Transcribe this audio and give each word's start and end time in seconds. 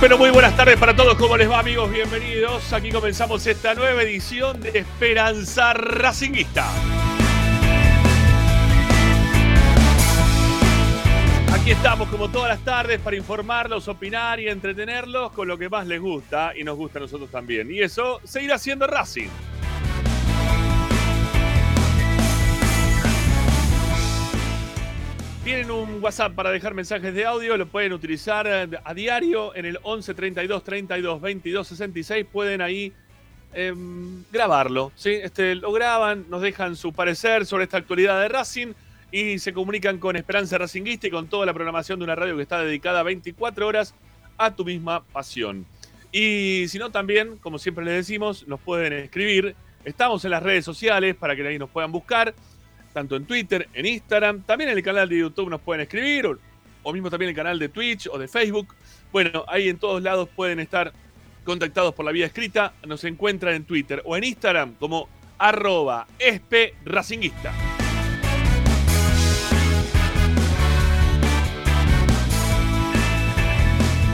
Pero 0.00 0.16
muy 0.16 0.30
buenas 0.30 0.56
tardes 0.56 0.76
para 0.76 0.94
todos. 0.94 1.16
¿Cómo 1.16 1.36
les 1.36 1.50
va, 1.50 1.58
amigos? 1.58 1.90
Bienvenidos. 1.90 2.72
Aquí 2.72 2.92
comenzamos 2.92 3.44
esta 3.48 3.74
nueva 3.74 4.00
edición 4.02 4.60
de 4.60 4.78
Esperanza 4.78 5.74
Racinguista. 5.74 6.64
Aquí 11.52 11.72
estamos 11.72 12.08
como 12.10 12.30
todas 12.30 12.48
las 12.48 12.60
tardes 12.60 13.00
para 13.00 13.16
informarlos, 13.16 13.88
opinar 13.88 14.38
y 14.38 14.48
entretenerlos 14.48 15.32
con 15.32 15.48
lo 15.48 15.58
que 15.58 15.68
más 15.68 15.84
les 15.88 16.00
gusta 16.00 16.52
y 16.56 16.62
nos 16.62 16.76
gusta 16.76 17.00
a 17.00 17.02
nosotros 17.02 17.28
también. 17.28 17.68
Y 17.68 17.80
eso 17.80 18.20
seguirá 18.22 18.56
siendo 18.56 18.86
Racing. 18.86 19.28
WhatsApp 26.02 26.34
para 26.34 26.50
dejar 26.50 26.74
mensajes 26.74 27.14
de 27.14 27.24
audio, 27.24 27.56
lo 27.56 27.66
pueden 27.66 27.92
utilizar 27.92 28.46
eh, 28.46 28.78
a 28.84 28.94
diario 28.94 29.54
en 29.54 29.64
el 29.64 29.78
11 29.82 30.14
32 30.14 30.64
32 30.64 31.20
22 31.20 31.68
66. 31.68 32.26
Pueden 32.30 32.60
ahí 32.60 32.92
em, 33.52 34.24
grabarlo. 34.30 34.92
¿sí? 34.94 35.10
Este, 35.10 35.54
lo 35.54 35.72
graban, 35.72 36.26
nos 36.28 36.42
dejan 36.42 36.76
su 36.76 36.92
parecer 36.92 37.46
sobre 37.46 37.64
esta 37.64 37.76
actualidad 37.76 38.20
de 38.20 38.28
Racing 38.28 38.72
y 39.10 39.38
se 39.38 39.52
comunican 39.52 39.98
con 39.98 40.16
Esperanza 40.16 40.58
Racinguista 40.58 41.06
y 41.06 41.10
con 41.10 41.28
toda 41.28 41.46
la 41.46 41.54
programación 41.54 41.98
de 41.98 42.04
una 42.04 42.14
radio 42.14 42.36
que 42.36 42.42
está 42.42 42.62
dedicada 42.62 43.02
24 43.02 43.66
horas 43.66 43.94
a 44.36 44.54
tu 44.54 44.64
misma 44.64 45.02
pasión. 45.04 45.66
Y 46.12 46.66
si 46.68 46.78
no, 46.78 46.90
también, 46.90 47.36
como 47.38 47.58
siempre 47.58 47.84
les 47.84 47.94
decimos, 47.94 48.46
nos 48.46 48.60
pueden 48.60 48.92
escribir. 48.92 49.54
Estamos 49.84 50.24
en 50.24 50.30
las 50.30 50.42
redes 50.42 50.64
sociales 50.64 51.14
para 51.14 51.36
que 51.36 51.46
ahí 51.46 51.58
nos 51.58 51.70
puedan 51.70 51.92
buscar 51.92 52.34
tanto 52.98 53.14
en 53.14 53.26
Twitter, 53.26 53.68
en 53.74 53.86
Instagram, 53.86 54.42
también 54.42 54.70
en 54.70 54.76
el 54.76 54.82
canal 54.82 55.08
de 55.08 55.18
YouTube 55.18 55.48
nos 55.48 55.60
pueden 55.60 55.82
escribir, 55.82 56.26
o, 56.82 56.92
mismo 56.92 57.08
también 57.08 57.28
en 57.28 57.30
el 57.30 57.36
canal 57.36 57.56
de 57.56 57.68
Twitch 57.68 58.08
o 58.08 58.18
de 58.18 58.26
Facebook. 58.26 58.74
Bueno, 59.12 59.44
ahí 59.46 59.68
en 59.68 59.78
todos 59.78 60.02
lados 60.02 60.28
pueden 60.34 60.58
estar 60.58 60.92
contactados 61.44 61.94
por 61.94 62.04
la 62.04 62.10
vía 62.10 62.26
escrita. 62.26 62.72
Nos 62.84 63.04
encuentran 63.04 63.54
en 63.54 63.64
Twitter 63.64 64.02
o 64.04 64.16
en 64.16 64.24
Instagram 64.24 64.74
como 64.80 65.08
arroba 65.38 66.08
espracinguista. 66.18 67.77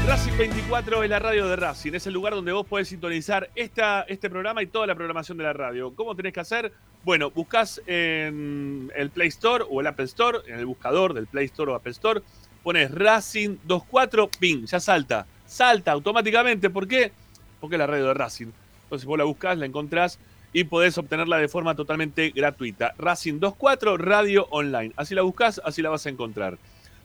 Racing 0.06 0.36
24 0.36 1.02
es 1.02 1.08
la 1.08 1.18
radio 1.18 1.48
de 1.48 1.56
Racing, 1.56 1.94
es 1.94 2.06
el 2.06 2.12
lugar 2.12 2.34
donde 2.34 2.52
vos 2.52 2.66
podés 2.66 2.88
sintonizar 2.88 3.48
este 3.54 4.28
programa 4.28 4.62
y 4.62 4.66
toda 4.66 4.86
la 4.86 4.94
programación 4.94 5.38
de 5.38 5.44
la 5.44 5.54
radio. 5.54 5.94
¿Cómo 5.94 6.14
tenés 6.14 6.34
que 6.34 6.40
hacer? 6.40 6.72
Bueno, 7.04 7.30
buscas 7.30 7.80
en 7.86 8.92
el 8.94 9.08
Play 9.08 9.28
Store 9.28 9.64
o 9.68 9.80
el 9.80 9.86
Apple 9.86 10.04
Store, 10.04 10.40
en 10.46 10.58
el 10.58 10.66
buscador 10.66 11.14
del 11.14 11.26
Play 11.26 11.46
Store 11.46 11.72
o 11.72 11.74
Apple 11.74 11.92
Store, 11.92 12.20
pones 12.62 12.90
Racing 12.90 13.56
24, 13.64 14.28
ping, 14.38 14.66
ya 14.66 14.78
salta. 14.78 15.26
Salta 15.46 15.92
automáticamente. 15.92 16.68
¿Por 16.68 16.86
qué? 16.86 17.10
Porque 17.58 17.76
es 17.76 17.78
la 17.80 17.86
radio 17.86 18.08
de 18.08 18.14
Racing. 18.14 18.48
Entonces 18.82 19.06
vos 19.06 19.16
la 19.16 19.24
buscas, 19.24 19.56
la 19.56 19.64
encontrás 19.64 20.18
y 20.52 20.64
podés 20.64 20.98
obtenerla 20.98 21.38
de 21.38 21.48
forma 21.48 21.74
totalmente 21.74 22.30
gratuita. 22.30 22.94
Racing 22.98 23.40
24 23.40 23.96
Radio 23.96 24.46
Online. 24.50 24.92
Así 24.96 25.14
la 25.14 25.22
buscas, 25.22 25.62
así 25.64 25.80
la 25.80 25.88
vas 25.88 26.04
a 26.04 26.10
encontrar. 26.10 26.58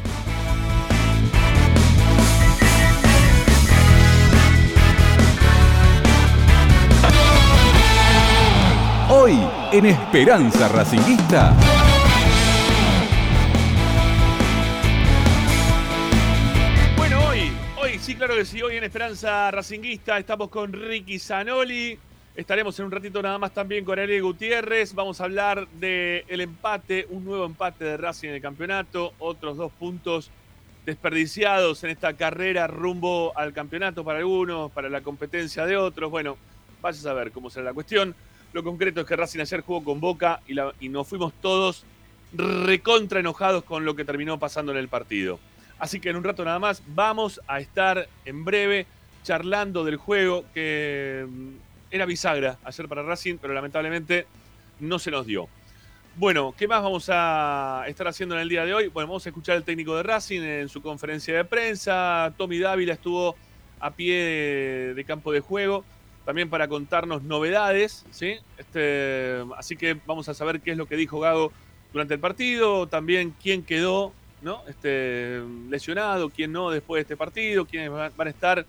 Hoy 9.29 9.47
en 9.73 9.85
Esperanza 9.85 10.69
Racinguista. 10.69 11.55
Bueno, 16.97 17.29
hoy, 17.29 17.53
hoy 17.77 17.99
sí, 17.99 18.15
claro 18.15 18.37
que 18.37 18.47
sí, 18.47 18.63
hoy 18.63 18.79
en 18.79 18.85
Esperanza 18.85 19.51
Racinguista 19.51 20.17
estamos 20.17 20.49
con 20.49 20.73
Ricky 20.73 21.19
Zanoli. 21.19 21.99
Estaremos 22.35 22.79
en 22.79 22.87
un 22.87 22.91
ratito 22.91 23.21
nada 23.21 23.37
más 23.37 23.53
también 23.53 23.85
con 23.85 23.99
Ariel 23.99 24.23
Gutiérrez. 24.23 24.95
Vamos 24.95 25.21
a 25.21 25.25
hablar 25.25 25.69
del 25.73 26.41
empate, 26.41 27.07
un 27.11 27.27
nuevo 27.27 27.45
empate 27.45 27.85
de 27.85 27.97
Racing 27.99 28.29
en 28.29 28.37
el 28.37 28.41
campeonato, 28.41 29.13
otros 29.19 29.59
dos 29.59 29.73
puntos 29.73 30.31
desperdiciados 30.87 31.85
en 31.85 31.91
esta 31.91 32.15
carrera 32.15 32.67
rumbo 32.67 33.37
al 33.37 33.53
campeonato 33.53 34.03
para 34.05 34.21
algunos, 34.21 34.73
para 34.73 34.89
la 34.89 35.03
competencia 35.03 35.67
de 35.67 35.77
otros. 35.77 36.11
Bueno, 36.11 36.39
vayas 36.81 37.05
a 37.05 37.13
ver 37.13 37.31
cómo 37.31 37.51
será 37.51 37.67
la 37.67 37.75
cuestión. 37.75 38.15
Lo 38.53 38.65
concreto 38.65 39.01
es 39.01 39.07
que 39.07 39.17
Racing 39.17 39.41
ayer 39.41 39.61
jugó 39.61 39.85
con 39.85 40.01
Boca 40.01 40.41
y, 40.47 40.89
nos 40.89 41.07
fuimos 41.07 41.33
todos 41.41 41.85
recontra 42.33 43.21
enojados 43.21 43.65
con 43.65 43.85
lo 43.85 43.95
que 43.95 44.05
terminó 44.05 44.39
pasando 44.39 44.73
en 44.73 44.79
el 44.79 44.89
partido. 44.89 45.39
Así 45.79 46.01
que 46.01 46.11
en 46.11 46.17
un 46.17 46.25
rato 46.25 46.45
nada 46.45 46.59
más 46.59 46.83
vamos 46.89 47.41
a 47.47 47.61
estar 47.61 48.09
en 48.25 48.45
breve 48.45 48.87
charlando 49.23 49.85
del 49.85 49.97
juego 49.97 50.45
que 50.53 51.27
mm, 51.29 51.49
era 51.91 52.07
bisagra 52.07 52.59
ayer 52.65 52.89
para 52.89 53.03
Racing, 53.03 53.37
pero 53.37 53.55
lamentablemente 53.55 54.27
no 54.81 54.99
se 54.99 55.11
nos 55.11 55.27
dio. 55.27 55.49
Bueno, 56.17 56.55
¿qué 56.57 56.67
más 56.67 56.83
vamos 56.83 57.09
a 57.13 57.85
estar 57.87 58.09
haciendo 58.09 58.35
en 58.35 58.41
el 58.41 58.49
día 58.49 58.65
de 58.65 58.75
hoy? 58.75 58.89
Bueno, 58.89 59.09
vamos 59.09 59.25
a 59.27 59.29
escuchar 59.29 59.57
al 59.57 59.65
técnico 59.65 59.97
de 59.97 60.03
Racing 60.03 60.41
en 60.41 60.69
su 60.69 60.83
conferencia 60.83 61.37
de 61.37 61.45
prensa. 61.45 62.35
Tommy 62.37 62.59
Dávila 62.59 62.95
estuvo 62.95 63.37
a 63.79 63.93
pie 63.93 64.95
de 64.95 65.05
campo 65.05 65.31
de 65.33 65.41
juego 65.41 65.85
también 66.29 66.51
para 66.51 66.69
contarnos 66.69 67.23
novedades, 67.23 68.05
¿sí? 68.11 68.35
Este, 68.59 69.43
así 69.57 69.77
que 69.79 69.97
vamos 70.05 70.29
a 70.29 70.35
saber 70.35 70.61
qué 70.61 70.73
es 70.73 70.77
lo 70.77 70.85
que 70.85 70.95
dijo 70.95 71.21
Gago 71.21 71.55
durante 71.91 72.13
el 72.13 72.21
partido, 72.21 72.87
también 72.87 73.35
quién 73.43 73.63
quedó 73.63 74.13
¿no? 74.43 74.63
este, 74.69 75.41
lesionado, 75.71 76.29
quién 76.29 76.53
no 76.53 76.69
después 76.69 76.99
de 76.99 77.03
este 77.05 77.17
partido, 77.17 77.65
quiénes 77.65 77.91
van 77.91 78.13
a 78.15 78.31
estar 78.31 78.67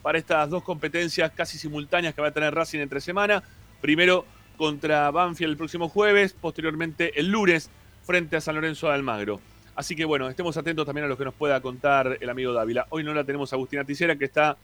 para 0.00 0.16
estas 0.16 0.48
dos 0.48 0.62
competencias 0.62 1.32
casi 1.32 1.58
simultáneas 1.58 2.14
que 2.14 2.22
va 2.22 2.28
a 2.28 2.30
tener 2.30 2.54
Racing 2.54 2.78
entre 2.78 3.00
semana. 3.00 3.42
Primero 3.80 4.24
contra 4.56 5.10
Banfield 5.10 5.50
el 5.50 5.56
próximo 5.56 5.88
jueves, 5.88 6.36
posteriormente 6.40 7.18
el 7.18 7.32
lunes 7.32 7.68
frente 8.04 8.36
a 8.36 8.40
San 8.40 8.54
Lorenzo 8.54 8.86
de 8.86 8.94
Almagro. 8.94 9.40
Así 9.74 9.96
que 9.96 10.04
bueno, 10.04 10.28
estemos 10.28 10.56
atentos 10.56 10.86
también 10.86 11.06
a 11.06 11.08
lo 11.08 11.18
que 11.18 11.24
nos 11.24 11.34
pueda 11.34 11.60
contar 11.60 12.18
el 12.20 12.30
amigo 12.30 12.52
Dávila. 12.52 12.86
Hoy 12.90 13.02
no 13.02 13.12
la 13.12 13.24
tenemos 13.24 13.52
a 13.52 13.56
Agustina 13.56 13.82
Ticera, 13.82 14.14
que 14.14 14.26
está 14.26 14.56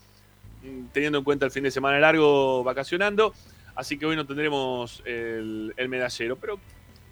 teniendo 0.93 1.19
en 1.19 1.25
cuenta 1.25 1.45
el 1.45 1.51
fin 1.51 1.63
de 1.63 1.71
semana 1.71 1.99
largo 1.99 2.63
vacacionando. 2.65 3.33
Así 3.75 3.99
que 3.99 4.07
hoy 4.07 4.17
no 4.17 4.27
tendremos 4.27 5.03
el, 5.05 5.73
medallero. 5.89 6.37
Pero 6.37 6.59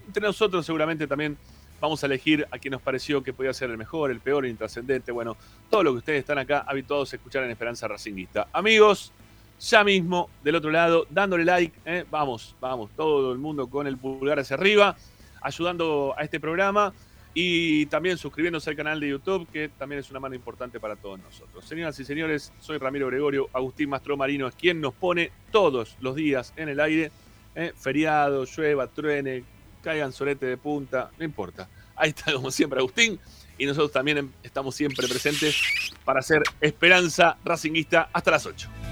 entre 0.07 0.23
nosotros 0.23 0.67
seguramente 0.67 1.07
también 1.07 1.37
vamos 1.81 2.03
a 2.03 2.07
elegir 2.07 2.47
a 2.51 2.59
quien 2.59 2.73
nos 2.73 2.83
pareció 2.83 3.23
que 3.23 3.33
podía 3.33 3.53
ser 3.53 3.71
el 3.71 3.79
mejor, 3.79 4.11
el 4.11 4.21
peor, 4.21 4.45
el 4.45 4.51
intrascendente. 4.51 5.13
Bueno, 5.13 5.37
todo 5.71 5.83
lo 5.83 5.93
que 5.93 5.99
ustedes 5.99 6.19
están 6.21 6.39
acá 6.39 6.65
habituados 6.67 7.13
a 7.13 7.17
escuchar 7.17 7.45
en 7.45 7.51
Esperanza 7.51 7.87
Racinguista. 7.87 8.49
Amigos, 8.53 9.13
ya 9.61 9.85
mismo 9.85 10.29
del 10.43 10.57
otro 10.57 10.71
lado, 10.71 11.07
dándole 11.11 11.45
like. 11.45 11.79
¿eh? 11.85 12.05
Vamos, 12.11 12.57
vamos, 12.61 12.91
todo 12.97 13.33
el 13.33 13.39
mundo 13.39 13.69
con 13.69 13.87
el 13.87 13.97
pulgar 13.97 14.39
hacia 14.39 14.57
arriba, 14.57 14.97
ayudando 15.41 16.15
a 16.17 16.25
este 16.25 16.41
programa 16.41 16.93
y 17.39 17.85
también 17.87 18.17
suscribiéndose 18.17 18.71
al 18.71 18.77
canal 18.77 18.99
de 18.99 19.11
YouTube, 19.11 19.47
que 19.53 19.69
también 19.69 19.99
es 19.99 20.11
una 20.11 20.19
mano 20.19 20.35
importante 20.35 20.81
para 20.81 20.97
todos 20.97 21.21
nosotros. 21.21 21.67
Señoras 21.67 22.01
y 22.01 22.05
señores, 22.07 22.51
soy 22.61 22.79
Ramiro 22.79 23.09
Gregorio, 23.09 23.51
Agustín 23.53 23.91
Mastro 23.91 24.17
Marino 24.17 24.49
es 24.49 24.55
quien 24.55 24.81
nos 24.81 24.95
pone 24.95 25.31
todos 25.53 25.99
los 26.01 26.17
días 26.17 26.55
en 26.57 26.71
el 26.71 26.81
aire, 26.81 27.13
¿eh? 27.55 27.75
feriado, 27.77 28.47
llueva, 28.47 28.87
truene, 28.87 29.45
caigan 29.83 30.15
solete 30.15 30.47
de 30.47 30.57
punta, 30.57 31.11
no 31.19 31.27
importa. 31.27 31.69
Ahí 31.95 32.09
está 32.17 32.33
como 32.33 32.51
siempre 32.51 32.79
Agustín 32.79 33.21
y 33.59 33.67
nosotros 33.67 33.93
también 33.93 34.33
estamos 34.43 34.75
siempre 34.75 35.07
presentes 35.07 35.61
para 36.07 36.21
hacer 36.21 36.43
Esperanza 36.63 37.37
Racinguista 37.45 38.09
hasta 38.15 38.31
las 38.31 38.47
8. 38.47 38.86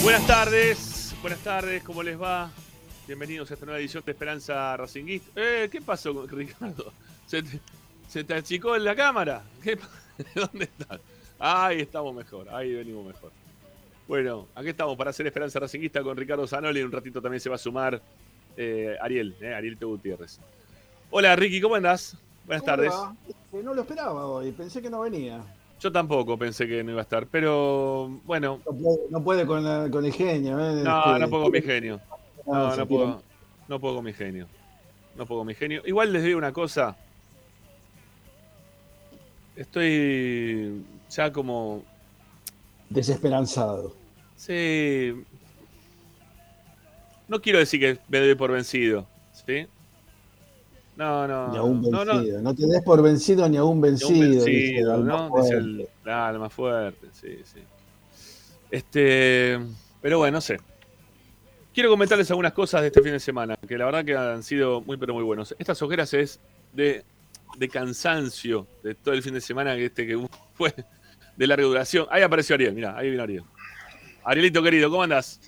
Buenas 0.09 0.27
tardes, 0.27 1.15
buenas 1.21 1.41
tardes, 1.41 1.83
¿cómo 1.83 2.03
les 2.03 2.19
va? 2.19 2.51
Bienvenidos 3.07 3.51
a 3.51 3.55
esta 3.55 3.67
nueva 3.67 3.79
edición 3.79 4.03
de 4.07 4.13
Esperanza 4.13 4.75
Racinguista. 4.75 5.31
Eh, 5.37 5.69
¿Qué 5.71 5.83
pasó 5.83 6.15
con 6.15 6.27
Ricardo? 6.31 6.95
¿Se 7.27 7.43
te, 7.43 7.61
se 8.09 8.25
te 8.25 8.33
achicó 8.33 8.75
en 8.75 8.85
la 8.85 8.97
cámara? 8.97 9.43
¿Qué 9.63 9.79
¿Dónde 10.35 10.65
estás? 10.65 10.99
Ahí 11.39 11.83
estamos 11.83 12.15
mejor, 12.15 12.49
ahí 12.49 12.73
venimos 12.73 13.05
mejor. 13.05 13.31
Bueno, 14.09 14.49
aquí 14.55 14.71
estamos 14.71 14.97
para 14.97 15.11
hacer 15.11 15.27
Esperanza 15.27 15.61
Racinguista 15.61 16.03
con 16.03 16.17
Ricardo 16.17 16.47
Zanoli. 16.47 16.81
En 16.81 16.87
un 16.87 16.93
ratito 16.93 17.21
también 17.21 17.43
se 17.43 17.51
va 17.51 17.57
a 17.57 17.59
sumar 17.59 18.01
eh, 18.57 18.97
Ariel, 19.03 19.37
eh, 19.43 19.53
Ariel 19.53 19.77
T. 19.77 19.85
Gutiérrez. 19.85 20.41
Hola 21.11 21.37
Ricky, 21.37 21.61
¿cómo 21.61 21.75
andás? 21.75 22.17
Buenas 22.47 22.63
¿Cómo 22.63 22.77
tardes. 22.77 22.93
va? 22.93 23.15
Eh, 23.29 23.61
No 23.63 23.75
lo 23.75 23.83
esperaba 23.83 24.25
hoy, 24.25 24.53
pensé 24.53 24.81
que 24.81 24.89
no 24.89 25.01
venía. 25.01 25.45
Yo 25.81 25.93
tampoco 25.93 26.37
pensé 26.37 26.67
que 26.67 26.83
no 26.83 26.91
iba 26.91 27.01
a 27.01 27.03
estar, 27.03 27.27
pero 27.29 28.09
bueno, 28.25 28.61
No 28.67 28.73
puede, 28.77 28.99
no 29.11 29.23
puede 29.25 29.47
con, 29.47 29.63
la- 29.65 29.89
con 29.91 30.05
el 30.05 30.13
genio. 30.13 30.59
¿eh? 30.59 30.83
no, 30.83 31.07
Este, 31.07 31.19
no 31.21 31.31
puedo 31.31 31.43
con 31.45 31.53
mi 31.53 31.63
genio. 31.63 32.01
ah, 32.11 32.17
No, 32.47 32.77
no 32.77 32.87
puedo, 32.87 33.23
no 33.69 33.81
puedo 33.81 33.95
con 33.97 34.05
mi 34.05 34.13
genio. 34.13 34.47
No 35.15 35.27
puedo 35.27 35.41
con 35.41 35.47
mi 35.47 35.55
genio. 35.55 35.83
Igual 35.87 36.13
les 36.13 36.25
digo 36.25 36.37
una 36.39 36.53
cosa. 36.53 36.97
Estoy 39.57 40.85
ya 41.11 41.33
como. 41.33 41.83
Desesperanzado. 42.91 43.95
Sí. 44.37 45.15
No 47.27 47.41
quiero 47.41 47.59
decir 47.59 47.81
que 47.81 47.99
me 48.09 48.19
doy 48.21 48.35
por 48.35 48.53
vencido. 48.53 49.07
¿Sí? 49.47 49.67
No, 50.99 51.29
no. 51.29 51.53
Ni 51.53 51.57
aún 51.59 51.81
no, 51.81 52.05
no, 52.05 52.17
vencido. 52.17 52.43
No, 52.43 52.55
te 52.57 52.67
des 52.67 52.83
por 52.83 53.01
vencido 53.01 53.49
ni 53.49 53.57
aún 53.57 53.81
vencido. 53.81 54.11
un 54.11 54.33
dice 54.33 54.51
vencido, 54.51 54.95
el 54.97 55.05
¿no? 55.07 55.31
más 55.31 55.45
Dice 55.45 55.55
fuerte. 55.55 55.57
el, 55.57 55.89
claro, 56.03 56.35
el 56.35 56.41
más 56.41 56.53
fuerte, 56.53 57.07
sí, 57.13 57.39
sí. 57.45 57.61
Este, 58.69 59.61
pero 60.03 60.19
bueno, 60.19 60.39
no 60.39 60.41
sé. 60.41 60.59
Quiero 61.73 61.89
comentarles 61.89 62.29
algunas 62.33 62.53
cosas 62.53 62.81
de 62.81 62.89
este 62.89 63.01
fin 63.01 63.13
de 63.13 63.21
semana, 63.21 63.57
que 63.57 63.79
la 63.79 63.85
verdad 63.85 64.05
que 64.05 64.17
han 64.17 64.43
sido 64.43 64.81
muy, 64.81 64.97
pero 64.97 65.15
muy 65.15 65.23
buenos. 65.23 65.55
Estas 65.61 65.81
ojeras 65.83 66.13
es 66.15 66.41
de, 66.73 67.05
de 67.57 67.69
cansancio 67.69 68.67
de 68.83 68.97
todo 68.97 69.15
el 69.15 69.23
fin 69.23 69.35
de 69.35 69.41
semana 69.41 69.77
que 69.77 69.85
este 69.87 70.05
que 70.05 70.21
fue 70.55 70.75
de 71.37 71.47
larga 71.47 71.65
duración. 71.65 72.09
Ahí 72.11 72.23
apareció 72.23 72.57
Ariel, 72.57 72.75
mira, 72.75 72.99
ahí 72.99 73.09
vino 73.09 73.23
Ariel. 73.23 73.45
Arielito 74.25 74.65
querido, 74.65 74.91
¿cómo 74.91 75.05
andás? 75.05 75.41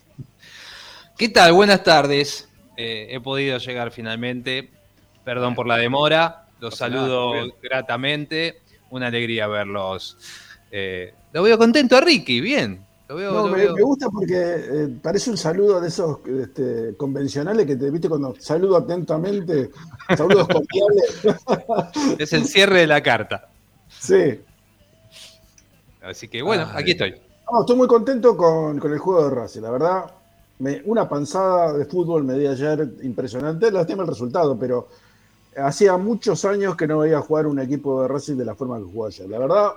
¿Qué 1.18 1.28
tal? 1.28 1.54
Buenas 1.54 1.82
tardes. 1.82 2.48
Eh, 2.76 3.08
he 3.10 3.20
podido 3.20 3.58
llegar 3.58 3.90
finalmente. 3.90 4.70
Perdón 5.30 5.54
por 5.54 5.68
la 5.68 5.76
demora. 5.76 6.46
Los 6.58 6.80
nada, 6.80 6.90
saludo 6.92 7.32
gratamente. 7.62 8.62
Una 8.90 9.06
alegría 9.06 9.46
verlos. 9.46 10.16
Eh, 10.72 11.14
lo 11.32 11.44
veo 11.44 11.56
contento 11.56 11.96
a 11.96 12.00
Ricky, 12.00 12.40
bien. 12.40 12.84
Lo 13.08 13.14
veo, 13.14 13.32
No, 13.32 13.46
lo 13.46 13.52
me, 13.54 13.58
veo- 13.58 13.74
me 13.76 13.82
gusta 13.82 14.08
porque 14.10 14.34
eh, 14.34 14.88
parece 15.00 15.30
un 15.30 15.36
saludo 15.36 15.80
de 15.80 15.86
esos 15.86 16.18
este, 16.26 16.96
convencionales 16.96 17.64
que 17.64 17.76
te 17.76 17.92
viste 17.92 18.08
cuando 18.08 18.34
saludo 18.40 18.78
atentamente, 18.78 19.70
saludos 20.16 20.48
cordiales. 20.48 22.18
Es 22.18 22.32
el 22.32 22.44
cierre 22.46 22.80
de 22.80 22.86
la 22.88 23.00
carta. 23.00 23.48
Sí. 23.88 24.40
Así 26.02 26.26
que 26.26 26.42
bueno, 26.42 26.66
Ay. 26.72 26.82
aquí 26.82 26.90
estoy. 26.90 27.14
No, 27.52 27.60
estoy 27.60 27.76
muy 27.76 27.86
contento 27.86 28.36
con, 28.36 28.80
con 28.80 28.92
el 28.92 28.98
juego 28.98 29.28
de 29.28 29.34
Racing, 29.36 29.60
la 29.62 29.70
verdad. 29.70 30.04
Me- 30.58 30.82
una 30.86 31.08
panzada 31.08 31.72
de 31.74 31.84
fútbol 31.84 32.24
me 32.24 32.34
di 32.34 32.48
ayer 32.48 32.88
impresionante. 33.04 33.70
Lástima 33.70 34.02
el 34.02 34.08
resultado, 34.08 34.58
pero 34.58 34.88
hacía 35.56 35.96
muchos 35.96 36.44
años 36.44 36.76
que 36.76 36.86
no 36.86 36.98
veía 36.98 37.20
jugar 37.20 37.46
un 37.46 37.58
equipo 37.60 38.02
de 38.02 38.08
Racing 38.08 38.36
de 38.36 38.44
la 38.44 38.54
forma 38.54 38.78
que 38.78 38.84
jugó 38.84 39.06
ayer. 39.06 39.28
La 39.28 39.38
verdad, 39.38 39.72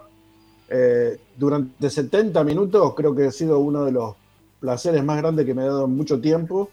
eh, 0.70 1.20
durante 1.38 1.89
70 1.89 2.44
minutos 2.44 2.94
creo 2.96 3.15
que 3.15 3.25
ha 3.27 3.32
sido 3.32 3.60
uno 3.60 3.86
de 3.86 3.92
los 3.92 4.15
placeres 4.60 5.03
más 5.03 5.18
grandes 5.18 5.46
que 5.46 5.53
me 5.53 5.63
ha 5.63 5.65
dado 5.65 5.86
en 5.86 5.96
mucho 5.96 6.20
tiempo 6.22 6.70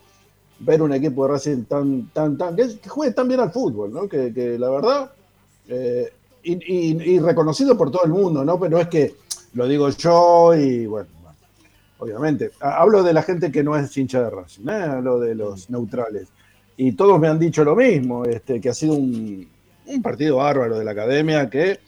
ver 0.61 0.83
un 0.83 0.93
equipo 0.93 1.27
de 1.27 1.33
Racing 1.33 1.65
tan, 1.65 2.09
tan, 2.13 2.37
tan, 2.37 2.55
que, 2.55 2.79
juegue 2.89 3.13
tan 3.15 3.27
bien 3.29 3.41
al 3.41 3.51
fútbol, 3.51 3.93
¿no? 3.93 4.09
Que, 4.09 4.33
que 4.33 4.59
la 4.59 4.69
verdad, 4.71 5.11
eh, 5.69 6.13
y, 6.43 7.19
reconocido 7.19 7.77
por 7.77 7.91
todo 7.91 8.05
el 8.05 8.11
mundo, 8.11 8.45
¿no? 8.45 8.59
Pero 8.61 8.79
es 8.79 8.89
que 8.89 9.15
lo 9.55 9.67
digo 9.67 9.89
yo 9.91 10.55
y 10.55 10.87
bueno, 10.87 11.09
obviamente. 11.99 12.51
Ha- 12.61 12.81
Hablo 12.83 13.03
de 13.03 13.13
la 13.13 13.23
gente 13.23 13.51
que 13.51 13.63
no 13.63 13.77
es 13.77 13.97
hincha 13.97 14.23
de 14.23 14.31
Racing, 14.31 14.69
¿eh? 14.69 14.73
hablo 14.73 15.19
de 15.19 15.35
los 15.35 15.69
neutrales. 15.71 16.29
Y 16.83 16.93
todos 16.93 17.21
me 17.21 17.29
han 17.29 17.39
dicho 17.39 17.63
lo 17.63 17.77
mismo, 17.77 18.25
este, 18.25 18.59
que 18.59 18.71
ha 18.71 18.75
sido 18.75 18.95
un, 18.95 19.47
un 19.85 20.01
partido 20.01 20.37
bárbaro 20.37 20.79
de 20.79 20.85
la 20.87 20.93
academia 20.93 21.51
que 21.51 21.79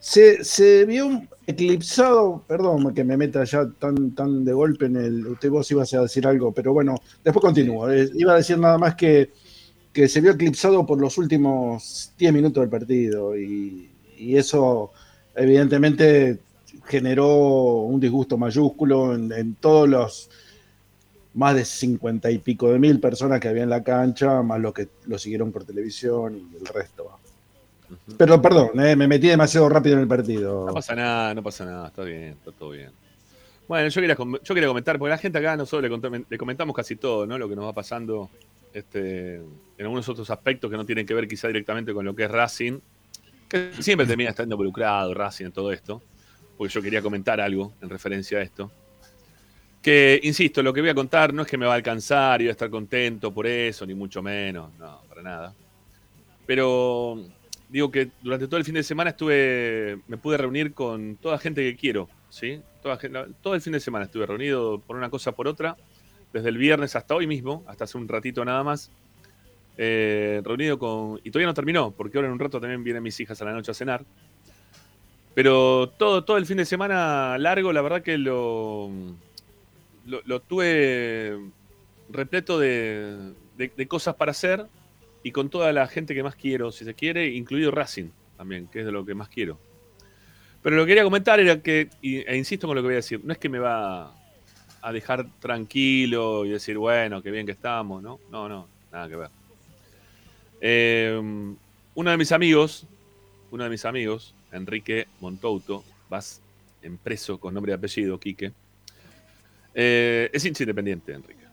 se, 0.00 0.42
se 0.42 0.84
vio 0.86 1.22
eclipsado, 1.46 2.42
perdón 2.48 2.92
que 2.92 3.04
me 3.04 3.16
meta 3.16 3.44
ya 3.44 3.70
tan, 3.78 4.12
tan 4.16 4.44
de 4.44 4.52
golpe 4.52 4.86
en 4.86 4.96
el. 4.96 5.24
Usted 5.28 5.50
vos 5.50 5.70
ibas 5.70 5.94
a 5.94 6.02
decir 6.02 6.26
algo, 6.26 6.50
pero 6.50 6.72
bueno, 6.72 6.96
después 7.22 7.42
continúo. 7.44 7.88
Eh, 7.92 8.10
iba 8.14 8.32
a 8.32 8.38
decir 8.38 8.58
nada 8.58 8.76
más 8.76 8.96
que, 8.96 9.30
que 9.92 10.08
se 10.08 10.20
vio 10.20 10.32
eclipsado 10.32 10.84
por 10.84 11.00
los 11.00 11.16
últimos 11.16 12.12
10 12.18 12.32
minutos 12.32 12.60
del 12.60 12.70
partido 12.70 13.38
y, 13.38 13.88
y 14.18 14.36
eso 14.36 14.90
evidentemente 15.36 16.40
generó 16.86 17.82
un 17.82 18.00
disgusto 18.00 18.36
mayúsculo 18.36 19.14
en, 19.14 19.30
en 19.30 19.54
todos 19.54 19.88
los 19.88 20.28
más 21.34 21.54
de 21.54 21.64
50 21.64 22.30
y 22.30 22.38
pico 22.38 22.70
de 22.70 22.78
mil 22.78 23.00
personas 23.00 23.40
que 23.40 23.48
había 23.48 23.64
en 23.64 23.70
la 23.70 23.82
cancha, 23.82 24.42
más 24.42 24.60
los 24.60 24.72
que 24.72 24.88
lo 25.06 25.18
siguieron 25.18 25.52
por 25.52 25.64
televisión 25.64 26.36
y 26.36 26.56
el 26.56 26.66
resto. 26.66 27.18
Pero 28.16 28.40
perdón, 28.40 28.70
eh, 28.80 28.96
me 28.96 29.06
metí 29.06 29.28
demasiado 29.28 29.68
rápido 29.68 29.96
en 29.96 30.02
el 30.02 30.08
partido. 30.08 30.66
No 30.66 30.74
pasa 30.74 30.94
nada, 30.94 31.34
no 31.34 31.42
pasa 31.42 31.64
nada, 31.64 31.88
está 31.88 32.02
bien, 32.02 32.34
está 32.38 32.52
todo 32.52 32.70
bien. 32.70 32.90
Bueno, 33.66 33.88
yo 33.88 34.00
quería, 34.00 34.16
yo 34.16 34.54
quería 34.54 34.68
comentar, 34.68 34.98
porque 34.98 35.10
la 35.10 35.18
gente 35.18 35.38
acá 35.38 35.56
nosotros 35.56 35.90
le, 35.90 36.24
le 36.28 36.38
comentamos 36.38 36.76
casi 36.76 36.96
todo, 36.96 37.26
¿no? 37.26 37.38
Lo 37.38 37.48
que 37.48 37.56
nos 37.56 37.64
va 37.64 37.72
pasando 37.72 38.28
este, 38.74 39.36
en 39.36 39.46
algunos 39.78 40.08
otros 40.08 40.28
aspectos 40.30 40.70
que 40.70 40.76
no 40.76 40.84
tienen 40.84 41.06
que 41.06 41.14
ver 41.14 41.26
quizá 41.26 41.46
directamente 41.46 41.94
con 41.94 42.04
lo 42.04 42.14
que 42.14 42.24
es 42.24 42.30
Racing, 42.30 42.80
que 43.48 43.70
siempre 43.80 44.06
termina 44.06 44.30
estando 44.30 44.54
involucrado 44.54 45.14
Racing 45.14 45.46
en 45.46 45.52
todo 45.52 45.72
esto, 45.72 46.02
porque 46.58 46.72
yo 46.72 46.82
quería 46.82 47.00
comentar 47.00 47.40
algo 47.40 47.72
en 47.80 47.88
referencia 47.88 48.38
a 48.38 48.42
esto. 48.42 48.70
Que, 49.84 50.18
insisto, 50.22 50.62
lo 50.62 50.72
que 50.72 50.80
voy 50.80 50.88
a 50.88 50.94
contar 50.94 51.34
no 51.34 51.42
es 51.42 51.48
que 51.48 51.58
me 51.58 51.66
va 51.66 51.74
a 51.74 51.76
alcanzar 51.76 52.40
y 52.40 52.44
voy 52.44 52.48
a 52.48 52.52
estar 52.52 52.70
contento 52.70 53.34
por 53.34 53.46
eso, 53.46 53.84
ni 53.84 53.94
mucho 53.94 54.22
menos, 54.22 54.72
no, 54.78 55.02
para 55.06 55.20
nada. 55.20 55.54
Pero 56.46 57.22
digo 57.68 57.90
que 57.90 58.08
durante 58.22 58.46
todo 58.46 58.56
el 58.56 58.64
fin 58.64 58.76
de 58.76 58.82
semana 58.82 59.10
estuve, 59.10 59.98
me 60.08 60.16
pude 60.16 60.38
reunir 60.38 60.72
con 60.72 61.16
toda 61.16 61.36
gente 61.38 61.62
que 61.62 61.76
quiero, 61.76 62.08
¿sí? 62.30 62.62
Toda 62.82 62.98
todo 63.42 63.54
el 63.54 63.60
fin 63.60 63.74
de 63.74 63.80
semana 63.80 64.06
estuve 64.06 64.24
reunido 64.24 64.78
por 64.78 64.96
una 64.96 65.10
cosa 65.10 65.32
por 65.32 65.46
otra, 65.46 65.76
desde 66.32 66.48
el 66.48 66.56
viernes 66.56 66.96
hasta 66.96 67.14
hoy 67.14 67.26
mismo, 67.26 67.62
hasta 67.66 67.84
hace 67.84 67.98
un 67.98 68.08
ratito 68.08 68.42
nada 68.42 68.64
más, 68.64 68.90
eh, 69.76 70.40
reunido 70.44 70.78
con, 70.78 71.20
y 71.24 71.30
todavía 71.30 71.48
no 71.48 71.54
terminó, 71.54 71.90
porque 71.90 72.16
ahora 72.16 72.28
en 72.28 72.32
un 72.32 72.38
rato 72.38 72.58
también 72.58 72.82
vienen 72.84 73.02
mis 73.02 73.20
hijas 73.20 73.42
a 73.42 73.44
la 73.44 73.52
noche 73.52 73.70
a 73.70 73.74
cenar, 73.74 74.02
pero 75.34 75.90
todo, 75.98 76.24
todo 76.24 76.38
el 76.38 76.46
fin 76.46 76.56
de 76.56 76.64
semana 76.64 77.36
largo, 77.36 77.70
la 77.70 77.82
verdad 77.82 78.00
que 78.00 78.16
lo, 78.16 78.90
lo, 80.06 80.40
tuve 80.40 81.38
repleto 82.10 82.58
de, 82.58 83.32
de- 83.56 83.88
cosas 83.88 84.14
para 84.16 84.30
hacer 84.32 84.66
y 85.22 85.32
con 85.32 85.48
toda 85.48 85.72
la 85.72 85.86
gente 85.88 86.14
que 86.14 86.22
más 86.22 86.36
quiero, 86.36 86.70
si 86.70 86.84
se 86.84 86.94
quiere, 86.94 87.28
incluido 87.28 87.70
Racing 87.70 88.10
también, 88.36 88.66
que 88.66 88.80
es 88.80 88.86
de 88.86 88.92
lo 88.92 89.04
que 89.04 89.14
más 89.14 89.28
quiero. 89.28 89.58
Pero 90.62 90.76
lo 90.76 90.82
que 90.84 90.88
quería 90.88 91.04
comentar 91.04 91.40
era 91.40 91.60
que, 91.60 91.88
e 92.02 92.36
insisto 92.36 92.66
con 92.66 92.76
lo 92.76 92.82
que 92.82 92.86
voy 92.86 92.94
a 92.94 92.96
decir, 92.96 93.20
no 93.22 93.32
es 93.32 93.38
que 93.38 93.48
me 93.48 93.58
va 93.58 94.14
a 94.80 94.92
dejar 94.92 95.26
tranquilo 95.40 96.44
y 96.44 96.50
decir, 96.50 96.76
bueno, 96.76 97.22
qué 97.22 97.30
bien 97.30 97.46
que 97.46 97.52
estamos, 97.52 98.02
¿no? 98.02 98.20
No, 98.30 98.48
no, 98.48 98.68
nada 98.92 99.08
que 99.08 99.16
ver. 99.16 99.30
Eh, 100.60 101.20
uno 101.94 102.10
de 102.10 102.16
mis 102.16 102.32
amigos, 102.32 102.86
uno 103.50 103.64
de 103.64 103.70
mis 103.70 103.84
amigos, 103.84 104.34
Enrique 104.52 105.06
Montouto, 105.20 105.84
vas 106.08 106.40
en 106.82 106.98
preso 106.98 107.38
con 107.38 107.54
nombre 107.54 107.72
y 107.72 107.74
apellido, 107.74 108.18
Quique, 108.18 108.52
eh, 109.74 110.30
es 110.32 110.44
hincha 110.44 110.62
independiente, 110.62 111.12
Enrique. 111.12 111.44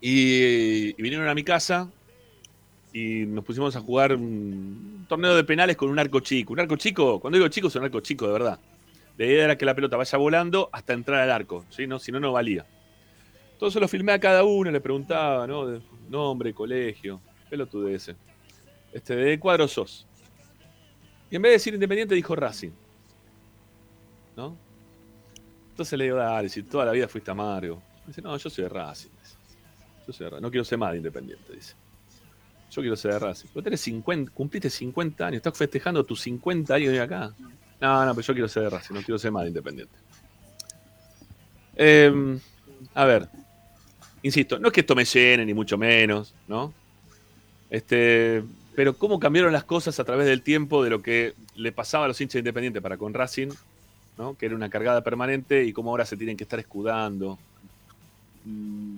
Y, 0.00 0.90
y 0.90 1.02
vinieron 1.02 1.28
a 1.28 1.34
mi 1.34 1.42
casa 1.42 1.90
y 2.92 3.26
nos 3.26 3.44
pusimos 3.44 3.74
a 3.74 3.80
jugar 3.80 4.14
un 4.14 5.04
torneo 5.08 5.34
de 5.34 5.44
penales 5.44 5.76
con 5.76 5.88
un 5.88 5.98
arco 5.98 6.20
chico. 6.20 6.52
Un 6.52 6.60
arco 6.60 6.76
chico, 6.76 7.18
cuando 7.20 7.38
digo 7.38 7.48
chico, 7.48 7.68
es 7.68 7.76
un 7.76 7.84
arco 7.84 8.00
chico, 8.00 8.26
de 8.26 8.32
verdad. 8.32 8.58
La 9.16 9.26
idea 9.26 9.44
era 9.44 9.58
que 9.58 9.64
la 9.64 9.74
pelota 9.74 9.96
vaya 9.96 10.18
volando 10.18 10.68
hasta 10.72 10.92
entrar 10.92 11.20
al 11.20 11.30
arco, 11.30 11.64
si 11.70 11.86
no, 11.86 11.98
no 12.20 12.32
valía. 12.32 12.66
Entonces 13.52 13.80
lo 13.80 13.88
filmé 13.88 14.12
a 14.12 14.18
cada 14.18 14.44
uno, 14.44 14.70
le 14.70 14.80
preguntaba, 14.80 15.46
¿no? 15.46 15.66
De 15.66 15.80
nombre, 16.08 16.52
colegio, 16.52 17.20
ese. 17.94 18.16
Este, 18.92 19.16
¿de 19.16 19.30
qué 19.32 19.40
cuadro 19.40 19.66
sos? 19.66 20.06
Y 21.30 21.36
en 21.36 21.42
vez 21.42 21.50
de 21.50 21.54
decir 21.54 21.74
Independiente, 21.74 22.14
dijo 22.14 22.36
Racing. 22.36 22.70
¿No? 24.36 24.56
Entonces 25.74 25.98
le 25.98 26.04
digo, 26.04 26.18
dale, 26.18 26.48
si 26.48 26.62
toda 26.62 26.84
la 26.84 26.92
vida 26.92 27.08
fuiste 27.08 27.32
amargo. 27.32 27.82
Dice, 28.06 28.22
no, 28.22 28.36
yo 28.36 28.48
soy 28.48 28.62
de 28.62 28.70
Racing. 28.70 29.08
Yo 30.06 30.12
soy 30.12 30.26
de 30.26 30.30
Racing. 30.30 30.42
No 30.42 30.48
quiero 30.48 30.64
ser 30.64 30.78
más 30.78 30.92
de 30.92 30.98
Independiente, 30.98 31.52
dice. 31.52 31.74
Yo 32.70 32.80
quiero 32.80 32.94
ser 32.94 33.14
de 33.14 33.18
Racing. 33.18 33.48
Vos 33.52 33.64
tenés 33.64 33.80
50, 33.80 34.30
cumpliste 34.32 34.70
50 34.70 35.26
años, 35.26 35.38
estás 35.38 35.58
festejando 35.58 36.04
tus 36.04 36.20
50 36.20 36.74
años 36.74 36.92
de 36.92 37.00
acá. 37.00 37.34
No, 37.80 38.06
no, 38.06 38.14
pero 38.14 38.24
yo 38.24 38.34
quiero 38.34 38.48
ser 38.48 38.62
de 38.62 38.70
Racing, 38.70 38.94
no 38.94 39.02
quiero 39.02 39.18
ser 39.18 39.32
más 39.32 39.42
de 39.42 39.48
Independiente. 39.48 39.96
Eh, 41.74 42.38
a 42.94 43.04
ver, 43.04 43.28
insisto, 44.22 44.60
no 44.60 44.68
es 44.68 44.72
que 44.72 44.82
esto 44.82 44.94
me 44.94 45.04
llene, 45.04 45.44
ni 45.44 45.54
mucho 45.54 45.76
menos, 45.76 46.36
¿no? 46.46 46.72
Este, 47.68 48.44
pero 48.76 48.96
cómo 48.96 49.18
cambiaron 49.18 49.52
las 49.52 49.64
cosas 49.64 49.98
a 49.98 50.04
través 50.04 50.26
del 50.26 50.42
tiempo 50.42 50.84
de 50.84 50.90
lo 50.90 51.02
que 51.02 51.34
le 51.56 51.72
pasaba 51.72 52.04
a 52.04 52.08
los 52.08 52.20
hinchas 52.20 52.34
de 52.34 52.38
Independiente 52.38 52.80
para 52.80 52.96
con 52.96 53.12
Racing, 53.12 53.48
¿no? 54.18 54.36
que 54.36 54.46
era 54.46 54.54
una 54.54 54.70
cargada 54.70 55.02
permanente, 55.02 55.64
y 55.64 55.72
cómo 55.72 55.90
ahora 55.90 56.04
se 56.06 56.16
tienen 56.16 56.36
que 56.36 56.44
estar 56.44 56.58
escudando 56.58 57.38
mm, 58.44 58.96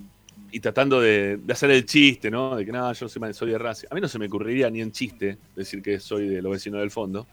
y 0.51 0.59
tratando 0.59 1.01
de, 1.01 1.37
de 1.37 1.53
hacer 1.53 1.71
el 1.71 1.85
chiste, 1.85 2.31
¿no? 2.31 2.55
De 2.55 2.65
que 2.65 2.71
nada, 2.71 2.93
yo 2.93 3.09
soy, 3.09 3.33
soy 3.33 3.51
de 3.51 3.57
Racing. 3.57 3.87
A 3.91 3.95
mí 3.95 4.01
no 4.01 4.07
se 4.07 4.19
me 4.19 4.27
ocurriría 4.27 4.69
ni 4.69 4.81
en 4.81 4.91
chiste 4.91 5.37
decir 5.55 5.81
que 5.81 5.99
soy 5.99 6.27
de 6.29 6.41
los 6.41 6.51
vecinos 6.53 6.79
del 6.79 6.91
fondo. 6.91 7.27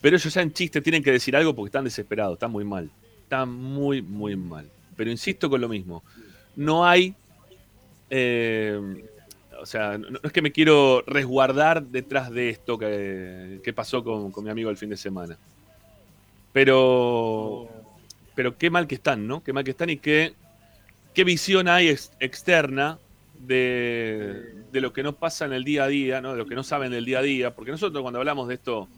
Pero 0.00 0.16
ellos 0.16 0.32
ya 0.32 0.42
en 0.42 0.52
chiste 0.52 0.80
tienen 0.82 1.02
que 1.02 1.12
decir 1.12 1.34
algo 1.36 1.54
porque 1.54 1.68
están 1.68 1.84
desesperados, 1.84 2.34
están 2.34 2.50
muy 2.50 2.64
mal. 2.64 2.90
Están 3.22 3.50
muy, 3.52 4.02
muy 4.02 4.36
mal. 4.36 4.70
Pero 4.96 5.10
insisto 5.10 5.48
con 5.50 5.60
lo 5.60 5.68
mismo. 5.68 6.02
No 6.56 6.86
hay. 6.86 7.14
eh, 8.10 8.80
o 9.60 9.66
sea, 9.66 9.96
no, 9.98 10.10
no 10.10 10.20
es 10.22 10.32
que 10.32 10.42
me 10.42 10.52
quiero 10.52 11.02
resguardar 11.06 11.82
detrás 11.86 12.30
de 12.30 12.50
esto 12.50 12.78
que, 12.78 13.60
que 13.64 13.72
pasó 13.72 14.04
con, 14.04 14.30
con 14.30 14.44
mi 14.44 14.50
amigo 14.50 14.70
el 14.70 14.76
fin 14.76 14.90
de 14.90 14.96
semana. 14.96 15.38
Pero. 16.54 17.68
Pero 18.34 18.56
qué 18.56 18.70
mal 18.70 18.86
que 18.86 18.94
están, 18.94 19.26
¿no? 19.28 19.44
Qué 19.44 19.52
mal 19.52 19.62
que 19.62 19.72
están 19.72 19.90
y 19.90 19.98
qué, 19.98 20.34
qué 21.12 21.22
visión 21.22 21.68
hay 21.68 21.88
ex- 21.88 22.10
externa 22.18 22.98
de, 23.38 24.64
de 24.72 24.80
lo 24.80 24.92
que 24.92 25.02
no 25.02 25.14
pasa 25.14 25.44
en 25.44 25.52
el 25.52 25.62
día 25.62 25.84
a 25.84 25.88
día, 25.88 26.20
¿no? 26.22 26.32
De 26.32 26.38
lo 26.38 26.46
que 26.46 26.54
no 26.56 26.64
saben 26.64 26.90
del 26.90 27.04
día 27.04 27.18
a 27.18 27.22
día. 27.22 27.54
Porque 27.54 27.70
nosotros 27.70 28.02
cuando 28.02 28.18
hablamos 28.18 28.48
de 28.48 28.54
esto 28.54 28.88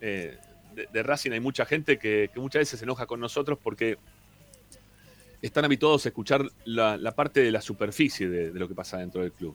eh, 0.00 0.36
de, 0.92 1.02
Racing 1.02 1.32
hay 1.32 1.40
mucha 1.40 1.64
gente 1.66 1.98
que, 1.98 2.30
muchas 2.36 2.60
veces 2.60 2.78
se 2.78 2.84
enoja 2.84 3.06
con 3.06 3.20
nosotros 3.20 3.58
porque 3.62 3.98
están 5.42 5.64
habituados 5.64 6.04
a 6.06 6.08
escuchar 6.08 6.44
la, 6.64 7.12
parte 7.12 7.40
de 7.40 7.50
la 7.50 7.60
superficie 7.60 8.28
de, 8.28 8.58
lo 8.58 8.68
que 8.68 8.74
pasa 8.74 8.98
dentro 8.98 9.22
del 9.22 9.32
club. 9.32 9.54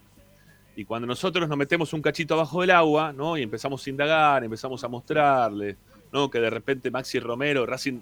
Y 0.75 0.83
cuando 0.83 1.07
nosotros 1.07 1.47
nos 1.47 1.57
metemos 1.57 1.93
un 1.93 2.01
cachito 2.01 2.33
abajo 2.33 2.61
del 2.61 2.71
agua, 2.71 3.13
¿no? 3.13 3.37
Y 3.37 3.43
empezamos 3.43 3.85
a 3.85 3.89
indagar, 3.89 4.43
empezamos 4.43 4.83
a 4.83 4.87
mostrarle, 4.87 5.77
¿no? 6.11 6.29
Que 6.29 6.39
de 6.39 6.49
repente 6.49 6.91
Maxi 6.91 7.19
Romero, 7.19 7.65
Racing 7.65 7.99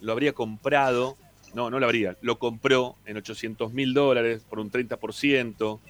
lo 0.00 0.12
habría 0.12 0.32
comprado, 0.32 1.16
no, 1.54 1.70
no 1.70 1.78
lo 1.78 1.86
habría, 1.86 2.16
lo 2.22 2.38
compró 2.38 2.96
en 3.06 3.16
800 3.16 3.72
mil 3.72 3.94
dólares 3.94 4.44
por 4.48 4.60
un 4.60 4.70
30%. 4.70 5.80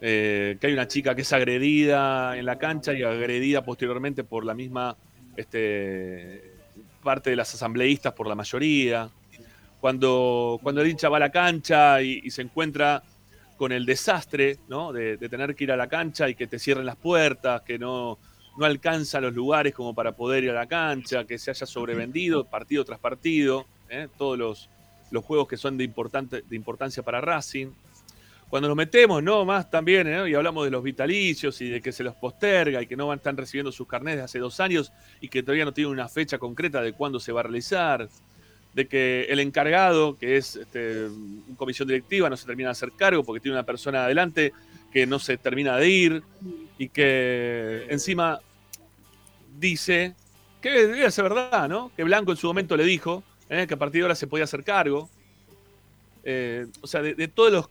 eh, 0.00 0.58
que 0.60 0.66
hay 0.66 0.72
una 0.72 0.88
chica 0.88 1.14
que 1.14 1.22
es 1.22 1.32
agredida 1.32 2.36
en 2.36 2.44
la 2.44 2.58
cancha 2.58 2.92
y 2.92 3.02
agredida 3.02 3.64
posteriormente 3.64 4.22
por 4.24 4.44
la 4.44 4.52
misma 4.52 4.96
este, 5.36 6.52
parte 7.02 7.30
de 7.30 7.36
las 7.36 7.54
asambleístas 7.54 8.12
por 8.12 8.26
la 8.26 8.34
mayoría. 8.34 9.08
Cuando, 9.80 10.58
cuando 10.62 10.80
el 10.80 10.88
hincha 10.88 11.08
va 11.08 11.18
a 11.18 11.20
la 11.20 11.30
cancha 11.30 12.02
y, 12.02 12.30
se 12.30 12.42
encuentra 12.42 13.02
con 13.56 13.70
el 13.70 13.86
desastre 13.86 14.58
¿no? 14.68 14.92
de 14.92 15.16
tener 15.16 15.54
que 15.54 15.64
ir 15.64 15.72
a 15.72 15.76
la 15.76 15.88
cancha 15.88 16.28
y 16.28 16.34
que 16.34 16.46
te 16.46 16.58
cierren 16.58 16.86
las 16.86 16.96
puertas, 16.96 17.62
que 17.62 17.78
no, 17.78 18.18
no 18.56 18.64
alcanza 18.64 19.20
los 19.20 19.34
lugares 19.34 19.74
como 19.74 19.94
para 19.94 20.12
poder 20.12 20.44
ir 20.44 20.50
a 20.50 20.54
la 20.54 20.66
cancha, 20.66 21.24
que 21.24 21.38
se 21.38 21.50
haya 21.50 21.66
sobrevendido 21.66 22.44
partido 22.44 22.84
tras 22.84 22.98
partido, 22.98 23.66
¿eh? 23.88 24.08
todos 24.16 24.38
los, 24.38 24.70
los 25.10 25.24
juegos 25.24 25.48
que 25.48 25.56
son 25.56 25.76
de, 25.76 25.84
importante, 25.84 26.42
de 26.42 26.56
importancia 26.56 27.02
para 27.02 27.20
Racing. 27.20 27.68
Cuando 28.48 28.68
nos 28.68 28.76
metemos, 28.76 29.22
no 29.22 29.44
más 29.44 29.68
también, 29.68 30.06
¿eh? 30.06 30.30
y 30.30 30.34
hablamos 30.34 30.64
de 30.64 30.70
los 30.70 30.82
vitalicios 30.84 31.60
y 31.60 31.68
de 31.68 31.80
que 31.80 31.90
se 31.90 32.04
los 32.04 32.14
posterga 32.14 32.80
y 32.80 32.86
que 32.86 32.94
no 32.94 33.08
van, 33.08 33.18
están 33.18 33.36
recibiendo 33.36 33.72
sus 33.72 33.88
carnets 33.88 34.18
de 34.18 34.22
hace 34.22 34.38
dos 34.38 34.60
años 34.60 34.92
y 35.20 35.28
que 35.28 35.42
todavía 35.42 35.64
no 35.64 35.72
tienen 35.72 35.92
una 35.92 36.08
fecha 36.08 36.38
concreta 36.38 36.80
de 36.80 36.92
cuándo 36.92 37.18
se 37.18 37.32
va 37.32 37.40
a 37.40 37.44
realizar, 37.44 38.08
de 38.72 38.86
que 38.86 39.24
el 39.28 39.40
encargado, 39.40 40.16
que 40.16 40.36
es 40.36 40.56
este, 40.56 41.08
comisión 41.56 41.88
directiva, 41.88 42.30
no 42.30 42.36
se 42.36 42.46
termina 42.46 42.68
de 42.68 42.72
hacer 42.72 42.92
cargo 42.92 43.24
porque 43.24 43.40
tiene 43.40 43.56
una 43.56 43.66
persona 43.66 44.04
adelante 44.04 44.52
que 44.94 45.08
no 45.08 45.18
se 45.18 45.36
termina 45.36 45.76
de 45.76 45.88
ir 45.90 46.22
y 46.78 46.88
que 46.88 47.84
encima 47.90 48.40
dice 49.58 50.14
que 50.62 50.70
debe 50.70 51.10
ser 51.10 51.24
verdad, 51.24 51.68
¿no? 51.68 51.90
Que 51.96 52.04
Blanco 52.04 52.30
en 52.30 52.36
su 52.36 52.46
momento 52.46 52.76
le 52.76 52.84
dijo 52.84 53.24
¿eh? 53.48 53.66
que 53.66 53.74
a 53.74 53.76
partir 53.76 54.00
de 54.00 54.02
ahora 54.04 54.14
se 54.14 54.28
podía 54.28 54.44
hacer 54.44 54.62
cargo. 54.62 55.10
Eh, 56.22 56.68
o 56.80 56.86
sea, 56.86 57.02
de, 57.02 57.26
todo 57.26 57.68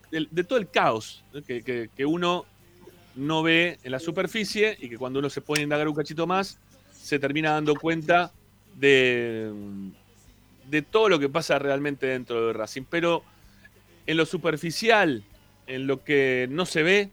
el 0.58 0.70
caos 0.70 1.24
que 1.48 2.06
uno 2.06 2.46
no 3.16 3.42
ve 3.42 3.80
en 3.84 3.92
la 3.94 4.00
superficie 4.00 4.78
y 4.80 4.90
que 4.90 4.98
cuando 4.98 5.20
uno 5.20 5.30
se 5.30 5.40
pone 5.40 5.62
a 5.62 5.64
indagar 5.64 5.88
un 5.88 5.96
cachito 5.96 6.28
más, 6.28 6.60
se 6.92 7.20
termina 7.20 7.52
dando 7.52 7.74
cuenta 7.76 8.34
de, 8.76 9.50
de 10.70 10.82
todo 10.82 11.08
lo 11.08 11.20
que 11.20 11.30
pasa 11.30 11.58
realmente 11.58 12.06
dentro 12.06 12.48
de 12.48 12.54
Racing. 12.54 12.84
Pero 12.90 13.24
en 14.06 14.18
lo 14.18 14.26
superficial, 14.26 15.24
en 15.68 15.88
lo 15.88 16.04
que 16.04 16.48
no 16.50 16.66
se 16.66 16.84
ve, 16.84 17.10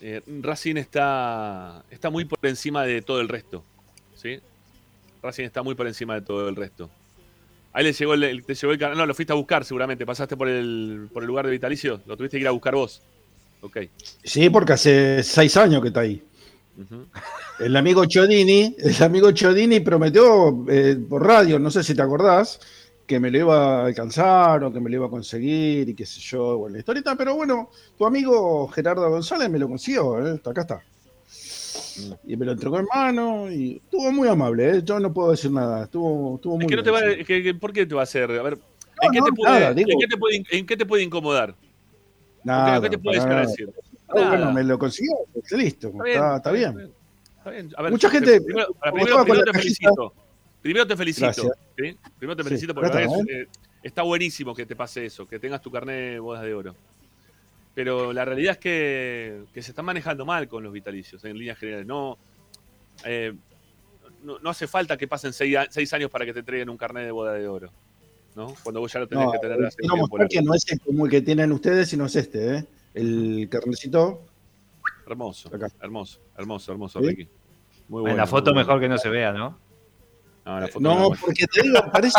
eh, 0.00 0.22
Racing 0.40 0.76
está, 0.76 1.84
está 1.90 2.10
muy 2.10 2.24
por 2.24 2.38
encima 2.42 2.84
de 2.84 3.02
todo 3.02 3.20
el 3.20 3.28
resto. 3.28 3.64
¿sí? 4.14 4.40
Racing 5.22 5.44
está 5.44 5.62
muy 5.62 5.74
por 5.74 5.86
encima 5.86 6.14
de 6.14 6.22
todo 6.22 6.48
el 6.48 6.56
resto. 6.56 6.90
Ahí 7.72 7.84
le 7.84 7.92
llegó 7.92 8.14
el, 8.14 8.44
te 8.44 8.54
llegó 8.54 8.72
el 8.72 8.78
canal. 8.78 8.98
No, 8.98 9.06
lo 9.06 9.14
fuiste 9.14 9.32
a 9.32 9.36
buscar 9.36 9.64
seguramente. 9.64 10.04
Pasaste 10.04 10.36
por 10.36 10.48
el, 10.48 11.08
por 11.12 11.22
el 11.22 11.26
lugar 11.28 11.46
de 11.46 11.52
Vitalicio. 11.52 12.00
Lo 12.06 12.16
tuviste 12.16 12.36
que 12.36 12.42
ir 12.42 12.48
a 12.48 12.52
buscar 12.52 12.74
vos. 12.74 13.00
Ok. 13.60 13.78
Sí, 14.24 14.50
porque 14.50 14.72
hace 14.72 15.22
seis 15.22 15.56
años 15.56 15.80
que 15.80 15.88
está 15.88 16.00
ahí. 16.00 16.22
El 17.58 17.76
amigo 17.76 18.04
Chodini, 18.06 18.74
el 18.78 19.02
amigo 19.02 19.30
Chodini 19.32 19.80
prometió 19.80 20.64
eh, 20.68 20.96
por 21.08 21.26
radio, 21.26 21.58
no 21.58 21.70
sé 21.70 21.84
si 21.84 21.94
te 21.94 22.00
acordás, 22.00 22.58
que 23.10 23.18
me 23.18 23.28
lo 23.28 23.38
iba 23.38 23.80
a 23.82 23.86
alcanzar 23.86 24.62
o 24.62 24.72
que 24.72 24.78
me 24.78 24.88
lo 24.88 24.94
iba 24.94 25.06
a 25.06 25.10
conseguir 25.10 25.88
y 25.88 25.94
qué 25.96 26.06
sé 26.06 26.20
yo, 26.20 26.58
bueno, 26.58 26.74
la 26.74 26.78
historieta, 26.78 27.16
pero 27.16 27.34
bueno, 27.34 27.68
tu 27.98 28.06
amigo 28.06 28.68
Gerardo 28.68 29.10
González 29.10 29.50
me 29.50 29.58
lo 29.58 29.66
consiguió, 29.66 30.24
¿eh? 30.24 30.40
acá 30.44 30.60
está. 30.60 30.80
Y 32.24 32.36
me 32.36 32.46
lo 32.46 32.52
entregó 32.52 32.78
en 32.78 32.86
mano 32.94 33.50
y 33.50 33.78
estuvo 33.82 34.12
muy 34.12 34.28
amable, 34.28 34.70
¿eh? 34.76 34.82
yo 34.84 35.00
no 35.00 35.12
puedo 35.12 35.32
decir 35.32 35.50
nada, 35.50 35.82
estuvo, 35.82 36.36
estuvo 36.36 36.54
muy 36.54 36.66
Es 36.66 36.70
que 36.70 36.76
no 36.76 36.82
te 36.84 36.90
va, 36.92 37.00
bien, 37.00 37.18
es 37.20 37.26
que- 37.26 37.42
que- 37.42 37.54
¿Por 37.54 37.72
qué 37.72 37.84
te 37.84 37.96
va 37.96 38.02
a 38.02 38.04
hacer? 38.04 38.30
A 38.30 38.42
ver, 38.44 38.56
No, 38.58 38.62
¿en, 39.02 39.10
qué 39.12 39.18
no, 39.18 39.24
te 39.24 39.32
puede, 39.32 39.52
nada, 39.54 39.68
en 39.70 39.74
digo- 39.76 39.98
qué 39.98 40.06
te 40.06 40.16
puede 40.16 40.36
in- 40.36 40.46
en 40.52 40.66
qué 40.66 40.76
te 40.76 40.86
puede 40.86 41.02
incomodar? 41.02 41.56
Nada, 42.44 42.80
¿Qué 42.80 42.90
te 42.90 42.98
puede 42.98 43.18
nada. 43.18 43.40
decir? 43.40 43.70
Ah, 44.06 44.28
bueno, 44.28 44.52
me 44.52 44.62
lo 44.62 44.78
consiguió, 44.78 45.16
listo, 45.50 45.88
Está 45.88 46.06
está, 46.08 46.36
está 46.36 46.52
bien. 46.52 46.92
Está 47.38 47.50
bien. 47.50 47.70
A 47.76 47.82
ver, 47.82 47.90
Mucha 47.90 48.08
te- 48.08 48.14
gente- 48.18 48.40
Primero, 48.40 48.68
primero- 49.24 49.42
te 49.44 49.52
felicito. 49.52 50.14
Primero 50.62 50.86
te 50.86 50.96
felicito. 50.96 51.30
Primero 52.18 52.36
te 52.36 52.42
Sí, 52.42 52.48
felicito 52.48 52.74
porque 52.74 53.04
es, 53.04 53.12
eh, 53.28 53.48
está 53.82 54.02
buenísimo 54.02 54.54
que 54.54 54.66
te 54.66 54.76
pase 54.76 55.06
eso, 55.06 55.26
que 55.26 55.38
tengas 55.38 55.60
tu 55.62 55.70
carnet 55.70 56.12
de 56.14 56.18
bodas 56.20 56.42
de 56.42 56.54
oro. 56.54 56.74
Pero 57.74 58.12
la 58.12 58.24
realidad 58.24 58.52
es 58.52 58.58
que, 58.58 59.44
que 59.54 59.62
se 59.62 59.70
están 59.70 59.84
manejando 59.84 60.26
mal 60.26 60.48
con 60.48 60.62
los 60.62 60.72
vitalicios, 60.72 61.24
en 61.24 61.38
líneas 61.38 61.56
generales. 61.58 61.86
No, 61.86 62.18
eh, 63.04 63.32
no, 64.22 64.38
no 64.40 64.50
hace 64.50 64.66
falta 64.66 64.96
que 64.98 65.08
pasen 65.08 65.32
seis, 65.32 65.92
años 65.94 66.10
para 66.10 66.26
que 66.26 66.32
te 66.34 66.40
entreguen 66.40 66.68
un 66.68 66.76
carnet 66.76 67.04
de 67.04 67.10
boda 67.12 67.32
de 67.34 67.48
oro. 67.48 67.70
¿no? 68.36 68.54
Cuando 68.62 68.80
vos 68.80 68.92
ya 68.92 69.00
lo 69.00 69.08
tenés 69.08 69.24
No, 69.24 69.32
que 69.32 69.38
tener 69.38 69.64
hace 69.64 69.76
quiero 69.78 69.94
tiempo. 69.94 70.16
que 70.28 70.42
no 70.42 70.54
es 70.54 70.70
el 70.70 70.80
como 70.80 71.04
el 71.06 71.10
que 71.10 71.22
tienen 71.22 71.52
ustedes, 71.52 71.88
sino 71.88 72.06
es 72.06 72.16
este, 72.16 72.56
¿eh? 72.56 72.64
El 72.94 73.48
carnecito. 73.50 74.24
Hermoso, 75.06 75.48
Acá. 75.54 75.68
hermoso, 75.80 76.20
hermoso, 76.36 76.72
hermoso, 76.72 77.00
¿Sí? 77.00 77.06
Ricky. 77.08 77.28
Muy 77.88 77.98
En 78.00 78.02
bueno. 78.02 78.16
la 78.18 78.26
foto 78.26 78.52
mejor 78.54 78.78
que 78.80 78.88
no 78.88 78.98
se 78.98 79.08
vea, 79.08 79.32
¿no? 79.32 79.58
No, 80.50 80.60
la 80.60 80.66
foto 80.68 80.80
No, 80.80 80.98
no. 80.98 81.10
porque 81.20 81.46
te 81.46 81.62
digo, 81.62 81.80
parece 81.92 82.18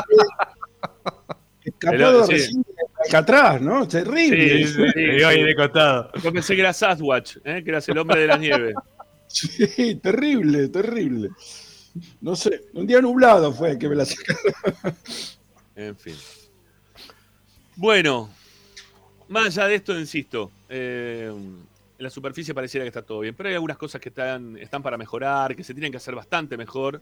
El- 1.63 1.71
sí. 2.25 2.33
recién 2.33 2.61
de 2.61 2.67
Alcatraz, 3.05 3.61
¿no? 3.61 3.87
Terrible. 3.87 4.65
Sí, 4.67 4.73
sí, 4.73 4.93
de 4.93 5.55
costado. 5.55 6.11
Yo 6.23 6.31
pensé 6.31 6.55
que 6.55 6.61
era 6.61 6.73
Sasquatch, 6.73 7.37
¿eh? 7.43 7.61
que 7.63 7.69
eras 7.71 7.87
el 7.89 7.97
hombre 7.97 8.21
de 8.21 8.27
la 8.27 8.37
nieve. 8.37 8.73
Sí, 9.33 9.95
terrible, 9.95 10.67
terrible. 10.67 11.29
No 12.19 12.35
sé, 12.35 12.63
un 12.73 12.85
día 12.85 12.99
nublado 12.99 13.53
fue 13.53 13.79
que 13.79 13.87
me 13.87 13.95
la 13.95 14.03
sacaron. 14.03 14.97
En 15.73 15.95
fin. 15.95 16.15
Bueno, 17.77 18.29
más 19.29 19.57
allá 19.57 19.67
de 19.69 19.75
esto, 19.75 19.97
insisto, 19.97 20.51
eh, 20.67 21.31
en 21.33 21.63
la 21.97 22.09
superficie 22.09 22.53
pareciera 22.53 22.83
que 22.83 22.89
está 22.89 23.03
todo 23.03 23.21
bien, 23.21 23.33
pero 23.33 23.47
hay 23.47 23.55
algunas 23.55 23.77
cosas 23.77 24.01
que 24.01 24.09
están, 24.09 24.57
están 24.57 24.83
para 24.83 24.97
mejorar, 24.97 25.55
que 25.55 25.63
se 25.63 25.73
tienen 25.73 25.91
que 25.91 25.97
hacer 25.97 26.13
bastante 26.13 26.57
mejor 26.57 27.01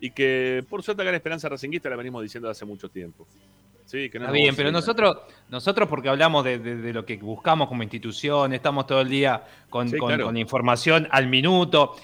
y 0.00 0.10
que 0.10 0.64
por 0.68 0.82
suerte 0.82 1.02
acá 1.02 1.10
en 1.10 1.16
Esperanza 1.16 1.48
Racinguista 1.48 1.88
la 1.90 1.96
venimos 1.96 2.22
diciendo 2.22 2.48
hace 2.48 2.64
mucho 2.64 2.88
tiempo. 2.88 3.26
Sí, 3.86 4.10
que 4.10 4.18
no 4.18 4.26
Está 4.26 4.32
bien, 4.32 4.54
pero 4.54 4.70
nosotros, 4.70 5.16
nosotros 5.48 5.88
porque 5.88 6.10
hablamos 6.10 6.44
de, 6.44 6.58
de- 6.58 6.76
de 6.76 6.92
lo 6.92 7.06
que 7.06 7.16
buscamos 7.16 7.68
como 7.68 7.82
institución, 7.82 8.52
estamos 8.52 8.86
todo 8.86 9.00
el 9.00 9.08
día 9.08 9.42
con, 9.70 9.88
Sí, 9.88 9.96
con- 9.96 10.08
claro. 10.08 10.26
con 10.26 10.36
información 10.36 11.08
al 11.10 11.26
minuto. 11.26 11.96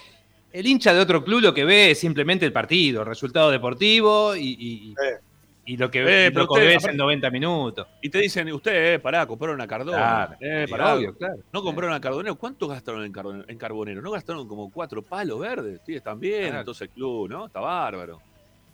El 0.51 0.67
hincha 0.67 0.95
de 0.95 1.01
otro 1.01 1.23
club 1.23 1.41
lo 1.43 1.53
que 1.53 1.65
ve 1.65 1.91
es 1.91 1.99
simplemente 2.01 2.47
el 2.47 2.53
partido, 2.53 3.03
el 3.03 3.07
resultado 3.09 3.51
deportivo 3.51 4.35
y, 4.35 4.57
y- 4.59 4.91
Eh. 4.93 5.19
Y 5.67 5.77
lo 5.77 5.91
que, 5.91 6.01
Eh, 6.03 6.29
y 6.31 6.35
lo 6.35 6.47
que 6.47 6.53
usted, 6.55 6.67
ves 6.67 6.85
en 6.87 6.97
90 6.97 7.31
minutos. 7.31 7.87
Y 8.03 8.11
te 8.11 8.19
dicen, 8.19 8.53
usted, 8.53 8.95
eh, 8.95 8.99
pará, 8.99 9.27
compraron 9.27 9.61
a 9.61 9.67
Cardona. 9.67 9.97
Claro, 9.97 10.37
eh, 10.41 10.67
pará, 10.69 10.95
obvio, 10.95 11.15
claro. 11.17 11.37
No 11.53 11.63
compraron 11.63 11.95
a 11.95 12.01
Carbonero. 12.01 12.35
¿Cuánto 12.37 12.69
gastaron 12.69 13.05
en, 13.05 13.13
Carbo- 13.13 13.45
en 13.49 13.59
Carbonero? 13.59 14.03
¿No 14.03 14.11
gastaron 14.11 14.47
como 14.47 14.71
cuatro 14.71 15.01
palos 15.03 15.41
verdes? 15.41 15.81
Sí, 15.87 15.95
están 15.95 16.21
bien, 16.21 16.45
Claro. 16.49 16.59
entonces 16.61 16.83
el 16.83 16.91
club, 16.91 17.29
¿no? 17.31 17.47
Está 17.47 17.61
bárbaro. 17.61 18.21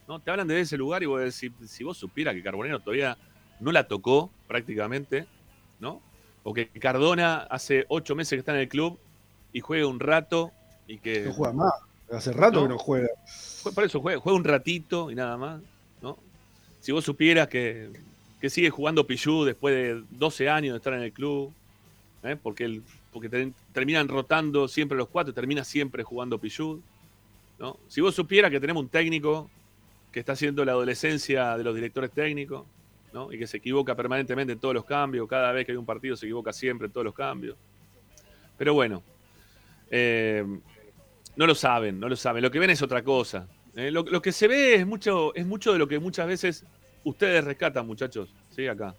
¿No? 0.09 0.19
Te 0.19 0.31
hablan 0.33 0.49
de 0.49 0.61
ese 0.61 0.77
lugar 0.77 1.03
y 1.03 1.07
vos 1.07 1.21
decís, 1.21 1.53
si 1.71 1.85
vos 1.85 1.97
supieras 1.97 2.35
que 2.35 2.43
Carbonero 2.43 2.81
todavía 2.81 3.17
no 3.61 3.71
la 3.71 3.85
tocó 3.87 4.31
prácticamente, 4.49 5.27
¿no? 5.79 6.03
O 6.43 6.53
que 6.53 6.69
Cardona 6.71 7.47
hace 7.51 7.85
ocho 7.89 8.17
meses 8.17 8.31
que 8.31 8.39
está 8.41 8.53
en 8.53 8.61
el 8.61 8.69
club 8.69 8.99
y 9.53 9.61
juega 9.61 9.87
un 9.87 10.01
rato 10.01 10.51
y 10.89 10.99
que... 10.99 11.21
No 11.27 11.33
juega 11.35 11.53
más. 11.53 11.73
Hace 12.11 12.33
rato 12.33 12.57
No. 12.57 12.63
que 12.63 12.69
no 12.71 12.79
juega. 12.79 13.09
Jue- 13.63 13.73
Por 13.75 13.85
eso 13.85 14.01
juega, 14.01 14.19
juega 14.19 14.37
un 14.37 14.45
ratito 14.45 15.13
y 15.13 15.15
nada 15.15 15.37
más. 15.37 15.61
Si 16.81 16.93
vos 16.93 17.05
supieras 17.05 17.49
que, 17.49 17.91
que 18.41 18.51
sigue 18.51 18.71
jugando 18.71 19.07
Pichu 19.07 19.45
después 19.45 19.75
de 19.75 20.03
12 20.11 20.49
años 20.49 20.73
de 20.73 20.77
estar 20.79 20.95
en 20.95 21.03
el 21.03 21.13
club, 21.13 21.53
¿eh? 22.23 22.37
porque, 22.43 22.65
el, 22.65 22.83
porque 23.13 23.29
ter- 23.29 23.53
terminan 23.73 24.09
rotando 24.09 24.67
siempre 24.69 24.97
los 24.97 25.09
cuatro 25.09 25.33
termina 25.35 25.63
siempre 25.65 26.03
jugando 26.03 26.39
Pichu, 26.39 26.81
¿no? 27.59 27.79
Si 27.89 28.01
vos 28.01 28.15
supieras 28.15 28.51
que 28.51 28.61
tenemos 28.61 28.83
un 28.83 28.89
técnico 28.89 29.51
que 30.11 30.21
está 30.21 30.33
haciendo 30.33 30.65
la 30.65 30.73
adolescencia 30.73 31.57
de 31.57 31.65
los 31.65 31.75
directores 31.75 32.11
técnicos, 32.11 32.65
¿no? 33.13 33.33
Y 33.33 33.39
que 33.39 33.47
se 33.47 33.59
equivoca 33.59 33.95
permanentemente 33.95 34.53
en 34.55 34.59
todos 34.59 34.75
los 34.75 34.85
cambios, 34.85 35.29
cada 35.29 35.53
vez 35.53 35.67
que 35.67 35.73
hay 35.73 35.79
un 35.79 35.85
partido 35.87 36.17
se 36.17 36.27
equivoca 36.27 36.53
siempre 36.53 36.87
en 36.87 36.93
todos 36.93 37.05
los 37.05 37.15
cambios. 37.15 37.57
Pero 38.57 38.73
bueno, 38.75 39.03
eh, 39.91 40.45
no 41.37 41.47
lo 41.47 41.55
saben, 41.55 42.01
no 42.01 42.09
lo 42.09 42.17
saben. 42.17 42.43
Lo 42.43 42.51
que 42.51 42.59
ven 42.59 42.71
es 42.71 42.83
otra 42.83 43.03
cosa. 43.03 43.47
¿Eh? 43.77 43.91
Lo, 43.91 44.03
lo 44.03 44.21
que 44.23 44.33
se 44.33 44.49
ve 44.49 44.75
es 44.75 44.87
mucho, 44.87 45.35
es 45.35 45.47
mucho 45.47 45.73
de 45.73 45.79
lo 45.79 45.87
que 45.89 45.99
muchas 45.99 46.27
veces 46.27 46.65
ustedes 47.05 47.45
rescatan, 47.45 47.87
muchachos. 47.87 48.35
Sí, 48.51 48.67
acá. 48.67 48.95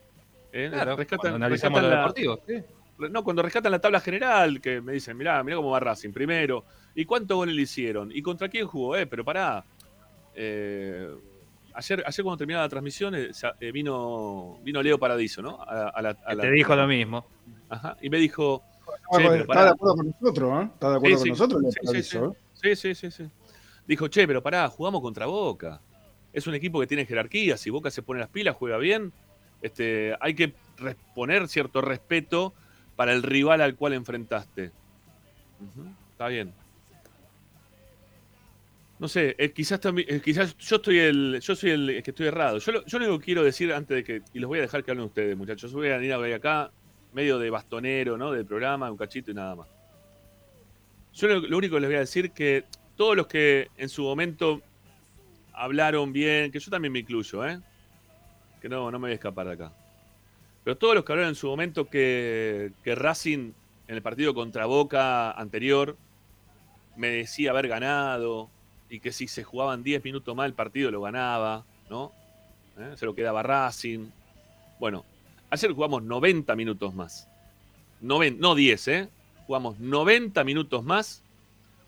¿Eh? 0.54 0.70
Claro, 0.72 0.96
rescatan, 0.96 1.20
cuando 1.20 1.36
analizamos 1.38 1.82
rescatan 1.82 1.90
lo 1.90 1.96
la- 1.96 2.02
deportivo. 2.02 2.40
sí. 2.48 3.08
no, 3.12 3.24
cuando 3.24 3.42
rescatan 3.42 3.72
la 3.72 3.80
tabla 3.80 4.00
general, 4.00 4.60
que 4.62 4.82
me 4.82 4.94
dicen, 4.94 5.18
mirá, 5.18 5.42
mirá 5.44 5.58
cómo 5.58 5.72
va 5.72 5.80
Racing 5.80 6.12
primero. 6.12 6.66
¿Y 6.94 7.06
cuántos 7.06 7.36
goles 7.38 7.56
le 7.56 7.62
hicieron? 7.62 8.12
¿Y 8.12 8.22
contra 8.22 8.50
quién 8.50 8.68
jugó? 8.68 8.96
Eh, 8.98 9.08
pero 9.08 9.24
pará. 9.24 9.64
Eh, 10.36 11.10
ayer, 11.74 12.04
ayer 12.06 12.24
cuando 12.24 12.38
terminaba 12.38 12.66
la 12.66 12.70
transmisión 12.70 13.16
eh, 13.16 13.32
eh, 13.60 13.72
vino, 13.72 14.60
vino 14.64 14.82
Leo 14.84 14.98
Paradiso, 15.00 15.42
¿no? 15.42 15.62
A, 15.62 15.90
a 15.90 16.02
la- 16.02 16.10
a 16.10 16.30
Que 16.32 16.36
la- 16.36 16.42
te 16.44 16.52
dijo 16.52 16.76
lo 16.76 16.88
mismo. 16.88 17.26
Ajá, 17.70 17.98
y 18.02 18.10
me 18.10 18.18
dijo, 18.18 18.64
Está, 19.12 19.18
Sí, 19.24 19.30
de- 19.30 19.40
está 19.42 19.70
acuerdo 19.70 19.96
con 19.96 20.08
nosotros, 20.22 20.64
¿eh? 20.64 20.70
Está 20.74 20.90
de 20.90 20.96
acuerdo 20.98 21.18
Sí, 21.18 21.22
con 21.22 21.24
sí. 21.24 21.30
nosotros, 21.30 21.62
le 21.62 21.72
Sí, 21.72 21.78
sí, 21.82 21.90
aviso, 21.90 22.36
sí. 22.62 22.68
¿eh? 22.70 22.76
Sí, 22.76 22.96
sí, 22.96 22.96
sí, 22.96 23.12
sí. 23.12 23.30
Dijo, 23.92 24.08
che, 24.08 24.26
pero 24.26 24.42
pará, 24.42 24.70
jugamos 24.70 25.02
contra 25.02 25.26
Boca. 25.26 25.82
Es 26.32 26.48
un 26.48 26.56
equipo 26.56 26.80
que 26.80 26.88
tiene 26.88 27.06
jerarquía. 27.06 27.58
Si 27.58 27.70
Boca 27.70 27.92
se 27.92 28.02
pone 28.02 28.22
las 28.22 28.30
pilas, 28.30 28.56
juega 28.56 28.78
bien. 28.78 29.12
Este, 29.62 30.16
hay 30.22 30.34
que 30.34 30.54
poner 31.14 31.50
cierto 31.50 31.82
respeto 31.82 32.54
para 32.96 33.12
el 33.12 33.22
rival 33.22 33.60
al 33.60 33.76
cual 33.76 33.92
enfrentaste. 33.92 34.72
Está 36.14 36.30
bien. 36.30 36.54
No 38.98 39.10
sé, 39.10 39.36
eh, 39.38 39.52
quizás 39.52 39.82
también, 39.82 40.08
eh, 40.10 40.22
quizás 40.24 40.58
yo 40.58 40.78
estoy 40.78 41.00
el, 41.00 41.42
yo 41.42 41.54
soy 41.54 41.72
el 41.72 42.02
que 42.02 42.12
estoy 42.12 42.28
errado. 42.28 42.60
Yo 42.60 42.72
lo, 42.72 42.86
yo 42.86 42.98
lo 42.98 43.08
único 43.08 43.20
que 43.20 43.26
quiero 43.26 43.44
decir 43.44 43.74
antes 43.74 43.94
de 43.94 44.04
que, 44.06 44.22
y 44.34 44.40
los 44.40 44.48
voy 44.48 44.60
a 44.60 44.62
dejar 44.62 44.86
que 44.86 44.92
hablen 44.92 45.08
ustedes, 45.08 45.36
muchachos. 45.36 45.74
Voy 45.74 45.90
a 45.90 45.98
venir 45.98 46.14
a 46.14 46.18
ver 46.18 46.34
acá, 46.34 46.72
medio 47.12 47.40
de 47.40 47.50
bastonero, 47.50 48.18
¿no? 48.18 48.32
Del 48.32 48.46
programa, 48.46 48.90
un 48.90 48.96
cachito 48.96 49.32
y 49.32 49.34
nada 49.34 49.54
más. 49.54 49.68
Yo 51.14 51.28
lo, 51.28 51.42
lo 51.42 51.58
único 51.58 51.76
que 51.76 51.82
les 51.82 51.90
voy 51.90 51.98
a 51.98 52.00
decir 52.00 52.32
que 52.32 52.64
todos 52.96 53.16
los 53.16 53.28
que 53.28 53.70
en 53.78 53.90
su 53.90 54.04
momento 54.04 54.62
hablaron 55.54 56.14
bien, 56.14 56.52
que 56.52 56.60
yo 56.60 56.72
también 56.72 56.92
me 56.92 57.00
incluyo, 57.00 57.46
¿eh? 57.46 57.60
Que 58.62 58.70
no, 58.70 58.92
no 58.92 59.00
me 59.00 59.06
voy 59.06 59.12
a 59.12 59.16
escapar 59.16 59.48
de 59.48 59.54
acá. 59.54 59.74
Pero 60.64 60.78
todos 60.78 60.96
los 60.96 61.04
que 61.04 61.12
hablaron 61.12 61.30
en 61.30 61.36
su 61.36 61.48
momento 61.48 61.90
que, 61.90 62.72
que 62.84 62.96
Racing 62.96 63.52
en 63.88 63.96
el 63.96 64.02
partido 64.02 64.34
contra 64.34 64.66
Boca 64.66 65.32
anterior 65.32 65.98
merecía 66.96 67.52
haber 67.52 67.68
ganado 67.68 68.50
y 68.90 69.00
que 69.00 69.12
si 69.12 69.28
se 69.28 69.44
jugaban 69.44 69.84
10 69.84 70.04
minutos 70.04 70.36
más 70.36 70.46
el 70.46 70.54
partido 70.54 70.92
lo 70.92 71.02
ganaba, 71.02 71.66
¿no? 71.90 72.12
¿Eh? 72.78 72.94
Se 72.96 73.06
lo 73.06 73.16
quedaba 73.16 73.42
Racing. 73.42 74.10
Bueno, 74.80 75.06
ayer 75.50 75.72
jugamos 75.72 76.04
90 76.04 76.56
minutos 76.56 76.94
más. 76.94 77.28
No 78.02 78.20
10, 78.56 78.88
¿eh? 78.88 79.10
Jugamos 79.48 79.80
90 79.80 80.44
minutos 80.44 80.84
más 80.84 81.24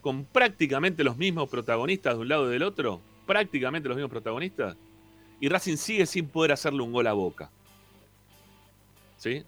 con 0.03 0.25
prácticamente 0.25 1.03
los 1.03 1.17
mismos 1.17 1.49
protagonistas 1.49 2.15
de 2.15 2.19
un 2.19 2.27
lado 2.27 2.49
y 2.49 2.51
del 2.51 2.63
otro. 2.63 2.99
Prácticamente 3.25 3.87
los 3.87 3.95
mismos 3.95 4.11
protagonistas. 4.11 4.75
Y 5.39 5.47
Racing 5.47 5.77
sigue 5.77 6.05
sin 6.05 6.27
poder 6.27 6.51
hacerle 6.51 6.83
un 6.83 6.91
gol 6.91 7.07
a 7.07 7.13
boca. 7.13 7.49
¿Sí? 9.17 9.43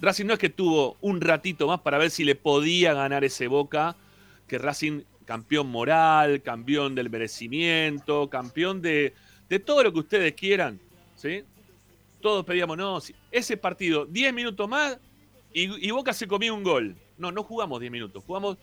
Racing 0.00 0.26
no 0.26 0.32
es 0.32 0.38
que 0.38 0.48
tuvo 0.48 0.96
un 1.00 1.20
ratito 1.20 1.66
más 1.66 1.80
para 1.80 1.98
ver 1.98 2.10
si 2.10 2.22
le 2.24 2.36
podía 2.36 2.94
ganar 2.94 3.24
ese 3.24 3.48
boca. 3.48 3.96
Que 4.46 4.58
Racing, 4.58 5.02
campeón 5.24 5.66
moral, 5.66 6.40
campeón 6.42 6.94
del 6.94 7.10
merecimiento, 7.10 8.30
campeón 8.30 8.80
de, 8.80 9.12
de 9.48 9.58
todo 9.58 9.82
lo 9.82 9.92
que 9.92 9.98
ustedes 9.98 10.34
quieran. 10.34 10.78
¿Sí? 11.16 11.42
Todos 12.20 12.44
pedíamos, 12.44 12.76
no, 12.76 13.00
ese 13.32 13.56
partido, 13.56 14.06
10 14.06 14.32
minutos 14.32 14.68
más 14.68 14.98
y, 15.52 15.86
y 15.86 15.90
Boca 15.90 16.12
se 16.12 16.28
comió 16.28 16.54
un 16.54 16.62
gol. 16.62 16.96
No, 17.18 17.32
no 17.32 17.42
jugamos 17.42 17.80
10 17.80 17.90
minutos, 17.90 18.22
jugamos 18.24 18.56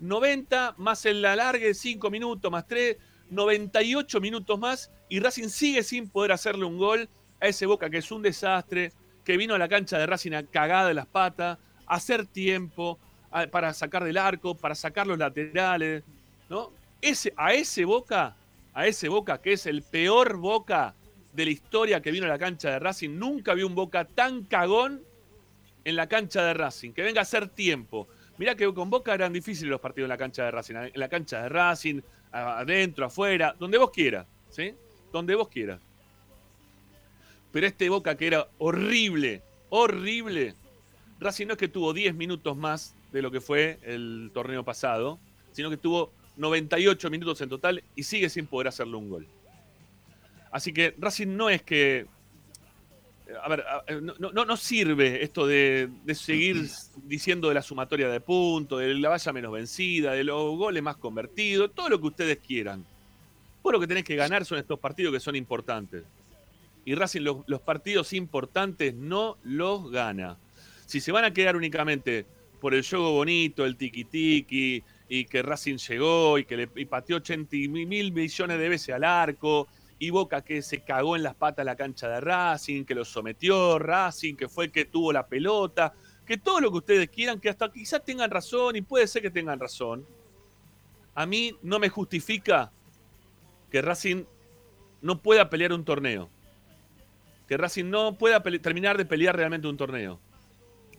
90 0.00 0.74
más 0.78 1.04
el 1.06 1.24
alargue, 1.24 1.74
5 1.74 2.10
minutos 2.10 2.50
más 2.50 2.66
3, 2.66 2.96
98 3.30 4.20
minutos 4.20 4.58
más 4.58 4.90
y 5.08 5.20
Racing 5.20 5.48
sigue 5.48 5.82
sin 5.82 6.08
poder 6.08 6.32
hacerle 6.32 6.64
un 6.64 6.78
gol 6.78 7.08
a 7.40 7.48
ese 7.48 7.66
Boca 7.66 7.90
que 7.90 7.98
es 7.98 8.10
un 8.10 8.22
desastre, 8.22 8.92
que 9.24 9.36
vino 9.36 9.54
a 9.54 9.58
la 9.58 9.68
cancha 9.68 9.98
de 9.98 10.06
Racing 10.06 10.32
a 10.32 10.42
cagada 10.42 10.88
de 10.88 10.94
las 10.94 11.06
patas, 11.06 11.58
a 11.86 11.94
hacer 11.94 12.26
tiempo 12.26 12.98
para 13.50 13.74
sacar 13.74 14.04
del 14.04 14.16
arco, 14.16 14.54
para 14.54 14.74
sacar 14.74 15.06
los 15.06 15.18
laterales, 15.18 16.02
¿no? 16.48 16.72
Ese, 17.00 17.32
a 17.36 17.52
ese 17.52 17.84
Boca, 17.84 18.36
a 18.72 18.86
ese 18.86 19.08
Boca 19.08 19.40
que 19.40 19.52
es 19.52 19.66
el 19.66 19.82
peor 19.82 20.36
Boca 20.36 20.94
de 21.32 21.44
la 21.44 21.50
historia 21.50 22.00
que 22.00 22.10
vino 22.10 22.26
a 22.26 22.28
la 22.28 22.38
cancha 22.38 22.70
de 22.70 22.78
Racing, 22.78 23.18
nunca 23.18 23.54
vi 23.54 23.62
un 23.62 23.74
Boca 23.74 24.04
tan 24.04 24.44
cagón 24.44 25.02
en 25.84 25.96
la 25.96 26.08
cancha 26.08 26.42
de 26.42 26.54
Racing, 26.54 26.92
que 26.92 27.02
venga 27.02 27.20
a 27.20 27.22
hacer 27.22 27.48
tiempo. 27.48 28.08
Mirá 28.38 28.54
que 28.54 28.72
con 28.72 28.88
Boca 28.88 29.12
eran 29.12 29.32
difíciles 29.32 29.70
los 29.70 29.80
partidos 29.80 30.06
en 30.06 30.10
la 30.10 30.16
cancha 30.16 30.44
de 30.44 30.50
Racing, 30.52 30.74
en 30.76 31.00
la 31.00 31.08
cancha 31.08 31.42
de 31.42 31.48
Racing, 31.48 32.00
adentro, 32.30 33.06
afuera, 33.06 33.54
donde 33.58 33.78
vos 33.78 33.90
quieras, 33.90 34.26
¿sí? 34.48 34.74
Donde 35.12 35.34
vos 35.34 35.48
quieras. 35.48 35.80
Pero 37.50 37.66
este 37.66 37.88
Boca 37.88 38.16
que 38.16 38.28
era 38.28 38.48
horrible, 38.58 39.42
horrible, 39.70 40.54
Racing 41.18 41.46
no 41.46 41.54
es 41.54 41.58
que 41.58 41.68
tuvo 41.68 41.92
10 41.92 42.14
minutos 42.14 42.56
más 42.56 42.94
de 43.12 43.22
lo 43.22 43.30
que 43.30 43.40
fue 43.40 43.78
el 43.82 44.30
torneo 44.32 44.64
pasado, 44.64 45.18
sino 45.52 45.68
que 45.68 45.76
tuvo 45.76 46.12
98 46.36 47.10
minutos 47.10 47.40
en 47.40 47.48
total 47.48 47.82
y 47.96 48.04
sigue 48.04 48.28
sin 48.28 48.46
poder 48.46 48.68
hacerle 48.68 48.96
un 48.96 49.08
gol. 49.08 49.26
Así 50.52 50.72
que 50.72 50.94
Racing 50.96 51.36
no 51.36 51.50
es 51.50 51.62
que 51.62 52.06
a 53.42 53.48
ver, 53.48 53.64
no, 54.02 54.14
no- 54.32 54.44
no 54.44 54.56
sirve 54.56 55.22
esto 55.22 55.46
de, 55.46 55.88
de 56.04 56.14
seguir 56.14 56.66
diciendo 57.04 57.48
de 57.48 57.54
la 57.54 57.62
sumatoria 57.62 58.08
de 58.08 58.20
puntos, 58.20 58.80
de 58.80 58.94
la 58.94 59.10
valla 59.10 59.32
menos 59.32 59.52
vencida, 59.52 60.12
de 60.12 60.24
los 60.24 60.56
goles 60.56 60.82
más 60.82 60.96
convertidos, 60.96 61.72
todo 61.74 61.88
lo 61.90 62.00
que 62.00 62.06
ustedes 62.06 62.38
quieran. 62.38 62.84
Vos 63.62 63.72
lo 63.72 63.80
que 63.80 63.86
tenés 63.86 64.04
que 64.04 64.16
ganar 64.16 64.44
son 64.44 64.58
estos 64.58 64.78
partidos 64.78 65.12
que 65.12 65.20
son 65.20 65.36
importantes. 65.36 66.04
y 66.84 66.94
Racing 66.94 67.20
los, 67.22 67.38
los 67.46 67.60
partidos 67.60 68.12
importantes 68.14 68.94
no 68.94 69.36
los 69.42 69.90
gana. 69.90 70.38
Si 70.86 71.00
se 71.00 71.12
van 71.12 71.24
a 71.26 71.32
quedar 71.32 71.54
únicamente 71.54 72.24
por 72.60 72.72
el 72.74 72.82
juego 72.86 73.12
bonito, 73.12 73.66
el 73.66 73.76
tiki-tiki, 73.76 74.82
y 75.10 75.24
que 75.26 75.42
Racing 75.42 75.76
llegó 75.76 76.38
y 76.38 76.44
que 76.44 76.56
le 76.56 76.68
y 76.76 76.84
pateó 76.86 77.16
80 77.16 77.56
mil 77.68 78.12
millones 78.12 78.58
de 78.58 78.68
veces 78.68 78.94
al 78.94 79.04
arco, 79.04 79.68
y 79.98 80.10
Boca 80.10 80.42
que 80.42 80.62
se 80.62 80.80
cagó 80.80 81.16
en 81.16 81.22
las 81.22 81.34
patas 81.34 81.64
la 81.64 81.76
cancha 81.76 82.08
de 82.08 82.20
Racing, 82.20 82.84
que 82.84 82.94
lo 82.94 83.04
sometió 83.04 83.78
Racing, 83.78 84.36
que 84.36 84.48
fue 84.48 84.66
el 84.66 84.72
que 84.72 84.84
tuvo 84.84 85.12
la 85.12 85.26
pelota, 85.26 85.92
que 86.24 86.36
todo 86.36 86.60
lo 86.60 86.70
que 86.70 86.78
ustedes 86.78 87.08
quieran, 87.08 87.40
que 87.40 87.48
hasta 87.48 87.72
quizás 87.72 88.04
tengan 88.04 88.30
razón 88.30 88.76
y 88.76 88.82
puede 88.82 89.06
ser 89.06 89.22
que 89.22 89.30
tengan 89.30 89.58
razón. 89.58 90.06
A 91.14 91.26
mí 91.26 91.56
no 91.62 91.78
me 91.78 91.88
justifica 91.88 92.70
que 93.70 93.82
Racing 93.82 94.24
no 95.00 95.20
pueda 95.20 95.50
pelear 95.50 95.72
un 95.72 95.84
torneo. 95.84 96.30
Que 97.48 97.56
Racing 97.56 97.86
no 97.86 98.16
pueda 98.16 98.42
terminar 98.42 98.96
de 98.96 99.04
pelear 99.04 99.34
realmente 99.34 99.66
un 99.66 99.76
torneo. 99.76 100.20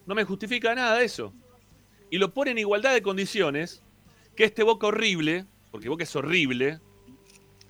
No 0.05 0.15
me 0.15 0.25
justifica 0.25 0.73
nada 0.75 1.01
eso. 1.01 1.33
Y 2.09 2.17
lo 2.17 2.33
pone 2.33 2.51
en 2.51 2.57
igualdad 2.57 2.93
de 2.93 3.01
condiciones 3.01 3.83
que 4.35 4.43
este 4.45 4.63
Boca 4.63 4.87
horrible, 4.87 5.45
porque 5.71 5.89
Boca 5.89 6.03
es 6.03 6.15
horrible, 6.15 6.79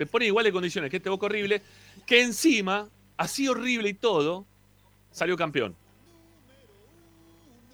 le 0.00 0.06
pone 0.06 0.24
igual 0.24 0.46
de 0.46 0.50
condiciones 0.50 0.90
que 0.90 0.96
este 0.96 1.10
Boca 1.10 1.26
horrible, 1.26 1.60
que 2.06 2.22
encima, 2.22 2.88
así 3.18 3.46
horrible 3.46 3.90
y 3.90 3.94
todo, 3.94 4.46
salió 5.10 5.36
campeón. 5.36 5.76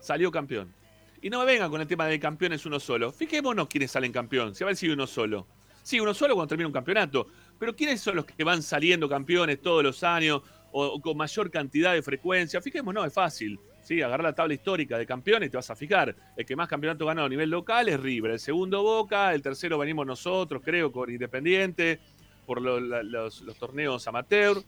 Salió 0.01 0.33
campeón. 0.33 0.75
Y 1.23 1.31
no 1.31 1.39
me 1.39 1.45
vengan 1.45 1.71
con 1.71 1.81
el 1.81 1.87
tema 1.87 2.07
de 2.07 2.19
campeones 2.19 2.67
uno 2.67 2.81
solo. 2.81 3.13
Fijémonos 3.13 3.69
quiénes 3.69 3.93
salen 3.93 4.11
campeón. 4.11 4.57
Si 4.57 4.65
va 4.65 4.71
a 4.71 4.73
decir 4.73 4.91
uno 4.91 5.07
solo. 5.07 5.47
Sí, 5.85 6.01
uno 6.01 6.13
solo 6.15 6.35
cuando 6.35 6.49
termina 6.49 6.67
un 6.67 6.73
campeonato. 6.73 7.29
Pero 7.61 7.77
¿quiénes 7.77 8.01
son 8.01 8.17
los 8.17 8.25
que 8.25 8.43
van 8.43 8.61
saliendo 8.61 9.09
campeones 9.09 9.63
todos 9.63 9.85
los 9.85 10.03
años 10.03 10.43
o, 10.73 11.01
con 11.01 11.17
mayor 11.17 11.49
cantidad 11.49 11.95
de 11.95 12.03
frecuencia? 12.03 12.61
Fijémonos, 12.61 13.07
es 13.07 13.13
fácil. 13.13 13.57
Sí, 13.87 14.03
agarrar 14.03 14.25
la 14.25 14.35
tabla 14.35 14.53
histórica 14.53 14.99
de 14.99 15.07
campeones 15.07 15.49
te 15.49 15.57
vas 15.57 15.71
a 15.71 15.77
fijar. 15.77 16.13
El 16.37 16.45
que 16.45 16.57
más 16.57 16.67
campeonato 16.67 17.07
ganó 17.07 17.25
a 17.25 17.29
nivel 17.29 17.51
local 17.51 17.89
es 17.89 18.01
River. 18.01 18.33
El 18.33 18.41
segundo 18.41 18.83
Boca, 18.83 19.33
el 19.33 19.43
tercero 19.43 19.79
venimos 19.79 20.05
nosotros, 20.05 20.61
creo, 20.65 20.91
con 20.91 21.09
Independiente, 21.09 22.01
por 22.47 22.63
los, 22.63 23.45
torneos 23.59 24.07
amateur. 24.07 24.63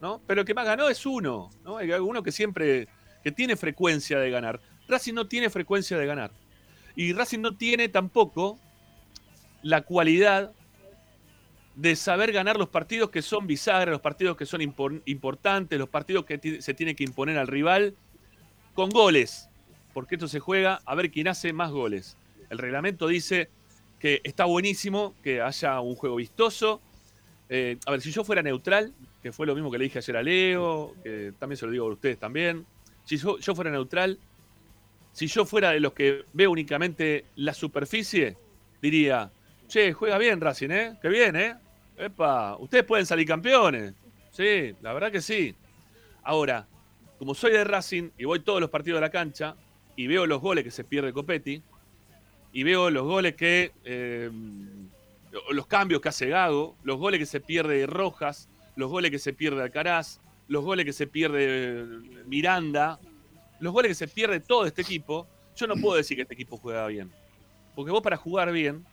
¿no? 0.00 0.20
Pero 0.26 0.42
el 0.42 0.46
que 0.46 0.54
más 0.54 0.66
ganó 0.66 0.88
es 0.88 1.04
uno. 1.06 1.50
¿no? 1.64 1.78
Hay 1.78 1.90
uno 1.90 2.22
que 2.22 2.32
siempre 2.32 2.88
que 3.22 3.32
tiene 3.32 3.56
frecuencia 3.56 4.18
de 4.18 4.30
ganar. 4.30 4.60
Racing 4.88 5.14
no 5.14 5.26
tiene 5.26 5.50
frecuencia 5.50 5.98
de 5.98 6.06
ganar. 6.06 6.30
Y 6.96 7.12
Racing 7.12 7.40
no 7.40 7.56
tiene 7.56 7.88
tampoco 7.88 8.58
la 9.62 9.82
cualidad 9.82 10.52
de 11.76 11.96
saber 11.96 12.32
ganar 12.32 12.58
los 12.58 12.68
partidos 12.68 13.10
que 13.10 13.22
son 13.22 13.46
bisagras, 13.46 13.92
los 13.92 14.00
partidos 14.00 14.36
que 14.36 14.46
son 14.46 14.60
importantes, 15.06 15.78
los 15.78 15.88
partidos 15.88 16.24
que 16.24 16.60
se 16.60 16.74
tiene 16.74 16.94
que 16.94 17.04
imponer 17.04 17.38
al 17.38 17.46
rival 17.46 17.94
con 18.74 18.90
goles, 18.90 19.48
porque 19.94 20.16
esto 20.16 20.28
se 20.28 20.40
juega 20.40 20.80
a 20.84 20.94
ver 20.94 21.10
quién 21.10 21.28
hace 21.28 21.52
más 21.52 21.70
goles. 21.70 22.16
El 22.50 22.58
reglamento 22.58 23.06
dice 23.06 23.48
que 23.98 24.20
está 24.24 24.44
buenísimo 24.44 25.14
que 25.22 25.40
haya 25.40 25.80
un 25.80 25.94
juego 25.94 26.16
vistoso. 26.16 26.80
Eh, 27.52 27.76
a 27.84 27.90
ver, 27.90 28.00
si 28.00 28.12
yo 28.12 28.22
fuera 28.22 28.42
neutral, 28.42 28.94
que 29.20 29.32
fue 29.32 29.44
lo 29.44 29.56
mismo 29.56 29.72
que 29.72 29.78
le 29.78 29.84
dije 29.84 29.98
ayer 29.98 30.16
a 30.16 30.22
Leo, 30.22 30.94
que 31.02 31.32
también 31.36 31.56
se 31.56 31.66
lo 31.66 31.72
digo 31.72 31.88
a 31.88 31.92
ustedes 31.92 32.16
también, 32.16 32.64
si 33.04 33.16
yo, 33.16 33.54
fuera 33.56 33.72
neutral, 33.72 34.20
si 35.12 35.26
yo 35.26 35.44
fuera 35.44 35.72
de 35.72 35.80
los 35.80 35.92
que 35.92 36.24
ve 36.32 36.46
únicamente 36.46 37.24
la 37.34 37.52
superficie, 37.52 38.36
diría, 38.80 39.32
che, 39.66 39.92
juega 39.92 40.16
bien 40.16 40.40
Racing, 40.40 40.70
¿eh? 40.70 40.98
Qué 41.02 41.08
bien, 41.08 41.34
¿eh? 41.34 41.56
Epa, 41.96 42.56
ustedes 42.56 42.84
pueden 42.84 43.04
salir 43.04 43.26
campeones. 43.26 43.94
Sí, 44.30 44.72
la 44.80 44.92
verdad 44.92 45.10
que 45.10 45.20
sí. 45.20 45.52
Ahora, 46.22 46.68
como 47.18 47.34
soy 47.34 47.50
de 47.50 47.64
Racing 47.64 48.10
y 48.16 48.26
voy 48.26 48.40
todos 48.40 48.60
los 48.60 48.70
partidos 48.70 48.98
de 48.98 49.00
la 49.00 49.10
cancha 49.10 49.56
y 49.96 50.06
veo 50.06 50.24
los 50.24 50.40
goles 50.40 50.62
que 50.62 50.70
se 50.70 50.84
pierde 50.84 51.12
Copetti 51.12 51.60
y 52.52 52.62
veo 52.62 52.90
los 52.90 53.02
goles 53.02 53.34
que. 53.34 53.72
Eh, 53.82 54.30
los 55.50 55.66
cambios 55.66 56.00
que 56.00 56.08
hace 56.08 56.28
Gago, 56.28 56.76
los 56.82 56.98
goles 56.98 57.20
que 57.20 57.26
se 57.26 57.40
pierde 57.40 57.86
Rojas, 57.86 58.48
los 58.76 58.90
goles 58.90 59.10
que 59.10 59.18
se 59.18 59.32
pierde 59.32 59.62
Alcaraz, 59.62 60.20
los 60.48 60.64
goles 60.64 60.84
que 60.84 60.92
se 60.92 61.06
pierde 61.06 61.84
Miranda, 62.26 62.98
los 63.60 63.72
goles 63.72 63.90
que 63.90 63.94
se 63.94 64.08
pierde 64.08 64.40
todo 64.40 64.66
este 64.66 64.82
equipo, 64.82 65.26
yo 65.56 65.66
no 65.66 65.76
puedo 65.76 65.96
decir 65.96 66.16
que 66.16 66.22
este 66.22 66.34
equipo 66.34 66.56
juega 66.56 66.86
bien. 66.86 67.10
Porque 67.74 67.92
vos 67.92 68.02
para 68.02 68.16
jugar 68.16 68.50
bien 68.52 68.84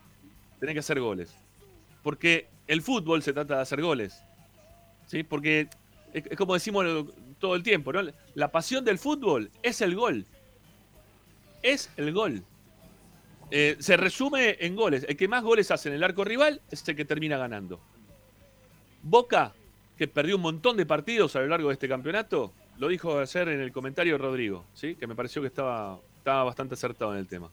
tenés 0.59 0.73
que 0.73 0.79
hacer 0.79 0.99
goles. 0.99 1.35
Porque 2.03 2.47
el 2.67 2.81
fútbol 2.81 3.23
se 3.23 3.33
trata 3.33 3.55
de 3.55 3.61
hacer 3.61 3.81
goles. 3.81 4.21
¿sí? 5.07 5.23
Porque 5.23 5.67
es, 6.13 6.37
como 6.37 6.53
decimos 6.53 6.85
todo 7.39 7.55
el 7.55 7.63
tiempo, 7.63 7.91
¿no? 7.91 8.01
La 8.35 8.51
pasión 8.51 8.85
del 8.85 8.99
fútbol 8.99 9.49
es 9.63 9.81
el 9.81 9.95
gol. 9.95 10.25
Es 11.63 11.89
el 11.97 12.13
gol. 12.13 12.43
Eh, 13.51 13.77
se 13.79 13.97
resume 13.97 14.57
en 14.59 14.75
goles. 14.75 15.05
El 15.07 15.15
que 15.15 15.27
más 15.27 15.43
goles 15.43 15.71
hace 15.71 15.89
en 15.89 15.95
el 15.95 16.03
arco 16.03 16.23
rival 16.23 16.61
es 16.69 16.87
el 16.87 16.95
que 16.95 17.05
termina 17.05 17.37
ganando. 17.37 17.79
Boca, 19.03 19.53
que 19.97 20.07
perdió 20.07 20.35
un 20.35 20.41
montón 20.41 20.77
de 20.77 20.85
partidos 20.85 21.35
a 21.35 21.39
lo 21.39 21.47
largo 21.47 21.69
de 21.69 21.73
este 21.73 21.87
campeonato, 21.87 22.51
lo 22.77 22.87
dijo 22.89 23.19
ayer 23.19 23.47
en 23.49 23.61
el 23.61 23.71
comentario 23.71 24.17
Rodrigo, 24.17 24.65
¿sí? 24.73 24.95
que 24.95 25.07
me 25.07 25.15
pareció 25.15 25.41
que 25.41 25.47
estaba, 25.47 25.97
estaba 26.17 26.43
bastante 26.43 26.75
acertado 26.75 27.13
en 27.13 27.19
el 27.19 27.27
tema. 27.27 27.49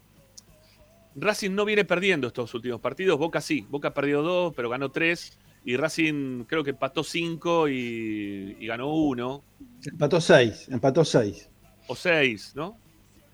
Racing 1.17 1.53
no 1.53 1.65
viene 1.65 1.85
perdiendo 1.85 2.27
estos 2.27 2.53
últimos 2.55 2.81
partidos, 2.81 3.19
Boca 3.19 3.41
sí, 3.41 3.65
Boca 3.71 3.95
perdió 3.95 4.23
dos, 4.23 4.53
pero 4.55 4.69
ganó 4.69 4.91
tres 4.91 5.39
y 5.65 5.77
Racing 5.77 6.45
creo 6.45 6.63
que 6.63 6.71
empató 6.71 7.03
5 7.03 7.69
y, 7.69 8.67
ganó 8.67 8.95
1. 8.95 9.45
Empató 9.87 10.21
6, 10.21 10.69
empató 10.69 11.05
6. 11.05 11.49
O 11.87 11.97
6, 11.97 12.53
¿no? 12.55 12.79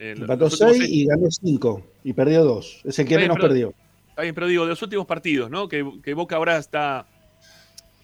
Empató 0.00 0.48
6 0.48 0.88
y 0.88 1.06
ganó 1.06 1.30
5 1.30 1.82
y 2.04 2.12
perdió 2.12 2.44
2. 2.44 2.82
Es 2.84 2.98
el 2.98 3.06
que 3.06 3.16
menos 3.16 3.38
perdió. 3.38 3.74
Está 4.08 4.22
bien, 4.22 4.34
pero 4.34 4.46
digo, 4.48 4.64
de 4.64 4.70
los 4.70 4.82
últimos 4.82 5.06
partidos, 5.06 5.50
¿no? 5.50 5.68
Que, 5.68 5.82
Boca 6.14 6.36
ahora 6.36 6.56
está. 6.56 7.06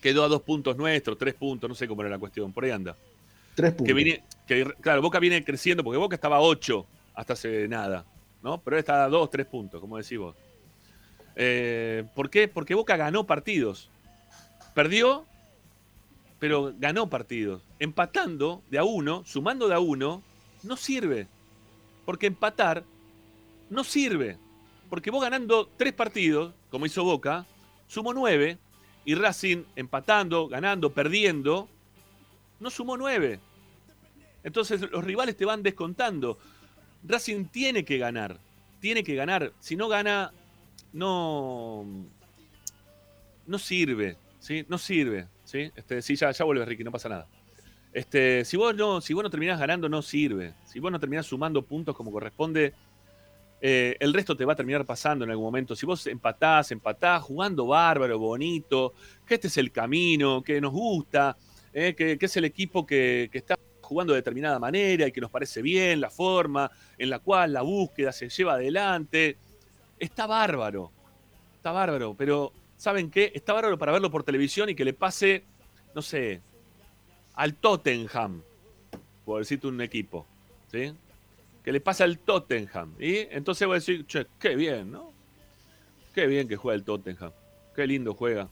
Quedó 0.01 0.25
a 0.25 0.29
dos 0.29 0.43
puntos 0.43 0.77
nuestros, 0.77 1.19
tres 1.19 1.35
puntos, 1.35 1.69
no 1.69 1.75
sé 1.75 1.89
cómo 1.89 2.03
era 2.03 2.11
la 2.11 2.19
cuestión, 2.19 2.53
por 2.53 2.65
ahí 2.65 2.71
anda. 2.71 2.95
Tres 3.55 3.73
puntos. 3.73 3.97
Que 4.47 4.65
claro, 4.81 5.03
Boca 5.03 5.19
viene 5.19 5.43
creciendo 5.43 5.83
porque 5.83 5.99
Boca 5.99 6.15
estaba 6.15 6.37
a 6.37 6.41
8 6.41 6.87
hasta 7.15 7.33
hace 7.33 7.67
nada, 7.67 8.05
¿no? 8.43 8.59
Pero 8.63 8.77
ahora 8.77 8.81
está 8.81 9.05
a 9.05 9.09
2, 9.09 9.31
3 9.31 9.47
puntos, 9.47 9.81
como 9.81 9.97
decís 9.97 10.19
vos. 10.19 10.37
Eh, 11.35 12.05
¿Por 12.15 12.31
qué? 12.31 12.47
Porque 12.47 12.75
Boca 12.75 12.97
ganó 12.97 13.27
partidos. 13.27 13.91
Perdió, 14.75 15.27
pero 16.39 16.73
ganó 16.79 17.09
partidos. 17.09 17.63
Empatando 17.79 18.63
de 18.71 18.79
a 18.79 18.85
uno, 18.85 19.23
sumando 19.27 19.67
de 19.67 19.75
a 19.75 19.81
uno, 19.81 20.23
no 20.63 20.77
sirve. 20.77 21.27
Porque 22.07 22.27
empatar 22.27 22.85
no 23.69 23.85
sirve. 23.85 24.39
Porque 24.89 25.11
vos 25.11 25.21
ganando 25.23 25.69
tres 25.77 25.93
partidos, 25.93 26.55
como 26.71 26.87
hizo 26.87 27.05
Boca, 27.05 27.45
sumó 27.87 28.15
nueve. 28.15 28.57
Y 29.05 29.15
Racing 29.15 29.65
empatando, 29.77 30.49
ganando, 30.49 30.93
perdiendo, 30.93 31.69
no 32.59 32.71
sumó 32.71 32.97
nueve. 32.97 33.39
Entonces 34.43 34.81
los 34.81 35.05
rivales 35.05 35.37
te 35.37 35.45
van 35.45 35.63
descontando. 35.63 36.39
Racing 37.05 37.45
tiene 37.45 37.85
que 37.85 37.99
ganar. 37.99 38.41
Tiene 38.81 39.05
que 39.05 39.15
ganar. 39.15 39.53
Si 39.61 39.77
no 39.77 39.89
gana, 39.89 40.33
no, 40.95 41.85
no 43.47 43.59
sirve. 43.59 44.17
¿sí? 44.47 44.65
No 44.69 44.79
sirve, 44.79 45.27
¿sí? 45.45 45.73
Este, 45.75 46.01
sí, 46.01 46.15
ya, 46.15 46.31
ya 46.31 46.45
vuelve 46.45 46.65
Ricky, 46.65 46.85
no 46.85 46.93
pasa 46.93 47.09
nada. 47.09 47.27
Este, 47.97 48.45
si, 48.45 48.59
vos 48.59 48.77
no, 48.77 49.01
si 49.01 49.15
vos 49.15 49.23
no 49.23 49.31
terminás 49.31 49.59
ganando, 49.59 49.89
no 49.89 50.03
sirve. 50.03 50.53
Si 50.67 50.81
vos 50.81 50.93
no 50.93 51.01
terminás 51.01 51.25
sumando 51.25 51.63
puntos 51.63 51.97
como 51.97 52.13
corresponde, 52.13 52.75
eh, 53.59 53.97
el 53.99 54.13
resto 54.13 54.37
te 54.37 54.45
va 54.45 54.53
a 54.53 54.57
terminar 54.57 54.85
pasando 54.85 55.25
en 55.25 55.31
algún 55.31 55.47
momento. 55.47 55.75
Si 55.75 55.87
vos 55.87 56.07
empatás, 56.07 56.71
empatás, 56.73 57.23
jugando 57.23 57.67
bárbaro, 57.69 58.19
bonito, 58.19 58.93
que 59.25 59.37
este 59.37 59.47
es 59.47 59.57
el 59.57 59.73
camino, 59.73 60.43
que 60.43 60.61
nos 60.61 60.73
gusta, 60.73 61.39
eh, 61.73 61.95
que, 61.95 62.19
es 62.21 62.37
el 62.37 62.45
equipo 62.45 62.85
que, 62.85 63.31
que 63.33 63.39
está 63.39 63.59
jugando 63.81 64.13
de 64.13 64.19
determinada 64.19 64.59
manera 64.59 65.07
y 65.07 65.11
que 65.11 65.23
nos 65.23 65.31
parece 65.31 65.63
bien, 65.63 65.99
la 65.99 66.11
forma 66.11 66.71
en 66.99 67.09
la 67.09 67.21
cual 67.21 67.55
la 67.55 67.63
búsqueda 67.63 68.13
se 68.13 68.29
lleva 68.29 68.57
adelante, 68.57 69.39
está 69.99 70.27
bárbaro, 70.27 70.93
está 71.55 71.73
bárbaro, 71.73 72.15
pero 72.15 72.53
¿saben 72.77 73.11
qué? 73.11 73.33
Está 73.35 73.55
bárbaro 73.55 73.79
para 73.79 73.93
verlo 73.93 74.11
por 74.11 74.23
televisión 74.23 74.69
y 74.69 74.75
que 74.75 74.85
le 74.85 74.93
pase, 74.93 75.45
no 75.95 76.03
sé, 76.03 76.43
al 77.37 77.55
Tottenham, 77.55 78.43
por 79.25 79.41
decirte 79.41 79.67
un 79.67 79.81
equipo, 79.81 80.27
¿sí? 80.71 80.93
Que 81.63 81.73
le 81.73 81.81
pase 81.81 82.05
al 82.05 82.19
Tottenham. 82.19 82.95
Y 82.99 83.19
entonces 83.31 83.67
voy 83.67 83.77
a 83.77 83.79
decir, 83.79 84.07
che, 84.07 84.27
qué 84.39 84.57
bien, 84.57 84.91
¿no? 84.91 85.13
Qué 86.15 86.27
bien 86.27 86.49
que 86.49 86.57
juega 86.57 86.77
el 86.77 86.85
Tottenham. 86.85 87.31
Qué 87.75 87.87
lindo 87.87 88.15
juega. 88.15 88.49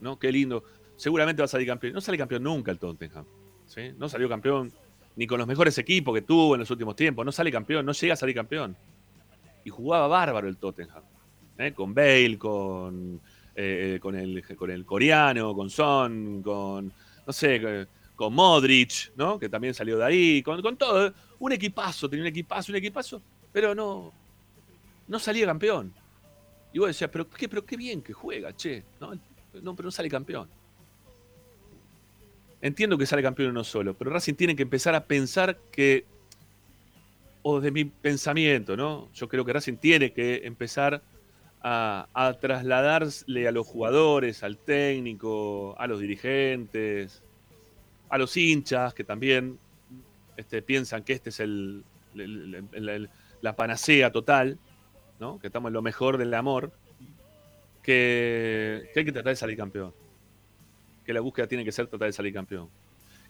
¿No? 0.00 0.18
Qué 0.18 0.30
lindo. 0.30 0.62
Seguramente 0.96 1.42
va 1.42 1.46
a 1.46 1.48
salir 1.48 1.66
campeón. 1.66 1.92
No 1.92 2.00
sale 2.00 2.16
campeón 2.16 2.42
nunca 2.42 2.70
el 2.70 2.78
Tottenham. 2.78 3.24
¿sí? 3.66 3.92
No 3.98 4.08
salió 4.08 4.28
campeón 4.28 4.72
ni 5.16 5.26
con 5.26 5.38
los 5.38 5.48
mejores 5.48 5.76
equipos 5.78 6.14
que 6.14 6.22
tuvo 6.22 6.54
en 6.54 6.60
los 6.60 6.70
últimos 6.70 6.94
tiempos. 6.94 7.24
No 7.24 7.32
sale 7.32 7.50
campeón, 7.50 7.84
no 7.84 7.92
llega 7.92 8.14
a 8.14 8.16
salir 8.16 8.34
campeón. 8.34 8.76
Y 9.64 9.70
jugaba 9.70 10.06
bárbaro 10.06 10.48
el 10.48 10.56
Tottenham. 10.56 11.02
¿eh? 11.58 11.72
con 11.72 11.92
Bale, 11.92 12.38
con, 12.38 13.20
eh, 13.54 13.98
con, 14.00 14.14
el, 14.14 14.44
con 14.56 14.70
el 14.70 14.84
coreano, 14.84 15.54
con 15.54 15.68
Son, 15.68 16.42
con, 16.42 16.92
no 17.28 17.32
sé, 17.34 17.86
con 18.16 18.32
Modric, 18.32 19.12
¿no? 19.14 19.38
Que 19.38 19.50
también 19.50 19.74
salió 19.74 19.98
de 19.98 20.04
ahí, 20.06 20.42
con, 20.42 20.62
con 20.62 20.78
todo. 20.78 21.12
Un 21.38 21.52
equipazo, 21.52 22.08
tenía 22.08 22.22
un 22.22 22.28
equipazo, 22.28 22.72
un 22.72 22.76
equipazo, 22.76 23.20
pero 23.52 23.74
no, 23.74 24.14
no 25.06 25.18
salía 25.18 25.44
campeón. 25.44 25.92
Y 26.72 26.78
vos 26.78 26.88
decías, 26.88 27.10
pero 27.12 27.28
qué, 27.28 27.46
pero 27.46 27.66
qué 27.66 27.76
bien 27.76 28.00
que 28.00 28.14
juega, 28.14 28.56
che. 28.56 28.82
No, 28.98 29.12
no, 29.60 29.76
pero 29.76 29.88
no 29.88 29.90
sale 29.90 30.08
campeón. 30.08 30.48
Entiendo 32.62 32.96
que 32.96 33.04
sale 33.04 33.22
campeón 33.22 33.50
uno 33.50 33.62
solo, 33.62 33.92
pero 33.92 34.10
Racing 34.10 34.34
tiene 34.34 34.56
que 34.56 34.62
empezar 34.62 34.94
a 34.94 35.04
pensar 35.04 35.58
que, 35.70 36.06
o 37.42 37.60
de 37.60 37.70
mi 37.70 37.84
pensamiento, 37.84 38.74
¿no? 38.74 39.12
Yo 39.12 39.28
creo 39.28 39.44
que 39.44 39.52
Racing 39.52 39.76
tiene 39.76 40.14
que 40.14 40.46
empezar 40.46 41.02
a, 41.62 42.36
trasladarle 42.40 43.48
a 43.48 43.52
los 43.52 43.66
jugadores, 43.66 44.42
al 44.42 44.58
técnico, 44.58 45.74
a 45.78 45.86
los 45.86 46.00
dirigentes, 46.00 47.22
a 48.08 48.18
los 48.18 48.36
hinchas 48.36 48.94
que 48.94 49.04
también 49.04 49.58
este, 50.36 50.62
piensan 50.62 51.02
que 51.02 51.14
este 51.14 51.30
es 51.30 51.40
el, 51.40 51.84
la 53.40 53.56
panacea 53.56 54.10
total, 54.12 54.58
¿no? 55.20 55.38
que 55.38 55.48
estamos 55.48 55.70
en 55.70 55.74
lo 55.74 55.82
mejor 55.82 56.16
del 56.16 56.32
amor, 56.34 56.72
que, 57.82 58.90
que 58.92 59.00
hay 59.00 59.04
que 59.04 59.12
tratar 59.12 59.32
de 59.32 59.36
salir 59.36 59.56
campeón. 59.56 59.92
Que 61.04 61.12
la 61.12 61.20
búsqueda 61.20 61.46
tiene 61.46 61.64
que 61.64 61.72
ser 61.72 61.86
tratar 61.86 62.08
de 62.08 62.12
salir 62.12 62.34
campeón. 62.34 62.68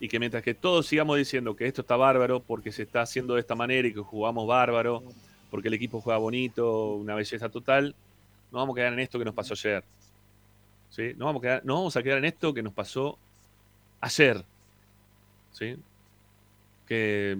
Y 0.00 0.08
que 0.08 0.18
mientras 0.18 0.42
que 0.42 0.54
todos 0.54 0.86
sigamos 0.86 1.16
diciendo 1.16 1.56
que 1.56 1.66
esto 1.66 1.80
está 1.80 1.96
bárbaro 1.96 2.40
porque 2.40 2.70
se 2.70 2.82
está 2.82 3.02
haciendo 3.02 3.34
de 3.34 3.40
esta 3.40 3.54
manera 3.54 3.88
y 3.88 3.94
que 3.94 4.00
jugamos 4.00 4.46
bárbaro, 4.46 5.02
porque 5.50 5.68
el 5.68 5.74
equipo 5.74 6.00
juega 6.00 6.18
bonito, 6.18 6.94
una 6.94 7.14
belleza 7.14 7.48
total, 7.48 7.94
no 8.50 8.58
vamos 8.58 8.74
a 8.74 8.76
quedar 8.76 8.92
en 8.92 9.00
esto 9.00 9.18
que 9.18 9.24
nos 9.24 9.34
pasó 9.34 9.54
ayer. 9.54 9.84
¿Sí? 10.90 11.12
No, 11.16 11.26
vamos 11.26 11.40
a 11.40 11.42
quedar, 11.42 11.64
no 11.64 11.74
vamos 11.74 11.96
a 11.96 12.02
quedar 12.02 12.18
en 12.18 12.24
esto 12.24 12.54
que 12.54 12.62
nos 12.62 12.72
pasó 12.72 13.18
ayer. 14.00 14.44
¿sí? 15.52 15.76
Que, 16.86 17.36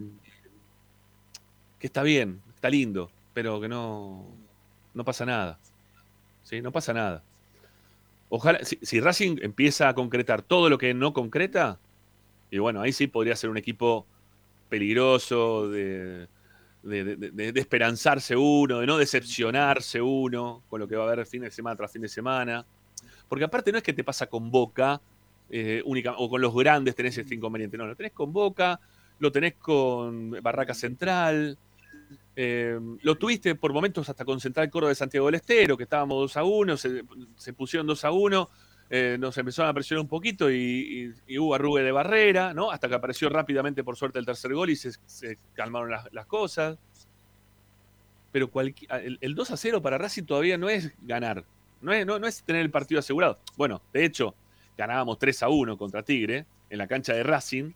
que 1.79 1.87
está 1.87 2.03
bien, 2.03 2.43
está 2.55 2.69
lindo, 2.69 3.11
pero 3.33 3.61
que 3.61 3.69
no, 3.69 4.27
no 4.95 5.05
pasa 5.05 5.25
nada. 5.25 5.59
¿sí? 6.43 6.61
No 6.61 6.73
pasa 6.73 6.93
nada. 6.93 7.23
Ojalá, 8.31 8.61
si, 8.63 9.01
Racing 9.01 9.37
empieza 9.41 9.89
a 9.89 9.95
concretar 9.95 10.43
todo 10.43 10.69
lo 10.69 10.77
que 10.77 10.93
no 10.93 11.15
concreta, 11.15 11.79
y 12.51 12.59
bueno, 12.59 12.81
ahí 12.83 12.93
sí 12.93 13.07
podría 13.07 13.37
ser 13.37 13.49
un 13.49 13.57
equipo 13.57 14.07
peligroso, 14.69 15.71
de, 16.83 17.17
de, 17.17 17.61
esperanzarse 17.61 18.37
uno, 18.37 18.81
de 18.81 18.87
no 18.87 18.99
decepcionarse 18.99 20.01
uno 20.01 20.63
con 20.69 20.81
lo 20.81 20.89
que 20.89 20.97
va 20.97 21.05
a 21.05 21.13
haber 21.13 21.27
fin 21.27 21.43
de 21.43 21.51
semana 21.51 21.77
tras 21.77 21.93
fin 21.93 22.03
de 22.03 22.09
semana. 22.09 22.65
Porque 23.29 23.45
aparte 23.45 23.73
no 23.73 23.79
es 23.79 23.85
que 23.85 23.93
te 23.93 24.05
pasa 24.05 24.27
con 24.27 24.51
Boca, 24.51 25.01
eh, 25.51 25.83
única, 25.85 26.15
o 26.17 26.29
con 26.29 26.41
los 26.41 26.55
grandes 26.55 26.95
tenés 26.95 27.17
este 27.19 27.35
inconveniente. 27.35 27.77
No, 27.77 27.87
lo 27.87 27.97
tenés 27.97 28.13
con 28.13 28.33
Boca, 28.33 28.81
lo 29.19 29.33
tenés 29.33 29.55
con 29.55 30.31
Barraca 30.43 30.75
Central, 30.75 31.59
eh, 32.37 32.79
lo 33.03 33.17
tuviste 33.17 33.55
por 33.55 33.73
momentos 33.73 34.09
hasta 34.09 34.25
con 34.25 34.41
Central 34.41 34.71
Córdoba 34.71 34.91
de 34.91 34.95
Santiago 34.95 35.27
del 35.27 35.37
Estero, 35.37 35.77
que 35.77 35.83
estábamos 35.83 36.19
2 36.19 36.37
a 36.37 36.45
1, 36.45 36.77
se, 36.77 37.53
pusieron 37.53 37.87
2 37.87 38.05
a 38.05 38.13
1, 38.13 38.51
eh, 38.91 39.17
nos 39.21 39.37
empezaron 39.37 39.71
a 39.71 39.75
presionar 39.75 40.03
un 40.03 40.09
poquito 40.09 40.51
y, 40.51 41.15
hubo 41.39 41.55
arrugue 41.55 41.83
de 41.83 41.93
barrera, 41.93 42.55
¿no? 42.55 42.71
Hasta 42.71 42.89
que 42.89 42.95
apareció 42.95 43.29
rápidamente, 43.29 43.85
por 43.85 43.97
suerte, 43.97 44.19
el 44.19 44.27
tercer 44.27 44.55
gol 44.55 44.71
y 44.71 44.77
se, 44.77 45.39
calmaron 45.55 45.91
las, 45.91 46.27
cosas. 46.27 46.79
Pero 48.33 48.51
el, 48.61 49.19
el, 49.21 49.35
2 49.35 49.51
a 49.51 49.57
0 49.57 49.83
para 49.83 49.99
Racing 49.99 50.25
todavía 50.25 50.57
no 50.57 50.69
es 50.69 50.93
ganar, 51.03 51.45
no 51.81 51.93
es, 51.93 52.07
no, 52.07 52.19
no 52.19 52.27
es 52.27 52.43
tener 52.43 52.63
el 52.63 52.71
partido 52.71 53.01
asegurado. 53.01 53.39
Bueno, 53.57 53.83
de 53.93 54.05
hecho, 54.05 54.35
ganábamos 54.77 55.19
3 55.19 55.43
a 55.43 55.49
1 55.49 55.77
contra 55.77 56.03
Tigre 56.03 56.47
en 56.71 56.79
la 56.79 56.87
cancha 56.87 57.13
de 57.13 57.23
Racing 57.23 57.73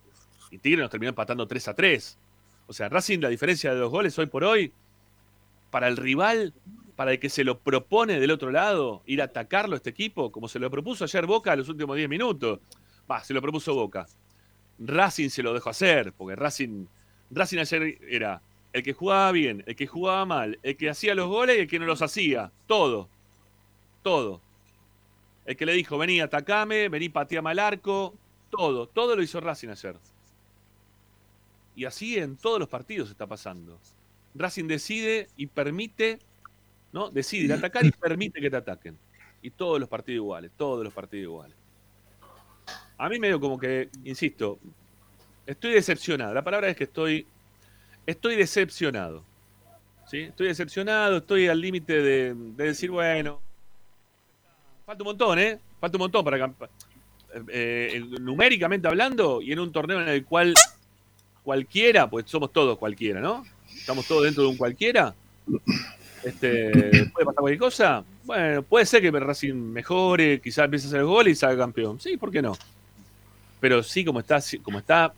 y 0.50 0.58
Tigre 0.58 0.82
nos 0.82 0.90
terminó 0.90 1.10
empatando 1.10 1.46
3 1.46 1.68
a 1.68 1.74
3. 1.74 2.18
O 2.66 2.72
sea, 2.72 2.88
Racing, 2.88 3.20
la 3.20 3.28
diferencia 3.28 3.72
de 3.72 3.80
dos 3.80 3.90
goles 3.90 4.18
hoy 4.18 4.26
por 4.26 4.44
hoy, 4.44 4.72
para 5.70 5.88
el 5.88 5.96
rival, 5.96 6.54
para 6.96 7.12
el 7.12 7.18
que 7.18 7.28
se 7.28 7.44
lo 7.44 7.58
propone 7.58 8.20
del 8.20 8.30
otro 8.30 8.50
lado, 8.50 9.02
ir 9.06 9.22
a 9.22 9.26
atacarlo 9.26 9.74
a 9.74 9.76
este 9.76 9.90
equipo, 9.90 10.30
como 10.30 10.48
se 10.48 10.58
lo 10.58 10.70
propuso 10.70 11.04
ayer 11.04 11.26
Boca 11.26 11.52
en 11.52 11.60
los 11.60 11.68
últimos 11.68 11.96
10 11.96 12.08
minutos. 12.08 12.60
Va, 13.10 13.24
se 13.24 13.34
lo 13.34 13.40
propuso 13.40 13.74
Boca. 13.74 14.06
Racing 14.78 15.28
se 15.28 15.42
lo 15.42 15.54
dejó 15.54 15.70
hacer, 15.70 16.12
porque 16.12 16.36
Racing, 16.36 16.86
Racing 17.30 17.58
ayer 17.58 17.98
era 18.08 18.42
el 18.72 18.82
que 18.82 18.92
jugaba 18.92 19.32
bien, 19.32 19.62
el 19.66 19.76
que 19.76 19.86
jugaba 19.86 20.24
mal, 20.24 20.58
el 20.62 20.76
que 20.76 20.90
hacía 20.90 21.14
los 21.14 21.28
goles 21.28 21.56
y 21.56 21.60
el 21.60 21.68
que 21.68 21.78
no 21.78 21.86
los 21.86 22.02
hacía. 22.02 22.50
Todo. 22.66 23.08
Todo. 24.02 24.40
El 25.44 25.56
que 25.56 25.66
le 25.66 25.72
dijo, 25.72 25.98
vení, 25.98 26.20
atacame, 26.20 26.88
vení, 26.88 27.08
pateame 27.08 27.50
al 27.50 27.58
arco. 27.58 28.14
Todo, 28.50 28.86
todo 28.86 29.16
lo 29.16 29.22
hizo 29.22 29.40
Racing 29.40 29.68
ayer. 29.68 29.96
Y 31.74 31.84
así 31.84 32.18
en 32.18 32.36
todos 32.36 32.58
los 32.58 32.68
partidos 32.68 33.10
está 33.10 33.26
pasando. 33.26 33.78
Racing 34.34 34.66
decide 34.66 35.28
y 35.36 35.46
permite, 35.46 36.18
¿no? 36.92 37.10
Decide 37.10 37.54
atacar 37.54 37.84
y 37.84 37.90
permite 37.90 38.40
que 38.40 38.50
te 38.50 38.56
ataquen. 38.56 38.96
Y 39.40 39.50
todos 39.50 39.80
los 39.80 39.88
partidos 39.88 40.16
iguales, 40.16 40.50
todos 40.56 40.84
los 40.84 40.92
partidos 40.92 41.24
iguales. 41.24 41.56
A 42.98 43.08
mí 43.08 43.18
medio 43.18 43.40
como 43.40 43.58
que, 43.58 43.88
insisto, 44.04 44.58
estoy 45.46 45.72
decepcionado. 45.72 46.32
La 46.32 46.44
palabra 46.44 46.68
es 46.68 46.76
que 46.76 46.84
estoy, 46.84 47.26
estoy 48.06 48.36
decepcionado. 48.36 49.24
¿Sí? 50.06 50.20
Estoy 50.20 50.48
decepcionado, 50.48 51.18
estoy 51.18 51.48
al 51.48 51.60
límite 51.60 52.02
de 52.02 52.34
decir, 52.56 52.90
bueno, 52.90 53.40
Falta 54.84 55.04
un 55.04 55.08
montón, 55.08 55.38
¿eh? 55.38 55.58
Falta 55.80 55.96
un 55.96 56.00
montón 56.00 56.24
para 56.24 56.36
eh, 56.38 56.52
eh, 57.48 58.04
numéricamente 58.20 58.88
hablando 58.88 59.40
y 59.40 59.52
en 59.52 59.60
un 59.60 59.72
torneo 59.72 60.00
en 60.00 60.08
el 60.08 60.24
cual 60.24 60.54
cualquiera, 61.42 62.10
pues 62.10 62.24
somos 62.28 62.52
todos 62.52 62.78
cualquiera, 62.78 63.20
¿no? 63.20 63.44
Estamos 63.74 64.06
todos 64.06 64.24
dentro 64.24 64.42
de 64.42 64.50
un 64.50 64.56
cualquiera. 64.56 65.14
Este, 66.22 67.10
¿Puede 67.12 67.26
pasar 67.26 67.40
cualquier 67.40 67.58
cosa? 67.58 68.04
Bueno, 68.24 68.62
puede 68.62 68.86
ser 68.86 69.02
que 69.02 69.10
Racing 69.10 69.54
mejore, 69.54 70.40
quizás 70.40 70.66
empiece 70.66 70.86
a 70.86 70.88
hacer 70.88 71.04
gol 71.04 71.28
y 71.28 71.34
salga 71.34 71.64
campeón. 71.64 72.00
Sí, 72.00 72.16
¿por 72.16 72.30
qué 72.30 72.40
no? 72.40 72.56
Pero 73.60 73.82
sí, 73.82 74.04
como 74.04 74.20
está, 74.20 74.40
como 74.62 74.78
está 74.78 75.12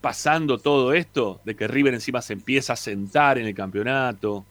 pasando 0.00 0.58
todo 0.58 0.92
esto, 0.92 1.40
de 1.44 1.54
que 1.54 1.66
River 1.66 1.94
encima 1.94 2.20
se 2.20 2.32
empieza 2.32 2.74
a 2.74 2.76
sentar 2.76 3.38
en 3.38 3.46
el 3.46 3.54
campeonato, 3.54 4.44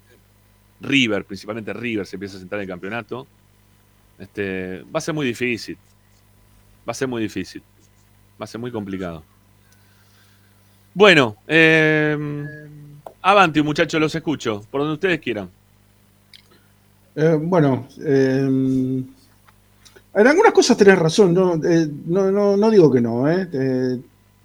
River, 0.81 1.25
principalmente 1.25 1.73
River, 1.73 2.05
se 2.05 2.15
empieza 2.15 2.37
a 2.37 2.39
sentar 2.39 2.59
en 2.59 2.63
el 2.63 2.69
campeonato, 2.69 3.27
este, 4.19 4.83
va 4.83 4.97
a 4.97 5.01
ser 5.01 5.13
muy 5.13 5.25
difícil. 5.25 5.77
Va 6.87 6.91
a 6.91 6.93
ser 6.93 7.07
muy 7.07 7.21
difícil. 7.21 7.61
Va 8.39 8.45
a 8.45 8.47
ser 8.47 8.59
muy 8.59 8.71
complicado. 8.71 9.23
Bueno, 10.93 11.37
eh, 11.47 12.17
avanti 13.21 13.61
muchachos, 13.61 13.99
los 13.99 14.13
escucho, 14.13 14.61
por 14.69 14.81
donde 14.81 14.93
ustedes 14.93 15.19
quieran. 15.19 15.49
Eh, 17.15 17.39
bueno, 17.41 17.87
eh, 18.01 18.39
en 20.15 20.27
algunas 20.27 20.53
cosas 20.53 20.77
tenés 20.77 20.97
razón, 20.97 21.33
no, 21.33 21.57
no, 22.57 22.71
digo 22.71 22.91
que 22.91 23.01
no, 23.01 23.25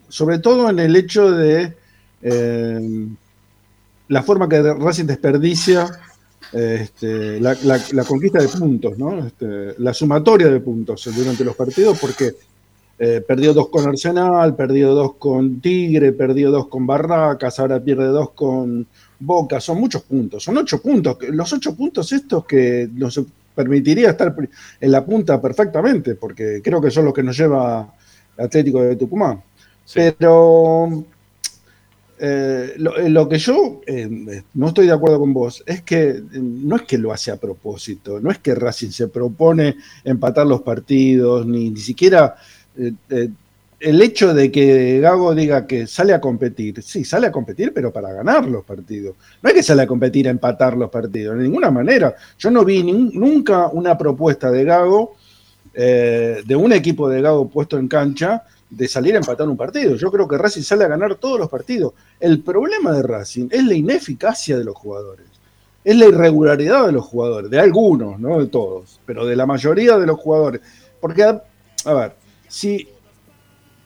sobre 0.08 0.38
todo 0.38 0.70
en 0.70 0.78
el 0.78 0.96
hecho 0.96 1.30
de 1.30 1.76
la 4.08 4.22
forma 4.22 4.48
que 4.48 4.62
Racing 4.62 5.04
desperdicia 5.06 5.90
este, 6.52 7.40
la, 7.40 8.04
conquista 8.06 8.38
de 8.40 8.48
puntos, 8.48 8.94
este, 9.26 9.74
la 9.78 9.92
sumatoria 9.92 10.48
de 10.48 10.60
puntos 10.60 11.08
durante 11.14 11.44
los 11.44 11.54
partidos, 11.54 11.98
porque 11.98 12.34
eh, 12.98 13.22
perdió 13.26 13.52
dos 13.52 13.68
con 13.68 13.86
Arsenal, 13.86 14.56
perdió 14.56 14.94
dos 14.94 15.14
con 15.16 15.60
Tigre, 15.60 16.12
perdió 16.12 16.50
dos 16.50 16.68
con 16.68 16.86
Barracas, 16.86 17.58
ahora 17.60 17.80
pierde 17.80 18.06
dos 18.06 18.30
con 18.30 18.86
Boca, 19.20 19.60
son 19.60 19.80
muchos 19.80 20.02
puntos, 20.02 20.42
son 20.44 20.58
ocho 20.58 20.80
puntos, 20.80 21.18
los 21.30 21.52
ocho 21.52 21.74
puntos 21.74 22.12
estos 22.12 22.44
que 22.44 22.88
nos 22.94 23.20
permitiría 23.54 24.10
estar 24.10 24.34
en 24.80 24.92
la 24.92 25.04
punta 25.04 25.40
perfectamente, 25.40 26.14
porque 26.14 26.60
creo 26.62 26.80
que 26.80 26.90
son 26.90 27.06
los 27.06 27.14
que 27.14 27.24
nos 27.24 27.36
lleva 27.36 27.92
Atlético 28.36 28.82
de 28.82 28.94
Tucumán. 28.94 29.42
Pero 29.92 31.04
eh, 32.20 32.74
eh, 32.76 33.08
lo, 33.08 33.28
que 33.28 33.38
yo 33.38 33.80
eh, 33.86 34.42
no 34.54 34.68
estoy 34.68 34.86
de 34.86 34.92
acuerdo 34.92 35.18
con 35.18 35.32
vos 35.32 35.62
es 35.66 35.82
que 35.82 36.22
no 36.32 36.76
es 36.76 36.82
que 36.82 36.98
lo 36.98 37.12
hace 37.12 37.30
a 37.30 37.36
propósito, 37.36 38.20
no 38.20 38.30
es 38.30 38.38
que 38.38 38.54
Racing 38.54 38.90
se 38.90 39.08
propone 39.08 39.76
empatar 40.04 40.46
los 40.46 40.62
partidos, 40.62 41.46
ni, 41.46 41.70
ni 41.70 41.80
siquiera 41.80 42.36
el 43.80 44.02
hecho 44.02 44.34
de 44.34 44.50
que 44.50 45.00
Gago 45.00 45.34
diga 45.34 45.66
que 45.66 45.86
sale 45.86 46.12
a 46.12 46.20
competir, 46.20 46.82
sí, 46.82 47.04
sale 47.04 47.28
a 47.28 47.32
competir, 47.32 47.72
pero 47.72 47.92
para 47.92 48.12
ganar 48.12 48.46
los 48.46 48.64
partidos. 48.64 49.16
No 49.42 49.48
es 49.48 49.54
que 49.54 49.62
sale 49.62 49.82
a 49.82 49.86
competir 49.86 50.26
a 50.28 50.30
empatar 50.30 50.76
los 50.76 50.90
partidos, 50.90 51.36
de 51.36 51.44
ninguna 51.44 51.70
manera. 51.70 52.14
Yo 52.38 52.50
no 52.50 52.64
vi 52.64 52.82
nunca 52.82 53.68
una 53.68 53.96
propuesta 53.96 54.50
de 54.50 54.64
Gago, 54.64 55.16
de 55.74 56.56
un 56.56 56.72
equipo 56.72 57.08
de 57.08 57.22
Gago 57.22 57.48
puesto 57.48 57.78
en 57.78 57.86
cancha, 57.86 58.42
de 58.70 58.88
salir 58.88 59.14
a 59.14 59.18
empatar 59.18 59.48
un 59.48 59.56
partido. 59.56 59.96
Yo 59.96 60.10
creo 60.10 60.28
que 60.28 60.36
Racing 60.36 60.62
sale 60.62 60.84
a 60.84 60.88
ganar 60.88 61.14
todos 61.16 61.38
los 61.38 61.48
partidos. 61.48 61.94
El 62.20 62.42
problema 62.42 62.92
de 62.92 63.02
Racing 63.02 63.48
es 63.50 63.64
la 63.64 63.74
ineficacia 63.74 64.58
de 64.58 64.64
los 64.64 64.76
jugadores. 64.76 65.26
Es 65.84 65.96
la 65.96 66.06
irregularidad 66.06 66.86
de 66.86 66.92
los 66.92 67.04
jugadores, 67.04 67.50
de 67.50 67.60
algunos, 67.60 68.18
no 68.20 68.40
de 68.40 68.46
todos, 68.48 69.00
pero 69.06 69.24
de 69.24 69.36
la 69.36 69.46
mayoría 69.46 69.96
de 69.96 70.06
los 70.06 70.18
jugadores. 70.18 70.60
Porque, 71.00 71.22
a, 71.22 71.94
ver, 71.94 72.12
si 72.46 72.88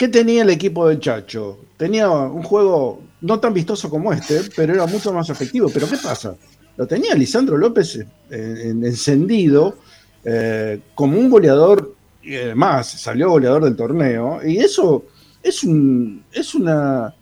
¿qué 0.03 0.09
tenía 0.09 0.43
el 0.43 0.51
equipo 0.51 0.89
del 0.89 0.99
Chacho? 0.99 1.61
Tenía 1.77 2.11
un 2.11 2.43
juego 2.43 3.03
no 3.21 3.39
tan 3.39 3.55
vistoso 3.55 3.89
como 3.89 4.13
este, 4.13 4.41
pero 4.57 4.75
era 4.75 4.85
mucho 4.85 5.13
más 5.13 5.31
efectivo. 5.31 5.71
Pero 5.73 5.89
¿qué 5.89 5.97
pasa? 5.97 6.35
Lo 6.77 6.89
tenía 6.89 7.15
Lisandro 7.15 7.57
López 7.57 8.05
eh, 8.29 8.65
encendido 8.83 9.77
eh, 10.25 10.81
como 10.97 11.21
un 11.21 11.31
goleador, 11.31 11.95
además 12.21 12.91
salió 12.91 13.31
goleador 13.31 13.63
del 13.63 13.77
torneo, 13.77 14.41
y 14.45 14.59
eso 14.59 15.05
es, 15.41 15.63
un, 15.63 16.25
es 16.33 16.53
una, 16.57 17.15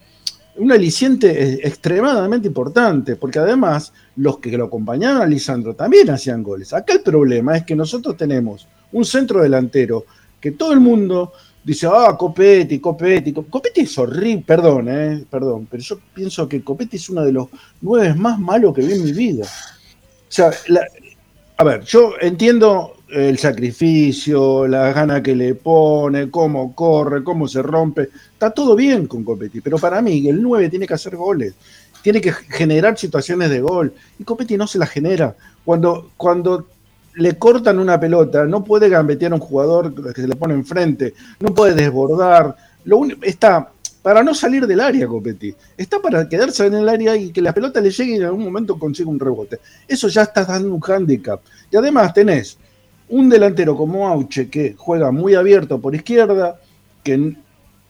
un 0.56 0.72
aliciente 0.72 1.66
extremadamente 1.68 2.48
importante, 2.48 3.16
porque 3.16 3.40
además 3.40 3.92
los 4.16 4.38
que 4.38 4.56
lo 4.56 4.64
acompañaban 4.64 5.20
a 5.20 5.26
Lisandro 5.26 5.74
también 5.74 6.08
hacían 6.08 6.42
goles. 6.42 6.72
Acá 6.72 6.94
el 6.94 7.02
problema 7.02 7.58
es 7.58 7.64
que 7.66 7.76
nosotros 7.76 8.16
tenemos 8.16 8.66
un 8.90 9.04
centro 9.04 9.42
delantero 9.42 10.06
que 10.40 10.52
todo 10.52 10.72
el 10.72 10.80
mundo 10.80 11.34
dice, 11.62 11.86
ah, 11.86 12.16
Copetti, 12.18 12.78
Copetti. 12.78 13.32
Copetti 13.32 13.82
es 13.82 13.98
horrible, 13.98 14.44
perdón, 14.46 14.88
eh, 14.88 15.24
perdón, 15.28 15.66
pero 15.70 15.82
yo 15.82 15.98
pienso 16.14 16.48
que 16.48 16.62
Copetti 16.62 16.96
es 16.96 17.08
uno 17.10 17.22
de 17.22 17.32
los 17.32 17.48
nueve 17.80 18.14
más 18.14 18.38
malos 18.38 18.74
que 18.74 18.82
vi 18.82 18.94
en 18.94 19.04
mi 19.04 19.12
vida. 19.12 19.44
O 19.44 20.32
sea, 20.32 20.50
a 21.56 21.64
ver, 21.64 21.82
yo 21.84 22.14
entiendo 22.20 22.94
el 23.08 23.38
sacrificio, 23.38 24.66
la 24.66 24.92
gana 24.92 25.22
que 25.22 25.34
le 25.34 25.54
pone, 25.54 26.30
cómo 26.30 26.74
corre, 26.74 27.24
cómo 27.24 27.48
se 27.48 27.62
rompe. 27.62 28.08
Está 28.32 28.50
todo 28.50 28.76
bien 28.76 29.06
con 29.06 29.24
Copetti, 29.24 29.60
pero 29.60 29.78
para 29.78 30.00
mí 30.00 30.28
el 30.28 30.40
9 30.40 30.68
tiene 30.70 30.86
que 30.86 30.94
hacer 30.94 31.16
goles, 31.16 31.54
tiene 32.02 32.20
que 32.20 32.32
generar 32.32 32.96
situaciones 32.96 33.50
de 33.50 33.60
gol. 33.60 33.92
Y 34.18 34.24
Copetti 34.24 34.56
no 34.56 34.66
se 34.66 34.78
la 34.78 34.86
genera. 34.86 35.36
Cuando, 35.64 36.12
cuando 36.16 36.66
le 37.14 37.38
cortan 37.38 37.78
una 37.78 37.98
pelota, 37.98 38.44
no 38.44 38.62
puede 38.64 38.88
gambetear 38.88 39.32
a 39.32 39.36
un 39.36 39.40
jugador 39.40 39.94
que 40.14 40.20
se 40.20 40.28
le 40.28 40.36
pone 40.36 40.54
enfrente, 40.54 41.14
no 41.40 41.54
puede 41.54 41.74
desbordar. 41.74 42.56
Lo 42.84 43.02
está 43.22 43.70
para 44.02 44.22
no 44.22 44.34
salir 44.34 44.66
del 44.66 44.80
área, 44.80 45.06
Copetti. 45.06 45.54
Está 45.76 46.00
para 46.00 46.28
quedarse 46.28 46.66
en 46.66 46.74
el 46.74 46.88
área 46.88 47.16
y 47.16 47.30
que 47.30 47.42
la 47.42 47.52
pelota 47.52 47.80
le 47.80 47.90
llegue 47.90 48.12
y 48.12 48.16
en 48.16 48.24
algún 48.24 48.44
momento 48.44 48.78
consiga 48.78 49.10
un 49.10 49.20
rebote. 49.20 49.60
Eso 49.86 50.08
ya 50.08 50.22
está 50.22 50.44
dando 50.44 50.72
un 50.72 50.80
hándicap. 50.80 51.40
Y 51.70 51.76
además 51.76 52.14
tenés 52.14 52.56
un 53.10 53.28
delantero 53.28 53.76
como 53.76 54.08
Auche 54.08 54.48
que 54.48 54.74
juega 54.76 55.10
muy 55.10 55.34
abierto 55.34 55.80
por 55.80 55.94
izquierda, 55.94 56.58
que 57.02 57.34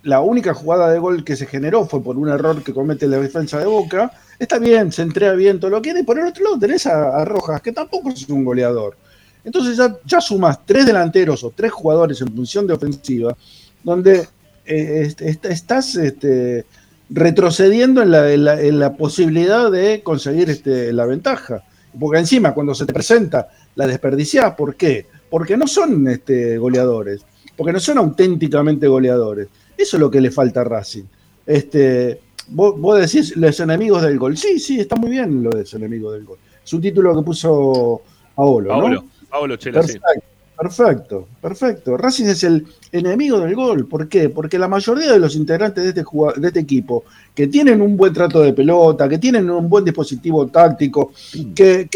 la 0.02 0.20
única 0.20 0.54
jugada 0.54 0.90
de 0.90 0.98
gol 0.98 1.24
que 1.24 1.36
se 1.36 1.46
generó 1.46 1.86
fue 1.86 2.02
por 2.02 2.16
un 2.16 2.28
error 2.28 2.62
que 2.62 2.72
comete 2.72 3.06
la 3.06 3.18
defensa 3.18 3.58
de 3.58 3.66
Boca. 3.66 4.10
Está 4.38 4.58
bien, 4.58 4.90
se 4.90 5.02
entrega 5.02 5.34
bien 5.34 5.60
todo 5.60 5.70
lo 5.70 5.76
que 5.82 5.90
quiere. 5.90 6.04
Por 6.04 6.18
el 6.18 6.26
otro 6.26 6.44
lado 6.44 6.58
tenés 6.58 6.86
a, 6.86 7.24
Rojas, 7.24 7.60
que 7.60 7.72
tampoco 7.72 8.10
es 8.10 8.28
un 8.28 8.44
goleador. 8.44 8.96
Entonces 9.44 9.76
ya, 9.76 9.96
ya 10.04 10.20
sumas 10.20 10.64
tres 10.64 10.86
delanteros 10.86 11.42
o 11.44 11.50
tres 11.50 11.72
jugadores 11.72 12.20
en 12.20 12.34
función 12.34 12.66
de 12.66 12.74
ofensiva, 12.74 13.36
donde 13.82 14.28
eh, 14.66 15.14
estás 15.18 15.96
este, 15.96 16.64
retrocediendo 17.08 18.02
en 18.02 18.78
la, 18.78 18.92
posibilidad 18.94 19.70
de 19.70 20.02
conseguir 20.02 20.50
este, 20.50 20.92
la 20.92 21.06
ventaja. 21.06 21.64
Porque 21.98 22.18
encima, 22.18 22.54
cuando 22.54 22.74
se 22.74 22.86
te 22.86 22.92
presenta 22.92 23.48
la 23.74 23.86
desperdiciada. 23.86 24.54
¿Por 24.54 24.76
qué? 24.76 25.06
Porque 25.28 25.56
no 25.56 25.66
son 25.66 26.06
este, 26.08 26.58
goleadores, 26.58 27.22
porque 27.56 27.72
no 27.72 27.80
son 27.80 27.98
auténticamente 27.98 28.86
goleadores. 28.86 29.48
Eso 29.76 29.96
es 29.96 30.00
lo 30.00 30.10
que 30.10 30.20
le 30.20 30.30
falta 30.30 30.60
a 30.60 30.64
Racing. 30.64 31.04
Este, 31.46 32.20
vos, 32.48 33.00
decís 33.00 33.36
los 33.36 33.58
enemigos 33.60 34.02
del 34.02 34.18
gol. 34.18 34.36
Sí, 34.36 34.58
sí, 34.58 34.80
está 34.80 34.96
muy 34.96 35.10
bien 35.10 35.42
lo 35.42 35.50
de 35.50 35.60
los 35.60 35.74
enemigos 35.74 36.14
del 36.14 36.24
gol. 36.24 36.38
Es 36.64 36.72
un 36.72 36.80
título 36.80 37.16
que 37.16 37.24
puso 37.24 38.02
Paolo. 38.34 38.68
Paolo, 38.68 39.04
Paolo 39.30 39.56
Chela, 39.56 39.80
Perfecto. 39.80 40.30
Perfecto, 40.60 41.26
perfecto. 41.40 41.96
Racing 41.96 42.26
es 42.26 42.44
el 42.44 42.66
enemigo 42.92 43.40
del 43.40 43.54
gol. 43.54 43.88
¿Por 43.88 44.10
qué? 44.10 44.28
Porque 44.28 44.58
la 44.58 44.68
mayoría 44.68 45.10
de 45.10 45.18
los 45.18 45.34
integrantes 45.34 45.82
de 45.82 45.88
este, 45.88 46.04
de 46.36 46.48
este 46.48 46.60
equipo, 46.60 47.04
que 47.34 47.46
tienen 47.46 47.80
un 47.80 47.96
buen 47.96 48.12
trato 48.12 48.42
de 48.42 48.52
pelota, 48.52 49.08
que 49.08 49.16
tienen 49.16 49.48
un 49.48 49.70
buen 49.70 49.86
dispositivo 49.86 50.48
táctico, 50.48 51.12
que, 51.54 51.88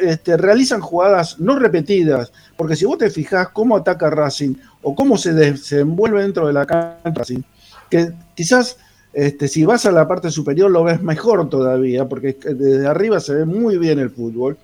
este, 0.00 0.36
realizan 0.36 0.80
jugadas 0.80 1.38
no 1.38 1.60
repetidas, 1.60 2.32
porque 2.56 2.74
si 2.74 2.86
vos 2.86 2.98
te 2.98 3.08
fijás 3.08 3.50
cómo 3.50 3.76
ataca 3.76 4.10
Racing 4.10 4.54
o 4.82 4.96
cómo 4.96 5.16
se 5.16 5.32
desenvuelve 5.32 6.20
dentro 6.22 6.48
de 6.48 6.54
la 6.54 6.66
cancha 6.66 7.12
Racing, 7.14 7.42
que 7.88 8.10
quizás 8.34 8.78
este, 9.12 9.46
si 9.46 9.64
vas 9.64 9.86
a 9.86 9.92
la 9.92 10.08
parte 10.08 10.32
superior 10.32 10.72
lo 10.72 10.82
ves 10.82 11.00
mejor 11.00 11.48
todavía, 11.48 12.08
porque 12.08 12.36
desde 12.42 12.88
arriba 12.88 13.20
se 13.20 13.34
ve 13.34 13.44
muy 13.44 13.78
bien 13.78 14.00
el 14.00 14.10
fútbol 14.10 14.58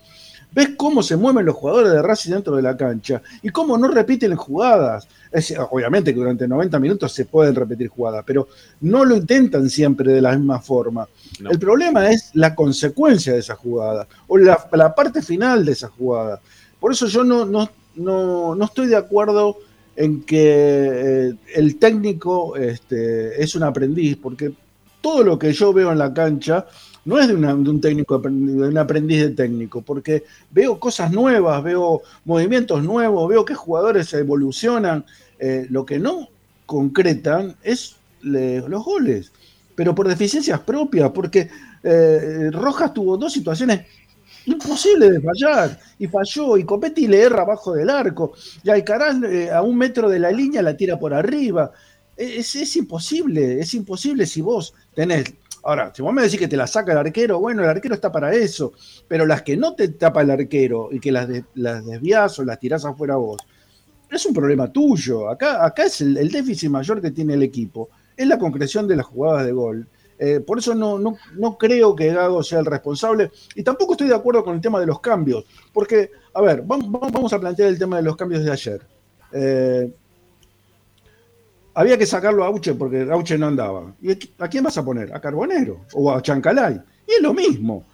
ves 0.55 0.71
cómo 0.77 1.03
se 1.03 1.17
mueven 1.17 1.45
los 1.45 1.57
jugadores 1.57 1.93
de 1.93 2.01
Racing 2.01 2.31
dentro 2.31 2.57
de 2.57 2.63
la 2.63 2.77
cancha 2.77 3.21
y 3.43 3.51
cómo 3.51 3.77
no 3.77 3.89
repiten 3.89 4.37
jugadas. 4.37 5.09
obviamente 5.71 6.15
que 6.15 6.21
durante 6.21 6.47
90 6.47 6.79
minutos 6.79 7.13
se 7.13 7.25
pueden 7.25 7.55
repetir 7.55 7.89
jugadas, 7.89 8.23
pero 8.25 8.49
no 8.83 9.05
lo 9.05 9.17
intentan 9.17 9.69
siempre 9.69 10.13
de 10.13 10.21
la 10.21 10.37
misma 10.37 10.61
forma. 10.61 11.09
El 11.51 11.59
problema 11.59 12.09
es 12.11 12.31
la 12.35 12.55
consecuencia 12.55 13.33
de 13.33 13.41
esa 13.41 13.57
jugada 13.57 14.07
o 14.29 14.39
la, 14.39 14.95
parte 14.95 15.23
final 15.23 15.65
de 15.65 15.73
esa 15.73 15.89
jugada. 15.89 16.41
Por 16.79 16.93
eso 16.93 17.07
yo 17.09 17.25
no, 17.25 17.45
no, 17.45 17.69
no, 17.97 18.65
estoy 18.65 18.87
de 18.87 18.97
acuerdo 18.97 19.59
en 19.97 20.23
que 20.23 21.29
eh, 21.29 21.35
el 21.55 21.77
técnico 21.77 22.57
este, 22.57 23.43
es 23.43 23.55
un 23.55 23.65
aprendiz, 23.65 24.17
porque 24.17 24.53
todo 25.01 25.23
lo 25.23 25.39
que 25.39 25.53
yo 25.53 25.73
veo 25.73 25.93
en 25.93 25.99
la 25.99 26.15
cancha 26.15 26.67
no 27.05 27.19
es 27.19 27.29
de, 27.29 27.35
un 27.35 27.81
técnico, 27.81 28.19
de 28.19 28.29
un 28.29 28.79
aprendiz 28.79 29.21
de 29.23 29.31
técnico, 29.31 29.83
porque 29.83 30.25
veo 30.51 30.79
cosas 30.79 31.13
nuevas, 31.13 31.63
veo 31.63 32.03
movimientos 32.25 32.83
nuevos, 32.83 33.29
veo 33.29 33.45
que 33.45 33.55
jugadores 33.55 34.13
evolucionan. 34.15 35.05
Eh, 35.39 35.67
lo 35.69 35.85
que 35.85 35.99
no 35.99 36.29
concretan 36.65 37.57
es 37.63 37.97
los 38.23 38.85
goles, 38.85 39.33
pero 39.75 39.95
por 39.95 40.09
deficiencias 40.09 40.61
propias, 40.61 41.11
porque 41.11 41.51
eh, 41.83 42.51
Rojas 42.51 42.95
tuvo 42.95 43.19
dos 43.19 43.33
situaciones 43.33 43.83
imposibles 44.47 45.11
de 45.11 45.21
fallar, 45.21 45.79
y 45.99 46.07
falló, 46.07 46.57
y 46.57 46.65
Copetti 46.65 47.07
le 47.07 47.21
erra 47.21 47.43
abajo 47.43 47.75
del 47.75 47.91
arco, 47.91 48.33
y 48.63 48.71
Alcaraz 48.71 49.23
eh, 49.25 49.51
a 49.51 49.63
un 49.63 49.77
metro 49.77 50.09
de 50.09 50.19
la 50.19 50.31
línea 50.31 50.63
la 50.63 50.77
tira 50.77 50.99
por 50.99 51.13
arriba. 51.13 51.73
Es, 52.17 52.55
es, 52.55 52.77
imposible, 52.77 53.61
es 53.61 53.75
imposible 53.75 54.25
si 54.25 54.41
vos 54.41 54.73
tenés 54.95 55.35
Ahora, 55.65 55.93
si 55.95 56.03
vos 56.03 56.13
me 56.13 56.23
decís 56.23 56.39
que 56.39 56.49
te 56.49 56.57
la 56.57 56.67
saca 56.67 56.93
el 56.93 56.99
arquero, 56.99 57.41
bueno, 57.41 57.63
el 57.63 57.71
arquero 57.71 57.95
está 57.95 58.13
para 58.13 58.35
eso, 58.35 58.73
pero 59.09 59.25
las 59.25 59.43
que 59.43 59.57
no 59.57 59.75
te 59.75 59.89
tapa 59.89 60.21
el 60.21 60.31
arquero 60.31 60.91
y 60.93 61.01
que 61.01 61.11
las, 61.11 61.27
desvías 61.27 62.39
o 62.39 62.45
las 62.45 62.59
tirás 62.59 62.85
afuera 62.85 63.17
vos, 63.17 63.39
es 64.11 64.27
un 64.27 64.35
problema 64.35 64.71
tuyo. 64.71 65.29
Acá, 65.29 65.65
acá 65.65 65.85
es 65.85 66.03
el, 66.03 66.31
déficit 66.31 66.69
mayor 66.69 67.01
que 67.01 67.11
tiene 67.11 67.35
el 67.35 67.43
equipo, 67.43 67.89
es 68.15 68.27
la 68.27 68.39
concreción 68.39 68.87
de 68.87 68.97
las 68.97 69.07
jugadas 69.07 69.47
de 69.47 69.53
gol. 69.53 69.89
Eh, 70.19 70.41
por 70.41 70.59
eso 70.59 70.75
no, 70.75 70.99
no, 70.99 71.59
creo 71.59 71.97
que 71.97 72.13
Gago 72.13 72.43
sea 72.43 72.61
el 72.61 72.67
responsable 72.67 73.33
y 73.57 73.65
tampoco 73.65 73.95
estoy 73.95 74.09
de 74.09 74.15
acuerdo 74.15 74.45
con 74.45 74.55
el 74.55 74.61
tema 74.61 74.79
de 74.79 74.87
los 74.87 75.01
cambios, 75.01 75.45
porque, 75.73 76.11
a 76.35 76.43
ver, 76.43 76.63
vamos, 76.63 76.89
vamos 76.91 77.33
a 77.33 77.41
plantear 77.41 77.71
el 77.71 77.79
tema 77.79 77.97
de 77.97 78.03
los 78.03 78.17
cambios 78.17 78.45
de 78.45 78.53
ayer. 78.53 78.87
Eh, 79.33 79.91
había 81.75 81.99
que 81.99 82.07
sacarlo 82.07 82.45
a 82.45 82.47
Auche 82.47 82.75
porque 82.75 83.03
Auche 83.11 83.37
no 83.37 83.47
andaba. 83.47 83.93
¿Y 84.01 84.13
a 84.13 84.49
quién 84.49 84.65
vas 84.65 84.79
a 84.79 84.85
poner? 84.85 85.15
¿A 85.15 85.21
Carbonero 85.21 85.87
o 85.93 86.11
a 86.11 86.23
Chancalay? 86.23 86.81
Y 87.07 87.13
es 87.13 87.23
lo 87.23 87.35
mismo. 87.35 87.85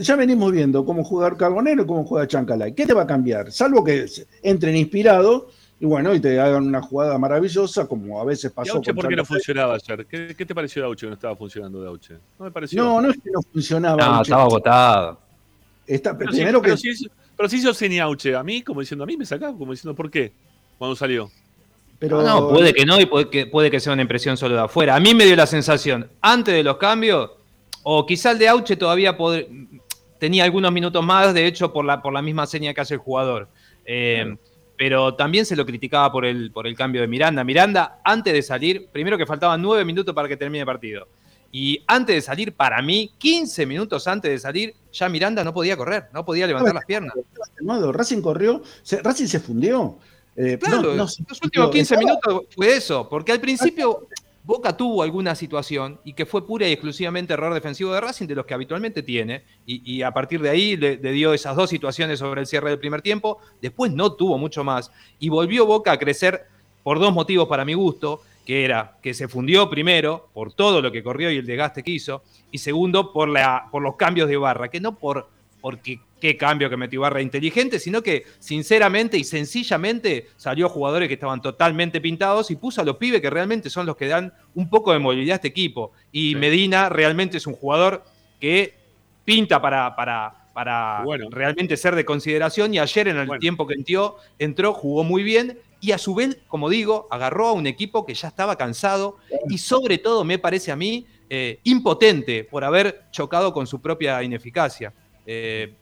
ya 0.00 0.16
venimos 0.16 0.52
viendo 0.52 0.84
cómo 0.84 1.04
jugar 1.04 1.36
Carbonero 1.36 1.82
y 1.82 1.86
cómo 1.86 2.04
juega 2.04 2.26
Chancalay. 2.26 2.74
¿Qué 2.74 2.86
te 2.86 2.94
va 2.94 3.02
a 3.02 3.06
cambiar? 3.06 3.52
Salvo 3.52 3.84
que 3.84 4.06
entren 4.42 4.76
inspirados 4.76 5.44
y 5.80 5.86
bueno, 5.86 6.12
y 6.12 6.18
te 6.20 6.40
hagan 6.40 6.66
una 6.66 6.82
jugada 6.82 7.16
maravillosa, 7.18 7.86
como 7.86 8.20
a 8.20 8.24
veces 8.24 8.50
pasó. 8.50 8.74
¿Y 8.74 8.76
Auche 8.76 8.94
por 8.94 9.08
qué 9.08 9.14
no 9.14 9.24
funcionaba 9.24 9.74
ayer? 9.74 10.06
¿Qué, 10.06 10.34
te 10.34 10.54
pareció 10.54 10.82
de 10.82 10.86
Auche 10.86 11.06
que 11.06 11.10
no 11.10 11.14
estaba 11.14 11.36
funcionando 11.36 11.80
de 11.80 11.88
Auche? 11.88 12.14
No 12.38 12.46
me 12.46 12.50
pareció. 12.50 12.82
No, 12.82 13.00
no 13.00 13.10
es 13.10 13.16
que 13.16 13.30
no 13.30 13.40
funcionaba. 13.42 14.04
No, 14.04 14.22
estaba 14.22 14.42
agotado. 14.42 15.20
Está, 15.86 16.18
pero, 16.18 16.32
primero 16.32 16.60
que... 16.60 16.76
sí, 16.76 17.08
pero 17.36 17.48
sí 17.48 17.58
hizo 17.58 17.70
Auche. 18.02 18.34
A 18.34 18.42
mí, 18.42 18.62
como 18.62 18.80
diciendo, 18.80 19.04
a 19.04 19.06
mí 19.06 19.16
me 19.16 19.24
sacaba, 19.24 19.56
como 19.56 19.70
diciendo, 19.70 19.94
¿por 19.94 20.10
qué? 20.10 20.32
Cuando 20.78 20.96
salió. 20.96 21.30
Pero... 21.98 22.22
No, 22.22 22.48
puede 22.48 22.72
que 22.72 22.86
no 22.86 23.00
y 23.00 23.06
puede 23.06 23.28
que, 23.28 23.46
puede 23.46 23.70
que 23.70 23.80
sea 23.80 23.92
una 23.92 24.02
impresión 24.02 24.36
solo 24.36 24.54
de 24.54 24.62
afuera. 24.62 24.94
A 24.94 25.00
mí 25.00 25.14
me 25.14 25.24
dio 25.24 25.34
la 25.36 25.46
sensación, 25.46 26.10
antes 26.20 26.54
de 26.54 26.62
los 26.62 26.76
cambios, 26.76 27.30
o 27.82 28.06
quizá 28.06 28.30
el 28.32 28.38
de 28.38 28.48
Auche 28.48 28.76
todavía 28.76 29.16
tenía 30.18 30.44
algunos 30.44 30.72
minutos 30.72 31.04
más, 31.04 31.34
de 31.34 31.46
hecho, 31.46 31.72
por 31.72 31.84
la, 31.84 32.00
por 32.02 32.12
la 32.12 32.22
misma 32.22 32.46
seña 32.46 32.72
que 32.74 32.80
hace 32.80 32.94
el 32.94 33.00
jugador. 33.00 33.48
Eh, 33.84 34.36
pero 34.78 35.14
también 35.14 35.44
se 35.44 35.56
lo 35.56 35.66
criticaba 35.66 36.12
por 36.12 36.24
el, 36.24 36.52
por 36.52 36.66
el 36.66 36.76
cambio 36.76 37.00
de 37.00 37.08
Miranda. 37.08 37.42
Miranda, 37.42 38.00
antes 38.04 38.32
de 38.32 38.42
salir, 38.42 38.88
primero 38.92 39.18
que 39.18 39.26
faltaban 39.26 39.60
nueve 39.60 39.84
minutos 39.84 40.14
para 40.14 40.28
que 40.28 40.36
termine 40.36 40.60
el 40.60 40.66
partido. 40.66 41.08
Y 41.50 41.82
antes 41.86 42.14
de 42.14 42.20
salir, 42.20 42.52
para 42.52 42.80
mí, 42.82 43.10
15 43.18 43.66
minutos 43.66 44.06
antes 44.06 44.30
de 44.30 44.38
salir, 44.38 44.74
ya 44.92 45.08
Miranda 45.08 45.42
no 45.42 45.52
podía 45.52 45.76
correr, 45.76 46.08
no 46.12 46.24
podía 46.24 46.46
levantar 46.46 46.74
las 46.74 46.84
piernas. 46.84 47.12
Racing 47.92 48.20
corrió, 48.20 48.62
Racing 49.02 49.26
se 49.26 49.40
fundió. 49.40 49.98
Eh, 50.40 50.56
claro, 50.56 50.94
los 50.94 51.18
últimos 51.42 51.70
15 51.70 51.96
minutos 51.96 52.42
fue 52.54 52.76
eso, 52.76 53.08
porque 53.08 53.32
al 53.32 53.40
principio 53.40 54.06
Boca 54.44 54.76
tuvo 54.76 55.02
alguna 55.02 55.34
situación 55.34 55.98
y 56.04 56.12
que 56.12 56.26
fue 56.26 56.46
pura 56.46 56.68
y 56.68 56.72
exclusivamente 56.72 57.32
error 57.32 57.52
defensivo 57.52 57.92
de 57.92 58.00
Racing, 58.00 58.28
de 58.28 58.36
los 58.36 58.46
que 58.46 58.54
habitualmente 58.54 59.02
tiene, 59.02 59.42
y, 59.66 60.00
a 60.02 60.12
partir 60.12 60.40
de 60.40 60.48
ahí 60.48 60.76
le, 60.76 60.96
dio 60.96 61.34
esas 61.34 61.56
dos 61.56 61.68
situaciones 61.68 62.20
sobre 62.20 62.40
el 62.40 62.46
cierre 62.46 62.70
del 62.70 62.78
primer 62.78 63.02
tiempo, 63.02 63.38
después 63.60 63.92
no 63.92 64.12
tuvo 64.12 64.38
mucho 64.38 64.62
más, 64.62 64.92
y 65.18 65.28
volvió 65.28 65.66
Boca 65.66 65.90
a 65.90 65.98
crecer 65.98 66.46
por 66.84 67.00
dos 67.00 67.12
motivos 67.12 67.48
para 67.48 67.64
mi 67.64 67.74
gusto, 67.74 68.22
que 68.46 68.64
era 68.64 68.96
que 69.02 69.14
se 69.14 69.26
fundió 69.26 69.68
primero 69.68 70.28
por 70.32 70.52
todo 70.52 70.80
lo 70.80 70.92
que 70.92 71.02
corrió 71.02 71.32
y 71.32 71.38
el 71.38 71.46
desgaste 71.46 71.82
que 71.82 71.90
hizo, 71.90 72.22
y 72.52 72.58
segundo 72.58 73.12
por, 73.12 73.28
la, 73.28 73.66
por 73.72 73.82
los 73.82 73.96
cambios 73.96 74.28
de 74.28 74.36
barra, 74.36 74.68
que 74.68 74.80
no 74.80 74.96
por 74.96 75.28
porque 75.60 76.00
qué 76.20 76.36
cambio 76.36 76.70
que 76.70 76.76
metió 76.76 77.00
Barra 77.00 77.22
inteligente, 77.22 77.78
sino 77.78 78.02
que 78.02 78.24
sinceramente 78.38 79.18
y 79.18 79.24
sencillamente 79.24 80.28
salió 80.36 80.68
jugadores 80.68 81.08
que 81.08 81.14
estaban 81.14 81.40
totalmente 81.42 82.00
pintados 82.00 82.50
y 82.50 82.56
puso 82.56 82.80
a 82.80 82.84
los 82.84 82.96
pibes 82.96 83.20
que 83.20 83.30
realmente 83.30 83.70
son 83.70 83.86
los 83.86 83.96
que 83.96 84.08
dan 84.08 84.32
un 84.54 84.68
poco 84.68 84.92
de 84.92 84.98
movilidad 84.98 85.34
a 85.34 85.36
este 85.36 85.48
equipo. 85.48 85.92
Y 86.12 86.34
Medina 86.34 86.88
realmente 86.88 87.36
es 87.36 87.46
un 87.46 87.54
jugador 87.54 88.04
que 88.40 88.74
pinta 89.24 89.60
para, 89.60 89.94
para, 89.94 90.48
para 90.52 91.04
realmente 91.30 91.76
ser 91.76 91.94
de 91.94 92.04
consideración 92.04 92.74
y 92.74 92.78
ayer 92.78 93.08
en 93.08 93.18
el 93.18 93.38
tiempo 93.38 93.66
que 93.66 93.74
entró, 93.74 94.16
entró, 94.38 94.72
jugó 94.72 95.04
muy 95.04 95.22
bien 95.22 95.58
y 95.80 95.92
a 95.92 95.98
su 95.98 96.14
vez, 96.14 96.38
como 96.48 96.68
digo, 96.68 97.06
agarró 97.10 97.48
a 97.48 97.52
un 97.52 97.66
equipo 97.66 98.04
que 98.04 98.14
ya 98.14 98.28
estaba 98.28 98.56
cansado 98.56 99.18
y 99.48 99.58
sobre 99.58 99.98
todo 99.98 100.24
me 100.24 100.38
parece 100.38 100.72
a 100.72 100.76
mí 100.76 101.06
eh, 101.30 101.60
impotente 101.64 102.44
por 102.44 102.64
haber 102.64 103.04
chocado 103.10 103.52
con 103.52 103.66
su 103.66 103.80
propia 103.80 104.22
ineficacia. 104.22 104.92
Eh, 105.26 105.74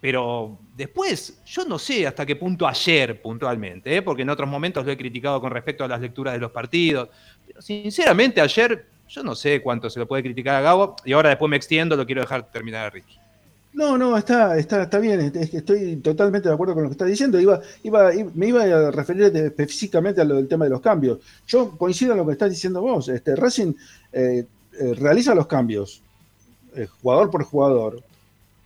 pero 0.00 0.58
después, 0.76 1.40
yo 1.44 1.64
no 1.64 1.78
sé 1.78 2.06
hasta 2.06 2.24
qué 2.24 2.36
punto 2.36 2.66
ayer 2.66 3.20
puntualmente, 3.20 3.96
¿eh? 3.96 4.02
porque 4.02 4.22
en 4.22 4.30
otros 4.30 4.48
momentos 4.48 4.86
lo 4.86 4.92
he 4.92 4.96
criticado 4.96 5.40
con 5.40 5.50
respecto 5.50 5.84
a 5.84 5.88
las 5.88 6.00
lecturas 6.00 6.34
de 6.34 6.40
los 6.40 6.52
partidos. 6.52 7.08
Pero 7.46 7.60
sinceramente, 7.60 8.40
ayer 8.40 8.86
yo 9.08 9.22
no 9.22 9.34
sé 9.34 9.60
cuánto 9.60 9.90
se 9.90 9.98
lo 9.98 10.06
puede 10.06 10.22
criticar 10.22 10.56
a 10.56 10.60
Gabo 10.60 10.96
y 11.04 11.12
ahora 11.12 11.30
después 11.30 11.50
me 11.50 11.56
extiendo, 11.56 11.96
lo 11.96 12.06
quiero 12.06 12.20
dejar 12.20 12.50
terminar 12.52 12.86
a 12.86 12.90
Ricky. 12.90 13.18
No, 13.72 13.98
no, 13.98 14.16
está, 14.16 14.56
está, 14.56 14.82
está 14.82 14.98
bien, 14.98 15.32
estoy 15.34 15.96
totalmente 15.96 16.48
de 16.48 16.54
acuerdo 16.54 16.74
con 16.74 16.84
lo 16.84 16.88
que 16.88 16.94
está 16.94 17.04
diciendo. 17.04 17.38
Iba, 17.38 17.60
iba, 17.82 18.10
me 18.34 18.48
iba 18.48 18.62
a 18.62 18.90
referir 18.90 19.24
específicamente 19.24 20.20
a 20.20 20.24
lo 20.24 20.36
del 20.36 20.48
tema 20.48 20.64
de 20.64 20.70
los 20.70 20.80
cambios. 20.80 21.18
Yo 21.46 21.76
coincido 21.76 22.12
en 22.12 22.18
lo 22.18 22.26
que 22.26 22.32
estás 22.32 22.50
diciendo 22.50 22.80
vos. 22.80 23.08
Este, 23.08 23.36
Racing 23.36 23.74
eh, 24.12 24.46
realiza 24.98 25.34
los 25.34 25.46
cambios, 25.46 26.02
jugador 27.00 27.30
por 27.30 27.44
jugador, 27.44 28.02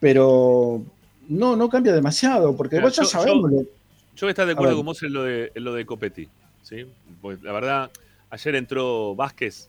pero 0.01 0.83
no, 1.33 1.57
no 1.57 1.69
cambia 1.69 1.93
demasiado, 1.93 2.57
porque 2.57 2.81
vos 2.81 2.95
ya 2.95 3.05
sabemos. 3.05 3.51
Yo, 3.51 3.61
yo, 3.63 3.67
voy 4.23 4.29
a 4.29 4.31
estar 4.31 4.47
de 4.47 4.53
acuerdo 4.53 4.77
con 4.77 4.87
vos 4.87 5.03
en 5.03 5.13
lo 5.13 5.25
de, 5.25 5.53
lo 5.57 5.75
de 5.75 5.87
Copetti. 5.87 6.29
¿sí? 6.63 6.87
Pues 7.21 7.43
la 7.43 7.53
verdad, 7.53 7.91
ayer 8.31 8.55
entró 8.55 9.15
Vázquez 9.15 9.69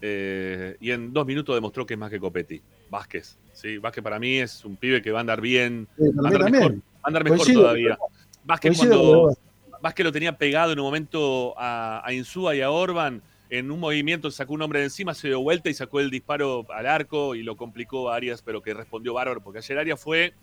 eh, 0.00 0.76
y 0.80 0.90
en 0.90 1.12
dos 1.12 1.26
minutos 1.26 1.54
demostró 1.54 1.86
que 1.86 1.94
es 1.94 2.00
más 2.00 2.10
que 2.10 2.20
Copetti. 2.20 2.62
Vázquez. 2.90 3.38
¿sí? 3.52 3.78
Vázquez 3.78 4.02
para 4.02 4.18
mí 4.18 4.38
es 4.38 4.64
un 4.64 4.76
pibe 4.76 5.02
que 5.02 5.10
va 5.10 5.18
a 5.18 5.22
andar 5.22 5.40
bien, 5.40 5.88
va, 5.98 6.28
a 6.28 6.32
andar 6.32 6.50
mejor, 6.50 6.76
andar 7.02 7.24
mejor 7.24 7.46
todavía. 7.46 7.98
Vázquez 8.44 8.76
cuando 8.76 9.36
Vázquez 9.82 10.04
lo 10.04 10.12
tenía 10.12 10.36
pegado 10.36 10.72
en 10.72 10.78
un 10.78 10.84
momento 10.84 11.54
a, 11.58 12.02
a 12.04 12.12
Insúa 12.12 12.54
y 12.54 12.60
a 12.60 12.70
Orban 12.70 13.22
en 13.50 13.70
un 13.70 13.80
movimiento 13.80 14.30
sacó 14.30 14.54
un 14.54 14.62
hombre 14.62 14.78
de 14.78 14.86
encima, 14.86 15.12
se 15.12 15.28
dio 15.28 15.40
vuelta 15.40 15.68
y 15.68 15.74
sacó 15.74 16.00
el 16.00 16.08
disparo 16.08 16.64
al 16.70 16.86
arco 16.86 17.34
y 17.34 17.42
lo 17.42 17.56
complicó 17.56 18.10
a 18.10 18.16
Arias, 18.16 18.42
pero 18.42 18.62
que 18.62 18.72
respondió 18.72 19.12
bárbaro, 19.12 19.40
porque 19.42 19.58
ayer 19.58 19.76
Arias 19.76 20.00
fue, 20.00 20.34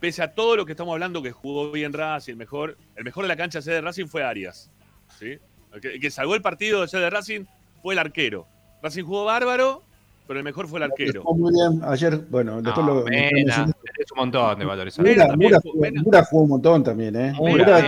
pese 0.00 0.22
a 0.22 0.34
todo 0.34 0.56
lo 0.56 0.66
que 0.66 0.72
estamos 0.72 0.92
hablando, 0.92 1.22
que 1.22 1.32
jugó 1.32 1.70
bien 1.70 1.92
Racing, 1.92 2.32
el 2.32 2.38
mejor, 2.38 2.76
el 2.96 3.04
mejor 3.04 3.24
de 3.24 3.28
la 3.28 3.36
cancha 3.36 3.60
de 3.60 3.80
Racing 3.80 4.06
fue 4.06 4.22
Arias. 4.22 4.70
¿sí? 5.18 5.38
El, 5.72 6.00
que, 6.00 6.10
salvó 6.10 6.34
el 6.34 6.42
partido 6.42 6.86
de 6.86 6.98
de 6.98 7.10
Racing 7.10 7.44
fue 7.82 7.94
el 7.94 7.98
arquero. 7.98 8.46
Racing 8.82 9.04
jugó 9.04 9.24
bárbaro, 9.24 9.82
pero 10.26 10.38
el 10.38 10.44
mejor 10.44 10.68
fue 10.68 10.78
el 10.78 10.84
arquero. 10.84 11.22
muy 11.24 11.52
bien. 11.52 11.82
Ayer, 11.84 12.16
bueno, 12.30 12.62
después 12.62 12.86
lo. 12.86 13.04
Mena, 13.04 13.66
es 13.98 14.12
un 14.12 14.18
montón 14.18 14.58
de 14.58 14.64
valores. 14.64 14.98
Mura, 14.98 16.24
jugó 16.24 16.42
un 16.42 16.48
montón 16.48 16.84
también, 16.84 17.16
¿eh? 17.16 17.32
Mura, 17.36 17.84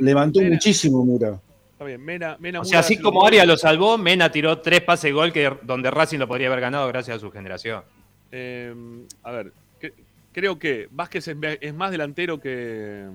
levantó 0.00 0.40
muchísimo 0.40 1.04
Mura. 1.04 1.40
Está 1.72 1.84
bien, 1.84 2.02
Mena, 2.02 2.36
Mena 2.40 2.60
o 2.62 2.64
sea, 2.64 2.78
así 2.78 2.98
como 2.98 3.26
Arias 3.26 3.46
lo 3.46 3.58
salvó, 3.58 3.98
Mena 3.98 4.32
tiró 4.32 4.60
tres 4.60 4.80
pases 4.80 5.12
gol 5.12 5.30
que, 5.30 5.52
donde 5.62 5.90
Racing 5.90 6.18
lo 6.18 6.26
podría 6.26 6.46
haber 6.46 6.62
ganado 6.62 6.88
gracias 6.88 7.18
a 7.18 7.20
su 7.20 7.30
generación. 7.30 7.82
Em, 8.30 9.06
a 9.22 9.30
ver, 9.30 9.52
creo 10.36 10.58
que 10.58 10.86
Vázquez 10.90 11.28
es, 11.28 11.74
más 11.74 11.90
delantero 11.90 12.38
que. 12.38 13.06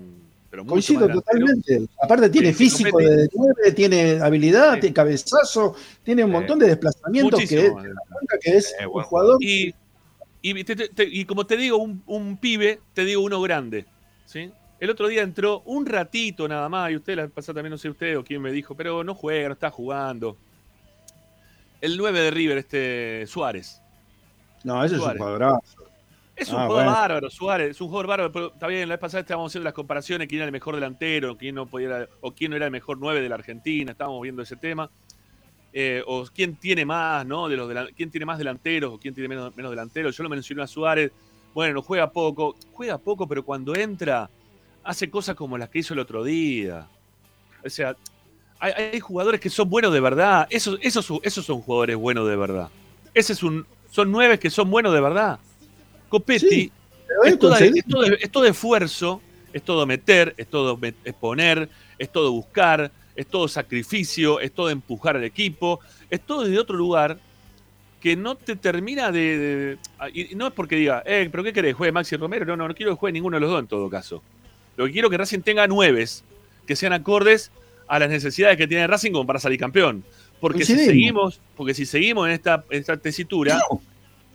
Pero 0.50 0.66
Coincido 0.66 1.08
totalmente. 1.08 1.86
Aparte, 2.02 2.28
tiene 2.28 2.52
físico 2.52 2.98
de 2.98 3.28
nueve, 3.32 3.72
tiene 3.76 4.18
habilidad, 4.20 4.80
tiene 4.80 4.92
cabezazo, 4.92 5.76
tiene 6.02 6.24
un 6.24 6.32
montón 6.32 6.58
de 6.58 6.66
desplazamientos 6.66 7.40
que 7.48 7.66
es, 7.66 7.72
que 8.40 8.56
es 8.56 8.74
un 8.92 9.02
jugador. 9.04 9.38
Y, 9.40 9.72
y, 10.42 11.24
como 11.24 11.46
te 11.46 11.56
digo, 11.56 11.78
un, 11.78 12.02
un 12.06 12.36
pibe, 12.38 12.80
te 12.92 13.04
digo 13.04 13.22
uno 13.22 13.40
grande. 13.40 13.86
¿sí? 14.26 14.50
El 14.80 14.90
otro 14.90 15.06
día 15.06 15.22
entró 15.22 15.62
un 15.64 15.86
ratito 15.86 16.48
nada 16.48 16.68
más, 16.68 16.90
y 16.90 16.96
usted 16.96 17.14
la 17.14 17.28
pasada 17.28 17.58
también, 17.58 17.70
no 17.70 17.78
sé 17.78 17.88
usted 17.88 18.18
o 18.18 18.24
quién 18.24 18.42
me 18.42 18.50
dijo, 18.50 18.74
pero 18.74 19.04
no 19.04 19.14
juega, 19.14 19.46
no 19.46 19.54
está 19.54 19.70
jugando. 19.70 20.36
El 21.80 21.96
9 21.96 22.20
de 22.20 22.30
River, 22.32 22.58
este 22.58 23.24
Suárez. 23.28 23.80
No, 24.64 24.84
ese 24.84 24.96
es 24.96 25.00
un 25.00 25.16
jugadorazo. 25.16 25.91
Es 26.34 26.48
un 26.50 26.60
ah, 26.60 26.66
jugador 26.66 26.86
bárbaro, 26.86 27.30
Suárez, 27.30 27.70
es 27.70 27.80
un 27.80 27.88
jugador 27.88 28.06
bárbaro, 28.06 28.32
pero 28.32 28.52
está 28.52 28.66
bien, 28.66 28.88
la 28.88 28.94
vez 28.94 29.00
pasada 29.00 29.20
estábamos 29.20 29.52
haciendo 29.52 29.64
las 29.64 29.74
comparaciones, 29.74 30.28
quién 30.28 30.40
era 30.40 30.46
el 30.46 30.52
mejor 30.52 30.74
delantero, 30.74 31.36
quién 31.36 31.54
no 31.54 31.66
podía, 31.66 32.08
o 32.20 32.32
quién 32.32 32.50
no 32.50 32.56
era 32.56 32.66
el 32.66 32.72
mejor 32.72 32.98
9 32.98 33.20
de 33.20 33.28
la 33.28 33.34
Argentina, 33.34 33.92
estábamos 33.92 34.22
viendo 34.22 34.42
ese 34.42 34.56
tema. 34.56 34.90
Eh, 35.74 36.02
o 36.06 36.24
quién 36.26 36.56
tiene 36.56 36.84
más, 36.84 37.24
¿no? 37.24 37.48
De 37.48 37.56
los 37.56 37.70
quién 37.96 38.10
tiene 38.10 38.26
más 38.26 38.36
delanteros 38.36 38.92
o 38.92 38.98
quién 38.98 39.14
tiene 39.14 39.28
menos, 39.28 39.56
menos 39.56 39.70
delanteros. 39.70 40.14
Yo 40.14 40.22
lo 40.22 40.28
mencioné 40.28 40.62
a 40.62 40.66
Suárez, 40.66 41.12
bueno, 41.54 41.74
no 41.74 41.82
juega 41.82 42.10
poco, 42.10 42.56
juega 42.72 42.98
poco, 42.98 43.26
pero 43.26 43.42
cuando 43.42 43.74
entra, 43.74 44.28
hace 44.84 45.10
cosas 45.10 45.34
como 45.34 45.56
las 45.56 45.70
que 45.70 45.78
hizo 45.78 45.94
el 45.94 46.00
otro 46.00 46.24
día. 46.24 46.88
O 47.64 47.70
sea, 47.70 47.96
hay, 48.58 49.00
jugadores 49.00 49.40
que 49.40 49.50
son 49.50 49.68
buenos 49.68 49.92
de 49.92 50.00
verdad. 50.00 50.46
Esos, 50.50 50.78
esos, 50.82 51.10
esos 51.22 51.44
son 51.44 51.60
jugadores 51.62 51.96
buenos 51.96 52.28
de 52.28 52.36
verdad. 52.36 52.68
Ese 53.14 53.32
es 53.32 53.42
un, 53.42 53.66
son 53.90 54.10
nueve 54.10 54.38
que 54.38 54.50
son 54.50 54.70
buenos 54.70 54.92
de 54.92 55.00
verdad. 55.00 55.38
Copetti 56.12 56.70
es, 57.24 57.38
todo, 57.38 58.42
de 58.42 58.50
esfuerzo, 58.50 59.22
es 59.50 59.62
todo 59.62 59.86
meter, 59.86 60.34
es 60.36 60.46
todo 60.46 60.78
exponer, 60.82 61.70
es 61.98 62.12
todo 62.12 62.30
buscar, 62.32 62.92
es 63.16 63.26
todo 63.26 63.48
sacrificio, 63.48 64.38
es 64.38 64.52
todo 64.52 64.68
empujar 64.68 65.16
al 65.16 65.24
equipo, 65.24 65.80
es 66.10 66.20
todo 66.20 66.42
desde 66.42 66.58
otro 66.58 66.76
lugar 66.76 67.18
que 67.98 68.14
no 68.14 68.34
te 68.34 68.56
termina 68.56 69.10
de, 69.10 69.78
y 70.12 70.34
no 70.34 70.48
es 70.48 70.52
porque 70.52 70.76
diga, 70.76 71.02
eh, 71.06 71.30
pero 71.32 71.42
¿qué 71.42 71.54
querés? 71.54 71.74
¿Juegue 71.76 71.92
Maxi 71.92 72.16
Romero? 72.16 72.44
No, 72.44 72.58
no, 72.58 72.68
no 72.68 72.74
quiero 72.74 72.92
que 72.92 72.98
juegue 72.98 73.14
ninguno 73.14 73.38
de 73.38 73.40
los 73.40 73.50
dos 73.50 73.60
en 73.60 73.68
todo 73.68 73.88
caso. 73.88 74.22
Lo 74.76 74.84
que 74.84 74.92
quiero 74.92 75.08
es 75.08 75.12
que 75.12 75.16
Racing 75.16 75.40
tenga 75.40 75.66
nueves 75.66 76.24
que 76.66 76.76
sean 76.76 76.92
acordes 76.92 77.50
a 77.88 77.98
las 77.98 78.10
necesidades 78.10 78.58
que 78.58 78.66
tiene 78.66 78.86
Racing 78.86 79.12
como 79.12 79.26
para 79.26 79.38
salir 79.38 79.58
campeón. 79.58 80.04
Porque 80.40 80.66
si 80.66 80.76
seguimos, 80.76 81.40
porque 81.56 81.72
si 81.72 81.86
seguimos 81.86 82.26
en 82.26 82.34
esta, 82.34 82.64
esta 82.68 82.98
tesitura, 82.98 83.58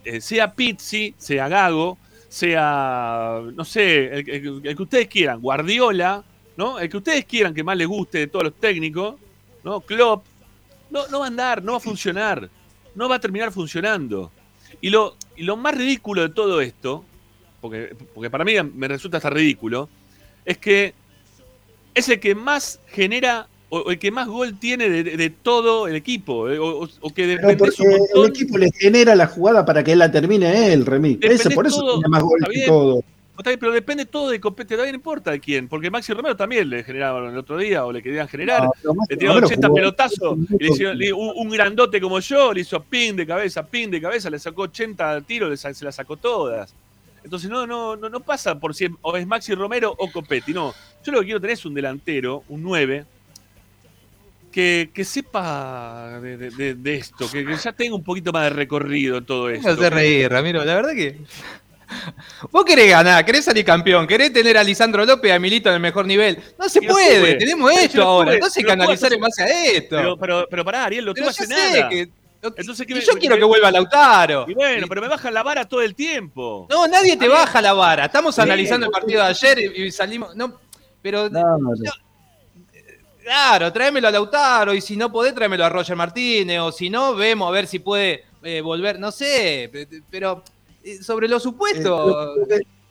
eh, 0.08 0.22
sea 0.22 0.54
Pizzi, 0.54 1.14
sea 1.18 1.50
Gago, 1.50 1.98
sea, 2.30 3.42
no 3.54 3.66
sé, 3.66 4.20
el, 4.20 4.76
que 4.76 4.82
ustedes 4.84 5.08
quieran, 5.08 5.42
Guardiola, 5.42 6.24
¿no? 6.56 6.80
El 6.80 6.90
que 6.90 6.98
ustedes 6.98 7.26
quieran 7.26 7.54
que 7.54 7.64
más 7.64 7.76
les 7.76 7.88
guste 7.88 8.20
de 8.20 8.28
todos 8.28 8.46
los 8.46 8.54
técnicos, 8.56 9.16
¿no? 9.64 9.82
Klopp, 9.82 10.26
no, 10.90 11.08
no 11.08 11.20
va 11.20 11.26
a 11.26 11.28
andar, 11.28 11.62
no 11.62 11.74
va 11.74 11.78
a 11.78 11.82
funcionar, 11.82 12.50
no 12.96 13.10
va 13.10 13.16
a 13.16 13.20
terminar 13.20 13.52
funcionando. 13.52 14.32
Y 14.80 14.90
lo, 14.90 15.18
y 15.36 15.44
lo 15.44 15.58
más 15.58 15.76
ridículo 15.76 16.22
de 16.22 16.30
todo 16.30 16.62
esto, 16.62 17.04
porque, 17.60 17.96
porque 18.14 18.30
para 18.30 18.46
mí 18.46 18.54
me 18.76 18.88
resulta 18.88 19.18
hasta 19.18 19.30
ridículo, 19.30 19.90
es 20.46 20.58
que 20.58 20.94
es 21.94 22.08
el 22.08 22.20
que 22.20 22.34
más 22.34 22.80
genera 22.88 23.48
o 23.70 23.92
el 23.92 24.00
que 24.00 24.12
más 24.12 24.28
gol 24.28 24.58
tiene 24.58 24.90
de, 24.90 25.30
todo 25.30 25.88
el 25.88 25.96
equipo. 25.96 26.50
Eh, 26.50 26.58
o, 26.60 26.88
que 27.14 27.28
depende 27.28 27.70
El 28.16 28.26
equipo 28.26 28.58
le 28.58 28.72
genera 28.72 29.16
la 29.16 29.28
jugada 29.28 29.66
para 29.66 29.84
que 29.84 29.94
él 29.94 30.00
la 30.00 30.12
termine 30.12 30.72
él, 30.72 30.86
Remy. 30.86 31.20
Ese, 31.22 31.52
por 31.52 31.68
eso 31.68 31.94
tiene 31.94 32.08
más 32.08 32.24
gol 32.24 32.40
que 32.52 32.66
todo. 32.66 33.04
pero 33.44 33.72
depende 33.72 34.06
todo 34.06 34.30
de 34.30 34.40
compete, 34.40 34.76
también 34.76 34.96
importa 34.96 35.32
de 35.32 35.40
quién, 35.40 35.68
porque 35.68 35.92
Maxi 35.92 36.14
Romero 36.14 36.36
también 36.36 36.70
le 36.70 36.84
generaba 36.84 37.30
el 37.30 37.38
otro 37.38 37.58
día 37.58 37.86
o 37.86 37.92
le 37.92 38.02
querían 38.02 38.28
generar. 38.28 38.70
le 39.10 39.18
tiró 39.18 39.34
80 39.34 39.70
pelotazos, 39.70 40.38
y 40.60 41.12
un, 41.12 41.50
grandote 41.50 42.00
como 42.00 42.20
yo, 42.20 42.54
le 42.54 42.62
hizo 42.62 42.82
pin 42.82 43.16
de 43.18 43.28
cabeza, 43.28 43.66
pin 43.66 43.92
de 43.92 44.00
cabeza, 44.00 44.30
le 44.30 44.40
sacó 44.40 44.64
80 44.64 45.22
tiros, 45.22 45.60
se 45.60 45.86
las 45.86 45.96
sacó 45.96 46.16
todas. 46.16 46.74
Entonces 47.24 47.50
no, 47.50 47.68
no, 47.68 47.98
no, 47.98 48.08
no 48.08 48.22
pasa 48.22 48.58
por 48.58 48.74
si 48.74 48.88
o 49.02 49.18
es 49.18 49.28
Maxi 49.28 49.54
Romero 49.54 49.94
o 49.98 50.10
Copetti, 50.10 50.54
no. 50.54 50.74
Yo 51.04 51.12
lo 51.12 51.20
que 51.20 51.26
quiero 51.26 51.42
tener 51.42 51.56
es 51.56 51.66
un 51.66 51.74
delantero, 51.74 52.44
un 52.48 52.64
9, 52.64 53.06
que, 54.58 54.90
que 54.92 55.06
sepa 55.06 56.20
de, 56.20 56.82
esto, 56.98 57.30
que, 57.30 57.46
ya 57.64 57.74
tenga 57.74 57.96
un 57.96 58.04
poquito 58.04 58.32
más 58.32 58.46
de 58.46 58.50
recorrido 58.50 59.18
en 59.18 59.24
todo 59.24 59.52
esto. 59.52 59.68
No 59.68 59.76
hace 59.76 59.90
reír, 59.92 60.32
Ramiro, 60.32 60.66
la 60.66 60.74
verdad 60.74 60.94
que. 60.96 61.16
Vos 62.52 62.66
querés 62.66 62.90
ganar, 62.90 63.24
querés 63.24 63.46
salir 63.46 63.64
campeón, 63.64 64.08
querés 64.08 64.34
tener 64.34 64.58
a 64.58 64.64
Lisandro 64.64 65.06
López 65.06 65.30
y 65.30 65.32
a 65.32 65.38
Milito 65.38 65.70
en 65.70 65.76
el 65.76 65.82
mejor 65.82 66.08
nivel. 66.08 66.40
No 66.58 66.68
se 66.68 66.82
puede, 66.82 67.36
tenemos 67.36 67.72
esto 67.72 68.02
ahora, 68.02 68.34
entonces 68.34 68.58
hay 68.58 68.64
que 68.64 68.72
analizar 68.72 69.14
en 69.14 69.20
base 69.20 69.44
a 69.44 69.66
esto. 69.74 69.96
Pero, 69.96 70.18
pero, 70.18 70.48
pero 70.50 70.66
pará, 70.66 70.86
Ariel, 70.86 71.06
lo 71.06 71.14
tú 71.14 71.30
hace 71.30 71.46
nada. 71.46 71.88
Que 71.88 72.10
yo 72.42 73.14
quiero 73.20 73.38
que 73.38 73.44
vuelva 73.44 73.70
Lautaro. 73.70 74.46
Y 74.48 74.56
bueno, 74.56 74.88
pero 74.90 75.02
me 75.02 75.08
bajan 75.08 75.36
la 75.36 75.44
vara 75.44 75.66
todo 75.66 75.84
el 75.84 75.94
tiempo. 75.94 76.66
No, 76.68 76.88
nadie 76.88 77.16
te 77.16 77.28
baja 77.28 77.62
la 77.62 77.74
vara. 77.74 78.06
Estamos 78.06 78.40
analizando 78.40 78.88
el 78.88 78.92
partido 78.92 79.22
de 79.22 79.28
ayer 79.28 79.60
y, 79.60 79.92
salimos. 79.92 80.36
No, 80.36 80.60
pero. 81.04 81.30
Claro, 83.28 83.74
tráemelo 83.74 84.08
a 84.08 84.12
Lautaro 84.12 84.74
y 84.74 84.80
si 84.80 84.96
no 84.96 85.12
podés, 85.12 85.36
tráemelo 85.36 85.66
a 85.66 85.68
Roger 85.68 85.98
Martínez 85.98 86.62
o 86.62 86.72
si 86.72 86.90
no, 86.90 87.14
vemos 87.14 87.50
a 87.50 87.52
ver 87.52 87.68
si 87.68 87.80
puede 87.80 88.24
eh, 88.42 88.62
volver, 88.62 88.98
no 89.02 89.12
sé, 89.12 89.70
pero 90.10 90.42
eh, 90.82 91.04
sobre 91.04 91.28
lo 91.28 91.38
supuesto, 91.38 92.36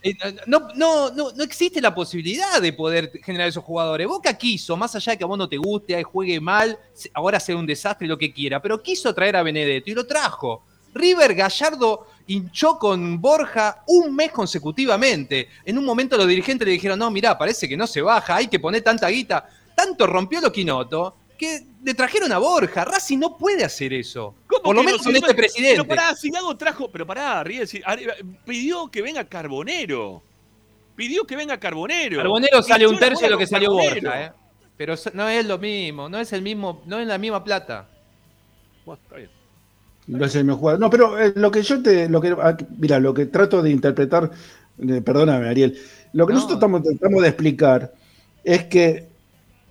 eh, 0.03 0.15
no, 0.47 0.69
no, 0.75 1.11
no, 1.11 1.33
no 1.33 1.43
existe 1.43 1.81
la 1.81 1.95
posibilidad 1.95 2.61
de 2.61 2.75
poder 2.75 3.13
generar 3.25 3.49
esos 3.49 3.65
jugadores. 3.65 4.07
Boca 4.07 4.37
quiso, 4.37 4.77
más 4.77 4.95
allá 4.95 5.13
de 5.13 5.17
que 5.17 5.25
a 5.25 5.27
vos 5.27 5.39
no 5.39 5.49
te 5.49 5.57
guste, 5.57 6.03
juegue 6.03 6.39
mal, 6.39 6.79
ahora 7.15 7.41
sea 7.41 7.57
un 7.57 7.65
desastre, 7.65 8.07
lo 8.07 8.19
que 8.19 8.31
quiera, 8.31 8.61
pero 8.61 8.83
quiso 8.83 9.15
traer 9.15 9.37
a 9.37 9.43
Benedetto 9.43 9.91
y 9.91 9.95
lo 9.95 10.07
trajo. 10.07 10.65
River 10.93 11.35
Gallardo 11.35 12.09
hinchó 12.27 12.79
con 12.79 13.23
Borja 13.23 13.85
un 13.87 14.15
mes 14.15 14.33
consecutivamente. 14.33 15.49
En 15.65 15.79
un 15.79 15.85
momento 15.87 16.19
los 16.19 16.29
dirigentes 16.29 16.67
le 16.67 16.73
dijeron, 16.73 16.99
no, 16.99 17.11
mirá, 17.11 17.39
parece 17.39 17.67
que 17.67 17.77
no 17.79 17.87
se 17.87 18.03
baja, 18.03 18.37
hay 18.37 18.49
que 18.49 18.61
poner 18.61 18.83
tanta 18.83 19.09
guita. 19.09 19.49
Tanto 19.77 20.07
rompió 20.07 20.41
lo 20.41 20.51
quinoto 20.51 21.17
que 21.39 21.67
le 21.85 21.95
trajeron 21.95 22.33
a 22.33 22.39
Borja. 22.39 22.85
Racing 22.85 23.19
no 23.19 23.37
puede 23.37 23.63
hacer 23.63 23.93
eso. 23.93 24.35
Por 24.65 24.75
lo 24.75 24.83
menos 24.83 25.03
con 25.03 25.15
este 25.15 25.35
presidente. 25.35 25.77
Pero 25.77 25.87
pará, 25.87 26.15
Gago 26.21 26.57
trajo. 26.57 26.91
Pero 26.91 27.07
pará, 27.07 27.45
pidió 28.45 28.91
que 28.91 29.03
venga 29.03 29.25
Carbonero. 29.25 30.23
Pidió 30.97 31.25
que 31.25 31.37
venga 31.37 31.59
Carbonero. 31.61 32.17
Carbonero 32.17 32.63
sale 32.63 32.87
un 32.87 32.99
tercio 32.99 33.27
de 33.27 33.31
lo 33.31 33.39
que 33.39 33.47
salió 33.47 33.73
Borja, 33.73 34.25
¿eh? 34.25 34.33
Pero 34.79 34.95
no 35.15 35.29
es 35.29 35.47
lo 35.47 35.59
mismo, 35.59 36.09
no 36.09 36.19
es 36.19 36.33
el 36.33 36.43
mismo, 36.43 36.83
no 36.87 36.99
es 36.99 37.07
la 37.07 37.17
misma 37.17 37.43
plata. 37.43 37.89
Bueno, 38.85 39.01
está 39.03 39.17
bien. 39.17 39.31
No 40.07 40.25
es 40.25 40.35
el 40.35 40.45
mismo 40.45 40.59
jugador. 40.59 40.81
No, 40.81 40.91
pero 40.91 41.19
eh, 41.19 41.33
lo 41.37 41.51
que 41.51 41.63
yo 41.63 41.83
te. 41.83 42.09
Lo 42.09 42.21
que, 42.21 42.37
ah, 42.39 42.57
mira, 42.79 42.99
lo 42.99 43.13
que 43.13 43.27
trato 43.27 43.63
de 43.63 43.71
interpretar. 43.71 44.31
Eh, 44.79 45.01
perdóname, 45.01 45.49
Ariel. 45.49 45.79
Lo 46.13 46.27
que 46.27 46.35
nosotros 46.35 46.57
estamos 46.57 46.83
tratando 46.83 47.21
de 47.21 47.29
explicar 47.29 47.93
es 48.45 48.65
que 48.65 49.16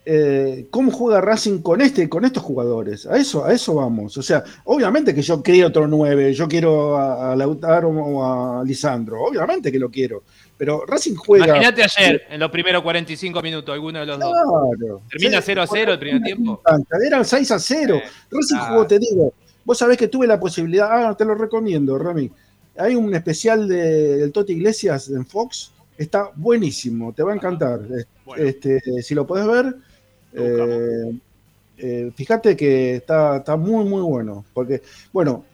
eh, 0.08 0.68
cómo 0.70 0.92
juega 0.92 1.20
Racing 1.20 1.60
con 1.64 1.82
este, 1.82 2.08
con 2.08 2.26
estos 2.26 2.44
jugadores. 2.44 3.08
A 3.08 3.18
eso, 3.18 3.44
a 3.44 3.52
eso 3.52 3.74
vamos. 3.74 4.16
O 4.18 4.22
sea, 4.22 4.44
obviamente 4.66 5.16
que 5.16 5.24
yo 5.24 5.42
quiero 5.42 5.70
otro 5.70 5.88
9, 5.88 6.34
yo 6.34 6.48
quiero 6.48 6.96
a, 6.96 7.36
Lautaro 7.36 7.90
o 7.90 8.24
a 8.60 8.64
Lisandro, 8.64 9.24
obviamente 9.24 9.72
que 9.72 9.80
lo 9.80 9.90
quiero. 9.90 10.24
Pero 10.58 10.86
Racing 10.86 11.16
juega. 11.16 11.48
Imagínate 11.48 11.84
ayer, 11.84 12.24
en 12.30 12.40
los 12.40 12.52
primeros 12.52 12.84
45 12.84 13.42
minutos, 13.42 13.74
alguno 13.74 14.00
de 14.00 14.06
los 14.06 14.20
dos. 14.20 15.02
Termina 15.10 15.42
0 15.42 15.62
a 15.62 15.68
0 15.68 15.94
el 15.94 16.00
primer 16.00 16.22
tiempo. 16.22 16.62
Era 17.06 17.24
6 17.24 17.52
a 17.52 17.60
0. 17.60 18.02
Racing 18.30 18.58
jugó, 18.58 18.86
te 18.86 19.00
digo. 19.00 19.34
Vos 19.66 19.80
sabés 19.80 19.98
que 19.98 20.08
tuve 20.08 20.28
la 20.28 20.40
posibilidad, 20.40 20.88
ah, 20.92 21.18
te 21.18 21.26
lo 21.26 21.34
recomiendo, 21.34 21.98
Rami. 21.98 22.32
Hay 22.78 22.96
un 22.96 23.14
especial 23.16 23.68
de, 23.68 24.18
del 24.18 24.32
Toti 24.32 24.54
Iglesias 24.54 25.10
en 25.10 25.26
Fox, 25.26 25.72
está 25.98 26.30
buenísimo, 26.36 27.12
te 27.14 27.24
va 27.24 27.32
a 27.32 27.36
encantar. 27.36 27.80
Este, 28.38 28.80
si 29.02 29.16
lo 29.16 29.26
podés 29.26 29.48
ver, 29.48 29.76
eh, 30.36 31.20
eh, 31.78 32.12
fíjate 32.16 32.56
que 32.56 32.96
está, 32.96 33.38
está, 33.38 33.58
muy, 33.58 33.86
muy 33.86 34.02
bueno. 34.02 34.46
Porque, 34.54 34.82
bueno, 35.12 35.46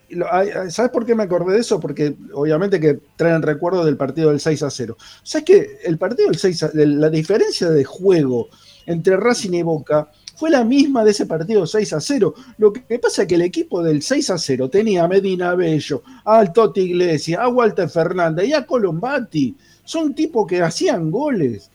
¿sabes 0.68 0.90
por 0.92 1.04
qué 1.04 1.14
me 1.14 1.24
acordé 1.24 1.54
de 1.54 1.60
eso? 1.60 1.80
Porque 1.80 2.14
obviamente 2.32 2.78
que 2.78 2.98
traen 3.16 3.42
recuerdo 3.42 3.84
del 3.84 3.96
partido 3.96 4.30
del 4.30 4.40
6 4.40 4.62
a 4.62 4.70
0. 4.70 4.96
¿Sabes 5.22 5.44
que 5.44 5.78
el 5.84 5.98
partido 5.98 6.28
del 6.28 6.38
6 6.38 6.62
a, 6.62 6.70
la 6.74 7.10
diferencia 7.10 7.70
de 7.70 7.84
juego 7.84 8.48
entre 8.86 9.16
Racing 9.16 9.52
y 9.52 9.62
Boca 9.62 10.10
fue 10.36 10.50
la 10.50 10.64
misma 10.64 11.04
de 11.04 11.12
ese 11.12 11.26
partido 11.26 11.66
6 11.66 11.92
a 11.92 12.00
0. 12.00 12.34
Lo 12.58 12.72
que 12.72 12.98
pasa 12.98 13.22
es 13.22 13.28
que 13.28 13.36
el 13.36 13.42
equipo 13.42 13.82
del 13.82 14.02
6 14.02 14.30
a 14.30 14.38
0 14.38 14.68
tenía 14.70 15.04
a 15.04 15.08
Medina 15.08 15.54
Bello, 15.54 16.02
a 16.24 16.44
Totti 16.52 16.80
Iglesias, 16.80 17.40
a 17.40 17.48
Walter 17.48 17.88
Fernández 17.88 18.48
y 18.48 18.52
a 18.52 18.66
Colombati. 18.66 19.54
Son 19.84 20.14
tipos 20.14 20.46
que 20.46 20.60
hacían 20.62 21.10
goles 21.10 21.70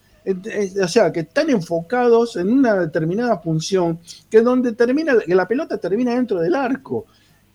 o 0.82 0.88
sea, 0.88 1.12
que 1.12 1.22
están 1.22 1.50
enfocados 1.50 2.36
en 2.36 2.50
una 2.52 2.76
determinada 2.76 3.40
función, 3.40 4.00
que 4.30 4.42
donde 4.42 4.74
termina, 4.74 5.18
que 5.20 5.36
la 5.36 5.48
pelota 5.48 5.78
termina 5.78 6.16
dentro 6.16 6.40
del 6.40 6.56
arco. 6.56 7.06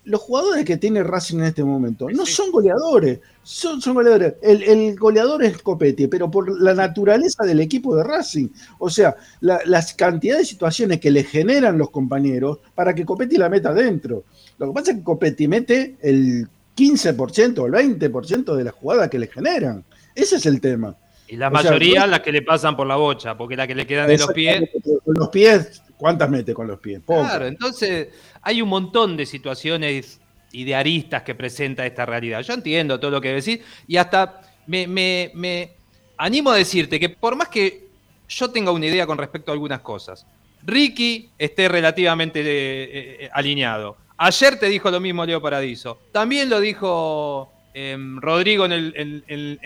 Los 0.04 0.20
jugadores 0.20 0.64
que 0.64 0.78
tiene 0.78 1.04
Racing 1.04 1.38
en 1.38 1.44
este 1.44 1.62
momento 1.62 2.10
no 2.10 2.26
son 2.26 2.50
goleadores, 2.50 3.20
son, 3.44 3.80
son 3.80 3.94
goleadores. 3.94 4.34
El, 4.42 4.98
goleador 4.98 5.44
es 5.44 5.58
Copetti, 5.58 6.08
pero 6.08 6.28
por 6.28 6.60
la 6.60 6.74
naturaleza 6.74 7.44
del 7.44 7.60
equipo 7.60 7.94
de 7.94 8.02
Racing. 8.02 8.48
O 8.80 8.90
sea, 8.90 9.14
las 9.40 9.94
cantidades 9.94 10.42
de 10.42 10.50
situaciones 10.50 10.98
que 10.98 11.12
le 11.12 11.22
generan 11.22 11.78
los 11.78 11.90
compañeros 11.90 12.58
para 12.74 12.94
que 12.94 13.04
Copetti 13.04 13.36
la 13.36 13.48
meta 13.48 13.72
dentro. 13.72 14.24
Lo 14.58 14.68
que 14.68 14.72
pasa 14.72 14.90
es 14.90 14.96
que 14.96 15.04
Copetti 15.04 15.46
mete 15.46 15.96
el 16.00 16.48
15% 16.76 17.58
o 17.58 17.66
el 17.66 17.72
20% 17.72 18.56
de 18.56 18.64
las 18.64 18.74
jugadas 18.74 19.08
que 19.08 19.20
le 19.20 19.28
generan. 19.28 19.84
Ese 20.16 20.36
es 20.36 20.46
el 20.46 20.60
tema. 20.60 20.96
Y 21.32 21.36
la 21.36 21.48
mayoría 21.48 22.06
las 22.06 22.20
que 22.20 22.30
le 22.30 22.42
pasan 22.42 22.76
por 22.76 22.86
la 22.86 22.96
bocha, 22.96 23.34
porque 23.38 23.56
la 23.56 23.66
que 23.66 23.74
le 23.74 23.86
quedan 23.86 24.06
de 24.06 24.18
los 24.18 24.34
pies. 24.34 24.68
Con 25.02 25.14
los 25.14 25.30
pies, 25.30 25.82
¿cuántas 25.96 26.28
mete 26.28 26.52
con 26.52 26.66
los 26.66 26.78
pies? 26.78 27.00
Claro, 27.06 27.46
entonces 27.46 28.08
hay 28.42 28.60
un 28.60 28.68
montón 28.68 29.16
de 29.16 29.24
situaciones 29.24 30.20
y 30.50 30.64
de 30.64 30.74
aristas 30.74 31.22
que 31.22 31.34
presenta 31.34 31.86
esta 31.86 32.04
realidad. 32.04 32.42
Yo 32.42 32.52
entiendo 32.52 33.00
todo 33.00 33.12
lo 33.12 33.20
que 33.22 33.32
decís 33.32 33.60
y 33.88 33.96
hasta 33.96 34.42
me, 34.66 34.86
me, 34.86 35.70
animo 36.18 36.50
a 36.50 36.56
decirte 36.56 37.00
que 37.00 37.08
por 37.08 37.34
más 37.34 37.48
que 37.48 37.86
yo 38.28 38.50
tenga 38.50 38.70
una 38.70 38.84
idea 38.84 39.06
con 39.06 39.16
respecto 39.16 39.52
a 39.52 39.54
algunas 39.54 39.80
cosas, 39.80 40.26
Ricky 40.62 41.30
esté 41.38 41.66
relativamente 41.66 42.40
eh, 42.40 43.24
eh, 43.24 43.30
alineado. 43.32 43.96
Ayer 44.18 44.58
te 44.58 44.66
dijo 44.66 44.90
lo 44.90 45.00
mismo 45.00 45.24
Leo 45.24 45.40
Paradiso. 45.40 45.98
También 46.12 46.50
lo 46.50 46.60
dijo 46.60 47.50
em, 47.72 48.20
Rodrigo 48.20 48.66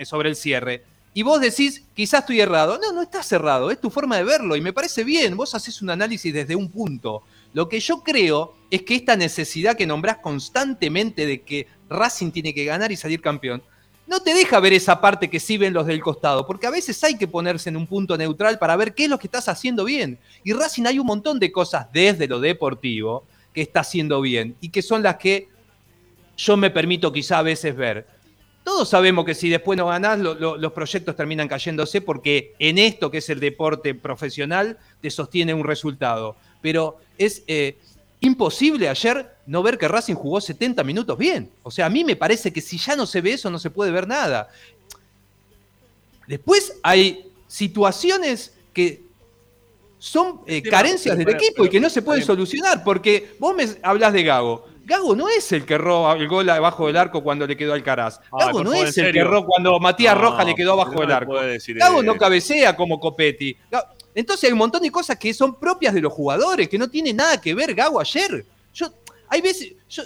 sobre 0.05 0.29
el 0.29 0.35
cierre 0.37 0.95
y 1.17 1.23
vos 1.23 1.41
decís, 1.41 1.83
quizás 1.95 2.19
estoy 2.19 2.41
errado. 2.41 2.77
No, 2.77 2.91
no 2.91 3.01
estás 3.01 3.25
cerrado, 3.25 3.71
es 3.71 3.81
tu 3.81 3.89
forma 3.89 4.17
de 4.17 4.23
verlo 4.23 4.55
y 4.55 4.61
me 4.61 4.71
parece 4.71 5.03
bien, 5.03 5.35
vos 5.35 5.55
haces 5.55 5.81
un 5.81 5.89
análisis 5.89 6.31
desde 6.31 6.55
un 6.55 6.69
punto. 6.69 7.23
Lo 7.53 7.67
que 7.67 7.79
yo 7.79 8.03
creo 8.03 8.53
es 8.69 8.83
que 8.83 8.93
esta 8.93 9.15
necesidad 9.15 9.75
que 9.75 9.87
nombrás 9.87 10.17
constantemente 10.17 11.25
de 11.25 11.41
que 11.41 11.65
Racing 11.89 12.29
tiene 12.29 12.53
que 12.53 12.65
ganar 12.65 12.91
y 12.91 12.95
salir 12.97 13.19
campeón, 13.19 13.63
no 14.05 14.19
te 14.19 14.35
deja 14.35 14.59
ver 14.59 14.73
esa 14.73 15.01
parte 15.01 15.27
que 15.27 15.39
sí 15.39 15.57
ven 15.57 15.73
los 15.73 15.87
del 15.87 16.03
costado, 16.03 16.45
porque 16.45 16.67
a 16.67 16.69
veces 16.69 17.03
hay 17.03 17.17
que 17.17 17.27
ponerse 17.27 17.69
en 17.69 17.77
un 17.77 17.87
punto 17.87 18.15
neutral 18.15 18.59
para 18.59 18.75
ver 18.75 18.93
qué 18.93 19.05
es 19.05 19.09
lo 19.09 19.17
que 19.17 19.25
estás 19.25 19.49
haciendo 19.49 19.85
bien. 19.85 20.19
Y 20.43 20.53
Racing 20.53 20.85
hay 20.85 20.99
un 20.99 21.07
montón 21.07 21.39
de 21.39 21.51
cosas 21.51 21.87
desde 21.91 22.27
lo 22.27 22.39
deportivo 22.39 23.25
que 23.55 23.63
está 23.63 23.79
haciendo 23.79 24.21
bien 24.21 24.55
y 24.61 24.69
que 24.69 24.83
son 24.83 25.01
las 25.01 25.15
que 25.15 25.49
yo 26.37 26.57
me 26.57 26.69
permito 26.69 27.11
quizá 27.11 27.39
a 27.39 27.41
veces 27.41 27.75
ver. 27.75 28.05
Todos 28.67 28.89
sabemos 28.89 29.23
que 29.23 29.33
si 29.33 29.47
después 29.47 29.77
no 29.77 29.87
ganás, 29.87 30.19
los 30.19 30.73
proyectos 30.73 31.15
terminan 31.15 31.47
cayéndose 31.47 32.01
porque 32.01 32.53
en 32.59 32.77
esto 32.77 33.09
que 33.09 33.19
es 33.19 33.29
el 33.29 33.39
deporte 33.39 33.95
profesional 33.95 34.77
te 34.99 35.09
sostiene 35.09 35.53
un 35.53 35.63
resultado. 35.63 36.35
Pero 36.61 36.97
es 37.17 37.43
eh, 37.47 37.77
imposible 38.19 38.89
ayer 38.89 39.25
no 39.45 39.63
ver 39.63 39.77
que 39.77 39.87
Racing 39.87 40.15
jugó 40.15 40.41
70 40.41 40.83
minutos 40.83 41.17
bien. 41.17 41.49
O 41.63 41.71
sea, 41.71 41.85
a 41.85 41.89
mí 41.89 42.03
me 42.03 42.17
parece 42.17 42.51
que 42.51 42.59
si 42.59 42.77
ya 42.77 42.97
no 42.97 43.05
se 43.05 43.21
ve 43.21 43.31
eso, 43.31 43.49
no 43.49 43.57
se 43.57 43.69
puede 43.69 43.89
ver 43.89 44.05
nada. 44.05 44.49
Después 46.27 46.73
hay 46.83 47.31
situaciones 47.47 48.51
que 48.73 49.01
son 49.97 50.41
eh, 50.45 50.61
carencias 50.61 51.17
del 51.17 51.29
equipo 51.29 51.63
y 51.63 51.69
que 51.69 51.79
no 51.79 51.89
se 51.89 52.01
pueden 52.01 52.21
solucionar, 52.21 52.83
porque 52.83 53.33
vos 53.39 53.55
me 53.55 53.65
hablas 53.81 54.11
de 54.11 54.23
Gago. 54.23 54.67
Gago 54.87 55.17
no 55.17 55.27
es 55.27 55.51
el 55.51 55.65
que 55.65 55.77
roba 55.77 56.13
el 56.13 56.29
gol 56.29 56.49
abajo 56.49 56.87
del 56.87 56.95
arco 56.95 57.21
cuando 57.21 57.45
le 57.45 57.57
quedó 57.57 57.73
Alcaraz. 57.73 58.21
Gago 58.31 58.63
no 58.63 58.73
es 58.73 58.97
el 58.97 59.11
que 59.11 59.21
roba 59.21 59.45
cuando 59.45 59.77
Matías 59.81 60.17
Roja 60.17 60.45
le 60.45 60.55
quedó 60.55 60.73
abajo 60.73 61.01
del 61.01 61.11
arco. 61.11 61.35
Gago 61.75 62.01
no 62.01 62.15
cabecea 62.15 62.73
como 62.73 62.97
Copetti. 62.97 63.57
Entonces 64.15 64.45
hay 64.45 64.53
un 64.53 64.59
montón 64.59 64.81
de 64.81 64.89
cosas 64.89 65.17
que 65.17 65.33
son 65.33 65.59
propias 65.59 65.93
de 65.93 65.99
los 65.99 66.13
jugadores, 66.13 66.69
que 66.69 66.77
no 66.77 66.89
tiene 66.89 67.11
nada 67.11 67.39
que 67.41 67.53
ver 67.53 67.75
Gago 67.75 67.99
ayer. 67.99 68.45
Yo, 68.73 68.87
hay 69.27 69.41
veces. 69.41 69.73
Yo, 69.89 70.03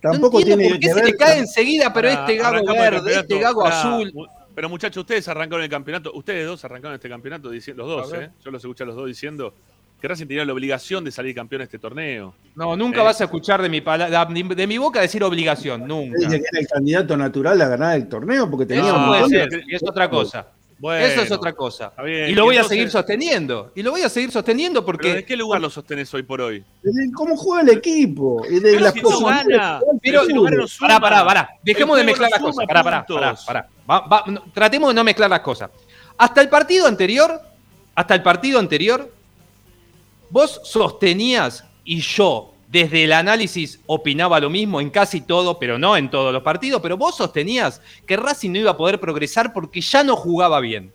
Tampoco 0.00 0.38
no 0.38 0.40
entiendo 0.40 0.62
tiene 0.62 0.70
por 0.70 0.80
qué 0.80 0.94
se 0.94 1.04
le 1.04 1.16
cae 1.16 1.38
enseguida, 1.38 1.92
pero 1.92 2.08
este 2.08 2.36
Gago 2.36 2.72
verde, 2.72 3.18
este 3.18 3.38
Gago 3.38 3.66
azul. 3.66 4.12
Pero 4.54 4.68
muchachos, 4.68 5.00
ustedes 5.00 5.26
arrancaron 5.26 5.64
el 5.64 5.70
campeonato, 5.70 6.12
ustedes 6.14 6.46
dos 6.46 6.64
arrancaron 6.64 6.94
este 6.94 7.08
campeonato 7.08 7.50
diciendo, 7.50 7.84
los 7.84 8.10
dos, 8.10 8.20
¿eh? 8.20 8.30
Yo 8.44 8.50
los 8.52 8.62
escuché 8.62 8.84
a 8.84 8.86
los 8.86 8.94
dos 8.94 9.06
diciendo 9.08 9.54
que 10.00 10.08
Racing 10.08 10.26
tenía 10.26 10.44
la 10.44 10.52
obligación 10.52 11.04
de 11.04 11.12
salir 11.12 11.34
campeón 11.34 11.60
de 11.60 11.64
este 11.64 11.78
torneo. 11.78 12.34
No, 12.54 12.76
nunca 12.76 13.00
¿Eh? 13.00 13.04
vas 13.04 13.20
a 13.20 13.24
escuchar 13.24 13.60
de 13.62 13.68
mi, 13.68 13.80
de 13.80 14.66
mi 14.66 14.78
boca 14.78 15.00
decir 15.00 15.22
obligación, 15.22 15.86
nunca. 15.86 16.18
que 16.28 16.36
era 16.36 16.60
el 16.60 16.66
candidato 16.66 17.16
natural 17.16 17.60
a 17.60 17.68
ganar 17.68 17.96
el 17.96 18.08
torneo 18.08 18.50
porque 18.50 18.66
tenía 18.66 18.94
un 18.94 19.06
puede 19.06 19.28
ser, 19.28 19.62
es 19.68 19.82
otra 19.82 20.08
cosa. 20.08 20.46
Eso 20.82 21.22
es 21.22 21.30
otra 21.30 21.52
cosa. 21.52 21.92
y 22.06 22.32
lo 22.32 22.44
voy 22.44 22.56
a 22.56 22.64
seguir 22.64 22.90
sosteniendo. 22.90 23.72
Y 23.74 23.82
lo 23.82 23.90
voy 23.90 24.02
a 24.02 24.08
seguir 24.08 24.30
sosteniendo 24.30 24.84
porque. 24.84 25.08
¿Pero 25.08 25.16
¿De 25.16 25.24
qué 25.24 25.36
lugar 25.36 25.60
lo 25.60 25.68
sostenés 25.68 26.12
hoy 26.14 26.22
por 26.22 26.40
hoy? 26.40 26.64
¿Cómo 27.14 27.36
juega 27.36 27.62
el 27.62 27.78
equipo? 27.78 28.42
De 28.48 28.60
pero 28.60 28.80
las 28.80 28.94
si 28.94 29.02
no 29.02 29.20
gana. 29.20 29.80
Pero, 30.00 30.22
pará, 30.80 31.00
pará, 31.00 31.24
pará. 31.24 31.50
Dejemos 31.62 31.98
de 31.98 32.04
mezclar 32.04 32.30
las 32.30 32.40
cosas. 32.40 32.66
Pará, 32.66 32.82
pará, 32.82 33.06
pará. 33.06 33.68
pará. 33.86 34.24
tratemos 34.54 34.88
de 34.88 34.94
no 34.94 35.04
mezclar 35.04 35.28
las 35.28 35.40
cosas. 35.40 35.70
Hasta 36.16 36.40
el 36.40 36.48
partido 36.48 36.86
anterior, 36.86 37.40
hasta 37.94 38.14
el 38.14 38.22
partido 38.22 38.58
anterior, 38.58 39.10
Vos 40.30 40.60
sostenías 40.64 41.64
y 41.84 42.00
yo 42.00 42.54
desde 42.68 43.02
el 43.02 43.12
análisis 43.12 43.80
opinaba 43.86 44.38
lo 44.38 44.48
mismo 44.48 44.80
en 44.80 44.90
casi 44.90 45.20
todo, 45.20 45.58
pero 45.58 45.76
no 45.76 45.96
en 45.96 46.08
todos 46.08 46.32
los 46.32 46.42
partidos, 46.42 46.80
pero 46.80 46.96
vos 46.96 47.16
sostenías 47.16 47.82
que 48.06 48.16
Racing 48.16 48.52
no 48.52 48.58
iba 48.58 48.70
a 48.70 48.76
poder 48.76 49.00
progresar 49.00 49.52
porque 49.52 49.80
ya 49.80 50.04
no 50.04 50.14
jugaba 50.14 50.60
bien. 50.60 50.92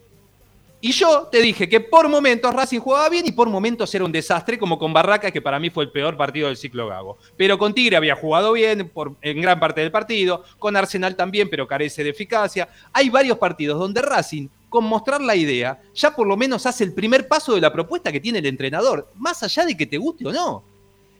Y 0.79 0.91
yo 0.91 1.27
te 1.31 1.41
dije 1.41 1.67
que 1.67 1.79
por 1.79 2.07
momentos 2.07 2.53
Racing 2.53 2.79
jugaba 2.79 3.09
bien 3.09 3.25
y 3.25 3.31
por 3.31 3.49
momentos 3.49 3.93
era 3.95 4.05
un 4.05 4.11
desastre, 4.11 4.57
como 4.57 4.77
con 4.77 4.93
Barraca, 4.93 5.31
que 5.31 5.41
para 5.41 5.59
mí 5.59 5.69
fue 5.69 5.85
el 5.85 5.91
peor 5.91 6.15
partido 6.15 6.47
del 6.47 6.57
ciclo 6.57 6.87
Gago. 6.87 7.17
Pero 7.35 7.57
con 7.57 7.73
Tigre 7.73 7.97
había 7.97 8.15
jugado 8.15 8.53
bien 8.53 8.89
por, 8.89 9.15
en 9.21 9.41
gran 9.41 9.59
parte 9.59 9.81
del 9.81 9.91
partido, 9.91 10.43
con 10.59 10.77
Arsenal 10.77 11.15
también, 11.15 11.49
pero 11.49 11.67
carece 11.67 12.03
de 12.03 12.11
eficacia. 12.11 12.69
Hay 12.93 13.09
varios 13.09 13.37
partidos 13.37 13.79
donde 13.79 14.01
Racing, 14.01 14.47
con 14.75 14.83
mostrar 14.83 15.21
la 15.21 15.37
idea, 15.37 15.81
ya 15.93 16.13
por 16.13 16.27
lo 16.27 16.35
menos 16.35 16.65
hace 16.65 16.83
el 16.83 16.91
primer 16.91 17.29
paso 17.29 17.55
de 17.55 17.61
la 17.61 17.71
propuesta 17.71 18.11
que 18.11 18.19
tiene 18.19 18.39
el 18.39 18.45
entrenador, 18.45 19.09
más 19.15 19.41
allá 19.41 19.65
de 19.65 19.77
que 19.77 19.85
te 19.85 19.97
guste 19.97 20.27
o 20.27 20.33
no. 20.33 20.65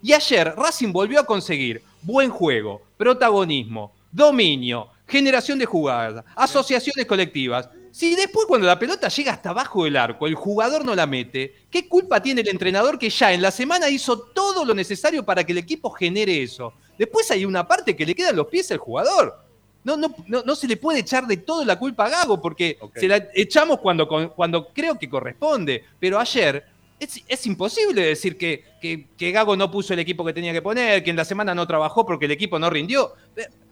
Y 0.04 0.12
ayer 0.12 0.54
Racing 0.58 0.92
volvió 0.92 1.22
a 1.22 1.26
conseguir 1.26 1.82
buen 2.02 2.30
juego, 2.30 2.82
protagonismo, 2.98 3.94
dominio, 4.12 4.90
generación 5.08 5.58
de 5.58 5.66
jugadas, 5.66 6.26
asociaciones 6.36 7.06
colectivas. 7.06 7.70
Si 7.94 8.14
después 8.14 8.46
cuando 8.46 8.68
la 8.68 8.78
pelota 8.78 9.08
llega 9.08 9.32
hasta 9.32 9.52
abajo 9.52 9.86
del 9.86 9.96
arco, 9.96 10.28
el 10.28 10.36
jugador 10.36 10.84
no 10.84 10.94
la 10.94 11.08
mete, 11.08 11.56
¿qué 11.72 11.88
culpa 11.88 12.22
tiene 12.22 12.42
el 12.42 12.50
entrenador 12.50 13.00
que 13.00 13.10
ya 13.10 13.32
en 13.32 13.42
la 13.42 13.52
semana 13.52 13.88
hizo 13.88 14.20
todo 14.20 14.66
lo 14.66 14.74
necesario 14.74 15.24
para 15.24 15.46
que 15.46 15.54
el 15.54 15.60
equipo 15.60 15.92
genere 15.92 16.44
eso? 16.44 16.74
Después 17.00 17.32
hay 17.32 17.46
una 17.46 17.66
parte 17.66 17.96
que 17.96 18.06
le 18.06 18.16
quedan 18.16 18.36
los 18.36 18.48
pies 18.48 18.70
al 18.72 18.80
jugador. 18.80 19.45
No, 19.86 19.96
no, 19.96 20.14
no, 20.28 20.56
se 20.56 20.68
le 20.68 20.78
puede 20.78 21.00
echar 21.00 21.28
de 21.28 21.38
todo 21.38 21.64
la 21.64 21.78
culpa 21.78 22.08
a 22.08 22.10
Gago 22.10 22.42
porque 22.42 22.80
se 22.96 23.08
la 23.08 23.28
echamos 23.36 23.80
cuando, 23.80 24.08
cuando 24.36 24.70
creo 24.70 24.98
que 24.98 25.08
corresponde. 25.08 25.86
Pero 26.00 26.20
ayer 26.20 26.66
es, 27.00 27.46
imposible 27.46 28.02
decir 28.02 28.36
que, 28.36 28.64
que, 28.82 29.32
Gago 29.32 29.56
no 29.56 29.70
puso 29.70 29.94
el 29.94 30.00
equipo 30.00 30.26
que 30.26 30.34
tenía 30.34 30.54
que 30.54 30.62
poner, 30.64 31.04
que 31.04 31.12
en 31.12 31.16
la 31.16 31.24
semana 31.24 31.54
no 31.54 31.68
trabajó 31.68 32.04
porque 32.04 32.26
el 32.26 32.32
equipo 32.32 32.58
no 32.58 32.70
rindió. 32.70 33.14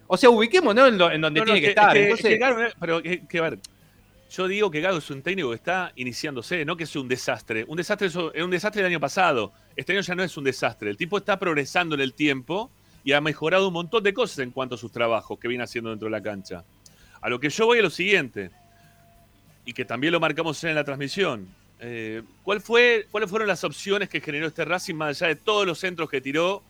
O 0.06 0.16
sea, 0.16 0.30
ubiquémonos 0.30 0.90
en, 0.90 1.02
en 1.02 1.22
donde 1.22 1.42
tiene 1.42 1.62
que, 1.62 1.70
estar. 1.70 1.98
pero 2.80 3.02
que, 3.02 3.42
ver, 3.42 3.58
yo 4.30 4.48
digo 4.48 4.70
que 4.70 4.82
Gago 4.82 5.00
es 5.00 5.10
un 5.10 5.24
técnico 5.24 5.50
que 5.50 5.56
está 5.56 5.94
iniciándose, 5.96 6.64
no 6.64 6.78
que 6.78 6.84
es 6.84 6.96
un 6.96 7.08
desastre. 7.08 7.66
Un 7.68 7.78
desastre 7.78 8.08
es 8.08 8.16
un 8.16 8.52
desastre 8.52 8.84
del 8.84 8.92
año 8.92 9.00
pasado. 9.00 9.52
Este 9.76 9.94
año 9.94 10.02
ya 10.02 10.14
no 10.14 10.22
es 10.22 10.38
un 10.38 10.44
desastre. 10.44 10.92
El 10.92 10.98
tipo 10.98 11.18
está 11.18 11.40
progresando 11.40 11.96
en 11.96 12.02
el 12.02 12.14
tiempo 12.14 12.70
y 13.04 13.12
ha 13.12 13.22
mejorado 13.22 13.68
un 13.68 13.74
montón 13.74 14.04
de 14.04 14.14
cosas 14.14 14.40
en 14.40 14.52
cuanto 14.52 14.76
a 14.76 14.78
sus 14.78 14.92
trabajos 14.92 15.38
que 15.40 15.48
viene 15.48 15.64
haciendo 15.64 15.90
dentro 15.90 16.08
de 16.08 16.12
la 16.12 16.22
cancha. 16.22 16.64
A 17.22 17.30
lo 17.30 17.40
que 17.40 17.50
yo 17.50 17.66
voy 17.66 17.80
a 17.80 17.82
lo 17.82 17.90
siguiente, 17.90 18.52
y 19.66 19.74
que 19.74 19.86
también 19.86 20.14
lo 20.14 20.20
marcamos 20.20 20.64
en 20.64 20.76
la 20.76 20.84
transmisión. 20.84 21.48
Eh, 21.80 22.22
¿cuál 22.44 22.62
fue, 22.62 23.08
¿Cuáles 23.12 23.30
fueron 23.30 23.48
las 23.48 23.64
opciones 23.64 24.10
que 24.10 24.22
generó 24.22 24.48
este 24.48 24.66
Racing 24.66 24.96
más 24.96 25.22
allá 25.22 25.28
de 25.30 25.36
todos 25.36 25.66
los 25.66 25.80
centros 25.80 26.10
que 26.10 26.22
tiró, 26.22 26.64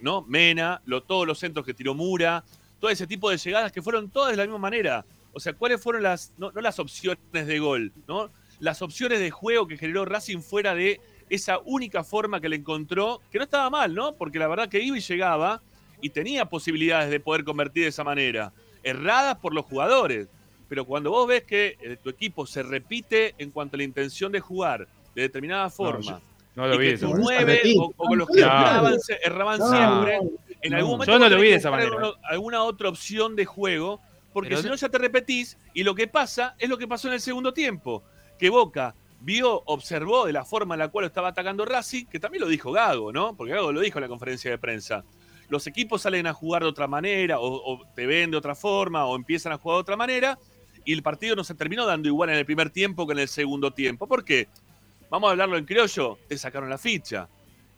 ¿no? 0.00 0.22
Mena, 0.22 0.80
lo, 0.86 1.02
todos 1.02 1.26
los 1.26 1.38
centros 1.38 1.64
que 1.64 1.74
tiró 1.74 1.94
Mura, 1.94 2.44
todo 2.78 2.90
ese 2.90 3.06
tipo 3.06 3.30
de 3.30 3.36
llegadas 3.36 3.72
que 3.72 3.82
fueron 3.82 4.10
todas 4.10 4.30
de 4.30 4.36
la 4.36 4.44
misma 4.44 4.58
manera? 4.58 5.04
O 5.32 5.40
sea, 5.40 5.52
¿cuáles 5.52 5.80
fueron 5.80 6.02
las, 6.02 6.32
no, 6.38 6.50
las 6.52 6.78
opciones 6.78 7.18
de 7.32 7.58
gol, 7.58 7.92
¿no? 8.08 8.30
Las 8.58 8.82
opciones 8.82 9.20
de 9.20 9.30
juego 9.30 9.66
que 9.66 9.76
generó 9.76 10.04
Racing 10.04 10.40
fuera 10.40 10.74
de 10.74 11.00
esa 11.28 11.58
única 11.64 12.02
forma 12.02 12.40
que 12.40 12.48
le 12.48 12.56
encontró, 12.56 13.20
que 13.30 13.38
no 13.38 13.44
estaba 13.44 13.70
mal, 13.70 13.94
¿no? 13.94 14.14
Porque 14.14 14.38
la 14.38 14.48
verdad 14.48 14.68
que 14.68 14.80
iba 14.82 14.98
y 14.98 15.00
llegaba 15.00 15.62
y 16.00 16.10
tenía 16.10 16.46
posibilidades 16.46 17.10
de 17.10 17.20
poder 17.20 17.44
convertir 17.44 17.84
de 17.84 17.88
esa 17.88 18.04
manera, 18.04 18.52
erradas 18.82 19.36
por 19.38 19.54
los 19.54 19.64
jugadores. 19.64 20.28
Pero 20.68 20.84
cuando 20.84 21.10
vos 21.10 21.26
ves 21.26 21.42
que 21.42 21.76
eh, 21.80 21.96
tu 22.02 22.10
equipo 22.10 22.46
se 22.46 22.62
repite 22.62 23.34
en 23.38 23.50
cuanto 23.50 23.76
a 23.76 23.78
la 23.78 23.84
intención 23.84 24.30
de 24.30 24.40
jugar 24.40 24.86
de 25.14 25.22
determinada 25.22 25.68
forma, 25.70 26.20
no, 26.54 26.66
lo 26.66 26.78
vi 26.78 26.90
que 26.90 26.98
tus 26.98 27.14
nueve 27.18 27.60
o, 27.96 28.14
los 28.14 28.28
que 28.28 28.40
erraban, 28.40 28.96
erraban 29.24 29.60
siempre, 29.60 30.20
en 30.62 30.74
algún 30.74 30.92
momento 30.92 31.12
yo 31.12 31.18
no 31.18 31.28
lo 31.28 31.40
vi 31.40 31.48
de 31.48 31.54
esa 31.56 31.70
manera. 31.70 32.12
alguna 32.24 32.62
otra 32.62 32.88
opción 32.88 33.34
de 33.34 33.44
juego 33.44 34.00
porque 34.32 34.56
si 34.56 34.68
no 34.68 34.74
ya 34.74 34.88
te 34.88 34.98
repetís 34.98 35.58
y 35.74 35.82
lo 35.82 35.94
que 35.94 36.06
pasa 36.06 36.54
es 36.58 36.68
lo 36.68 36.78
que 36.78 36.86
pasó 36.86 37.08
en 37.08 37.14
el 37.14 37.20
segundo 37.20 37.52
tiempo, 37.52 38.02
que 38.38 38.48
Boca 38.48 38.94
vio, 39.20 39.62
observó 39.66 40.26
de 40.26 40.32
la 40.32 40.44
forma 40.44 40.74
en 40.74 40.80
la 40.80 40.88
cual 40.88 41.04
estaba 41.04 41.28
atacando 41.28 41.64
Racing, 41.64 42.06
que 42.06 42.20
también 42.20 42.42
lo 42.42 42.48
dijo 42.48 42.72
Gago, 42.72 43.12
¿no? 43.12 43.36
Porque 43.36 43.54
Gago 43.54 43.72
lo 43.72 43.80
dijo 43.80 43.98
en 43.98 44.02
la 44.02 44.08
conferencia 44.08 44.50
de 44.50 44.58
prensa. 44.58 45.04
Los 45.50 45.66
equipos 45.66 46.02
salen 46.02 46.28
a 46.28 46.32
jugar 46.32 46.62
de 46.62 46.68
otra 46.68 46.86
manera, 46.86 47.40
o, 47.40 47.84
te 47.94 48.06
ven 48.06 48.30
de 48.30 48.36
otra 48.36 48.54
forma, 48.54 49.04
o 49.04 49.16
empiezan 49.16 49.52
a 49.52 49.58
jugar 49.58 49.78
de 49.78 49.80
otra 49.80 49.96
manera, 49.96 50.38
y 50.84 50.92
el 50.92 51.02
partido 51.02 51.34
no 51.34 51.42
se 51.42 51.54
terminó 51.54 51.84
dando 51.84 52.08
igual 52.08 52.30
en 52.30 52.36
el 52.36 52.46
primer 52.46 52.70
tiempo 52.70 53.06
que 53.06 53.14
en 53.14 53.18
el 53.18 53.28
segundo 53.28 53.72
tiempo. 53.72 54.06
¿Por 54.06 54.24
qué? 54.24 54.48
Vamos 55.10 55.28
a 55.28 55.32
hablarlo 55.32 55.58
en 55.58 55.64
criollo, 55.64 56.18
te 56.28 56.38
sacaron 56.38 56.70
la 56.70 56.78
ficha. 56.78 57.28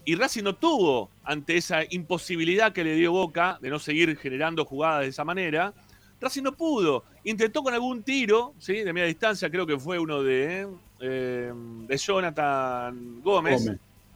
Y 0.05 0.16
Racing 0.16 0.43
no 0.43 0.55
tuvo, 0.55 1.11
ante 1.25 1.57
esa 1.57 1.81
imposibilidad 1.89 2.73
que 2.73 2.85
le 2.85 2.95
dio 2.95 3.11
Boca 3.12 3.59
de 3.62 3.70
no 3.70 3.79
seguir 3.79 4.18
generando 4.18 4.66
jugadas 4.66 5.03
de 5.03 5.09
esa 5.09 5.25
manera, 5.25 5.73
Racing 6.20 6.43
no 6.43 6.53
pudo. 6.53 7.05
Intentó 7.25 7.62
con 7.62 7.73
algún 7.73 8.03
tiro, 8.03 8.55
¿sí? 8.59 8.83
De 8.83 8.93
media 8.93 9.07
distancia, 9.07 9.49
creo 9.49 9.66
que 9.66 9.79
fue 9.79 9.99
uno 9.99 10.23
de, 10.23 10.68
eh, 11.01 11.53
de 11.55 11.97
Jonathan 11.97 13.23
Gómez. 13.23 13.70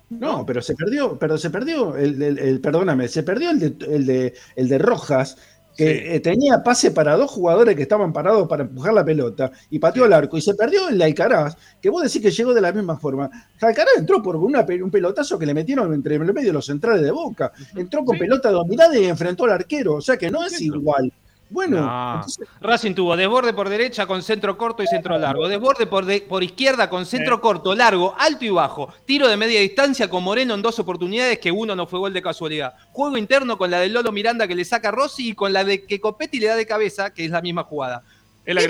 No, 0.09 0.47
pero 0.47 0.63
se 0.63 0.75
perdió, 0.75 1.19
pero 1.19 1.37
se 1.37 1.51
perdió, 1.51 1.97
el, 1.97 2.61
perdóname, 2.61 3.09
se 3.09 3.25
perdió 3.25 3.51
el 3.51 3.59
de, 3.59 3.87
el 3.87 4.07
de, 4.07 4.35
el 4.55 4.69
de 4.69 4.79
Rojas, 4.79 5.37
que 5.77 6.17
eh, 6.17 6.21
tenía 6.21 6.63
pase 6.63 6.91
para 6.91 7.17
dos 7.17 7.31
jugadores 7.31 7.77
que 7.77 7.83
estaban 7.83 8.13
parados 8.13 8.49
para 8.49 8.63
empujar 8.63 8.95
la 8.95 9.05
pelota 9.05 9.51
y 9.69 9.79
pateó 9.79 10.07
el 10.07 10.13
arco 10.13 10.39
y 10.39 10.41
se 10.41 10.55
perdió 10.55 10.89
el 10.89 10.99
de 10.99 11.05
Alcaraz, 11.05 11.57
que 11.81 11.91
vos 11.91 12.03
decís 12.03 12.23
que 12.23 12.31
llegó 12.31 12.55
de 12.55 12.63
la 12.63 12.73
misma 12.73 12.97
forma. 12.99 13.31
Alcaraz 13.61 13.99
entró 13.99 14.23
por 14.23 14.37
una, 14.37 14.65
un 14.83 14.91
pelotazo 14.91 15.39
que 15.39 15.45
le 15.45 15.53
metieron 15.53 15.93
entre 15.93 16.15
el 16.15 16.33
medio 16.33 16.49
de 16.49 16.53
los 16.55 16.67
centrales 16.67 17.03
de 17.03 17.11
Boca, 17.11 17.53
entró 17.75 18.05
con 18.05 18.19
pelota 18.19 18.51
dominada 18.51 18.99
y 18.99 19.05
enfrentó 19.05 19.45
al 19.45 19.53
arquero, 19.53 19.97
o 19.97 20.01
sea 20.01 20.17
que 20.17 20.31
no 20.31 20.45
es 20.45 20.61
igual. 20.63 21.13
Bueno, 21.49 22.25
Racing 22.61 22.95
tuvo 22.95 23.17
desborde 23.17 23.53
por 23.53 23.69
derecha 23.69 24.07
con 24.07 24.23
centro 24.23 24.59
corto 24.59 24.83
y 24.83 24.87
centro 24.89 25.17
largo, 25.17 25.47
desborde 25.49 25.87
por, 25.87 26.05
por 26.27 26.43
izquierda 26.43 26.91
con 26.91 27.07
centro 27.07 27.41
corto, 27.41 27.75
largo, 27.75 28.15
alto 28.19 28.45
y 28.45 28.51
bajo, 28.51 28.93
tiro 29.05 29.29
de 29.29 29.37
media 29.37 29.61
distancia 29.61 30.11
con 30.11 30.25
Moreno 30.25 30.55
en 30.55 30.63
dos 30.63 30.79
oportunidades 30.81 31.39
que 31.39 31.53
uno 31.53 31.77
no 31.77 31.87
fue 31.87 32.01
gol 32.01 32.13
de 32.13 32.21
casualidad, 32.21 32.75
juego 32.91 33.17
interno 33.17 33.57
con 33.57 33.71
la 33.71 33.79
de 33.79 33.89
Lolo 33.89 34.11
Miranda 34.11 34.49
que 34.49 34.57
le 34.57 34.65
saca 34.65 34.91
Rossi 34.91 35.31
y 35.31 35.35
con 35.35 35.53
la 35.53 35.63
de 35.63 35.85
que 35.85 36.01
Copetti 36.01 36.41
le 36.41 36.49
da 36.49 36.57
de 36.57 36.67
cabeza, 36.67 37.15
que 37.15 37.25
es 37.25 37.31
la 37.31 37.41
misma 37.41 37.63
jugada. 37.63 38.03
El 38.45 38.61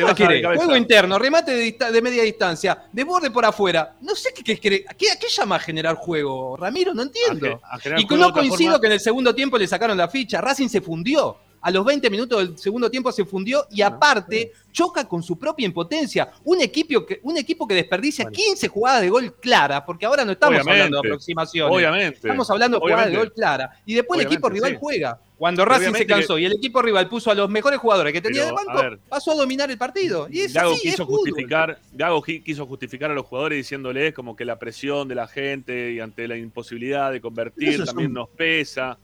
Juego 0.57 0.75
interno, 0.75 1.19
remate 1.19 1.53
de, 1.53 2.03
media 2.03 2.23
distancia, 2.23 2.85
desborde 2.91 3.31
por 3.31 3.45
afuera. 3.45 3.95
No 4.01 4.15
sé 4.15 4.31
qué, 4.33 4.59
qué, 4.59 4.87
qué, 4.97 5.29
llama 5.29 5.57
a 5.57 5.59
generar 5.59 5.97
juego, 5.97 6.57
Ramiro, 6.57 6.95
no 6.95 7.03
entiendo. 7.03 7.61
y 7.99 8.07
no 8.07 8.33
coincido 8.33 8.81
que 8.81 8.87
en 8.87 8.95
el 8.95 9.01
segundo 9.01 9.35
tiempo 9.35 9.59
le 9.59 9.67
sacaron 9.67 9.99
la 9.99 10.09
ficha, 10.09 10.41
Racing 10.41 10.69
se 10.69 10.81
fundió 10.81 11.37
a 11.67 11.71
los 11.73 11.85
20 11.85 12.11
minutos 12.11 12.39
del 12.39 12.57
segundo 12.57 12.89
tiempo 12.89 13.11
se 13.11 13.25
fundió 13.25 13.67
y 13.73 13.83
aparte 13.83 14.53
choca 14.71 15.05
con 15.09 15.21
su 15.21 15.37
propia 15.37 15.67
impotencia. 15.67 16.31
Un 16.45 16.61
equipo 16.61 17.05
que, 17.05 17.19
un 17.25 17.37
equipo 17.39 17.67
que 17.67 17.75
desperdicia 17.75 18.27
15 18.31 18.69
jugadas 18.69 19.01
de 19.01 19.11
gol 19.11 19.35
clara, 19.41 19.85
porque 19.85 20.07
ahora 20.07 20.25
no 20.25 20.31
estamos 20.31 20.61
hablando 20.61 21.03
de 21.03 21.09
aproximaciones. 21.09 21.77
Obviamente. 21.77 22.19
Estamos 22.19 22.49
hablando 22.51 22.77
de 22.77 22.83
jugadas 22.83 23.11
de 23.11 23.17
gol 23.17 23.33
clara. 23.33 23.81
Y 23.85 23.95
después 23.95 24.21
el 24.21 24.27
equipo 24.27 24.49
rival 24.49 24.77
juega. 24.77 25.19
Cuando 25.37 25.65
Racing 25.65 25.93
se 25.95 26.07
cansó 26.07 26.39
y 26.39 26.45
el 26.45 26.53
equipo 26.53 26.81
rival 26.81 27.09
puso 27.09 27.33
a 27.33 27.35
los 27.35 27.51
mejores 27.51 27.81
jugadores 27.81 28.13
que 28.13 28.21
tenía 28.21 28.45
de 28.45 28.53
banco, 28.53 29.03
pasó 29.09 29.33
a 29.33 29.35
dominar 29.35 29.69
el 29.69 29.77
partido. 29.77 30.29
Y 30.31 30.47
Gago, 30.47 30.77
quiso 30.81 31.05
justificar, 31.05 31.81
Gago 31.93 32.23
quiso 32.23 32.65
justificar 32.65 33.11
a 33.11 33.15
los 33.15 33.27
jugadores 33.27 33.57
diciéndoles 33.57 34.15
como 34.15 34.37
que 34.37 34.45
la 34.45 34.57
presión 34.57 35.09
de 35.09 35.17
la 35.17 35.27
gente 35.27 35.91
y 35.91 35.99
ante 35.99 36.29
la 36.29 36.37
imposibilidad 36.37 37.11
de 37.11 37.21
convertir 37.21 37.85
también 37.85 38.13
nos 38.13 38.29
pesa. 38.29 38.99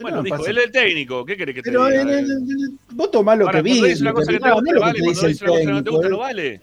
Bueno, 0.00 0.22
dijo, 0.22 0.46
él 0.46 0.58
es 0.58 0.64
el 0.64 0.72
técnico, 0.72 1.24
¿qué 1.24 1.36
querés 1.36 1.54
que 1.54 1.62
te 1.62 1.70
diga? 1.70 1.88
vos 2.92 3.10
tomás 3.10 3.38
lo 3.38 3.48
que 3.48 3.62
viste. 3.62 4.00
una 4.00 4.12
cosa 4.12 4.32
que 4.32 4.40
te 4.40 4.50
gusta, 4.50 4.74
vale, 4.74 4.78
cuando 4.78 5.08
dice 5.08 5.44
una 5.44 5.52
cosa 5.52 5.60
que 5.60 5.66
no 5.66 5.84
te 5.84 5.90
gusta, 5.90 6.08
no 6.08 6.18
vale. 6.18 6.60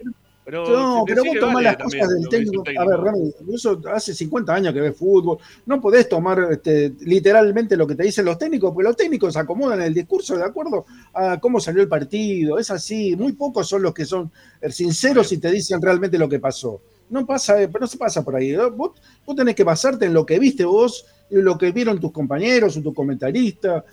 Pero 0.49 0.67
no, 0.67 1.03
pero 1.05 1.23
vos 1.23 1.38
tomás 1.39 1.61
las 1.61 1.77
cosas 1.77 2.09
del 2.09 2.27
técnico. 2.27 2.63
A 2.75 2.84
ver, 2.84 2.99
Rami, 2.99 3.32
eso 3.53 3.80
hace 3.93 4.15
50 4.15 4.51
años 4.51 4.73
que 4.73 4.82
ves 4.82 4.97
fútbol. 4.97 5.38
No 5.67 5.80
podés 5.80 6.09
tomar 6.09 6.47
este, 6.49 6.91
literalmente 7.01 7.77
lo 7.77 7.86
que 7.86 7.93
te 7.93 8.01
dicen 8.01 8.25
los 8.25 8.39
técnicos, 8.39 8.73
porque 8.73 8.88
los 8.88 8.97
técnicos 8.97 9.38
acomodan 9.38 9.80
el 9.80 9.93
discurso 9.93 10.36
de 10.36 10.43
acuerdo 10.43 10.88
a 11.13 11.39
cómo 11.39 11.59
salió 11.59 11.84
el 11.84 11.88
partido. 11.88 12.57
Es 12.57 12.71
así. 12.71 13.15
Muy 13.15 13.34
pocos 13.34 13.69
son 13.69 13.84
los 13.84 13.93
que 13.93 14.05
son 14.05 14.32
sinceros 14.71 15.32
y 15.32 15.38
te 15.38 15.51
dicen 15.51 15.80
realmente 15.80 16.17
lo 16.17 16.27
que 16.27 16.39
pasó. 16.39 16.82
No 17.11 17.27
pasa, 17.27 17.53
pero 17.53 17.82
no 17.82 17.88
se 17.88 17.99
pasa 17.99 18.25
por 18.25 18.36
ahí. 18.36 18.55
Vos, 18.55 18.93
vos 19.27 19.36
tenés 19.36 19.53
que 19.53 19.63
basarte 19.63 20.05
en 20.05 20.15
lo 20.15 20.25
que 20.25 20.39
viste 20.39 20.65
vos 20.65 21.05
lo 21.30 21.57
que 21.57 21.71
vieron 21.71 21.99
tus 21.99 22.11
compañeros 22.11 22.77
o 22.77 22.82
tus 22.82 22.93
comentaristas. 22.93 23.84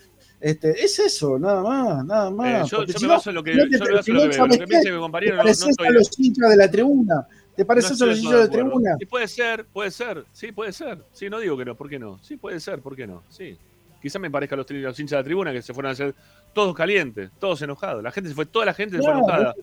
Este, 0.41 0.71
es 0.85 0.99
eso, 0.99 1.39
nada 1.39 1.63
más, 1.63 2.05
nada 2.05 2.31
más. 2.31 2.71
Eh, 2.71 2.77
yo, 2.77 2.85
yo 2.85 3.01
me 3.01 3.07
baso 3.09 3.31
en 3.31 3.37
lo 3.37 3.43
que, 3.43 3.57
yo 3.57 3.65
me 3.67 3.93
baso 3.93 4.11
en 4.11 4.17
lo 4.17 4.23
que 4.23 4.29
veo. 4.29 4.47
Lo 4.47 4.59
que 4.59 4.67
piensa 4.67 4.91
mi 4.91 4.99
compañero 4.99 5.37
no, 5.37 5.45
no 5.45 5.49
estoy... 5.49 5.87
a 5.87 5.91
los 5.91 6.19
hinchas 6.19 6.51
de 6.51 6.57
la 6.57 6.71
tribuna. 6.71 7.27
¿Te 7.57 7.65
pareces 7.65 8.01
a 8.03 8.07
los 8.07 8.19
hinchas 8.19 8.33
de 8.33 8.39
la 8.41 8.51
tribuna? 8.51 8.97
Sí, 8.99 9.07
puede 9.07 9.29
ser, 9.29 9.67
puede 9.73 9.91
ser. 9.91 10.25
Sí, 10.33 10.53
puede 10.53 10.73
ser. 10.73 11.03
Sí, 11.13 11.31
no 11.31 11.41
digo 11.41 11.57
que 11.57 11.65
no, 11.65 11.75
¿por 11.75 11.89
qué 11.89 11.99
no? 11.99 12.19
Sí, 12.23 12.37
puede 12.37 12.61
ser, 12.61 12.81
¿por 12.81 12.95
qué 12.95 13.07
no? 13.07 13.23
Sí. 13.31 13.57
Quizá 14.01 14.19
me 14.19 14.31
parezca 14.31 14.55
a 14.55 14.59
los, 14.59 14.71
los 14.71 15.01
hinchas 15.01 15.11
de 15.13 15.17
la 15.17 15.25
tribuna 15.25 15.53
que 15.53 15.63
se 15.63 15.75
fueron 15.75 15.91
a 15.91 15.93
hacer 15.93 16.15
todos 16.53 16.75
calientes, 16.75 17.31
todos 17.39 17.61
enojados. 17.63 18.03
La 18.03 18.13
gente 18.13 18.31
se 18.31 18.35
fue, 18.35 18.47
toda 18.47 18.67
la 18.67 18.75
gente 18.75 18.97
se 18.97 19.03
fue 19.03 19.13
enojada. 19.13 19.55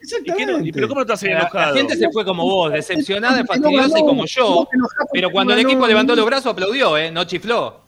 Exactamente, 0.00 0.68
¿Y, 0.68 0.72
pero 0.72 0.88
cómo 0.88 1.00
no 1.00 1.02
estás 1.02 1.22
enojado? 1.22 1.72
La 1.72 1.78
gente 1.78 1.96
se 1.96 2.10
fue 2.10 2.24
como 2.24 2.44
vos, 2.44 2.72
decepcionada, 2.72 3.44
fastidiosa 3.44 3.98
y 3.98 4.02
como 4.02 4.26
yo. 4.26 4.68
Pero 5.12 5.30
cuando 5.30 5.52
el 5.52 5.60
equipo 5.60 5.86
levantó 5.86 6.14
los 6.14 6.26
brazos 6.26 6.52
aplaudió, 6.52 6.96
¿eh? 6.96 7.10
No 7.10 7.24
chifló. 7.24 7.82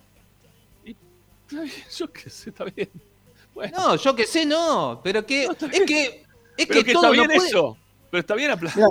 Yo 1.99 2.13
qué 2.13 2.31
sé, 2.31 2.51
está 2.51 2.65
bien. 2.65 2.91
No, 3.73 3.97
yo 3.97 4.17
qué 4.17 4.27
sé, 4.27 4.45
no. 4.45 5.01
Pero 5.03 5.25
que. 5.25 5.45
es 5.45 5.83
que. 5.87 6.25
Es 6.57 6.67
que, 6.67 6.93
todo 6.93 7.13
está 7.13 7.27
bien 7.27 7.31
eso. 7.31 7.77
Pero 8.11 8.21
está 8.21 8.35
bien 8.35 8.51
aplaudir. 8.51 8.85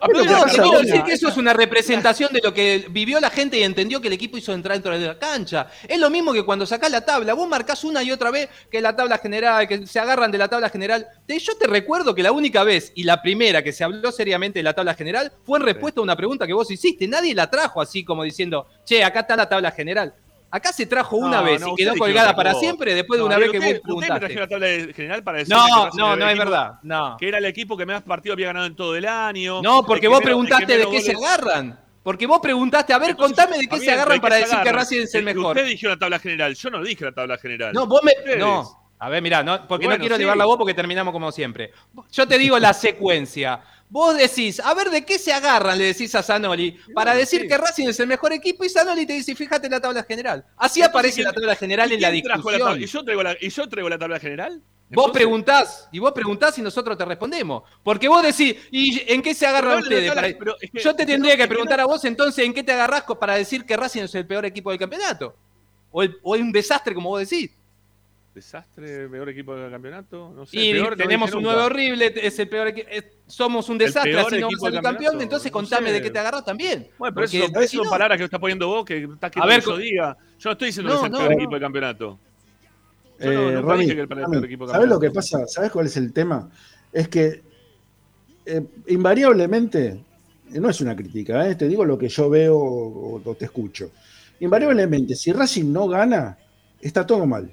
Te 0.00 0.60
quiero 0.60 0.80
decir 0.80 1.02
que 1.02 1.12
eso 1.12 1.28
es 1.28 1.36
una 1.36 1.52
representación 1.52 2.32
de 2.32 2.40
lo 2.42 2.54
que 2.54 2.86
vivió 2.90 3.20
la 3.20 3.28
gente 3.30 3.58
y 3.58 3.62
entendió 3.62 4.00
que 4.00 4.08
el 4.08 4.14
equipo 4.14 4.38
hizo 4.38 4.52
entrar 4.52 4.76
dentro 4.76 4.98
de 4.98 5.06
la 5.06 5.18
cancha. 5.18 5.68
Es 5.86 5.98
lo 5.98 6.08
mismo 6.08 6.32
que 6.32 6.42
cuando 6.42 6.64
sacás 6.64 6.90
la 6.90 7.04
tabla, 7.04 7.34
vos 7.34 7.48
marcás 7.48 7.84
una 7.84 8.02
y 8.02 8.10
otra 8.10 8.30
vez 8.30 8.48
que 8.70 8.80
la 8.80 8.96
tabla 8.96 9.18
general, 9.18 9.68
que 9.68 9.86
se 9.86 9.98
agarran 9.98 10.30
de 10.30 10.38
la 10.38 10.48
tabla 10.48 10.70
general. 10.70 11.06
Yo 11.28 11.56
te 11.56 11.66
recuerdo 11.66 12.14
que 12.14 12.22
la 12.22 12.32
única 12.32 12.64
vez 12.64 12.92
y 12.94 13.04
la 13.04 13.20
primera 13.20 13.62
que 13.62 13.72
se 13.72 13.84
habló 13.84 14.10
seriamente 14.10 14.58
de 14.58 14.62
la 14.62 14.72
tabla 14.72 14.94
general 14.94 15.32
fue 15.44 15.58
en 15.58 15.64
respuesta 15.66 16.00
a 16.00 16.02
una 16.02 16.16
pregunta 16.16 16.46
que 16.46 16.52
vos 16.54 16.70
hiciste. 16.70 17.06
Nadie 17.06 17.34
la 17.34 17.50
trajo 17.50 17.80
así 17.80 18.04
como 18.04 18.22
diciendo, 18.22 18.66
che, 18.84 19.04
acá 19.04 19.20
está 19.20 19.36
la 19.36 19.48
tabla 19.48 19.70
general. 19.70 20.14
Acá 20.50 20.72
se 20.72 20.86
trajo 20.86 21.16
una 21.16 21.42
vez 21.42 21.62
y 21.64 21.74
quedó 21.76 21.94
colgada 21.96 22.34
para 22.34 22.54
siempre 22.54 22.94
después 22.94 23.18
de 23.18 23.24
una 23.24 23.38
vez 23.38 23.50
que 23.50 23.60
vos 23.60 23.80
preguntaste. 23.82 24.34
la 24.34 24.48
tabla 24.48 24.66
general 24.94 25.22
para 25.22 25.38
decir 25.38 25.54
no, 25.54 25.90
no, 25.90 26.16
no 26.16 26.28
es 26.28 26.38
verdad. 26.38 26.78
No. 26.82 27.16
Que 27.18 27.28
era 27.28 27.38
el 27.38 27.44
equipo 27.44 27.76
que 27.76 27.86
más 27.86 28.02
partidos 28.02 28.34
había 28.34 28.48
ganado 28.48 28.66
en 28.66 28.74
todo 28.74 28.96
el 28.96 29.06
año. 29.06 29.62
No, 29.62 29.84
porque 29.84 30.08
vos 30.08 30.20
preguntaste 30.20 30.78
de 30.78 30.88
qué 30.88 31.00
se 31.00 31.12
agarran. 31.12 31.78
Porque 32.02 32.26
vos 32.26 32.40
preguntaste, 32.40 32.94
a 32.94 32.98
ver, 32.98 33.14
contame 33.14 33.58
de 33.58 33.66
qué 33.66 33.78
se 33.78 33.92
agarran 33.92 34.20
para 34.20 34.36
decir 34.36 34.58
que 34.62 34.72
Racing 34.72 35.02
es 35.02 35.14
el 35.14 35.24
mejor. 35.24 35.56
Usted 35.56 35.68
dijo 35.68 35.88
la 35.88 35.98
tabla 35.98 36.18
general, 36.18 36.54
yo 36.54 36.70
no 36.70 36.82
dije 36.82 37.04
la 37.04 37.12
tabla 37.12 37.38
general. 37.38 37.72
No, 37.74 37.86
vos 37.86 38.00
me. 38.02 38.36
No. 38.36 38.80
A 39.02 39.08
ver, 39.08 39.22
mirá, 39.22 39.42
no, 39.42 39.66
porque 39.66 39.88
no 39.88 39.96
quiero 39.96 40.18
llevarla 40.18 40.44
a 40.44 40.46
vos 40.46 40.58
porque 40.58 40.74
terminamos 40.74 41.12
como 41.12 41.32
siempre. 41.32 41.72
Yo 42.12 42.28
te 42.28 42.36
digo 42.36 42.58
la 42.58 42.74
secuencia. 42.74 43.60
Vos 43.90 44.16
decís, 44.16 44.60
a 44.60 44.72
ver 44.72 44.88
de 44.88 45.04
qué 45.04 45.18
se 45.18 45.32
agarran, 45.32 45.76
le 45.76 45.86
decís 45.86 46.14
a 46.14 46.22
Zanoli, 46.22 46.78
para 46.94 47.12
decir 47.12 47.48
que 47.48 47.58
Racing 47.58 47.88
es 47.88 47.98
el 47.98 48.06
mejor 48.06 48.32
equipo 48.32 48.64
y 48.64 48.68
Zanoli 48.68 49.04
te 49.04 49.14
dice, 49.14 49.34
fíjate 49.34 49.68
la 49.68 49.80
tabla 49.80 50.04
general. 50.04 50.44
Así 50.56 50.80
aparece 50.80 51.22
la 51.22 51.32
tabla 51.32 51.56
general 51.56 51.90
en 51.90 52.00
la 52.00 52.10
discusión. 52.10 52.80
¿Y 52.80 52.86
yo, 52.86 53.04
traigo 53.04 53.22
la, 53.24 53.36
¿Y 53.40 53.48
yo 53.48 53.68
traigo 53.68 53.88
la 53.88 53.98
tabla 53.98 54.20
general? 54.20 54.62
Vos 54.90 55.10
preguntás, 55.10 55.88
y 55.90 55.98
vos 55.98 56.12
preguntás 56.12 56.56
y 56.58 56.62
nosotros 56.62 56.96
te 56.96 57.04
respondemos. 57.04 57.64
Porque 57.82 58.08
vos 58.08 58.22
decís, 58.22 58.56
¿y 58.70 59.12
en 59.12 59.22
qué 59.22 59.34
se 59.34 59.46
agarran 59.46 59.80
ustedes? 59.80 60.12
yo 60.72 60.94
te 60.94 61.04
tendría 61.04 61.36
que 61.36 61.48
preguntar 61.48 61.80
a 61.80 61.84
vos 61.84 62.04
entonces 62.04 62.44
en 62.44 62.54
qué 62.54 62.62
te 62.62 62.72
agarrás 62.72 63.02
para 63.18 63.34
decir 63.34 63.64
que 63.64 63.76
Racing 63.76 64.02
es 64.02 64.14
el 64.14 64.26
peor 64.26 64.44
equipo 64.46 64.70
del 64.70 64.78
campeonato. 64.78 65.34
O, 65.90 66.04
o 66.22 66.36
es 66.36 66.40
un 66.40 66.52
desastre, 66.52 66.94
como 66.94 67.08
vos 67.08 67.28
decís 67.28 67.50
desastre, 68.40 69.08
peor 69.08 69.28
equipo 69.28 69.54
del 69.54 69.70
campeonato. 69.70 70.32
No 70.34 70.46
sé, 70.46 70.58
y 70.58 70.96
tenemos 70.96 71.32
un 71.34 71.42
nuevo 71.42 71.64
horrible, 71.64 72.12
es 72.16 72.38
el 72.38 72.48
peor 72.48 72.68
equipo. 72.68 72.88
Somos 73.26 73.68
un 73.68 73.78
desastre, 73.78 74.18
así 74.18 74.40
no 74.40 74.48
vamos 74.48 74.64
a 74.64 74.70
ser 74.70 74.82
campeón. 74.82 75.20
Entonces 75.20 75.52
contame 75.52 75.92
de 75.92 76.00
qué 76.02 76.10
te 76.10 76.18
agarras 76.18 76.44
también. 76.44 76.88
Bueno, 76.98 77.14
pero 77.14 77.26
eso, 77.26 77.76
son 77.76 77.90
palabras 77.90 78.18
que 78.18 78.24
está 78.24 78.38
poniendo 78.38 78.66
vos, 78.66 78.84
que 78.84 79.04
está 79.04 79.30
que 79.30 79.40
a 79.40 79.46
ver, 79.46 79.62
diga. 79.78 80.16
Yo 80.38 80.48
no 80.48 80.52
estoy 80.52 80.66
diciendo 80.68 80.90
que 80.92 80.96
es 80.98 81.04
el 81.04 81.10
peor 81.10 81.32
equipo 81.32 81.50
del 81.52 81.60
campeonato. 81.60 82.18
Yo 83.20 83.32
no, 83.32 83.62
no 83.62 83.76
que 83.76 83.84
el 83.84 84.08
peor 84.08 84.44
equipo 84.44 84.66
¿Sabes 84.66 84.88
lo 84.88 84.98
que 84.98 85.10
pasa? 85.10 85.46
¿Sabes 85.46 85.70
cuál 85.70 85.86
es 85.86 85.96
el 85.98 86.12
tema? 86.12 86.50
Es 86.92 87.08
que 87.08 87.42
eh, 88.46 88.62
invariablemente, 88.86 90.02
no 90.52 90.70
es 90.70 90.80
una 90.80 90.96
crítica, 90.96 91.46
¿eh? 91.46 91.54
te 91.54 91.68
digo 91.68 91.84
lo 91.84 91.98
que 91.98 92.08
yo 92.08 92.30
veo 92.30 92.58
o 92.58 93.36
te 93.38 93.44
escucho. 93.44 93.90
Invariablemente, 94.40 95.14
si 95.14 95.30
Racing 95.30 95.70
no 95.70 95.86
gana, 95.86 96.38
está 96.80 97.06
todo 97.06 97.26
mal 97.26 97.52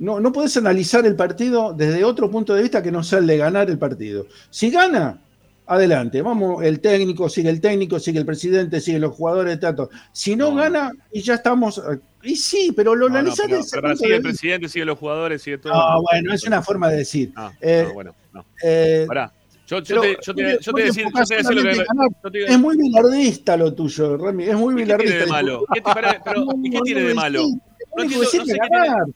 no, 0.00 0.18
no 0.18 0.32
puedes 0.32 0.56
analizar 0.56 1.06
el 1.06 1.14
partido 1.14 1.74
desde 1.74 2.04
otro 2.04 2.30
punto 2.30 2.54
de 2.54 2.62
vista 2.62 2.82
que 2.82 2.90
no 2.90 3.02
sea 3.02 3.18
el 3.18 3.26
de 3.26 3.36
ganar 3.36 3.68
el 3.68 3.78
partido. 3.78 4.26
Si 4.48 4.70
gana, 4.70 5.20
adelante, 5.66 6.22
vamos, 6.22 6.64
el 6.64 6.80
técnico, 6.80 7.28
sigue 7.28 7.50
el 7.50 7.60
técnico, 7.60 8.00
sigue 8.00 8.18
el 8.18 8.24
presidente, 8.24 8.80
sigue 8.80 8.98
los 8.98 9.14
jugadores 9.14 9.54
de 9.54 9.58
trato. 9.58 9.90
Si 10.10 10.36
no, 10.36 10.54
gana, 10.54 10.90
y 11.12 11.20
ya 11.20 11.34
estamos. 11.34 11.78
Eh, 11.78 11.98
y 12.22 12.36
sí, 12.36 12.72
pero 12.74 12.94
lo 12.94 13.08
analizás 13.08 13.46
sigue 13.98 14.16
el 14.16 14.22
presidente, 14.22 14.70
sigue 14.70 14.86
los 14.86 14.98
jugadores, 14.98 15.42
sigue 15.42 15.58
todo. 15.58 15.74
Ah, 15.74 15.98
bueno, 16.00 16.32
es 16.32 16.44
una 16.44 16.62
forma 16.62 16.88
de 16.88 16.96
decir. 16.96 17.32
Ah, 17.36 17.52
eh, 17.60 17.88
bueno, 17.92 18.14
no. 18.32 18.46
Eh, 18.62 19.06
Yo, 19.66 19.80
yo, 19.80 20.00
te, 20.00 20.16
yo, 20.22 20.34
te, 20.34 20.58
yo 20.60 20.72
te 20.72 20.82
decir, 20.82 21.04
yo 21.04 21.24
te 21.24 21.36
decir 21.36 21.54
lo 21.54 22.30
que. 22.32 22.44
Es 22.46 22.58
muy 22.58 22.78
bilardista 22.78 23.54
lo 23.58 23.74
tuyo, 23.74 24.16
Remy. 24.16 24.44
Es 24.44 24.56
muy 24.56 24.74
bilardista. 24.74 25.18
¿Qué 25.18 25.24
tiene 25.24 25.26
de 25.26 25.30
malo? 25.30 25.64
¿Qué, 25.74 25.82
pero, 26.24 26.46
¿Qué 26.72 26.80
tiene 26.84 27.02
de 27.02 27.14
malo? 27.14 27.44
No 27.96 28.02
entiendo, 28.04 28.24
no 28.24 28.30
sé 28.30 28.54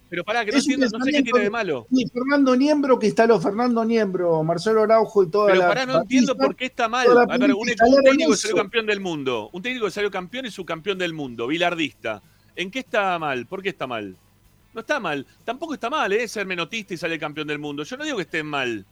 pero 0.08 0.24
pará, 0.24 0.44
que 0.44 0.52
no, 0.52 0.58
entiendo, 0.58 0.86
no 0.98 1.04
sé 1.04 1.12
qué 1.12 1.22
tiene 1.22 1.40
de 1.40 1.50
malo. 1.50 1.86
Fernando 2.12 2.56
Niembro, 2.56 2.98
que 2.98 3.06
está 3.06 3.26
lo 3.26 3.40
Fernando 3.40 3.84
Niembro, 3.84 4.42
Marcelo 4.42 4.82
Araujo 4.82 5.22
y 5.22 5.30
toda 5.30 5.46
pero 5.46 5.60
la. 5.60 5.68
Pero 5.68 5.80
pará, 5.80 5.92
no 5.92 6.02
entiendo 6.02 6.36
por 6.36 6.56
qué 6.56 6.66
está 6.66 6.88
mal. 6.88 7.06
A 7.16 7.38
ver, 7.38 7.54
un, 7.54 7.60
un 7.60 8.02
técnico 8.02 8.30
que 8.32 8.36
salió 8.36 8.56
campeón 8.56 8.86
del 8.86 9.00
mundo. 9.00 9.50
Un 9.52 9.62
técnico 9.62 9.86
que 9.86 9.92
salió 9.92 10.10
campeón 10.10 10.46
y 10.46 10.50
subcampeón 10.50 10.98
del 10.98 11.12
mundo, 11.12 11.46
bilardista. 11.46 12.22
¿En 12.56 12.70
qué 12.70 12.80
está 12.80 13.18
mal? 13.18 13.46
¿Por 13.46 13.62
qué 13.62 13.70
está 13.70 13.86
mal? 13.86 14.16
No 14.72 14.80
está 14.80 14.98
mal. 14.98 15.24
Tampoco 15.44 15.74
está 15.74 15.88
mal, 15.88 16.12
¿eh? 16.12 16.26
Ser 16.26 16.46
menotista 16.46 16.94
y 16.94 16.96
salir 16.96 17.20
campeón 17.20 17.46
del 17.46 17.58
mundo. 17.60 17.84
Yo 17.84 17.96
no 17.96 18.04
digo 18.04 18.16
que 18.16 18.24
estén 18.24 18.46
mal 18.46 18.84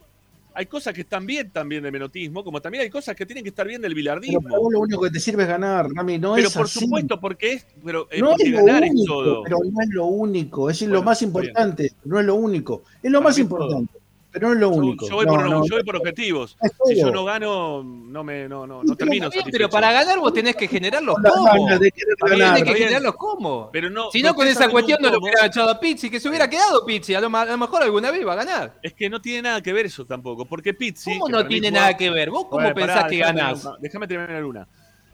hay 0.53 0.65
cosas 0.65 0.93
que 0.93 1.01
están 1.01 1.25
bien 1.25 1.51
también 1.51 1.83
del 1.83 1.91
menotismo, 1.91 2.43
como 2.43 2.61
también 2.61 2.83
hay 2.83 2.89
cosas 2.89 3.15
que 3.15 3.25
tienen 3.25 3.43
que 3.43 3.49
estar 3.49 3.67
bien 3.67 3.81
del 3.81 3.93
bilardismo. 3.93 4.41
Pero 4.41 4.69
lo 4.69 4.79
único 4.79 5.01
que 5.01 5.09
te 5.09 5.19
sirve 5.19 5.43
es 5.43 5.49
ganar, 5.49 5.89
Rami, 5.91 6.19
no 6.19 6.35
pero 6.35 6.47
es 6.47 6.53
por 6.53 6.67
supuesto, 6.67 7.19
porque 7.19 7.53
es, 7.53 7.65
pero, 7.83 8.07
eh, 8.11 8.19
no 8.19 8.35
es 8.37 8.49
lo 8.49 8.63
único, 8.63 9.43
Pero 9.43 9.57
no 9.71 9.81
es 9.81 9.89
lo 9.89 10.05
único, 10.05 10.69
es 10.69 10.81
lo 10.83 11.03
más 11.03 11.21
importante, 11.21 11.93
no 12.05 12.19
es 12.19 12.25
lo 12.25 12.35
único, 12.35 12.83
es 13.01 13.11
lo 13.11 13.21
más 13.21 13.37
importante. 13.37 14.02
Pero 14.33 14.47
no 14.47 14.53
es 14.55 14.59
lo 14.59 14.69
único. 14.69 15.07
Yo, 15.07 15.15
voy, 15.15 15.25
por, 15.27 15.95
objetivos. 15.95 16.57
Si 16.87 16.95
yo 16.99 17.11
no 17.11 17.23
gano, 17.23 17.83
no 17.83 18.23
me 18.23 18.49
no, 18.49 18.65
no, 18.65 18.83
no 18.83 18.95
termino 18.95 19.29
Pero 19.51 19.69
para 19.69 19.91
ganar 19.91 20.17
vos 20.17 20.33
tenés 20.33 20.55
que 20.55 20.67
generar 20.67 21.03
los 21.03 21.15
cómo. 21.15 21.79
Tenés 21.79 22.63
que 22.63 22.73
generar 22.73 23.01
los 23.03 23.15
cómo. 23.15 23.69
Pero 23.71 23.91
no, 23.91 24.09
si 24.09 24.23
no, 24.23 24.33
con 24.33 24.47
esa 24.47 24.69
cuestión 24.69 24.97
no 25.01 25.11
lo 25.11 25.19
hubiera 25.19 25.45
echado 25.45 25.69
a 25.69 25.79
Pizzi, 25.79 26.09
que 26.09 26.19
se 26.19 26.27
hubiera 26.27 26.49
quedado 26.49 26.83
Pizzi. 26.83 27.13
A 27.13 27.21
lo, 27.21 27.29
mejor 27.29 27.83
alguna 27.83 28.09
vez 28.09 28.21
iba 28.21 28.33
a 28.33 28.37
ganar. 28.37 28.79
Es 28.81 28.93
que 28.93 29.07
no 29.07 29.21
tiene 29.21 29.43
nada 29.43 29.61
que 29.61 29.71
ver 29.71 29.85
eso 29.85 30.03
tampoco. 30.05 30.45
Porque 30.45 30.73
Pizzi. 30.73 31.11
¿Cómo 31.11 31.29
no 31.29 31.45
tiene 31.45 31.69
nada 31.69 31.95
que 31.95 32.09
ver? 32.09 32.31
¿Vos 32.31 32.47
cómo 32.49 32.73
pensás 32.73 33.05
que 33.05 33.17
ganás? 33.17 33.69
Déjame 33.79 34.07
terminar 34.07 34.43
una. 34.43 34.67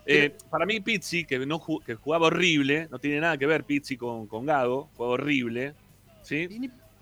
Eh, 0.05 0.33
para 0.49 0.65
mí, 0.65 0.79
Pizzi, 0.79 1.25
que, 1.25 1.37
no, 1.39 1.61
que 1.85 1.95
jugaba 1.95 2.27
horrible, 2.27 2.87
no 2.89 2.97
tiene 2.99 3.19
nada 3.19 3.37
que 3.37 3.45
ver 3.45 3.65
Pizzi 3.65 3.97
con, 3.97 4.27
con 4.27 4.45
Gago, 4.45 4.89
jugaba 4.95 5.15
horrible. 5.15 5.75
¿sí? 6.23 6.47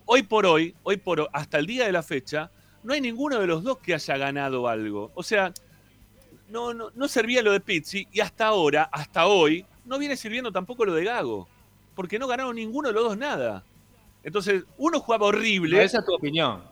Hoy 0.08 0.24
por 0.24 0.48
hoy, 0.48 0.74
hoy 0.82 0.98
por 0.98 1.20
hoy, 1.20 1.28
hasta 1.32 1.60
el 1.60 1.68
día 1.68 1.86
de 1.86 1.92
la 1.92 2.02
fecha, 2.02 2.50
no 2.84 2.94
hay 2.94 3.02
ninguno 3.02 3.40
de 3.40 3.46
los 3.46 3.64
dos 3.64 3.78
que 3.78 3.94
haya 3.94 4.18
ganado 4.18 4.68
algo. 4.68 5.12
O 5.14 5.22
sea, 5.22 5.54
no, 6.50 6.74
no, 6.74 6.90
no 6.96 7.08
servía 7.08 7.44
lo 7.44 7.52
de 7.52 7.60
Pizzi 7.60 8.08
y 8.12 8.22
hasta 8.22 8.48
ahora, 8.48 8.90
hasta 8.92 9.28
hoy, 9.28 9.66
no 9.86 10.00
viene 10.00 10.16
sirviendo 10.18 10.52
tampoco 10.52 10.86
lo 10.86 10.94
de 10.94 11.04
Gago. 11.04 11.48
Porque 11.94 12.18
no 12.18 12.28
ganaron 12.28 12.56
ninguno 12.56 12.88
de 12.88 12.94
los 12.94 13.04
dos 13.04 13.18
nada. 13.18 13.64
Entonces, 14.24 14.64
uno 14.78 15.00
jugaba 15.00 15.28
horrible. 15.28 15.84
esa 15.84 16.00
es 16.00 16.06
tu 16.06 16.16
opinión. 16.16 16.64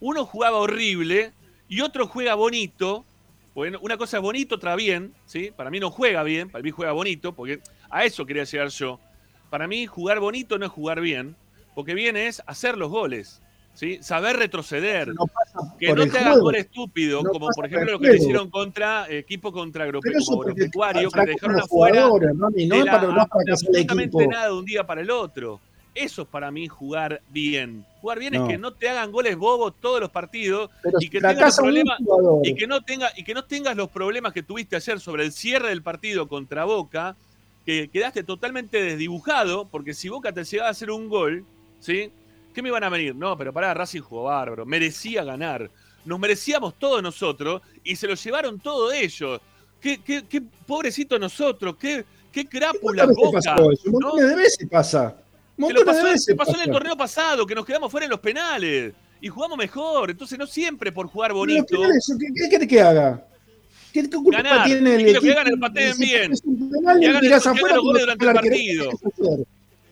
Uno 0.00 0.24
jugaba 0.26 0.58
horrible 0.58 1.32
y 1.68 1.80
otro 1.80 2.06
juega 2.06 2.34
bonito. 2.34 3.04
Bueno, 3.54 3.78
una 3.82 3.96
cosa 3.96 4.16
es 4.16 4.22
bonito, 4.22 4.56
otra 4.56 4.74
bien. 4.74 5.14
¿sí? 5.26 5.52
Para 5.54 5.70
mí 5.70 5.80
no 5.80 5.90
juega 5.90 6.22
bien, 6.22 6.50
para 6.50 6.62
mí 6.62 6.70
juega 6.70 6.92
bonito, 6.92 7.32
porque 7.32 7.60
a 7.90 8.04
eso 8.04 8.26
quería 8.26 8.44
llegar 8.44 8.68
yo. 8.68 8.98
Para 9.50 9.68
mí, 9.68 9.86
jugar 9.86 10.18
bonito 10.18 10.58
no 10.58 10.66
es 10.66 10.72
jugar 10.72 11.00
bien. 11.00 11.36
Porque 11.74 11.94
viene 11.94 12.26
es 12.26 12.42
hacer 12.46 12.76
los 12.76 12.90
goles. 12.90 13.40
¿sí? 13.74 13.98
Saber 14.00 14.36
retroceder. 14.36 15.12
que 15.78 15.92
no 15.92 16.06
te 16.06 16.18
hagas 16.18 16.38
gol 16.38 16.56
estúpido, 16.56 17.22
como 17.22 17.48
por 17.48 17.66
ejemplo 17.66 17.92
lo 17.92 17.98
que 17.98 18.08
le 18.08 18.16
hicieron 18.16 18.50
contra 18.50 19.10
equipo 19.10 19.52
contra 19.52 19.84
agropecuario, 19.84 21.10
que 21.10 21.26
dejaron 21.26 21.60
afuera 21.60 22.08
no, 22.34 22.50
de 22.50 22.66
la, 22.66 23.28
absolutamente 23.50 24.26
nada 24.26 24.46
de 24.46 24.52
un 24.54 24.64
día 24.64 24.86
para 24.86 25.02
el 25.02 25.10
otro. 25.10 25.60
Eso 25.94 26.22
es 26.22 26.28
para 26.28 26.50
mí 26.50 26.66
jugar 26.66 27.22
bien. 27.30 27.86
Jugar 28.00 28.18
bien 28.18 28.34
es 28.34 28.48
que 28.48 28.58
no 28.58 28.72
te 28.72 28.88
hagan 28.88 29.12
goles 29.12 29.36
bobos 29.36 29.74
todos 29.80 30.00
los 30.00 30.10
partidos 30.10 30.68
y 30.98 31.08
que 31.08 31.20
tengas 31.20 31.56
problemas 31.56 32.00
y 32.42 32.54
que 32.54 32.66
no 32.66 32.82
tenga, 32.82 33.10
y 33.16 33.22
que 33.22 33.32
no 33.32 33.44
tengas 33.44 33.76
los 33.76 33.90
problemas 33.90 34.32
que 34.32 34.42
tuviste 34.42 34.74
ayer 34.74 34.98
sobre 34.98 35.24
el 35.24 35.30
cierre 35.30 35.68
del 35.68 35.82
partido 35.82 36.26
contra 36.26 36.64
Boca, 36.64 37.16
que 37.64 37.88
quedaste 37.90 38.24
totalmente 38.24 38.82
desdibujado, 38.82 39.68
porque 39.68 39.94
si 39.94 40.08
Boca 40.08 40.32
te 40.32 40.42
llegaba 40.42 40.68
a 40.68 40.72
hacer 40.72 40.90
un 40.90 41.08
gol, 41.08 41.44
¿sí? 41.84 42.10
¿Qué 42.54 42.62
me 42.62 42.68
iban 42.68 42.84
a 42.84 42.88
venir? 42.88 43.14
No, 43.14 43.36
pero 43.36 43.52
pará, 43.52 43.74
Racing 43.74 44.00
jugó 44.00 44.24
bárbaro, 44.24 44.64
merecía 44.64 45.24
ganar. 45.24 45.70
Nos 46.04 46.18
merecíamos 46.18 46.74
todos 46.78 47.02
nosotros 47.02 47.62
y 47.82 47.96
se 47.96 48.06
lo 48.06 48.14
llevaron 48.14 48.58
todos 48.58 48.94
ellos. 48.94 49.40
Qué, 49.80 50.00
qué, 50.02 50.24
qué 50.28 50.40
pobrecito 50.66 51.18
nosotros, 51.18 51.76
qué, 51.76 52.04
qué 52.32 52.46
crápula 52.46 53.06
boca. 53.06 53.40
Pasó 53.44 53.72
eso? 53.72 53.82
Un 53.86 53.92
montón 53.92 54.28
de 54.28 54.36
veces 54.36 54.68
pasa. 54.70 55.16
lo 55.56 55.84
pasó, 55.84 56.16
se 56.16 56.34
pasó 56.34 56.54
en 56.54 56.62
el 56.62 56.70
torneo 56.70 56.96
pasado, 56.96 57.46
que 57.46 57.54
nos 57.54 57.66
quedamos 57.66 57.90
fuera 57.90 58.06
en 58.06 58.10
los 58.10 58.20
penales 58.20 58.94
y 59.20 59.28
jugamos 59.28 59.58
mejor. 59.58 60.10
Entonces, 60.10 60.38
no 60.38 60.46
siempre 60.46 60.92
por 60.92 61.08
jugar 61.08 61.32
bonito. 61.32 61.78
¿Qué 62.18 62.48
quieres 62.48 62.68
que 62.68 62.80
haga? 62.80 63.26
¿Qué 63.92 64.08
culpa 64.10 64.42
Ganar. 64.42 64.66
tiene 64.66 64.94
el 64.96 65.04
Quiero 65.04 65.20
que 65.20 65.32
hagan 65.32 65.46
el 65.46 65.58
pateen 65.58 65.98
bien. 65.98 66.32
Y 67.00 67.06
hagan, 67.06 67.24
los 67.30 67.82
goles 67.82 68.02
durante 68.02 68.26
el 68.26 68.32
partido. 68.32 68.90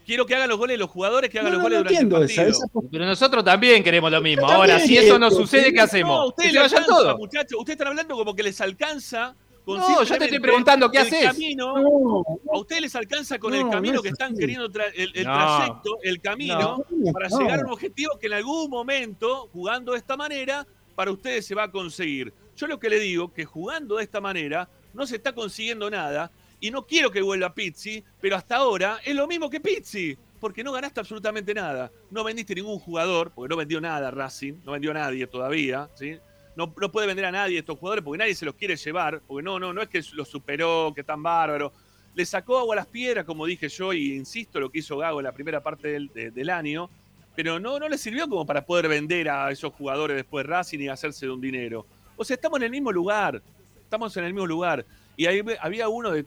Quiero 0.05 0.27
que 0.27 0.35
hagan 0.35 0.49
los 0.49 0.59
goles 0.59 0.79
los 0.79 0.91
jugadores, 0.91 1.31
que 1.31 1.39
hagan 1.39 1.53
los 1.53 1.63
goles 1.63 1.79
durante 1.79 2.01
el 2.01 2.09
partido. 2.09 2.59
Pero 2.91 3.07
nosotros 3.07 3.45
también 3.45 3.83
queremos 3.85 4.11
lo 4.11 4.21
mismo. 4.21 4.47
Ahora, 4.47 4.81
si 4.81 4.97
eso 4.97 5.19
no 5.19 5.31
sucede, 5.31 5.73
¿qué 5.73 5.81
hacemos? 5.81 6.19
No, 6.19 6.27
ustedes 6.29 6.55
vayan 6.55 6.85
todos. 6.85 7.19
Muchachos, 7.19 7.59
ustedes 7.59 7.75
están 7.75 7.89
hablando 7.89 8.17
como 8.17 8.35
que 8.35 8.43
les 8.43 8.61
alcanza 8.61 9.35
con 9.65 9.79
no, 9.79 10.03
yo 10.03 10.19
te 10.19 10.25
estoy 10.25 10.41
preguntando 10.41 10.91
qué 10.91 10.99
haces. 10.99 11.25
Camino, 11.25 12.25
a 12.53 12.59
ustedes 12.59 12.83
les 12.83 12.97
alcanza 12.97 13.39
con 13.39 13.55
el 13.55 13.69
camino 13.71 14.03
que 14.03 14.09
están 14.09 14.37
queriendo, 14.37 14.67
el, 14.67 15.13
el 15.15 15.25
trayecto, 15.25 15.99
el 16.03 16.21
camino, 16.21 16.85
para 17.13 17.29
llegar 17.29 17.61
a 17.61 17.65
un 17.65 17.73
objetivo 17.73 18.19
que 18.19 18.27
en 18.27 18.33
algún 18.35 18.69
momento, 18.69 19.49
jugando 19.53 19.93
de 19.93 19.99
esta 19.99 20.17
manera, 20.17 20.67
para 20.97 21.13
ustedes 21.13 21.47
se 21.47 21.55
va 21.55 21.65
a 21.65 21.71
conseguir. 21.71 22.33
Yo 22.57 22.67
lo 22.67 22.79
que 22.79 22.91
le 22.91 22.99
digo 22.99 23.33
que 23.33 23.45
jugando 23.45 23.97
de 23.97 24.05
esta 24.05 24.21
manera 24.21 24.69
no 24.93 25.07
se 25.07 25.17
está 25.17 25.33
consiguiendo 25.33 25.89
nada 25.89 26.31
y 26.63 26.71
no 26.71 26.87
quiero 26.87 27.11
que 27.11 27.21
vuelva 27.21 27.53
Pizzi, 27.53 28.05
pero 28.21 28.37
hasta 28.37 28.57
ahora 28.57 29.01
es 29.05 29.17
lo 29.17 29.27
mismo 29.27 29.51
que 29.51 29.61
Pizzi, 29.61 30.17
porque 30.41 30.63
no 30.63 30.71
ganaste 30.71 31.01
absolutamente 31.01 31.53
nada. 31.53 31.91
No 32.09 32.23
vendiste 32.23 32.55
ningún 32.55 32.79
jugador, 32.79 33.33
porque 33.35 33.51
no 33.51 33.57
vendió 33.57 33.81
nada 33.81 34.13
Racing, 34.13 34.55
no 34.65 34.71
vendió 34.71 34.93
a 34.93 34.95
nadie 34.95 35.27
todavía, 35.27 35.91
¿sí? 35.95 36.17
No, 36.55 36.73
no 36.81 36.93
puede 36.93 37.09
vender 37.09 37.25
a 37.25 37.33
nadie 37.33 37.59
estos 37.59 37.77
jugadores 37.79 38.05
porque 38.05 38.19
nadie 38.19 38.37
se 38.37 38.45
los 38.45 38.55
quiere 38.55 38.77
llevar, 38.77 39.21
porque 39.27 39.43
no, 39.43 39.59
no, 39.59 39.73
no 39.73 39.83
es 39.83 39.89
que 39.89 40.05
los 40.13 40.29
superó, 40.29 40.93
que 40.95 41.01
están 41.01 41.21
bárbaro. 41.21 41.73
Le 42.15 42.25
sacó 42.25 42.59
agua 42.59 42.75
a 42.75 42.77
las 42.77 42.87
piedras, 42.87 43.25
como 43.25 43.45
dije 43.45 43.69
yo, 43.69 43.93
y 43.93 44.15
insisto, 44.15 44.61
lo 44.61 44.71
que 44.71 44.79
hizo 44.79 44.97
Gago 44.97 45.19
en 45.19 45.25
la 45.25 45.33
primera 45.33 45.61
parte 45.65 45.89
del, 45.89 46.13
del 46.13 46.51
año, 46.51 46.89
pero 47.35 47.59
no, 47.59 47.81
no 47.81 47.89
le 47.89 47.99
sirvió 47.99 48.29
como 48.29 48.47
para 48.47 48.65
poder 48.65 48.87
vender 48.87 49.29
a 49.31 49.51
esos 49.51 49.73
jugadores 49.73 50.17
después 50.17 50.47
de 50.47 50.53
Racing 50.53 50.79
y 50.79 50.89
hacerse 50.89 51.27
de 51.27 51.33
un 51.33 51.41
dinero. 51.41 51.85
O 52.17 52.25
sea, 52.25 52.37
estamos 52.37 52.59
en 52.59 52.65
el 52.65 52.71
mismo 52.71 52.93
lugar, 52.93 53.43
estamos 53.83 54.17
en 54.17 54.25
el 54.25 54.33
mismo 54.33 54.47
lugar. 54.47 54.87
Y 55.17 55.27
ahí 55.27 55.43
había 55.61 55.89
uno 55.89 56.13
de, 56.13 56.25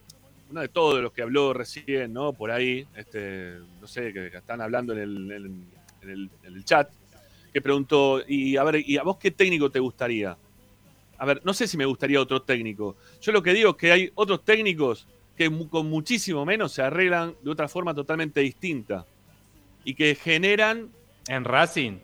uno 0.50 0.60
de 0.60 0.68
todos 0.68 1.02
los 1.02 1.12
que 1.12 1.22
habló 1.22 1.52
recién, 1.52 2.12
¿no? 2.12 2.32
Por 2.32 2.50
ahí, 2.50 2.86
este, 2.96 3.56
no 3.80 3.86
sé, 3.86 4.12
que, 4.12 4.26
están 4.28 4.60
hablando 4.60 4.92
en 4.92 4.98
el, 5.00 5.32
en, 5.32 6.10
el, 6.10 6.30
en 6.44 6.54
el, 6.54 6.64
chat, 6.64 6.90
que 7.52 7.60
preguntó, 7.60 8.22
y 8.26 8.56
a 8.56 8.64
ver, 8.64 8.82
¿y 8.86 8.96
a 8.96 9.02
vos 9.02 9.16
qué 9.16 9.30
técnico 9.30 9.70
te 9.70 9.80
gustaría? 9.80 10.36
A 11.18 11.24
ver, 11.24 11.40
no 11.44 11.54
sé 11.54 11.66
si 11.66 11.76
me 11.76 11.86
gustaría 11.86 12.20
otro 12.20 12.42
técnico. 12.42 12.96
Yo 13.20 13.32
lo 13.32 13.42
que 13.42 13.54
digo 13.54 13.70
es 13.70 13.76
que 13.76 13.92
hay 13.92 14.12
otros 14.14 14.44
técnicos 14.44 15.06
que 15.36 15.50
con 15.68 15.88
muchísimo 15.88 16.44
menos 16.44 16.72
se 16.72 16.82
arreglan 16.82 17.34
de 17.42 17.50
otra 17.50 17.68
forma 17.68 17.94
totalmente 17.94 18.40
distinta. 18.40 19.06
Y 19.84 19.94
que 19.94 20.14
generan... 20.14 20.90
¿En 21.28 21.44
Racing? 21.44 21.98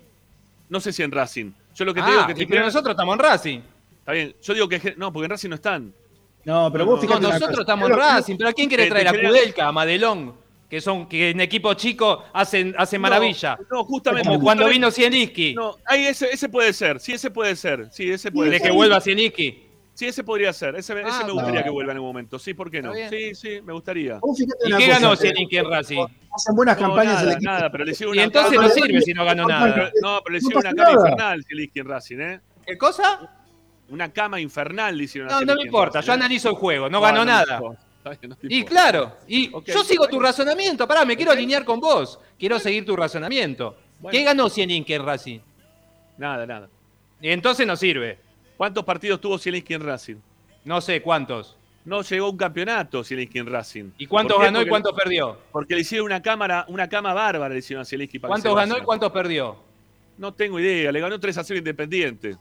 No 0.69 0.81
sé 0.81 0.93
si 0.93 1.03
en 1.03 1.13
Racing. 1.13 1.53
Yo 1.75 1.85
lo 1.85 1.95
que 1.95 2.01
ah, 2.01 2.05
te 2.05 2.11
digo 2.11 2.23
es 2.29 2.35
que... 2.35 2.47
pero 2.47 2.65
nosotros 2.65 2.93
estamos 2.93 3.15
en 3.15 3.19
Racing. 3.21 3.61
Está 3.99 4.13
bien. 4.13 4.35
Yo 4.43 4.55
digo 4.55 4.69
que... 4.69 4.95
No, 4.97 5.13
porque 5.13 5.27
en 5.27 5.31
Racing 5.31 5.49
no 5.49 5.55
están. 5.55 5.95
No, 6.45 6.71
pero 6.73 6.87
vos 6.87 7.01
fíjate. 7.01 7.21
No, 7.21 7.29
nosotros 7.31 7.61
estamos 7.61 7.91
en 7.91 7.97
Racing, 7.97 8.37
pero 8.37 8.51
¿a 8.51 8.53
quién 8.53 8.69
quiere 8.69 8.87
traer? 8.89 9.09
¿A 9.09 9.13
Kudelka, 9.13 9.69
a 9.69 9.73
Madelón? 9.73 10.35
Que 10.69 10.81
son 10.81 11.07
que 11.07 11.31
en 11.31 11.41
equipo 11.41 11.75
chico 11.75 12.25
hacen, 12.33 12.75
hacen 12.79 13.01
maravilla. 13.01 13.59
No, 13.71 13.85
justamente. 13.85 14.27
Como 14.29 14.41
cuando 14.41 14.67
vino 14.69 14.91
Zielinski. 14.91 15.55
No, 15.55 15.77
ahí 15.85 16.07
ese, 16.07 16.31
ese 16.33 16.49
puede 16.49 16.73
ser. 16.73 16.99
Sí, 16.99 17.13
ese 17.13 17.31
puede 17.31 17.55
ser. 17.57 17.89
Sí, 17.93 18.11
ese 18.11 18.33
puede 18.33 18.51
¿De 18.51 18.61
que 18.61 18.71
vuelva 18.71 18.99
Zielinski? 19.01 19.69
Sí, 19.95 20.07
ese 20.07 20.25
podría 20.25 20.51
ser. 20.55 20.75
Ese, 20.75 20.95
ese 20.99 21.03
Ah, 21.07 21.25
me 21.27 21.33
gustaría 21.33 21.61
no. 21.61 21.65
que 21.65 21.71
vuelva 21.71 21.93
en 21.93 21.99
algún 21.99 22.09
momento. 22.09 22.39
Sí, 22.39 22.55
¿por 22.55 22.71
qué 22.71 22.81
no? 22.81 22.95
Sí, 23.11 23.35
sí, 23.35 23.61
me 23.63 23.75
gustaría. 23.75 24.19
¿Y 24.65 24.69
una 24.69 24.79
qué 24.79 24.87
ganó 24.87 25.15
Zielinski 25.15 25.59
en 25.59 25.69
Racing? 25.71 26.07
Hacen 26.35 26.57
buenas 26.57 26.81
No, 26.81 26.87
campañas 26.87 27.21
el 27.21 27.27
nada, 27.27 27.33
equipo. 27.37 27.53
nada, 27.53 27.71
pero 27.71 27.85
le 27.85 27.91
hicieron 27.93 28.15
Y 28.15 28.19
una 28.19 28.25
entonces 28.25 28.59
no 28.59 28.69
sirve 28.71 29.03
si 29.03 29.13
no 29.13 29.25
ganó 29.27 29.47
nada. 29.47 29.91
No, 30.01 30.21
pero 30.25 30.33
le 30.35 30.41
No 30.41 30.49
hicieron 30.49 30.63
una 30.73 30.73
nada. 30.73 30.93
infernal 30.95 31.45
Zielinski 31.45 31.81
en 31.81 31.87
Racing, 31.87 32.19
¿eh? 32.21 32.41
¿Qué 32.67 32.79
cosa? 32.79 33.42
Una 33.93 34.11
cama 34.11 34.41
infernal 34.41 34.97
le 34.97 35.05
hicieron 35.05 35.29
No, 35.31 35.43
no 35.43 35.55
me 35.55 35.65
importa, 35.65 35.99
Racing, 35.99 36.07
yo 36.07 36.13
¿eh? 36.13 36.17
analizo 36.17 36.49
el 36.49 36.55
juego, 36.55 36.89
no 36.89 36.99
Bueno, 36.99 37.19
ganó 37.19 37.25
nada. 37.27 37.61
no 37.61 38.37
Y 38.45 38.65
claro, 38.65 39.19
y 39.29 39.53
yo 39.67 39.85
sigo 39.85 40.09
tu 40.09 40.19
razonamiento, 40.19 40.89
pará, 40.89 41.05
me 41.05 41.15
quiero 41.15 41.31
alinear 41.31 41.63
con 41.63 41.79
vos. 41.79 42.19
Quiero 42.39 42.59
seguir 42.59 42.87
tu 42.87 42.97
razonamiento. 42.97 43.77
Bueno. 44.01 44.19
¿Qué 44.19 44.25
ganó 44.25 44.49
Zielinski 44.49 44.95
en 44.95 45.05
Racing? 45.05 45.41
Nada, 46.17 46.47
nada. 46.47 46.71
Y 47.21 47.29
entonces 47.29 47.67
no 47.67 47.77
sirve. 47.77 48.19
¿Cuántos 48.57 48.83
partidos 48.83 49.21
tuvo 49.21 49.39
Zielinski 49.39 49.75
en 49.75 49.83
Racing? 49.83 50.17
No 50.65 50.81
sé 50.81 51.03
cuántos. 51.03 51.59
No 51.85 52.01
llegó 52.01 52.27
a 52.27 52.31
un 52.31 52.39
campeonato 52.39 53.05
Zielinski 53.05 53.41
en 53.41 53.47
Racing. 53.47 53.91
¿Y 53.99 54.07
cuántos 54.07 54.41
ganó 54.41 54.63
y 54.63 54.69
cuántos 54.69 54.95
perdió? 54.95 55.39
Porque 55.53 55.75
le 55.75 55.83
hicieron 55.83 56.07
una 56.07 56.23
cámara, 56.23 56.65
una 56.69 56.89
cama 56.89 57.13
bárbara 57.13 57.53
le 57.53 57.59
hicieron 57.59 57.83
a 57.83 57.85
Zielinski. 57.85 58.19
para 58.19 58.31
¿Cuántos 58.31 58.57
ganó 58.57 58.79
y 58.79 58.81
cuántos 58.81 59.13
perdió? 59.13 59.59
No 60.17 60.33
tengo 60.33 60.59
idea. 60.59 60.91
Le 60.91 61.01
ganó 61.01 61.21
3 61.21 61.37
a 61.37 61.45
0 61.45 61.59
Independiente. 61.59 62.39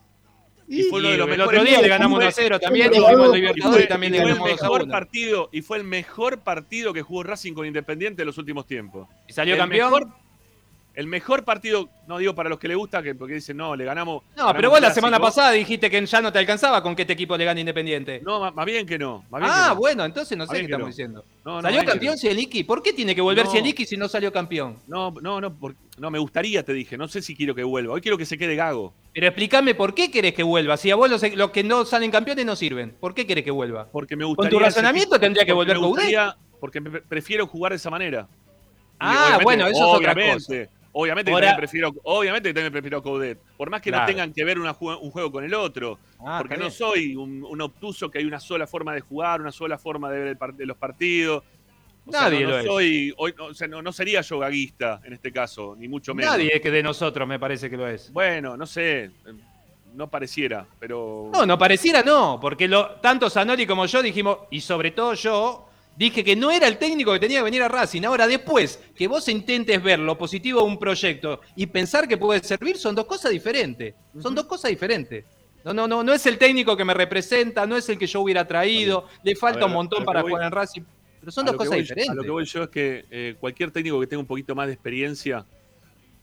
Y, 0.79 0.83
fue 0.83 0.99
uno 0.99 1.09
de 1.09 1.17
los 1.17 1.27
el 1.29 1.37
mejores. 1.37 1.59
otro 1.59 1.69
día 1.69 1.81
le 1.81 1.87
ganamos 1.87 2.17
fue- 2.17 2.25
1 2.25 2.29
a 2.29 2.31
0 2.31 2.59
también, 2.59 2.91
y 2.93 2.97
fue- 2.99 3.07
fuimos 3.13 3.35
Libertadores 3.35 3.85
y 3.85 3.87
también 3.89 4.13
y 4.15 4.17
le 4.17 4.21
fue 4.23 4.31
el 4.31 4.35
ganamos 4.37 4.49
2 4.51 4.59
a 4.61 4.63
mejor 4.63 4.81
1. 4.83 4.91
partido 4.91 5.49
y 5.51 5.61
fue 5.61 5.77
el 5.77 5.83
mejor 5.83 6.39
partido 6.39 6.93
que 6.93 7.01
jugó 7.01 7.23
Racing 7.23 7.53
con 7.53 7.65
Independiente 7.65 8.21
en 8.21 8.25
los 8.27 8.37
últimos 8.37 8.65
tiempos. 8.65 9.07
¿Y 9.27 9.33
salió 9.33 9.53
el 9.55 9.59
campeón? 9.59 9.91
Mejor, 9.91 10.07
el 10.93 11.07
mejor 11.07 11.45
partido, 11.45 11.89
no 12.07 12.17
digo 12.17 12.35
para 12.35 12.49
los 12.49 12.59
que 12.59 12.67
le 12.67 12.75
gusta, 12.75 13.01
que 13.01 13.15
porque 13.15 13.35
dicen, 13.35 13.55
no, 13.55 13.75
le 13.77 13.85
ganamos. 13.85 14.23
No, 14.35 14.35
ganamos 14.35 14.55
pero 14.57 14.69
vos 14.69 14.79
la 14.81 14.87
clásico". 14.87 14.95
semana 15.05 15.19
pasada 15.19 15.51
dijiste 15.51 15.89
que 15.89 16.05
ya 16.05 16.21
no 16.21 16.31
te 16.33 16.39
alcanzaba 16.39 16.83
con 16.83 16.95
que 16.95 17.03
este 17.03 17.13
equipo 17.13 17.37
le 17.37 17.45
gane 17.45 17.61
Independiente. 17.61 18.21
No, 18.25 18.51
más, 18.51 18.65
bien 18.65 18.85
que 18.85 18.99
no. 18.99 19.23
más 19.29 19.39
bien 19.41 19.51
ah, 19.53 19.63
que 19.69 19.69
no. 19.69 19.75
bueno, 19.77 20.03
entonces 20.05 20.37
no 20.37 20.45
sé 20.47 20.57
qué 20.57 20.63
estamos 20.63 20.81
no. 20.81 20.87
diciendo. 20.87 21.25
No, 21.45 21.61
¿Salió 21.61 21.85
campeón. 21.85 22.17
Zielinski? 22.17 22.63
¿Por 22.65 22.83
qué 22.83 22.91
tiene 22.93 23.15
que 23.15 23.21
volver. 23.21 23.47
Zielinski 23.47 23.85
si 23.85 23.95
no 23.95 24.07
salió 24.09 24.31
campeón? 24.33 24.77
No, 24.87 25.11
no, 25.21 25.39
no, 25.39 25.53
por- 25.53 25.75
no, 25.97 26.11
me 26.11 26.19
gustaría, 26.19 26.63
te 26.63 26.73
dije. 26.73 26.97
No 26.97 27.07
sé 27.07 27.21
si 27.21 27.35
quiero 27.35 27.55
que 27.55 27.63
vuelva. 27.63 27.93
Hoy 27.93 28.01
quiero 28.01 28.17
que 28.17 28.25
se 28.25 28.37
quede 28.37 28.55
Gago. 28.55 28.93
Pero 29.13 29.27
explícame 29.27 29.75
por 29.75 29.93
qué 29.93 30.11
querés 30.11 30.33
que 30.33 30.43
vuelva. 30.43 30.75
Si 30.77 30.91
a 30.91 30.95
vos 30.95 31.09
los, 31.09 31.21
los 31.35 31.51
que 31.51 31.63
no 31.63 31.85
salen 31.85 32.11
campeones 32.11 32.45
no 32.45 32.55
sirven. 32.55 32.95
¿Por 32.99 33.13
qué 33.13 33.25
querés 33.25 33.43
que 33.45 33.51
vuelva? 33.51 33.87
Porque 33.91 34.15
me 34.15 34.23
Con 34.23 34.35
gustaría. 34.35 34.49
tu 34.51 34.57
ese 34.57 34.65
razonamiento 34.65 35.19
tendría 35.19 35.45
que 35.45 35.53
porque 35.53 35.73
volver 35.73 35.77
Coudet. 35.77 36.35
Porque 36.59 36.81
me 36.81 36.89
pre- 36.91 37.01
prefiero 37.01 37.47
jugar 37.47 37.71
de 37.71 37.77
esa 37.77 37.89
manera. 37.89 38.27
Y 38.29 39.03
Ah, 39.03 39.39
bueno, 39.41 39.65
eso 39.67 39.77
es 39.77 39.99
otra 39.99 40.13
obviamente, 40.93 41.31
que 41.31 41.35
también 41.35 41.55
prefiero, 41.57 41.93
obviamente 42.03 42.49
que 42.49 42.53
también 42.53 42.71
prefiero 42.73 43.01
Coudet. 43.01 43.39
Por 43.57 43.69
más 43.69 43.81
que 43.81 43.89
Claro. 43.89 44.03
no 44.03 44.07
tengan 44.07 44.33
que 44.33 44.43
ver 44.43 44.59
una 44.59 44.75
un 44.79 45.11
juego 45.11 45.31
con 45.31 45.43
el 45.43 45.53
otro. 45.53 45.99
Ah, 46.25 46.37
porque 46.41 46.57
no 46.57 46.69
soy 46.69 47.15
un, 47.15 47.43
un 47.43 47.61
obtuso 47.61 48.09
que 48.11 48.19
hay 48.19 48.25
una 48.25 48.39
sola 48.39 48.67
forma 48.67 48.93
de 48.93 49.01
jugar, 49.01 49.41
una 49.41 49.51
sola 49.51 49.77
forma 49.77 50.09
de 50.11 50.19
ver 50.19 50.27
el 50.29 50.37
par- 50.37 50.53
de 50.53 50.65
los 50.65 50.77
partidos. 50.77 51.43
O 52.05 52.11
sea, 52.11 52.21
Nadie 52.21 52.41
no, 52.41 52.49
no 52.49 52.55
lo 52.55 52.59
es. 52.59 52.67
hoy, 52.69 53.13
o 53.39 53.53
sea, 53.53 53.67
no, 53.67 53.81
no 53.81 53.91
sería 53.91 54.21
yo 54.21 54.39
gaguista 54.39 55.01
en 55.03 55.13
este 55.13 55.31
caso, 55.31 55.75
ni 55.77 55.87
mucho 55.87 56.15
menos. 56.15 56.31
Nadie 56.31 56.59
que 56.59 56.71
de 56.71 56.81
nosotros 56.81 57.27
me 57.27 57.37
parece 57.39 57.69
que 57.69 57.77
lo 57.77 57.87
es. 57.87 58.11
Bueno, 58.11 58.57
no 58.57 58.65
sé, 58.65 59.03
eh, 59.03 59.11
no 59.93 60.09
pareciera, 60.09 60.65
pero... 60.79 61.29
No, 61.31 61.45
no 61.45 61.57
pareciera 61.59 62.01
no, 62.01 62.39
porque 62.41 62.67
lo, 62.67 62.95
tanto 63.01 63.29
Zanoli 63.29 63.67
como 63.67 63.85
yo 63.85 64.01
dijimos, 64.01 64.39
y 64.49 64.61
sobre 64.61 64.89
todo 64.91 65.13
yo, 65.13 65.69
dije 65.95 66.23
que 66.23 66.35
no 66.35 66.51
era 66.51 66.67
el 66.67 66.77
técnico 66.77 67.13
que 67.13 67.19
tenía 67.19 67.39
que 67.39 67.43
venir 67.45 67.61
a 67.63 67.67
Racing. 67.67 68.03
Ahora, 68.03 68.27
después, 68.27 68.79
que 68.95 69.07
vos 69.07 69.27
intentes 69.27 69.81
ver 69.83 69.99
lo 69.99 70.17
positivo 70.17 70.61
de 70.61 70.65
un 70.67 70.79
proyecto 70.79 71.41
y 71.55 71.65
pensar 71.67 72.07
que 72.07 72.17
puede 72.17 72.43
servir, 72.43 72.77
son 72.77 72.95
dos 72.95 73.05
cosas 73.05 73.31
diferentes. 73.31 73.93
Son 74.19 74.33
dos 74.33 74.45
cosas 74.45 74.69
diferentes. 74.71 75.25
No, 75.63 75.73
no, 75.73 75.87
no, 75.87 76.03
no 76.03 76.11
es 76.13 76.25
el 76.25 76.37
técnico 76.39 76.75
que 76.75 76.83
me 76.83 76.93
representa, 76.95 77.67
no 77.67 77.77
es 77.77 77.87
el 77.89 77.97
que 77.99 78.07
yo 78.07 78.21
hubiera 78.21 78.47
traído, 78.47 79.07
le 79.23 79.35
falta 79.35 79.59
ver, 79.59 79.67
un 79.67 79.73
montón 79.73 80.03
para 80.03 80.21
voy- 80.23 80.31
jugar 80.31 80.45
en 80.47 80.51
Racing. 80.51 80.81
Pero 81.19 81.31
son 81.31 81.45
dos 81.45 81.55
cosas 81.55 81.73
voy- 81.73 81.81
diferentes. 81.81 82.09
A 82.09 82.15
lo 82.15 82.23
que 82.23 82.31
voy 82.31 82.45
yo 82.45 82.63
es 82.63 82.69
que 82.69 83.05
eh, 83.11 83.35
cualquier 83.39 83.69
técnico 83.69 83.99
que 83.99 84.07
tenga 84.07 84.21
un 84.21 84.25
poquito 84.25 84.55
más 84.55 84.65
de 84.65 84.73
experiencia 84.73 85.45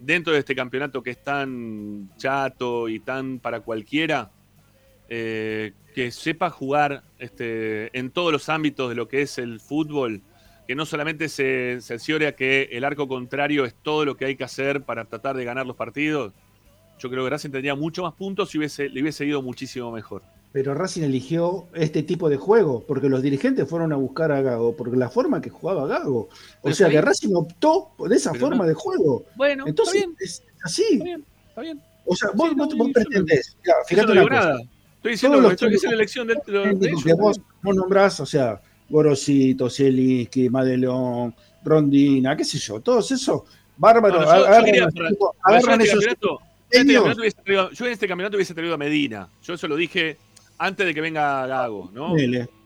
dentro 0.00 0.32
de 0.32 0.40
este 0.40 0.56
campeonato 0.56 1.02
que 1.02 1.10
es 1.10 1.22
tan 1.22 2.10
chato 2.16 2.88
y 2.88 2.98
tan 3.00 3.38
para 3.38 3.60
cualquiera, 3.60 4.28
eh, 5.09 5.72
que 5.94 6.11
sepa 6.11 6.50
jugar 6.50 7.02
este, 7.18 7.96
en 7.98 8.11
todos 8.11 8.32
los 8.32 8.48
ámbitos 8.48 8.88
de 8.88 8.94
lo 8.94 9.09
que 9.09 9.22
es 9.22 9.38
el 9.38 9.61
fútbol, 9.61 10.20
que 10.66 10.74
no 10.74 10.84
solamente 10.86 11.28
se 11.28 11.78
cerciore 11.80 12.26
a 12.26 12.36
que 12.36 12.68
el 12.72 12.84
arco 12.84 13.09
contrario 13.09 13.64
es 13.64 13.74
todo 13.82 14.04
lo 14.04 14.16
que 14.16 14.26
hay 14.26 14.36
que 14.36 14.44
hacer 14.44 14.82
para 14.82 15.06
tratar 15.06 15.36
de 15.36 15.44
ganar 15.44 15.66
los 15.66 15.76
partidos. 15.76 16.32
Yo 16.98 17.09
creo 17.11 17.24
que 17.24 17.30
Racing 17.30 17.50
tendría 17.50 17.74
mucho 17.74 18.02
más 18.02 18.14
puntos 18.14 18.54
y 18.54 18.59
hubiese, 18.59 18.88
le 18.88 19.00
hubiese 19.02 19.24
ido 19.24 19.40
muchísimo 19.40 19.90
mejor. 19.92 20.22
Pero 20.52 20.74
Racing 20.74 21.02
eligió 21.02 21.66
este 21.74 22.02
tipo 22.02 22.28
de 22.28 22.36
juego, 22.38 22.82
porque 22.88 23.09
los 23.09 23.22
dirigentes 23.22 23.68
fueron 23.68 23.92
a 23.92 23.96
buscar 23.96 24.32
a 24.32 24.40
Gago, 24.40 24.74
porque 24.76 24.96
la 24.96 25.09
forma 25.11 25.40
que 25.40 25.50
jugaba 25.50 25.86
Gago. 25.86 26.20
O 26.20 26.28
Pero 26.62 26.74
sea 26.74 26.88
que. 26.88 27.00
Racing 27.00 27.34
optó 27.34 27.90
por 27.96 28.12
esa 28.12 28.32
Pero 28.32 28.46
forma 28.46 28.64
no- 28.64 28.68
de 28.68 28.74
juego. 28.74 29.24
Bueno, 29.36 29.64
Entonces, 29.66 29.94
está 29.96 30.06
bien, 30.06 30.16
es 30.20 30.42
así. 30.64 30.82
está 30.92 31.04
bien, 31.04 31.24
está 31.50 31.61
bien. 31.61 31.82
O 32.06 32.16
sea, 32.16 32.30
vos, 32.34 32.48
Sí, 32.48 32.54
vos- 32.56 32.68
no, 32.70 32.76
vos 32.84 32.90
pretendés. 32.94 33.56
Claro, 33.62 33.80
Yo 33.82 33.88
fíjate 33.88 34.06
no 34.06 34.12
una 34.12 34.20
digo 34.22 34.34
cosa. 34.36 34.48
nada. 34.48 34.61
Estoy 34.99 35.12
diciendo 35.12 35.38
Todos 35.38 35.57
que 35.59 35.74
es 35.74 35.82
la 35.84 35.90
elección 35.92 36.26
de, 36.28 36.34
de- 36.34 36.53
de 36.53 36.62
técnicos 36.62 36.86
ellos. 36.88 37.05
que 37.05 37.14
vos 37.14 37.40
no 37.62 37.72
nombrás, 37.72 38.20
o 38.20 38.26
sea, 38.26 38.61
Gorosito, 38.88 39.68
Zielinski, 39.70 40.49
Madelón, 40.51 41.34
Rondina, 41.64 42.36
qué 42.36 42.44
sé 42.44 42.59
yo, 42.59 42.80
todos 42.80 43.11
esos 43.12 43.42
bárbaros. 43.76 44.24
Yo- 44.24 44.30
agarran, 44.30 44.66
en 44.74 44.82
agarran 45.42 45.80
este 45.80 45.92
esos 45.92 46.05
campeonato- 46.05 46.38
este 46.70 46.84
hubiese 47.20 47.42
traído- 47.42 47.70
yo 47.70 47.86
en 47.86 47.92
este 47.92 48.09
campeonato 48.09 48.36
hubiese 48.36 48.55
traído 48.55 48.74
a 48.74 48.78
Medina. 48.78 49.28
Yo 49.42 49.55
eso 49.55 49.68
lo 49.68 49.76
dije 49.76 50.16
antes 50.59 50.84
de 50.86 50.94
que 50.94 51.01
venga 51.01 51.46
Gago, 51.46 51.90
¿no? 51.94 52.14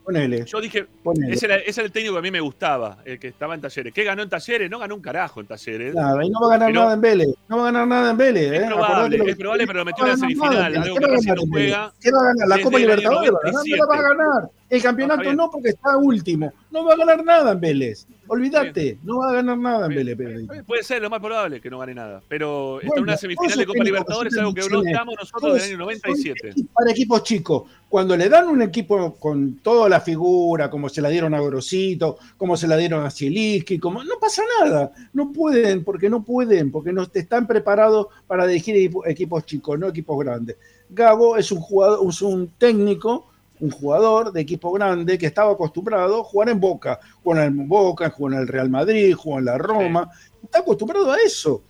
Ponele, 0.03 0.45
Yo 0.45 0.59
dije, 0.61 0.85
ponele. 1.03 1.33
ese 1.33 1.45
era, 1.45 1.55
ese 1.57 1.81
era 1.81 1.85
el 1.87 1.91
técnico 1.91 2.13
que 2.15 2.19
a 2.19 2.21
mí 2.21 2.31
me 2.31 2.39
gustaba, 2.41 2.97
el 3.05 3.17
que 3.19 3.29
estaba 3.29 3.55
en 3.55 3.61
Talleres. 3.61 3.93
¿Qué 3.93 4.03
ganó 4.03 4.21
en 4.23 4.29
Talleres? 4.29 4.69
No 4.69 4.79
ganó 4.79 4.95
un 4.95 5.01
carajo 5.01 5.39
en 5.39 5.47
Talleres. 5.47 5.93
Nada, 5.95 6.23
y 6.25 6.29
no 6.29 6.41
va 6.41 6.47
a 6.47 6.49
ganar 6.51 6.67
Pero- 6.69 6.81
nada 6.81 6.93
en 6.93 7.01
Vélez. 7.01 7.27
No 7.47 7.57
va 7.57 7.61
a 7.63 7.65
ganar 7.71 7.87
nada 7.87 8.11
en 8.11 8.17
Vélez. 8.17 8.51
Es 8.51 8.61
¿eh? 8.61 8.65
probable, 8.67 9.17
que- 9.19 9.31
es 9.31 9.37
probable, 9.37 9.67
pero 9.67 9.79
lo 9.79 9.85
metió 9.85 10.03
no 10.05 10.11
en 10.11 10.13
la 10.15 10.19
semifinal, 10.19 10.53
nada 10.53 10.65
algo 10.65 10.95
que 10.95 10.99
¿Qué 11.01 11.05
va 11.05 11.07
a 11.07 11.15
Racing 11.15 11.27
ganar 11.27 11.37
no 11.45 11.51
juega 11.51 11.93
¿Qué 12.01 12.11
va 12.11 12.17
a 12.19 12.23
ganar? 12.25 12.47
La 12.47 12.63
Copa 12.63 12.79
Libertadores. 12.79 13.31
No 13.31 13.37
la 13.37 13.41
va 13.43 13.49
a 13.49 13.51
97. 13.53 14.03
ganar. 14.17 14.49
El 14.69 14.81
campeonato 14.81 15.33
no, 15.33 15.51
porque 15.51 15.69
está 15.69 15.97
último. 15.97 16.51
No 16.73 16.83
va 16.83 16.93
a 16.93 16.97
ganar 16.97 17.23
nada 17.23 17.51
en 17.51 17.59
Vélez. 17.61 18.07
Olvídate, 18.27 18.97
no 19.03 19.19
va 19.19 19.29
a 19.29 19.33
ganar 19.33 19.57
nada 19.57 19.85
en 19.85 19.93
Vélez. 19.95 20.17
Pedrito. 20.17 20.53
Puede 20.65 20.81
ser 20.83 21.01
lo 21.03 21.09
más 21.09 21.19
probable 21.19 21.61
que 21.61 21.69
no 21.69 21.77
gane 21.77 21.93
nada, 21.93 22.21
pero 22.27 22.77
está 22.81 22.85
en 22.85 22.89
Bueno, 22.89 23.03
una 23.03 23.17
semifinal 23.17 23.57
de 23.59 23.65
Copa 23.67 23.83
Libertadores, 23.83 24.33
que 24.33 24.39
algo 24.39 24.53
que 24.55 24.61
no 24.69 24.81
estamos 24.83 25.15
nosotros 25.19 25.53
del 25.53 25.61
año 25.61 25.69
son 25.71 25.79
97. 25.79 26.49
equipos 26.49 26.71
Para 26.73 26.91
equipos 26.91 27.23
chicos, 27.23 27.63
cuando 27.89 28.17
le 28.17 28.27
dan 28.27 28.47
un 28.47 28.61
equipo 28.63 29.13
con 29.19 29.57
toda 29.57 29.87
la 29.87 30.01
figura, 30.01 30.69
como 30.71 30.89
se 30.89 31.01
la 31.01 31.09
dieron 31.09 31.33
a 31.35 31.39
Gorosito, 31.39 32.17
como 32.37 32.57
se 32.57 32.67
la 32.67 32.75
dieron 32.75 33.05
a 33.05 33.11
Zielinski, 33.11 33.77
como 33.77 34.03
no 34.03 34.15
pasa 34.19 34.41
nada, 34.61 34.91
no 35.13 35.31
pueden, 35.31 35.83
porque 35.83 36.09
no 36.09 36.23
pueden, 36.23 36.71
porque 36.71 36.91
no 36.91 37.03
están 37.13 37.45
preparados 37.45 38.07
para 38.25 38.47
dirigir 38.47 38.75
equipo- 38.77 39.05
equipos 39.05 39.45
chicos, 39.45 39.77
no 39.77 39.87
equipos 39.89 40.17
grandes. 40.23 40.55
Gago 40.89 41.37
es 41.37 41.51
un 41.51 41.59
jugador, 41.59 41.99
es 42.09 42.21
un 42.21 42.47
técnico, 42.57 43.27
un 43.59 43.71
jugador 43.71 44.31
de 44.31 44.41
equipo 44.41 44.71
grande 44.71 45.17
que 45.17 45.27
estaba 45.27 45.53
acostumbrado 45.53 46.21
a 46.21 46.23
jugar 46.23 46.49
en 46.49 46.59
Boca, 46.59 46.99
jugó 47.21 47.37
en 47.37 47.43
el 47.43 47.67
Boca, 47.67 48.09
jugó 48.09 48.31
en 48.31 48.39
el 48.39 48.47
Real 48.47 48.69
Madrid, 48.69 49.13
jugó 49.15 49.39
en 49.39 49.45
la 49.45 49.57
Roma, 49.57 50.09
está 50.43 50.59
acostumbrado 50.59 51.11
a 51.11 51.17
eso. 51.17 51.63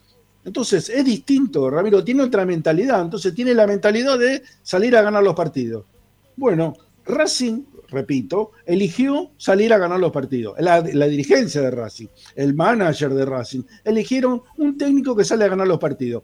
Entonces 0.46 0.90
es 0.90 1.06
distinto, 1.06 1.70
Ramiro, 1.70 2.04
tiene 2.04 2.24
otra 2.24 2.46
mentalidad, 2.46 3.02
entonces 3.02 3.34
tiene 3.34 3.54
la 3.54 3.66
mentalidad 3.66 4.20
de 4.20 4.44
salir 4.62 4.96
a 4.96 5.02
ganar 5.02 5.24
los 5.24 5.36
partidos. 5.36 5.86
Bueno, 6.36 6.74
Racing, 7.06 7.64
repito, 7.90 8.52
eligió 8.66 9.32
salir 9.38 9.74
a 9.74 9.78
ganar 9.78 10.00
los 10.00 10.12
partidos. 10.12 10.56
La, 10.60 10.82
la, 10.82 11.06
dirigencia 11.06 11.62
de 11.62 11.72
Racing, 11.72 12.08
el 12.36 12.54
manager 12.54 13.14
de 13.14 13.26
Racing, 13.26 13.62
eligieron 13.86 14.42
un 14.58 14.78
técnico 14.78 15.16
que 15.16 15.24
sale 15.24 15.46
a 15.46 15.50
ganar 15.50 15.68
los 15.68 15.80
partidos. 15.80 16.24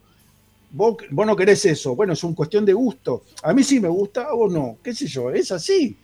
Vos, 0.72 0.98
vos 1.10 1.26
no 1.26 1.36
querés 1.36 1.66
eso, 1.66 1.96
bueno, 1.96 2.14
es 2.14 2.24
una 2.24 2.36
cuestión 2.36 2.66
de 2.66 2.74
gusto. 2.74 3.24
A 3.44 3.54
mí 3.54 3.64
sí 3.64 3.80
me 3.80 3.88
gusta, 3.88 4.34
o 4.34 4.50
no, 4.50 4.78
qué 4.84 4.94
sé 4.94 5.08
yo, 5.08 5.32
es 5.32 5.52
así. 5.52 5.98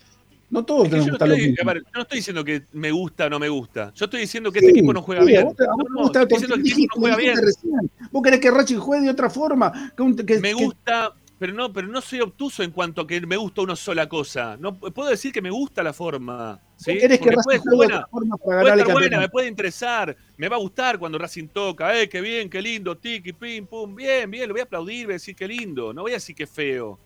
No 0.50 0.64
todos 0.64 0.90
tenemos 0.90 1.08
yo, 1.08 1.18
no 1.18 1.34
estoy, 1.34 1.56
ver, 1.66 1.78
yo 1.84 1.92
no 1.96 2.02
estoy 2.04 2.18
diciendo 2.20 2.44
que 2.46 2.64
me 2.74 2.92
gusta 2.92 3.26
o 3.26 3.30
no 3.30 3.40
me 3.40 3.50
gusta. 3.50 3.92
Yo 3.96 4.06
estoy 4.06 4.22
diciendo 4.22 4.52
que 4.52 4.60
sí, 4.60 4.68
este 4.68 4.80
equipo 4.80 4.94
no 4.94 5.02
juega 5.02 5.22
sí, 5.24 5.28
bien. 5.28 5.46
Vos, 5.46 5.56
no, 5.58 5.66
no, 5.90 6.02
gusta, 6.04 6.22
estoy 6.22 6.38
diciendo 6.38 6.56
que 6.56 6.70
este 6.70 6.74
equipo 6.74 6.96
no 6.96 7.02
juega 7.02 7.18
bien. 7.18 7.38
Recién. 7.42 7.92
Vos 8.12 8.24
querés 8.24 8.40
que 8.40 8.52
Racing 8.52 8.78
juegue 8.78 9.06
de 9.06 9.12
otra 9.12 9.30
forma. 9.30 9.94
Que, 9.98 10.26
que, 10.26 10.40
me 10.40 10.54
gusta, 10.54 11.14
pero 11.38 11.54
no, 11.54 11.74
pero 11.74 11.88
no 11.88 12.00
soy 12.00 12.22
obtuso 12.22 12.64
en 12.64 12.72
cuanto 12.72 13.02
a 13.02 13.08
que 13.08 13.20
me 13.22 13.36
gusta 13.36 13.62
una 13.62 13.76
sola 13.76 14.08
cosa. 14.08 14.56
No 14.58 14.78
puedo 14.78 15.10
decir 15.10 15.34
que 15.34 15.42
me 15.42 15.50
gusta 15.50 15.84
la 15.84 15.92
forma. 15.92 16.62
¿sí? 16.78 16.98
¿Querés 16.98 17.20
que 17.20 17.30
Racing 17.30 17.60
juegue 17.60 17.76
buena, 17.76 18.08
forma 18.08 18.38
para 18.38 18.62
puede 18.62 18.94
buena, 18.94 19.20
me 19.20 19.30
puede 19.30 19.48
interesar, 19.50 20.16
me 20.38 20.48
va 20.48 20.56
a 20.56 20.60
gustar 20.60 20.98
cuando 20.98 21.18
Racing 21.18 21.50
toca, 21.50 22.00
eh, 22.00 22.08
qué 22.08 22.22
bien, 22.22 22.50
qué 22.50 22.62
lindo, 22.62 22.98
tiki, 22.98 23.34
pim, 23.34 23.68
pum, 23.68 23.94
bien, 23.94 24.32
bien, 24.32 24.48
lo 24.48 24.54
voy 24.54 24.62
a 24.62 24.64
aplaudir, 24.64 25.08
voy 25.08 25.14
a 25.14 25.16
decir 25.16 25.36
qué 25.36 25.48
lindo, 25.48 25.94
no 25.94 26.04
voy 26.04 26.12
a 26.12 26.16
decir 26.16 26.36
qué 26.36 26.48
feo. 26.48 27.00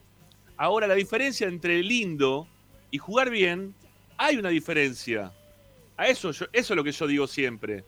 Ahora 0.57 0.85
la 0.85 0.95
diferencia 0.95 1.47
entre 1.47 1.81
lindo 1.81 2.47
y 2.91 2.99
jugar 2.99 3.31
bien 3.31 3.73
hay 4.17 4.37
una 4.37 4.49
diferencia. 4.49 5.31
A 5.97 6.07
eso, 6.07 6.31
yo, 6.31 6.45
eso 6.53 6.73
es 6.73 6.77
lo 6.77 6.83
que 6.83 6.91
yo 6.91 7.07
digo 7.07 7.25
siempre. 7.25 7.83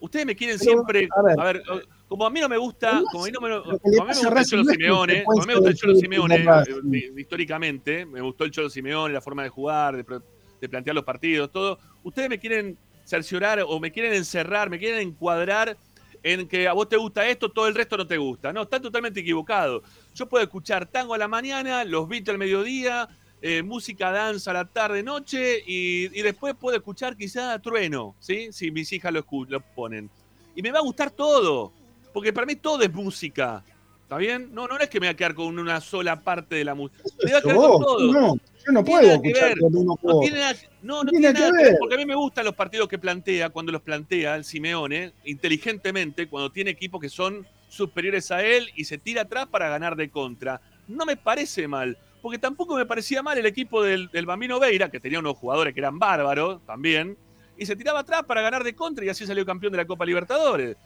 Ustedes 0.00 0.26
me 0.26 0.36
quieren 0.36 0.58
Pero, 0.58 0.70
siempre. 0.70 1.08
A 1.16 1.22
ver, 1.22 1.40
a 1.40 1.44
ver, 1.74 1.86
como 2.10 2.26
a 2.26 2.30
mí 2.30 2.40
no 2.40 2.48
me 2.48 2.58
gusta. 2.58 3.04
Como 3.12 3.22
a 3.22 3.26
mí 3.28 3.32
no 3.32 3.40
me, 3.40 3.78
como 3.78 4.02
a 4.02 4.06
mí 4.06 4.10
me 4.10 4.14
gusta 4.14 4.40
el 4.40 4.44
Cholo 4.44 4.64
Simeone. 4.64 5.22
Como 5.22 5.42
a 5.42 5.46
mí 5.46 5.46
me 5.46 5.54
gusta 5.54 5.70
el 5.70 5.76
Cholo 5.76 5.94
Simeone, 5.94 6.34
eh, 6.34 7.12
históricamente. 7.16 8.04
Me 8.04 8.20
gustó 8.20 8.42
el 8.42 8.50
Cholo 8.50 8.68
Simeone, 8.68 9.14
la 9.14 9.20
forma 9.20 9.44
de 9.44 9.48
jugar, 9.48 9.96
de, 9.96 10.20
de 10.60 10.68
plantear 10.68 10.96
los 10.96 11.04
partidos, 11.04 11.52
todo. 11.52 11.78
Ustedes 12.02 12.28
me 12.28 12.40
quieren 12.40 12.76
cerciorar 13.04 13.64
o 13.64 13.78
me 13.78 13.92
quieren 13.92 14.12
encerrar, 14.12 14.68
me 14.70 14.80
quieren 14.80 15.06
encuadrar 15.06 15.76
en 16.24 16.48
que 16.48 16.66
a 16.66 16.72
vos 16.72 16.88
te 16.88 16.96
gusta 16.96 17.28
esto, 17.28 17.48
todo 17.48 17.68
el 17.68 17.76
resto 17.76 17.96
no 17.96 18.08
te 18.08 18.16
gusta. 18.16 18.52
No, 18.52 18.62
están 18.62 18.82
totalmente 18.82 19.20
equivocados. 19.20 19.84
Yo 20.12 20.28
puedo 20.28 20.42
escuchar 20.42 20.86
tango 20.86 21.14
a 21.14 21.18
la 21.18 21.28
mañana, 21.28 21.84
los 21.84 22.08
beats 22.08 22.28
al 22.28 22.38
mediodía, 22.38 23.08
eh, 23.40 23.62
música 23.62 24.10
danza 24.10 24.50
a 24.50 24.54
la 24.54 24.64
tarde, 24.64 25.04
noche, 25.04 25.62
y, 25.64 26.06
y, 26.06 26.22
después 26.22 26.56
puedo 26.56 26.76
escuchar 26.76 27.16
quizá 27.16 27.56
trueno, 27.60 28.16
¿sí? 28.18 28.48
Si 28.50 28.72
mis 28.72 28.92
hijas 28.92 29.12
lo, 29.12 29.24
lo 29.48 29.60
ponen. 29.60 30.10
Y 30.56 30.62
me 30.62 30.72
va 30.72 30.80
a 30.80 30.82
gustar 30.82 31.12
todo, 31.12 31.72
porque 32.12 32.32
para 32.32 32.46
mí 32.46 32.56
todo 32.56 32.82
es 32.82 32.92
música. 32.92 33.64
¿Está 34.02 34.16
bien? 34.16 34.52
No, 34.52 34.66
no 34.66 34.76
es 34.78 34.88
que 34.88 34.98
me 34.98 35.06
va 35.06 35.12
a 35.12 35.14
quedar 35.14 35.34
con 35.34 35.56
una 35.56 35.80
sola 35.80 36.20
parte 36.20 36.56
de 36.56 36.64
la 36.64 36.74
música. 36.74 37.02
Me 37.24 37.32
va 37.32 37.38
a 37.38 37.42
quedar 37.42 37.56
con 37.56 37.82
todo. 37.82 38.12
No, 38.12 38.36
yo 38.66 38.72
no 38.72 38.84
puedo 38.84 39.08
escuchar 39.08 39.54
uno 39.60 39.96
no 40.02 40.20
tiene 40.20 40.38
nada, 40.40 40.56
no, 40.82 41.04
no 41.04 41.10
tiene, 41.10 41.32
tiene 41.32 41.48
nada 41.48 41.56
que 41.56 41.64
ver, 41.70 41.76
porque 41.78 41.94
a 41.94 41.98
mí 41.98 42.06
me 42.06 42.16
gustan 42.16 42.44
los 42.44 42.54
partidos 42.54 42.88
que 42.88 42.98
plantea, 42.98 43.50
cuando 43.50 43.70
los 43.70 43.82
plantea 43.82 44.34
el 44.34 44.44
Simeone, 44.44 45.12
inteligentemente, 45.24 46.28
cuando 46.28 46.50
tiene 46.50 46.70
equipos 46.70 47.00
que 47.00 47.08
son 47.08 47.46
superiores 47.68 48.32
a 48.32 48.42
él 48.42 48.68
y 48.74 48.84
se 48.84 48.98
tira 48.98 49.22
atrás 49.22 49.46
para 49.46 49.68
ganar 49.68 49.94
de 49.94 50.10
contra. 50.10 50.60
No 50.88 51.06
me 51.06 51.16
parece 51.16 51.68
mal 51.68 51.96
porque 52.20 52.38
tampoco 52.38 52.76
me 52.76 52.86
parecía 52.86 53.22
mal 53.22 53.38
el 53.38 53.46
equipo 53.46 53.82
del, 53.82 54.08
del, 54.10 54.26
Bambino 54.26 54.60
Veira, 54.60 54.90
que 54.90 55.00
tenía 55.00 55.18
unos 55.18 55.36
jugadores 55.36 55.74
que 55.74 55.80
eran 55.80 55.98
bárbaros 55.98 56.60
también, 56.66 57.16
y 57.56 57.66
se 57.66 57.76
tiraba 57.76 58.00
atrás 58.00 58.24
para 58.24 58.42
ganar 58.42 58.64
de 58.64 58.74
contra 58.74 59.04
y 59.04 59.08
así 59.08 59.26
salió 59.26 59.44
campeón 59.44 59.72
de 59.72 59.78
la 59.78 59.86
Copa 59.86 60.04
Libertadores. 60.04 60.76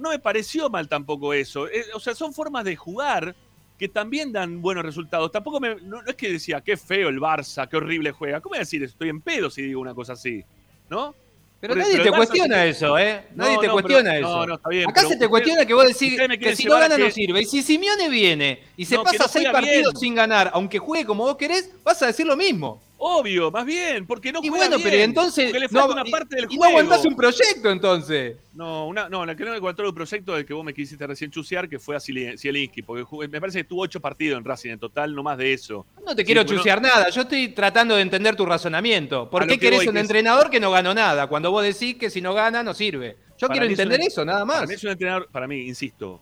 No 0.00 0.10
me 0.10 0.18
pareció 0.18 0.70
mal 0.70 0.88
tampoco 0.88 1.34
eso. 1.34 1.68
Eh, 1.68 1.84
o 1.94 2.00
sea, 2.00 2.14
son 2.14 2.32
formas 2.32 2.64
de 2.64 2.74
jugar 2.76 3.34
que 3.78 3.88
también 3.88 4.32
dan 4.32 4.60
buenos 4.60 4.84
resultados. 4.84 5.30
Tampoco 5.32 5.60
me, 5.60 5.76
no, 5.76 6.02
no, 6.02 6.10
es 6.10 6.14
que 6.14 6.30
decía, 6.30 6.60
qué 6.60 6.76
feo 6.76 7.08
el 7.08 7.18
Barça, 7.18 7.68
qué 7.68 7.76
horrible 7.76 8.12
juega. 8.12 8.40
¿Cómo 8.40 8.50
voy 8.50 8.58
a 8.58 8.60
decir 8.60 8.82
eso? 8.82 8.92
Estoy 8.92 9.08
en 9.08 9.20
pedo 9.20 9.50
si 9.50 9.62
digo 9.62 9.80
una 9.80 9.94
cosa 9.94 10.14
así, 10.14 10.44
¿no? 10.88 11.14
Pero 11.60 11.74
nadie 11.74 11.92
pero 11.92 12.04
te 12.04 12.12
cuestiona 12.12 12.64
eso, 12.64 12.98
¿eh? 12.98 13.26
Nadie 13.34 13.54
no, 13.56 13.60
te 13.60 13.66
no, 13.66 13.72
cuestiona 13.74 14.10
pero, 14.12 14.26
eso. 14.26 14.36
No, 14.36 14.46
no, 14.46 14.54
está 14.54 14.68
bien. 14.70 14.88
Acá 14.88 15.02
se 15.02 15.16
te 15.16 15.28
cuestiona 15.28 15.66
que 15.66 15.74
vos 15.74 15.86
decís 15.86 16.18
que 16.38 16.56
si 16.56 16.64
no 16.64 16.78
gana 16.78 16.96
que... 16.96 17.04
no 17.04 17.10
sirve. 17.10 17.42
Y 17.42 17.44
si 17.44 17.62
Simeone 17.62 18.08
viene 18.08 18.62
y 18.78 18.86
se 18.86 18.98
pasa 18.98 19.28
seis 19.28 19.48
partidos 19.50 19.92
bien. 19.92 19.96
sin 19.96 20.14
ganar, 20.14 20.50
aunque 20.54 20.78
juegue 20.78 21.04
como 21.04 21.24
vos 21.24 21.36
querés, 21.36 21.70
vas 21.84 22.02
a 22.02 22.06
decir 22.06 22.26
lo 22.26 22.36
mismo. 22.36 22.80
Obvio, 23.02 23.50
más 23.50 23.64
bien, 23.64 24.06
porque 24.06 24.30
no 24.30 24.40
y 24.42 24.50
bueno, 24.50 24.76
bien, 24.76 24.90
pero 24.90 25.02
entonces 25.02 25.50
le 25.58 25.70
falta 25.70 25.94
una 25.94 26.04
parte 26.04 26.36
del 26.36 26.44
y 26.50 26.56
juego. 26.58 26.64
no 26.64 26.68
aguantás 26.80 27.06
un 27.06 27.16
proyecto 27.16 27.70
entonces. 27.70 28.36
No, 28.52 28.86
una, 28.88 29.08
no, 29.08 29.24
la 29.24 29.34
que 29.34 29.42
no 29.42 29.52
aguantó 29.52 29.82
el 29.84 29.94
proyecto 29.94 30.34
del 30.34 30.44
que 30.44 30.52
vos 30.52 30.62
me 30.62 30.74
quisiste 30.74 31.06
recién 31.06 31.30
chusear, 31.30 31.66
que 31.66 31.78
fue 31.78 31.96
a 31.96 32.00
Zielinski, 32.00 32.82
porque 32.82 33.06
me 33.28 33.40
parece 33.40 33.60
que 33.60 33.64
tuvo 33.64 33.84
ocho 33.84 34.00
partidos 34.00 34.36
en 34.36 34.44
Racing 34.44 34.72
en 34.72 34.78
total, 34.78 35.14
no 35.14 35.22
más 35.22 35.38
de 35.38 35.50
eso. 35.50 35.86
No 36.04 36.14
te 36.14 36.26
quiero 36.26 36.44
chusear 36.44 36.78
bueno, 36.78 36.94
nada, 36.94 37.08
yo 37.08 37.22
estoy 37.22 37.48
tratando 37.48 37.96
de 37.96 38.02
entender 38.02 38.36
tu 38.36 38.44
razonamiento. 38.44 39.30
¿Por 39.30 39.46
qué 39.46 39.58
querés 39.58 39.86
un 39.86 39.94
que 39.94 40.00
entrenador 40.00 40.44
es... 40.44 40.50
que 40.50 40.60
no 40.60 40.70
ganó 40.70 40.92
nada? 40.92 41.26
Cuando 41.26 41.50
vos 41.50 41.62
decís 41.62 41.96
que 41.96 42.10
si 42.10 42.20
no 42.20 42.34
gana, 42.34 42.62
no 42.62 42.74
sirve. 42.74 43.16
Yo 43.38 43.48
para 43.48 43.60
quiero 43.60 43.66
entender 43.70 44.00
un, 44.00 44.06
eso, 44.08 44.26
nada 44.26 44.44
más. 44.44 44.56
Para 44.56 44.66
mí 44.66 44.74
es 44.74 44.84
un 44.84 44.90
entrenador, 44.90 45.28
para 45.32 45.48
mí, 45.48 45.60
insisto, 45.62 46.20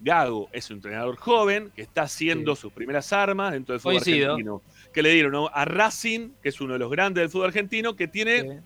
Gago 0.00 0.50
es 0.52 0.68
un 0.68 0.76
entrenador 0.76 1.16
joven 1.16 1.72
que 1.74 1.80
está 1.80 2.02
haciendo 2.02 2.54
sí. 2.54 2.60
sus 2.60 2.72
primeras 2.74 3.10
armas 3.14 3.52
dentro 3.52 3.72
del 3.72 3.80
fútbol 3.80 3.94
Coincido. 3.94 4.32
argentino 4.32 4.62
que 4.92 5.02
le 5.02 5.12
dieron 5.12 5.32
¿no? 5.32 5.48
a 5.52 5.64
Racing, 5.64 6.30
que 6.42 6.48
es 6.48 6.60
uno 6.60 6.74
de 6.74 6.78
los 6.78 6.90
grandes 6.90 7.22
del 7.22 7.30
fútbol 7.30 7.46
argentino, 7.46 7.96
que 7.96 8.08
tiene, 8.08 8.62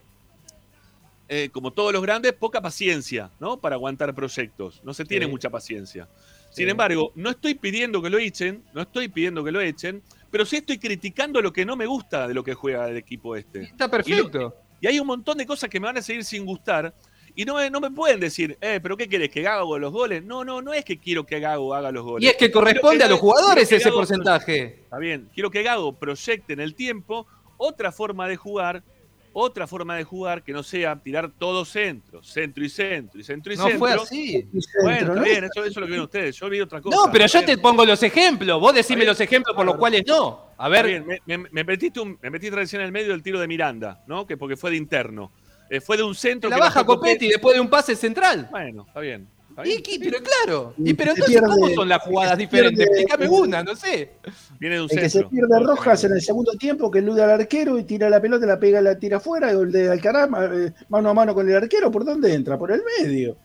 eh, 1.28 1.50
como 1.52 1.72
todos 1.72 1.92
los 1.92 2.02
grandes, 2.02 2.32
poca 2.32 2.60
paciencia 2.60 3.30
¿no? 3.40 3.58
para 3.60 3.76
aguantar 3.76 4.14
proyectos. 4.14 4.80
No 4.84 4.94
se 4.94 5.04
tiene 5.04 5.26
sí. 5.26 5.30
mucha 5.30 5.50
paciencia. 5.50 6.08
Sin 6.50 6.68
embargo, 6.68 7.12
no 7.16 7.30
estoy 7.30 7.54
pidiendo 7.54 8.00
que 8.00 8.10
lo 8.10 8.18
echen, 8.18 8.62
no 8.72 8.82
estoy 8.82 9.08
pidiendo 9.08 9.42
que 9.42 9.50
lo 9.50 9.60
echen, 9.60 10.02
pero 10.30 10.46
sí 10.46 10.56
estoy 10.56 10.78
criticando 10.78 11.42
lo 11.42 11.52
que 11.52 11.64
no 11.64 11.74
me 11.76 11.86
gusta 11.86 12.28
de 12.28 12.34
lo 12.34 12.44
que 12.44 12.54
juega 12.54 12.88
el 12.88 12.96
equipo 12.96 13.34
este. 13.34 13.62
Está 13.62 13.90
perfecto. 13.90 14.38
Y, 14.38 14.40
lo, 14.40 14.56
y 14.80 14.86
hay 14.86 15.00
un 15.00 15.06
montón 15.06 15.38
de 15.38 15.46
cosas 15.46 15.68
que 15.68 15.80
me 15.80 15.86
van 15.86 15.96
a 15.96 16.02
seguir 16.02 16.24
sin 16.24 16.44
gustar. 16.44 16.94
Y 17.36 17.44
no 17.44 17.54
me, 17.54 17.68
no 17.68 17.80
me 17.80 17.90
pueden 17.90 18.20
decir, 18.20 18.56
eh, 18.60 18.78
pero 18.80 18.96
¿qué 18.96 19.08
querés? 19.08 19.28
¿Que 19.28 19.42
Gago 19.42 19.76
los 19.78 19.92
goles? 19.92 20.22
No, 20.22 20.44
no, 20.44 20.62
no 20.62 20.72
es 20.72 20.84
que 20.84 20.98
quiero 20.98 21.24
que 21.26 21.40
Gago 21.40 21.74
haga 21.74 21.90
los 21.90 22.04
goles. 22.04 22.24
Y 22.24 22.30
es 22.30 22.36
que 22.36 22.50
corresponde 22.50 22.98
que 22.98 23.04
a 23.04 23.08
los 23.08 23.18
jugadores 23.18 23.70
ese 23.72 23.84
Gago, 23.84 23.96
porcentaje. 23.96 24.80
Está 24.84 24.98
bien. 24.98 25.28
Quiero 25.34 25.50
que 25.50 25.62
Gago 25.64 25.92
proyecte 25.94 26.52
en 26.52 26.60
el 26.60 26.76
tiempo 26.76 27.26
otra 27.56 27.90
forma 27.90 28.28
de 28.28 28.36
jugar, 28.36 28.84
otra 29.32 29.66
forma 29.66 29.96
de 29.96 30.04
jugar 30.04 30.44
que 30.44 30.52
no 30.52 30.62
sea 30.62 30.94
tirar 30.94 31.32
todo 31.36 31.64
centro, 31.64 32.22
centro 32.22 32.64
y 32.64 32.68
centro, 32.68 33.20
y 33.20 33.24
centro 33.24 33.52
y 33.52 33.56
no 33.56 33.64
centro. 33.64 33.78
fue 33.80 33.92
así. 33.92 34.48
Bueno, 34.82 35.14
está 35.14 35.24
bien, 35.24 35.44
eso, 35.44 35.64
eso 35.64 35.70
es 35.70 35.76
lo 35.76 35.86
que 35.86 35.92
ven 35.92 36.00
ustedes. 36.02 36.36
Yo 36.36 36.48
vi 36.48 36.60
otra 36.60 36.80
cosa. 36.80 36.96
No, 36.96 37.10
pero 37.10 37.26
yo 37.26 37.44
te 37.44 37.58
pongo 37.58 37.84
los 37.84 38.00
ejemplos. 38.04 38.60
Vos 38.60 38.72
decime 38.72 39.04
los 39.04 39.20
ejemplos 39.20 39.56
por 39.56 39.66
los 39.66 39.74
cuales 39.74 40.04
no. 40.06 40.50
A 40.56 40.68
ver. 40.68 40.86
Bien, 40.86 41.04
me, 41.04 41.20
me, 41.26 41.48
me, 41.50 41.64
metiste 41.64 41.98
un, 41.98 42.16
me 42.22 42.30
metiste 42.30 42.54
recién 42.54 42.80
en 42.80 42.86
el 42.86 42.92
medio 42.92 43.10
del 43.10 43.24
tiro 43.24 43.40
de 43.40 43.48
Miranda, 43.48 44.04
¿no? 44.06 44.24
Que 44.24 44.36
porque 44.36 44.56
fue 44.56 44.70
de 44.70 44.76
interno. 44.76 45.32
Eh, 45.74 45.80
fue 45.80 45.96
de 45.96 46.04
un 46.04 46.14
centro. 46.14 46.48
La 46.48 46.56
baja 46.56 46.84
Copetti 46.84 47.28
después 47.28 47.54
de 47.56 47.60
un 47.60 47.68
pase 47.68 47.96
central. 47.96 48.46
Bueno, 48.48 48.84
está 48.86 49.00
bien. 49.00 49.26
Está 49.50 49.62
bien. 49.62 49.82
¿Y, 49.84 49.98
pero 49.98 50.18
claro. 50.22 50.74
¿Y 50.78 50.94
pero 50.94 51.10
entonces 51.10 51.34
pierde, 51.34 51.48
cómo 51.48 51.68
son 51.74 51.88
las 51.88 52.02
jugadas 52.02 52.38
diferentes? 52.38 52.86
Explícame 52.86 53.28
una, 53.28 53.62
no 53.64 53.74
sé. 53.74 54.12
Viene 54.60 54.76
de 54.76 54.82
un 54.82 54.90
el 54.90 54.90
centro. 54.90 55.02
que 55.02 55.10
se 55.10 55.24
pierde 55.24 55.60
Rojas 55.60 56.04
en 56.04 56.12
el 56.12 56.22
segundo 56.22 56.52
tiempo, 56.52 56.92
que 56.92 57.00
elude 57.00 57.24
al 57.24 57.30
arquero 57.32 57.76
y 57.76 57.82
tira 57.82 58.08
la 58.08 58.20
pelota, 58.20 58.46
la 58.46 58.60
pega, 58.60 58.80
la 58.80 58.96
tira 58.96 59.16
afuera, 59.16 59.48
o 59.56 59.62
el 59.62 59.72
de 59.72 59.90
Alcaraz 59.90 60.28
eh, 60.52 60.72
mano 60.88 61.10
a 61.10 61.14
mano 61.14 61.34
con 61.34 61.48
el 61.48 61.56
arquero, 61.56 61.90
¿por 61.90 62.04
dónde 62.04 62.32
entra? 62.32 62.56
Por 62.56 62.70
el 62.70 62.82
medio. 63.00 63.36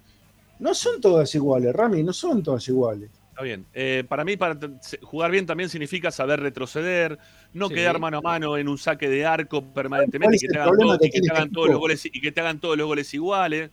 No 0.59 0.75
son 0.75 1.01
todas 1.01 1.33
iguales, 1.33 1.75
Rami, 1.75 2.03
no 2.03 2.13
son 2.13 2.43
todas 2.43 2.67
iguales. 2.67 3.09
Está 3.39 3.45
bien. 3.45 3.65
Eh, 3.73 4.03
para 4.05 4.25
mí, 4.25 4.35
para 4.35 4.59
jugar 5.01 5.31
bien 5.31 5.45
también 5.45 5.69
significa 5.69 6.11
saber 6.11 6.41
retroceder, 6.41 7.17
no 7.53 7.69
sí. 7.69 7.75
quedar 7.75 7.97
mano 7.97 8.17
a 8.17 8.21
mano 8.21 8.57
en 8.57 8.67
un 8.67 8.77
saque 8.77 9.07
de 9.07 9.25
arco 9.25 9.63
permanentemente 9.63 10.35
y 10.35 10.39
que, 10.41 10.47
te 10.49 10.59
hagan, 10.59 10.77
todo, 10.77 10.97
y 10.99 11.09
que 11.09 11.21
te 11.21 11.31
hagan 11.31 11.49
todos 11.49 11.69
los 11.69 11.79
goles 11.79 12.05
y 12.05 12.19
que 12.19 12.33
te 12.33 12.41
hagan 12.41 12.59
todos 12.59 12.77
los 12.77 12.85
goles 12.85 13.13
iguales. 13.13 13.71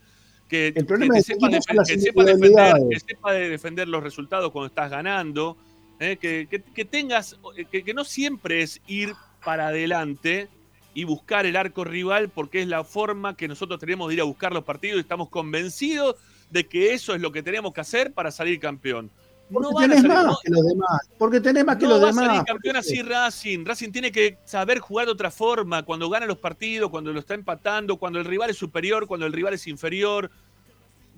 Que, 0.48 0.68
el 0.68 0.86
problema 0.86 1.14
que, 1.14 1.20
te 1.20 1.34
sepa, 1.34 1.48
de, 1.48 1.58
que, 1.84 1.98
sepa 1.98 2.22
defender, 2.22 2.74
que 2.88 3.00
sepa 3.00 3.32
de 3.32 3.48
defender 3.48 3.88
los 3.88 4.04
resultados 4.04 4.52
cuando 4.52 4.68
estás 4.68 4.88
ganando, 4.88 5.56
eh, 5.98 6.16
que, 6.16 6.46
que, 6.48 6.84
tengas, 6.84 7.36
que, 7.68 7.92
no 7.92 8.04
siempre 8.04 8.62
es 8.62 8.80
ir 8.86 9.14
para 9.44 9.66
adelante 9.66 10.46
y 10.94 11.02
buscar 11.02 11.44
el 11.44 11.56
arco 11.56 11.82
rival 11.82 12.28
porque 12.28 12.62
es 12.62 12.68
la 12.68 12.84
forma 12.84 13.36
que 13.36 13.48
nosotros 13.48 13.80
tenemos 13.80 14.06
de 14.06 14.14
ir 14.14 14.20
a 14.20 14.24
buscar 14.24 14.52
los 14.52 14.62
partidos 14.62 14.98
y 14.98 15.00
estamos 15.00 15.28
convencidos 15.28 16.14
de 16.50 16.68
que 16.68 16.94
eso 16.94 17.16
es 17.16 17.20
lo 17.20 17.32
que 17.32 17.42
tenemos 17.42 17.72
que 17.72 17.80
hacer 17.80 18.12
para 18.12 18.30
salir 18.30 18.60
campeón. 18.60 19.10
Porque 19.52 19.68
no 19.72 19.78
tenés 19.78 20.04
más 20.04 20.24
no, 20.24 20.38
que 20.42 20.50
los 20.50 20.66
demás. 20.66 21.00
Porque 21.18 21.40
tenés 21.40 21.64
más 21.64 21.76
que 21.76 21.84
no 21.84 21.90
los 21.90 22.02
va 22.02 22.06
demás. 22.06 22.24
A 22.24 22.26
salir 22.28 22.44
campeón 22.44 22.76
así 22.76 23.02
Racing. 23.02 23.64
Racing 23.64 23.92
tiene 23.92 24.10
que 24.10 24.38
saber 24.44 24.80
jugar 24.80 25.06
de 25.06 25.12
otra 25.12 25.30
forma. 25.30 25.82
Cuando 25.84 26.10
gana 26.10 26.26
los 26.26 26.38
partidos, 26.38 26.90
cuando 26.90 27.12
lo 27.12 27.20
está 27.20 27.34
empatando, 27.34 27.96
cuando 27.96 28.18
el 28.18 28.24
rival 28.24 28.50
es 28.50 28.56
superior, 28.56 29.06
cuando 29.06 29.26
el 29.26 29.32
rival 29.32 29.54
es 29.54 29.66
inferior. 29.66 30.30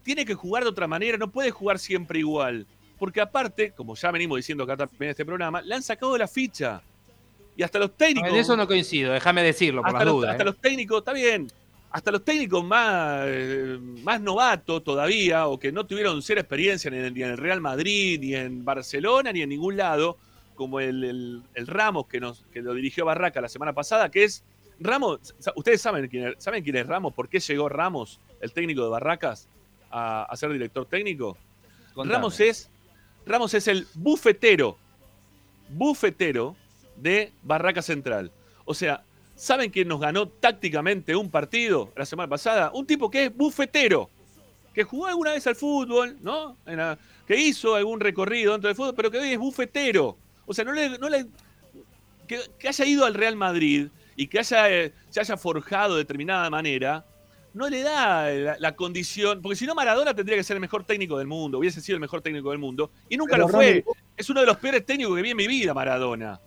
Tiene 0.03 0.25
que 0.25 0.35
jugar 0.35 0.63
de 0.65 0.71
otra 0.71 0.87
manera. 0.87 1.17
No 1.17 1.31
puede 1.31 1.51
jugar 1.51 1.79
siempre 1.79 2.19
igual. 2.19 2.67
porque 2.99 3.21
aparte, 3.21 3.73
como 3.73 3.95
ya 3.95 4.11
venimos 4.11 4.37
diciendo 4.37 4.65
acá 4.65 4.77
también 4.77 5.05
en 5.05 5.11
este 5.11 5.25
programa, 5.25 5.63
le 5.63 5.75
han 5.75 5.83
sacado 5.83 6.19
la 6.19 6.29
ficha. 6.29 6.83
Y 7.57 7.63
hasta 7.63 7.79
los 7.79 7.97
técnicos. 7.97 8.31
En 8.31 8.37
eso 8.37 8.57
no 8.57 8.67
coincido, 8.67 9.13
déjame 9.13 9.43
decirlo, 9.43 9.83
por 9.83 9.89
hasta, 9.89 9.99
las 9.99 10.07
los, 10.07 10.15
dudas. 10.15 10.31
hasta 10.31 10.43
¿eh? 10.43 10.47
los 10.47 10.59
técnicos, 10.59 10.99
está 10.99 11.13
bien. 11.13 11.51
Hasta 11.91 12.11
los 12.11 12.23
técnicos 12.25 12.63
más, 12.65 13.23
eh, 13.27 13.79
más 14.03 14.21
novatos 14.21 14.85
todavía, 14.85 15.47
o 15.47 15.59
que 15.59 15.73
no 15.73 15.87
tuvieron 15.87 16.21
cero 16.23 16.41
experiencia 16.41 16.91
ni 16.91 16.99
en, 16.99 17.05
el, 17.07 17.15
ni 17.15 17.23
en 17.23 17.31
el 17.31 17.39
Real 17.39 17.61
Madrid, 17.63 18.21
ni 18.21 18.35
en 18.35 18.65
Barcelona, 18.65 19.33
ni 19.33 19.41
en 19.41 19.49
ningún 19.49 19.77
lado, 19.77 20.19
como 20.55 20.81
el, 20.81 21.03
el- 21.05 21.43
el 21.55 21.67
Ramos 21.67 22.07
que, 22.07 22.21
nos, 22.21 22.45
que 22.53 22.61
lo 22.61 22.75
dirigió 22.75 23.05
Barraca 23.07 23.41
la 23.41 23.49
semana 23.49 23.73
pasada, 23.73 24.11
que 24.11 24.25
es 24.25 24.45
Ramos. 24.81 25.35
¿Ustedes 25.57 25.81
saben 25.81 26.07
quién, 26.09 26.29
es, 26.29 26.35
saben 26.45 26.63
quién 26.63 26.77
es 26.77 26.87
Ramos? 26.87 27.15
¿Por 27.15 27.29
qué 27.29 27.41
llegó 27.41 27.69
Ramos, 27.71 28.21
el 28.41 28.53
técnico 28.53 28.83
de 28.85 28.91
Barracas, 28.91 29.49
a, 29.91 30.25
a 30.25 30.37
ser 30.37 30.53
director 30.53 30.85
técnico? 30.87 31.39
Contame. 31.95 32.15
Ramos 32.17 32.39
es, 32.41 32.71
Ramos 33.25 33.55
es 33.55 33.67
el 33.67 33.87
bufetero, 33.95 34.77
bufetero 35.71 36.55
de 36.97 37.33
Barraca 37.43 37.83
Central. 37.83 38.31
O 38.65 38.75
sea, 38.75 39.03
¿saben 39.39 39.71
quién 39.71 39.89
nos 39.89 40.01
ganó 40.01 40.29
tácticamente 40.29 41.15
un 41.15 41.31
partido 41.31 41.93
la 41.97 42.05
semana 42.05 42.29
pasada? 42.29 42.71
Un 42.75 42.87
tipo 42.87 43.11
que 43.11 43.27
es 43.27 43.37
bufetero, 43.37 44.11
que 44.75 44.83
jugó 44.85 45.07
alguna 45.07 45.33
vez 45.33 45.47
al 45.47 45.55
fútbol, 45.55 46.17
¿no? 46.21 46.57
En 46.67 46.77
la- 46.77 46.99
que 47.27 47.37
hizo 47.37 47.75
algún 47.75 48.01
recorrido 48.01 48.53
dentro 48.53 48.69
del 48.69 48.77
fútbol, 48.77 48.95
pero 48.95 49.11
que 49.11 49.19
hoy 49.19 49.33
es 49.33 49.39
bufetero. 49.39 50.17
O 50.45 50.53
sea, 50.53 50.65
no 50.65 50.73
le, 50.73 50.99
no 50.99 51.09
le- 51.09 51.27
que, 52.27 52.41
que 52.59 52.69
haya 52.69 52.85
ido 52.85 53.05
al 53.05 53.15
Real 53.15 53.37
Madrid 53.37 53.89
y 54.17 54.27
que 54.27 54.41
haya, 54.41 54.69
eh, 54.71 54.93
se 55.11 55.21
haya 55.21 55.37
forjado 55.37 55.95
de 55.95 56.01
determinada 56.03 56.51
manera, 56.51 57.05
no 57.55 57.69
le 57.69 57.83
da 57.83 58.31
la, 58.31 58.57
la 58.59 58.77
condición, 58.77 59.41
porque 59.41 59.57
si 59.57 59.67
no 59.67 59.75
Maradona 59.75 60.15
tendría 60.15 60.37
que 60.37 60.45
ser 60.45 60.57
el 60.57 60.61
mejor 60.61 60.85
técnico 60.85 61.19
del 61.19 61.27
mundo, 61.27 61.59
hubiese 61.59 61.81
sido 61.81 61.97
el 61.97 62.01
mejor 62.01 62.21
técnico 62.21 62.51
del 62.51 62.59
mundo, 62.59 62.91
y 63.09 63.17
nunca 63.17 63.33
Pero, 63.33 63.47
lo 63.47 63.53
fue. 63.53 63.85
Es 64.17 64.29
uno 64.31 64.41
de 64.41 64.47
los 64.47 64.57
peores 64.59 64.85
técnicos 64.85 65.15
que 65.17 65.23
vi 65.23 65.31
en 65.31 65.37
mi 65.37 65.47
vida, 65.47 65.73
Maradona. 65.73 66.41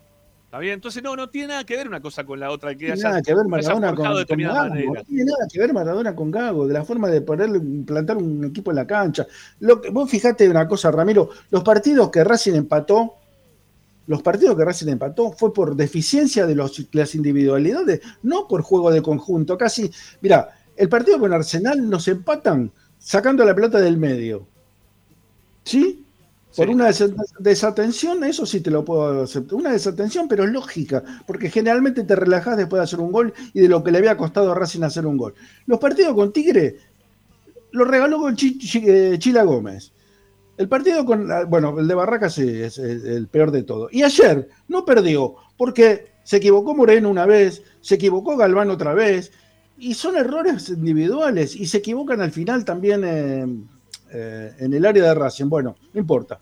¿Está 0.51 0.59
bien? 0.59 0.73
Entonces 0.73 1.01
no, 1.01 1.15
no 1.15 1.29
tiene 1.29 1.47
nada 1.47 1.63
que 1.63 1.77
ver 1.77 1.87
una 1.87 2.01
cosa 2.01 2.25
con 2.25 2.37
la 2.37 2.51
otra. 2.51 2.71
Que 2.71 2.79
tiene 2.79 2.93
haya, 2.95 3.07
nada 3.07 3.21
que 3.21 3.33
ver 3.33 3.45
Maradona 3.45 3.95
con, 3.95 4.05
con 4.05 4.05
Gago. 4.37 4.93
No 4.93 5.03
tiene 5.05 5.23
nada 5.23 5.47
que 5.49 5.59
ver 5.59 5.71
Maradona 5.71 6.13
con 6.13 6.29
Gago, 6.29 6.67
de 6.67 6.73
la 6.73 6.83
forma 6.83 7.07
de 7.07 7.21
ponerle, 7.21 7.61
plantar 7.85 8.17
un 8.17 8.43
equipo 8.43 8.71
en 8.71 8.75
la 8.75 8.85
cancha. 8.85 9.25
Lo 9.61 9.79
que, 9.79 9.91
vos 9.91 10.09
fijate 10.09 10.49
una 10.49 10.67
cosa, 10.67 10.91
Ramiro, 10.91 11.29
los 11.51 11.63
partidos 11.63 12.11
que 12.11 12.21
Racing 12.25 12.55
empató, 12.55 13.13
los 14.07 14.21
partidos 14.21 14.57
que 14.57 14.65
Racing 14.65 14.89
empató 14.89 15.31
fue 15.31 15.53
por 15.53 15.73
deficiencia 15.73 16.45
de 16.45 16.53
los, 16.53 16.85
las 16.91 17.15
individualidades, 17.15 18.01
no 18.23 18.45
por 18.49 18.61
juego 18.61 18.91
de 18.91 19.01
conjunto. 19.01 19.57
Casi, 19.57 19.89
mira, 20.19 20.49
el 20.75 20.89
partido 20.89 21.17
con 21.17 21.31
Arsenal 21.31 21.89
nos 21.89 22.09
empatan 22.09 22.73
sacando 22.99 23.45
la 23.45 23.55
pelota 23.55 23.79
del 23.79 23.95
medio. 23.95 24.45
¿Sí? 25.63 26.00
Por 26.55 26.67
Sí. 26.67 26.73
una 26.73 26.87
des- 26.87 27.13
desatención, 27.39 28.23
eso 28.25 28.45
sí 28.45 28.59
te 28.59 28.71
lo 28.71 28.83
puedo 28.83 29.23
aceptar. 29.23 29.55
Una 29.57 29.71
desatención, 29.71 30.27
pero 30.27 30.43
es 30.43 30.51
lógica, 30.51 31.01
porque 31.25 31.49
generalmente 31.49 32.03
te 32.03 32.15
relajás 32.15 32.57
después 32.57 32.79
de 32.79 32.83
hacer 32.83 32.99
un 32.99 33.11
gol 33.11 33.33
y 33.53 33.61
de 33.61 33.69
lo 33.69 33.83
que 33.83 33.91
le 33.91 33.99
había 33.99 34.17
costado 34.17 34.51
a 34.51 34.55
Racing 34.55 34.83
hacer 34.83 35.05
un 35.05 35.17
gol. 35.17 35.33
Los 35.65 35.79
partidos 35.79 36.13
con 36.13 36.33
Tigre 36.33 36.77
lo 37.71 37.85
regaló 37.85 38.19
con 38.19 38.35
eh, 38.37 39.15
Chila 39.17 39.43
Gómez. 39.43 39.93
El 40.57 40.67
partido 40.67 41.05
con, 41.05 41.31
ah, 41.31 41.45
bueno, 41.45 41.79
el 41.79 41.87
de 41.87 41.95
Barracas 41.95 42.35
sí, 42.35 42.47
es 42.47 42.77
el, 42.77 43.05
el 43.07 43.27
peor 43.27 43.51
de 43.51 43.63
todo. 43.63 43.87
Y 43.91 44.03
ayer 44.03 44.49
no 44.67 44.83
perdió, 44.85 45.35
porque 45.57 46.11
se 46.23 46.37
equivocó 46.37 46.75
Moreno 46.75 47.09
una 47.09 47.25
vez, 47.25 47.63
se 47.79 47.95
equivocó 47.95 48.35
Galván 48.35 48.69
otra 48.69 48.93
vez, 48.93 49.31
y 49.77 49.93
son 49.95 50.17
errores 50.17 50.69
individuales, 50.69 51.55
y 51.55 51.65
se 51.65 51.77
equivocan 51.77 52.21
al 52.21 52.31
final 52.31 52.65
también 52.65 53.03
eh, 53.05 53.47
eh, 54.13 54.53
en 54.59 54.73
el 54.73 54.85
área 54.85 55.03
de 55.03 55.13
Racing. 55.13 55.47
Bueno, 55.49 55.75
no 55.93 55.99
importa. 55.99 56.39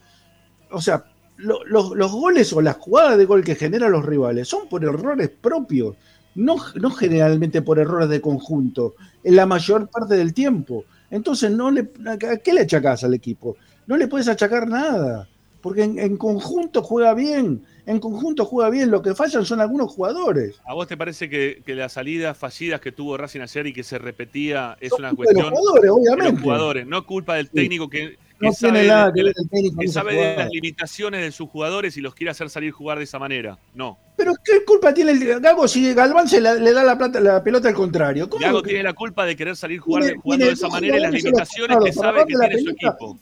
O 0.72 0.82
sea, 0.82 1.04
lo- 1.38 1.64
los, 1.66 1.92
los 1.92 2.12
goles 2.12 2.52
o 2.54 2.62
las 2.62 2.78
jugadas 2.78 3.18
de 3.18 3.26
gol 3.26 3.44
que 3.44 3.56
generan 3.56 3.92
los 3.92 4.06
rivales 4.06 4.48
son 4.48 4.68
por 4.70 4.84
errores 4.84 5.30
propios, 5.30 5.96
no, 6.36 6.56
no 6.76 6.92
generalmente 6.92 7.62
por 7.62 7.80
errores 7.80 8.10
de 8.10 8.22
conjunto, 8.22 8.96
en 9.24 9.36
la 9.36 9.46
mayor 9.46 9.90
parte 9.90 10.16
del 10.16 10.34
tiempo. 10.34 10.86
Entonces, 11.10 11.52
no 11.52 11.72
le, 11.72 11.92
¿a 12.08 12.38
qué 12.38 12.54
le 12.54 12.62
achacás 12.62 13.04
al 13.04 13.14
equipo? 13.16 13.56
No 13.88 13.98
le 13.98 14.08
puedes 14.08 14.28
achacar 14.28 14.68
nada, 14.68 15.28
porque 15.62 15.84
en, 15.84 16.00
en 16.00 16.18
conjunto 16.18 16.82
juega 16.82 17.14
bien, 17.14 17.64
en 17.86 18.00
conjunto 18.00 18.46
juega 18.46 18.70
bien, 18.70 18.92
lo 18.92 19.02
que 19.02 19.16
fallan 19.16 19.46
son 19.46 19.62
algunos 19.62 19.92
jugadores. 19.92 20.62
¿A 20.66 20.74
vos 20.74 20.88
te 20.88 20.96
parece 20.96 21.30
que, 21.30 21.62
que 21.66 21.76
las 21.76 21.94
salidas 21.94 22.38
fallidas 22.38 22.80
que 22.82 22.92
tuvo 22.92 23.18
Racing 23.18 23.42
ayer 23.42 23.68
y 23.68 23.74
que 23.74 23.84
se 23.84 23.98
repetía 23.98 24.78
es 24.80 24.92
una 24.94 25.10
culpa 25.10 25.32
de 25.32 25.42
los 25.42 25.44
cuestión 25.44 25.50
jugadores, 25.52 25.84
de 25.84 25.90
obviamente. 25.90 26.32
los 26.34 26.42
jugadores, 26.42 26.88
no 26.88 27.06
culpa 27.06 27.36
del 27.36 27.50
técnico 27.50 27.90
que 27.90 28.18
No 28.42 28.54
sabe, 28.54 28.74
tiene 28.74 28.88
nada 28.88 29.06
de- 29.08 29.14
que 29.14 29.24
ver 29.24 29.34
el 29.38 29.50
técnico 29.50 29.76
con 29.76 29.86
que 29.86 29.92
sabe 29.92 30.16
de 30.16 30.36
las 30.38 30.50
limitaciones 30.50 31.22
de 31.22 31.32
sus 31.32 31.50
jugadores 31.50 31.98
y 31.98 32.02
los 32.02 32.16
quiere 32.16 32.32
hacer 32.32 32.50
salir 32.50 32.72
jugar 32.72 32.98
de 32.98 33.04
esa 33.04 33.20
manera. 33.20 33.58
No. 33.74 33.98
Pero 34.16 34.34
¿qué 34.44 34.64
culpa 34.66 34.94
tiene 34.94 35.12
el 35.12 35.40
Gago 35.42 35.68
si 35.68 35.94
Galván 35.94 36.28
se 36.28 36.40
la- 36.42 36.56
le 36.56 36.72
da 36.74 36.84
la, 36.84 36.98
plata, 36.98 37.20
la 37.20 37.44
pelota 37.44 37.68
al 37.70 37.74
contrario? 37.74 38.30
¿Cómo 38.30 38.46
Gago 38.46 38.62
que- 38.62 38.70
tiene 38.70 38.84
la 38.84 38.94
culpa 38.94 39.26
de 39.26 39.36
querer 39.36 39.56
salir 39.56 39.80
jugar, 39.80 40.04
Tiene- 40.04 40.20
jugando 40.22 40.46
de 40.46 40.52
tiene 40.52 40.54
esa 40.54 40.66
dos 40.68 40.74
manera 40.74 40.98
y 40.98 41.00
las 41.02 41.12
limitaciones 41.12 41.78
que 41.78 41.92
seleccionados 41.92 41.96
para 41.98 42.12
sabe 42.18 42.28
que 42.28 42.38
tiene 42.38 42.58
su 42.60 42.76
pelota. 42.76 42.88
equipo. 42.98 43.20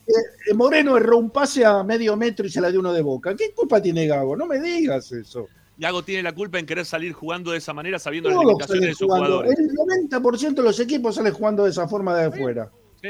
Eh, 0.50 0.54
Moreno 0.54 0.98
erró 0.98 1.18
un 1.18 1.30
pase 1.30 1.66
a 1.66 1.84
medio 1.84 2.16
metro 2.16 2.46
y 2.46 2.50
se 2.50 2.62
la 2.62 2.70
dio 2.72 2.80
uno 2.80 2.94
de 2.94 3.02
boca. 3.02 3.36
¿Qué 3.36 3.52
culpa 3.54 3.82
tiene 3.82 4.08
Gago? 4.08 4.36
No 4.36 4.46
me 4.46 4.60
digas 4.60 5.12
eso. 5.12 5.48
Gago 5.80 6.04
tiene 6.04 6.24
la 6.24 6.34
culpa 6.34 6.58
en 6.58 6.66
querer 6.66 6.86
salir 6.86 7.14
jugando 7.14 7.52
de 7.52 7.60
esa 7.60 7.72
manera 7.74 8.00
sabiendo 8.00 8.30
las 8.30 8.36
Todos 8.36 8.46
limitaciones 8.48 8.80
salen 8.80 8.90
de 8.90 8.96
sus 8.96 9.06
jugando. 9.08 9.26
jugadores. 9.28 9.60
El 9.60 9.68
90% 9.76 10.62
de 10.62 10.68
los 10.68 10.80
equipos 10.80 11.16
salen 11.16 11.34
jugando 11.34 11.64
de 11.66 11.70
esa 11.70 11.88
forma 11.88 12.16
de 12.18 12.26
afuera. 12.26 12.72
Sí, 13.02 13.10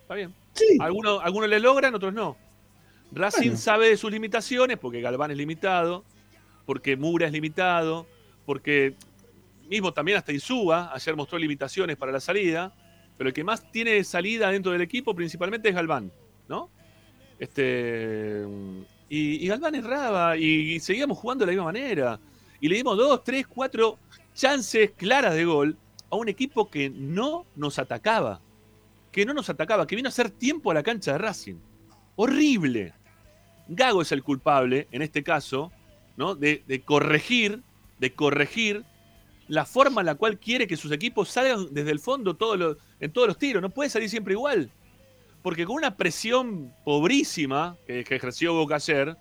está 0.00 0.14
bien. 0.14 0.34
Sí, 0.56 0.78
Algunos, 0.80 1.20
algunos 1.22 1.48
le 1.48 1.60
logran, 1.60 1.94
otros 1.94 2.12
no. 2.12 2.36
Racing 3.12 3.50
Bueno. 3.50 3.56
sabe 3.56 3.88
de 3.90 3.96
sus 3.96 4.10
limitaciones, 4.10 4.78
porque 4.78 5.00
Galván 5.00 5.30
es 5.30 5.36
limitado, 5.36 6.04
porque 6.64 6.96
Mura 6.96 7.26
es 7.26 7.32
limitado, 7.32 8.06
porque 8.44 8.94
mismo 9.68 9.92
también 9.92 10.18
hasta 10.18 10.32
Insúa 10.32 10.92
ayer 10.92 11.14
mostró 11.16 11.38
limitaciones 11.38 11.96
para 11.96 12.12
la 12.12 12.20
salida, 12.20 12.72
pero 13.16 13.28
el 13.28 13.34
que 13.34 13.44
más 13.44 13.70
tiene 13.70 14.02
salida 14.04 14.50
dentro 14.50 14.72
del 14.72 14.80
equipo 14.80 15.14
principalmente 15.14 15.68
es 15.68 15.74
Galván, 15.74 16.10
¿no? 16.48 16.70
Este, 17.38 18.44
y, 19.08 19.44
y 19.44 19.48
Galván 19.48 19.74
erraba 19.74 20.36
y, 20.36 20.74
y 20.74 20.80
seguíamos 20.80 21.18
jugando 21.18 21.44
de 21.44 21.52
la 21.52 21.56
misma 21.56 21.64
manera. 21.66 22.18
Y 22.60 22.68
le 22.68 22.76
dimos 22.76 22.96
dos, 22.96 23.22
tres, 23.22 23.46
cuatro 23.46 23.98
chances 24.34 24.92
claras 24.96 25.34
de 25.34 25.44
gol 25.44 25.76
a 26.10 26.16
un 26.16 26.28
equipo 26.28 26.70
que 26.70 26.90
no 26.90 27.46
nos 27.54 27.78
atacaba 27.78 28.40
que 29.16 29.24
no 29.24 29.32
nos 29.32 29.48
atacaba, 29.48 29.86
que 29.86 29.96
vino 29.96 30.08
a 30.08 30.10
hacer 30.10 30.28
tiempo 30.28 30.70
a 30.70 30.74
la 30.74 30.82
cancha 30.82 31.12
de 31.12 31.18
Racing. 31.18 31.54
Horrible. 32.16 32.92
Gago 33.66 34.02
es 34.02 34.12
el 34.12 34.22
culpable, 34.22 34.88
en 34.90 35.00
este 35.00 35.22
caso, 35.24 35.72
¿no? 36.18 36.34
de, 36.34 36.82
corregir, 36.84 37.62
de 37.98 38.12
corregir 38.12 38.84
la 39.48 39.64
forma 39.64 40.02
en 40.02 40.06
la 40.08 40.16
cual 40.16 40.38
quiere 40.38 40.66
que 40.66 40.76
sus 40.76 40.92
equipos 40.92 41.30
salgan 41.30 41.72
desde 41.72 41.92
el 41.92 41.98
fondo 41.98 42.32
en 43.00 43.10
todos 43.10 43.26
los 43.26 43.38
tiros. 43.38 43.62
No 43.62 43.70
puede 43.70 43.88
salir 43.88 44.10
siempre 44.10 44.34
igual. 44.34 44.70
Porque 45.40 45.64
con 45.64 45.76
una 45.76 45.96
presión 45.96 46.74
pobrísima 46.84 47.78
que, 47.86 48.04
que 48.04 48.16
ejerció 48.16 48.52
Boca 48.52 48.74
ayer, 48.74 49.16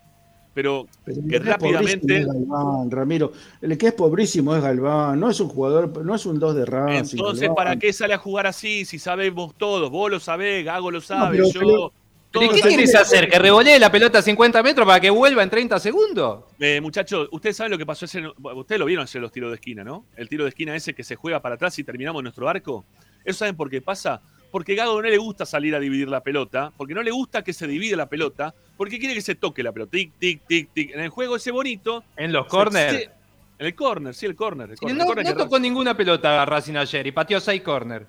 pero 0.56 0.88
pero 1.04 1.18
que 1.18 1.22
el 1.22 1.30
que 1.30 1.36
es 1.36 1.46
rápidamente- 1.46 2.18
es 2.22 2.26
Galván, 2.26 2.90
Ramiro. 2.90 3.32
El 3.62 3.78
que 3.78 3.88
es 3.88 3.94
pobrísimo 3.94 4.56
es 4.56 4.64
Galván. 4.64 5.20
No 5.20 5.30
es 5.30 5.40
un 5.40 5.50
jugador, 5.50 6.04
no 6.04 6.16
es 6.16 6.26
un 6.26 6.40
2 6.40 6.56
de 6.56 6.66
Racing. 6.66 7.18
entonces, 7.20 7.42
Galván. 7.42 7.56
¿para 7.56 7.76
qué 7.78 7.94
sale 7.94 8.14
a 8.16 8.18
jugar 8.18 8.48
así 8.48 8.86
si 8.86 8.98
sabemos 8.98 9.54
todos? 9.58 9.92
Vos 9.92 10.10
lo 10.10 10.20
sabés, 10.20 10.66
Gago 10.66 10.90
lo 10.90 11.02
sabe, 11.02 11.38
pero- 11.38 11.50
yo... 11.52 11.60
pero- 11.60 11.92
¿Pero 12.32 12.48
todos 12.50 12.62
qué 12.62 12.68
quieres 12.68 12.94
hacer? 12.96 13.30
¿Que 13.30 13.40
revolee 13.40 13.80
la 13.80 13.90
pelota 13.90 14.20
a 14.20 14.22
50 14.22 14.62
metros 14.62 14.86
para 14.86 15.00
que 15.00 15.10
vuelva 15.10 15.42
en 15.42 15.50
30 15.50 15.80
segundos? 15.80 16.44
Eh, 16.60 16.82
muchachos, 16.82 17.30
ustedes 17.32 17.56
saben 17.56 17.72
lo 17.72 17.78
que 17.78 17.86
pasó 17.86 18.04
ayer. 18.04 18.30
Ustedes 18.58 18.78
lo 18.78 18.86
vieron 18.86 19.04
ayer 19.04 19.22
los 19.22 19.32
tiros 19.32 19.52
de 19.52 19.56
esquina, 19.56 19.86
¿no? 19.86 20.04
El 20.18 20.28
tiro 20.28 20.44
de 20.44 20.50
esquina 20.50 20.76
ese 20.76 20.94
que 20.94 21.06
se 21.06 21.16
juega 21.16 21.42
para 21.42 21.56
atrás 21.56 21.80
y 21.80 21.86
terminamos 21.86 22.22
nuestro 22.22 22.50
arco. 22.50 22.84
¿Eso 23.24 23.40
saben 23.40 23.56
por 23.56 23.70
qué 23.70 23.82
pasa? 23.82 24.22
Porque 24.52 24.76
Gago 24.76 25.02
no 25.02 25.08
le 25.10 25.18
gusta 25.18 25.46
salir 25.46 25.76
a 25.76 25.80
dividir 25.80 26.08
la 26.08 26.22
pelota, 26.22 26.72
porque 26.78 26.94
no 26.94 27.04
le 27.04 27.12
gusta 27.12 27.44
que 27.44 27.52
se 27.54 27.68
divida 27.68 27.98
la 27.98 28.08
pelota, 28.08 28.54
porque 28.78 29.00
quiere 29.00 29.14
que 29.14 29.22
se 29.22 29.36
toque 29.36 29.62
la 29.64 29.72
pelota. 29.72 29.92
Tic, 29.92 30.14
tic, 30.18 30.42
tic, 30.48 30.70
tic. 30.74 30.94
En 30.94 31.02
el 31.02 31.10
juego 31.10 31.36
ese 31.36 31.52
bonito. 31.52 32.04
En 32.16 32.32
los 32.32 32.46
corners. 32.48 33.10
En 33.58 33.66
el 33.68 33.76
corner, 33.76 34.14
sí, 34.14 34.26
el 34.26 34.36
corner. 34.36 34.72
el 34.72 34.78
corner, 34.78 34.98
no, 34.98 35.04
el 35.04 35.08
corner 35.08 35.26
no 35.26 35.32
que 35.32 35.38
tocó 35.44 35.60
ninguna 35.60 35.96
pelota 35.96 36.42
a 36.42 36.46
Racing 36.46 36.76
ayer 36.76 37.08
y 37.08 37.12
pateó 37.14 37.40
6 37.40 37.62
corner. 37.62 38.06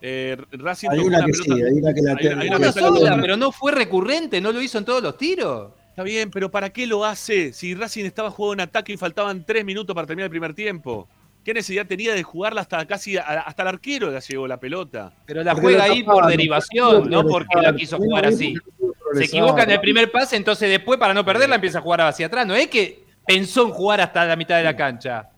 eh, 0.00 0.36
Racing 0.50 0.88
Hay 0.90 0.96
tocó 0.98 1.06
una 1.08 1.18
una 1.18 1.26
que 1.26 1.32
pelota. 1.32 1.54
sí, 1.54 1.62
hay 1.62 1.72
una 1.78 1.94
que 1.94 2.02
la 2.02 2.12
Hay- 2.40 2.48
una 2.48 2.56
Una 2.56 2.72
sola, 2.72 3.18
pero 3.20 3.36
no 3.36 3.52
fue 3.52 3.70
recurrente, 3.70 4.40
no 4.40 4.50
lo 4.50 4.60
hizo 4.60 4.78
en 4.78 4.84
todos 4.84 5.00
los 5.02 5.16
tiros. 5.16 5.70
Está 5.90 6.02
bien, 6.02 6.30
pero 6.32 6.50
¿para 6.50 6.70
qué 6.70 6.86
lo 6.88 7.04
hace 7.04 7.52
si 7.52 7.74
Racing 7.76 8.04
estaba 8.06 8.30
jugando 8.30 8.62
un 8.64 8.68
ataque 8.68 8.92
y 8.92 8.96
faltaban 8.96 9.44
tres 9.44 9.64
minutos 9.64 9.94
para 9.94 10.06
terminar 10.06 10.24
el 10.26 10.30
primer 10.30 10.52
tiempo? 10.54 11.06
¿Qué 11.44 11.52
necesidad 11.52 11.86
tenía 11.86 12.14
de 12.14 12.22
jugarla 12.22 12.60
hasta 12.60 12.84
casi 12.86 13.16
a- 13.16 13.22
hasta 13.40 13.62
el 13.62 13.68
arquero 13.68 14.10
le 14.10 14.20
llegó 14.20 14.46
la 14.46 14.58
pelota? 14.60 15.12
Pero 15.26 15.42
la 15.42 15.52
Porque 15.52 15.66
juega 15.68 15.84
ahí 15.84 16.02
por 16.04 16.22
no 16.22 16.28
derivación, 16.28 17.10
no 17.10 17.26
porque 17.26 17.60
la 17.60 17.74
quiso 17.74 17.96
jugar 17.96 18.26
así. 18.26 18.54
no 18.54 18.92
Se 19.14 19.24
equivoca 19.24 19.64
en 19.64 19.70
el 19.72 19.80
primer 19.80 20.10
pase, 20.12 20.36
entonces 20.36 20.70
después 20.70 20.98
para 21.00 21.12
no 21.14 21.24
perderla 21.24 21.56
empieza 21.56 21.78
a 21.78 21.82
jugar 21.82 22.02
hacia 22.02 22.26
atrás. 22.26 22.46
No 22.46 22.54
es 22.54 22.68
que 22.68 23.04
pensó 23.26 23.66
en 23.66 23.70
jugar 23.72 24.00
hasta 24.00 24.24
la 24.24 24.36
mitad 24.36 24.56
de 24.56 24.62
la 24.64 24.76
cancha. 24.76 25.28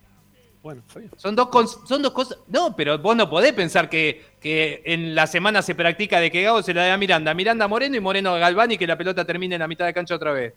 Bueno, 0.61 0.81
son 1.17 1.35
dos, 1.35 1.49
son 1.87 2.01
dos 2.01 2.11
cosas. 2.11 2.37
No, 2.47 2.75
pero 2.75 2.97
vos 2.97 3.15
no 3.15 3.29
podés 3.29 3.53
pensar 3.53 3.87
que, 3.89 4.23
que 4.39 4.81
en 4.85 5.13
la 5.13 5.27
semana 5.27 5.61
se 5.61 5.75
practica 5.75 6.19
de 6.19 6.31
que 6.31 6.41
Gago 6.43 6.61
se 6.63 6.73
la 6.73 6.85
da 6.87 6.93
a 6.95 6.97
Miranda. 6.97 7.33
Miranda 7.35 7.67
Moreno 7.67 7.95
y 7.95 7.99
Moreno 7.99 8.33
Galván 8.35 8.71
y 8.71 8.77
que 8.77 8.87
la 8.87 8.97
pelota 8.97 9.25
termine 9.25 9.55
en 9.55 9.59
la 9.61 9.67
mitad 9.67 9.85
de 9.85 9.93
cancha 9.93 10.15
otra 10.15 10.31
vez. 10.33 10.53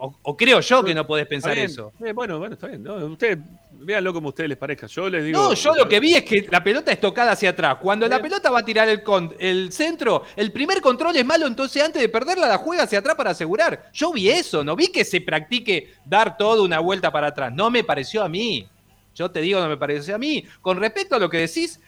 O, 0.00 0.36
creo 0.36 0.60
yo 0.60 0.84
que 0.84 0.94
no 0.94 1.04
podés 1.04 1.26
pensar 1.26 1.58
eso. 1.58 1.92
Eh, 2.04 2.12
bueno, 2.12 2.38
bueno, 2.38 2.54
está 2.54 2.68
bien. 2.68 2.86
ustedes 2.88 3.38
véanlo 3.80 4.12
como 4.12 4.28
a 4.28 4.30
ustedes 4.30 4.48
les 4.48 4.58
parezca. 4.58 4.86
Yo 4.86 5.08
les 5.08 5.24
digo. 5.24 5.40
No, 5.40 5.54
yo 5.54 5.74
lo 5.74 5.88
que 5.88 6.00
vi 6.00 6.14
es 6.14 6.24
que 6.24 6.46
la 6.50 6.62
pelota 6.62 6.92
es 6.92 7.00
tocada 7.00 7.32
hacia 7.32 7.50
atrás. 7.50 7.78
Cuando 7.80 8.08
la 8.08 8.20
pelota 8.20 8.50
va 8.50 8.60
a 8.60 8.64
tirar 8.64 8.88
el, 8.88 9.02
el 9.38 9.72
centro, 9.72 10.24
el 10.36 10.52
primer 10.52 10.80
control 10.80 11.16
es 11.16 11.24
malo, 11.24 11.46
entonces 11.46 11.82
antes 11.82 12.02
de 12.02 12.08
perderla 12.08 12.48
la 12.48 12.58
juega 12.58 12.84
hacia 12.84 12.98
atrás 12.98 13.14
para 13.16 13.30
asegurar. 13.30 13.90
Yo 13.92 14.12
vi 14.12 14.28
eso, 14.28 14.64
no 14.64 14.76
vi 14.76 14.88
que 14.88 15.04
se 15.04 15.20
practique 15.20 15.94
dar 16.04 16.36
toda 16.36 16.62
una 16.62 16.80
vuelta 16.80 17.12
para 17.12 17.28
atrás. 17.28 17.52
No 17.52 17.70
me 17.70 17.84
pareció 17.84 18.22
a 18.22 18.28
mí. 18.28 18.68
Yo 19.14 19.30
te 19.30 19.40
digo, 19.40 19.60
no 19.60 19.68
me 19.68 19.76
pareció 19.76 20.14
a 20.14 20.18
mí. 20.18 20.44
Con 20.60 20.78
respecto 20.78 21.16
a 21.16 21.18
lo 21.18 21.28
que 21.28 21.38
decís, 21.38 21.80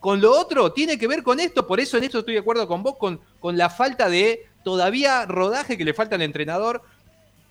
con 0.00 0.20
lo 0.20 0.32
otro 0.32 0.72
tiene 0.72 0.98
que 0.98 1.08
ver 1.08 1.22
con 1.22 1.40
esto, 1.40 1.66
por 1.66 1.80
eso 1.80 1.96
en 1.96 2.04
esto 2.04 2.20
estoy 2.20 2.34
de 2.34 2.40
acuerdo 2.40 2.68
con 2.68 2.82
vos, 2.82 2.96
con, 2.98 3.20
con 3.40 3.56
la 3.56 3.68
falta 3.68 4.08
de 4.08 4.46
todavía 4.62 5.26
rodaje 5.26 5.76
que 5.76 5.84
le 5.84 5.94
falta 5.94 6.16
al 6.16 6.22
entrenador 6.22 6.82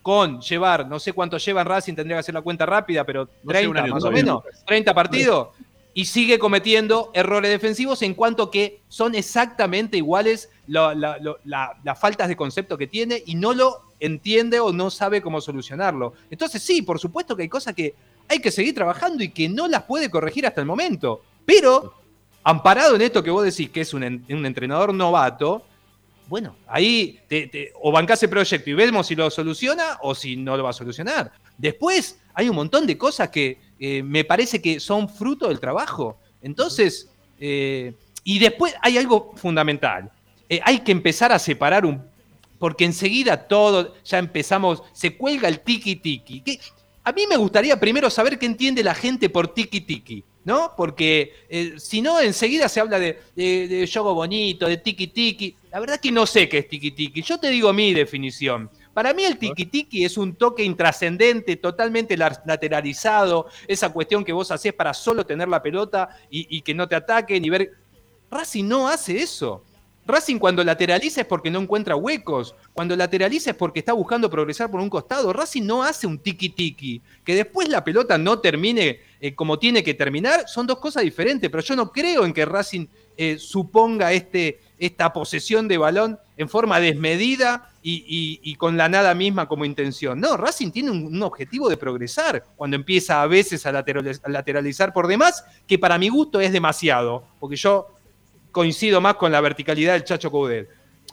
con 0.07 0.39
llevar, 0.39 0.87
no 0.87 1.01
sé 1.01 1.11
cuánto 1.11 1.37
lleva 1.37 1.65
Racing, 1.65 1.93
tendría 1.93 2.15
que 2.15 2.19
hacer 2.21 2.33
la 2.33 2.41
cuenta 2.41 2.65
rápida, 2.65 3.03
pero 3.03 3.27
30 3.45 3.87
más 3.87 4.05
o 4.05 4.09
menos, 4.09 4.41
30 4.65 4.93
partidos, 4.93 5.49
y 5.93 6.05
sigue 6.05 6.39
cometiendo 6.39 7.11
errores 7.13 7.51
defensivos 7.51 8.01
en 8.03 8.13
cuanto 8.13 8.49
que 8.49 8.79
son 8.87 9.15
exactamente 9.15 9.97
iguales 9.97 10.49
las 10.65 11.99
faltas 11.99 12.29
de 12.29 12.37
concepto 12.37 12.77
que 12.77 12.87
tiene 12.87 13.21
y 13.25 13.35
no 13.35 13.53
lo 13.53 13.81
entiende 13.99 14.61
o 14.61 14.71
no 14.71 14.89
sabe 14.89 15.21
cómo 15.21 15.41
solucionarlo. 15.41 16.13
Entonces 16.31 16.63
sí, 16.63 16.83
por 16.83 16.99
supuesto 16.99 17.35
que 17.35 17.41
hay 17.41 17.49
cosas 17.49 17.75
que 17.75 17.93
hay 18.29 18.39
que 18.39 18.49
seguir 18.49 18.73
trabajando 18.73 19.25
y 19.25 19.31
que 19.31 19.49
no 19.49 19.67
las 19.67 19.83
puede 19.83 20.09
corregir 20.09 20.47
hasta 20.47 20.61
el 20.61 20.67
momento, 20.67 21.21
pero 21.45 21.95
amparado 22.45 22.95
en 22.95 23.01
esto 23.01 23.21
que 23.21 23.29
vos 23.29 23.43
decís 23.43 23.69
que 23.71 23.81
es 23.81 23.93
un 23.93 24.05
entrenador 24.05 24.93
novato, 24.93 25.63
bueno, 26.27 26.55
ahí 26.67 27.19
o 27.81 27.91
bancás 27.91 28.21
el 28.23 28.29
proyecto 28.29 28.69
y 28.69 28.73
vemos 28.73 29.07
si 29.07 29.15
lo 29.15 29.29
soluciona 29.29 29.97
o 30.01 30.13
si 30.13 30.35
no 30.35 30.57
lo 30.57 30.63
va 30.63 30.71
a 30.71 30.73
solucionar. 30.73 31.31
Después 31.57 32.19
hay 32.33 32.49
un 32.49 32.55
montón 32.55 32.85
de 32.85 32.97
cosas 32.97 33.29
que 33.29 33.59
eh, 33.79 34.03
me 34.03 34.23
parece 34.23 34.61
que 34.61 34.79
son 34.79 35.09
fruto 35.09 35.47
del 35.47 35.59
trabajo. 35.59 36.19
Entonces, 36.41 37.09
eh, 37.39 37.93
y 38.23 38.39
después 38.39 38.75
hay 38.81 38.97
algo 38.97 39.33
fundamental. 39.35 40.11
Eh, 40.49 40.59
hay 40.63 40.79
que 40.79 40.91
empezar 40.91 41.31
a 41.31 41.39
separar 41.39 41.85
un... 41.85 42.03
Porque 42.59 42.85
enseguida 42.85 43.47
todo, 43.47 43.95
ya 44.03 44.17
empezamos, 44.17 44.83
se 44.91 45.15
cuelga 45.15 45.47
el 45.47 45.63
tiki-tiki. 45.63 46.59
A 47.03 47.11
mí 47.11 47.25
me 47.29 47.37
gustaría 47.37 47.79
primero 47.79 48.09
saber 48.09 48.37
qué 48.39 48.47
entiende 48.47 48.83
la 48.83 48.95
gente 48.95 49.29
por 49.29 49.53
tiki-tiki. 49.53 50.23
¿No? 50.47 50.73
Porque 50.77 51.33
eh, 51.49 51.73
si 51.77 52.01
no, 52.01 52.21
enseguida 52.21 52.69
se 52.69 52.79
habla 52.79 52.97
de, 52.97 53.19
de, 53.35 53.89
bonito, 54.01 54.65
de 54.65 54.77
tiki 54.77 55.07
tiki. 55.07 55.53
La 55.69 55.81
verdad 55.81 55.99
que 55.99 56.09
no 56.09 56.25
sé 56.25 56.47
qué 56.47 56.59
es 56.59 56.69
tiki 56.69 56.91
tiki. 56.91 57.21
Yo 57.21 57.37
te 57.37 57.49
digo 57.49 57.73
mi 57.73 57.93
definición. 57.93 58.69
Para 58.93 59.13
mí 59.13 59.25
el 59.25 59.37
tiki 59.37 59.65
tiki 59.65 60.05
es 60.05 60.17
un 60.17 60.35
toque 60.35 60.63
intrascendente, 60.63 61.57
totalmente 61.57 62.15
lateralizado, 62.15 63.47
esa 63.67 63.89
cuestión 63.89 64.23
que 64.23 64.31
vos 64.31 64.49
hacés 64.49 64.71
para 64.71 64.93
solo 64.93 65.25
tener 65.25 65.49
la 65.49 65.61
pelota 65.61 66.17
y, 66.29 66.47
y 66.57 66.61
que 66.61 66.73
no 66.73 66.87
te 66.87 66.95
ataquen 66.95 67.43
y 67.43 67.49
ver. 67.49 67.71
Racing 68.31 68.69
no 68.69 68.87
hace 68.87 69.17
eso. 69.17 69.65
Racing 70.05 70.39
cuando 70.39 70.63
lateraliza 70.63 71.19
es 71.21 71.27
porque 71.27 71.51
no 71.51 71.59
encuentra 71.59 71.97
huecos, 71.97 72.55
cuando 72.71 72.95
lateraliza 72.95 73.51
es 73.51 73.57
porque 73.57 73.79
está 73.79 73.91
buscando 73.91 74.29
progresar 74.29 74.71
por 74.71 74.79
un 74.79 74.89
costado. 74.89 75.33
Racing 75.33 75.63
no 75.63 75.83
hace 75.83 76.07
un 76.07 76.19
tiki-tiki. 76.19 77.01
Que 77.25 77.35
después 77.35 77.67
la 77.67 77.83
pelota 77.83 78.17
no 78.17 78.39
termine 78.39 79.01
eh, 79.19 79.33
como 79.33 79.57
tiene 79.57 79.83
que 79.83 79.93
terminar, 79.93 80.47
son 80.47 80.67
dos 80.67 80.79
cosas 80.79 81.03
diferentes, 81.03 81.49
pero 81.49 81.63
yo 81.63 81.75
no 81.75 81.91
creo 81.91 82.25
en 82.25 82.33
que 82.33 82.45
Racing 82.45 82.87
eh, 83.15 83.37
suponga 83.39 84.13
este, 84.13 84.59
esta 84.77 85.11
posesión 85.11 85.67
de 85.67 85.77
balón 85.77 86.19
en 86.37 86.47
forma 86.47 86.79
desmedida 86.79 87.71
y, 87.81 88.53
con 88.55 88.77
la 88.77 88.89
nada 88.89 89.15
misma 89.15 89.47
como 89.47 89.65
intención. 89.65 90.19
No, 90.19 90.35
Racing 90.37 90.71
tiene 90.71 90.91
un, 90.91 91.23
objetivo 91.23 91.69
de 91.69 91.77
progresar 91.77 92.43
cuando 92.55 92.75
empieza 92.75 93.21
a 93.21 93.27
veces 93.27 93.65
a, 93.65 93.71
lateralizar 93.71 94.93
por 94.93 95.07
demás, 95.07 95.45
que 95.65 95.79
para 95.79 95.97
mi 95.97 96.09
gusto 96.09 96.41
es 96.41 96.51
demasiado, 96.51 97.23
porque 97.39 97.55
yo 97.55 97.87
coincido 98.51 99.01
más 99.01 99.15
con 99.15 99.31
la 99.31 99.41
verticalidad 99.41 99.93
del 99.93 100.03
Chacho 100.03 100.29
Coudet. 100.29 100.69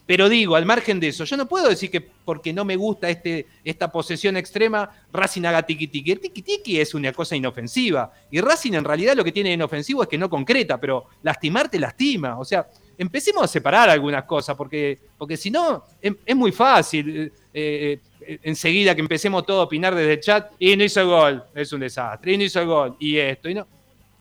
Pero 0.06 0.28
digo, 0.28 0.54
al 0.54 0.66
margen 0.66 1.00
de 1.00 1.08
eso, 1.08 1.24
yo 1.24 1.36
no 1.36 1.48
puedo 1.48 1.68
decir 1.68 1.90
que 1.90 2.00
porque 2.00 2.52
no 2.52 2.64
me 2.64 2.76
gusta 2.76 3.08
este, 3.08 3.46
esta 3.64 3.90
posesión 3.90 4.36
extrema, 4.36 4.90
Racing 5.10 5.44
haga 5.44 5.66
tiki-tiki. 5.66 6.12
El 6.12 6.20
tiki-tiki 6.20 6.78
es 6.78 6.94
una 6.94 7.12
cosa 7.12 7.36
inofensiva. 7.36 8.12
Y 8.30 8.40
Racing 8.40 8.74
en 8.74 8.84
realidad 8.84 9.16
lo 9.16 9.24
que 9.24 9.32
tiene 9.32 9.52
inofensivo 9.52 10.02
es 10.02 10.08
que 10.08 10.18
no 10.18 10.28
concreta, 10.28 10.78
pero 10.78 11.06
lastimarte 11.22 11.78
lastima. 11.78 12.38
O 12.38 12.44
sea, 12.44 12.68
empecemos 12.98 13.44
a 13.44 13.48
separar 13.48 13.88
algunas 13.88 14.24
cosas, 14.24 14.54
porque, 14.56 14.98
porque 15.16 15.38
si 15.38 15.50
no, 15.50 15.84
em, 16.02 16.14
es, 16.26 16.36
muy 16.36 16.52
fácil. 16.52 17.32
Eh, 17.52 17.98
eh, 18.26 18.38
enseguida 18.42 18.94
que 18.94 19.00
empecemos 19.00 19.44
todo 19.46 19.60
a 19.60 19.64
opinar 19.64 19.94
desde 19.94 20.12
el 20.14 20.20
chat, 20.20 20.52
y 20.58 20.76
no 20.76 20.84
hizo 20.84 21.00
el 21.00 21.06
gol, 21.06 21.44
es 21.54 21.72
un 21.72 21.80
desastre, 21.80 22.32
y 22.32 22.38
no 22.38 22.44
hizo 22.44 22.60
el 22.60 22.66
gol, 22.66 22.96
y 22.98 23.16
esto, 23.16 23.48
y 23.48 23.54
no. 23.54 23.66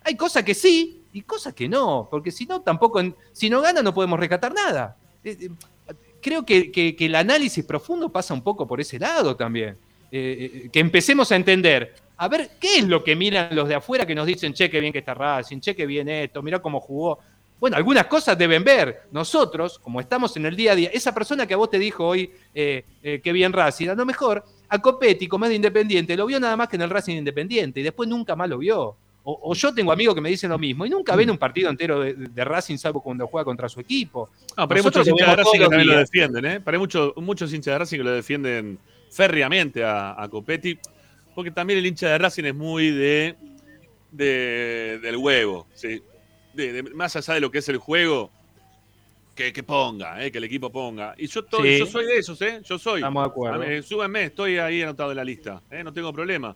Hay 0.03 0.15
cosas 0.15 0.43
que 0.43 0.53
sí, 0.53 1.03
y 1.13 1.21
cosas 1.21 1.53
que 1.53 1.69
no, 1.69 2.07
porque 2.09 2.31
si 2.31 2.45
no, 2.45 2.61
tampoco, 2.61 3.01
si 3.31 3.49
no 3.49 3.61
gana 3.61 3.81
no 3.81 3.93
podemos 3.93 4.19
rescatar 4.19 4.53
nada. 4.53 4.97
Creo 6.23 6.45
que, 6.45 6.95
el 6.97 7.15
análisis 7.15 7.65
profundo 7.65 8.07
pasa 8.09 8.33
un 8.33 8.41
poco 8.41 8.65
por 8.65 8.79
ese 8.79 8.97
lado 8.97 9.35
también. 9.35 9.77
Eh, 10.09 10.63
eh, 10.65 10.69
que 10.71 10.79
empecemos 10.79 11.31
a 11.31 11.35
entender, 11.35 11.95
a 12.17 12.27
ver, 12.29 12.51
¿qué 12.61 12.77
es 12.77 12.87
lo 12.87 13.03
que 13.03 13.15
miran 13.15 13.53
los 13.53 13.67
de 13.67 13.75
afuera 13.75 14.05
que 14.05 14.15
nos 14.15 14.25
dicen, 14.25 14.53
che, 14.53 14.69
qué 14.69 14.79
bien 14.79 14.93
que 14.93 14.99
está 14.99 15.13
Racing, 15.13 15.59
che, 15.59 15.75
qué 15.75 15.85
bien 15.85 16.07
esto, 16.07 16.41
mira 16.41 16.59
cómo 16.59 16.79
jugó? 16.79 17.19
Bueno, 17.59 17.75
algunas 17.75 18.05
cosas 18.05 18.37
deben 18.37 18.63
ver. 18.63 19.03
Nosotros, 19.11 19.79
como 19.79 19.99
estamos 19.99 20.37
en 20.37 20.45
el 20.45 20.55
día 20.55 20.71
a 20.71 20.75
día, 20.75 20.89
esa 20.93 21.13
persona 21.13 21.45
que 21.45 21.55
a 21.55 21.57
vos 21.57 21.69
te 21.69 21.79
dijo 21.79 22.07
hoy, 22.07 22.31
eh, 22.53 22.85
qué 23.01 23.31
bien 23.33 23.51
Racing, 23.51 23.89
a 23.89 23.95
lo 23.95 24.05
mejor 24.05 24.45
a 24.69 24.79
Copetti, 24.79 25.27
como 25.27 25.45
es 25.45 25.49
de 25.49 25.55
Independiente, 25.55 26.15
lo 26.15 26.25
vio 26.25 26.39
nada 26.39 26.55
más 26.55 26.69
que 26.69 26.77
en 26.77 26.83
el 26.83 26.89
Racing 26.89 27.17
Independiente 27.17 27.81
y 27.81 27.83
después 27.83 28.07
nunca 28.07 28.35
más 28.35 28.49
lo 28.49 28.59
vio. 28.59 28.95
O, 29.25 29.53
yo 29.53 29.73
tengo 29.73 29.91
amigos 29.91 30.15
que 30.15 30.21
me 30.21 30.29
dicen 30.29 30.49
lo 30.49 30.59
mismo 30.59 30.85
y 30.85 30.89
nunca 30.89 31.15
ven 31.15 31.29
un 31.29 31.37
partido 31.37 31.69
entero 31.69 32.01
de, 32.01 32.43
Racing 32.43 32.77
salvo 32.77 33.01
cuando 33.01 33.25
juega 33.27 33.45
contra 33.45 33.69
su 33.69 33.79
equipo. 33.79 34.29
No, 34.57 34.67
pero 34.67 34.79
hay 34.79 34.83
muchos 34.83 35.07
hinchas 35.07 35.29
de 35.29 35.35
Racing 35.37 35.59
que 35.59 35.67
también 35.67 35.87
lo 35.87 35.97
defienden, 35.97 36.45
¿eh? 36.45 36.59
Pero 36.59 36.75
hay 36.75 36.79
muchos, 36.79 37.13
muchos 37.17 37.53
hinchas 37.53 37.73
de 37.73 37.79
Racing 37.79 37.97
que 37.99 38.03
lo 38.03 38.11
defienden 38.11 38.79
férreamente 39.09 39.83
a, 39.85 40.27
Copetti, 40.29 40.77
porque 41.33 41.51
también 41.51 41.79
el 41.79 41.85
hincha 41.85 42.09
de 42.09 42.17
Racing 42.17 42.43
es 42.43 42.55
muy 42.55 42.91
de, 42.91 43.35
del 44.11 45.15
huevo, 45.15 45.67
¿sí? 45.73 46.03
más 46.93 47.15
allá 47.15 47.35
de 47.35 47.39
lo 47.39 47.49
que 47.49 47.59
es 47.59 47.69
el 47.69 47.77
juego, 47.77 48.29
que, 49.35 49.63
ponga, 49.63 50.23
¿eh? 50.23 50.31
que 50.31 50.37
el 50.37 50.43
equipo 50.43 50.69
ponga. 50.69 51.15
Y 51.17 51.27
yo, 51.27 51.41
yo 51.49 51.85
soy 51.85 52.05
de 52.05 52.17
esos, 52.17 52.41
¿eh? 52.41 52.61
Yo 52.63 52.77
soy. 52.77 52.99
Estamos 52.99 53.23
de 53.23 53.29
acuerdo. 53.29 53.83
súbenme, 53.83 54.25
estoy 54.25 54.57
ahí 54.57 54.81
anotado 54.81 55.11
en 55.11 55.17
la 55.17 55.23
lista, 55.23 55.61
¿eh? 55.71 55.81
no 55.81 55.93
tengo 55.93 56.11
problema. 56.11 56.55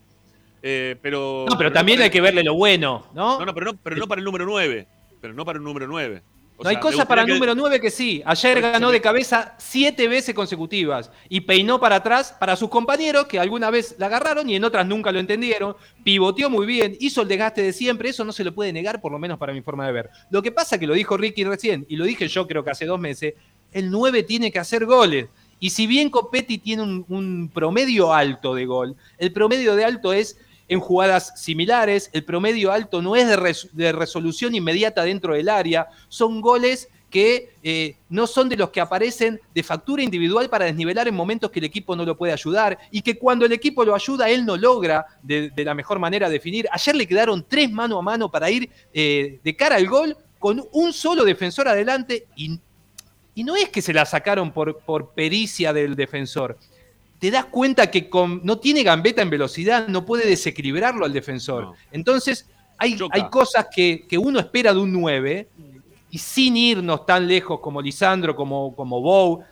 Eh, 0.69 0.97
pero, 1.01 1.45
no, 1.49 1.57
pero, 1.57 1.71
también 1.71 2.01
hay 2.01 2.09
que 2.09 2.19
verle 2.19 2.43
lo 2.43 2.53
bueno, 2.53 3.05
¿no? 3.13 3.39
No, 3.39 3.45
no, 3.45 3.53
pero 3.53 3.67
no, 3.67 3.77
pero 3.81 3.95
no 3.95 4.05
para 4.05 4.19
el 4.19 4.25
número 4.25 4.45
9. 4.45 4.85
Pero 5.21 5.33
no 5.33 5.45
para 5.45 5.59
el 5.59 5.63
número 5.63 5.87
9. 5.87 6.21
no 6.61 6.69
hay 6.69 6.75
cosas 6.75 7.05
para 7.05 7.21
el 7.21 7.29
número 7.29 7.55
9 7.55 7.79
que 7.79 7.89
sí. 7.89 8.21
Ayer 8.25 8.59
ganó 8.59 8.91
de 8.91 8.99
cabeza 8.99 9.55
siete 9.59 10.09
veces 10.09 10.35
consecutivas 10.35 11.09
y 11.29 11.39
peinó 11.39 11.79
para 11.79 11.95
atrás 11.95 12.35
para 12.37 12.57
sus 12.57 12.67
compañeros 12.67 13.27
que 13.27 13.39
alguna 13.39 13.69
vez 13.69 13.95
la 13.97 14.07
agarraron 14.07 14.49
y 14.49 14.57
en 14.57 14.65
otras 14.65 14.85
nunca 14.85 15.13
lo 15.13 15.19
entendieron. 15.19 15.73
Pivoteó 16.03 16.49
muy 16.49 16.65
bien, 16.65 16.97
hizo 16.99 17.21
el 17.21 17.29
desgaste 17.29 17.61
de 17.61 17.71
siempre. 17.71 18.09
Eso 18.09 18.25
no 18.25 18.33
se 18.33 18.43
lo 18.43 18.53
puede 18.53 18.73
negar, 18.73 18.99
por 18.99 19.13
lo 19.13 19.19
menos 19.19 19.39
para 19.39 19.53
mi 19.53 19.61
forma 19.61 19.87
de 19.87 19.93
ver. 19.93 20.09
Lo 20.31 20.41
que 20.41 20.51
pasa 20.51 20.77
que 20.77 20.85
lo 20.85 20.95
dijo 20.95 21.15
Ricky 21.15 21.45
recién 21.45 21.85
y 21.87 21.95
lo 21.95 22.03
dije 22.03 22.27
yo 22.27 22.45
creo 22.45 22.65
que 22.65 22.71
hace 22.71 22.85
dos 22.85 22.99
meses. 22.99 23.35
El 23.71 23.89
9 23.89 24.23
tiene 24.23 24.51
que 24.51 24.59
hacer 24.59 24.85
goles. 24.85 25.27
Y 25.61 25.69
si 25.69 25.87
bien 25.87 26.09
Copetti 26.09 26.57
tiene 26.57 26.83
un, 26.83 27.05
un 27.07 27.49
promedio 27.53 28.13
alto 28.13 28.53
de 28.53 28.65
gol, 28.65 28.97
el 29.17 29.31
promedio 29.31 29.77
de 29.77 29.85
alto 29.85 30.11
es 30.11 30.37
en 30.67 30.79
jugadas 30.79 31.33
similares. 31.35 32.09
El 32.13 32.23
promedio 32.23 32.71
alto 32.71 33.01
no 33.01 33.15
es 33.15 33.27
de, 33.73 33.91
resolución 33.91 34.55
inmediata 34.55 35.03
dentro 35.03 35.33
del 35.33 35.49
área, 35.49 35.87
son 36.09 36.41
goles 36.41 36.89
que 37.09 37.53
eh, 37.63 37.95
no 38.09 38.27
son 38.27 38.49
de 38.49 38.57
los 38.57 38.69
que 38.69 38.81
aparecen 38.81 39.39
de 39.55 39.63
factura 39.63 40.03
individual 40.03 40.49
para 40.49 40.65
desnivelar 40.65 41.07
en 41.07 41.15
momentos 41.15 41.49
que 41.51 41.59
el 41.59 41.65
equipo 41.65 41.95
no 41.95 42.03
lo 42.03 42.17
puede 42.17 42.33
ayudar 42.33 42.77
y 42.91 43.01
que 43.01 43.17
cuando 43.17 43.45
el 43.45 43.53
equipo 43.53 43.85
lo 43.85 43.95
ayuda 43.95 44.29
él 44.29 44.45
no 44.45 44.57
logra 44.57 45.05
de, 45.23 45.51
la 45.55 45.73
mejor 45.73 45.99
manera 45.99 46.29
definir. 46.29 46.67
Ayer 46.69 46.95
le 46.97 47.07
quedaron 47.07 47.45
tres 47.47 47.71
mano 47.71 47.97
a 47.97 48.01
mano 48.01 48.29
para 48.29 48.49
ir 48.51 48.69
eh, 48.93 49.39
de 49.41 49.55
cara 49.55 49.77
al 49.77 49.87
gol 49.87 50.17
con 50.37 50.67
un 50.73 50.91
solo 50.91 51.23
defensor 51.23 51.69
adelante 51.69 52.27
y, 52.35 52.59
no 53.43 53.55
es 53.55 53.69
que 53.69 53.83
se 53.83 53.93
la 53.93 54.03
sacaron 54.03 54.51
por 54.51 55.11
pericia 55.13 55.71
del 55.71 55.95
defensor 55.95 56.57
te 57.19 57.31
das 57.31 57.45
cuenta 57.45 57.89
que 57.89 58.09
no 58.43 58.59
tiene 58.59 58.83
gambeta 58.83 59.21
en 59.21 59.29
velocidad, 59.29 59.87
no 59.87 60.05
puede 60.05 60.27
desequilibrarlo 60.27 61.05
al 61.05 61.13
defensor. 61.13 61.73
Entonces, 61.91 62.47
hay, 62.77 62.97
hay 63.11 63.29
cosas 63.29 63.67
que, 63.73 64.05
uno 64.19 64.39
espera 64.39 64.73
de 64.73 64.79
un 64.79 64.91
9, 64.93 65.47
y 66.09 66.17
sin 66.19 66.55
irnos 66.55 67.05
tan 67.05 67.27
lejos 67.27 67.59
como 67.59 67.81
Lisandro, 67.81 68.35
como, 68.35 68.75
como 68.75 69.01
Bow, 69.01 69.43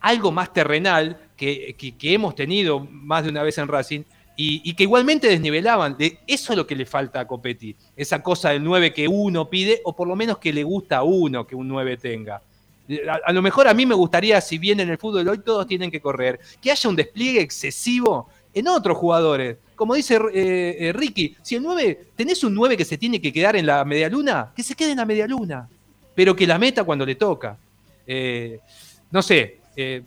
algo 0.00 0.32
más 0.32 0.52
terrenal 0.52 1.18
que, 1.36 1.76
hemos 2.02 2.34
tenido 2.34 2.80
más 2.80 3.24
de 3.24 3.30
una 3.30 3.42
vez 3.42 3.58
en 3.58 3.68
Racing, 3.68 4.02
y, 4.34 4.74
que 4.74 4.84
igualmente 4.84 5.28
desnivelaban. 5.28 5.96
De, 5.96 6.18
eso 6.26 6.52
es 6.52 6.56
lo 6.56 6.66
que 6.66 6.74
le 6.74 6.86
falta 6.86 7.20
a 7.20 7.26
Copetti, 7.26 7.76
esa 7.94 8.22
cosa 8.22 8.50
del 8.50 8.64
9 8.64 8.92
que 8.92 9.06
uno 9.06 9.48
pide, 9.48 9.82
o 9.84 9.94
por 9.94 10.08
lo 10.08 10.16
menos 10.16 10.38
que 10.38 10.52
le 10.52 10.64
gusta 10.64 10.98
a 10.98 11.02
uno 11.02 11.46
que 11.46 11.54
un 11.54 11.68
9 11.68 11.98
tenga. 11.98 12.42
A, 13.24 13.32
lo 13.32 13.42
mejor 13.42 13.68
a 13.68 13.74
mí 13.74 13.86
me 13.86 13.94
gustaría, 13.94 14.40
si 14.40 14.58
bien 14.58 14.80
en 14.80 14.90
el 14.90 14.98
fútbol 14.98 15.28
hoy 15.28 15.38
todos 15.38 15.66
tienen 15.66 15.90
que 15.90 16.00
correr, 16.00 16.40
que 16.60 16.70
haya 16.70 16.88
un 16.88 16.96
despliegue 16.96 17.40
excesivo 17.40 18.28
en 18.54 18.68
otros 18.68 18.96
jugadores. 18.96 19.58
Como 19.74 19.94
dice 19.94 20.16
eh, 20.32 20.76
eh, 20.78 20.92
Ricky, 20.92 21.36
si 21.42 21.56
el 21.56 21.62
9, 21.62 22.08
tenés 22.16 22.44
un 22.44 22.54
9 22.54 22.76
que 22.76 22.84
se 22.84 22.98
tiene 22.98 23.20
que 23.20 23.32
quedar 23.32 23.56
en 23.56 23.66
la 23.66 23.84
media 23.84 24.08
luna, 24.08 24.52
que 24.54 24.62
se 24.62 24.74
quede 24.74 24.92
en 24.92 24.98
la 24.98 25.04
media 25.04 25.26
luna, 25.26 25.68
pero 26.14 26.36
que 26.36 26.46
la 26.46 26.58
meta 26.58 26.84
cuando 26.84 27.06
le 27.06 27.14
toca. 27.14 27.56
Eh, 28.06 28.60
no 29.10 29.22
sé, 29.22 29.58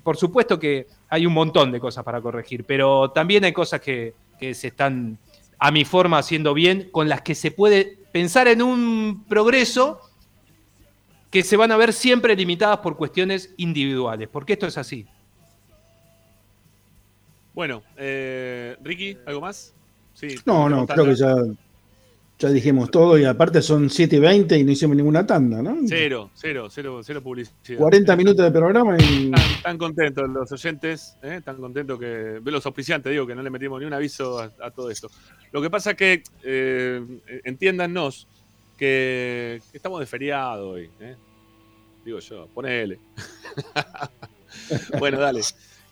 por 0.03 0.17
supuesto 0.17 0.59
que 0.59 0.87
hay 1.09 1.25
un 1.25 1.33
montón 1.33 1.71
de 1.71 1.79
cosas 1.79 2.03
para 2.03 2.21
corregir, 2.21 2.63
pero 2.65 3.11
también 3.11 3.43
hay 3.45 3.53
cosas 3.53 3.81
que, 3.81 4.13
se 4.39 4.67
están, 4.67 5.17
a 5.57 5.71
mi 5.71 5.85
forma, 5.85 6.19
haciendo 6.19 6.53
bien, 6.53 6.89
con 6.91 7.09
las 7.09 7.21
que 7.21 7.35
se 7.35 7.51
puede 7.51 7.97
pensar 8.11 8.47
en 8.47 8.61
un 8.61 9.25
progreso 9.27 9.99
que 11.35 11.43
se 11.43 11.57
van 11.57 11.69
a 11.69 11.75
ver 11.75 11.91
siempre 11.91 12.33
limitadas 12.33 12.77
por 12.77 12.95
cuestiones 12.95 13.53
individuales, 13.57 14.29
porque 14.31 14.53
esto 14.53 14.67
es 14.67 14.77
así. 14.77 15.05
Bueno, 17.53 17.83
eh, 17.97 18.77
Ricky, 18.81 19.17
¿algo 19.25 19.41
más? 19.41 19.73
Sí, 20.13 20.29
no, 20.45 20.69
no, 20.69 20.87
creo 20.87 21.03
que 21.03 21.15
ya 21.15 21.35
ya 22.39 22.49
dijimos 22.51 22.89
todo 22.89 23.17
y 23.17 23.25
aparte 23.25 23.61
son 23.61 23.89
7 23.89 24.15
y 24.15 24.19
20 24.19 24.57
y 24.57 24.63
no 24.63 24.71
hicimos 24.71 24.95
ninguna 24.95 25.27
tanda, 25.27 25.61
¿no? 25.61 25.75
Cero, 25.85 26.31
cero, 26.35 26.69
cero, 26.69 27.01
cero 27.03 27.21
publicidad. 27.21 27.79
40 27.79 28.15
minutos 28.15 28.45
de 28.45 28.51
programa 28.51 28.95
y. 28.97 29.29
Están, 29.57 29.77
contentos 29.77 30.29
los 30.29 30.49
oyentes, 30.53 31.17
¿eh? 31.21 31.35
están 31.39 31.57
contentos 31.57 31.99
que. 31.99 32.39
Los 32.45 32.65
auspiciantes, 32.65 33.11
digo, 33.11 33.27
que 33.27 33.35
no 33.35 33.43
le 33.43 33.49
metimos 33.49 33.81
ni 33.81 33.85
un 33.85 33.93
aviso 33.93 34.39
a, 34.39 34.71
todo 34.71 34.89
esto. 34.89 35.11
Lo 35.51 35.61
que 35.61 35.69
pasa 35.69 35.91
es 35.91 35.97
que, 35.97 36.23
eh, 36.43 37.41
entiéndanos, 37.43 38.25
que, 38.77 39.61
estamos 39.73 39.99
de 39.99 40.05
feriado 40.05 40.69
hoy. 40.69 40.89
¿eh? 41.01 41.15
Digo 42.06 42.19
yo, 42.19 42.48
ponele. 42.53 42.99
bueno, 44.99 45.19
dale. 45.19 45.41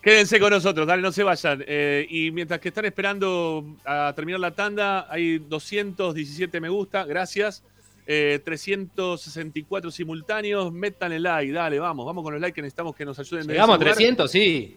Quédense 0.00 0.38
con 0.38 0.50
nosotros, 0.50 0.86
dale, 0.86 1.02
no 1.02 1.10
se 1.10 1.24
vayan. 1.24 1.64
Eh, 1.66 2.06
y 2.08 2.30
mientras 2.30 2.60
que 2.60 2.68
están 2.68 2.84
esperando 2.84 3.64
a 3.84 4.12
terminar 4.14 4.38
la 4.38 4.52
tanda, 4.52 5.12
hay 5.12 5.38
217 5.38 6.60
me 6.60 6.68
gusta, 6.68 7.04
gracias. 7.04 7.64
364 8.06 9.88
eh, 9.88 9.92
simultáneos, 9.92 10.72
el 11.00 11.22
like, 11.22 11.52
dale, 11.52 11.78
vamos, 11.78 12.04
vamos 12.04 12.22
con 12.22 12.34
los 12.34 12.40
likes 12.40 12.54
que 12.54 12.62
necesitamos 12.62 12.94
que 12.94 13.04
nos 13.04 13.18
ayuden. 13.18 13.46
Llegamos 13.48 13.76
a 13.76 13.78
300, 13.78 14.30
sí. 14.30 14.76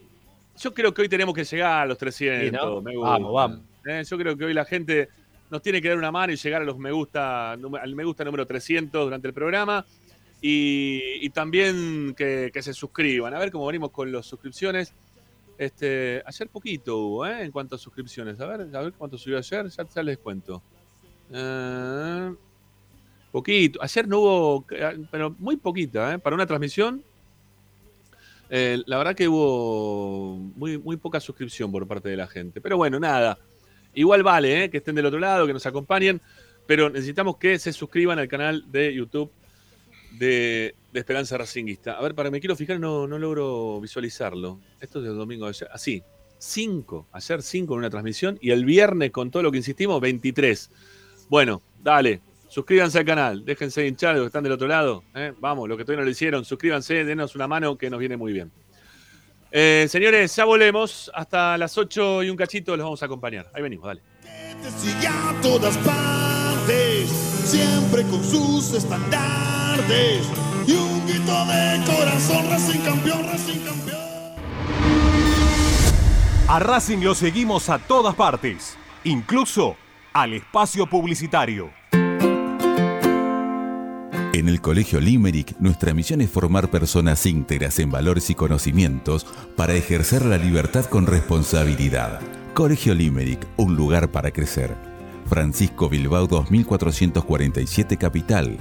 Yo 0.57 0.73
creo 0.73 0.93
que 0.93 1.01
hoy 1.03 1.09
tenemos 1.09 1.35
que 1.35 1.43
llegar 1.43 1.83
a 1.83 1.85
los 1.85 1.97
300, 1.97 2.83
me 2.83 2.95
gusta. 2.95 3.11
Vamos, 3.11 3.33
vamos. 3.33 3.59
Eh, 3.85 4.03
yo 4.09 4.17
creo 4.17 4.35
que 4.35 4.45
hoy 4.45 4.53
la 4.53 4.65
gente 4.65 5.09
nos 5.51 5.61
tiene 5.61 5.81
que 5.81 5.89
dar 5.89 5.97
una 5.97 6.11
mano 6.11 6.33
y 6.33 6.37
llegar 6.37 6.61
a 6.61 6.65
los 6.65 6.77
me 6.77 6.91
gusta, 6.91 7.51
al 7.51 7.95
me 7.95 8.03
gusta 8.05 8.23
número 8.23 8.45
300 8.45 9.03
durante 9.03 9.27
el 9.27 9.33
programa. 9.33 9.85
Y, 10.41 11.29
también 11.31 12.13
que, 12.15 12.51
se 12.61 12.73
suscriban. 12.73 13.33
A 13.33 13.39
ver 13.39 13.51
cómo 13.51 13.65
venimos 13.65 13.91
con 13.91 14.11
las 14.11 14.25
suscripciones. 14.25 14.93
Este, 15.57 16.21
ayer 16.25 16.49
poquito 16.49 16.97
hubo, 16.97 17.25
¿eh? 17.25 17.43
En 17.43 17.51
cuanto 17.51 17.75
a 17.75 17.79
suscripciones. 17.79 18.39
A 18.39 18.45
ver, 18.45 18.75
a 18.75 18.81
ver 18.81 18.93
cuánto 18.93 19.17
subió 19.17 19.37
ayer, 19.37 19.67
ya, 19.67 20.03
les 20.03 20.17
cuento. 20.19 20.61
Eh, 21.31 22.33
poquito. 23.31 23.81
Ayer 23.81 24.07
no 24.07 24.19
hubo, 24.19 24.65
pero 25.09 25.35
muy 25.39 25.57
poquita, 25.57 26.13
¿eh? 26.13 26.19
Para 26.19 26.35
una 26.35 26.45
transmisión. 26.45 27.03
Eh, 28.49 28.81
la 28.85 28.97
verdad 28.99 29.15
que 29.15 29.27
hubo 29.27 30.37
muy, 30.55 30.77
muy 30.77 30.97
poca 30.97 31.19
suscripción 31.19 31.71
por 31.71 31.87
parte 31.87 32.09
de 32.09 32.17
la 32.17 32.27
gente. 32.27 32.61
Pero 32.61 32.77
bueno, 32.77 32.99
nada. 32.99 33.39
Igual 33.95 34.21
vale, 34.21 34.65
¿eh? 34.65 34.69
Que 34.69 34.77
estén 34.77 34.93
del 34.93 35.07
otro 35.07 35.19
lado, 35.19 35.47
que 35.47 35.53
nos 35.53 35.65
acompañen. 35.65 36.21
Pero 36.67 36.89
necesitamos 36.89 37.37
que 37.37 37.57
se 37.57 37.73
suscriban 37.73 38.19
al 38.19 38.27
canal 38.27 38.63
de 38.71 38.93
YouTube 38.93 39.31
de, 40.11 40.75
Esperanza 40.93 41.37
Racinguista. 41.37 41.93
A 41.93 42.01
ver, 42.01 42.15
para 42.15 42.31
me 42.31 42.39
quiero 42.39 42.55
fijar, 42.55 42.79
no, 42.79 43.05
no 43.05 43.19
logro 43.19 43.79
visualizarlo. 43.79 44.59
Esto 44.81 44.99
es 44.99 45.05
del 45.05 45.15
domingo 45.15 45.45
de 45.45 45.49
ayer. 45.49 45.69
Así, 45.71 46.03
ah, 46.03 46.17
5. 46.39 47.07
Ayer 47.11 47.41
5 47.41 47.73
en 47.73 47.77
una 47.79 47.89
transmisión 47.89 48.37
y 48.41 48.51
el 48.51 48.65
viernes, 48.65 49.11
con 49.11 49.31
todo 49.31 49.43
lo 49.43 49.51
que 49.51 49.57
insistimos, 49.57 50.01
23. 50.01 50.71
Bueno, 51.29 51.61
dale, 51.83 52.21
suscríbanse 52.47 52.99
al 52.99 53.05
canal, 53.05 53.45
déjense 53.45 53.87
hinchar 53.87 54.15
los 54.15 54.23
que 54.23 54.27
están 54.27 54.43
del 54.43 54.53
otro 54.53 54.67
lado. 54.67 55.03
¿eh? 55.15 55.33
Vamos, 55.39 55.67
los 55.67 55.77
que 55.77 55.83
todavía 55.83 56.01
no 56.01 56.05
lo 56.05 56.11
hicieron, 56.11 56.45
suscríbanse, 56.45 57.03
denos 57.03 57.35
una 57.35 57.47
mano 57.47 57.77
que 57.77 57.89
nos 57.89 57.99
viene 57.99 58.17
muy 58.17 58.33
bien. 58.33 58.51
Eh, 59.51 59.87
señores, 59.89 60.35
ya 60.35 60.45
volvemos. 60.45 61.09
Hasta 61.13 61.57
las 61.57 61.77
8 61.77 62.23
y 62.23 62.29
un 62.29 62.37
cachito 62.37 62.75
los 62.75 62.83
vamos 62.83 63.01
a 63.01 63.05
acompañar. 63.05 63.49
Ahí 63.53 63.61
venimos, 63.61 63.87
dale. 63.87 64.01
todas 65.41 65.77
partes, 65.77 67.09
siempre 67.09 68.03
con 68.03 68.23
sus 68.23 68.73
y 70.65 70.71
un 70.73 71.05
grito 71.05 71.45
de 71.45 71.83
corazón, 71.85 72.49
Racing 72.49 72.79
campeón, 72.79 73.25
Racing 73.25 73.59
campeón. 73.59 73.99
A 76.47 76.59
Racing 76.59 76.97
lo 76.99 77.13
seguimos 77.13 77.69
a 77.69 77.77
todas 77.77 78.15
partes, 78.15 78.75
incluso 79.03 79.75
al 80.13 80.33
espacio 80.33 80.87
publicitario. 80.87 81.69
En 84.33 84.49
el 84.49 84.61
Colegio 84.61 84.99
Limerick, 84.99 85.55
nuestra 85.59 85.93
misión 85.93 86.21
es 86.21 86.29
formar 86.29 86.69
personas 86.69 87.25
íntegras 87.25 87.77
en 87.79 87.91
valores 87.91 88.29
y 88.29 88.35
conocimientos 88.35 89.27
para 89.55 89.73
ejercer 89.73 90.25
la 90.25 90.37
libertad 90.37 90.85
con 90.85 91.05
responsabilidad. 91.05 92.19
Colegio 92.53 92.95
Limerick, 92.95 93.45
un 93.57 93.75
lugar 93.75 94.09
para 94.09 94.31
crecer. 94.31 94.75
Francisco 95.27 95.89
Bilbao 95.89 96.25
2447 96.27 97.97
Capital 97.97 98.57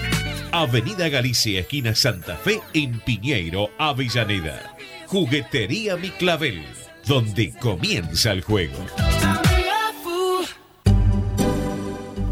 Avenida 0.52 1.08
Galicia, 1.08 1.60
esquina 1.60 1.94
Santa 1.94 2.36
Fe, 2.36 2.60
en 2.72 3.00
Piñeiro, 3.00 3.70
Avellaneda. 3.78 4.76
Juguetería 5.06 5.96
Mi 5.96 6.10
Clavel, 6.10 6.64
donde 7.06 7.52
comienza 7.60 8.32
el 8.32 8.42
juego. 8.42 8.78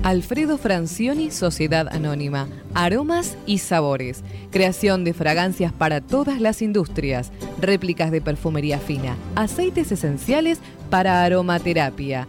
Alfredo 0.05 0.59
Francioni, 0.59 1.31
Sociedad 1.31 1.89
Anónima. 1.90 2.47
Aromas 2.74 3.39
y 3.47 3.59
sabores. 3.59 4.22
Creación 4.51 5.02
de 5.02 5.14
fragancias 5.14 5.72
para 5.72 6.02
todas 6.02 6.43
las 6.43 6.60
industrias. 6.60 7.32
Réplicas 7.59 8.10
de 8.10 8.20
perfumería 8.20 8.78
fina. 8.78 9.16
Aceites 9.35 9.93
esenciales 9.93 10.60
para 10.90 11.24
aromaterapia. 11.24 12.28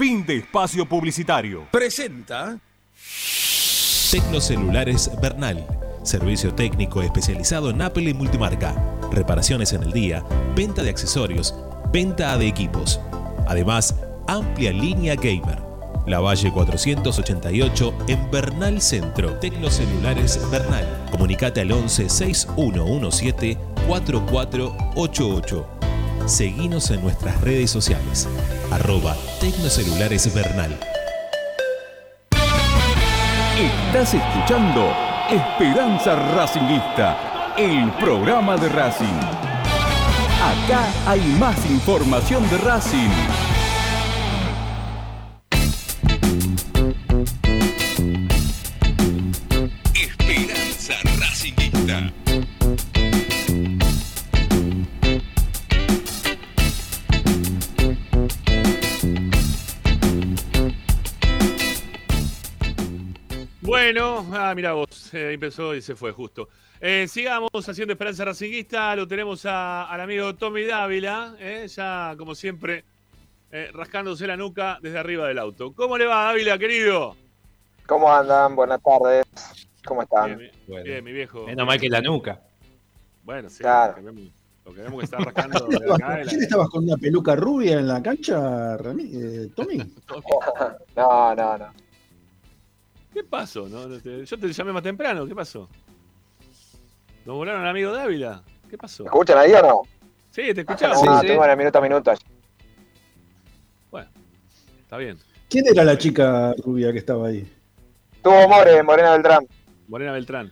Fin 0.00 0.24
de 0.24 0.38
espacio 0.38 0.86
publicitario. 0.86 1.66
Presenta 1.70 2.58
Tecnocelulares 4.10 5.10
Bernal. 5.20 5.66
Servicio 6.04 6.54
técnico 6.54 7.02
especializado 7.02 7.68
en 7.68 7.82
Apple 7.82 8.08
y 8.08 8.14
multimarca. 8.14 8.74
Reparaciones 9.12 9.74
en 9.74 9.82
el 9.82 9.92
día, 9.92 10.24
venta 10.56 10.82
de 10.82 10.88
accesorios, 10.88 11.54
venta 11.92 12.38
de 12.38 12.48
equipos. 12.48 12.98
Además, 13.46 13.94
amplia 14.26 14.72
línea 14.72 15.16
gamer. 15.16 15.58
La 16.06 16.20
Valle 16.20 16.50
488 16.50 17.94
en 18.08 18.30
Bernal 18.30 18.80
Centro. 18.80 19.34
Tecnocelulares 19.34 20.50
Bernal. 20.50 21.08
Comunicate 21.10 21.60
al 21.60 21.72
11 21.72 22.08
6117 22.08 23.58
4488. 23.86 25.89
Seguinos 26.26 26.90
en 26.90 27.02
nuestras 27.02 27.40
redes 27.40 27.70
sociales. 27.70 28.28
Arroba 28.70 29.16
Tecnocelulares 29.40 30.32
Bernal. 30.34 30.78
Estás 33.58 34.14
escuchando 34.14 34.92
Esperanza 35.30 36.16
Racingista, 36.34 37.54
el 37.56 37.90
programa 37.92 38.56
de 38.56 38.68
Racing. 38.68 39.20
Acá 40.42 40.86
hay 41.06 41.20
más 41.38 41.56
información 41.70 42.48
de 42.48 42.58
Racing. 42.58 43.49
Bueno, 63.92 64.24
ah, 64.34 64.52
mira 64.54 64.72
vos, 64.74 65.12
eh, 65.14 65.32
empezó 65.32 65.74
y 65.74 65.82
se 65.82 65.96
fue 65.96 66.12
justo. 66.12 66.48
Eh, 66.80 67.06
sigamos 67.08 67.50
haciendo 67.68 67.92
Esperanza 67.92 68.24
Racinguista, 68.24 68.94
lo 68.94 69.08
tenemos 69.08 69.44
a- 69.46 69.82
al 69.90 70.00
amigo 70.00 70.32
Tommy 70.36 70.62
Dávila, 70.64 71.34
eh, 71.40 71.66
ya 71.66 72.14
como 72.16 72.36
siempre, 72.36 72.84
eh, 73.50 73.68
rascándose 73.74 74.28
la 74.28 74.36
nuca 74.36 74.78
desde 74.80 74.96
arriba 74.96 75.26
del 75.26 75.40
auto. 75.40 75.72
¿Cómo 75.72 75.98
le 75.98 76.06
va 76.06 76.26
Dávila, 76.26 76.56
querido? 76.56 77.16
¿Cómo 77.84 78.12
andan? 78.14 78.54
Buenas 78.54 78.80
tardes. 78.80 79.26
¿Cómo 79.84 80.02
están? 80.02 80.38
Bien, 80.38 80.52
mi- 80.68 80.82
bien, 80.84 81.04
mi 81.04 81.10
viejo. 81.12 81.44
Menos 81.46 81.66
mal 81.66 81.80
que 81.80 81.88
la 81.88 82.00
nuca. 82.00 82.40
Bueno, 83.24 83.50
sí, 83.50 83.58
Claro. 83.64 83.94
lo, 83.94 83.96
que 83.96 84.02
vemos, 84.02 84.32
lo 84.66 84.72
que 84.72 84.82
vemos 84.82 84.98
que 85.00 85.04
está 85.06 85.18
rascando 85.18 85.66
de 85.68 85.76
acá. 85.94 86.14
de 86.14 86.24
la- 86.26 86.30
¿Quién 86.30 86.42
estabas 86.44 86.68
con 86.68 86.84
una 86.84 86.96
peluca 86.96 87.34
rubia 87.34 87.80
en 87.80 87.88
la 87.88 88.00
cancha, 88.00 88.76
Rami- 88.78 89.10
eh, 89.12 89.48
Tommy? 89.56 89.78
No, 90.96 91.34
no, 91.34 91.58
no. 91.58 91.79
¿Qué 93.20 93.24
pasó? 93.24 93.68
no? 93.68 93.98
Yo 93.98 94.38
te 94.38 94.50
llamé 94.50 94.72
más 94.72 94.82
temprano, 94.82 95.26
¿qué 95.26 95.34
pasó? 95.34 95.68
¿Nos 97.26 97.36
volaron 97.36 97.60
al 97.60 97.68
amigo 97.68 97.92
Dávila? 97.92 98.42
¿Qué 98.70 98.78
pasó? 98.78 99.02
¿Me 99.02 99.08
escuchan 99.08 99.36
ahí 99.36 99.52
o 99.52 99.60
no? 99.60 99.82
Sí, 100.30 100.54
te 100.54 100.62
escuchamos. 100.62 101.04
No, 101.04 101.20
tengo 101.20 101.44
en 101.44 101.50
el 101.50 101.56
minuto 101.58 101.78
a 101.78 101.82
minuto. 101.82 102.12
Está 104.80 104.96
bien. 104.96 105.18
¿Quién 105.50 105.66
era 105.66 105.84
la 105.84 105.98
chica 105.98 106.54
rubia 106.64 106.92
que 106.92 106.98
estaba 106.98 107.28
ahí? 107.28 107.46
Tuvo 108.22 108.48
More, 108.48 108.82
Morena 108.82 109.12
Beltrán. 109.12 109.46
Morena 109.86 110.12
Beltrán. 110.12 110.50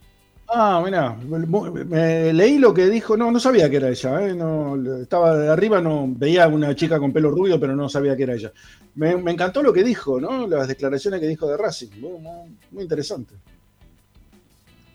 Ah, 0.50 0.82
me- 0.82 2.32
leí 2.32 2.58
lo 2.58 2.72
que 2.72 2.86
dijo, 2.86 3.16
no, 3.18 3.30
no 3.30 3.38
sabía 3.38 3.68
que 3.68 3.76
era 3.76 3.90
ella, 3.90 4.26
¿eh? 4.26 4.34
no, 4.34 4.76
estaba 5.02 5.36
de 5.36 5.48
arriba, 5.50 5.80
no 5.82 6.06
veía 6.08 6.48
una 6.48 6.74
chica 6.74 6.98
con 6.98 7.12
pelo 7.12 7.30
rubio, 7.30 7.60
pero 7.60 7.76
no 7.76 7.86
sabía 7.88 8.16
que 8.16 8.22
era 8.22 8.34
ella. 8.34 8.50
Me, 8.94 9.14
me 9.18 9.32
encantó 9.32 9.62
lo 9.62 9.72
que 9.74 9.84
dijo, 9.84 10.18
¿no? 10.18 10.46
Las 10.46 10.66
declaraciones 10.68 11.20
que 11.20 11.26
dijo 11.26 11.46
de 11.46 11.56
Racing, 11.58 11.88
muy, 12.00 12.82
interesante. 12.82 13.34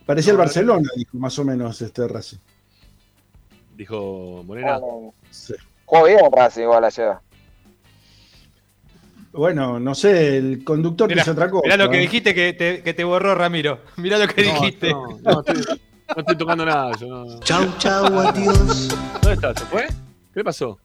Parecía 0.07 0.31
el 0.31 0.38
No, 0.38 0.43
Barcelona, 0.43 0.89
dijo 0.95 1.17
más 1.17 1.38
o 1.38 1.45
menos 1.45 1.80
este 1.81 2.07
Racing. 2.07 2.38
Dijo 3.77 4.43
Morena. 4.45 4.80
Bueno, 4.80 5.13
Sí. 5.30 5.53
Jugó 5.85 6.05
bien 6.05 6.19
Racing 6.35 6.61
igual 6.63 6.84
ayer. 6.85 7.13
Bueno, 9.34 9.80
no 9.80 9.95
sé, 9.95 10.38
el 10.38 10.64
conductor 10.64 11.07
Mirá, 11.10 11.22
dice 11.23 11.31
otra 11.31 11.49
cosa. 11.49 11.64
mirá 11.64 11.77
lo 11.77 11.89
que 11.89 11.97
¿eh? 11.97 12.01
dijiste 12.01 12.34
que 12.35 12.53
te, 12.53 12.84
que 12.84 12.93
te 12.93 13.03
borró 13.03 13.34
Ramiro. 13.35 13.80
Mirá 13.97 14.18
lo 14.19 14.27
que 14.27 14.43
No, 14.43 14.53
dijiste. 14.53 14.91
No, 14.91 15.07
no, 15.23 15.39
estoy, 15.39 15.55
no 16.15 16.19
estoy 16.19 16.38
tocando 16.38 16.65
nada. 16.65 16.91
Yo 16.99 17.07
no. 17.07 17.39
Chau, 17.39 17.65
chau, 17.80 18.05
adiós. 18.19 18.89
¿Dónde 19.22 19.34
está? 19.34 19.53
¿Se 19.55 19.65
fue? 19.65 19.88
¿Qué 19.88 20.39
le 20.39 20.43
pasó? 20.43 20.77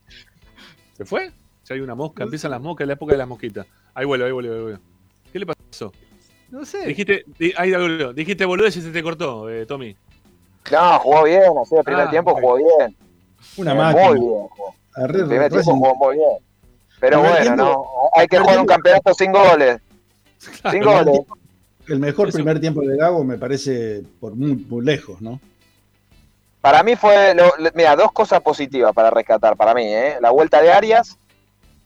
¿Se 0.96 1.04
fue? 1.04 1.30
Ya 1.66 1.74
hay 1.74 1.80
una 1.80 1.94
mosca. 1.94 2.24
Empiezan 2.24 2.50
las 2.50 2.60
moscas, 2.62 2.84
es 2.84 2.88
la 2.88 2.94
época 2.94 3.12
de 3.12 3.18
las 3.18 3.28
mosquitas. 3.28 3.66
Ahí 3.94 4.06
vuelve, 4.06 4.24
ahí 4.24 4.32
vuelve, 4.32 4.54
ahí 4.56 4.62
vuelve. 4.62 4.78
¿Qué 5.30 5.38
le 5.38 5.46
pasó? 5.46 5.92
No 6.50 6.64
sé. 6.64 6.86
Dijiste, 6.86 7.24
di- 7.38 7.52
ahí 7.58 7.70
volvió. 7.72 8.14
Dijiste 8.14 8.46
boludez 8.46 8.74
y 8.78 8.80
se 8.80 8.90
te 8.90 9.02
cortó, 9.02 9.50
eh, 9.50 9.66
Tommy. 9.66 9.94
No, 10.72 10.98
jugó 11.00 11.24
bien. 11.24 11.42
Ayer 11.42 11.78
el 11.78 11.84
primer 11.84 12.06
Ah, 12.06 12.10
tiempo 12.10 12.34
jugó 12.34 12.56
bien. 12.56 12.96
Una 13.58 13.72
Eh, 13.72 13.74
máquina. 13.74 14.06
Muy 14.08 14.20
bien. 14.20 14.30
jugó. 14.48 14.74
Arre- 14.94 15.20
El 15.20 15.26
primer 15.28 15.50
tiempo 15.52 15.72
jugó 15.74 15.94
muy 15.96 16.16
bien. 16.16 16.47
Pero 17.00 17.20
bueno, 17.20 17.36
tiempo- 17.40 17.56
no. 17.62 17.84
Hay 18.14 18.26
que 18.26 18.38
jugar 18.38 18.58
un 18.60 18.66
campeonato 18.66 19.14
sin 19.14 19.32
goles. 19.32 19.78
Sin 20.70 20.82
goles. 20.82 21.20
El 21.86 22.00
mejor 22.00 22.30
primer 22.32 22.60
tiempo 22.60 22.82
de 22.82 22.96
Gago 22.96 23.24
me 23.24 23.38
parece 23.38 24.02
por 24.20 24.34
muy, 24.34 24.54
muy 24.56 24.84
lejos, 24.84 25.20
¿no? 25.22 25.40
Para 26.60 26.82
mí 26.82 26.96
fue, 26.96 27.34
lo- 27.34 27.54
lo- 27.58 27.70
mira, 27.74 27.96
dos 27.96 28.12
cosas 28.12 28.40
positivas 28.42 28.92
para 28.92 29.10
rescatar 29.10 29.56
para 29.56 29.72
mí, 29.74 29.84
¿eh? 29.84 30.16
La 30.20 30.30
vuelta 30.30 30.60
de 30.60 30.72
Arias 30.72 31.16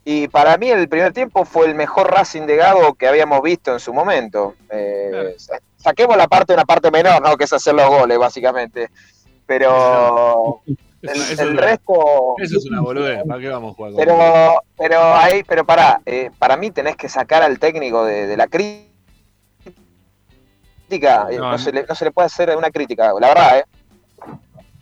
y 0.04 0.26
para 0.28 0.56
mí 0.56 0.70
el 0.70 0.88
primer 0.88 1.12
tiempo 1.12 1.44
fue 1.44 1.66
el 1.66 1.74
mejor 1.76 2.10
Racing 2.10 2.42
de 2.46 2.56
Gago 2.56 2.94
que 2.94 3.06
habíamos 3.06 3.42
visto 3.42 3.72
en 3.72 3.80
su 3.80 3.92
momento. 3.92 4.54
Eh, 4.70 5.34
sa- 5.38 5.60
Saquemos 5.76 6.16
la 6.16 6.26
parte, 6.28 6.54
una 6.54 6.64
parte 6.64 6.90
menor, 6.90 7.20
¿no? 7.22 7.36
Que 7.36 7.44
es 7.44 7.52
hacer 7.52 7.74
los 7.74 7.88
goles, 7.88 8.16
básicamente. 8.18 8.88
Pero 9.46 10.62
el, 11.02 11.10
Eso- 11.10 11.32
eso 11.32 11.42
el 11.42 11.48
es 11.48 11.52
una- 11.54 11.62
resto... 11.62 12.34
Eso 12.38 12.58
es 12.58 12.66
una 12.66 12.80
boludez. 12.80 13.22
¿Para 13.26 13.40
qué 13.40 13.48
vamos 13.48 13.72
a 13.72 13.74
jugar 13.74 13.92
con 13.92 14.00
Pero, 14.04 14.62
pero 14.76 15.14
ahí, 15.14 15.42
pero 15.44 15.64
pará, 15.66 16.00
eh, 16.06 16.30
para 16.38 16.56
mí 16.56 16.70
tenés 16.70 16.96
que 16.96 17.08
sacar 17.08 17.42
al 17.42 17.58
técnico 17.58 18.04
de, 18.04 18.26
de 18.26 18.36
la 18.36 18.46
crítica. 18.46 18.92
Eh, 21.30 21.38
No, 21.38 21.58
se 21.58 21.72
le, 21.72 21.84
no 21.84 21.94
se 21.94 22.04
le 22.04 22.10
puede 22.12 22.26
hacer 22.26 22.56
una 22.56 22.70
crítica, 22.70 23.12
la 23.20 23.28
verdad, 23.28 23.58
¿eh? 23.58 23.64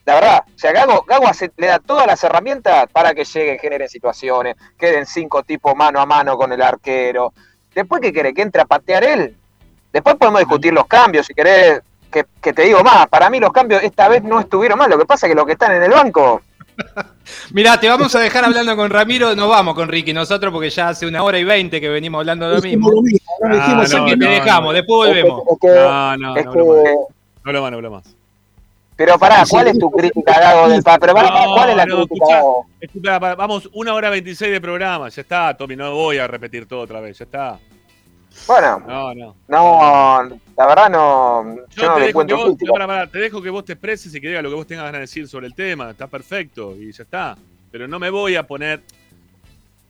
La 0.05 0.15
verdad, 0.15 0.43
o 0.47 0.59
sea, 0.59 0.73
Gago, 0.73 1.05
Gago 1.07 1.29
hace- 1.29 1.53
le 1.57 1.67
da 1.69 1.79
todas 1.79 2.07
las 2.07 2.25
herramientas 2.25 2.87
para 2.91 3.15
que 3.15 3.25
lleguen, 3.25 3.59
generen 3.59 3.89
situaciones, 3.89 4.57
queden 4.79 5.07
cinco 5.07 5.43
tipos 5.45 5.77
mano 5.77 6.01
a 6.01 6.07
mano 6.07 6.37
con 6.37 6.53
el 6.53 6.61
arquero. 6.63 7.33
Después, 7.75 8.01
¿qué 8.01 8.13
querés? 8.13 8.35
¿Que 8.35 8.43
entre 8.43 8.63
a 8.63 8.65
patear 8.65 9.05
él? 9.05 9.37
Después 9.93 10.17
podemos 10.17 10.41
discutir 10.41 10.73
los 10.73 10.87
cambios, 10.87 11.27
si 11.27 11.35
querés, 11.35 11.81
que, 12.11 12.27
que 12.43 12.53
te 12.53 12.63
digo 12.63 12.83
más. 12.83 13.07
Para 13.09 13.31
mí 13.31 13.39
los 13.41 13.53
cambios 13.53 13.83
esta 13.83 14.09
vez 14.09 14.23
no 14.23 14.41
estuvieron 14.41 14.79
mal. 14.79 14.91
Lo 14.91 14.99
que 14.99 15.07
pasa 15.07 15.27
es 15.27 15.31
que 15.33 15.37
los 15.37 15.47
que 15.47 15.53
están 15.53 15.73
en 15.75 15.83
el 15.83 15.91
banco 15.91 16.43
Mirá, 17.53 17.79
te 17.79 17.89
vamos 17.89 18.15
a 18.15 18.21
dejar 18.21 18.45
hablando 18.45 18.75
con 18.77 18.91
Ramiro. 18.91 19.35
Nos 19.35 19.49
vamos 19.49 19.75
con 19.75 19.89
Ricky 19.89 20.13
nosotros 20.13 20.53
porque 20.53 20.71
ya 20.71 20.89
hace 20.89 21.07
una 21.07 21.23
hora 21.23 21.39
y 21.39 21.45
veinte 21.45 21.81
que 21.81 21.89
venimos 21.89 22.21
hablando 22.21 22.49
de 22.49 22.57
lo 22.57 22.63
mismo. 22.63 22.91
Ah, 23.45 23.85
no, 23.89 24.05
que 24.07 24.11
te 24.13 24.17
no, 24.17 24.31
dejamos, 24.31 24.65
no. 24.65 24.73
después 24.73 25.09
volvemos. 25.09 25.43
No, 25.63 26.17
no, 26.17 26.37
es 26.37 26.45
no 26.47 26.53
que- 26.53 26.59
hablo 26.59 26.83
más. 26.83 26.85
No 27.43 27.49
hablo 27.51 27.63
más, 27.63 27.71
no 27.71 27.77
hablo 27.77 27.91
más. 27.91 28.05
Pero 28.97 29.19
pará, 29.19 29.45
¿cuál 29.49 29.69
es 29.69 29.79
tu 29.79 29.91
crítica, 29.91 30.39
Gago, 30.39 30.69
del 30.69 30.83
pa- 30.83 30.99
Pero 30.99 31.15
pará, 31.15 31.31
No, 31.47 31.55
¿cuál 31.55 31.71
es 31.71 31.77
la 31.77 31.87
no, 31.87 32.07
crítica, 32.07 33.19
vamos, 33.35 33.69
una 33.73 33.95
hora 33.95 34.11
26 34.11 34.53
de 34.53 34.61
programa. 34.61 35.09
Ya 35.09 35.23
está, 35.23 35.57
Tommy, 35.57 35.75
no 35.75 35.93
voy 35.95 36.19
a 36.19 36.27
repetir 36.27 36.67
todo 36.67 36.81
otra 36.81 37.01
vez. 37.01 37.19
Ya 37.19 37.25
está. 37.25 37.59
Bueno, 38.47 38.83
No, 38.87 39.15
no. 39.15 39.37
no, 39.49 40.23
la 40.57 40.67
verdad 40.67 40.91
no, 40.91 41.57
yo, 41.71 41.87
no 41.87 41.95
te, 41.95 42.01
dejo 42.03 42.27
que 42.27 42.35
vos, 42.35 42.57
pará, 42.73 43.07
te 43.07 43.19
dejo 43.19 43.41
que 43.43 43.51
vos 43.51 43.65
te 43.65 43.73
expreses 43.75 44.15
y 44.15 44.21
que 44.21 44.29
digas 44.29 44.43
lo 44.43 44.49
que 44.51 44.55
vos 44.57 44.67
tengas 44.67 44.85
ganas 44.87 44.99
de 44.99 45.03
decir 45.03 45.29
sobre 45.29 45.47
el 45.47 45.55
tema. 45.55 45.91
Está 45.91 46.07
perfecto 46.07 46.75
y 46.77 46.91
ya 46.93 47.03
está. 47.05 47.37
Pero 47.71 47.87
no 47.87 47.99
me 47.99 48.11
voy 48.11 48.35
a 48.37 48.43
poner 48.47 48.83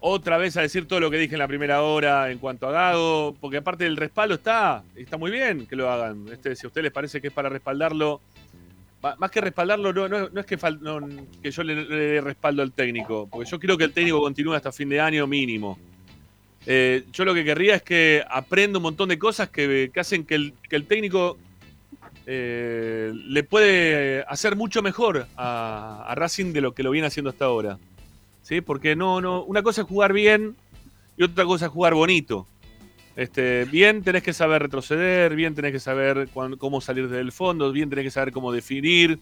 otra 0.00 0.36
vez 0.38 0.56
a 0.56 0.62
decir 0.62 0.86
todo 0.88 1.00
lo 1.00 1.10
que 1.10 1.18
dije 1.18 1.34
en 1.34 1.38
la 1.40 1.48
primera 1.48 1.82
hora 1.82 2.30
en 2.30 2.38
cuanto 2.38 2.66
a 2.68 2.72
Gago, 2.72 3.34
porque 3.40 3.58
aparte 3.58 3.84
del 3.84 3.96
respaldo 3.96 4.34
está, 4.34 4.82
está 4.96 5.16
muy 5.16 5.30
bien 5.30 5.66
que 5.66 5.76
lo 5.76 5.90
hagan. 5.90 6.26
Este, 6.32 6.54
si 6.56 6.66
a 6.66 6.68
ustedes 6.68 6.84
les 6.84 6.92
parece 6.92 7.20
que 7.20 7.28
es 7.28 7.32
para 7.32 7.48
respaldarlo, 7.48 8.20
más 9.18 9.30
que 9.30 9.40
respaldarlo, 9.40 9.92
no, 9.94 10.08
no- 10.08 10.28
no 10.28 10.40
es 10.40 10.46
que, 10.46 10.58
fal- 10.58 10.80
no- 10.80 11.00
que 11.42 11.50
yo 11.50 11.62
le, 11.62 11.74
le 11.84 11.96
dé 11.96 12.20
respaldo 12.20 12.62
al 12.62 12.72
técnico, 12.72 13.26
porque 13.30 13.48
yo 13.50 13.58
quiero 13.58 13.76
que 13.78 13.84
el 13.84 13.92
técnico 13.92 14.20
continúe 14.20 14.54
hasta 14.54 14.72
fin 14.72 14.88
de 14.90 15.00
año 15.00 15.26
mínimo. 15.26 15.78
Eh, 16.66 17.04
yo 17.12 17.24
lo 17.24 17.34
que 17.34 17.44
querría 17.44 17.76
es 17.76 17.82
que 17.82 18.22
aprenda 18.28 18.78
un 18.78 18.82
montón 18.82 19.08
de 19.08 19.18
cosas 19.18 19.48
que, 19.48 19.90
hacen 19.96 20.24
que 20.24 20.34
el, 20.34 20.86
técnico 20.86 21.38
eh, 22.26 23.12
le 23.14 23.42
puede 23.44 24.22
hacer 24.28 24.56
mucho 24.56 24.82
mejor 24.82 25.26
a, 25.36 26.12
Racing 26.16 26.52
de 26.52 26.60
lo 26.60 26.74
que 26.74 26.82
lo 26.82 26.90
viene 26.90 27.06
haciendo 27.06 27.30
hasta 27.30 27.46
ahora. 27.46 27.78
¿Sí? 28.42 28.60
Porque 28.60 28.96
no, 28.96 29.20
no, 29.20 29.42
una 29.44 29.62
cosa 29.62 29.82
es 29.82 29.86
jugar 29.86 30.12
bien 30.12 30.56
y 31.16 31.22
otra 31.22 31.44
cosa 31.44 31.66
es 31.66 31.72
jugar 31.72 31.94
bonito. 31.94 32.46
Este, 33.16 33.64
bien 33.66 34.02
tenés 34.02 34.22
que 34.22 34.32
saber 34.32 34.62
retroceder, 34.62 35.34
bien 35.34 35.54
tenés 35.54 35.72
que 35.72 35.80
saber 35.80 36.28
cómo 36.32 36.80
salir 36.80 37.08
del 37.08 37.32
fondo, 37.32 37.70
bien 37.72 37.90
tenés 37.90 38.04
que 38.04 38.10
saber 38.10 38.32
cómo 38.32 38.52
definir. 38.52 39.18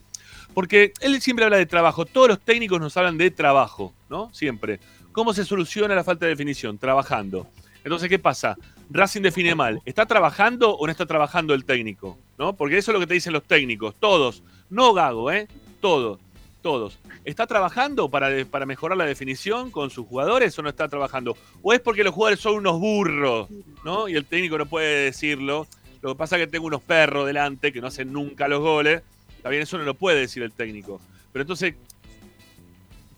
Porque 0.53 0.93
él 1.01 1.21
siempre 1.21 1.45
habla 1.45 1.57
de 1.57 1.65
trabajo, 1.65 2.05
todos 2.05 2.29
los 2.29 2.39
técnicos 2.39 2.79
nos 2.79 2.95
hablan 2.97 3.17
de 3.17 3.31
trabajo, 3.31 3.93
¿no? 4.09 4.33
Siempre. 4.33 4.79
¿Cómo 5.19 5.33
se 5.33 5.43
soluciona 5.43 5.93
la 5.95 6.05
falta 6.05 6.25
de 6.25 6.29
definición? 6.29 6.77
Trabajando. 6.77 7.45
Entonces, 7.83 8.07
¿qué 8.07 8.19
pasa? 8.19 8.55
Racing 8.89 9.19
define 9.19 9.53
mal. 9.53 9.81
¿Está 9.83 10.05
trabajando 10.05 10.77
o 10.77 10.85
no 10.85 10.91
está 10.93 11.05
trabajando 11.05 11.53
el 11.53 11.65
técnico? 11.65 12.17
¿No? 12.37 12.53
Porque 12.53 12.77
eso 12.77 12.91
es 12.91 12.93
lo 12.93 13.01
que 13.01 13.07
te 13.07 13.15
dicen 13.15 13.33
los 13.33 13.43
técnicos, 13.43 13.95
todos. 13.99 14.43
No 14.69 14.93
Gago, 14.93 15.29
¿eh? 15.29 15.49
Todos, 15.81 16.19
todos. 16.61 16.99
¿Está 17.25 17.47
trabajando 17.47 18.09
para, 18.09 18.29
para 18.45 18.65
mejorar 18.65 18.97
la 18.97 19.03
definición 19.03 19.71
con 19.71 19.89
sus 19.89 20.07
jugadores 20.07 20.57
o 20.57 20.61
no 20.61 20.69
está 20.69 20.87
trabajando? 20.87 21.35
¿O 21.61 21.73
es 21.73 21.81
porque 21.81 22.05
los 22.05 22.13
jugadores 22.13 22.39
son 22.39 22.55
unos 22.55 22.79
burros, 22.79 23.49
¿no? 23.83 24.07
Y 24.07 24.15
el 24.15 24.23
técnico 24.23 24.57
no 24.57 24.67
puede 24.67 25.03
decirlo. 25.03 25.67
Lo 26.01 26.13
que 26.13 26.17
pasa 26.17 26.37
es 26.37 26.45
que 26.45 26.47
tengo 26.47 26.65
unos 26.65 26.81
perros 26.81 27.27
delante 27.27 27.73
que 27.73 27.81
no 27.81 27.87
hacen 27.87 28.13
nunca 28.13 28.47
los 28.47 28.61
goles. 28.61 29.01
Está 29.35 29.49
bien, 29.49 29.63
eso 29.63 29.77
no 29.77 29.83
lo 29.83 29.95
puede 29.95 30.21
decir 30.21 30.43
el 30.43 30.53
técnico. 30.53 31.01
Pero 31.33 31.43
entonces, 31.43 31.75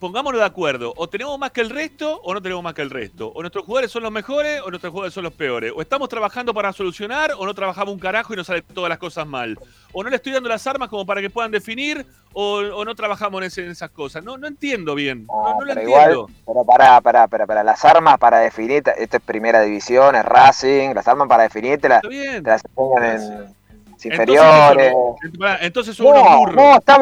pongámonos 0.01 0.41
de 0.41 0.45
acuerdo. 0.45 0.93
O 0.97 1.07
tenemos 1.07 1.37
más 1.39 1.51
que 1.51 1.61
el 1.61 1.69
resto 1.69 2.19
o 2.23 2.33
no 2.33 2.41
tenemos 2.41 2.61
más 2.63 2.73
que 2.73 2.81
el 2.81 2.89
resto. 2.89 3.31
O 3.33 3.41
nuestros 3.41 3.63
jugadores 3.65 3.91
son 3.91 4.03
los 4.03 4.11
mejores 4.11 4.59
o 4.65 4.69
nuestros 4.69 4.91
jugadores 4.91 5.13
son 5.13 5.23
los 5.23 5.33
peores. 5.33 5.71
O 5.73 5.79
estamos 5.81 6.09
trabajando 6.09 6.53
para 6.53 6.73
solucionar 6.73 7.31
o 7.37 7.45
no 7.45 7.53
trabajamos 7.53 7.93
un 7.93 7.99
carajo 7.99 8.33
y 8.33 8.37
nos 8.37 8.47
salen 8.47 8.63
todas 8.73 8.89
las 8.89 8.97
cosas 8.97 9.25
mal. 9.27 9.57
O 9.93 10.03
no 10.03 10.09
le 10.09 10.15
estoy 10.17 10.33
dando 10.33 10.49
las 10.49 10.65
armas 10.67 10.89
como 10.89 11.05
para 11.05 11.21
que 11.21 11.29
puedan 11.29 11.51
definir 11.51 12.05
o, 12.33 12.55
o 12.57 12.83
no 12.83 12.95
trabajamos 12.95 13.41
en, 13.41 13.47
ese- 13.47 13.63
en 13.65 13.71
esas 13.71 13.91
cosas. 13.91 14.23
No, 14.23 14.37
no 14.37 14.47
entiendo 14.47 14.95
bien. 14.95 15.25
No, 15.27 15.53
no 15.53 15.61
lo 15.61 15.67
Pero 15.75 15.81
entiendo. 15.81 16.11
igual, 16.11 16.35
pero 16.45 16.65
pará, 16.65 16.99
pará, 17.01 17.27
pará, 17.27 17.45
pará. 17.45 17.63
Las 17.63 17.85
armas 17.85 18.17
para 18.17 18.39
definir, 18.39 18.83
esto 18.97 19.17
es 19.17 19.23
primera 19.23 19.61
división, 19.61 20.15
es 20.15 20.25
Racing, 20.25 20.93
las 20.95 21.07
armas 21.07 21.27
para 21.27 21.43
definir 21.43 21.79
te, 21.79 21.89
te 21.89 22.41
las 22.41 22.63
enseñan 22.65 23.03
en 23.21 23.60
inferiores. 24.05 24.93
Entonces 25.61 25.95
son 25.95 26.07
No, 26.07 26.45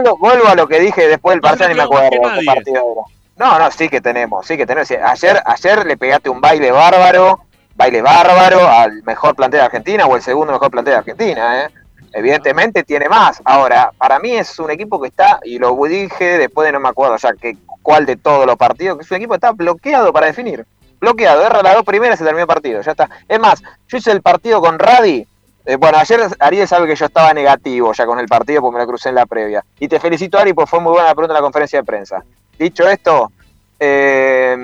no, 0.03 0.17
vuelvo 0.17 0.47
a 0.47 0.55
lo 0.55 0.67
que 0.67 0.79
dije 0.79 1.07
después 1.07 1.35
del 1.35 1.41
partido, 1.41 1.69
no 1.69 1.73
ni 1.73 1.77
me 1.77 1.83
acuerdo. 1.83 2.09
qué 2.09 2.45
partido 2.45 2.75
era. 2.75 3.19
No, 3.37 3.57
no, 3.57 3.71
sí 3.71 3.87
que 3.87 4.01
tenemos, 4.01 4.45
sí 4.45 4.57
que 4.57 4.65
tenemos. 4.65 4.91
Ayer, 4.91 5.41
ayer 5.45 5.85
le 5.85 5.95
pegaste 5.95 6.29
un 6.29 6.41
baile 6.41 6.71
bárbaro, 6.71 7.39
baile 7.73 8.01
bárbaro 8.01 8.67
al 8.67 9.01
mejor 9.03 9.33
plantel 9.33 9.61
de 9.61 9.65
Argentina 9.65 10.05
o 10.05 10.15
el 10.17 10.21
segundo 10.21 10.51
mejor 10.51 10.69
plantel 10.69 10.93
de 10.93 10.97
Argentina, 10.97 11.63
¿eh? 11.63 11.69
Evidentemente 12.11 12.83
tiene 12.83 13.07
más. 13.07 13.41
Ahora, 13.45 13.91
para 13.97 14.19
mí 14.19 14.31
es 14.31 14.57
un 14.59 14.71
equipo 14.71 14.99
que 14.99 15.07
está, 15.07 15.39
y 15.43 15.57
lo 15.57 15.75
dije 15.85 16.37
después 16.37 16.65
de 16.65 16.73
no 16.73 16.79
me 16.79 16.89
acuerdo 16.89 17.15
ya 17.17 17.33
que, 17.33 17.55
cuál 17.81 18.05
de 18.05 18.17
todos 18.17 18.45
los 18.45 18.57
partidos, 18.57 18.97
que 18.97 19.03
es 19.03 19.11
un 19.11 19.17
equipo 19.17 19.33
que 19.33 19.37
está 19.37 19.51
bloqueado 19.51 20.11
para 20.11 20.25
definir. 20.25 20.65
Bloqueado, 20.99 21.45
erra 21.45 21.63
las 21.63 21.75
dos 21.75 21.85
primeras 21.85 22.19
y 22.19 22.23
terminó 22.23 22.41
el 22.41 22.47
partido, 22.47 22.81
ya 22.81 22.91
está. 22.91 23.09
Es 23.27 23.39
más, 23.39 23.61
yo 23.87 23.97
hice 23.97 24.11
el 24.11 24.21
partido 24.21 24.59
con 24.59 24.77
Radi. 24.77 25.25
Eh, 25.69 25.75
bueno, 25.75 25.99
ayer 25.99 26.19
Ariel 26.39 26.67
sabe 26.67 26.87
que 26.87 26.95
yo 26.95 27.05
estaba 27.05 27.31
negativo 27.31 27.93
ya 27.93 28.07
con 28.07 28.17
el 28.17 28.25
partido 28.25 28.59
porque 28.59 28.77
me 28.77 28.81
lo 28.81 28.87
crucé 28.87 29.09
en 29.09 29.15
la 29.15 29.27
previa. 29.27 29.63
Y 29.79 29.87
te 29.87 29.99
felicito, 29.99 30.39
Ari, 30.39 30.53
porque 30.53 30.67
fue 30.67 30.79
muy 30.79 30.93
buena 30.93 31.09
la 31.09 31.13
pregunta 31.13 31.33
en 31.33 31.35
la 31.35 31.43
conferencia 31.43 31.77
de 31.77 31.85
prensa. 31.85 32.23
Dicho 32.57 32.89
esto, 32.89 33.31
eh, 33.79 34.57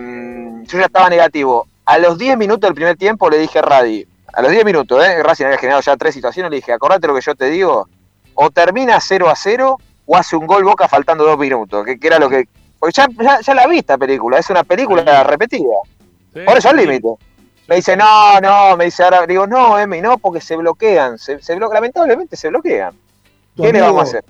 yo 0.64 0.80
ya 0.80 0.86
estaba 0.86 1.08
negativo. 1.08 1.68
A 1.86 2.00
los 2.00 2.18
10 2.18 2.40
minutos 2.40 2.68
del 2.68 2.74
primer 2.74 2.98
tiempo 2.98 3.30
le 3.30 3.38
dije 3.38 3.60
a 3.60 3.62
Radi, 3.62 4.04
a 4.34 4.42
los 4.42 4.50
10 4.50 4.66
minutos, 4.66 5.06
¿eh? 5.06 5.22
Racing 5.22 5.46
había 5.46 5.60
generado 5.60 5.82
ya 5.84 5.96
tres 5.96 6.16
situaciones, 6.16 6.50
le 6.50 6.56
dije, 6.56 6.74
acordate 6.74 7.06
lo 7.06 7.14
que 7.14 7.22
yo 7.22 7.36
te 7.36 7.52
digo, 7.52 7.88
o 8.34 8.50
termina 8.50 9.00
0 9.00 9.30
a 9.30 9.36
0 9.36 9.78
o 10.08 10.18
hace 10.18 10.36
un 10.36 10.48
gol 10.48 10.64
Boca 10.64 10.88
faltando 10.88 11.24
dos 11.24 11.38
minutos, 11.38 11.86
que, 11.86 12.00
que 12.00 12.08
era 12.08 12.18
lo 12.18 12.30
que... 12.30 12.48
Porque 12.80 12.94
ya, 12.94 13.08
ya, 13.22 13.42
ya 13.42 13.54
la 13.54 13.68
vi 13.68 13.78
esta 13.78 14.00
película, 14.00 14.40
es 14.40 14.50
una 14.50 14.64
película 14.64 15.24
repetida. 15.24 15.76
Por 16.34 16.58
eso 16.58 16.70
al 16.70 16.78
límite. 16.78 17.10
Me 17.68 17.78
dice, 17.78 17.98
no, 17.98 18.40
no, 18.42 18.78
me 18.78 18.86
dice 18.86 19.04
ahora, 19.04 19.26
digo, 19.26 19.48
no, 19.48 19.80
Emi, 19.80 20.00
no, 20.02 20.18
porque 20.20 20.40
se 20.42 20.56
bloquean, 20.56 21.18
se, 21.18 21.42
se 21.42 21.56
blo- 21.58 21.74
lamentablemente 21.74 22.36
se 22.36 22.50
bloquean. 22.50 22.94
¿Qué 23.56 23.72
le 23.74 23.82
vamos 23.82 24.00
a 24.02 24.04
hacer? 24.04 24.26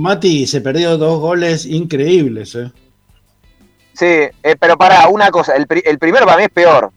Mati 0.00 0.46
se 0.46 0.60
perdió 0.60 0.98
dos 0.98 1.20
goles 1.20 1.64
increíbles, 1.64 2.54
¿eh? 2.56 2.70
Sí, 3.94 4.04
eh, 4.06 4.56
pero 4.58 4.76
para 4.76 5.08
una 5.08 5.30
cosa, 5.30 5.54
el, 5.54 5.66
pri- 5.66 5.82
el 5.86 5.98
primero 5.98 6.26
para 6.26 6.36
mí 6.38 6.42
es 6.44 6.50
peor, 6.50 6.90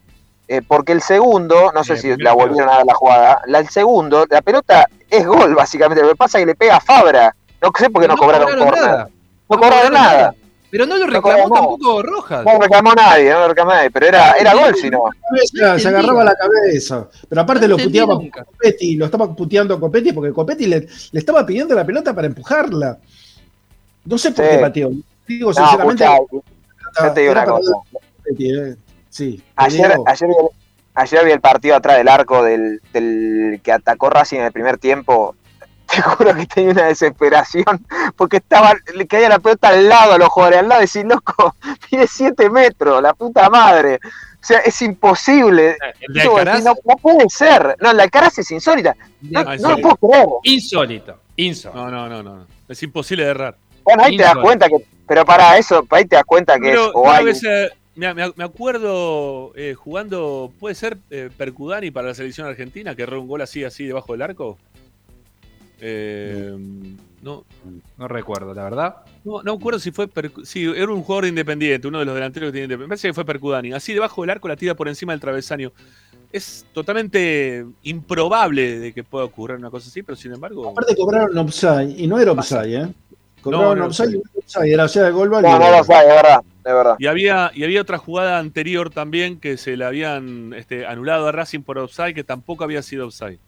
eh, 0.47 0.61
porque 0.67 0.91
el 0.91 1.01
segundo, 1.01 1.71
no 1.73 1.83
sé 1.83 1.95
si 1.95 2.17
la 2.17 2.33
volvieron 2.33 2.69
a 2.69 2.77
dar 2.77 2.85
la 2.85 2.93
jugada, 2.95 3.41
la, 3.45 3.59
el 3.59 3.69
segundo, 3.69 4.25
la 4.29 4.41
pelota 4.41 4.87
es 5.09 5.25
gol 5.25 5.53
básicamente, 5.55 6.01
lo 6.03 6.09
que 6.09 6.15
pasa 6.15 6.39
es 6.39 6.41
que 6.41 6.47
le 6.47 6.55
pega 6.55 6.77
a 6.77 6.81
Fabra, 6.81 7.35
no 7.61 7.71
sé 7.77 7.89
por 7.91 8.01
qué 8.01 8.07
no, 8.07 8.15
No 8.15 8.19
cobraron 8.19 8.47
cobraron 8.49 8.75
nada. 8.81 9.09
No 9.49 9.57
cobraron 9.57 9.93
nada. 9.93 10.33
Pero 10.69 10.85
no 10.85 10.97
lo 10.97 11.07
reclamó 11.07 11.53
tampoco 11.53 12.03
Rojas. 12.03 12.43
No 12.45 12.59
reclamó 12.59 12.93
nadie, 12.93 13.31
no 13.31 13.47
reclamó 13.47 13.71
nadie, 13.71 13.89
pero 13.89 14.05
era, 14.07 14.31
era 14.33 14.53
gol 14.53 14.75
si 14.75 14.89
no. 14.89 15.03
Cabeza, 15.29 15.79
se 15.79 15.87
agarraba 15.87 16.23
la 16.25 16.33
cabeza. 16.35 17.07
Pero 17.29 17.41
aparte 17.41 17.67
No 17.67 17.77
lo 17.77 17.83
puteaba 17.83 18.13
nunca. 18.15 18.43
Copetti, 18.43 18.95
lo 18.95 19.05
estaba 19.05 19.33
puteando 19.33 19.73
a 19.75 19.79
Copetti 19.79 20.11
porque 20.11 20.33
Copetti 20.33 20.65
le, 20.65 20.81
le 21.11 21.19
estaba 21.19 21.45
pidiendo 21.45 21.73
la 21.73 21.85
pelota 21.85 22.13
para 22.13 22.27
empujarla. 22.27 22.97
No 24.05 24.17
sé 24.17 24.31
por 24.31 24.43
Sí. 24.45 24.51
qué 24.51 24.57
pateó. 24.59 24.91
Digo 25.25 25.49
No, 25.51 25.53
sinceramente. 25.53 26.05
yo 26.05 27.13
te 27.13 27.21
digo 27.21 27.31
una 27.31 27.45
cosa. 27.45 27.71
Copetti, 28.17 28.49
eh. 28.53 28.75
Sí. 29.09 29.41
Ayer, 29.55 29.95
ayer, 30.05 30.27
vi 30.27 30.35
el, 30.35 30.47
ayer 30.95 31.25
vi 31.25 31.31
el 31.31 31.41
partido 31.41 31.75
atrás 31.77 31.97
del 31.97 32.07
arco 32.09 32.43
del, 32.43 32.81
del 32.91 33.61
que 33.63 33.71
atacó 33.71 34.09
Racing 34.09 34.39
en 34.39 34.43
el 34.43 34.51
primer 34.51 34.77
tiempo. 34.77 35.35
Te 35.89 36.01
juro 36.01 36.35
que 36.35 36.45
tenía 36.45 36.71
una 36.71 36.85
desesperación 36.87 37.85
porque 38.15 38.37
estaba, 38.37 38.73
le 38.93 39.07
caía 39.07 39.29
la 39.29 39.39
pelota 39.39 39.69
al 39.69 39.87
lado 39.87 40.13
a 40.13 40.17
los 40.17 40.27
jugadores, 40.29 40.59
al 40.59 40.67
lado, 40.69 40.81
y 40.81 40.83
decir, 40.83 41.05
loco, 41.05 41.55
tiene 41.89 42.07
7 42.07 42.49
metros, 42.49 43.01
la 43.01 43.13
puta 43.13 43.49
madre. 43.49 43.99
O 44.03 44.45
sea, 44.47 44.59
es 44.59 44.81
imposible. 44.81 45.77
El 45.99 46.13
Yo 46.23 46.35
decir, 46.35 46.63
no, 46.63 46.73
no 46.85 46.95
puede 46.97 47.29
ser. 47.29 47.75
No, 47.81 47.91
la 47.93 48.03
Alcaraz 48.03 48.37
es 48.37 48.49
insólita. 48.51 48.95
No, 49.21 49.43
no 49.43 49.69
lo 49.71 49.77
puedo 49.77 49.95
creer. 49.95 50.27
insólito. 50.43 51.19
Insólito. 51.35 51.79
No, 51.79 51.89
no, 51.91 52.07
no, 52.09 52.23
no. 52.23 52.47
Es 52.67 52.81
imposible 52.83 53.23
de 53.25 53.31
errar. 53.31 53.57
Bueno, 53.83 54.03
ahí 54.03 54.17
te 54.17 54.23
das 54.23 54.37
cuenta 54.37 54.67
que. 54.67 54.75
Pero 55.07 55.25
para 55.25 55.57
eso, 55.57 55.85
ahí 55.89 56.05
te 56.05 56.15
das 56.17 56.25
cuenta 56.25 56.55
que 56.55 56.69
Pero 56.69 56.85
es. 56.87 56.91
O 56.93 57.09
hay, 57.09 57.25
veces, 57.25 57.71
me, 57.95 58.13
me- 58.13 58.33
me 58.35 58.43
acuerdo 58.43 59.53
eh, 59.55 59.73
jugando, 59.73 60.51
puede 60.59 60.75
ser 60.75 60.97
eh, 61.09 61.29
Percudani 61.35 61.91
para 61.91 62.09
la 62.09 62.13
selección 62.13 62.47
argentina, 62.47 62.95
que 62.95 63.03
erró 63.03 63.21
un 63.21 63.27
gol 63.27 63.41
así, 63.41 63.63
así 63.63 63.85
debajo 63.85 64.11
del 64.13 64.21
arco. 64.21 64.57
Eh, 65.79 66.55
no, 67.21 67.43
No 67.97 68.07
recuerdo, 68.07 68.53
la 68.53 68.63
verdad. 68.63 68.95
no, 69.23 69.43
no 69.43 69.53
me 69.53 69.59
acuerdo 69.59 69.79
si 69.79 69.91
fue. 69.91 70.07
Percu- 70.07 70.45
sí, 70.45 70.63
era 70.75 70.91
un 70.91 71.03
jugador 71.03 71.25
independiente, 71.25 71.87
uno 71.87 71.99
de 71.99 72.05
los 72.05 72.15
delanteros 72.15 72.47
que 72.47 72.51
tiene 72.53 72.65
independiente. 72.65 72.87
Me 72.87 72.89
parece 72.89 73.07
que 73.09 73.13
fue 73.13 73.25
Percudani. 73.25 73.73
Así 73.73 73.93
debajo 73.93 74.21
del 74.21 74.29
arco 74.31 74.47
la 74.47 74.55
tira 74.55 74.75
por 74.75 74.87
encima 74.87 75.13
del 75.13 75.19
travesaño. 75.19 75.71
Es 76.31 76.65
totalmente 76.73 77.65
improbable 77.83 78.79
de 78.79 78.93
que 78.93 79.03
pueda 79.03 79.25
ocurrir 79.25 79.57
una 79.57 79.69
cosa 79.69 79.87
así, 79.89 80.03
pero 80.03 80.15
sin 80.15 80.33
embargo. 80.33 80.69
Aparte 80.69 80.95
cobraron 80.95 81.37
offside 81.37 81.95
y 81.97 82.07
no 82.07 82.19
era 82.19 82.33
offside, 82.33 82.83
¿eh? 82.83 82.93
Cobraron 83.41 83.79
No, 83.79 83.85
offside 83.85 84.09
y 84.09 84.13
no 84.17 84.21
era 84.33 84.39
offside, 84.39 84.73
era 84.73 84.83
o 84.85 84.87
sea, 84.89 85.09
gol 85.11 85.29
no, 85.29 85.41
no 85.41 85.47
de 85.47 85.59
verdad. 85.59 86.41
De 86.65 86.73
verdad. 86.73 86.95
Y 86.99 87.07
había, 87.07 87.49
y 87.55 87.63
había 87.63 87.81
otra 87.81 87.97
jugada 87.97 88.39
anterior 88.39 88.89
también 88.89 89.39
que 89.39 89.55
se 89.55 89.77
le 89.77 89.85
habían 89.85 90.53
este, 90.53 90.85
anulado 90.85 91.27
a 91.27 91.31
Racing 91.31 91.61
por 91.61 91.77
offside, 91.77 92.13
que 92.13 92.25
tampoco 92.25 92.65
había 92.65 92.81
sido 92.81 93.07
offside. 93.07 93.39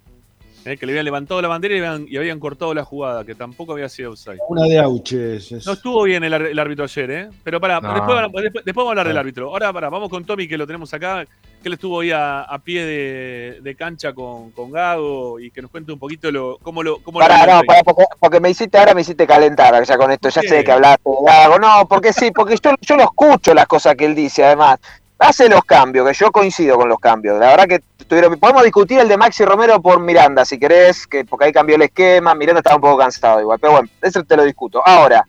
Eh, 0.65 0.77
que 0.77 0.86
le 0.86 0.91
habían 0.91 1.06
levantado 1.06 1.41
la 1.41 1.48
bandera 1.48 1.73
y 1.76 1.77
habían, 1.80 2.06
y 2.10 2.18
habían 2.18 2.40
cortado 2.40 2.73
la 2.73 2.84
jugada, 2.84 3.23
que 3.26 3.34
tampoco 3.36 3.73
había 3.73 3.88
sido 3.90 4.11
offside. 4.11 4.38
Una 4.49 4.64
de 4.64 4.77
Auches. 4.80 5.52
es- 5.52 5.65
No 5.65 5.73
estuvo 5.73 6.03
bien 6.03 6.23
el, 6.23 6.34
el 6.34 6.60
árbitro 6.60 6.84
ayer, 6.86 7.11
¿eh? 7.11 7.30
Pero 7.44 7.60
pará, 7.61 7.80
No. 7.80 7.94
después, 7.94 8.18
después- 8.44 8.65
después 8.65 8.76
vamos 8.76 8.88
a 8.88 8.91
hablar 8.91 9.07
del 9.07 9.18
árbitro. 9.18 9.49
Ahora 9.49 9.72
pará, 9.73 9.90
vamos 9.90 10.10
con 10.10 10.26
Tommy, 10.26 10.48
que 10.48 10.57
lo 10.57 10.68
tenemos 10.68 10.94
acá, 10.94 11.26
que 11.26 11.68
él 11.68 11.73
estuvo 11.73 11.99
ahí 12.02 12.11
a, 12.11 12.41
a 12.41 12.60
pie 12.60 12.86
de, 12.86 13.60
de 13.61 13.76
cancha 13.76 14.14
con, 14.14 14.52
con 14.52 14.72
Gago 14.72 15.40
y 15.40 15.52
que 15.52 15.61
nos 15.61 15.72
cuente 15.72 15.91
un 15.91 15.99
poquito 15.99 16.31
lo, 16.31 16.57
cómo 16.61 16.84
lo. 16.84 16.99
Cómo 17.03 17.19
Pará, 17.19 17.45
lo 17.45 17.56
no, 17.56 17.61
pará, 17.64 17.81
porque, 17.84 18.03
porque 18.19 18.40
me 18.40 18.49
hiciste, 18.49 18.77
ahora 18.77 18.94
me 18.94 19.02
hiciste 19.02 19.26
calentar 19.27 19.84
ya 19.84 19.98
con 19.98 20.11
esto, 20.11 20.30
ya 20.30 20.41
sé 20.41 20.64
que 20.64 20.72
hablaste 20.72 21.10
de 21.10 21.15
Gago. 21.26 21.60
No, 21.60 21.88
porque 21.88 22.14
sí, 22.14 22.31
porque 22.31 22.56
yo, 22.64 22.72
yo 22.81 22.95
lo 22.98 23.03
escucho 23.03 23.53
las 23.53 23.65
cosas 23.68 23.95
que 23.95 24.06
él 24.06 24.15
dice, 24.15 24.44
además. 24.44 24.80
Hace 25.19 25.49
los 25.49 25.63
cambios, 25.65 26.07
que 26.07 26.13
yo 26.13 26.31
coincido 26.31 26.77
con 26.77 26.89
los 26.89 26.99
cambios. 26.99 27.39
La 27.39 27.47
verdad 27.49 27.67
que 27.67 27.83
tuvieron, 28.07 28.39
podemos 28.39 28.63
discutir 28.63 28.99
el 28.99 29.07
de 29.07 29.17
Maxi 29.17 29.45
Romero 29.45 29.81
por 29.81 29.99
Miranda, 29.99 30.45
si 30.45 30.57
querés, 30.57 31.05
que 31.05 31.25
porque 31.25 31.45
ahí 31.45 31.51
cambió 31.51 31.75
el 31.75 31.83
esquema, 31.83 32.33
Miranda 32.33 32.59
estaba 32.59 32.77
un 32.77 32.81
poco 32.81 32.97
cansado 32.97 33.41
igual, 33.41 33.59
pero 33.59 33.73
bueno, 33.73 33.89
eso 34.01 34.23
te 34.23 34.35
lo 34.35 34.43
discuto. 34.43 34.81
Ahora, 34.85 35.25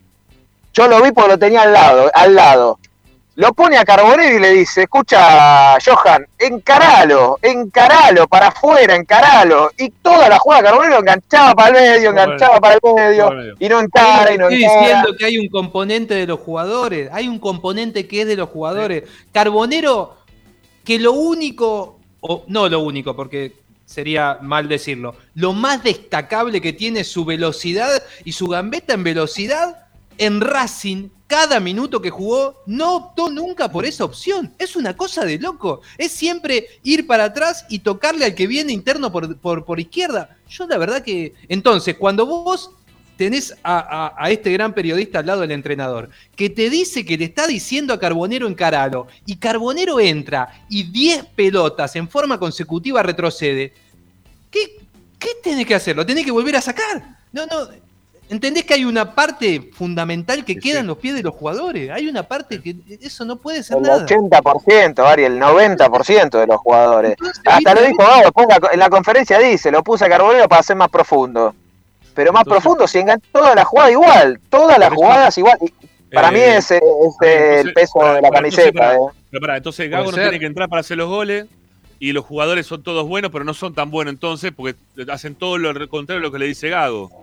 yo 0.72 0.88
lo 0.88 1.02
vi 1.02 1.12
porque 1.12 1.30
lo 1.30 1.38
tenía 1.38 1.62
al 1.62 1.72
lado, 1.72 2.10
al 2.14 2.34
lado. 2.34 2.78
Lo 3.40 3.54
pone 3.54 3.78
a 3.78 3.86
Carbonero 3.86 4.36
y 4.36 4.38
le 4.38 4.50
dice, 4.50 4.82
escucha, 4.82 5.78
Johan, 5.82 6.26
encaralo, 6.38 7.38
encaralo, 7.40 8.28
para 8.28 8.48
afuera, 8.48 8.94
encaralo. 8.94 9.70
Y 9.78 9.88
toda 9.88 10.28
la 10.28 10.38
jugada 10.38 10.64
Carbonero 10.64 10.98
enganchaba 10.98 11.54
para 11.54 11.68
el 11.68 11.90
medio, 11.94 12.10
enganchaba 12.10 12.60
para 12.60 12.74
el 12.74 12.80
medio, 12.94 13.56
y 13.58 13.66
no 13.66 13.80
encara, 13.80 14.34
y 14.34 14.36
no 14.36 14.50
Estoy 14.50 14.64
encara. 14.64 14.80
diciendo 14.80 15.16
que 15.18 15.24
hay 15.24 15.38
un 15.38 15.48
componente 15.48 16.12
de 16.12 16.26
los 16.26 16.38
jugadores, 16.38 17.08
hay 17.14 17.28
un 17.28 17.38
componente 17.38 18.06
que 18.06 18.20
es 18.20 18.26
de 18.26 18.36
los 18.36 18.50
jugadores. 18.50 19.04
Carbonero, 19.32 20.18
que 20.84 20.98
lo 20.98 21.12
único, 21.12 21.98
o 22.20 22.44
no 22.46 22.68
lo 22.68 22.80
único, 22.80 23.16
porque 23.16 23.54
sería 23.86 24.36
mal 24.42 24.68
decirlo, 24.68 25.16
lo 25.34 25.54
más 25.54 25.82
destacable 25.82 26.60
que 26.60 26.74
tiene 26.74 27.00
es 27.00 27.10
su 27.10 27.24
velocidad 27.24 28.02
y 28.22 28.32
su 28.32 28.48
gambeta 28.48 28.92
en 28.92 29.02
velocidad 29.02 29.86
en 30.18 30.42
Racing. 30.42 31.08
Cada 31.30 31.60
minuto 31.60 32.02
que 32.02 32.10
jugó 32.10 32.56
no 32.66 32.96
optó 32.96 33.30
nunca 33.30 33.70
por 33.70 33.84
esa 33.84 34.04
opción. 34.04 34.52
Es 34.58 34.74
una 34.74 34.96
cosa 34.96 35.24
de 35.24 35.38
loco. 35.38 35.80
Es 35.96 36.10
siempre 36.10 36.66
ir 36.82 37.06
para 37.06 37.22
atrás 37.22 37.66
y 37.68 37.78
tocarle 37.78 38.24
al 38.24 38.34
que 38.34 38.48
viene 38.48 38.72
interno 38.72 39.12
por, 39.12 39.36
por, 39.36 39.78
izquierda. 39.78 40.36
Yo 40.48 40.66
la 40.66 40.76
verdad 40.76 41.04
que... 41.04 41.34
Entonces, 41.48 41.94
cuando 41.94 42.26
vos 42.26 42.72
tenés 43.16 43.56
a 43.62 44.26
este 44.28 44.50
gran 44.50 44.74
periodista 44.74 45.20
al 45.20 45.26
lado 45.26 45.42
del 45.42 45.52
entrenador, 45.52 46.10
que 46.34 46.50
te 46.50 46.68
dice 46.68 47.04
que 47.04 47.16
le 47.16 47.26
está 47.26 47.46
diciendo 47.46 47.94
a 47.94 48.00
Carbonero 48.00 48.48
encaralo, 48.48 49.06
y 49.24 49.36
Carbonero 49.36 50.00
entra 50.00 50.64
y 50.68 50.82
10 50.82 51.26
pelotas 51.36 51.94
en 51.94 52.08
forma 52.08 52.40
consecutiva 52.40 53.04
retrocede, 53.04 53.72
¿qué, 54.50 54.78
qué 55.16 55.28
tenés 55.44 55.64
que 55.64 55.76
hacer? 55.76 55.94
¿Lo 55.94 56.04
tenés 56.04 56.24
que 56.24 56.32
volver 56.32 56.56
a 56.56 56.60
sacar? 56.60 57.20
No, 57.30 57.46
no. 57.46 57.68
¿Entendés 58.30 58.64
que 58.64 58.74
hay 58.74 58.84
una 58.84 59.14
parte 59.14 59.70
fundamental 59.74 60.44
que 60.44 60.56
queda 60.56 60.78
en 60.80 60.86
los 60.86 60.98
pies 60.98 61.14
de 61.16 61.22
los 61.22 61.34
jugadores? 61.34 61.90
Hay 61.90 62.06
una 62.06 62.22
parte 62.22 62.62
que 62.62 62.76
eso 63.00 63.24
no 63.24 63.36
puede 63.36 63.62
ser 63.64 63.78
El 63.78 63.82
nada. 63.82 64.06
80%, 64.06 65.04
Ari, 65.04 65.24
el 65.24 65.38
90% 65.40 66.38
de 66.38 66.46
los 66.46 66.56
jugadores. 66.58 67.16
Hasta 67.44 67.74
lo 67.74 67.82
dijo 67.82 67.98
Gago, 67.98 68.22
después 68.22 68.46
en 68.48 68.62
la- 68.62 68.68
en 68.72 68.78
la 68.78 68.88
conferencia 68.88 69.38
dice, 69.40 69.70
lo 69.72 69.82
puse 69.82 70.04
a 70.04 70.08
Carbonero 70.08 70.48
para 70.48 70.62
ser 70.62 70.76
más 70.76 70.88
profundo. 70.88 71.54
Pero 72.14 72.32
más 72.32 72.44
profundo, 72.44 72.86
si 72.86 72.98
engancha 72.98 73.26
toda 73.32 73.54
la 73.54 73.64
jugada 73.64 73.90
igual, 73.90 74.40
todas 74.48 74.78
las 74.78 74.92
jugadas 74.92 75.36
igual. 75.36 75.58
Y 75.60 76.14
para 76.14 76.28
Eh, 76.28 76.32
mí 76.32 76.38
ese 76.40 76.76
es 76.76 76.82
eh, 77.22 77.60
el 77.64 77.72
peso 77.72 77.98
de 78.14 78.20
la 78.22 78.30
camiseta. 78.30 78.78
pará, 78.78 78.94
eh. 78.94 78.98
pero 79.30 79.40
pará, 79.40 79.56
entonces 79.56 79.90
Gago 79.90 80.06
no 80.06 80.12
ser. 80.12 80.24
tiene 80.24 80.38
que 80.38 80.46
entrar 80.46 80.68
para 80.68 80.80
hacer 80.80 80.96
los 80.96 81.08
goles 81.08 81.46
y 81.98 82.12
los 82.12 82.24
jugadores 82.24 82.66
son 82.66 82.82
todos 82.82 83.06
buenos, 83.08 83.30
pero 83.32 83.44
no 83.44 83.54
son 83.54 83.74
tan 83.74 83.90
buenos 83.90 84.12
entonces 84.14 84.52
porque 84.56 84.76
hacen 85.10 85.34
todo 85.34 85.58
lo 85.58 85.88
contrario 85.88 86.20
de 86.20 86.26
lo 86.28 86.32
que 86.32 86.38
le 86.38 86.46
dice 86.46 86.68
Gago. 86.68 87.19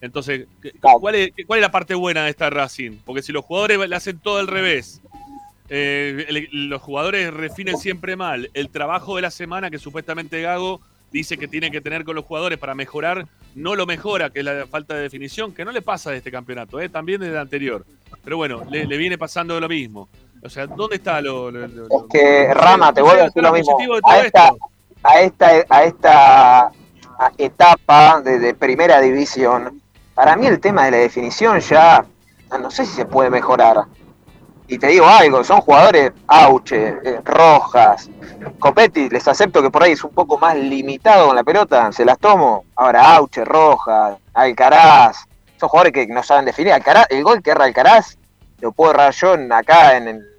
Entonces, 0.00 0.46
¿qué- 0.62 0.72
¿cuál 0.80 1.14
es, 1.14 1.30
cuál 1.46 1.58
es 1.58 1.62
la 1.62 1.70
parte 1.70 1.94
buena 1.94 2.24
de 2.24 2.30
esta 2.30 2.50
Racing? 2.50 2.98
Porque 3.04 3.22
si 3.22 3.32
los 3.32 3.44
jugadores 3.44 3.78
le 3.88 3.96
hacen 3.96 4.18
todo 4.18 4.38
al 4.38 4.46
revés, 4.46 5.00
eh, 5.68 6.26
el- 6.28 6.68
los 6.68 6.80
jugadores 6.82 7.32
refinen 7.32 7.76
siempre 7.78 8.14
mal 8.16 8.50
el 8.54 8.68
trabajo 8.68 9.16
de 9.16 9.22
la 9.22 9.30
semana 9.30 9.70
que 9.70 9.78
supuestamente 9.78 10.40
Gago 10.42 10.80
dice 11.12 11.38
que 11.38 11.48
tiene 11.48 11.70
que 11.70 11.80
tener 11.80 12.04
con 12.04 12.14
los 12.14 12.24
jugadores 12.24 12.58
para 12.58 12.74
mejorar, 12.74 13.26
no 13.54 13.74
lo 13.74 13.86
mejora, 13.86 14.28
que 14.30 14.40
es 14.40 14.44
la 14.44 14.66
falta 14.66 14.94
de 14.94 15.02
definición, 15.02 15.52
que 15.54 15.64
no 15.64 15.72
le 15.72 15.80
pasa 15.82 16.10
de 16.10 16.18
este 16.18 16.30
campeonato, 16.30 16.78
eh, 16.80 16.88
también 16.88 17.20
desde 17.20 17.32
el 17.34 17.38
anterior. 17.40 17.84
Pero 18.22 18.36
bueno, 18.36 18.62
le, 18.70 18.84
le 18.86 18.96
viene 18.98 19.16
pasando 19.16 19.58
lo 19.58 19.68
mismo. 19.68 20.08
O 20.42 20.50
sea, 20.50 20.66
¿dónde 20.66 20.96
está 20.96 21.20
lo, 21.22 21.50
lo- 21.50 21.66
lo- 21.66 21.88
lo- 21.88 22.06
que 22.08 22.52
Rama, 22.52 22.92
te 22.92 23.00
vuelvo 23.02 23.22
a 23.22 23.24
decir 23.26 23.42
lo 23.42 23.52
mismo. 23.52 23.78
de 23.78 24.00
A 24.04 24.20
esta, 24.20 24.52
a 25.02 25.20
esta, 25.20 25.64
a 25.70 25.84
esta 25.84 26.70
etapa 27.38 28.20
de, 28.20 28.38
de 28.38 28.54
primera 28.54 29.00
división, 29.00 29.80
para 30.16 30.34
mí 30.34 30.46
el 30.46 30.58
tema 30.58 30.86
de 30.86 30.90
la 30.92 30.96
definición 30.96 31.60
ya 31.60 32.04
no, 32.58 32.70
sé 32.70 32.86
si 32.86 32.92
se 32.94 33.04
puede 33.04 33.28
mejorar. 33.28 33.84
Y 34.66 34.78
te 34.78 34.88
digo 34.88 35.06
algo, 35.06 35.44
son 35.44 35.60
jugadores 35.60 36.10
Auche, 36.26 36.96
eh, 37.04 37.20
Rojas, 37.22 38.08
Copetti, 38.58 39.10
les 39.10 39.28
acepto 39.28 39.62
que 39.62 39.70
por 39.70 39.82
ahí 39.82 39.92
es 39.92 40.02
un 40.02 40.10
poco 40.10 40.38
más 40.38 40.56
limitado 40.56 41.26
con 41.26 41.36
la 41.36 41.44
pelota, 41.44 41.92
se 41.92 42.04
las 42.04 42.18
tomo. 42.18 42.64
Ahora 42.74 43.14
Auche, 43.14 43.44
Rojas, 43.44 44.16
Alcaraz, 44.32 45.18
son 45.60 45.68
jugadores 45.68 45.92
que 45.92 46.06
no 46.06 46.22
saben 46.22 46.46
definir. 46.46 46.72
Alcaraz, 46.72 47.06
el 47.10 47.22
gol 47.22 47.42
que 47.42 47.50
erra 47.50 47.66
Alcaraz 47.66 48.16
lo 48.60 48.72
puedo 48.72 48.92
errar 48.92 49.12
yo 49.12 49.36
acá 49.50 49.98
en 49.98 50.08
el 50.08 50.35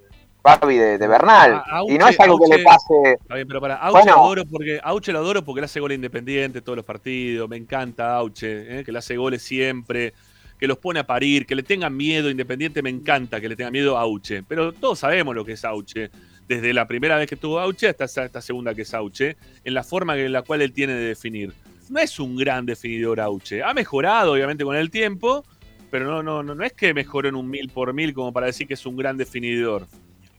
Barbie 0.58 0.76
de, 0.78 0.98
de 0.98 1.06
Bernal. 1.08 1.62
A- 1.66 1.82
y 1.88 1.98
no 1.98 2.08
es 2.08 2.16
Auche- 2.18 2.24
algo 2.24 2.38
que 2.38 2.56
le 2.56 2.62
pase. 2.64 2.94
Está 3.20 3.34
bien, 3.34 3.46
pero 3.48 3.60
para 3.60 3.76
Auche 3.76 4.00
Bueno. 4.02 4.12
lo 4.16 4.22
adoro 4.24 4.44
porque 4.46 4.80
Auche 4.82 5.12
lo 5.12 5.18
adoro 5.18 5.44
porque 5.44 5.60
le 5.60 5.64
hace 5.66 5.80
gol 5.80 5.92
independiente 5.92 6.60
todos 6.62 6.76
los 6.76 6.84
partidos. 6.84 7.48
Me 7.48 7.56
encanta 7.56 8.16
Auche, 8.16 8.80
¿eh? 8.80 8.84
que 8.84 8.92
le 8.92 8.98
hace 8.98 9.16
goles 9.16 9.42
siempre, 9.42 10.14
que 10.58 10.66
los 10.66 10.78
pone 10.78 11.00
a 11.00 11.06
parir, 11.06 11.46
que 11.46 11.54
le 11.54 11.62
tengan 11.62 11.96
miedo 11.96 12.30
independiente. 12.30 12.82
Me 12.82 12.90
encanta 12.90 13.40
que 13.40 13.48
le 13.48 13.56
tenga 13.56 13.70
miedo 13.70 13.96
a 13.96 14.02
Auche. 14.02 14.42
Pero 14.48 14.72
todos 14.72 14.98
sabemos 14.98 15.34
lo 15.34 15.44
que 15.44 15.52
es 15.52 15.64
Auche. 15.64 16.10
Desde 16.48 16.72
la 16.72 16.88
primera 16.88 17.16
vez 17.16 17.28
que 17.28 17.36
tuvo 17.36 17.60
Auche 17.60 17.88
hasta 17.90 18.04
esta, 18.06 18.24
esta 18.24 18.40
segunda 18.40 18.74
que 18.74 18.82
es 18.82 18.94
Auche, 18.94 19.36
en 19.64 19.74
la 19.74 19.84
forma 19.84 20.16
en 20.16 20.32
la 20.32 20.40
cual 20.42 20.62
él 20.62 20.72
tiene 20.72 20.94
de 20.94 21.04
definir. 21.08 21.52
No 21.90 22.00
es 22.00 22.18
un 22.18 22.36
gran 22.36 22.64
definidor 22.66 23.20
Auche. 23.20 23.62
Ha 23.62 23.74
mejorado, 23.74 24.32
obviamente, 24.32 24.64
con 24.64 24.74
el 24.74 24.90
tiempo, 24.90 25.44
pero 25.90 26.06
no, 26.06 26.22
no, 26.22 26.42
no, 26.42 26.54
no 26.54 26.64
es 26.64 26.72
que 26.72 26.92
mejoró 26.94 27.28
en 27.28 27.34
un 27.34 27.48
mil 27.50 27.68
por 27.68 27.92
mil 27.92 28.12
como 28.14 28.32
para 28.32 28.46
decir 28.46 28.66
que 28.66 28.74
es 28.74 28.86
un 28.86 28.96
gran 28.96 29.16
definidor. 29.18 29.86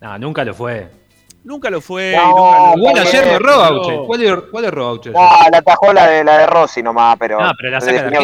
No, 0.01 0.17
nunca 0.17 0.43
lo 0.45 0.53
fue. 0.53 0.89
Nunca 1.43 1.69
lo 1.69 1.81
fue. 1.81 2.13
No, 2.15 2.27
nunca 2.27 2.76
lo- 2.76 2.77
Igual 2.77 2.97
ayer 2.99 3.26
lo 3.27 3.31
erró 3.34 3.55
No. 3.55 3.63
Auche. 3.63 3.97
¿Cuál, 4.07 4.43
cuál 4.51 4.65
erró 4.65 4.85
Auche? 4.88 5.09
No, 5.11 5.19
la 5.51 5.57
atajó 5.57 5.93
la 5.93 6.07
de, 6.07 6.23
la 6.23 6.38
de 6.39 6.45
Rossi 6.47 6.84
nomás, 6.84 7.17
pero. 7.17 7.39
No, 7.39 7.51
pero 7.57 7.71
la 7.71 7.81
saca. 7.81 8.19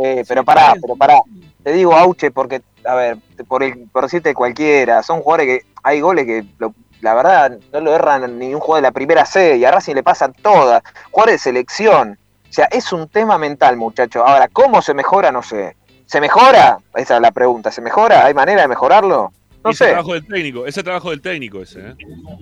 Eh, 0.00 0.24
pero 0.28 0.44
pará, 0.44 0.74
pero 0.80 0.94
pará. 0.96 1.20
Te 1.64 1.72
digo 1.72 1.94
Auche 1.94 2.30
porque, 2.30 2.62
a 2.86 2.94
ver, 2.94 3.16
por, 3.48 3.62
el, 3.64 3.88
por 3.92 4.04
decirte 4.04 4.32
cualquiera, 4.32 5.02
son 5.02 5.20
jugadores 5.20 5.46
que 5.60 5.66
hay 5.82 6.00
goles 6.00 6.24
que, 6.24 6.44
lo- 6.58 6.72
la 7.00 7.14
verdad, 7.14 7.58
no 7.72 7.80
lo 7.80 7.94
erran 7.94 8.38
ni 8.38 8.52
un 8.54 8.60
jugador 8.60 8.82
de 8.82 8.88
la 8.88 8.92
primera 8.92 9.24
C 9.24 9.56
y 9.56 9.64
a 9.64 9.70
Racing 9.70 9.94
le 9.94 10.02
pasan 10.02 10.32
todas. 10.32 10.82
Jugadores 11.10 11.34
de 11.34 11.38
selección. 11.38 12.18
O 12.48 12.52
sea, 12.52 12.66
es 12.66 12.92
un 12.92 13.08
tema 13.08 13.36
mental, 13.38 13.76
muchacho. 13.76 14.24
Ahora, 14.26 14.48
¿cómo 14.48 14.80
se 14.82 14.94
mejora? 14.94 15.30
No 15.30 15.42
sé. 15.42 15.76
¿Se 16.06 16.20
mejora? 16.20 16.78
Esa 16.94 17.16
es 17.16 17.20
la 17.20 17.30
pregunta. 17.30 17.70
¿Se 17.70 17.80
mejora? 17.82 18.24
¿Hay 18.24 18.34
manera 18.34 18.62
de 18.62 18.68
mejorarlo? 18.68 19.32
No 19.64 19.70
ese 19.70 19.84
sé. 19.84 19.90
trabajo 19.90 20.12
del 20.14 20.26
técnico, 20.26 20.66
ese 20.66 20.82
trabajo 20.82 21.10
del 21.10 21.20
técnico 21.20 21.62
ese, 21.62 21.80
¿eh? 21.80 21.94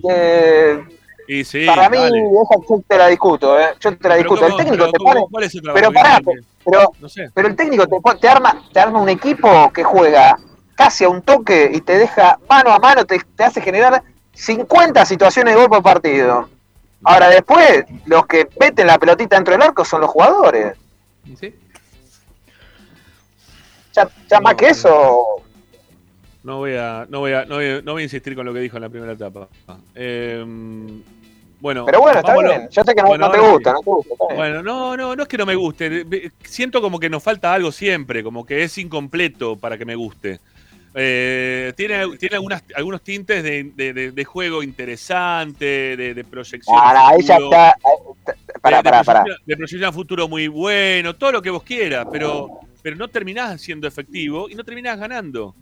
Eh, 0.09 0.83
Y 1.27 1.43
sí, 1.43 1.65
para 1.65 1.89
mí, 1.89 1.97
esa 1.97 2.61
yo 2.69 2.83
te 2.87 2.97
la 2.97 3.07
discuto, 3.07 3.59
¿eh? 3.59 3.69
Yo 3.79 3.97
te 3.97 4.07
la 4.07 4.15
Pero 4.15 4.29
discuto. 4.29 4.45
El 4.47 4.55
técnico 4.57 4.77
Pero 4.91 4.91
te. 4.91 5.27
¿Cuál 5.31 5.43
es 5.43 5.55
el 5.55 5.61
trabajo? 5.61 5.79
Pero 5.81 5.93
pará, 5.93 6.19
pero, 6.63 6.91
No 6.99 7.09
sé. 7.09 7.29
pero 7.33 7.47
el 7.47 7.55
técnico 7.55 7.85
te, 8.19 8.27
arma, 8.29 8.63
te 8.71 8.79
arma 8.79 9.01
un 9.01 9.09
equipo 9.09 9.71
que 9.73 9.83
juega 9.83 10.37
casi 10.75 11.03
a 11.05 11.09
un 11.09 11.21
toque 11.23 11.71
y 11.73 11.81
te 11.81 11.97
deja 11.97 12.37
mano 12.47 12.71
a 12.71 12.79
mano, 12.79 13.03
te, 13.05 13.19
te 13.35 13.43
hace 13.43 13.61
generar 13.61 14.03
50 14.33 15.03
situaciones 15.05 15.53
de 15.55 15.59
gol 15.59 15.69
por 15.69 15.81
partido. 15.81 16.47
Ahora 17.03 17.29
después, 17.29 17.83
los 18.05 18.25
que 18.27 18.47
meten 18.59 18.87
la 18.87 18.97
pelotita 18.99 19.35
dentro 19.35 19.53
del 19.53 19.61
arco 19.63 19.83
son 19.83 20.01
los 20.01 20.09
jugadores. 20.09 20.75
¿Sí? 21.39 21.53
Ya, 23.93 24.07
ya 24.29 24.39
más 24.39 24.53
que 24.55 24.67
eso, 24.69 25.23
No 26.47 26.59
voy, 26.59 26.75
a, 26.77 27.05
no, 27.09 27.19
voy 27.19 27.33
a, 27.33 27.43
no, 27.43 27.55
voy 27.55 27.65
a, 27.65 27.81
no 27.81 27.91
voy 27.91 28.01
a 28.01 28.05
insistir 28.05 28.33
con 28.33 28.45
lo 28.45 28.53
que 28.53 28.61
dijo 28.61 28.77
en 28.77 28.83
la 28.83 28.87
primera 28.89 29.11
etapa. 29.11 29.49
Eh, 29.93 30.45
bueno, 31.59 31.83
pero 31.85 31.99
bueno, 31.99 32.19
está 32.19 32.29
vámonos. 32.31 32.55
bien. 32.55 32.69
Yo 32.71 32.83
sé 32.85 32.95
que 32.95 33.01
no, 33.01 33.07
Bueno, 33.09 33.25
no 33.27 33.31
te 33.33 33.39
gusta, 33.39 33.73
no 33.73 33.79
te 33.81 33.89
gusta. 33.89 34.13
Bueno, 34.33 34.63
no, 34.63 34.95
no, 34.95 35.13
no 35.13 35.23
es 35.23 35.27
que 35.27 35.37
no 35.37 35.45
me 35.45 35.55
guste. 35.55 36.31
Siento 36.45 36.81
como 36.81 37.01
que 37.01 37.09
nos 37.09 37.21
falta 37.21 37.53
algo 37.53 37.73
siempre, 37.73 38.23
como 38.23 38.45
que 38.45 38.63
es 38.63 38.77
incompleto 38.77 39.57
para 39.57 39.77
que 39.77 39.83
me 39.83 39.95
guste. 39.95 40.39
Eh, 40.95 41.73
tiene 41.75 42.15
tiene 42.17 42.37
algunas, 42.37 42.63
algunos 42.75 43.01
tintes 43.01 43.43
de, 43.43 43.65
de- 43.75 43.91
de- 43.93 44.11
de 44.11 44.23
juego 44.25 44.63
interesante, 44.63 45.97
de, 45.97 46.23
proyección. 46.23 46.73
No, 46.77 46.81
a 46.81 46.93
no, 46.93 47.07
ahí 47.09 47.23
ya 47.23 47.35
está. 47.35 47.75
Pará. 48.61 48.81
proyección- 48.81 49.37
De 49.45 49.57
proyección 49.57 49.83
a 49.83 49.91
futuro 49.91 50.29
muy 50.29 50.47
bueno, 50.47 51.13
todo 51.13 51.33
lo 51.33 51.41
que 51.41 51.49
vos 51.49 51.63
quieras, 51.63 52.07
pero, 52.09 52.47
pero 52.81 52.95
no 52.95 53.09
terminás 53.09 53.59
siendo 53.61 53.85
efectivo 53.85 54.49
y 54.49 54.55
no 54.55 54.63
terminás 54.63 54.97
ganando. 54.97 55.53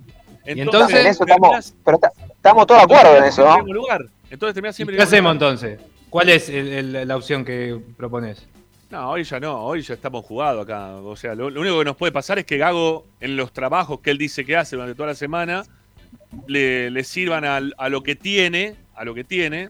Entonces? 0.45 0.99
En 0.99 1.07
eso 1.07 1.23
estamos, 1.23 1.49
terminás- 1.49 1.75
pero 1.83 1.97
ta- 1.97 2.11
estamos 2.35 2.67
todos 2.67 2.81
de 2.81 2.85
acuerdo 2.95 3.17
en 3.17 3.23
eso, 3.25 3.41
en 3.43 3.47
¿no? 3.49 3.55
primer 3.57 3.75
lugar. 3.75 4.05
Entonces 4.29 4.53
terminás 4.53 4.75
¿Y 4.75 4.77
siempre 4.77 4.95
¿Qué 4.95 5.01
en 5.01 5.07
hacemos 5.07 5.33
lugar. 5.35 5.51
entonces? 5.53 5.79
¿Cuál 6.09 6.29
es 6.29 6.49
el- 6.49 6.95
el- 6.95 7.07
la 7.07 7.15
opción 7.17 7.43
que 7.45 7.79
propones? 7.97 8.45
No, 8.89 9.09
hoy 9.11 9.23
ya 9.23 9.39
no, 9.39 9.63
hoy 9.65 9.81
ya 9.81 9.95
estamos 9.95 10.23
jugados 10.25 10.63
acá. 10.63 10.95
O 10.97 11.15
sea, 11.15 11.35
lo, 11.35 11.49
lo 11.49 11.61
único 11.61 11.79
que 11.79 11.85
nos 11.85 11.95
puede 11.97 12.11
pasar 12.11 12.39
es 12.39 12.45
que 12.45 12.57
Gago, 12.57 13.05
en 13.19 13.35
los 13.35 13.51
trabajos 13.51 13.99
que 13.99 14.11
él 14.11 14.17
dice 14.17 14.45
que 14.45 14.55
hace 14.55 14.75
durante 14.75 14.95
toda 14.95 15.07
la 15.09 15.15
semana, 15.15 15.63
le, 16.47 16.89
le 16.91 17.03
sirvan 17.03 17.45
al- 17.45 17.73
a, 17.77 17.89
lo 17.89 18.03
que 18.03 18.15
tiene, 18.15 18.75
a 18.95 19.03
lo 19.03 19.13
que 19.13 19.23
tiene, 19.23 19.69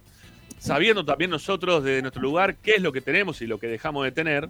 sabiendo 0.59 1.03
también 1.05 1.29
nosotros 1.31 1.83
desde 1.83 2.01
nuestro 2.01 2.21
lugar 2.21 2.55
qué 2.57 2.75
es 2.75 2.81
lo 2.81 2.91
que 2.91 3.01
tenemos 3.01 3.41
y 3.41 3.47
lo 3.47 3.57
que 3.59 3.67
dejamos 3.67 4.03
de 4.03 4.11
tener, 4.11 4.49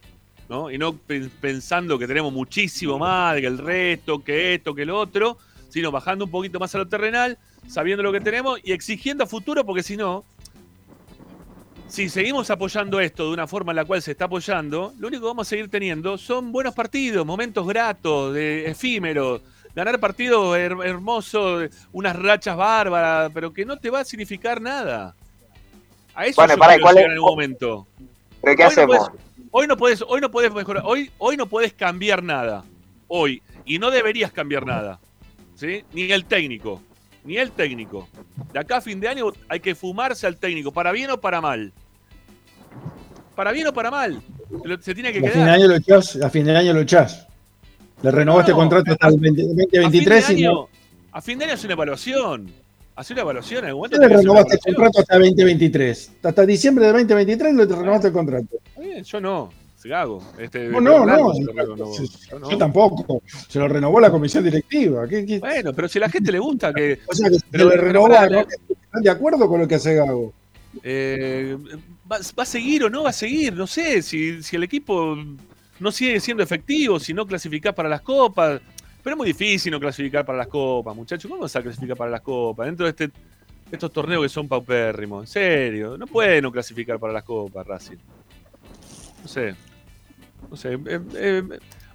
¿no? 0.49 0.71
Y 0.71 0.77
no 0.77 0.93
pe- 0.97 1.29
pensando 1.41 1.97
que 1.99 2.07
tenemos 2.07 2.33
muchísimo 2.33 2.97
más, 2.99 3.39
que 3.39 3.47
el 3.47 3.57
resto, 3.57 4.23
que 4.23 4.55
esto, 4.55 4.73
que 4.75 4.85
lo 4.85 4.97
otro, 4.99 5.37
sino 5.75 5.91
bajando 5.91 6.23
un 6.23 6.31
poquito 6.31 6.57
más 6.57 6.73
a 6.73 6.77
lo 6.77 6.87
terrenal, 6.87 7.37
sabiendo 7.67 8.01
lo 8.01 8.13
que 8.13 8.21
tenemos 8.21 8.61
y 8.63 8.71
exigiendo 8.71 9.25
a 9.25 9.27
futuro, 9.27 9.65
porque 9.65 9.83
si 9.83 9.97
no, 9.97 10.23
si 11.89 12.07
seguimos 12.07 12.49
apoyando 12.49 13.01
esto 13.01 13.27
de 13.27 13.33
una 13.33 13.45
forma 13.45 13.73
en 13.73 13.75
la 13.75 13.83
cual 13.83 14.01
se 14.01 14.11
está 14.11 14.23
apoyando, 14.23 14.93
lo 14.97 15.09
único 15.09 15.23
que 15.23 15.27
vamos 15.27 15.45
a 15.45 15.49
seguir 15.49 15.69
teniendo 15.69 16.17
son 16.17 16.53
buenos 16.53 16.73
partidos, 16.73 17.25
momentos 17.25 17.67
gratos, 17.67 18.33
de, 18.33 18.69
efímeros, 18.71 19.41
ganar 19.75 19.99
partidos 19.99 20.57
her- 20.57 20.85
hermosos, 20.85 21.69
unas 21.91 22.15
rachas 22.15 22.55
bárbaras, 22.55 23.29
pero 23.33 23.51
que 23.51 23.65
no 23.65 23.75
te 23.75 23.89
va 23.89 23.99
a 23.99 24.05
significar 24.05 24.61
nada. 24.61 25.13
A 26.13 26.25
eso 26.25 26.37
Bueno, 26.41 26.55
quiero 26.55 26.81
¿cuál 26.83 26.97
es- 26.99 27.03
en 27.03 27.11
algún 27.11 27.29
momento. 27.31 27.85
¿Pero 28.41 28.55
qué 28.55 28.63
Hoy 28.63 28.67
no 28.67 28.71
hacemos? 28.71 28.97
podés- 29.09 29.11
hoy 29.51 29.67
no 29.67 29.75
puedes, 29.75 30.01
hoy 30.07 30.21
no 30.21 30.31
puedes 30.31 30.53
mejorar, 30.53 30.83
hoy, 30.85 31.11
hoy 31.17 31.35
no 31.35 31.47
puedes 31.47 31.73
cambiar 31.73 32.23
nada. 32.23 32.63
Hoy. 33.09 33.41
Y 33.65 33.77
no 33.79 33.91
deberías 33.91 34.31
cambiar 34.31 34.65
nada. 34.65 34.99
¿Sí? 35.55 35.83
Ni 35.93 36.11
el 36.11 36.25
técnico. 36.25 36.81
Ni 37.23 37.37
el 37.37 37.51
técnico. 37.51 38.07
De 38.53 38.59
acá 38.59 38.77
a 38.77 38.81
fin 38.81 38.99
de 38.99 39.07
año 39.07 39.27
hay 39.49 39.59
que 39.59 39.73
fumarse 39.73 40.27
al 40.27 40.37
técnico, 40.37 40.71
para 40.71 40.91
bien 40.91 41.09
o 41.11 41.19
para 41.19 41.41
mal. 41.41 41.73
Para 43.35 43.51
bien 43.51 43.67
o 43.67 43.73
para 43.73 43.89
mal. 43.91 44.21
Se 44.81 44.93
tiene 44.93 45.11
que 45.11 45.19
A 45.19 45.21
fin 45.21 45.29
de 45.31 45.33
quedar. 45.33 45.49
año 45.49 45.67
lo 45.67 45.75
echás, 45.75 46.15
a 46.21 46.29
fin 46.29 46.45
de 46.45 46.55
año 46.55 46.73
lo 46.73 46.81
echás. 46.81 47.27
Le 48.01 48.11
renovaste 48.11 48.51
No, 48.51 48.57
contrato 48.57 48.91
hasta 48.91 49.07
el 49.07 49.19
20 49.19 49.41
A 49.41 49.45
fin, 49.45 49.55
de 49.57 49.63
2023 49.63 50.29
y 50.29 50.33
año, 50.33 50.51
no. 50.53 50.69
a 51.11 51.21
fin 51.21 51.39
de 51.39 51.45
año 51.45 51.53
hace 51.55 51.65
una 51.67 51.73
evaluación. 51.73 52.51
Hace 52.95 53.13
una 53.13 53.23
evaluación. 53.23 53.63
En 53.63 53.69
algún 53.69 53.79
momento 53.81 53.99
¿Qué 53.99 54.07
le 54.07 54.17
renovaste 54.17 54.55
el 54.55 54.75
contrato 54.75 54.99
hasta 55.01 55.15
2023? 55.19 56.11
Hasta 56.23 56.45
diciembre 56.45 56.85
de 56.85 56.91
2023 56.93 57.55
le 57.55 57.65
renovaste 57.65 58.07
el 58.07 58.13
contrato. 58.13 58.57
Yo 59.03 59.19
no. 59.19 59.51
Gago. 59.89 60.21
Este, 60.37 60.67
No, 60.69 60.81
no, 60.81 61.03
Blanco 61.03 61.33
no. 61.77 61.93
se. 61.93 62.05
Yo 62.29 62.39
no. 62.39 62.49
Yo 62.51 62.57
tampoco. 62.57 63.21
Se 63.47 63.59
lo 63.59 63.67
renovó 63.67 63.99
la 63.99 64.09
comisión 64.11 64.43
directiva. 64.43 65.07
¿Qué- 65.07 65.25
qué- 65.25 65.39
Bueno, 65.39 65.73
pero 65.73 65.87
si 65.87 65.97
a 65.99 66.01
la 66.01 66.09
gente 66.09 66.31
le 66.31 66.39
gusta 66.39 66.73
que. 66.73 66.99
O 67.07 67.13
sea 67.15 67.29
que 67.29 67.35
se 67.35 67.45
pero- 67.51 67.69
le 67.69 67.77
renovó, 67.77 68.07
¿no? 68.09 68.15
¿Están 68.41 69.01
de 69.03 69.09
acuerdo 69.09 69.47
con 69.47 69.59
lo 69.61 69.67
que 69.67 69.75
hace 69.75 69.95
Gago? 69.95 70.33
Eh, 70.83 71.57
¿va, 72.11 72.17
va 72.37 72.43
a 72.43 72.45
seguir 72.45 72.83
o 72.83 72.89
no 72.89 73.03
va 73.03 73.09
a 73.11 73.13
seguir? 73.13 73.53
No 73.53 73.65
sé, 73.67 74.01
si, 74.01 74.43
si 74.43 74.55
el 74.55 74.63
equipo 74.63 75.15
no 75.79 75.91
sigue 75.91 76.19
siendo 76.19 76.43
efectivo, 76.43 76.99
si 76.99 77.13
no 77.13 77.25
clasificás 77.25 77.73
para 77.73 77.87
las 77.89 78.01
copas. 78.01 78.61
Pero 79.03 79.13
es 79.13 79.17
muy 79.17 79.27
difícil 79.27 79.71
no 79.71 79.79
clasificar 79.79 80.25
para 80.25 80.39
las 80.39 80.47
copas, 80.47 80.95
muchachos. 80.95 81.29
¿Cómo 81.29 81.43
vas 81.43 81.55
a 81.55 81.61
clasificar 81.61 81.95
para 81.95 82.09
las 82.11 82.21
copas? 82.21 82.65
Dentro 82.65 82.85
de 82.85 82.89
este, 82.89 83.11
estos 83.71 83.91
torneos 83.93 84.23
que 84.23 84.29
son 84.29 84.47
paupérrimos. 84.47 85.23
En 85.23 85.27
serio, 85.27 85.95
no 85.97 86.07
puede 86.07 86.41
no 86.41 86.51
clasificar 86.51 86.97
para 86.99 87.13
las 87.13 87.23
copas, 87.23 87.65
Racing. 87.67 87.97
No 89.21 89.27
sé. 89.27 89.53
No 90.49 90.57
sé. 90.57 90.73
eh, 90.73 90.99
eh, 91.15 91.43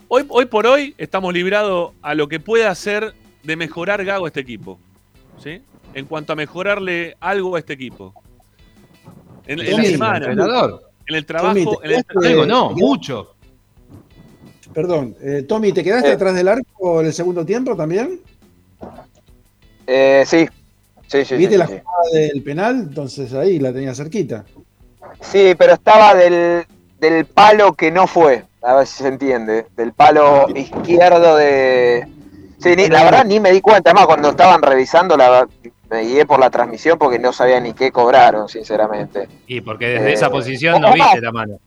hoy, 0.08 0.24
hoy 0.28 0.46
por 0.46 0.66
hoy 0.66 0.94
estamos 0.98 1.32
librados 1.32 1.92
a 2.02 2.14
lo 2.14 2.28
que 2.28 2.40
pueda 2.40 2.70
hacer 2.70 3.14
de 3.42 3.56
mejorar 3.56 4.04
Gago 4.04 4.24
a 4.26 4.28
este 4.28 4.40
equipo. 4.40 4.78
¿Sí? 5.42 5.62
En 5.94 6.04
cuanto 6.06 6.32
a 6.32 6.36
mejorarle 6.36 7.16
algo 7.20 7.56
a 7.56 7.58
este 7.58 7.72
equipo. 7.72 8.12
En, 9.46 9.58
en 9.60 9.76
la 9.76 9.84
semana. 9.84 10.16
entrenador. 10.18 10.82
En 11.06 11.16
el 11.16 11.26
trabajo. 11.26 11.54
Tommy, 11.54 11.76
en 11.84 11.90
el- 11.90 12.04
quedaste- 12.04 12.28
Algo 12.28 12.46
no, 12.46 12.70
mucho. 12.70 13.34
Perdón, 14.72 15.16
eh, 15.20 15.44
Tommy, 15.48 15.72
¿te 15.72 15.82
quedaste 15.82 16.10
Eh. 16.10 16.12
atrás 16.12 16.34
del 16.34 16.46
arco 16.46 17.00
en 17.00 17.06
el 17.06 17.12
segundo 17.12 17.44
tiempo 17.44 17.74
también? 17.74 18.20
Eh, 19.86 20.22
sí. 20.26 20.46
Sí, 21.08 21.24
sí, 21.24 21.34
¿Viste 21.36 21.54
sí, 21.54 21.58
la 21.58 21.66
sí. 21.66 21.72
jugada 21.82 22.10
del 22.12 22.42
penal? 22.44 22.76
Entonces 22.88 23.32
ahí 23.34 23.58
la 23.58 23.72
tenía 23.72 23.92
cerquita. 23.96 24.44
Sí, 25.20 25.54
pero 25.58 25.72
estaba 25.72 26.14
del, 26.14 26.64
del 27.00 27.24
palo 27.26 27.72
que 27.74 27.90
no 27.90 28.06
fue. 28.06 28.44
A 28.62 28.74
ver 28.74 28.86
si 28.86 29.02
se 29.02 29.08
entiende. 29.08 29.66
Del 29.76 29.92
palo 29.92 30.46
izquierdo 30.54 31.36
de. 31.36 32.06
Sí, 32.58 32.76
ni- 32.76 32.88
la 32.88 33.04
verdad 33.04 33.24
ni 33.24 33.40
me 33.40 33.50
di 33.52 33.60
cuenta. 33.60 33.90
Además, 33.90 34.06
cuando 34.06 34.30
estaban 34.30 34.60
revisando, 34.60 35.16
la, 35.16 35.46
me 35.88 36.02
guié 36.02 36.26
por 36.26 36.38
la 36.38 36.50
transmisión 36.50 36.98
porque 36.98 37.18
no 37.18 37.32
sabía 37.32 37.58
ni 37.58 37.72
qué 37.72 37.90
cobraron, 37.90 38.48
sinceramente. 38.48 39.28
Y 39.46 39.60
porque 39.62 39.86
desde 39.88 40.10
Eh, 40.10 40.12
esa 40.12 40.28
posición 40.30 40.80
no 40.80 40.92
viste 40.92 41.20
la 41.22 41.32
mano 41.32 41.58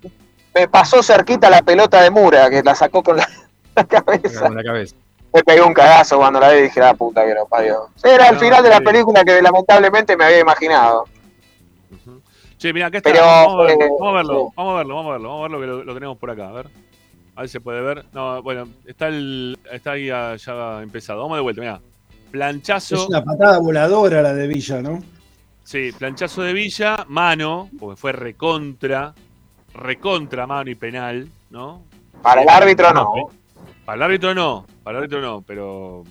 Me 0.54 0.68
pasó 0.68 1.02
cerquita 1.02 1.50
la 1.50 1.64
pelota 1.64 2.00
de 2.02 2.12
Mura, 2.12 2.48
que 2.50 2.62
la 2.62 2.76
sacó 2.76 3.02
con 3.02 3.18
la, 3.18 3.28
la 3.76 3.84
cabeza. 3.86 4.42
con 4.42 4.56
la 4.56 4.64
cabeza. 4.64 4.96
Me 5.34 5.42
pegué 5.44 5.62
un 5.64 5.74
cagazo 5.74 6.18
cuando 6.18 6.40
la 6.40 6.52
vi 6.52 6.60
y 6.60 6.62
dije, 6.64 6.80
ah, 6.84 6.94
puta 6.94 7.26
que 7.26 7.34
no 7.34 7.48
parió. 7.48 7.90
Era 8.04 8.28
el 8.28 8.36
No, 8.36 8.40
final 8.40 8.62
de 8.62 8.70
la 8.70 8.82
película 8.82 9.24
que 9.26 9.42
lamentablemente 9.42 10.16
me 10.16 10.26
había 10.26 10.40
imaginado. 10.42 11.06
Che, 12.64 12.72
mira, 12.72 12.88
acá 12.88 13.00
está. 13.00 13.12
Pero, 13.12 13.26
vamos, 13.26 13.60
a 13.60 13.64
verlo, 13.66 13.84
eh, 13.84 13.90
vamos 14.00 14.14
a 14.14 14.16
verlo, 14.16 14.46
sí. 14.48 14.54
vamos 14.56 14.74
a 14.74 14.78
verlo, 14.78 14.96
vamos 14.96 15.10
a 15.10 15.12
verlo, 15.12 15.28
vamos 15.28 15.40
a 15.40 15.44
verlo 15.44 15.60
que 15.60 15.68
lo, 15.68 15.84
lo 15.84 15.94
tenemos 15.94 16.18
por 16.18 16.32
acá, 16.32 16.48
a 16.48 16.52
ver. 16.54 16.68
A 17.36 17.42
ver 17.42 17.50
si 17.50 17.52
se 17.52 17.60
puede 17.60 17.82
ver. 17.82 18.06
No, 18.14 18.42
bueno, 18.42 18.70
está 18.86 19.10
el. 19.10 19.60
Está 19.70 19.92
ahí 19.92 20.10
ah, 20.10 20.38
ya 20.38 20.82
empezado. 20.82 21.24
Vamos 21.24 21.38
de 21.40 21.42
vuelta, 21.42 21.60
mira. 21.60 21.82
Planchazo. 22.32 22.96
Es 22.96 23.08
una 23.10 23.22
patada 23.22 23.60
voladora 23.60 24.22
la 24.22 24.34
de 24.34 24.48
Villa, 24.48 24.82
¿no? 24.82 25.04
Sí, 25.66 25.92
planchazo 25.92 26.42
de 26.42 26.54
Villa, 26.54 27.06
mano, 27.10 27.70
porque 27.78 28.00
fue 28.00 28.14
recontra, 28.14 29.14
recontra 29.74 30.48
mano 30.48 30.72
y 30.72 30.76
penal, 30.76 31.28
¿no? 31.50 31.84
Para 32.22 32.44
el 32.44 32.50
árbitro 32.50 32.94
no. 32.94 33.30
Para 33.84 33.98
el 33.98 34.04
árbitro 34.04 34.34
no, 34.34 34.66
para 34.86 35.00
el 35.00 35.04
árbitro 35.04 35.20
no, 35.20 35.42
pero 35.42 36.06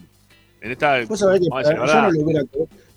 en 0.61 0.71
esta 0.71 1.03
Vos 1.07 1.19
sabés 1.19 1.41
que 1.41 1.49
vamos 1.49 1.65
a 1.65 1.69
decir 1.71 1.81
la 1.81 1.87
yo 1.87 1.95
no 1.95 2.03
verdad, 2.03 2.13
lo 2.13 2.25
hubiera. 2.25 2.43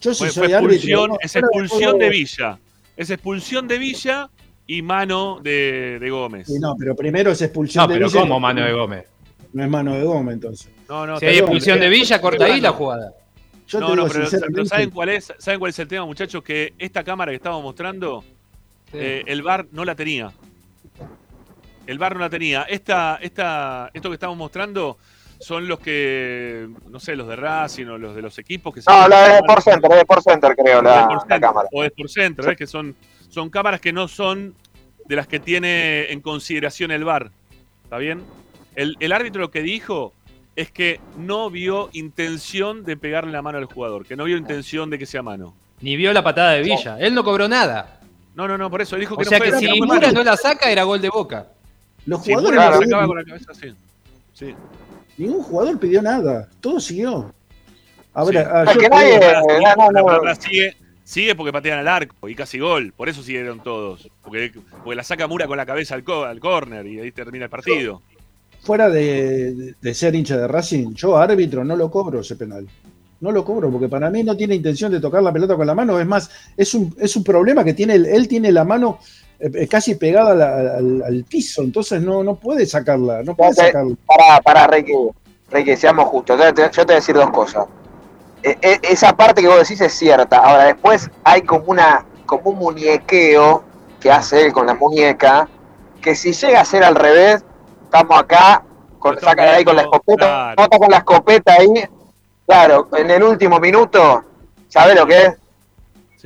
Yo 0.02 0.14
si 0.14 0.26
fue, 0.26 0.30
soy 0.30 0.48
fue 0.48 0.56
árbitro. 0.56 0.74
expulsión, 0.74 1.10
no, 1.12 1.18
es 1.22 1.36
expulsión 1.38 2.00
de 2.00 2.10
Villa, 2.10 2.60
es 2.98 3.10
expulsión 3.10 3.68
de 3.68 3.78
Villa 3.78 4.30
y 4.68 4.82
mano 4.82 5.40
de, 5.42 5.98
de 6.00 6.10
Gómez. 6.10 6.48
Sí, 6.48 6.60
no, 6.60 6.76
pero 6.78 6.96
primero 6.96 7.32
es 7.32 7.42
expulsión 7.42 7.84
No, 7.84 7.88
de 7.88 7.94
pero 7.96 8.08
Villa. 8.08 8.22
¿cómo 8.22 8.40
mano 8.40 8.64
de 8.66 8.72
Gómez? 8.74 9.06
No 9.54 9.64
es 9.64 9.70
mano 9.70 9.94
de 9.94 10.04
Gómez, 10.04 10.34
entonces. 10.36 10.70
No, 10.90 11.06
no, 11.08 11.20
Si 11.20 11.26
hay 11.26 11.38
expulsión 11.38 11.80
de 11.80 11.86
pero- 11.88 11.92
Villa, 12.00 12.22
corta 12.22 12.46
ahí 12.46 12.60
la 12.62 12.72
jugada. 12.72 13.14
Yo 13.68 13.80
no, 13.80 13.88
te 13.88 13.96
no, 13.96 14.02
digo 14.04 14.14
pero, 14.14 14.26
sinceramente. 14.26 14.56
pero 14.56 14.66
¿saben 14.66 14.90
cuál 14.92 15.10
es? 15.10 15.34
¿Saben 15.40 15.60
cuál 15.60 15.70
es 15.72 15.80
el 15.80 15.88
tema, 15.88 16.06
muchachos? 16.06 16.44
Que 16.44 16.74
esta 16.78 17.04
cámara 17.04 17.32
que 17.32 17.38
estamos 17.38 17.64
mostrando, 17.64 18.24
eh, 18.94 19.24
el 19.26 19.42
VAR 19.42 19.66
no 19.72 19.84
la 19.86 19.96
tenía. 19.96 20.32
El 21.88 21.98
VAR 22.00 22.14
no 22.16 22.20
la 22.22 22.30
tenía. 22.30 22.64
Esta, 22.64 23.18
esta, 23.22 23.90
esto 23.94 24.10
que 24.10 24.16
estamos 24.16 24.38
mostrando 24.38 24.98
son 25.46 25.68
los 25.68 25.78
que, 25.80 26.68
no 26.90 27.00
sé, 27.00 27.16
los 27.16 27.28
de 27.28 27.36
Racing 27.36 27.86
o 27.86 28.00
los 28.00 28.16
de 28.16 28.24
los 28.24 28.36
equipos 28.40 28.74
que 28.74 28.82
se 28.82 28.92
No, 28.92 29.08
la 29.08 29.28
de 29.28 29.36
Sport 29.38 29.62
Center, 29.62 29.92
es 29.92 29.96
de 29.98 30.02
Sport 30.02 30.24
Center 30.28 30.56
creo, 30.56 30.80
o 30.80 30.82
de 30.82 30.90
la, 30.90 31.02
Sport 31.02 31.14
la 31.14 31.20
Center, 31.20 31.40
cámara. 31.40 31.70
O 31.72 31.82
de 31.84 31.88
Sport 31.90 32.10
Center, 32.10 32.46
¿ves? 32.48 32.58
Que 32.58 32.66
son, 32.66 32.96
son 33.30 33.52
cámaras 33.52 33.80
que 33.80 33.94
no 33.94 34.08
son 34.08 34.56
de 35.06 35.16
las 35.16 35.28
que 35.28 35.40
tiene 35.40 36.12
en 36.12 36.22
consideración 36.22 36.90
el 36.90 37.04
VAR. 37.04 37.30
¿Está 37.84 38.00
bien? 38.00 38.24
El, 38.76 38.98
el 39.00 39.12
árbitro 39.12 39.40
lo 39.40 39.52
que 39.52 39.62
dijo 39.62 40.14
es 40.56 40.72
que 40.72 41.00
no 41.16 41.52
vio 41.52 41.92
intención 41.94 42.84
de 42.84 42.98
pegarle 42.98 43.32
la 43.32 43.44
mano 43.44 43.60
al 43.60 43.66
jugador, 43.66 44.08
que 44.08 44.16
no 44.16 44.24
vio 44.24 44.38
intención 44.38 44.90
de 44.90 44.98
que 44.98 45.06
sea 45.06 45.22
mano. 45.22 45.54
Ni 45.80 45.96
vio 45.96 46.12
la 46.12 46.24
patada 46.24 46.54
de 46.54 46.64
Villa. 46.64 46.98
Él 47.00 47.14
no 47.14 47.24
cobró 47.24 47.48
nada. 47.48 48.00
No, 48.34 48.48
no, 48.48 48.58
no, 48.58 48.72
por 48.72 48.82
eso 48.82 48.96
dijo 48.96 49.14
O 49.14 49.18
que 49.20 49.26
sea 49.26 49.38
no 49.38 49.46
que 49.46 49.52
fue, 49.52 49.60
si 49.60 49.68
no 49.68 49.76
fue 49.86 49.96
Mura 49.96 50.12
no 50.12 50.24
la 50.24 50.38
saca, 50.38 50.72
era 50.72 50.82
gol 50.82 51.02
de 51.02 51.10
boca. 51.10 51.50
Los 52.08 52.24
Si 52.24 52.34
jugadores 52.34 52.60
Mura 52.60 52.66
no 52.66 52.80
la 52.80 52.86
sacaba 52.86 53.08
con 53.08 53.18
la 53.18 53.24
cabeza, 53.24 53.54
sí. 53.54 53.76
Sí. 54.34 54.56
Ningún 55.18 55.44
jugador 55.44 55.80
pidió 55.80 56.02
nada. 56.02 56.50
Todo 56.62 56.80
siguió. 56.80 57.34
A 58.14 58.24
ver, 58.24 58.36
Sí. 58.36 58.50
ah, 58.52 58.64
Es 58.68 58.74
yo 58.74 58.80
que 58.80 58.90
te 58.90 58.96
nadie- 58.96 59.14
digo- 59.20 59.24
Eh, 59.52 59.60
no, 59.78 59.86
no, 59.86 59.92
La 59.92 60.02
no. 60.02 60.06
verdad 60.22 60.40
sigue, 60.40 60.76
sigue 61.04 61.36
porque 61.36 61.52
patean 61.54 61.80
al 61.80 61.88
arco 61.88 62.28
y 62.30 62.36
casi 62.36 62.60
gol. 62.60 62.94
Por 62.96 63.10
eso 63.10 63.22
siguieron 63.24 63.62
todos. 63.62 64.10
Porque, 64.24 64.52
porque 64.84 64.96
la 64.96 65.04
saca 65.04 65.28
Mura 65.28 65.48
con 65.48 65.58
la 65.58 65.66
cabeza 65.66 65.96
al, 65.96 66.04
co- 66.04 66.24
al 66.26 66.40
córner 66.40 66.86
y 66.88 67.00
ahí 67.00 67.12
termina 67.12 67.46
el 67.46 67.50
partido. 67.52 68.02
fuera 68.62 68.90
de, 68.90 69.76
de- 69.80 69.94
ser 69.94 70.16
hincha 70.16 70.38
de 70.38 70.48
Racing, 70.48 70.96
yo 70.96 71.16
árbitro 71.18 71.64
no 71.64 71.76
lo 71.76 71.92
cobro 71.92 72.22
ese 72.22 72.36
penal. 72.36 72.68
No 73.22 73.32
lo 73.32 73.46
cobro 73.46 73.70
porque 73.72 73.88
para 73.88 74.10
mí 74.10 74.24
no 74.24 74.36
tiene 74.36 74.56
intención 74.56 74.92
de 74.92 75.00
tocar 75.00 75.22
la 75.22 75.32
pelota 75.32 75.56
con 75.56 75.68
la 75.68 75.76
mano. 75.76 76.00
Es 76.00 76.08
más, 76.08 76.32
es 76.58 76.74
un, 76.74 76.94
es 77.00 77.16
un 77.16 77.24
problema 77.24 77.64
que 77.64 77.74
tiene. 77.76 77.94
Él, 77.94 78.08
él 78.08 78.28
tiene 78.28 78.52
la 78.52 78.64
mano 78.64 78.98
casi 79.70 79.96
pegada 79.96 80.32
a 80.32 80.36
la- 80.36 80.78
al, 80.78 81.04
al 81.04 81.24
piso, 81.24 81.62
entonces 81.62 82.02
no, 82.02 82.24
no 82.24 82.36
puede 82.36 82.66
sacarla. 82.66 83.22
No 83.24 83.36
puede 83.36 83.52
Espérate, 83.52 83.74
sacarla. 83.74 83.96
Para, 84.06 84.42
para, 84.42 84.68
Ricky, 84.68 84.94
Ricky, 85.52 85.76
seamos 85.76 86.06
justos. 86.06 86.40
Yo 86.40 86.54
te, 86.54 86.62
yo 86.64 86.70
te 86.72 86.84
voy 86.86 86.94
a 86.94 86.96
decir 86.96 87.16
dos 87.16 87.30
cosas. 87.32 87.66
E- 88.44 88.58
e- 88.62 88.80
esa 88.84 89.16
parte 89.16 89.42
que 89.42 89.48
vos 89.48 89.60
decís 89.60 89.82
es 89.82 89.94
cierta. 89.94 90.38
Ahora, 90.38 90.66
después 90.66 91.10
hay 91.24 91.42
como 91.42 91.66
una 91.68 92.06
como 92.26 92.52
un 92.52 92.58
muñequeo 92.58 93.64
que 94.00 94.12
hace 94.12 94.46
él 94.48 94.54
con 94.54 94.66
la 94.66 94.74
muñeca, 94.74 95.48
que 96.02 96.16
si 96.16 96.32
llega 96.34 96.62
a 96.62 96.66
ser 96.66 96.84
al 96.84 96.96
revés, 96.96 97.44
estamos 97.84 98.20
acá, 98.20 98.64
con, 99.00 99.14
Lo 99.14 99.18
estamos 99.20 99.32
saca 99.38 99.44
de 99.44 99.58
ahí 99.58 99.64
con 99.66 99.76
la 99.76 99.82
escopeta, 99.84 100.26
claro. 100.26 100.56
nota 100.62 100.78
con 100.80 100.90
la 100.92 100.98
escopeta 100.98 101.54
ahí. 101.54 101.68
Claro, 102.48 102.88
en 102.96 103.10
el 103.12 103.24
último 103.24 103.60
minuto, 103.60 104.24
¿sabés 104.68 104.96
lo 104.96 105.06
que 105.08 105.18
es? 105.26 105.34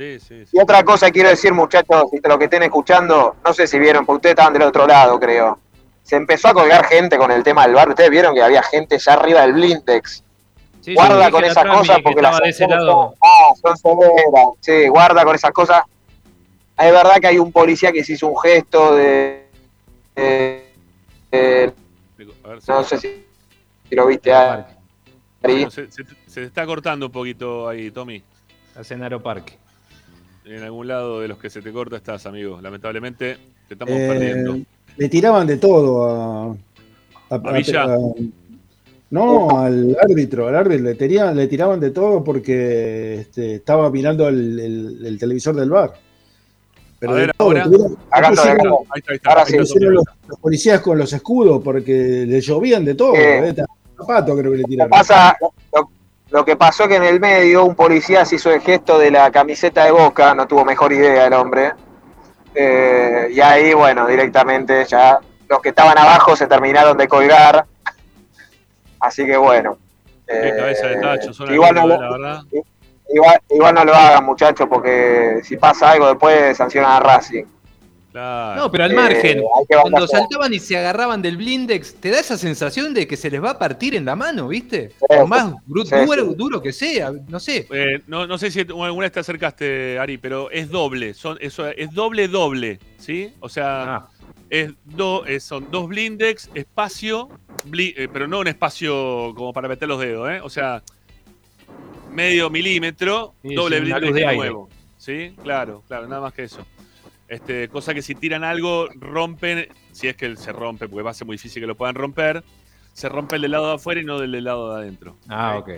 Sí, 0.00 0.18
sí, 0.18 0.46
sí. 0.46 0.56
Y 0.56 0.60
otra 0.60 0.82
cosa 0.82 1.10
quiero 1.10 1.28
decir, 1.28 1.52
muchachos, 1.52 2.04
y 2.12 2.26
lo 2.26 2.38
que 2.38 2.44
estén 2.44 2.62
escuchando, 2.62 3.36
no 3.44 3.52
sé 3.52 3.66
si 3.66 3.78
vieron, 3.78 4.06
porque 4.06 4.16
ustedes 4.16 4.32
estaban 4.32 4.54
del 4.54 4.62
otro 4.62 4.86
lado, 4.86 5.20
creo. 5.20 5.58
Se 6.02 6.16
empezó 6.16 6.48
a 6.48 6.54
colgar 6.54 6.86
gente 6.86 7.18
con 7.18 7.30
el 7.30 7.42
tema 7.42 7.66
del 7.66 7.74
bar. 7.74 7.90
Ustedes 7.90 8.08
vieron 8.08 8.34
que 8.34 8.42
había 8.42 8.62
gente 8.62 8.98
ya 8.98 9.12
arriba 9.12 9.42
del 9.42 9.52
blindex. 9.52 10.24
Sí, 10.80 10.94
guarda 10.94 11.30
con 11.30 11.44
esas 11.44 11.64
cosas 11.66 11.96
que 11.98 12.02
porque 12.02 12.22
las 12.22 12.40
son, 12.86 13.14
ah, 13.22 13.52
son 13.62 13.76
severas. 13.76 14.46
Sí, 14.60 14.88
guarda 14.88 15.22
con 15.24 15.34
esas 15.34 15.50
cosas. 15.52 15.82
Es 16.78 16.90
verdad 16.92 17.16
que 17.20 17.26
hay 17.26 17.38
un 17.38 17.52
policía 17.52 17.92
que 17.92 18.02
se 18.02 18.14
hizo 18.14 18.26
un 18.28 18.38
gesto 18.40 18.96
de. 18.96 19.46
de- 20.16 20.64
de- 21.30 21.72
no 22.66 22.82
sé 22.84 22.96
si, 22.98 23.26
si 23.88 23.94
lo 23.94 24.06
viste, 24.06 24.32
Ari. 24.32 24.62
Bueno, 25.42 25.70
se, 25.70 25.90
se- 25.92 26.04
se 26.26 26.42
está 26.44 26.64
cortando 26.64 27.06
un 27.06 27.12
poquito 27.12 27.68
ahí, 27.68 27.90
Tommy. 27.90 28.22
A 28.74 28.82
Cenaro 28.82 29.22
Parque. 29.22 29.58
En 30.44 30.62
algún 30.62 30.88
lado 30.88 31.20
de 31.20 31.28
los 31.28 31.38
que 31.38 31.50
se 31.50 31.62
te 31.62 31.72
corta 31.72 31.96
estás, 31.96 32.26
amigo. 32.26 32.60
Lamentablemente 32.60 33.36
te 33.68 33.74
estamos 33.74 33.94
Eh, 33.94 34.08
perdiendo. 34.08 34.58
le 34.96 35.08
tiraban 35.08 35.46
de 35.46 35.56
todo 35.58 36.04
a. 36.04 36.56
a- 37.30 37.34
¿A 37.34 37.52
Villa? 37.52 37.84
a- 37.84 37.98
no, 39.10 39.58
al 39.60 39.96
árbitro, 40.00 40.48
al 40.48 40.54
árbitro 40.56 40.84
le 40.84 40.94
tiraban, 40.94 41.36
le 41.36 41.46
tiraban 41.48 41.80
de 41.80 41.90
todo 41.90 42.22
porque 42.24 43.14
este, 43.20 43.56
estaba 43.56 43.90
mirando 43.90 44.28
el, 44.28 44.58
el- 44.58 45.06
el 45.06 45.18
televisor 45.18 45.54
del 45.56 45.70
bar. 45.70 45.92
Pero 46.98 47.12
A 47.12 47.14
ver, 47.16 47.32
todo, 47.36 47.48
ahora. 47.48 47.64
tuvieron- 47.64 47.96
Acá 48.10 48.28
pusieron- 48.30 48.56
estoy, 48.56 48.68
acá. 48.68 48.76
Ahí 48.90 48.98
está, 48.98 49.12
ahí 49.12 49.16
está. 49.16 49.30
Ahora 49.30 49.42
ahí 49.42 49.50
sí, 49.50 49.56
está 49.58 49.80
los, 49.90 50.04
los 50.28 50.38
policías 50.38 50.80
con 50.80 50.98
los 50.98 51.12
escudos 51.12 51.62
porque 51.62 52.24
le 52.26 52.40
llovían 52.40 52.84
de 52.84 52.94
todo. 52.94 53.14
Eh. 53.14 53.48
eh, 53.50 53.54
zapato 53.96 54.36
creo 54.36 54.50
que 54.52 54.56
le 54.58 54.62
Lo, 54.62 54.68
tiraron. 54.68 54.90
pasa, 54.90 55.36
lo, 55.40 55.90
lo 56.30 56.44
que 56.44 56.56
pasó 56.56 56.86
que 56.88 56.96
en 56.96 57.04
el 57.04 57.18
medio 57.20 57.64
un 57.64 57.74
policía 57.74 58.24
se 58.24 58.36
hizo 58.36 58.50
el 58.52 58.60
gesto 58.60 58.98
de 58.98 59.10
la 59.10 59.30
camiseta 59.30 59.84
de 59.84 59.90
boca, 59.90 60.34
no 60.34 60.46
tuvo 60.46 60.64
mejor 60.64 60.92
idea 60.92 61.26
el 61.26 61.32
hombre. 61.32 61.72
Eh, 62.54 63.28
y 63.32 63.40
ahí, 63.40 63.72
bueno, 63.74 64.06
directamente 64.06 64.84
ya 64.84 65.18
los 65.48 65.60
que 65.60 65.70
estaban 65.70 65.96
abajo 65.98 66.36
se 66.36 66.46
terminaron 66.46 66.96
de 66.96 67.08
colgar. 67.08 67.64
Así 69.00 69.24
que 69.26 69.36
bueno. 69.36 69.78
Eh, 70.26 70.54
cabeza 70.56 70.86
de 70.86 70.96
tacho, 70.96 71.32
son 71.32 71.52
igual, 71.52 71.74
no, 71.74 71.80
algunos, 71.82 72.00
lo- 72.00 72.18
la 72.18 72.28
verdad. 72.34 72.42
igual, 73.12 73.40
igual 73.50 73.74
no 73.74 73.84
lo 73.84 73.94
hagan, 73.94 74.24
muchachos, 74.24 74.68
porque 74.70 75.40
si 75.42 75.56
pasa 75.56 75.90
algo 75.90 76.06
después 76.06 76.56
sancionan 76.56 76.92
a 76.92 77.00
Racing. 77.00 77.44
Claro. 78.12 78.62
No, 78.62 78.70
pero 78.72 78.84
al 78.84 78.90
Eh, 78.90 78.94
margen, 78.94 79.42
cuando 79.82 80.06
saltaban 80.08 80.52
y 80.52 80.58
se 80.58 80.76
agarraban 80.76 81.22
del 81.22 81.36
blindex, 81.36 81.94
te 81.94 82.10
da 82.10 82.18
esa 82.18 82.36
sensación 82.36 82.92
de 82.92 83.06
que 83.06 83.16
se 83.16 83.30
les 83.30 83.40
va 83.42 83.50
a 83.50 83.58
partir 83.58 83.94
en 83.94 84.04
la 84.04 84.16
mano, 84.16 84.48
¿viste? 84.48 84.90
Sí, 84.90 85.06
Por 85.06 85.26
más 85.28 85.50
sí, 85.50 85.54
duro, 85.66 85.84
sí. 86.30 86.34
duro 86.36 86.60
que 86.60 86.72
sea, 86.72 87.12
no 87.28 87.38
sé. 87.38 87.68
Eh, 87.70 88.02
no, 88.08 88.26
no 88.26 88.36
sé 88.36 88.50
si 88.50 88.60
alguna 88.60 89.02
vez 89.02 89.12
te 89.12 89.20
acercaste, 89.20 89.98
Ari, 90.00 90.18
pero 90.18 90.50
es 90.50 90.68
doble. 90.70 91.14
Son, 91.14 91.38
eso, 91.40 91.68
es 91.68 91.92
doble, 91.92 92.26
doble. 92.26 92.80
¿Sí? 92.98 93.32
O 93.38 93.48
sea, 93.48 93.94
Ah, 93.94 94.08
es 94.48 94.72
do- 94.84 95.24
es- 95.26 95.44
son 95.44 95.70
dos 95.70 95.86
blindex, 95.88 96.50
espacio, 96.54 97.28
bli- 97.68 97.94
eh, 97.96 98.08
pero 98.12 98.26
no 98.26 98.40
un 98.40 98.48
espacio 98.48 99.32
como 99.36 99.52
para 99.52 99.68
meter 99.68 99.86
los 99.86 100.00
dedos, 100.00 100.28
¿eh? 100.30 100.40
O 100.42 100.50
sea, 100.50 100.82
medio 102.12 102.50
milímetro, 102.50 103.34
Sí, 103.42 103.54
doble 103.54 103.80
blindex 103.80 104.14
de 104.14 104.34
nuevo. 104.34 104.68
¿Sí? 104.98 105.32
Claro, 105.42 105.82
claro, 105.86 106.08
nada 106.08 106.20
más 106.22 106.34
que 106.34 106.42
eso. 106.42 106.58
Este, 107.30 107.68
cosa 107.68 107.94
que 107.94 108.02
si 108.02 108.16
tiran 108.16 108.42
algo, 108.42 108.88
rompen, 108.96 109.68
si 109.92 110.08
es 110.08 110.16
que 110.16 110.36
se 110.36 110.50
rompe, 110.52 110.88
porque 110.88 111.04
va 111.04 111.12
a 111.12 111.14
ser 111.14 111.26
muy 111.28 111.34
difícil 111.36 111.62
que 111.62 111.66
lo 111.68 111.76
puedan 111.76 111.94
romper, 111.94 112.42
se 112.92 113.08
rompe 113.08 113.36
el 113.36 113.42
del 113.42 113.52
lado 113.52 113.68
de 113.68 113.74
afuera 113.76 114.00
y 114.00 114.04
no 114.04 114.18
del 114.18 114.32
del 114.32 114.42
lado 114.44 114.74
de 114.74 114.82
adentro. 114.82 115.16
ah, 115.28 115.58
¿ok? 115.58 115.70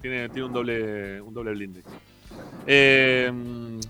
Tiene, 0.00 0.30
tiene 0.30 0.46
un 0.46 0.52
doble 0.54 1.20
un 1.20 1.34
doble 1.34 1.50
blindex. 1.52 1.84
Eh, 2.66 3.30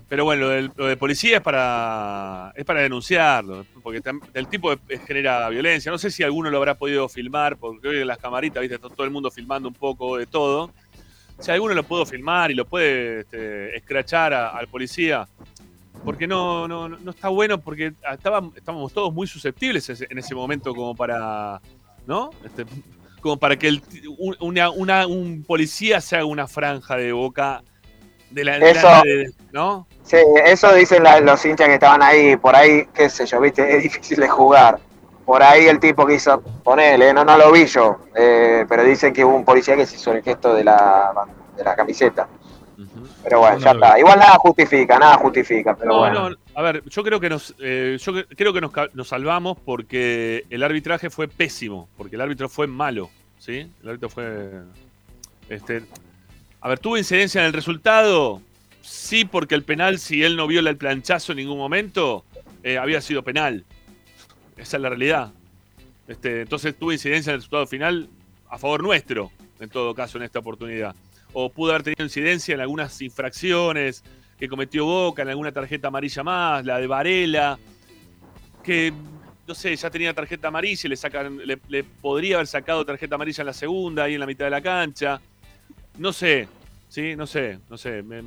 pero 0.09 0.25
bueno, 0.25 0.47
lo, 0.75 0.87
de 0.87 0.97
policía 0.97 1.37
es 1.37 1.41
para 1.41 2.51
es 2.53 2.65
para 2.65 2.81
denunciarlo, 2.81 3.65
porque 3.81 4.01
el 4.33 4.47
tipo 4.47 4.75
de- 4.75 4.97
genera 4.99 5.47
violencia. 5.49 5.91
No 5.91 5.97
sé 5.97 6.11
si 6.11 6.21
alguno 6.23 6.49
lo 6.49 6.57
habrá 6.57 6.75
podido 6.75 7.07
filmar, 7.07 7.55
porque 7.57 7.87
hoy 7.87 7.97
en 8.01 8.07
las 8.07 8.17
camaritas, 8.17 8.61
viste, 8.61 8.77
todo 8.77 9.03
el 9.05 9.11
mundo 9.11 9.31
filmando 9.31 9.69
un 9.69 9.75
poco 9.75 10.17
de 10.17 10.25
todo. 10.27 10.71
Si 11.39 11.51
alguno 11.51 11.73
lo 11.73 11.83
pudo 11.83 12.05
filmar 12.05 12.51
y 12.51 12.55
lo 12.55 12.65
puede 12.65 13.21
este, 13.21 13.75
escrachar 13.77 14.33
a- 14.33 14.49
al 14.49 14.67
policía, 14.67 15.27
porque 16.05 16.27
no, 16.27 16.67
no, 16.67 16.87
no 16.87 17.11
está 17.11 17.29
bueno, 17.29 17.59
porque 17.59 17.93
estaba- 18.13 18.49
estábamos 18.55 18.93
todos 18.93 19.13
muy 19.13 19.27
susceptibles 19.27 19.89
en 19.89 20.17
ese 20.17 20.35
momento 20.35 20.73
como 20.73 20.95
para, 20.95 21.59
¿no? 22.05 22.29
Este, 22.45 22.65
como 23.21 23.37
para 23.37 23.57
que 23.57 23.67
el, 23.67 23.81
un, 24.19 24.35
una- 24.39 24.69
una- 24.69 25.07
un 25.07 25.43
policía 25.43 25.99
se 25.99 26.15
haga 26.15 26.25
una 26.25 26.47
franja 26.47 26.95
de 26.95 27.11
boca 27.11 27.63
de 28.29 28.43
la 28.43 28.57
Eso- 28.57 28.87
de- 29.03 29.31
¿no? 29.51 29.87
Sí, 30.03 30.17
eso 30.45 30.73
dicen 30.75 31.03
la- 31.03 31.19
los 31.19 31.43
hinchas 31.45 31.67
que 31.67 31.73
estaban 31.75 32.03
ahí, 32.03 32.35
por 32.37 32.55
ahí, 32.55 32.85
qué 32.93 33.09
sé 33.09 33.25
yo, 33.25 33.41
viste, 33.41 33.75
es 33.77 33.83
difícil 33.83 34.19
de 34.19 34.29
jugar. 34.29 34.79
Por 35.25 35.41
ahí 35.41 35.65
el 35.65 35.79
tipo 35.79 36.05
que 36.05 36.13
hizo, 36.15 36.39
ponele, 36.63 37.11
no, 37.11 37.25
no 37.25 37.35
lo 37.35 37.51
vi 37.51 37.65
yo, 37.65 37.97
eh, 38.15 38.63
pero 38.69 38.83
dicen 38.83 39.11
que 39.11 39.25
hubo 39.25 39.35
un 39.35 39.43
policía 39.43 39.75
que 39.75 39.87
se 39.87 39.95
hizo 39.95 40.11
el 40.13 40.21
gesto 40.21 40.53
de 40.53 40.63
la, 40.63 41.11
de 41.57 41.63
la 41.63 41.75
camiseta. 41.75 42.27
Pero 43.23 43.39
bueno, 43.39 43.55
No, 43.57 43.61
ya 43.65 43.73
no 43.73 43.85
está. 43.85 43.99
Igual 43.99 44.19
nada 44.19 44.35
justifica, 44.37 44.99
nada 44.99 45.17
justifica, 45.17 45.75
pero 45.75 45.91
No, 45.91 45.97
bueno. 45.99 46.29
no, 46.31 46.35
a 46.55 46.61
ver, 46.61 46.83
yo 46.89 47.03
creo 47.03 47.19
que 47.19 47.29
nos, 47.29 47.55
eh, 47.59 47.97
yo 48.01 48.13
cre- 48.13 48.27
creo 48.35 48.53
que 48.53 48.61
nos, 48.61 48.71
nos 48.93 49.07
salvamos 49.07 49.57
porque 49.63 50.45
el 50.49 50.63
arbitraje 50.63 51.09
fue 51.09 51.27
pésimo, 51.27 51.87
porque 51.97 52.15
el 52.15 52.21
árbitro 52.21 52.49
fue 52.49 52.67
malo, 52.67 53.09
¿sí? 53.39 53.67
El 53.83 53.89
árbitro 53.89 54.09
fue, 54.09 54.51
este, 55.49 55.83
a 56.61 56.69
ver, 56.69 56.79
tuvo 56.79 56.97
incidencia 56.97 57.41
en 57.41 57.47
el 57.47 57.53
resultado, 57.53 58.41
sí, 58.81 59.25
porque 59.25 59.55
el 59.55 59.63
penal, 59.63 59.99
si 59.99 60.23
él 60.23 60.35
no 60.35 60.47
viola 60.47 60.69
el 60.69 60.77
planchazo 60.77 61.31
en 61.31 61.37
ningún 61.37 61.57
momento, 61.57 62.25
eh, 62.63 62.77
había 62.77 62.99
sido 63.01 63.23
penal. 63.23 63.63
Esa 64.57 64.77
es 64.77 64.81
la 64.81 64.89
realidad. 64.89 65.31
Este, 66.07 66.41
entonces 66.41 66.75
tuvo 66.77 66.91
incidencia 66.91 67.31
en 67.31 67.35
el 67.35 67.39
resultado 67.41 67.67
final 67.67 68.09
a 68.49 68.57
favor 68.57 68.83
nuestro, 68.83 69.31
en 69.59 69.69
todo 69.69 69.93
caso, 69.95 70.17
en 70.17 70.23
esta 70.23 70.39
oportunidad. 70.39 70.95
O 71.37 71.49
pudo 71.49 71.71
haber 71.71 71.83
tenido 71.83 72.03
incidencia 72.05 72.55
en 72.55 72.61
algunas 72.61 73.01
infracciones 73.01 74.03
que 74.39 74.47
cometió 74.47 74.85
Boca, 74.85 75.21
en 75.21 75.29
alguna 75.29 75.51
tarjeta 75.51 75.89
amarilla 75.89 76.23
más, 76.23 76.65
la 76.65 76.79
de 76.79 76.87
Varela, 76.87 77.59
que 78.63 78.93
no 79.47 79.53
sé, 79.53 79.75
ya 79.75 79.89
tenía 79.89 80.13
tarjeta 80.13 80.47
amarilla 80.47 80.81
y 80.85 80.89
le 80.89 80.95
sacan, 80.95 81.37
le, 81.45 81.59
le 81.67 81.83
podría 81.83 82.35
haber 82.37 82.47
sacado 82.47 82.85
tarjeta 82.85 83.15
amarilla 83.15 83.41
en 83.41 83.47
la 83.47 83.53
segunda, 83.53 84.03
ahí 84.05 84.13
en 84.13 84.19
la 84.21 84.25
mitad 84.25 84.45
de 84.45 84.51
la 84.51 84.61
cancha. 84.61 85.19
No 85.97 86.13
sé, 86.13 86.47
sí, 86.89 87.15
no 87.17 87.27
sé, 87.27 87.59
no 87.69 87.77
sé. 87.77 88.01
me- 88.01 88.23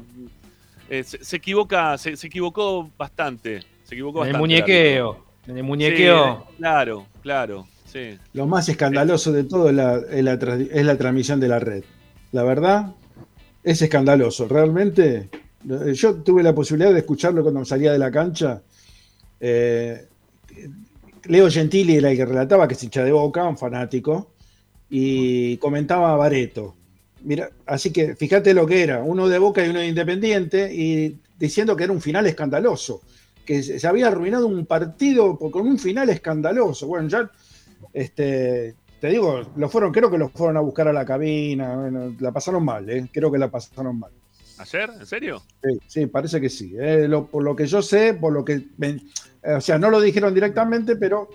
eh, 0.90 1.02
se, 1.02 1.24
se 1.24 1.36
equivoca, 1.36 1.96
se, 1.98 2.14
se 2.16 2.26
equivocó 2.26 2.90
bastante. 2.96 3.60
Se 3.84 3.94
equivocó 3.94 4.24
En 4.24 4.34
el 4.34 4.38
muñequeo. 4.38 5.24
En 5.46 5.56
el 5.56 5.62
muñequeo. 5.64 6.46
Sí, 6.50 6.54
claro, 6.58 7.06
claro, 7.22 7.66
sí. 7.86 8.18
Lo 8.34 8.46
más 8.46 8.68
escandaloso 8.68 9.32
de 9.32 9.44
todo 9.44 9.70
es 9.70 9.74
la, 9.74 9.96
es 10.10 10.22
la 10.24 10.38
tra- 10.38 10.68
es 10.70 10.84
la 10.86 10.96
transmisión 10.98 11.40
de 11.40 11.48
la 11.48 11.58
red. 11.58 11.84
La 12.32 12.42
verdad, 12.42 12.94
es 13.62 13.82
escandaloso. 13.82 14.48
Realmente, 14.48 15.28
eh, 15.68 15.92
yo 15.94 16.14
tuve 16.16 16.42
la 16.42 16.54
posibilidad 16.54 16.92
de 16.92 17.00
escucharlo 17.00 17.42
cuando 17.42 17.64
salía 17.64 17.92
de 17.92 17.98
la 17.98 18.10
cancha. 18.10 18.62
Eh, 19.40 20.06
Leo 21.24 21.50
Gentili 21.50 21.96
era 21.96 22.10
el 22.10 22.16
que 22.16 22.24
relataba, 22.24 22.66
que 22.66 22.74
es 22.74 22.82
hincha 22.82 23.04
de 23.04 23.12
boca, 23.12 23.44
un 23.44 23.58
fanático, 23.58 24.32
y 24.88 25.56
comentaba 25.58 26.12
a 26.12 26.16
Bareto. 26.16 26.74
Mira, 27.22 27.50
así 27.66 27.92
que 27.92 28.14
fíjate 28.14 28.54
lo 28.54 28.66
que 28.66 28.82
era, 28.82 29.02
uno 29.02 29.28
de 29.28 29.38
boca 29.38 29.64
y 29.64 29.70
uno 29.70 29.80
de 29.80 29.88
independiente, 29.88 30.72
y 30.72 31.18
diciendo 31.38 31.76
que 31.76 31.84
era 31.84 31.92
un 31.92 32.00
final 32.00 32.26
escandaloso, 32.26 33.02
que 33.44 33.62
se 33.62 33.78
se 33.80 33.86
había 33.86 34.08
arruinado 34.08 34.46
un 34.46 34.66
partido 34.66 35.36
con 35.38 35.66
un 35.66 35.78
final 35.78 36.08
escandaloso. 36.10 36.86
Bueno, 36.86 37.08
ya 37.08 37.30
este, 37.92 38.74
te 39.00 39.08
digo, 39.08 39.42
lo 39.56 39.68
fueron, 39.68 39.92
creo 39.92 40.10
que 40.10 40.18
lo 40.18 40.28
fueron 40.28 40.56
a 40.56 40.60
buscar 40.60 40.88
a 40.88 40.92
la 40.92 41.04
cabina, 41.04 41.76
bueno, 41.76 42.14
la 42.18 42.32
pasaron 42.32 42.64
mal, 42.64 42.88
¿eh? 42.90 43.08
creo 43.12 43.30
que 43.30 43.38
la 43.38 43.48
pasaron 43.50 43.98
mal. 43.98 44.10
¿Ayer? 44.58 44.90
¿En 44.98 45.06
serio? 45.06 45.42
Sí, 45.62 45.78
sí, 45.86 46.06
parece 46.06 46.40
que 46.40 46.48
sí. 46.48 46.74
eh, 46.78 47.06
lo- 47.08 47.26
por 47.26 47.44
lo 47.44 47.54
que 47.54 47.66
yo 47.66 47.80
sé, 47.80 48.14
por 48.14 48.32
lo 48.32 48.44
que. 48.44 48.66
me- 48.76 49.00
eh, 49.42 49.52
o 49.56 49.60
sea, 49.60 49.78
no 49.78 49.88
lo 49.88 50.00
dijeron 50.00 50.34
directamente, 50.34 50.96
pero 50.96 51.28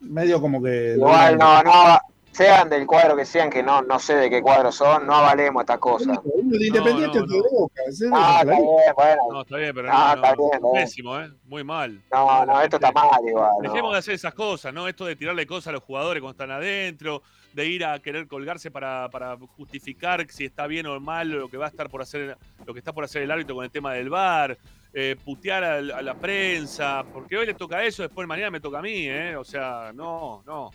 medio 0.00 0.40
como 0.42 0.62
que. 0.62 0.92
Igual 0.96 1.38
no, 1.38 1.62
no, 1.62 1.98
sean 2.36 2.68
del 2.68 2.86
cuadro 2.86 3.16
que 3.16 3.24
sean, 3.24 3.48
que 3.48 3.62
no, 3.62 3.80
no 3.82 3.98
sé 3.98 4.14
de 4.16 4.28
qué 4.28 4.42
cuadro 4.42 4.70
son, 4.70 5.06
no 5.06 5.14
avalemos 5.14 5.62
estas 5.62 5.78
cosas. 5.78 6.18
Uno 6.24 6.58
de 6.58 6.66
Independiente 6.66 7.18
No, 7.20 7.26
no, 7.26 7.32
de 7.32 7.40
Boca, 7.50 7.82
¿sí? 7.90 8.04
Ah, 8.12 8.38
está 8.42 8.52
bien, 8.52 8.66
bueno. 8.94 9.22
No, 9.30 9.40
está 9.42 9.56
bien, 9.56 9.74
pero 9.74 9.88
No, 9.88 9.98
no, 9.98 10.14
está 10.14 10.34
no, 10.36 10.50
bien, 10.50 10.72
pésimo, 10.74 11.18
¿eh? 11.20 11.30
Muy 11.44 11.64
mal. 11.64 12.02
No, 12.12 12.44
no, 12.46 12.60
esto 12.60 12.76
está 12.76 12.92
mal 12.92 13.08
igual. 13.26 13.50
no. 13.62 13.70
Dejemos 13.72 13.92
de 13.92 13.98
hacer 13.98 14.14
esas 14.14 14.34
cosas, 14.34 14.74
¿no? 14.74 14.86
Esto 14.86 15.06
de 15.06 15.16
tirarle 15.16 15.46
cosas 15.46 15.68
a 15.68 15.72
los 15.72 15.82
jugadores 15.82 16.20
cuando 16.20 16.32
están 16.42 16.50
adentro, 16.50 17.22
de 17.54 17.66
ir 17.66 17.84
a 17.84 17.98
querer 18.00 18.26
colgarse 18.28 18.70
para, 18.70 19.08
para 19.10 19.36
justificar 19.56 20.26
si 20.28 20.44
está 20.44 20.66
bien 20.66 20.86
o 20.86 21.00
mal 21.00 21.28
lo 21.30 21.48
que 21.48 21.56
va 21.56 21.64
a 21.66 21.68
estar 21.68 21.88
por 21.88 22.02
hacer, 22.02 22.36
lo 22.66 22.72
que 22.74 22.80
está 22.80 22.92
por 22.92 23.04
hacer 23.04 23.22
el 23.22 23.30
árbitro 23.30 23.54
con 23.54 23.64
el 23.64 23.70
tema 23.70 23.94
del 23.94 24.10
VAR, 24.10 24.58
eh, 24.92 25.16
putear 25.24 25.64
al- 25.64 25.90
a, 25.90 26.02
la 26.02 26.14
prensa, 26.14 27.02
porque 27.12 27.36
hoy 27.36 27.46
le 27.46 27.54
toca 27.54 27.82
eso, 27.84 28.02
después 28.02 28.28
mañana 28.28 28.50
me 28.50 28.60
toca 28.60 28.78
a 28.78 28.82
mí, 28.82 29.08
¿eh? 29.08 29.36
O 29.36 29.44
sea, 29.44 29.90
no, 29.94 30.42
no. 30.46 30.70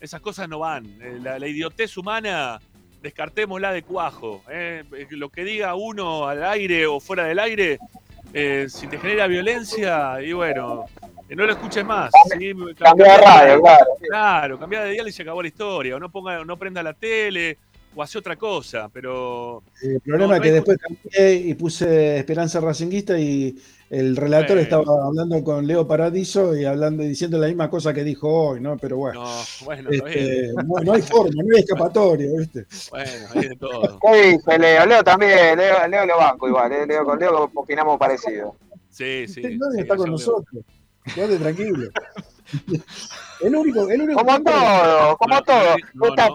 Esas 0.00 0.20
cosas 0.20 0.48
no 0.48 0.58
van. 0.60 0.84
Eh, 1.00 1.18
La, 1.22 1.38
la 1.38 1.46
idiotez 1.48 1.96
humana, 1.96 2.60
descartémosla 3.02 3.72
de 3.72 3.82
cuajo. 3.82 4.42
¿eh? 4.50 4.84
Lo 5.10 5.28
que 5.30 5.44
diga 5.44 5.74
uno 5.74 6.26
al 6.26 6.44
aire 6.44 6.86
o 6.86 7.00
fuera 7.00 7.24
del 7.24 7.38
aire, 7.38 7.78
eh, 8.32 8.66
si 8.68 8.86
te 8.86 8.98
genera 8.98 9.26
violencia, 9.26 10.20
y 10.22 10.32
bueno, 10.32 10.84
eh, 11.28 11.36
no 11.36 11.46
lo 11.46 11.52
escuches 11.52 11.84
más. 11.84 12.10
¿sí? 12.38 12.52
Cambia 12.78 13.12
de 13.12 13.18
radio, 13.18 13.60
claro. 13.62 13.84
Claro, 14.08 14.58
cambia 14.58 14.82
de 14.82 14.90
dial 14.92 15.08
y 15.08 15.12
se 15.12 15.22
acabó 15.22 15.40
la 15.42 15.48
historia. 15.48 15.96
O 15.96 16.00
no, 16.00 16.10
ponga, 16.10 16.44
no 16.44 16.56
prenda 16.58 16.82
la 16.82 16.92
tele 16.92 17.58
o 17.96 18.02
hace 18.02 18.18
otra 18.18 18.34
cosa, 18.36 18.88
pero... 18.92 19.62
El 19.80 20.00
problema 20.00 20.26
No, 20.26 20.34
es 20.34 20.40
que 20.40 20.48
hay- 20.48 20.54
después 20.54 20.78
cambié 20.78 21.34
y 21.34 21.54
puse 21.54 22.18
Esperanza 22.18 22.58
Racinguista 22.60 23.16
y 23.18 23.54
el 23.90 24.16
relator 24.16 24.58
estaba 24.58 24.84
hablando 25.04 25.42
con 25.44 25.66
Leo 25.66 25.86
Paradiso 25.86 26.56
y 26.56 26.64
hablando 26.64 27.02
diciendo 27.02 27.38
la 27.38 27.46
misma 27.46 27.68
cosa 27.70 27.92
que 27.92 28.02
dijo 28.04 28.28
hoy, 28.28 28.60
¿no? 28.60 28.76
Pero 28.78 28.96
bueno. 28.96 29.22
No, 29.24 29.30
bueno, 29.64 29.90
Este, 29.90 30.52
no, 30.54 30.80
no 30.82 30.92
hay 30.94 31.02
forma, 31.02 31.42
no 31.44 31.54
hay 31.54 31.60
escapatoria, 31.62 32.28
¿viste? 32.38 32.66
Bueno, 32.90 33.10
hay 33.34 33.48
de 33.48 33.56
todo. 33.56 33.98
¿Qué 34.00 34.22
dice 34.32 34.58
Leo? 34.58 34.86
Leo 34.86 35.04
también, 35.04 35.56
Leo, 35.58 35.86
Leo 35.88 36.06
lo 36.06 36.16
banco 36.16 36.48
igual, 36.48 36.72
eh, 36.72 36.86
Leo, 36.86 37.04
con 37.04 37.18
Leo 37.18 37.50
opinamos 37.54 37.98
parecido. 37.98 38.56
Sí, 38.90 39.26
sí. 39.28 39.42
Nadie 39.42 39.74
sí, 39.76 39.80
está 39.80 39.96
con 39.96 40.10
nosotros. 40.10 40.64
Quédate 41.14 41.38
tranquilo. 41.38 41.90
El 43.42 43.56
único, 43.56 43.88
el 43.90 44.00
único 44.02 44.20
Como 44.24 44.42
todo, 44.42 45.16
como 45.18 45.42
todo. 45.42 45.76
no, 45.94 46.06
Está- 46.06 46.28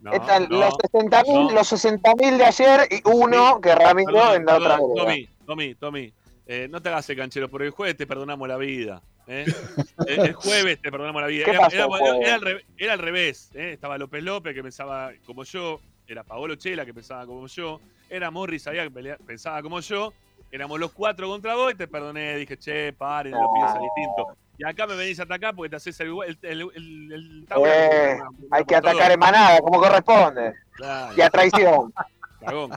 no, 0.00 0.12
están 0.12 0.48
no, 0.50 0.58
los 0.60 0.74
60.000 0.74 1.24
no. 1.48 1.50
los 1.52 1.72
60.000 1.72 2.36
de 2.36 2.44
ayer 2.44 2.80
y 2.90 3.00
uno 3.08 3.60
que 3.60 3.74
Ramiro 3.74 4.34
en 4.34 4.44
la 4.44 4.56
otra. 4.56 4.76
Tommy, 4.78 5.28
Tommy, 5.46 5.74
Tommy, 5.76 6.12
eh, 6.46 6.68
no 6.70 6.80
te 6.82 6.88
hagas 6.90 7.08
el 7.10 7.16
canchero, 7.16 7.48
porque 7.48 7.66
el 7.66 7.70
jueves 7.72 7.96
te 7.96 8.06
perdonamos 8.06 8.46
la 8.48 8.56
vida. 8.56 9.02
¿eh? 9.26 9.44
el, 10.06 10.20
el 10.20 10.32
jueves 10.34 10.80
te 10.82 10.90
perdonamos 10.90 11.22
la 11.22 11.28
vida. 11.28 11.44
¿Qué 11.44 11.50
Era, 11.52 11.60
pasó, 11.60 11.76
era- 12.20 12.34
al 12.34 12.40
revés, 12.40 12.64
era 12.76 12.92
al 12.92 12.98
revés, 12.98 13.50
¿eh? 13.54 13.72
Estaba 13.72 13.96
López 13.98 14.22
López, 14.22 14.54
que 14.54 14.62
pensaba 14.62 15.10
como 15.26 15.44
yo. 15.44 15.80
Era 16.06 16.22
Paolo 16.22 16.54
Chela, 16.56 16.84
que 16.84 16.92
pensaba 16.92 17.24
como 17.26 17.46
yo. 17.46 17.80
Era 18.10 18.30
Morris, 18.30 18.62
sabía 18.62 18.82
que 18.88 18.90
pensaba 19.26 19.62
como 19.62 19.80
yo. 19.80 20.12
Éramos 20.52 20.78
los 20.78 20.92
cuatro 20.92 21.28
contra 21.28 21.54
vos 21.54 21.72
y 21.72 21.76
te 21.76 21.88
perdoné. 21.88 22.36
Dije, 22.36 22.56
che, 22.58 22.92
paren, 22.92 23.32
no 23.32 23.50
piensa 23.52 23.78
distinto. 23.78 24.36
Y 24.56 24.64
acá 24.64 24.86
me 24.86 24.94
venís 24.94 25.18
a 25.18 25.24
atacar 25.24 25.52
porque 25.56 25.70
te 25.70 25.76
haces 25.76 25.98
el, 26.00 26.10
el, 26.22 26.38
el, 26.42 27.12
el- 27.12 27.46
Eh, 27.66 28.18
hay 28.52 28.64
que 28.64 28.76
atacar 28.76 29.10
en 29.10 29.18
manada, 29.18 29.58
como 29.60 29.80
corresponde. 29.80 30.52
Claro. 30.74 31.14
Y 31.16 31.20
a 31.22 31.30
traición. 31.30 31.92
Cagón. 32.40 32.70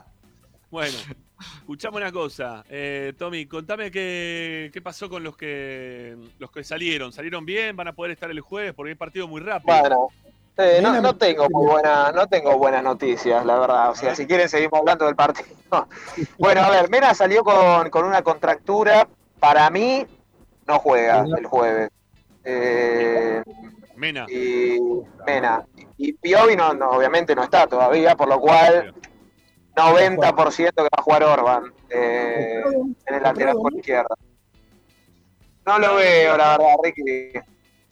Bueno, 0.70 0.96
escuchame 1.58 1.96
una 1.98 2.12
cosa. 2.12 2.64
Eh, 2.68 3.12
Tommy, 3.18 3.46
contame 3.46 3.90
qué, 3.90 4.70
qué 4.72 4.82
pasó 4.82 5.08
con 5.08 5.22
los 5.22 5.36
que 5.36 6.16
los 6.38 6.50
que 6.50 6.64
salieron. 6.64 7.12
¿Salieron 7.12 7.44
bien? 7.44 7.76
¿Van 7.76 7.88
a 7.88 7.94
poder 7.94 8.12
estar 8.12 8.30
el 8.30 8.40
jueves? 8.40 8.74
Porque 8.74 8.90
hay 8.90 8.96
partido 8.96 9.28
muy 9.28 9.40
rápido. 9.40 9.78
Bueno, 9.80 10.08
eh, 10.56 10.80
no, 10.82 11.00
no 11.00 11.16
tengo 11.16 11.48
muy 11.50 11.66
buena, 11.66 12.10
no 12.10 12.26
tengo 12.26 12.58
buenas 12.58 12.82
noticias, 12.82 13.46
la 13.46 13.58
verdad. 13.60 13.90
O 13.90 13.94
sea, 13.94 14.16
si 14.16 14.26
quieren 14.26 14.48
seguimos 14.48 14.80
hablando 14.80 15.06
del 15.06 15.16
partido. 15.16 15.48
Bueno, 16.38 16.62
a 16.62 16.70
ver, 16.70 16.88
Mena 16.88 17.14
salió 17.14 17.44
con, 17.44 17.90
con 17.90 18.04
una 18.04 18.22
contractura. 18.22 19.06
Para 19.38 19.70
mí, 19.70 20.04
no 20.66 20.78
juega 20.78 21.24
el 21.36 21.46
jueves. 21.46 21.90
Eh, 22.42 23.42
Mena. 23.94 24.26
y 24.28 24.78
Mena. 25.26 25.64
Y 25.96 26.12
Piovi 26.14 26.56
no, 26.56 26.72
no, 26.74 26.90
obviamente 26.90 27.34
no 27.34 27.44
está 27.44 27.66
todavía, 27.66 28.16
por 28.16 28.28
lo 28.28 28.40
cual 28.40 28.94
90% 29.78 30.74
que 30.74 30.82
va 30.82 30.88
a 30.98 31.02
jugar 31.02 31.22
Orban 31.24 31.72
eh, 31.90 32.62
en 33.06 33.14
el 33.14 33.22
lateral 33.22 33.56
por 33.56 33.74
izquierda. 33.74 34.14
No 35.66 35.78
lo 35.78 35.96
veo, 35.96 36.36
la 36.36 36.56
verdad, 36.56 36.74
Ricky. 36.82 37.02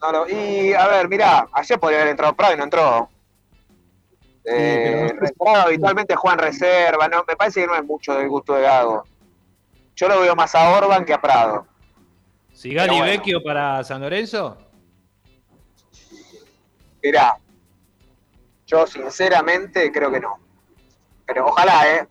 No 0.01 0.13
lo- 0.13 0.29
y 0.29 0.73
a 0.75 0.87
ver, 0.89 1.09
mirá, 1.09 1.47
ayer 1.53 1.79
podría 1.79 1.99
haber 2.01 2.11
entrado 2.11 2.35
Prado 2.35 2.55
y 2.55 2.57
no 2.57 2.65
entró. 2.65 3.09
Eh, 4.45 5.13
Prado 5.39 5.63
habitualmente 5.67 6.15
juega 6.15 6.35
en 6.35 6.41
reserva, 6.41 7.09
no, 7.09 7.25
me 7.27 7.37
parece 7.37 7.61
que 7.63 7.67
no 7.67 7.75
es 7.75 7.85
mucho 7.85 8.15
del 8.15 8.29
gusto 8.29 8.55
de 8.55 8.63
Gago. 8.63 9.05
Yo 9.95 10.09
lo 10.09 10.21
veo 10.21 10.37
más 10.37 10.55
a 10.55 10.71
Orban 10.77 11.05
que 11.05 11.13
a 11.15 11.21
Prado. 11.21 11.67
¿Sigali 12.53 12.91
bueno. 12.91 13.05
Vecchio 13.07 13.43
para 13.43 13.83
San 13.85 14.01
Lorenzo? 14.01 14.57
Mirá, 17.03 17.37
yo 18.67 18.87
sinceramente 18.87 19.91
creo 19.93 20.11
que 20.11 20.21
no. 20.21 20.39
Pero 21.27 21.47
ojalá, 21.47 21.95
¿eh? 21.97 22.09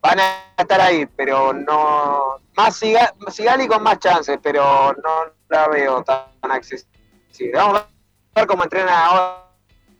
Van 0.00 0.18
a 0.20 0.44
estar 0.56 0.80
ahí, 0.80 1.06
pero 1.06 1.52
no. 1.52 2.36
Más 2.56 2.80
Siga- 2.80 3.12
Sigali 3.30 3.66
con 3.66 3.82
más 3.82 3.98
chances, 3.98 4.38
pero 4.42 4.92
no 5.02 5.32
la 5.48 5.68
veo 5.68 6.02
tan 6.02 6.24
accesible. 6.50 6.88
Vamos 7.52 7.80
a 7.80 7.86
ver 8.40 8.46
cómo 8.46 8.62
entrena 8.64 9.06
ahora 9.06 9.44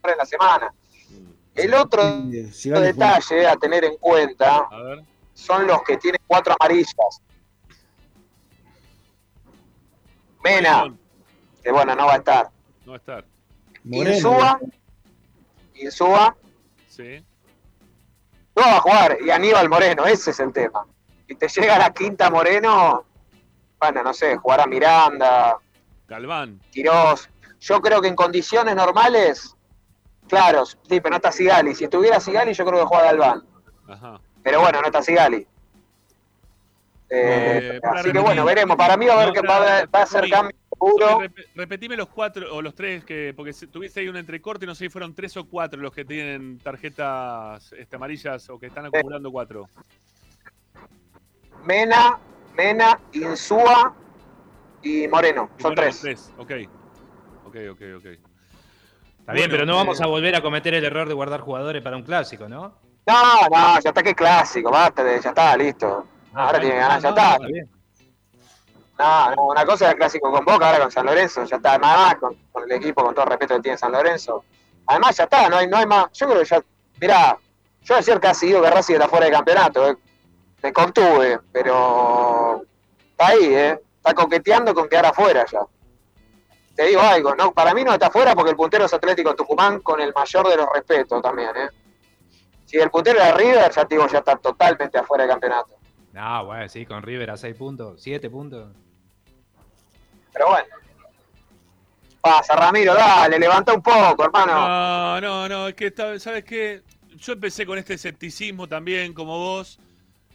en 0.05 0.17
la 0.19 0.25
semana. 0.25 0.73
El 1.55 1.75
otro 1.75 2.03
Sí, 2.31 2.53
Sigali 2.53 2.87
detalle 2.87 3.47
a 3.47 3.57
tener 3.57 3.85
en 3.85 3.97
cuenta 3.99 4.69
son 5.35 5.67
los 5.67 5.83
que 5.83 5.97
tienen 5.97 6.21
cuatro 6.27 6.55
amarillas. 6.59 6.95
Mena, 10.45 10.95
que 11.63 11.73
bueno, 11.73 11.95
no 11.97 12.07
va 12.07 12.15
a 12.15 12.17
estar. 12.17 12.51
No 12.87 12.93
va 12.93 12.97
a 12.97 12.99
estar. 13.01 13.25
Moreno. 13.85 14.15
Insúa, 14.17 14.61
Insúa, 15.75 16.37
Sí. 16.89 17.25
No 18.59 18.67
va 18.67 18.77
a 18.77 18.81
jugar. 18.81 19.19
Y 19.25 19.31
Aníbal 19.31 19.69
Moreno, 19.69 20.05
ese 20.07 20.31
es 20.31 20.41
el 20.41 20.53
tema. 20.53 20.87
Si 21.27 21.35
te 21.35 21.49
llega 21.49 21.79
la 21.79 21.93
quinta 21.93 22.31
Moreno, 22.31 23.05
bueno, 23.79 24.03
no 24.03 24.13
sé, 24.13 24.37
jugará 24.37 24.67
Miranda, 24.67 25.59
Galván. 26.09 26.61
Quirós. 26.71 27.29
Yo 27.61 27.81
creo 27.81 28.01
que 28.01 28.09
en 28.09 28.17
condiciones 28.17 28.75
normales, 28.75 29.55
claro, 30.29 30.65
sí, 30.65 30.77
pero 30.89 31.11
no 31.11 31.17
está 31.17 31.31
Sigali. 31.31 31.75
Si 31.75 31.85
estuviera 31.85 32.19
Sigali, 32.19 32.55
yo 32.55 32.65
creo 32.65 32.81
que 32.81 32.87
juega 32.87 33.05
Galván. 33.05 33.45
Ajá. 33.89 34.21
Pero 34.43 34.61
bueno, 34.61 34.81
no 34.81 34.87
está 34.87 35.03
Sigali. 35.03 35.47
Eh, 37.11 37.79
Eh, 37.79 37.81
así 37.83 38.13
que 38.13 38.19
bueno, 38.19 38.45
veremos. 38.45 38.77
Para 38.77 38.97
mí 38.97 39.07
va 39.07 39.15
a, 39.15 39.23
haber 39.23 39.29
No, 39.29 39.35
que, 39.35 39.49
va 39.49 39.57
a, 39.57 39.87
va 39.87 40.03
a 40.03 40.07
ser 40.07 40.29
cambio 40.29 40.57
seguro. 40.79 41.07
Tommy, 41.09 41.27
rep- 41.27 41.47
repetime 41.55 41.97
los 41.97 42.09
cuatro 42.09 42.55
o 42.55 42.63
los 42.63 42.75
tres 42.75 43.05
que. 43.05 43.33
Porque 43.37 43.53
tuviste 43.53 44.01
ahí 44.01 44.09
un 44.09 44.17
entrecorte, 44.17 44.67
no 44.67 44.75
sé 44.75 44.85
si 44.85 44.89
fueron 44.91 45.15
tres 45.15 45.37
o 45.37 45.45
cuatro 45.45 45.81
los 45.81 45.93
que 45.93 46.05
tienen 46.05 46.59
tarjetas 46.59 47.73
este, 47.73 47.97
amarillas 47.97 48.49
o 48.51 48.59
que 48.59 48.67
están 48.67 48.87
acumulando 48.87 49.31
cuatro. 49.31 49.69
Mena, 51.65 52.19
Mena, 52.57 53.01
Insúa 53.13 53.95
y 54.83 55.07
Moreno. 55.09 55.51
Y 55.59 55.63
Son 55.63 55.75
Moreno, 55.75 55.97
tres. 56.01 56.33
Ok. 56.39 56.53
Ok, 57.47 57.57
ok, 57.71 57.83
ok. 57.97 58.05
Está 58.05 59.33
bien, 59.33 59.49
Bueno, 59.49 59.53
pero 59.53 59.67
no 59.67 59.77
vamos 59.77 60.01
eh, 60.01 60.05
a 60.05 60.07
volver 60.07 60.35
a 60.37 60.41
cometer 60.43 60.75
el 60.75 60.85
error 60.85 61.09
de 61.09 61.15
guardar 61.15 61.41
jugadores 61.41 61.83
para 61.83 61.97
un 61.97 62.03
clásico, 62.03 62.49
¿no? 62.49 62.79
No, 63.07 63.49
no, 63.51 63.81
ya 63.81 63.89
está 63.91 64.03
que 64.03 64.15
clásico, 64.15 64.71
basta, 64.71 65.03
ya 65.21 65.31
está, 65.31 65.57
listo. 65.57 66.07
Ahora 66.35 66.61
tiene 66.61 66.75
que 66.75 66.81
ganar, 66.81 67.01
ya 67.03 67.09
está. 67.09 67.39
bien. 67.47 67.69
No, 68.99 69.35
una 69.45 69.65
cosa 69.65 69.87
es 69.87 69.93
el 69.93 69.97
clásico 69.99 70.31
con 70.33 70.45
Boca, 70.45 70.67
ahora 70.67 70.81
con 70.81 70.91
San 70.91 71.07
Lorenzo, 71.07 71.45
ya 71.45 71.57
está. 71.57 71.71
Además, 71.71 72.17
con, 72.17 72.35
con 72.51 72.65
el 72.65 72.73
equipo, 72.73 73.05
con 73.05 73.15
todo 73.15 73.25
el 73.25 73.31
respeto 73.31 73.55
que 73.57 73.61
tiene 73.63 73.79
San 73.79 73.93
Lorenzo. 73.93 74.45
Además, 74.87 75.17
ya 75.17 75.25
está, 75.25 75.49
no 75.49 75.57
hay, 75.57 75.69
no 75.69 75.77
hay 75.77 75.87
más. 75.87 76.07
Yo 76.13 76.27
creo 76.27 76.41
que 76.41 76.45
ya. 76.47 76.63
Mirá, 77.01 77.39
yo 77.83 77.95
ayer 77.95 78.19
casi 78.21 78.47
digo 78.47 78.61
que 78.63 78.71
Racing 78.71 78.95
está 78.95 79.07
fuera 79.09 79.27
de 79.27 79.33
campeonato. 79.33 79.89
eh. 79.89 79.97
Me 80.63 80.73
contuve, 80.73 81.39
pero. 81.53 82.63
Está 83.11 83.29
ahí, 83.29 83.55
¿eh? 83.55 83.81
Está 83.99 84.15
coqueteando 84.15 84.75
con 84.75 84.89
quedar 84.89 85.07
afuera 85.07 85.45
ya. 85.51 85.61
Te 86.75 86.85
digo 86.85 87.01
algo, 87.01 87.35
¿no? 87.35 87.53
Para 87.53 87.75
mí 87.75 87.85
no 87.85 87.93
está 87.93 88.07
afuera 88.07 88.35
porque 88.35 88.51
el 88.51 88.57
puntero 88.57 88.85
es 88.85 88.95
Atlético 88.95 89.35
Tucumán 89.35 89.81
con 89.81 90.01
el 90.01 90.13
mayor 90.13 90.49
de 90.49 90.57
los 90.57 90.69
respetos 90.73 91.21
también, 91.23 91.51
¿eh? 91.57 91.69
Si 92.65 92.79
el 92.79 92.91
puntero 92.91 93.19
era 93.21 93.33
River, 93.37 93.71
ya 93.73 93.85
te 93.85 93.95
digo, 93.95 94.07
ya 94.09 94.19
está 94.19 94.37
totalmente 94.37 94.99
afuera 94.99 95.25
de 95.25 95.31
campeonato. 95.31 95.75
No, 96.13 96.45
bueno, 96.47 96.69
sí, 96.69 96.85
con 96.87 97.03
River 97.03 97.31
a 97.31 97.37
6 97.37 97.57
puntos, 97.57 98.01
7 98.03 98.29
puntos. 98.31 98.69
Pero 100.39 100.51
bueno. 100.51 100.69
Pasa, 102.21 102.55
Ramiro, 102.55 102.95
dale, 102.95 103.39
levanta 103.39 103.73
un 103.75 103.83
poco, 103.83 104.25
hermano. 104.25 104.53
No, 104.55 105.21
no, 105.21 105.49
no, 105.49 105.69
es 105.69 105.75
que, 105.75 105.93
¿sabes 106.19 106.45
qué? 106.45 106.83
Yo 107.17 107.33
empecé 107.33 107.67
con 107.67 107.79
este 107.79 107.95
escepticismo 107.95 108.69
también, 108.69 109.13
como 109.15 109.37
vos, 109.39 109.79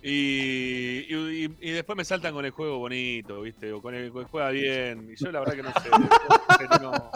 y, 0.01 1.05
y- 1.07 1.45
y- 1.45 1.57
y 1.61 1.71
después 1.71 1.95
me 1.95 2.03
saltan 2.03 2.33
con 2.33 2.43
el 2.45 2.51
juego 2.51 2.79
bonito, 2.79 3.41
¿viste? 3.41 3.71
O 3.71 3.81
con 3.81 3.95
el 3.95 4.11
que 4.11 4.23
juega 4.23 4.49
bien, 4.49 5.09
y 5.13 5.23
yo 5.23 5.31
la 5.31 5.39
verdad 5.39 5.55
que 5.55 5.63
no 5.63 5.71
sé. 5.71 5.89
pero 6.57 6.77
no. 6.81 7.11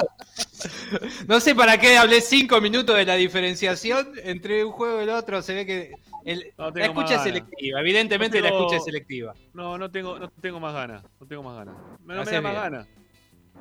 No 1.28 1.40
sé 1.42 1.54
para 1.56 1.78
qué 1.78 1.98
hablé 1.98 2.22
5 2.22 2.62
minutos 2.62 2.96
de 2.96 3.06
la 3.06 3.16
diferenciación 3.16 4.14
entre 4.24 4.64
un 4.64 4.72
juego 4.72 5.00
y 5.02 5.04
el 5.04 5.10
otro. 5.10 5.42
Se 5.42 5.54
ve 5.54 5.66
que 5.66 5.92
el- 6.32 6.54
No 6.58 6.72
la 6.72 6.86
escucha 6.86 7.16
es 7.16 7.24
selectiva. 7.24 7.80
Evidentemente 7.82 8.38
No 8.40 8.44
la 8.44 8.50
escucha 8.50 8.76
es 8.78 8.84
selectiva. 8.84 9.34
No, 9.54 9.78
no 9.78 9.90
tengo, 9.92 10.20
no 10.20 10.30
tengo 10.42 10.60
más 10.60 10.74
ganas, 10.74 11.04
no 11.20 11.28
tengo 11.28 11.44
más 11.44 11.56
ganas. 11.58 11.76
Me, 12.06 12.16
da 12.16 12.42
más 12.42 12.54
ganas. 12.54 12.88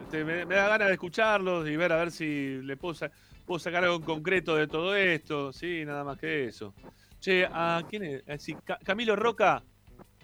Este, 0.03 0.25
me, 0.25 0.45
me 0.45 0.55
da 0.55 0.69
ganas 0.69 0.89
de 0.89 0.95
escucharlos 0.95 1.69
y 1.69 1.77
ver 1.77 1.93
a 1.93 1.97
ver 1.97 2.11
si 2.11 2.61
le 2.63 2.77
puedo, 2.77 2.95
sa- 2.95 3.11
puedo 3.47 3.59
sacar 3.59 3.85
algo 3.85 3.97
en 3.97 4.03
concreto 4.03 4.57
de 4.57 4.67
todo 4.67 4.95
esto. 4.95 5.53
Sí, 5.53 5.85
nada 5.85 6.05
más 6.05 6.19
que 6.19 6.45
eso. 6.47 6.75
Che, 7.21 7.47
¿a 7.51 7.83
quién 7.89 8.03
es? 8.05 8.23
Ca- 8.65 8.79
Camilo 8.85 9.17
Roca, 9.17 9.63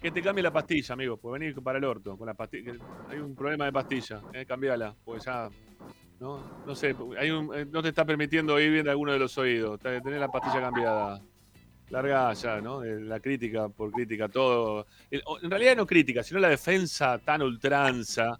que 0.01 0.11
te 0.11 0.21
cambie 0.21 0.43
la 0.43 0.51
pastilla, 0.51 0.93
amigo, 0.93 1.17
pues 1.17 1.39
venir 1.39 1.55
para 1.63 1.77
el 1.79 1.83
orto 1.85 2.17
con 2.17 2.27
la 2.27 2.33
pastilla. 2.33 2.73
Hay 3.09 3.19
un 3.19 3.35
problema 3.35 3.65
de 3.65 3.71
pastilla, 3.71 4.21
eh, 4.33 4.45
cambiala, 4.45 4.95
pues 5.03 5.25
ya. 5.25 5.49
No, 6.19 6.39
no 6.65 6.75
sé, 6.75 6.95
hay 7.17 7.31
un- 7.31 7.53
eh, 7.55 7.65
no 7.65 7.81
te 7.81 7.89
está 7.89 8.05
permitiendo 8.05 8.53
oír 8.53 8.71
bien 8.71 8.83
de 8.85 8.91
alguno 8.91 9.11
de 9.11 9.19
los 9.19 9.37
oídos. 9.37 9.79
Tenés 9.79 10.19
la 10.19 10.29
pastilla 10.29 10.61
cambiada. 10.61 11.21
Larga 11.93 12.33
ya, 12.33 12.59
¿no? 12.59 12.83
La 12.83 13.19
crítica 13.19 13.69
por 13.69 13.91
crítica, 13.91 14.27
todo. 14.27 14.87
En 15.11 15.49
realidad 15.49 15.75
no 15.77 15.85
crítica, 15.85 16.23
sino 16.23 16.39
la 16.39 16.49
defensa 16.49 17.19
tan 17.19 17.41
ultranza, 17.43 18.39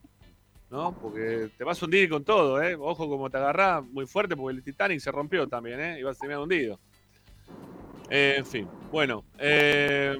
¿no? 0.71 0.91
Porque 0.99 1.49
te 1.55 1.63
vas 1.63 1.80
a 1.81 1.85
hundir 1.85 2.09
con 2.09 2.23
todo, 2.23 2.61
¿eh? 2.61 2.75
Ojo 2.80 3.07
como 3.07 3.30
te 3.30 3.38
agarrás 3.38 3.84
muy 3.85 4.07
fuerte 4.07 4.35
porque 4.35 4.57
el 4.57 4.63
Titanic 4.63 4.99
se 4.99 5.11
rompió 5.11 5.47
también, 5.47 5.80
¿eh? 5.80 5.99
Y 5.99 6.03
vas 6.03 6.17
a 6.17 6.19
terminar 6.19 6.41
hundido. 6.41 6.80
Eh, 8.09 8.35
en 8.38 8.45
fin, 8.45 8.67
bueno. 8.91 9.23
eh, 9.38 10.15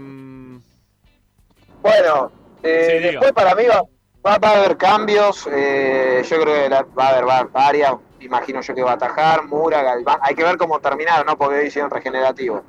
Bueno, 1.82 2.32
eh, 2.62 3.00
Sí, 3.02 3.08
después 3.10 3.34
para 3.34 3.56
mí 3.56 3.64
va, 3.66 3.82
va- 4.26 4.38
va 4.38 4.50
a 4.52 4.58
haber 4.60 4.78
cambios. 4.78 5.48
eh, 5.52 6.22
yo 6.30 6.40
creo 6.42 6.64
que 6.64 6.70
la- 6.70 6.84
va 6.84 7.08
a 7.08 7.10
haber 7.10 7.28
va- 7.28 7.44
varias. 7.52 7.94
Imagino 8.22 8.62
yo 8.62 8.74
que 8.74 8.84
va 8.84 8.92
a 8.92 8.94
atajar. 8.94 9.44
Mura, 9.46 9.82
Galván. 9.84 10.20
Hay 10.22 10.34
que 10.34 10.44
ver 10.46 10.56
cómo 10.56 10.80
terminaron, 10.80 11.26
¿no? 11.26 11.38
Porque 11.38 11.60
hoy 11.60 11.68
hicieron 11.68 11.92
regenerativo. 11.92 12.64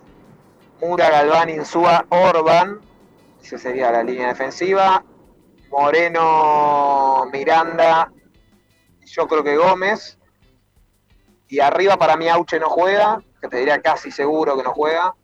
Mura, 0.84 1.08
Galván, 1.08 1.48
Insúa, 1.48 2.04
Orban. 2.10 2.78
Esa 3.42 3.56
sería 3.56 3.90
la 3.90 4.02
línea 4.02 4.28
defensiva. 4.28 5.02
Moreno, 5.70 7.24
Miranda. 7.32 8.12
Yo 9.06 9.26
creo 9.26 9.42
que 9.42 9.56
Gómez. 9.56 10.18
Y 11.48 11.60
arriba 11.60 11.96
para 11.96 12.16
mí 12.18 12.28
Auche 12.28 12.60
no 12.60 12.68
juega. 12.68 13.22
Que 13.40 13.48
te 13.48 13.56
diría 13.58 13.80
casi 13.80 14.10
seguro 14.10 14.56
que 14.56 14.62
no 14.62 14.72
juega. 14.72 15.14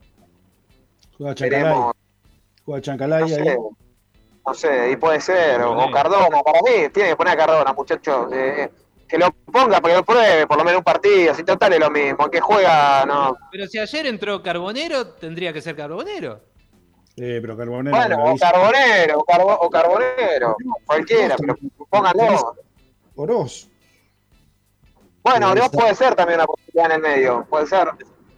Juega 1.19 1.35
Chancalay. 1.35 1.91
Juega 2.65 2.81
Chancalay 2.81 3.20
No 3.20 3.27
ahí. 3.27 3.32
sé, 3.35 3.59
no 4.47 4.55
sé, 4.55 4.91
y 4.93 4.97
puede 4.97 5.20
ser, 5.20 5.61
o, 5.62 5.85
o 5.85 5.91
Cardona, 5.91 6.41
para 6.43 6.61
mí 6.62 6.89
tiene 6.93 7.11
que 7.11 7.16
poner 7.16 7.35
a 7.35 7.37
Cardona, 7.37 7.73
muchachos, 7.74 8.32
eh, 8.32 8.70
que 9.11 9.19
lo 9.19 9.31
ponga, 9.32 9.81
para 9.81 9.95
que 9.95 9.99
lo 9.99 10.05
pruebe, 10.05 10.47
por 10.47 10.57
lo 10.57 10.65
menos 10.65 10.78
un 10.78 10.85
partido, 10.85 11.35
si 11.35 11.43
total 11.43 11.73
es 11.73 11.81
lo 11.81 11.91
mismo, 11.91 12.31
que 12.31 12.41
juega, 12.41 13.05
no. 13.07 13.37
Pero 13.51 13.66
si 13.66 13.78
ayer 13.78 14.07
entró 14.07 14.43
Carbonero, 14.43 15.09
tendría 15.15 15.53
que 15.53 15.61
ser 15.61 15.74
Carbonero. 15.77 16.45
Eh, 17.16 17.39
pero 17.43 17.57
Carbonero. 17.57 17.97
Bueno, 17.97 18.24
o. 18.24 18.37
Carbonero, 18.37 19.19
o, 19.19 19.24
Carbo- 19.24 19.59
o 19.61 19.69
Carbonero, 19.69 20.57
cualquiera, 20.87 21.37
pero 21.37 21.57
pónganlo. 21.91 22.55
Oroz. 23.16 23.69
Bueno, 25.23 25.51
Oroz 25.51 25.70
puede 25.70 25.95
ser 25.95 26.15
también 26.15 26.39
una 26.39 26.47
posibilidad 26.47 26.87
en 26.87 26.93
el 26.93 27.01
medio, 27.01 27.47
puede 27.51 27.66
ser. 27.66 27.89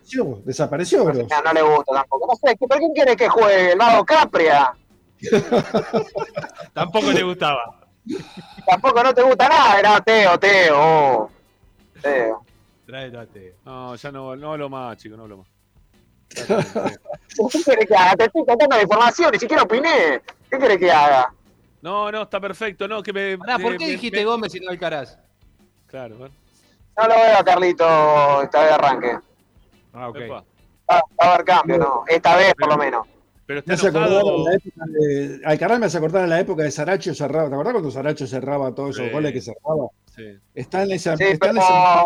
Desapareció, 0.05 0.43
Desapareció 0.45 1.05
Oroz. 1.05 1.29
No, 1.31 1.43
no 1.43 1.53
le 1.53 1.63
gusta 1.63 1.93
tampoco. 1.95 2.27
No 2.33 2.35
sé, 2.49 2.57
¿pero 2.59 2.79
quién 2.79 2.93
quiere 2.93 3.15
que 3.17 3.29
juegue? 3.29 3.73
¿El 3.73 3.79
mago 3.79 4.05
Capria? 4.05 4.73
Tampoco 6.73 7.13
le 7.13 7.23
gustaba. 7.23 7.82
Tampoco 8.67 9.03
no 9.03 9.15
te 9.15 9.23
gusta 9.23 9.49
nada, 9.49 9.79
era 9.79 10.01
Teo, 10.01 10.39
Teo. 10.39 10.77
oh. 10.79 11.31
Teo. 12.01 12.45
Tráelo 12.87 13.21
a 13.21 13.27
Teo. 13.27 13.55
no, 13.65 13.95
ya 13.95 14.11
no, 14.13 14.35
no 14.37 14.53
hablo 14.53 14.69
más, 14.69 14.97
chicos, 14.99 15.17
no 15.17 15.25
hablo 15.25 15.39
más. 15.39 15.47
¿Qué 16.35 17.63
querés 17.65 17.87
que 17.87 17.95
haga? 17.95 18.17
Te 18.17 18.25
estoy 18.25 18.45
contando 18.47 18.77
la 18.77 18.83
información, 18.83 19.31
ni 19.33 19.39
siquiera 19.39 19.63
opiné. 19.63 20.23
¿Qué 20.51 20.59
querés 20.59 20.79
que 20.79 20.91
haga? 20.91 21.33
No, 21.83 22.11
no, 22.11 22.23
está 22.23 22.41
perfecto, 22.41 22.87
no, 22.89 23.03
que 23.03 23.13
me. 23.13 23.37
Pará, 23.39 23.59
¿por 23.59 23.73
me- 23.73 23.79
qué 23.79 23.85
me- 23.87 23.91
dijiste 23.93 24.19
me- 24.19 24.25
Gómez 24.25 24.55
y 24.55 24.61
no 24.61 24.71
Alcaraz? 24.71 25.19
Claro, 25.87 26.17
bueno. 26.17 26.35
No 26.97 27.07
lo 27.09 27.15
veo 27.15 27.37
a 27.39 27.45
Carlito 27.45 28.43
esta 28.43 28.61
vez 28.61 28.69
de 28.69 28.75
arranque. 28.75 29.19
Ah, 29.93 30.09
ok. 30.09 30.17
Va 30.31 30.45
a 31.19 31.35
haber 31.35 31.45
cambio, 31.45 31.79
¿no? 31.79 32.05
Esta 32.07 32.37
vez, 32.37 32.55
por 32.55 32.69
lo 32.69 32.77
menos. 32.77 33.07
Pero 33.53 33.59
está 33.61 33.71
Me 33.73 33.75
hace 33.75 33.89
acordar 33.89 34.09
enojado. 34.13 34.37
en 34.39 34.45
la 34.45 34.55
época 34.55 34.85
de. 34.87 35.41
Alcaraz 35.45 35.79
me 35.79 35.87
hace 35.87 35.97
acordar 35.99 36.25
en 36.25 36.31
la 36.31 36.41
época 36.41 36.63
de 36.63 36.71
Saracho 36.71 37.15
cerraba. 37.15 37.49
¿Te 37.51 37.55
acordás 37.55 37.73
cuando 37.75 37.91
Saracho 37.91 38.27
cerraba 38.27 38.75
todos 38.75 38.91
esos 38.97 39.07
Sí. 39.09 39.13
goles 39.13 39.33
que 39.33 39.41
cerraba? 39.43 39.89
Sí. 40.17 40.23
Está 40.55 40.83
en 40.85 40.93
esa. 40.93 41.17
Sí, 41.19 41.25
está 41.25 41.49
en 41.51 41.57
pero 41.57 41.67
esa- 41.67 42.03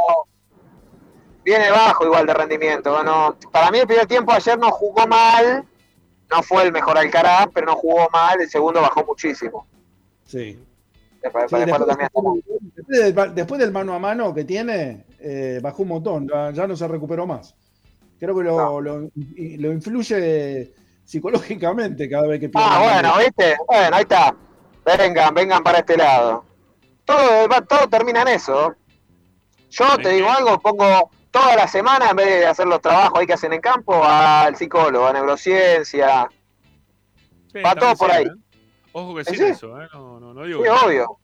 viene 1.45 1.71
bajo 1.71 2.05
igual 2.05 2.27
de 2.27 2.35
rendimiento. 2.35 2.93
Bueno, 2.93 3.37
para 3.53 3.71
mí 3.71 3.79
el 3.79 3.87
primer 3.87 4.07
tiempo 4.07 4.33
ayer 4.33 4.59
no 4.59 4.71
jugó 4.73 5.07
mal. 5.07 5.65
No 6.29 6.43
fue 6.43 6.65
el 6.65 6.73
mejor 6.73 6.99
Alcaraz, 6.99 7.47
pero 7.55 7.67
no 7.67 7.77
jugó 7.77 8.09
mal. 8.13 8.41
El 8.41 8.49
segundo 8.51 8.81
bajó 8.81 9.05
muchísimo. 9.05 9.67
Sí. 10.25 10.59
Después, 11.23 11.45
Sí, 11.49 11.57
después 11.57 11.67
después, 11.67 11.87
también 11.87 12.09
después 12.75 12.99
del, 13.15 13.35
después 13.37 13.61
del 13.61 13.71
mano 13.73 13.95
a 13.95 13.99
mano 14.01 14.35
que 14.35 14.45
tiene, 14.45 15.05
eh, 15.21 15.61
bajó 15.63 15.83
un 15.85 15.89
montón, 15.91 16.29
ya, 16.29 16.51
ya 16.51 16.67
no 16.67 16.75
se 16.77 16.89
recuperó 16.89 17.25
más. 17.27 17.55
Creo 18.19 18.37
que 18.37 18.43
lo, 18.45 18.81
lo- 18.81 19.01
lo 19.03 19.73
influye 19.73 20.73
psicológicamente 21.07 22.09
cada 22.11 22.27
vez 22.27 22.41
que 22.41 22.49
pierde. 22.49 22.69
Ah, 22.71 22.81
bueno. 22.83 23.15
¿viste? 23.19 23.57
Bueno, 23.67 23.97
ahí 23.97 24.03
está. 24.03 24.35
Vengan, 24.85 25.35
vengan 25.35 25.63
para 25.63 25.79
este 25.79 25.97
lado. 25.97 26.45
Todo, 27.05 27.49
va- 27.49 27.63
todo 27.63 27.89
termina 27.89 28.23
en 28.23 28.29
eso. 28.29 28.75
Yo 29.71 29.97
te 29.99 30.11
digo 30.11 30.29
algo, 30.31 30.59
pongo 30.61 31.11
toda 31.31 31.57
la 31.57 31.67
semana, 31.69 32.11
en 32.11 32.17
vez 32.17 32.27
de 32.27 32.47
hacer 32.47 32.67
los 32.67 32.81
trabajos 32.81 33.19
ahí 33.19 33.27
que 33.27 33.33
hacen 33.35 33.53
en 33.53 33.61
campo, 33.61 34.03
al 34.05 34.57
psicólogo, 34.57 35.07
a 35.07 35.13
neurociencia. 35.13 36.29
Sí, 37.53 37.61
Va 37.65 37.75
todo 37.75 37.95
por 37.97 38.11
sí, 38.11 38.17
ahí. 38.17 38.25
¿eh? 38.25 38.31
Ojo 38.93 39.15
que 39.17 39.25
¿Sí? 39.25 39.37
sí, 39.37 39.43
eso, 39.45 39.81
¿eh? 39.81 39.89
No, 39.93 40.19
no, 40.21 40.35
no 40.35 40.45
digo. 40.45 40.59
Sí, 40.59 40.65
que- 40.65 40.87
obvio. 40.87 41.19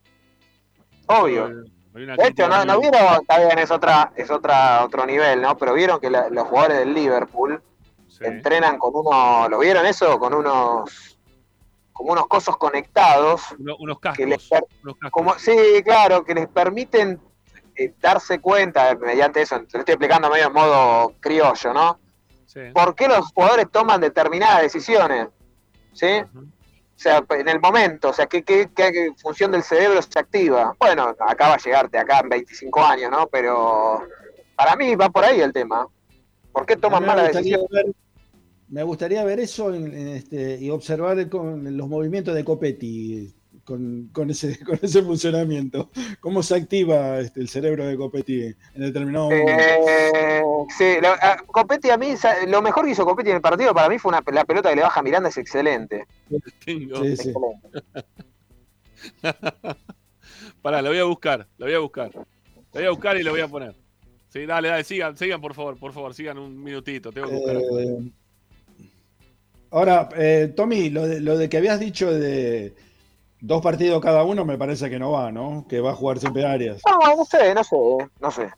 Obvio. 1.07 1.49
De 1.49 2.03
hecho, 2.05 2.17
crítica 2.23 2.49
no, 2.49 2.65
no 2.65 2.81
vieron, 2.81 3.21
está 3.21 3.39
bien, 3.39 3.59
es 3.59 3.71
otra, 3.71 4.13
es 4.17 4.31
otra, 4.31 4.85
otro 4.85 5.05
nivel, 5.07 5.43
¿no? 5.43 5.57
Pero 5.59 5.75
vieron 5.75 6.01
que 6.01 6.09
la- 6.11 6.29
los 6.31 6.47
jugadores 6.49 6.79
del 6.79 6.95
Liverpool 6.95 7.63
Sí. 8.23 8.29
entrenan 8.29 8.79
con 8.79 8.93
unos, 8.95 9.51
¿lo 9.51 9.59
vieron 9.59 9.85
eso? 9.87 10.19
Con 10.19 10.35
unos, 10.35 11.19
como 11.93 12.13
unos 12.13 12.27
cosos 12.27 12.57
conectados 12.57 13.43
Uno- 13.59 13.77
unos 13.79 13.99
que 14.01 14.09
cascos. 14.09 14.27
les, 14.27 14.49
per- 14.49 14.65
unos 14.83 14.97
cascos. 14.97 15.11
como, 15.13 15.39
sí, 15.39 15.57
claro, 15.85 16.25
que 16.25 16.35
les 16.35 16.49
permiten 16.49 17.21
eh, 17.77 17.95
darse 18.01 18.39
cuenta 18.41 18.91
eh, 18.91 18.97
mediante 18.97 19.43
eso, 19.43 19.57
te 19.61 19.63
lo 19.75 19.79
estoy 19.81 19.93
explicando 19.95 20.29
medio 20.31 20.47
en 20.49 20.53
modo 20.53 21.15
criollo, 21.21 21.73
¿no? 21.73 21.99
Sí. 22.47 22.61
¿Por 22.75 22.95
qué 22.95 23.09
los 23.09 23.33
jugadores 23.33 23.67
toman 23.71 24.01
determinadas 24.01 24.63
decisiones? 24.63 25.29
¿Sí? 25.95 26.07
O 26.35 26.99
sea, 27.03 27.25
en 27.31 27.49
el 27.49 27.59
momento, 27.61 28.11
o 28.11 28.13
sea, 28.13 28.27
¿qué, 28.27 28.45
qué, 28.45 28.71
qué 28.75 29.11
función 29.21 29.51
del 29.51 29.63
cerebro 29.63 30.01
se 30.03 30.19
activa? 30.19 30.75
Bueno, 30.79 31.15
acá 31.19 31.49
va 31.49 31.55
a 31.55 31.59
llegarte, 31.59 31.99
acá 31.99 32.21
en 32.21 32.29
25 32.29 32.81
años, 32.85 33.11
¿no? 33.11 33.27
Pero 33.27 34.03
para 34.55 34.77
mí 34.77 34.95
va 34.95 35.09
por 35.09 35.25
ahí 35.25 35.41
el 35.41 35.53
tema. 35.53 35.87
¿Por 36.53 36.67
qué 36.67 36.77
toman 36.77 37.05
malas 37.07 37.33
decisiones? 37.33 37.67
ver- 37.71 37.87
me 38.73 38.83
gustaría 38.83 39.23
ver 39.23 39.39
eso 39.39 39.73
en- 39.75 39.95
en 39.95 40.09
este, 40.09 40.59
y 40.59 40.71
observar 40.71 41.19
el- 41.19 41.29
con 41.29 41.77
los 41.77 41.89
movimientos 41.89 42.35
de 42.35 42.43
Copetti 42.43 43.31
con, 43.65 44.09
con 44.13 44.31
ese, 44.31 44.59
con 44.65 44.79
ese 44.83 45.03
funcionamiento. 45.03 45.91
¿Cómo 46.21 46.43
se 46.43 46.57
activa 46.57 47.21
este, 47.21 47.41
el 47.41 47.49
cerebro 47.49 47.87
de 47.87 47.97
Copetti 47.97 48.41
en 48.43 48.57
determinado 48.81 49.27
momento? 49.31 49.53
Eh, 49.53 50.43
sí, 50.77 50.95
lo, 51.03 51.09
a- 51.11 51.37
Copetti 51.47 51.91
a 51.91 51.99
mí, 51.99 52.15
lo 52.49 52.63
mejor 52.63 52.87
que 52.87 52.93
hizo 52.93 53.05
Copetti 53.05 53.29
en 53.31 53.37
el 53.37 53.43
partido 53.43 53.75
para 53.75 53.89
mí 53.91 53.99
fue 53.99 54.09
una, 54.09 54.23
la 54.33 54.45
pelota 54.45 54.71
que 54.71 54.77
le 54.77 54.83
baja 54.83 55.01
a 55.01 55.03
Miranda, 55.03 55.29
es 55.29 55.37
excelente. 55.37 56.07
Sí, 56.65 56.89
sí. 57.17 57.33
Pará, 60.63 60.81
lo 60.81 60.89
voy 60.91 60.99
a 60.99 61.05
buscar, 61.05 61.47
lo 61.59 61.67
voy 61.67 61.75
a 61.75 61.79
buscar. 61.79 62.11
Lo 62.15 62.25
voy 62.73 62.85
a 62.85 62.91
buscar 62.91 63.17
y 63.19 63.23
lo 63.23 63.33
voy 63.33 63.41
a 63.43 63.49
poner. 63.49 63.75
Sí, 64.31 64.47
dale, 64.47 64.69
dale, 64.69 64.83
sigan, 64.85 65.17
sigan, 65.17 65.41
por 65.43 65.53
favor, 65.55 65.79
por 65.79 65.93
favor, 65.93 66.15
sigan 66.15 66.39
un 66.39 66.63
minutito. 66.63 67.13
Tengo 67.13 67.29
que 67.29 67.35
buscar. 67.37 67.57
Eh, 67.57 68.13
ahora, 69.73 70.09
eh, 70.17 70.53
Tommy, 70.55 70.91
lo 70.91 71.07
de, 71.07 71.21
lo 71.21 71.37
de 71.37 71.49
que 71.49 71.57
habías 71.57 71.81
dicho 71.81 72.13
de 72.13 72.75
dos 73.41 73.61
partidos 73.61 74.01
cada 74.01 74.23
uno 74.23 74.45
me 74.45 74.57
parece 74.57 74.89
que 74.89 74.99
no 74.99 75.11
va, 75.11 75.33
¿no? 75.33 75.67
Que 75.69 75.81
va 75.81 75.91
a 75.91 75.95
jugar 75.95 76.19
siempre 76.19 76.47
Arias. 76.47 76.81
No, 76.89 77.17
no 77.17 77.25
sé, 77.25 77.55
no 77.55 77.65
sé, 77.65 77.77
no 78.21 78.31
sé. 78.31 78.49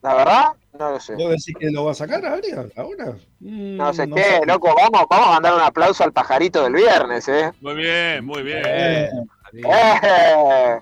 La 0.00 0.14
verdad, 0.14 0.44
no 0.78 0.92
lo 0.92 1.00
sé. 1.00 1.14
¿Vos 1.16 1.30
decís 1.30 1.54
que 1.58 1.70
lo 1.70 1.84
va 1.84 1.90
a 1.90 1.94
sacar 1.94 2.24
a 2.24 2.34
Arias 2.34 2.66
ahora? 2.76 3.16
Mm, 3.40 3.76
No 3.76 3.92
sé 3.92 4.06
no 4.06 4.14
qué, 4.14 4.40
loco, 4.46 4.72
vamos, 4.76 5.06
vamos 5.10 5.26
a 5.26 5.32
mandar 5.32 5.54
un 5.54 5.60
aplauso 5.60 6.04
al 6.04 6.12
pajarito 6.12 6.62
del 6.62 6.74
viernes, 6.74 7.26
¿eh? 7.28 7.50
Muy 7.60 7.74
bien, 7.74 8.24
muy 8.24 8.42
bien. 8.42 8.62
Eh, 8.64 9.10
¡Eh! 9.54 10.78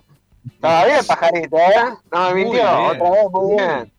Estaba 0.53 0.85
bien, 0.85 1.07
pajarito, 1.07 1.57
¿eh? 1.57 1.95
No 2.13 2.29
me 2.29 2.35
mintió, 2.35 2.63
otra 2.63 3.11
vez, 3.11 3.27
muy 3.33 3.57
bien. 3.57 3.93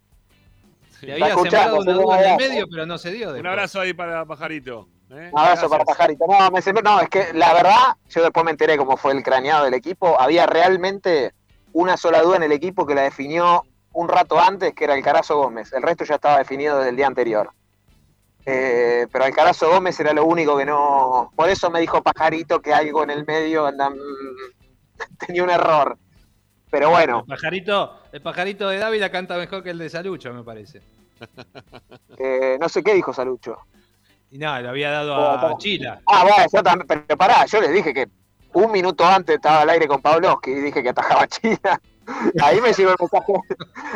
Te 1.01 1.13
había 1.13 1.35
sembrado 1.35 1.79
una 1.79 1.91
se 1.91 1.91
duda 1.91 2.23
en 2.23 2.29
el 2.41 2.49
medio, 2.49 2.67
pero 2.69 2.85
no 2.85 2.97
se 2.97 3.11
dio. 3.11 3.33
Un 3.33 3.45
abrazo 3.47 3.79
ahí 3.79 3.93
para 3.93 4.25
Pajarito. 4.25 4.87
¿Eh? 5.11 5.29
Un 5.31 5.39
abrazo 5.39 5.69
para. 5.69 5.83
Pajarito. 5.85 6.25
No, 6.27 6.51
me 6.51 6.61
sembró- 6.61 6.81
no, 6.83 6.99
es 7.01 7.09
que 7.09 7.33
la 7.33 7.53
verdad, 7.53 7.95
yo 8.09 8.23
después 8.23 8.43
me 8.45 8.51
enteré 8.51 8.77
cómo 8.77 8.97
fue 8.97 9.13
el 9.13 9.23
craneado 9.23 9.65
del 9.65 9.73
equipo. 9.73 10.19
Había 10.19 10.45
realmente 10.45 11.33
una 11.73 11.97
sola 11.97 12.21
duda 12.21 12.37
en 12.37 12.43
el 12.43 12.51
equipo 12.51 12.85
que 12.85 12.95
la 12.95 13.03
definió 13.03 13.63
un 13.93 14.07
rato 14.07 14.39
antes, 14.39 14.73
que 14.73 14.83
era 14.83 14.95
el 14.95 15.03
Carazo 15.03 15.37
Gómez. 15.37 15.73
El 15.73 15.81
resto 15.83 16.03
ya 16.05 16.15
estaba 16.15 16.37
definido 16.39 16.77
desde 16.77 16.89
el 16.91 16.95
día 16.95 17.07
anterior. 17.07 17.49
Eh, 18.45 19.07
pero 19.11 19.25
Alcarazo 19.25 19.69
Gómez 19.69 19.99
era 19.99 20.13
lo 20.13 20.23
único 20.25 20.57
que 20.57 20.65
no. 20.65 21.31
Por 21.35 21.49
eso 21.49 21.69
me 21.69 21.81
dijo 21.81 22.01
Pajarito 22.01 22.61
que 22.61 22.73
algo 22.73 23.03
en 23.03 23.09
el 23.09 23.25
medio 23.25 23.65
anda- 23.65 23.89
mm, 23.89 23.97
tenía 25.27 25.43
un 25.43 25.49
error. 25.49 25.97
Pero 26.69 26.89
bueno, 26.89 27.19
El 27.21 27.25
pajarito, 27.25 27.99
el 28.11 28.21
pajarito 28.21 28.67
de 28.69 28.77
Dávila 28.77 29.09
canta 29.11 29.37
mejor 29.37 29.63
que 29.63 29.69
el 29.71 29.77
de 29.77 29.89
Salucho, 29.89 30.33
me 30.33 30.43
parece. 30.43 30.81
eh, 32.17 32.57
no 32.59 32.69
sé 32.69 32.83
qué 32.83 32.93
dijo 32.93 33.13
Salucho. 33.13 33.57
Y 34.31 34.37
nada, 34.37 34.61
lo 34.61 34.69
había 34.69 34.91
dado 34.91 35.15
Oh, 35.15 35.55
a. 35.55 35.57
Chila. 35.57 36.01
Ah, 36.05 36.23
bueno, 36.23 36.45
yo 36.51 36.63
también, 36.63 36.87
pero 36.87 37.17
pará, 37.17 37.45
yo 37.45 37.61
les 37.61 37.71
dije 37.71 37.93
que 37.93 38.07
un 38.53 38.71
minuto 38.71 39.05
antes 39.05 39.35
estaba 39.35 39.61
al 39.61 39.69
aire 39.69 39.87
con 39.87 40.01
Pavlovsky 40.01 40.51
y 40.51 40.55
dije 40.61 40.83
que 40.83 40.89
atajaba 40.89 41.23
a 41.23 41.27
China. 41.27 41.81
Ahí 42.41 42.59
me 42.61 42.71
llegó 42.73 42.91
el 42.91 42.95
mensaje, 42.99 43.33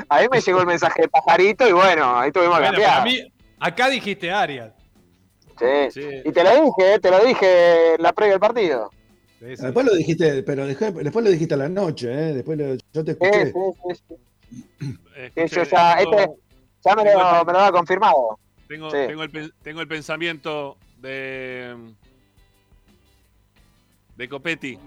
ahí 0.09 0.27
me 0.29 0.41
llegó 0.41 0.59
el 0.59 0.67
mensaje 0.67 1.03
de 1.03 1.07
pajarito 1.07 1.65
y 1.65 1.71
bueno, 1.71 2.19
ahí 2.19 2.29
tuvimos 2.29 2.55
que 2.59 2.67
Bueno, 2.67 2.83
cambiar. 2.83 3.03
mí, 3.05 3.33
acá 3.57 3.87
dijiste 3.89 4.29
Arias. 4.29 4.73
Sí. 5.57 5.91
Sí. 6.01 6.21
Y 6.25 6.31
te 6.33 6.43
lo 6.43 6.49
dije, 6.65 6.99
te 6.99 7.09
lo 7.09 7.19
dije 7.23 7.95
en 7.95 8.01
la 8.03 8.11
previa 8.11 8.33
del 8.33 8.41
partido. 8.41 8.89
Sí, 9.39 9.55
sí. 9.55 9.63
Después 9.63 9.85
lo 9.85 9.93
dijiste, 9.95 10.43
pero 10.43 10.65
después, 10.67 10.93
después 10.95 11.23
lo 11.23 11.31
dijiste 11.31 11.53
a 11.53 11.57
la 11.57 11.69
noche, 11.69 12.11
¿eh? 12.11 12.33
Después 12.33 12.57
lo- 12.57 12.75
yo 12.91 13.05
te 13.05 13.11
escuché. 13.11 13.45
sí, 13.45 13.53
sí, 13.53 13.95
sí. 14.09 14.15
Sí, 14.79 14.95
yo 15.35 15.43
escuché, 15.61 15.69
ya, 15.71 15.95
tengo- 15.97 16.17
este, 16.19 16.35
ya 16.83 16.95
me 16.97 17.03
lo, 17.13 17.45
me 17.45 17.53
lo 17.53 17.59
ha 17.59 17.71
confirmado. 17.71 18.39
Tengo, 18.71 18.89
Sí. 18.89 18.97
tengo, 19.05 19.23
el, 19.23 19.53
tengo 19.61 19.81
el 19.81 19.87
pensamiento 19.89 20.77
de. 21.01 21.75
de 24.15 24.29
Copetti. 24.29 24.79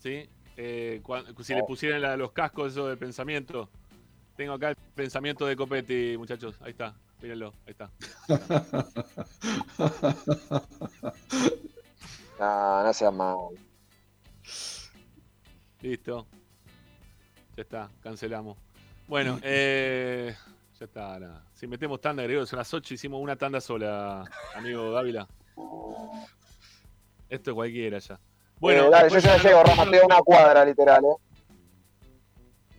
¿Sí? 0.00 0.28
Eh, 0.58 1.00
si 1.40 1.54
le 1.54 1.62
Oh. 1.62 1.66
pusieran 1.66 2.02
la- 2.02 2.18
los 2.18 2.32
cascos 2.32 2.72
eso 2.72 2.86
del 2.86 2.98
pensamiento. 2.98 3.70
Tengo 4.36 4.52
acá 4.52 4.68
el 4.68 4.76
pensamiento 4.94 5.46
de 5.46 5.56
Copetti, 5.56 6.18
muchachos. 6.18 6.56
Ahí 6.60 6.72
está. 6.72 6.94
Mírenlo. 7.22 7.54
Ahí 7.66 7.70
está. 7.72 7.90
No, 12.38 12.82
no 12.82 12.92
seas 12.92 13.14
mal. 13.14 13.36
Listo. 15.80 16.26
Ya 17.56 17.62
está. 17.62 17.90
Cancelamos. 18.02 18.58
Bueno, 19.06 19.38
eh, 19.42 20.34
ya 20.78 20.84
está. 20.86 21.18
nada. 21.18 21.44
Si 21.52 21.66
metemos 21.66 22.00
tanda, 22.00 22.22
agregó, 22.22 22.46
son 22.46 22.58
las 22.58 22.72
8, 22.72 22.94
hicimos 22.94 23.20
una 23.20 23.36
tanda 23.36 23.60
sola, 23.60 24.24
amigo 24.54 24.90
Dávila. 24.90 25.28
Esto 27.28 27.50
es 27.50 27.54
cualquiera 27.54 27.98
ya. 27.98 28.18
Bueno, 28.58 28.82
Bueno, 28.84 28.90
dale, 28.90 29.10
yo 29.10 29.18
ya 29.18 29.36
llego, 29.38 29.62
Rafa, 29.62 29.82
una 30.04 30.18
cuadra, 30.22 30.64
literal, 30.64 31.04
¿eh? 31.04 31.16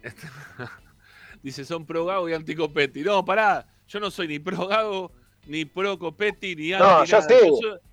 Dice, 1.43 1.65
son 1.65 1.85
pro 1.85 2.05
Gago 2.05 2.29
y 2.29 2.33
anti 2.33 2.55
Copetti. 2.55 3.01
No, 3.01 3.23
pará, 3.23 3.65
yo 3.87 3.99
no 3.99 4.09
soy 4.09 4.27
ni 4.27 4.39
pro 4.39 4.67
Gago, 4.67 5.11
ni 5.47 5.65
pro 5.65 5.97
Copetti, 5.99 6.55
ni 6.55 6.73
anti 6.73 6.83
No, 6.85 7.03
yo 7.03 7.19
nada. 7.19 7.29
sí. 7.29 7.35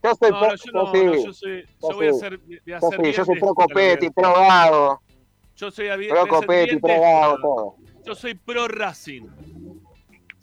Yo 0.02 0.14
soy 0.14 0.30
no, 0.30 0.40
pro, 0.40 0.54
yo 0.54 0.72
no, 0.72 0.84
yo 0.84 0.92
sí. 0.92 1.04
no, 1.04 1.14
yo 1.14 1.32
soy, 1.32 1.66
yo 1.80 1.94
voy 1.94 2.06
a 2.08 2.12
voy 2.12 2.72
a 2.72 3.12
Yo 3.12 3.24
sí, 3.24 3.24
soy 3.24 3.40
pro 3.40 3.54
Copetti, 3.54 4.10
pro 4.10 4.32
Gago, 4.32 5.02
Yo 5.56 5.70
soy 5.70 5.88
a 5.88 5.96
pro 5.96 6.26
Copetti, 6.26 6.76
pro. 6.78 7.00
Gago, 7.00 7.36
todo. 7.40 7.76
Yo 8.04 8.14
soy 8.14 8.34
pro 8.34 8.68
Racing. 8.68 9.28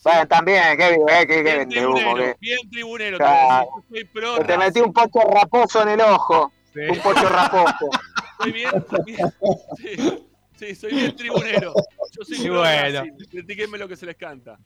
Bueno, 0.04 0.28
también, 0.28 0.78
qué 0.78 0.90
bien, 0.90 1.02
eh, 1.10 1.28
qué, 1.28 1.44
qué 1.44 1.66
Bien 1.66 1.86
humo, 1.86 1.96
tribunero, 1.96 2.16
que, 2.34 2.38
bien 2.40 2.70
tribunero. 2.70 3.18
Claro. 3.18 3.68
te 3.68 3.86
voy 3.90 3.96
a 3.96 3.96
decir. 3.96 3.96
Yo 3.96 3.96
soy 3.96 4.04
pro 4.06 4.36
que 4.38 4.44
te 4.46 4.58
metí 4.58 4.80
un 4.82 4.94
pocho 4.94 5.20
raposo 5.30 5.82
en 5.84 5.90
el 5.90 6.02
ojo. 6.02 6.52
Un 6.76 7.00
pocho 7.00 7.30
raposo. 7.30 7.90
Soy 8.42 8.52
bien, 8.54 8.72
bien- 9.06 9.34
sí, 9.78 10.26
sí, 10.56 10.76
soy 10.76 10.94
bien 10.94 11.16
tribunero. 11.16 11.74
Yo 12.12 12.24
soy 12.24 12.48
pro 12.48 12.60
bueno. 12.60 13.04
Critiquenme 13.30 13.78
lo 13.78 13.88
que 13.88 13.96
se 13.98 14.06
les 14.06 14.16
canta. 14.16 14.58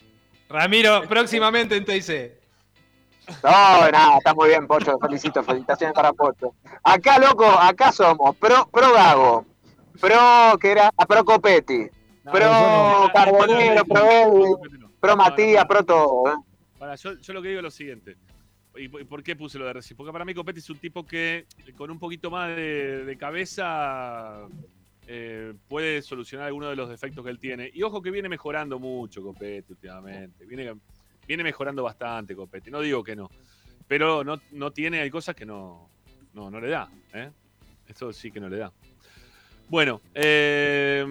Ramiro, 0.49 1.03
próximamente 1.07 1.75
en 1.77 1.85
TIC. 1.85 2.31
No, 3.41 3.89
nada, 3.89 4.17
está 4.17 4.33
muy 4.33 4.49
bien, 4.49 4.67
Pocho. 4.67 4.99
Felicito, 4.99 5.41
felicitaciones 5.43 5.95
para 5.95 6.11
Pocho. 6.13 6.53
Acá, 6.83 7.17
loco, 7.17 7.45
acá 7.45 7.91
somos 7.91 8.35
pro, 8.35 8.67
pro 8.69 8.91
Gago, 8.93 9.45
pro, 9.99 10.57
que 10.59 10.71
era? 10.71 10.91
Ah, 10.97 11.05
pro 11.05 11.23
Copetti, 11.23 11.87
pro 12.29 12.45
no, 12.45 13.03
no, 13.07 13.13
Carbonero, 13.13 13.75
no, 13.75 13.85
pro 13.85 14.03
no, 14.03 14.11
Edwin, 14.11 14.51
no, 14.51 14.77
no, 14.79 14.82
pro 15.03 15.17
Matías, 15.17 15.65
pro 15.65 15.83
todo. 15.83 16.31
¿eh? 16.31 16.35
Para, 16.79 16.95
yo, 16.95 17.19
yo 17.19 17.33
lo 17.33 17.41
que 17.41 17.49
digo 17.49 17.59
es 17.59 17.63
lo 17.63 17.71
siguiente. 17.71 18.15
¿Y 18.75 18.87
por, 18.87 19.21
qué 19.21 19.35
puse 19.35 19.59
lo 19.59 19.65
de 19.65 19.73
Racing? 19.73 19.95
Porque 19.95 20.13
para 20.13 20.23
mí 20.23 20.33
Copetti 20.33 20.59
es 20.59 20.69
un 20.69 20.77
tipo 20.77 21.05
que 21.05 21.45
con 21.75 21.91
un 21.91 21.99
poquito 21.99 22.31
más 22.31 22.55
de, 22.55 23.03
de 23.03 23.17
cabeza 23.17 24.47
eh, 25.05 25.53
puede 25.67 26.01
solucionar 26.01 26.47
algunos 26.47 26.69
de 26.69 26.77
los 26.77 26.89
defectos 26.89 27.23
que 27.23 27.29
él 27.29 27.37
tiene. 27.37 27.69
Y 27.71 27.83
ojo 27.83 28.01
que 28.01 28.11
viene 28.11 28.29
mejorando 28.29 28.79
mucho 28.79 29.21
Copetti 29.21 29.73
últimamente. 29.73 30.45
Viene, 30.45 30.73
viene 31.27 31.43
mejorando 31.43 31.83
bastante 31.83 32.33
Copetti. 32.33 32.71
No 32.71 32.79
digo 32.79 33.03
que 33.03 33.15
no. 33.15 33.29
Pero 33.85 34.23
no, 34.23 34.41
no 34.51 34.71
tiene, 34.71 35.01
hay 35.01 35.11
cosas 35.11 35.35
que 35.35 35.45
no, 35.45 35.89
no, 36.33 36.49
no 36.49 36.61
le 36.61 36.69
da. 36.69 36.89
¿eh? 37.13 37.29
Eso 37.87 38.13
sí 38.13 38.31
que 38.31 38.39
no 38.39 38.47
le 38.47 38.57
da. 38.57 38.71
Bueno, 39.67 40.01
eh, 40.15 41.05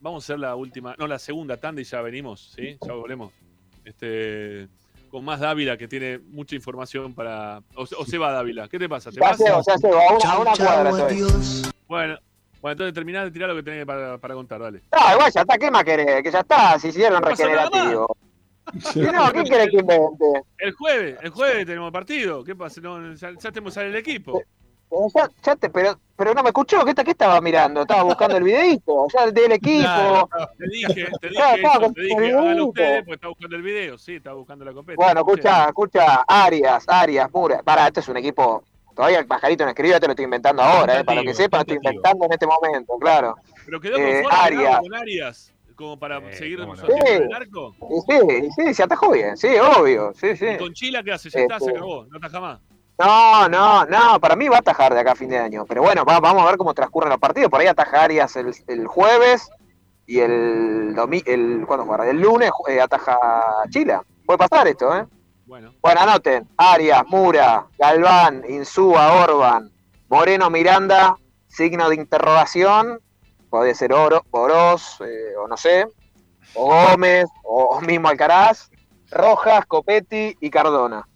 vamos 0.00 0.22
a 0.22 0.24
hacer 0.24 0.38
la 0.38 0.54
última, 0.56 0.94
no, 0.98 1.06
la 1.06 1.18
segunda 1.18 1.56
tanda 1.56 1.80
y 1.80 1.84
ya 1.84 2.00
venimos, 2.02 2.52
¿sí? 2.54 2.76
Ya 2.86 2.92
volvemos. 2.92 3.32
Este, 3.84 4.68
con 5.10 5.24
más 5.24 5.40
Dávila, 5.40 5.76
que 5.78 5.88
tiene 5.88 6.18
mucha 6.18 6.54
información 6.54 7.14
para. 7.14 7.62
O, 7.74 7.82
o 7.82 8.04
se 8.04 8.18
va 8.18 8.30
Dávila. 8.32 8.68
¿Qué 8.68 8.78
te 8.78 8.88
pasa? 8.88 9.10
¿Te 9.10 9.16
Ya 9.20 9.28
vas? 9.30 9.38
llego, 9.38 9.60
ya 9.66 9.76
llego, 9.76 9.98
a 9.98 10.12
una, 10.16 10.30
a 10.32 10.38
una 10.38 10.52
Chau, 10.52 10.66
cuadra 10.66 10.90
chau, 10.90 10.98
estoy. 11.08 11.16
adiós. 11.16 11.70
Bueno, 11.86 12.18
bueno, 12.60 12.72
entonces 12.72 12.92
terminá 12.94 13.24
de 13.24 13.30
tirar 13.30 13.48
lo 13.48 13.56
que 13.56 13.62
tenés 13.62 13.86
para, 13.86 14.18
para 14.18 14.34
contar, 14.34 14.60
dale. 14.60 14.82
No, 14.92 15.14
igual 15.14 15.32
ya 15.32 15.40
está, 15.40 15.56
¿qué 15.56 15.70
más 15.70 15.84
querés? 15.84 16.22
Que 16.22 16.30
ya 16.30 16.40
está, 16.40 16.78
si 16.78 16.88
hicieron 16.88 17.22
regenerativo. 17.22 18.16
Y 18.94 18.98
no, 19.00 19.32
¿quién 19.32 19.44
quiere 19.46 19.68
que 19.70 19.78
invente? 19.78 20.42
El 20.58 20.72
jueves, 20.72 21.16
el 21.22 21.30
jueves 21.30 21.64
tenemos 21.64 21.90
partido. 21.90 22.44
¿Qué 22.44 22.54
pasa? 22.54 22.80
No, 22.82 23.14
ya, 23.14 23.30
ya 23.32 23.50
tenemos 23.50 23.74
al 23.78 23.96
equipo. 23.96 24.42
Pero, 24.90 25.06
ya, 25.14 25.30
ya 25.42 25.56
te, 25.56 25.68
pero, 25.70 25.98
pero 26.16 26.34
no 26.34 26.42
me 26.42 26.48
escuchó, 26.48 26.84
¿qué, 26.84 26.94
qué 26.94 27.10
estaba 27.10 27.40
mirando? 27.40 27.82
Estaba 27.82 28.02
buscando 28.02 28.36
el 28.36 28.42
videito, 28.44 29.06
ya 29.12 29.30
del 29.30 29.52
equipo. 29.52 29.82
Claro. 29.82 30.28
Te 30.58 30.64
dije, 30.68 31.06
te 31.20 31.28
dije, 31.28 31.42
eso, 31.62 31.80
con 31.80 31.94
te 31.94 32.02
dije, 32.02 32.32
hágalo 32.32 32.66
ustedes, 32.66 32.98
porque 33.04 33.14
está 33.14 33.28
buscando 33.28 33.56
el 33.56 33.62
video. 33.62 33.98
Sí, 33.98 34.16
está 34.16 34.32
buscando 34.32 34.64
la 34.64 34.72
copeta. 34.72 34.96
Bueno, 35.02 35.20
escucha, 35.20 35.66
escucha, 35.66 36.24
Arias, 36.26 36.84
Arias, 36.88 37.28
Mura. 37.32 37.62
Para, 37.62 37.86
este 37.86 38.00
es 38.00 38.08
un 38.08 38.16
equipo. 38.16 38.64
Todavía 38.96 39.20
el 39.20 39.26
pajarito 39.26 39.62
no 39.64 39.70
escribe, 39.70 40.00
te 40.00 40.06
lo 40.06 40.12
estoy 40.12 40.24
inventando 40.24 40.60
ahora, 40.62 40.98
eh, 41.00 41.04
para 41.04 41.20
lo 41.20 41.26
que 41.26 41.34
sepa, 41.34 41.58
lo 41.58 41.60
estoy 41.60 41.76
inventando 41.76 42.24
en 42.24 42.32
este 42.32 42.46
momento, 42.48 42.94
claro. 42.98 43.36
Pero 43.64 43.80
quedó 43.80 43.96
Eh, 43.96 44.24
Arias. 44.28 44.80
Con 44.80 44.94
Arias, 44.94 45.54
como 45.76 45.96
para 45.96 46.18
Eh, 46.18 46.32
seguir 46.34 46.58
no. 46.58 46.74
Sí. 46.74 46.82
el 47.06 47.32
arco. 47.32 47.76
Y 47.90 48.00
sí, 48.10 48.48
sí, 48.56 48.74
se 48.74 48.82
atajó 48.82 49.12
bien, 49.12 49.36
sí, 49.36 49.50
obvio, 49.78 50.12
sí, 50.14 50.34
sí. 50.36 50.46
¿Y 50.46 50.56
con 50.56 50.72
Chila 50.72 51.04
qué 51.04 51.12
hace? 51.12 51.30
Ya 51.30 51.40
está, 51.42 51.60
se 51.60 51.66
Este. 51.66 51.76
acabó, 51.76 52.06
no 52.06 52.16
ataja 52.18 52.40
más. 52.40 52.60
No, 52.98 53.48
no, 53.48 53.84
no, 53.86 54.20
para 54.20 54.34
mí 54.34 54.48
va 54.48 54.56
a 54.56 54.60
atajar 54.60 54.92
de 54.92 55.00
acá 55.00 55.12
a 55.12 55.16
fin 55.16 55.28
de 55.28 55.38
año. 55.38 55.64
Pero 55.66 55.82
bueno, 55.82 56.04
va- 56.04 56.18
vamos 56.20 56.42
a 56.42 56.46
ver 56.46 56.56
cómo 56.56 56.74
transcurren 56.74 57.10
los 57.10 57.20
partidos. 57.20 57.50
Por 57.50 57.60
ahí 57.60 57.66
ataja 57.68 58.02
Arias 58.02 58.34
el, 58.36 58.52
el 58.66 58.86
jueves 58.88 59.48
y 60.06 60.18
el 60.20 60.94
domi 60.96 61.22
el 61.26 61.64
¿cuándo 61.66 61.86
juega? 61.86 62.08
El 62.10 62.20
lunes 62.20 62.50
eh, 62.66 62.80
ataja 62.80 63.18
Chila. 63.70 64.02
Puede 64.26 64.38
pasar 64.38 64.66
esto, 64.66 64.96
¿eh? 64.96 65.06
Bueno, 65.46 65.72
Bueno, 65.80 66.00
anoten. 66.00 66.48
Arias, 66.56 67.02
Mura, 67.06 67.66
Galván, 67.78 68.42
Insúa, 68.48 69.22
Orban, 69.24 69.70
Moreno, 70.08 70.50
Miranda, 70.50 71.16
signo 71.46 71.88
de 71.88 71.94
interrogación. 71.94 73.00
Puede 73.48 73.74
ser 73.74 73.92
Oro, 73.94 74.24
Oroz, 74.32 75.00
eh, 75.02 75.34
o 75.40 75.46
no 75.46 75.56
sé. 75.56 75.86
O 76.54 76.66
Gómez, 76.66 77.26
o 77.44 77.80
mismo 77.86 78.08
Alcaraz. 78.08 78.70
Rojas, 79.10 79.64
Copetti 79.66 80.36
y 80.40 80.50
Cardona. 80.50 81.06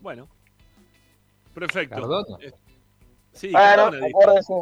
bueno. 0.00 0.28
Perfecto. 1.54 1.94
¿Cardona? 1.96 2.36
Eh, 2.40 2.52
Sí, 3.32 3.48
Bueno, 3.52 3.66
Cardona 3.84 4.06
dijo. 4.06 4.20
acuérdense. 4.22 4.54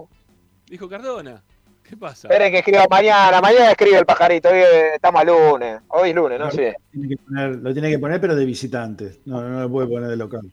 Dijo 0.67 0.89
Cardona. 0.89 1.45
¿Qué 1.83 1.97
pasa? 1.97 2.29
Esperen 2.29 2.53
que 2.53 2.59
escriba 2.59 2.87
mañana. 2.91 3.41
Mañana 3.41 3.71
escribe 3.71 3.97
el 3.99 4.05
pajarito. 4.05 4.51
Hoy 4.51 4.59
eh, 4.59 4.95
estamos 4.97 5.23
a 5.23 5.25
lunes. 5.25 5.81
Hoy 5.89 6.11
es 6.11 6.15
lunes, 6.15 6.39
no 6.39 6.51
sé. 6.51 6.77
Tiene 6.93 7.09
que 7.09 7.17
poner- 7.17 7.57
lo 7.63 7.73
tiene 7.73 7.91
que 7.91 7.99
poner, 7.99 8.21
pero 8.21 8.35
de 8.37 8.45
visitante. 8.45 9.21
No, 9.25 9.41
no 9.41 9.61
lo 9.63 9.71
puede 9.71 9.89
poner 9.89 10.11
de 10.11 10.17
local. 10.19 10.53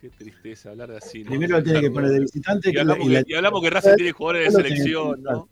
Qué 0.00 0.10
tristeza 0.10 0.70
hablar 0.70 0.90
así. 0.90 1.22
¿no? 1.22 1.30
Primero 1.30 1.58
lo 1.58 1.62
tiene 1.62 1.80
que 1.80 1.90
poner 1.92 2.10
de 2.10 2.18
visitante. 2.18 2.72
Y 2.74 2.78
hablamos, 2.78 3.06
la- 3.06 3.12
y 3.12 3.14
la- 3.14 3.22
que, 3.22 3.32
y 3.32 3.34
hablamos 3.36 3.62
que 3.62 3.70
Racing 3.70 3.94
tiene 3.94 4.10
jugadores 4.12 4.52
de 4.56 4.62
selección. 4.62 5.22
¿no? 5.22 5.48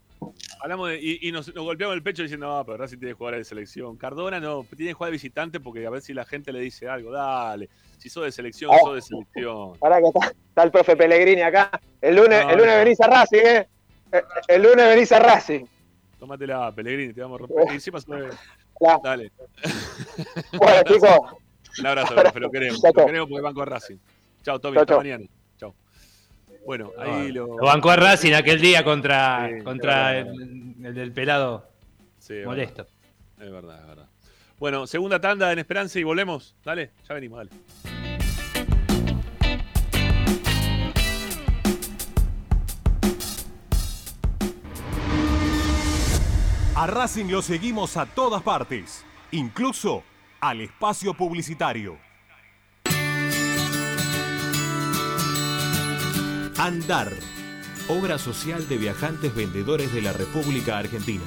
Hablamos 0.59 0.89
de- 0.89 0.99
y, 1.01 1.29
y 1.29 1.31
nos, 1.31 1.55
nos 1.55 1.63
golpeamos 1.63 1.95
el 1.95 2.03
pecho 2.03 2.23
diciendo, 2.23 2.47
no, 2.47 2.65
pero 2.65 2.77
Racing 2.77 2.97
tiene 2.99 3.13
jugadores 3.13 3.39
de 3.39 3.45
selección. 3.45 3.95
Cardona 3.95 4.41
no, 4.41 4.65
tiene 4.75 4.89
que 4.89 4.93
jugar 4.95 5.11
de 5.11 5.13
visitante 5.13 5.61
porque 5.61 5.85
a 5.87 5.89
ver 5.89 6.01
si 6.01 6.13
la 6.13 6.25
gente 6.25 6.51
le 6.51 6.59
dice 6.59 6.89
algo. 6.89 7.09
Dale, 7.09 7.69
si 8.01 8.09
sos 8.09 8.23
de 8.23 8.31
selección, 8.31 8.71
Ah. 8.73 8.77
sos 8.83 8.95
de 8.95 9.01
selección. 9.03 9.73
Ahora 9.79 9.99
que 9.99 10.07
está, 10.07 10.27
está 10.49 10.63
el 10.63 10.71
profe 10.71 10.95
Pellegrini 10.95 11.41
acá. 11.41 11.69
El 12.01 12.15
lunes, 12.15 12.43
No, 12.43 12.49
el 12.49 12.57
lunes 12.57 12.73
no. 12.73 12.79
venís 12.83 12.99
a 13.01 13.07
Racing, 13.07 13.37
¿eh? 13.45 13.67
El 14.47 14.63
lunes 14.63 14.87
venís 14.87 15.11
a 15.11 15.19
Racing. 15.19 15.65
Tómatela, 16.19 16.71
Pellegrini, 16.73 17.13
te 17.13 17.21
vamos 17.21 17.39
a 17.41 17.45
romper. 17.45 17.71
Y 17.71 17.75
encima 17.75 17.99
sos- 18.01 18.09
La- 18.79 18.99
Dale. 19.03 19.31
Bueno, 20.57 20.81
chicos, 20.83 21.19
Un 21.79 21.85
abrazo, 21.85 22.15
profe, 22.15 22.39
lo 22.39 22.49
queremos. 22.49 22.81
Lo 22.83 23.05
queremos 23.05 23.29
porque 23.29 23.41
banco 23.43 23.61
a 23.61 23.65
Racing. 23.65 23.97
Chao, 24.43 24.59
Tommy, 24.59 24.75
Chao, 24.75 24.81
hasta 24.81 24.97
mañana. 24.97 25.25
Chao. 25.57 25.75
Bueno, 26.65 26.91
ahí 26.97 27.31
lo. 27.31 27.45
Lo 27.57 27.65
bancó 27.65 27.91
a 27.91 27.95
Racing 27.95 28.33
aquel 28.33 28.59
día 28.59 28.83
contra, 28.83 29.47
Sí, 29.49 29.63
contra 29.63 30.17
el, 30.17 30.75
el 30.83 30.93
del 30.95 31.11
pelado 31.13 31.67
Sí, 32.19 32.37
es 32.37 32.45
molesto. 32.45 32.85
Es 33.39 33.51
verdad, 33.51 33.79
es 33.81 33.87
verdad. 33.87 34.07
Bueno, 34.61 34.85
segunda 34.85 35.19
tanda 35.19 35.51
en 35.51 35.57
Esperanza 35.57 35.97
y 35.97 36.03
volvemos. 36.03 36.55
Dale, 36.63 36.91
ya 37.09 37.15
venimos, 37.15 37.39
dale. 37.39 37.49
A 46.75 46.85
Racing 46.85 47.25
lo 47.31 47.41
seguimos 47.41 47.97
a 47.97 48.05
todas 48.05 48.43
partes, 48.43 49.03
incluso 49.31 50.03
al 50.39 50.61
espacio 50.61 51.15
publicitario. 51.15 51.97
Andar, 56.59 57.11
obra 57.87 58.19
social 58.19 58.69
de 58.69 58.77
viajantes 58.77 59.33
vendedores 59.33 59.91
de 59.91 60.03
la 60.03 60.13
República 60.13 60.77
Argentina. 60.77 61.23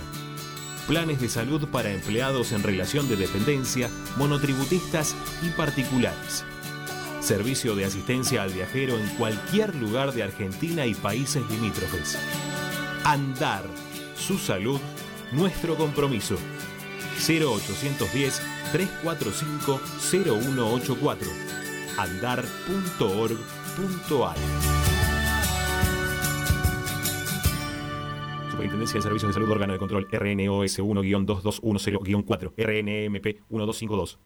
Planes 0.86 1.20
de 1.20 1.28
salud 1.30 1.66
para 1.68 1.90
empleados 1.90 2.52
en 2.52 2.62
relación 2.62 3.08
de 3.08 3.16
dependencia, 3.16 3.88
monotributistas 4.16 5.16
y 5.42 5.48
particulares. 5.50 6.44
Servicio 7.20 7.74
de 7.74 7.86
asistencia 7.86 8.42
al 8.42 8.52
viajero 8.52 8.98
en 8.98 9.08
cualquier 9.16 9.74
lugar 9.76 10.12
de 10.12 10.24
Argentina 10.24 10.84
y 10.84 10.94
países 10.94 11.42
limítrofes. 11.48 12.18
Andar. 13.04 13.64
Su 14.14 14.38
salud, 14.38 14.78
nuestro 15.32 15.74
compromiso. 15.76 16.36
0810 17.26 18.42
345 18.72 19.80
0184. 19.98 21.28
Andar.org.ar. 21.96 22.44
Superintendencia 28.64 28.96
de 28.98 29.02
Servicios 29.02 29.28
de 29.28 29.34
Salud 29.34 29.50
Órgano 29.50 29.74
de 29.74 29.78
Control 29.78 30.08
RNOS 30.10 30.78
1-2210-4 30.78 32.52
RNMP 32.56 33.26
1252. 33.50 34.18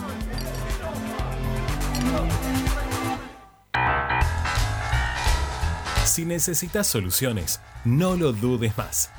Si 6.17 6.25
necesitas 6.25 6.87
soluciones, 6.87 7.61
no 7.85 8.17
lo 8.17 8.33
dudes 8.33 8.79
más. 8.79 9.11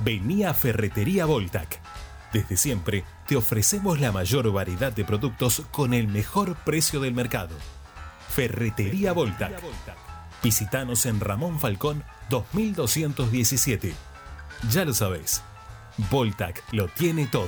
Vení 0.00 0.42
a 0.42 0.52
Ferretería 0.52 1.24
Voltac. 1.24 1.80
Desde 2.32 2.56
siempre 2.56 3.04
te 3.28 3.36
ofrecemos 3.36 4.00
la 4.00 4.10
mayor 4.10 4.50
variedad 4.50 4.92
de 4.92 5.04
productos 5.04 5.62
con 5.70 5.94
el 5.94 6.08
mejor 6.08 6.56
precio 6.56 6.98
del 6.98 7.14
mercado. 7.14 7.54
Ferretería 8.30 9.12
Voltac. 9.12 9.62
Visítanos 10.42 11.06
en 11.06 11.20
Ramón 11.20 11.60
Falcón 11.60 12.02
2217. 12.30 13.94
Ya 14.72 14.84
lo 14.84 14.92
sabés, 14.92 15.42
Voltac 16.10 16.64
lo 16.72 16.88
tiene 16.88 17.28
todo. 17.28 17.46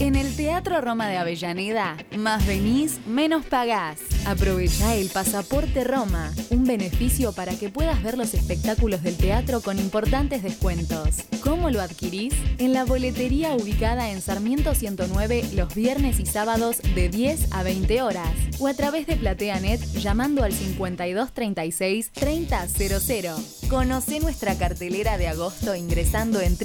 En 0.00 0.16
el 0.16 0.34
Teatro 0.34 0.80
Roma 0.80 1.08
de 1.08 1.18
Avellaneda, 1.18 1.94
más 2.16 2.46
venís, 2.46 3.06
menos 3.06 3.44
pagás. 3.44 3.98
Aprovecha 4.24 4.94
el 4.94 5.10
Pasaporte 5.10 5.84
Roma, 5.84 6.32
un 6.48 6.64
beneficio 6.64 7.34
para 7.34 7.54
que 7.54 7.68
puedas 7.68 8.02
ver 8.02 8.16
los 8.16 8.32
espectáculos 8.32 9.02
del 9.02 9.18
teatro 9.18 9.60
con 9.60 9.78
importantes 9.78 10.42
descuentos. 10.42 11.24
¿Cómo 11.42 11.68
lo 11.68 11.82
adquirís? 11.82 12.32
En 12.56 12.72
la 12.72 12.86
boletería 12.86 13.54
ubicada 13.54 14.10
en 14.10 14.22
Sarmiento 14.22 14.74
109 14.74 15.50
los 15.54 15.74
viernes 15.74 16.18
y 16.18 16.24
sábados 16.24 16.80
de 16.94 17.10
10 17.10 17.52
a 17.52 17.62
20 17.62 18.00
horas 18.00 18.30
o 18.58 18.68
a 18.68 18.74
través 18.74 19.06
de 19.06 19.16
PlateaNet 19.16 19.82
llamando 19.98 20.44
al 20.44 20.52
5236 20.52 22.10
3000. 22.12 23.68
Conoce 23.68 24.20
nuestra 24.20 24.56
cartelera 24.56 25.18
de 25.18 25.28
agosto 25.28 25.74
ingresando 25.74 26.40
en 26.40 26.56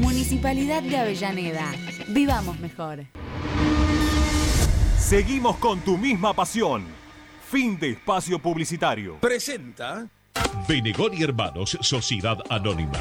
Municipalidad 0.00 0.82
de 0.82 0.96
Avellaneda. 0.96 1.70
Vivamos 2.08 2.58
mejor. 2.60 3.04
Seguimos 4.98 5.56
con 5.56 5.80
tu 5.80 5.98
misma 5.98 6.32
pasión. 6.32 6.86
Fin 7.50 7.78
de 7.78 7.90
espacio 7.90 8.38
publicitario. 8.38 9.18
Presenta. 9.20 10.06
Benegón 10.66 11.12
y 11.14 11.22
Hermanos, 11.22 11.76
Sociedad 11.82 12.38
Anónima. 12.48 13.00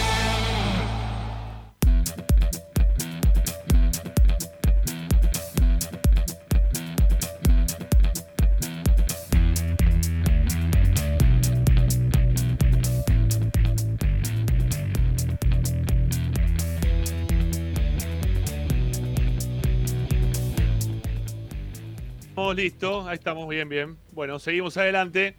Estamos 22.54 22.72
listos, 22.72 23.06
ahí 23.08 23.14
estamos, 23.14 23.48
bien, 23.48 23.68
bien. 23.68 23.96
Bueno, 24.12 24.38
seguimos 24.38 24.76
adelante. 24.76 25.34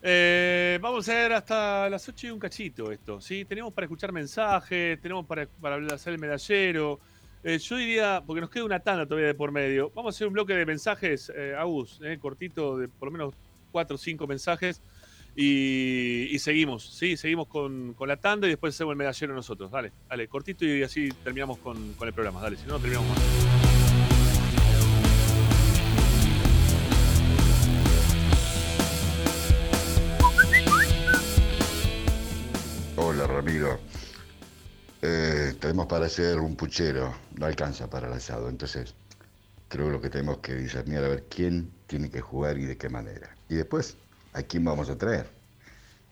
Eh, 0.00 0.78
vamos 0.80 1.08
a 1.08 1.14
ver 1.14 1.32
hasta 1.32 1.90
las 1.90 2.08
8 2.08 2.28
y 2.28 2.30
un 2.30 2.38
cachito 2.38 2.92
esto, 2.92 3.20
¿sí? 3.20 3.44
Tenemos 3.44 3.72
para 3.72 3.86
escuchar 3.86 4.12
mensajes, 4.12 5.00
tenemos 5.00 5.26
para, 5.26 5.46
para 5.46 5.84
hacer 5.92 6.12
el 6.12 6.20
medallero. 6.20 7.00
Eh, 7.42 7.58
yo 7.58 7.76
diría, 7.76 8.22
porque 8.24 8.40
nos 8.40 8.50
queda 8.50 8.64
una 8.64 8.78
tanda 8.78 9.04
todavía 9.04 9.26
de 9.26 9.34
por 9.34 9.50
medio, 9.50 9.90
vamos 9.96 10.14
a 10.14 10.16
hacer 10.16 10.28
un 10.28 10.34
bloque 10.34 10.54
de 10.54 10.64
mensajes, 10.64 11.32
eh, 11.34 11.56
Agus, 11.58 11.98
eh, 12.04 12.18
cortito, 12.20 12.78
de 12.78 12.86
por 12.86 13.08
lo 13.08 13.12
menos 13.12 13.34
4 13.72 13.96
o 13.96 13.98
5 13.98 14.24
mensajes. 14.28 14.80
Y, 15.34 16.38
seguimos, 16.38 16.88
sí, 16.96 17.16
seguimos 17.16 17.48
con, 17.48 17.96
la 18.06 18.16
tanda 18.16 18.46
y 18.46 18.50
después 18.50 18.76
hacemos 18.76 18.92
el 18.92 18.98
medallero 18.98 19.34
nosotros. 19.34 19.72
Dale, 19.72 19.90
dale, 20.08 20.28
cortito 20.28 20.64
y 20.64 20.84
así 20.84 21.08
terminamos 21.24 21.58
con, 21.58 21.94
con 21.94 22.06
el 22.06 22.14
programa. 22.14 22.40
Dale, 22.40 22.56
si 22.56 22.66
no, 22.68 22.78
terminamos 22.78 23.08
más. 23.08 23.63
Ramiro. 33.34 33.80
Eh, 35.02 35.54
tenemos 35.60 35.86
para 35.86 36.06
hacer 36.06 36.38
un 36.38 36.54
puchero, 36.54 37.12
no 37.36 37.46
alcanza 37.46 37.90
para 37.90 38.06
el 38.06 38.12
asado, 38.12 38.48
entonces 38.48 38.94
creo 39.68 39.90
lo 39.90 40.00
que 40.00 40.08
tenemos 40.08 40.38
que 40.38 40.54
discernir 40.54 40.98
a 40.98 41.08
ver 41.08 41.24
quién 41.28 41.68
tiene 41.88 42.08
que 42.10 42.20
jugar 42.20 42.56
y 42.58 42.64
de 42.64 42.76
qué 42.76 42.88
manera. 42.88 43.28
Y 43.48 43.56
después, 43.56 43.96
¿a 44.34 44.42
quién 44.42 44.64
vamos 44.64 44.88
a 44.88 44.96
traer? 44.96 45.26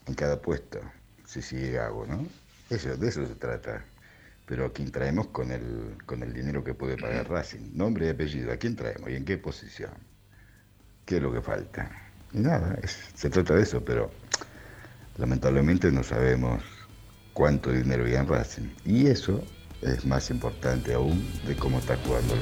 En 0.07 0.15
cada 0.15 0.43
puesto, 0.43 0.81
si 1.25 1.41
sigue 1.43 1.71
Gago, 1.71 2.07
¿no? 2.07 2.27
Eso, 2.71 2.97
de 2.97 3.09
eso 3.09 3.25
se 3.25 3.37
trata. 3.37 3.85
Pero 4.47 4.67
a 4.67 4.73
quién 4.73 4.91
traemos 4.91 5.29
con 5.29 5.53
el, 5.53 5.97
con 6.05 6.25
el 6.25 6.33
dinero 6.33 6.65
que 6.65 6.75
puede 6.75 6.97
pagar 6.97 7.31
Racing. 7.31 7.71
Nombre 7.73 8.07
y 8.07 8.09
apellido, 8.11 8.53
¿a 8.53 8.57
quién 8.57 8.75
traemos 8.75 9.09
y 9.09 9.15
en 9.15 9.25
qué 9.25 9.39
posición? 9.39 9.93
¿Qué 11.07 11.17
es 11.17 11.23
lo 11.23 11.33
que 11.33 11.41
falta? 11.41 11.89
Y 12.33 12.41
nada, 12.41 12.77
se 13.15 13.31
trata 13.31 13.55
de 13.55 13.63
eso, 13.63 13.83
pero 13.85 14.11
lamentablemente 15.17 15.93
no 15.93 16.03
sabemos 16.03 16.63
cuánto 17.33 17.73
dinero 17.73 18.05
hay 18.05 18.15
en 18.15 18.27
Racing. 18.27 18.69
Y 18.85 19.07
eso 19.07 19.43
es 19.81 20.05
más 20.05 20.31
importante 20.31 20.95
aún 20.95 21.25
de 21.47 21.57
cómo 21.57 21.79
está 21.79 21.97
jugando 22.05 22.35
el 22.35 22.41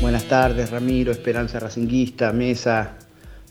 Buenas 0.00 0.24
tardes, 0.24 0.70
Ramiro, 0.70 1.12
Esperanza 1.12 1.60
Racinguista, 1.60 2.32
Mesa. 2.32 2.96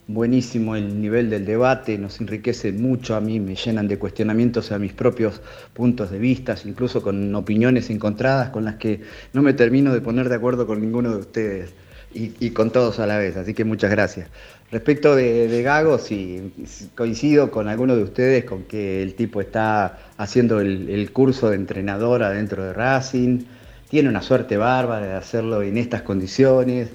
Buenísimo 0.07 0.75
el 0.75 0.99
nivel 0.99 1.29
del 1.29 1.45
debate, 1.45 1.95
nos 1.99 2.19
enriquece 2.19 2.71
mucho, 2.71 3.15
a 3.15 3.21
mí 3.21 3.39
me 3.39 3.53
llenan 3.53 3.87
de 3.87 3.99
cuestionamientos 3.99 4.71
a 4.71 4.79
mis 4.79 4.91
propios 4.91 5.39
puntos 5.73 6.09
de 6.09 6.17
vista, 6.17 6.55
incluso 6.65 7.03
con 7.03 7.35
opiniones 7.35 7.91
encontradas 7.91 8.49
con 8.49 8.65
las 8.65 8.77
que 8.77 9.01
no 9.33 9.43
me 9.43 9.53
termino 9.53 9.93
de 9.93 10.01
poner 10.01 10.27
de 10.27 10.33
acuerdo 10.33 10.65
con 10.65 10.81
ninguno 10.81 11.11
de 11.11 11.17
ustedes 11.17 11.75
y, 12.11 12.49
con 12.49 12.71
todos 12.71 12.99
a 12.99 13.05
la 13.05 13.17
vez, 13.17 13.37
así 13.37 13.53
que 13.53 13.63
muchas 13.63 13.91
gracias. 13.91 14.29
Respecto 14.71 15.15
de, 15.15 15.63
Gago, 15.63 15.97
sí, 15.97 16.53
coincido 16.95 17.49
con 17.49 17.67
algunos 17.67 17.97
de 17.97 18.03
ustedes 18.03 18.45
con 18.45 18.63
que 18.63 19.01
el 19.01 19.15
tipo 19.15 19.41
está 19.41 19.97
haciendo 20.17 20.59
el, 20.59 21.09
curso 21.11 21.49
de 21.49 21.55
entrenador 21.55 22.21
adentro 22.21 22.63
de 22.63 22.73
Racing, 22.73 23.45
tiene 23.89 24.09
una 24.09 24.21
suerte 24.21 24.57
bárbara 24.57 25.07
de 25.07 25.13
hacerlo 25.13 25.63
en 25.63 25.77
estas 25.79 26.03
condiciones, 26.03 26.89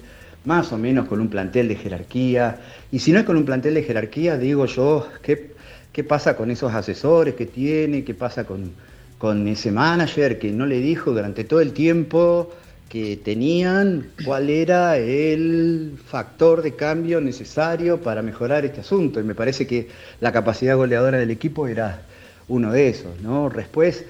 más 0.45 0.71
o 0.71 0.77
menos 0.77 1.09
con 1.09 1.19
un 1.19 1.27
plantel 1.27 1.67
de 1.67 1.75
jerarquía, 1.75 2.61
y 2.93 2.99
si 2.99 3.11
no 3.11 3.19
es 3.19 3.25
con 3.25 3.35
un 3.35 3.43
plantel 3.43 3.73
de 3.73 3.83
jerarquía, 3.83 4.37
digo 4.37 4.67
yo, 4.67 5.09
¿qué, 5.21 5.51
qué 5.91 6.05
pasa 6.05 6.37
con 6.37 6.51
esos 6.51 6.73
asesores 6.73 7.35
que 7.35 7.45
tiene? 7.45 8.05
¿Qué 8.05 8.13
pasa 8.13 8.45
con, 8.45 8.71
con 9.17 9.49
ese 9.49 9.73
manager 9.73 10.39
que 10.39 10.49
no 10.53 10.65
le 10.65 10.79
dijo 10.79 11.11
durante 11.11 11.43
todo 11.43 11.59
el 11.59 11.73
tiempo? 11.73 12.53
Que 12.89 13.17
tenían 13.17 14.11
cuál 14.23 14.49
era 14.49 14.97
el 14.97 15.97
factor 16.05 16.61
de 16.61 16.75
cambio 16.75 17.19
necesario 17.19 17.99
para 18.01 18.21
mejorar 18.21 18.65
este 18.65 18.81
asunto. 18.81 19.19
Y 19.19 19.23
me 19.23 19.35
parece 19.35 19.65
que 19.65 19.89
la 20.21 20.31
capacidad 20.31 20.75
goleadora 20.75 21.17
del 21.17 21.31
equipo 21.31 21.67
era 21.67 22.01
uno 22.47 22.71
de 22.71 22.89
esos. 22.89 23.19
¿no? 23.21 23.49
Después, 23.49 24.05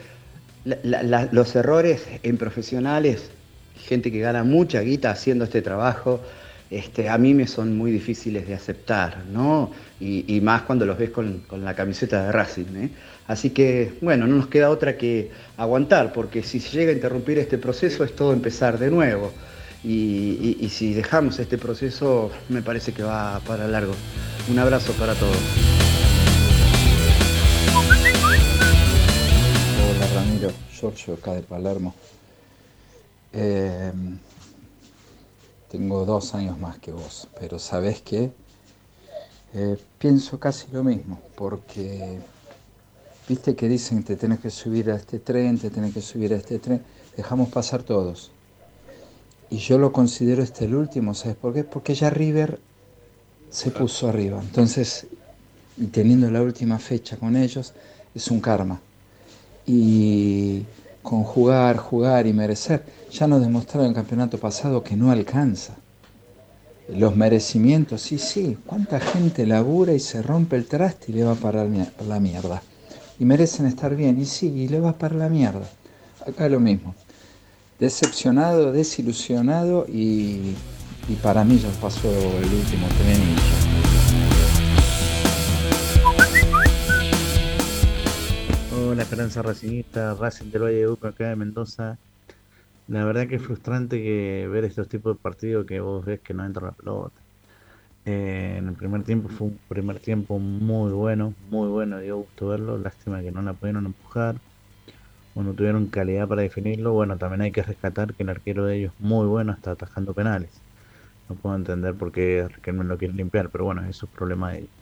los 0.64 1.56
errores 1.56 2.06
en 2.24 2.38
profesionales, 2.38 3.30
gente 3.78 4.12
que 4.12 4.20
gana 4.20 4.44
mucha 4.44 4.82
guita 4.82 5.12
haciendo 5.12 5.46
este 5.46 5.62
trabajo, 5.62 6.22
este, 6.76 7.08
a 7.08 7.18
mí 7.18 7.34
me 7.34 7.48
son 7.48 7.78
muy 7.78 7.90
difíciles 7.90 8.46
de 8.50 8.54
aceptar, 8.54 9.24
¿no? 9.32 9.72
Y, 10.02 10.42
más 10.42 10.64
cuando 10.64 10.86
los 10.86 10.98
ves 10.98 11.10
con, 11.10 11.44
la 11.64 11.74
camiseta 11.74 12.26
de 12.26 12.32
Racing. 12.34 12.76
¿eh? 12.76 12.90
Así 13.28 13.52
que, 13.52 13.94
bueno, 14.02 14.28
no 14.28 14.36
nos 14.36 14.48
queda 14.48 14.70
otra 14.70 14.98
que 14.98 15.32
aguantar, 15.56 16.12
porque 16.12 16.44
si 16.44 16.60
se 16.60 16.78
llega 16.78 16.92
a 16.92 16.94
interrumpir 16.94 17.40
este 17.40 17.58
proceso 17.58 18.04
es 18.04 18.14
todo 18.14 18.34
empezar 18.34 18.78
de 18.78 18.92
nuevo. 18.92 19.32
Y, 19.86 20.68
si 20.70 20.94
dejamos 20.94 21.40
este 21.40 21.58
proceso, 21.58 22.30
me 22.50 22.62
parece 22.62 22.92
que 22.92 23.04
va 23.04 23.40
para 23.48 23.70
largo. 23.70 23.94
Un 24.52 24.60
abrazo 24.60 24.92
para 24.94 25.14
todos. 25.14 25.38
Hola 29.80 30.08
Ramiro, 30.14 30.52
Giorgio 30.74 31.14
acá 31.14 31.36
de 31.36 31.42
Palermo. 31.42 31.96
Eh, 33.32 33.92
tengo 35.70 36.06
dos 36.06 36.34
años 36.36 36.58
más 36.58 36.80
que 36.80 36.92
vos, 36.92 37.28
pero 37.40 37.60
sabes 37.60 38.02
qué? 38.02 38.32
Eh, 39.54 39.78
pienso 39.98 40.40
casi 40.40 40.68
lo 40.72 40.84
mismo, 40.84 41.20
porque 41.36 42.20
viste 43.28 43.56
que 43.56 43.68
dicen 43.68 44.04
que 44.04 44.16
te 44.16 44.16
tenés 44.18 44.40
que 44.40 44.50
subir 44.50 44.92
a 44.92 44.96
este 44.96 45.20
tren, 45.20 45.58
te 45.58 45.70
tenés 45.70 45.94
que 45.94 46.02
subir 46.02 46.34
a 46.34 46.38
este 46.38 46.60
tren, 46.60 46.84
dejamos 47.16 47.50
pasar 47.50 47.84
todos. 47.84 48.32
Y 49.50 49.58
yo 49.58 49.78
lo 49.78 49.92
considero 49.92 50.44
este 50.44 50.66
el 50.66 50.76
último, 50.76 51.14
¿sabes 51.14 51.38
por 51.38 51.54
qué? 51.54 51.64
Porque 51.64 51.96
ya 51.96 52.10
River 52.10 52.60
se 53.50 53.72
puso 53.72 54.10
arriba. 54.10 54.42
Entonces, 54.42 55.08
teniendo 55.92 56.30
la 56.30 56.42
última 56.42 56.80
fecha 56.80 57.18
con 57.18 57.36
ellos, 57.36 57.74
es 58.14 58.30
un 58.30 58.40
karma. 58.42 58.82
Y 59.66 60.64
con 61.02 61.24
jugar, 61.24 61.78
jugar 61.78 62.28
y 62.28 62.34
merecer. 62.34 62.84
Ya 63.18 63.28
nos 63.28 63.40
demostraron 63.40 63.86
en 63.86 63.90
el 63.92 63.96
campeonato 63.96 64.38
pasado 64.38 64.84
que 64.84 64.98
no 64.98 65.10
alcanza. 65.10 65.74
Los 66.90 67.16
merecimientos, 67.16 68.02
sí, 68.02 68.18
sí, 68.18 68.58
cuánta 68.66 69.00
gente 69.00 69.46
labura 69.46 69.94
y 69.94 70.02
se 70.02 70.22
rompe 70.22 70.58
el 70.58 70.66
traste 70.66 71.14
y 71.14 71.16
le 71.16 71.24
va 71.24 71.36
para 71.36 71.64
la 71.64 72.20
mierda. 72.20 72.62
Y 73.18 73.24
merecen 73.24 73.68
estar 73.68 73.96
bien, 73.96 74.20
y 74.20 74.26
sí, 74.26 74.48
y 74.48 74.68
le 74.68 74.82
va 74.82 74.98
para 74.98 75.16
la 75.16 75.30
mierda. 75.30 75.66
Acá 76.28 76.50
lo 76.50 76.60
mismo. 76.60 76.94
Decepcionado, 77.80 78.74
desilusionado 78.74 79.86
y, 79.88 80.54
y 81.08 81.16
para 81.24 81.46
mí 81.46 81.58
ya 81.58 81.70
pasó 81.80 82.10
el 82.10 82.54
último 82.54 82.86
tren 82.98 83.76
la 88.94 89.04
Esperanza 89.04 89.42
Racingista, 89.42 90.14
Racing 90.16 90.52
del 90.52 90.64
Valle 90.64 90.78
de 90.78 90.88
Uco 90.88 91.08
acá 91.08 91.30
de 91.30 91.36
Mendoza. 91.36 91.98
La 92.88 93.03
verdad 93.06 93.28
que 93.28 93.36
es 93.36 93.41
frustrante 93.44 94.02
que 94.02 94.48
ver 94.48 94.64
estos 94.66 94.88
tipos 94.88 95.16
de 95.16 95.22
partidos 95.22 95.66
que 95.66 95.80
vos 95.80 96.06
ves 96.06 96.22
que 96.22 96.34
no 96.34 96.45
entra 96.45 96.68
la 96.68 96.74
pelota. 96.74 97.24
Eh, 98.06 98.56
en 98.60 98.68
el 98.70 98.76
primer 98.78 99.03
tiempo 99.03 99.30
fue 99.30 99.48
un 99.48 99.62
primer 99.68 99.99
tiempo 100.02 100.40
muy 100.40 100.94
bueno, 100.94 101.36
muy 101.40 101.70
bueno, 101.70 101.99
dio 101.99 102.18
gusto 102.20 102.48
verlo. 102.49 102.78
Lástima 102.80 103.22
que 103.24 103.32
no 103.32 103.41
la 103.44 103.56
pudieron 103.56 103.86
empujar 103.88 104.41
o 105.34 105.44
no 105.44 105.56
tuvieron 105.56 105.90
calidad 105.90 106.28
para 106.28 106.44
definirlo. 106.44 106.94
Bueno, 106.94 107.18
también 107.18 107.41
hay 107.41 107.52
que 107.53 107.64
rescatar 107.64 108.16
que 108.16 108.24
el 108.24 108.30
arquero 108.30 108.66
de 108.66 108.78
ellos 108.80 108.94
muy 108.99 109.28
bueno 109.28 109.53
está 109.53 109.72
atajando 109.72 110.14
penales. 110.16 110.64
No 111.30 111.38
puedo 111.38 111.56
entender 111.57 111.98
por 111.98 112.12
qué 112.12 112.48
Riquelme 112.49 112.86
lo 112.86 112.98
quiere 112.98 113.14
limpiar, 113.16 113.52
pero 113.52 113.66
bueno, 113.66 113.86
eso 113.86 114.07
es 114.07 114.12
problema 114.14 114.52
de 114.53 114.60
ellos. 114.62 114.74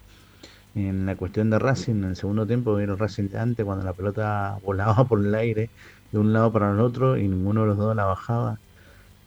En 0.73 1.05
la 1.05 1.15
cuestión 1.17 1.49
de 1.49 1.59
Racing, 1.59 1.95
en 1.97 2.03
el 2.05 2.15
segundo 2.15 2.47
tiempo 2.47 2.75
vino 2.75 2.95
Racing 2.95 3.29
de 3.29 3.37
antes 3.39 3.65
cuando 3.65 3.85
la 3.85 3.93
pelota 3.93 4.57
volaba 4.63 5.07
por 5.07 5.19
el 5.25 5.33
aire 5.35 5.71
de 6.13 6.19
un 6.19 6.31
lado 6.31 6.51
para 6.51 6.71
el 6.71 6.79
otro 6.79 7.17
y 7.17 7.27
ninguno 7.27 7.61
de 7.61 7.67
los 7.67 7.77
dos 7.77 7.95
la 7.95 8.05
bajaba. 8.05 8.59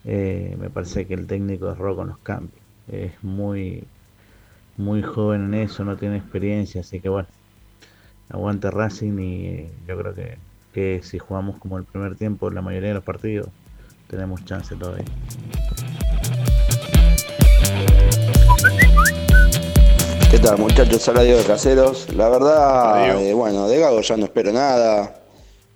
Eh, 0.04 0.56
me 0.58 0.70
parece 0.70 1.04
que 1.06 1.14
el 1.14 1.26
técnico 1.26 1.68
erró 1.68 1.96
con 1.96 2.08
los 2.08 2.18
cambios. 2.18 2.54
Es 2.90 3.12
muy, 3.22 3.82
muy 4.76 5.02
joven 5.02 5.52
en 5.52 5.54
eso, 5.54 5.84
no 5.84 5.96
tiene 5.96 6.16
experiencia, 6.16 6.82
así 6.82 7.00
que 7.00 7.08
bueno, 7.08 7.28
aguante 8.30 8.70
Racing 8.70 9.18
y 9.18 9.68
yo 9.88 9.98
creo 9.98 10.14
que, 10.14 10.38
que 10.72 11.00
si 11.02 11.18
jugamos 11.18 11.58
como 11.58 11.76
el 11.76 11.84
primer 11.84 12.14
tiempo, 12.14 12.50
la 12.50 12.62
mayoría 12.62 12.90
de 12.90 12.94
los 12.94 13.04
partidos, 13.04 13.48
tenemos 14.08 14.44
chance 14.44 14.76
todavía. 14.76 15.04
¿Qué 20.30 20.38
tal 20.38 20.58
muchachos? 20.58 21.08
Habla 21.08 21.22
Diego 21.22 21.40
de 21.40 21.46
Caseros. 21.46 22.14
La 22.14 22.28
verdad, 22.28 23.20
eh, 23.20 23.34
bueno, 23.34 23.66
de 23.66 23.80
Gago 23.80 24.00
ya 24.02 24.16
no 24.16 24.26
espero 24.26 24.52
nada. 24.52 25.25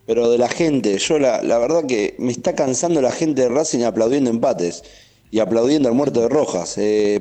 Pero 0.06 0.31
de 0.31 0.39
la 0.39 0.48
gente, 0.48 0.98
yo 0.98 1.18
la, 1.18 1.40
verdad 1.40 1.85
que 1.86 2.14
me 2.18 2.32
está 2.32 2.55
cansando 2.55 3.01
la 3.01 3.12
gente 3.12 3.43
de 3.43 3.48
Racing 3.48 3.82
aplaudiendo 3.85 4.31
empates 4.31 4.82
y 5.31 5.39
aplaudiendo 5.39 5.89
al 5.89 5.94
muerto 5.94 6.20
de 6.20 6.28
Rojas. 6.28 6.77
Eh, 6.78 7.20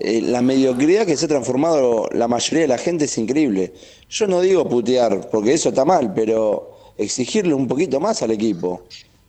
eh, 0.00 0.20
la 0.22 0.42
mediocridad 0.42 1.06
que 1.06 1.16
se 1.16 1.24
ha 1.24 1.28
transformado 1.28 2.08
la 2.12 2.28
mayoría 2.28 2.62
de 2.62 2.68
la 2.68 2.78
gente 2.78 3.06
es 3.06 3.18
increíble. 3.18 3.72
Yo 4.08 4.26
no 4.26 4.40
digo 4.40 4.68
putear, 4.68 5.28
porque 5.30 5.54
eso 5.54 5.70
está 5.70 5.84
mal, 5.84 6.12
pero 6.14 6.78
exigirle 6.96 7.54
un 7.54 7.66
poquito 7.66 7.98
más 7.98 8.22
al 8.22 8.30
equipo. 8.30 8.82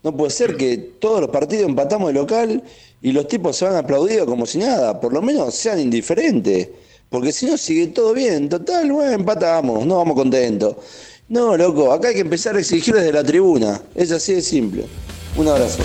No 0.04 0.16
puede 0.16 0.32
ser 0.32 0.56
que 0.56 0.78
todos 0.78 1.22
los 1.22 1.30
partidos 1.30 1.68
empatamos 1.68 2.08
de 2.08 2.14
local 2.14 2.64
y 3.02 3.12
los 3.12 3.28
tipos 3.28 3.56
se 3.58 3.66
van 3.66 3.76
aplaudidos 3.76 4.28
como 4.28 4.46
si 4.46 4.60
nada. 4.60 5.00
Por 5.00 5.14
lo 5.14 5.22
menos 5.22 5.54
sean 5.56 5.80
indiferentes. 5.80 6.70
Porque 7.10 7.32
si 7.32 7.48
no, 7.48 7.58
sigue 7.58 7.88
todo 7.88 8.14
bien. 8.14 8.48
Total, 8.48 8.92
bueno, 8.92 9.12
empatamos, 9.12 9.86
no 9.86 9.98
vamos 9.98 10.16
contentos. 10.16 10.76
No, 11.30 11.56
loco, 11.56 11.94
acá 11.94 12.08
hay 12.08 12.16
que 12.16 12.22
empezar 12.22 12.56
a 12.56 12.60
exigir 12.60 12.96
desde 12.96 13.14
la 13.14 13.24
tribuna. 13.24 13.80
Es 13.94 14.12
así 14.12 14.34
de 14.34 14.42
simple. 14.42 14.88
Un 15.38 15.48
abrazo. 15.48 15.84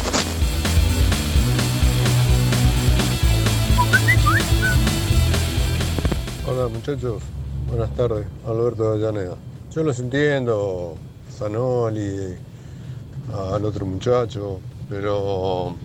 Hola 6.49 6.69
muchachos, 6.69 7.23
buenas 7.69 7.95
tardes, 7.95 8.25
Alberto 8.47 8.89
Avellaneda. 8.89 9.37
Yo 9.71 9.83
los 9.83 9.99
entiendo, 9.99 10.95
Zanoli, 11.31 12.37
al 13.31 13.65
otro 13.67 13.85
muchacho, 13.85 14.61
pero... 14.89 15.77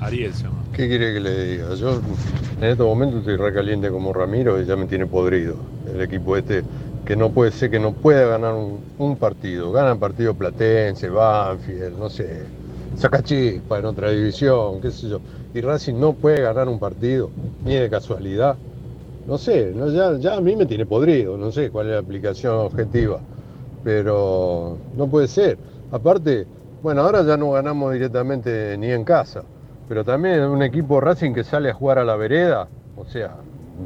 Ariel 0.00 0.32
se 0.32 0.44
llama. 0.44 0.64
¿Qué 0.72 0.88
quiere 0.88 1.12
que 1.12 1.20
le 1.20 1.44
diga? 1.44 1.74
Yo 1.74 2.00
en 2.58 2.64
estos 2.64 2.86
momentos 2.86 3.20
estoy 3.20 3.36
recaliente 3.36 3.90
como 3.90 4.14
Ramiro 4.14 4.58
y 4.62 4.64
ya 4.64 4.74
me 4.74 4.86
tiene 4.86 5.04
podrido. 5.04 5.56
El 5.92 6.00
equipo 6.00 6.34
este 6.34 6.62
que 7.04 7.16
no 7.16 7.30
puede 7.30 7.50
ser 7.50 7.70
que 7.70 7.78
no 7.78 7.92
pueda 7.92 8.26
ganar 8.26 8.54
un, 8.54 8.80
un 8.98 9.16
partido. 9.16 9.72
Ganan 9.72 9.98
partido 9.98 10.34
Platense, 10.34 11.08
Banfield, 11.10 11.98
no 11.98 12.08
sé, 12.08 12.44
Sacachispa 12.96 13.78
en 13.78 13.84
otra 13.86 14.10
división, 14.10 14.80
qué 14.80 14.90
sé 14.90 15.08
yo. 15.08 15.20
Y 15.52 15.60
Racing 15.60 15.94
no 15.94 16.12
puede 16.12 16.40
ganar 16.42 16.68
un 16.68 16.78
partido, 16.78 17.30
ni 17.64 17.74
de 17.74 17.90
casualidad. 17.90 18.56
No 19.26 19.38
sé, 19.38 19.72
no, 19.74 19.88
ya, 19.88 20.16
ya 20.18 20.36
a 20.36 20.40
mí 20.40 20.54
me 20.56 20.66
tiene 20.66 20.86
podrido, 20.86 21.36
no 21.36 21.50
sé 21.50 21.70
cuál 21.70 21.86
es 21.86 21.92
la 21.94 21.98
aplicación 21.98 22.54
objetiva. 22.54 23.20
Pero 23.82 24.78
no 24.96 25.06
puede 25.08 25.28
ser. 25.28 25.58
Aparte, 25.92 26.46
bueno, 26.82 27.02
ahora 27.02 27.22
ya 27.24 27.36
no 27.36 27.50
ganamos 27.52 27.92
directamente 27.92 28.76
ni 28.78 28.90
en 28.90 29.04
casa. 29.04 29.42
Pero 29.88 30.04
también 30.04 30.42
un 30.42 30.62
equipo 30.62 31.00
Racing 31.00 31.32
que 31.32 31.44
sale 31.44 31.70
a 31.70 31.74
jugar 31.74 31.98
a 31.98 32.04
la 32.04 32.16
vereda, 32.16 32.68
o 32.96 33.04
sea, 33.04 33.36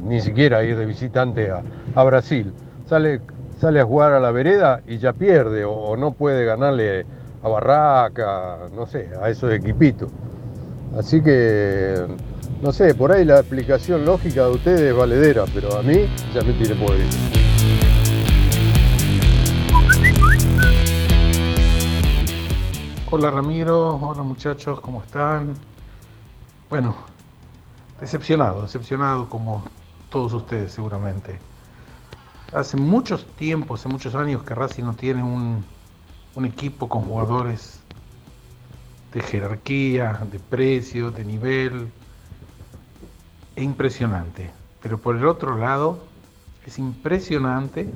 ni 0.05 0.21
siquiera 0.21 0.63
ir 0.63 0.77
de 0.77 0.85
visitante 0.85 1.49
a, 1.51 1.61
a 1.95 2.03
Brasil. 2.03 2.53
Sale, 2.89 3.21
sale 3.61 3.81
a 3.81 3.85
jugar 3.85 4.13
a 4.13 4.19
la 4.19 4.31
vereda 4.31 4.81
y 4.87 4.97
ya 4.97 5.13
pierde, 5.13 5.63
o, 5.63 5.95
no 5.95 6.13
puede 6.13 6.43
ganarle 6.43 7.05
a 7.43 7.47
Barraca, 7.47 8.67
no 8.73 8.87
sé, 8.87 9.11
a 9.21 9.29
esos 9.29 9.53
equipitos. 9.53 10.09
Así 10.97 11.21
que, 11.21 12.07
no 12.63 12.71
sé, 12.71 12.95
por 12.95 13.11
ahí 13.11 13.25
la 13.25 13.41
explicación 13.41 14.05
lógica 14.05 14.45
de 14.45 14.49
ustedes 14.49 14.81
es 14.81 14.97
valedera, 14.97 15.45
pero 15.53 15.77
a 15.77 15.83
mí 15.83 16.07
ya 16.33 16.41
me 16.41 16.53
tiene 16.53 16.73
podrido. 16.73 17.09
Hola 23.11 23.29
Ramiro, 23.29 23.99
hola 24.01 24.23
muchachos, 24.23 24.81
¿cómo 24.81 25.03
están? 25.03 25.53
Bueno, 26.71 26.95
decepcionado, 28.01 28.63
decepcionado 28.63 29.29
como 29.29 29.63
todos 30.09 30.33
ustedes 30.33 30.71
seguramente. 30.71 31.48
Hace 32.51 32.77
muchos 32.77 33.25
tiempos, 33.35 33.79
hace 33.79 33.89
muchos 33.89 34.15
años 34.15 34.43
que 34.43 34.55
Racing 34.55 34.83
no 34.83 34.95
tiene 34.95 35.23
un, 35.23 35.63
un 36.35 36.45
equipo 36.45 36.89
con 36.89 37.03
jugadores 37.03 37.79
de 39.13 39.21
jerarquía, 39.21 40.25
de 40.31 40.39
precio, 40.39 41.11
de 41.11 41.25
nivel. 41.25 41.91
Es 43.55 43.63
impresionante. 43.63 44.51
Pero 44.81 44.97
por 44.97 45.15
el 45.15 45.27
otro 45.27 45.57
lado, 45.57 45.99
es 46.65 46.79
impresionante 46.79 47.89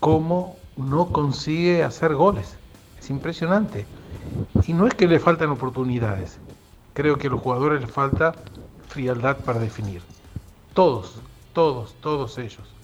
cómo 0.00 0.56
no 0.76 1.12
consigue 1.12 1.84
hacer 1.84 2.14
goles. 2.14 2.58
Es 2.98 3.10
impresionante. 3.10 3.86
Y 4.66 4.72
no 4.72 4.86
es 4.86 4.94
que 4.94 5.06
le 5.06 5.20
faltan 5.20 5.50
oportunidades. 5.50 6.38
Creo 6.92 7.18
que 7.18 7.28
a 7.28 7.30
los 7.30 7.40
jugadores 7.40 7.80
les 7.82 7.90
falta 7.90 8.32
frialdad 8.88 9.44
para 9.44 9.60
definir. 9.60 10.02
Todos, 10.74 11.22
todos, 11.52 11.94
todos 12.00 12.36
ellos. 12.38 12.79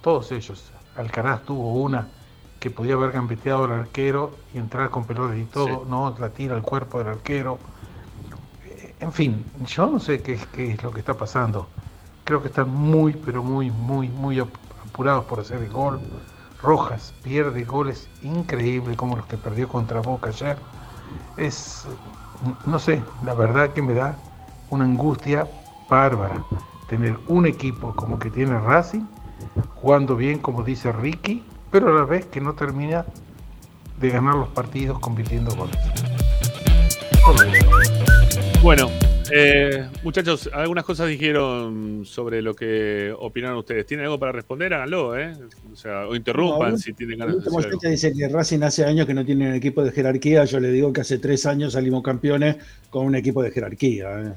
Todos 0.00 0.32
ellos. 0.32 0.72
Alcaraz 0.96 1.42
tuvo 1.44 1.74
una 1.74 2.08
que 2.58 2.70
podía 2.70 2.94
haber 2.94 3.12
gambeteado 3.12 3.64
al 3.64 3.72
arquero 3.72 4.32
y 4.52 4.58
entrar 4.58 4.90
con 4.90 5.04
pelotas 5.04 5.38
y 5.38 5.44
todo, 5.44 5.66
sí. 5.84 5.90
no, 5.90 6.14
la 6.18 6.30
tira 6.30 6.56
al 6.56 6.62
cuerpo 6.62 6.98
del 6.98 7.08
arquero. 7.08 7.58
En 9.00 9.12
fin, 9.12 9.44
yo 9.64 9.86
no 9.86 10.00
sé 10.00 10.22
qué, 10.22 10.38
qué, 10.52 10.72
es 10.72 10.82
lo 10.82 10.90
que 10.90 10.98
está 11.00 11.14
pasando. 11.14 11.68
Creo 12.24 12.42
que 12.42 12.48
están 12.48 12.68
muy, 12.68 13.12
pero 13.12 13.42
muy, 13.44 13.70
muy, 13.70 14.08
muy 14.08 14.40
apurados 14.40 15.24
por 15.26 15.40
hacer 15.40 15.62
el 15.62 15.70
gol. 15.70 16.00
Rojas 16.60 17.14
pierde 17.22 17.64
goles 17.64 18.08
increíbles 18.22 18.96
como 18.96 19.16
los 19.16 19.26
que 19.26 19.36
perdió 19.36 19.68
contra 19.68 20.00
Boca 20.00 20.30
ayer. 20.30 20.58
Es, 21.36 21.86
no 22.66 22.78
sé, 22.80 23.02
la 23.24 23.34
verdad 23.34 23.70
que 23.70 23.82
me 23.82 23.94
da 23.94 24.16
una 24.70 24.84
angustia 24.84 25.46
bárbara 25.88 26.42
tener 26.88 27.18
un 27.28 27.46
equipo 27.46 27.94
como 27.94 28.18
que 28.18 28.30
tiene 28.30 28.58
Racing, 28.58 29.06
jugando 29.74 30.16
bien 30.16 30.38
como 30.38 30.62
dice 30.62 30.92
Ricky, 30.92 31.42
pero 31.70 31.88
a 31.88 32.00
la 32.00 32.04
vez 32.04 32.26
que 32.26 32.40
no 32.40 32.54
termina 32.54 33.04
de 34.00 34.10
ganar 34.10 34.34
los 34.34 34.48
partidos 34.48 34.98
convirtiendo 34.98 35.54
goles. 35.54 35.76
Bueno, 38.62 38.88
eh, 39.30 39.86
muchachos, 40.02 40.48
algunas 40.52 40.84
cosas 40.84 41.08
dijeron 41.08 42.04
sobre 42.04 42.40
lo 42.40 42.54
que 42.54 43.14
opinaron 43.18 43.58
ustedes. 43.58 43.86
¿Tienen 43.86 44.06
algo 44.06 44.18
para 44.18 44.32
responder? 44.32 44.72
Háganlo, 44.74 45.18
¿eh? 45.18 45.32
O 45.72 45.76
sea, 45.76 46.06
o 46.06 46.16
interrumpan 46.16 46.72
no, 46.72 46.78
si 46.78 46.92
tienen 46.92 47.18
ganas 47.18 47.36
de 47.36 47.40
hacer 47.40 47.66
algo. 47.66 47.80
dice 47.82 48.12
que 48.12 48.28
Racing 48.28 48.62
hace 48.62 48.84
años 48.84 49.06
que 49.06 49.14
no 49.14 49.24
tiene 49.24 49.48
un 49.48 49.54
equipo 49.54 49.84
de 49.84 49.92
jerarquía. 49.92 50.44
Yo 50.44 50.60
le 50.60 50.70
digo 50.70 50.92
que 50.92 51.02
hace 51.02 51.18
tres 51.18 51.44
años 51.46 51.74
salimos 51.74 52.02
campeones 52.02 52.56
con 52.90 53.06
un 53.06 53.14
equipo 53.14 53.42
de 53.42 53.50
jerarquía. 53.50 54.20
¿eh? 54.20 54.32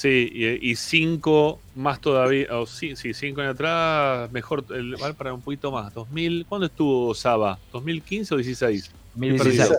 Sí, 0.00 0.32
y, 0.32 0.70
y, 0.70 0.76
cinco 0.76 1.60
más 1.74 2.00
todavía, 2.00 2.46
o 2.58 2.64
sí, 2.64 2.96
sí, 2.96 3.12
cinco 3.12 3.42
años 3.42 3.52
atrás, 3.52 4.32
mejor, 4.32 4.64
el, 4.70 4.96
para 5.18 5.34
un 5.34 5.42
poquito 5.42 5.70
más. 5.70 5.92
2000, 5.92 6.46
¿Cuándo 6.48 6.68
estuvo 6.68 7.14
Saba? 7.14 7.58
¿2015 7.70 8.32
o 8.32 8.36
16? 8.38 8.90
2016. 9.14 9.78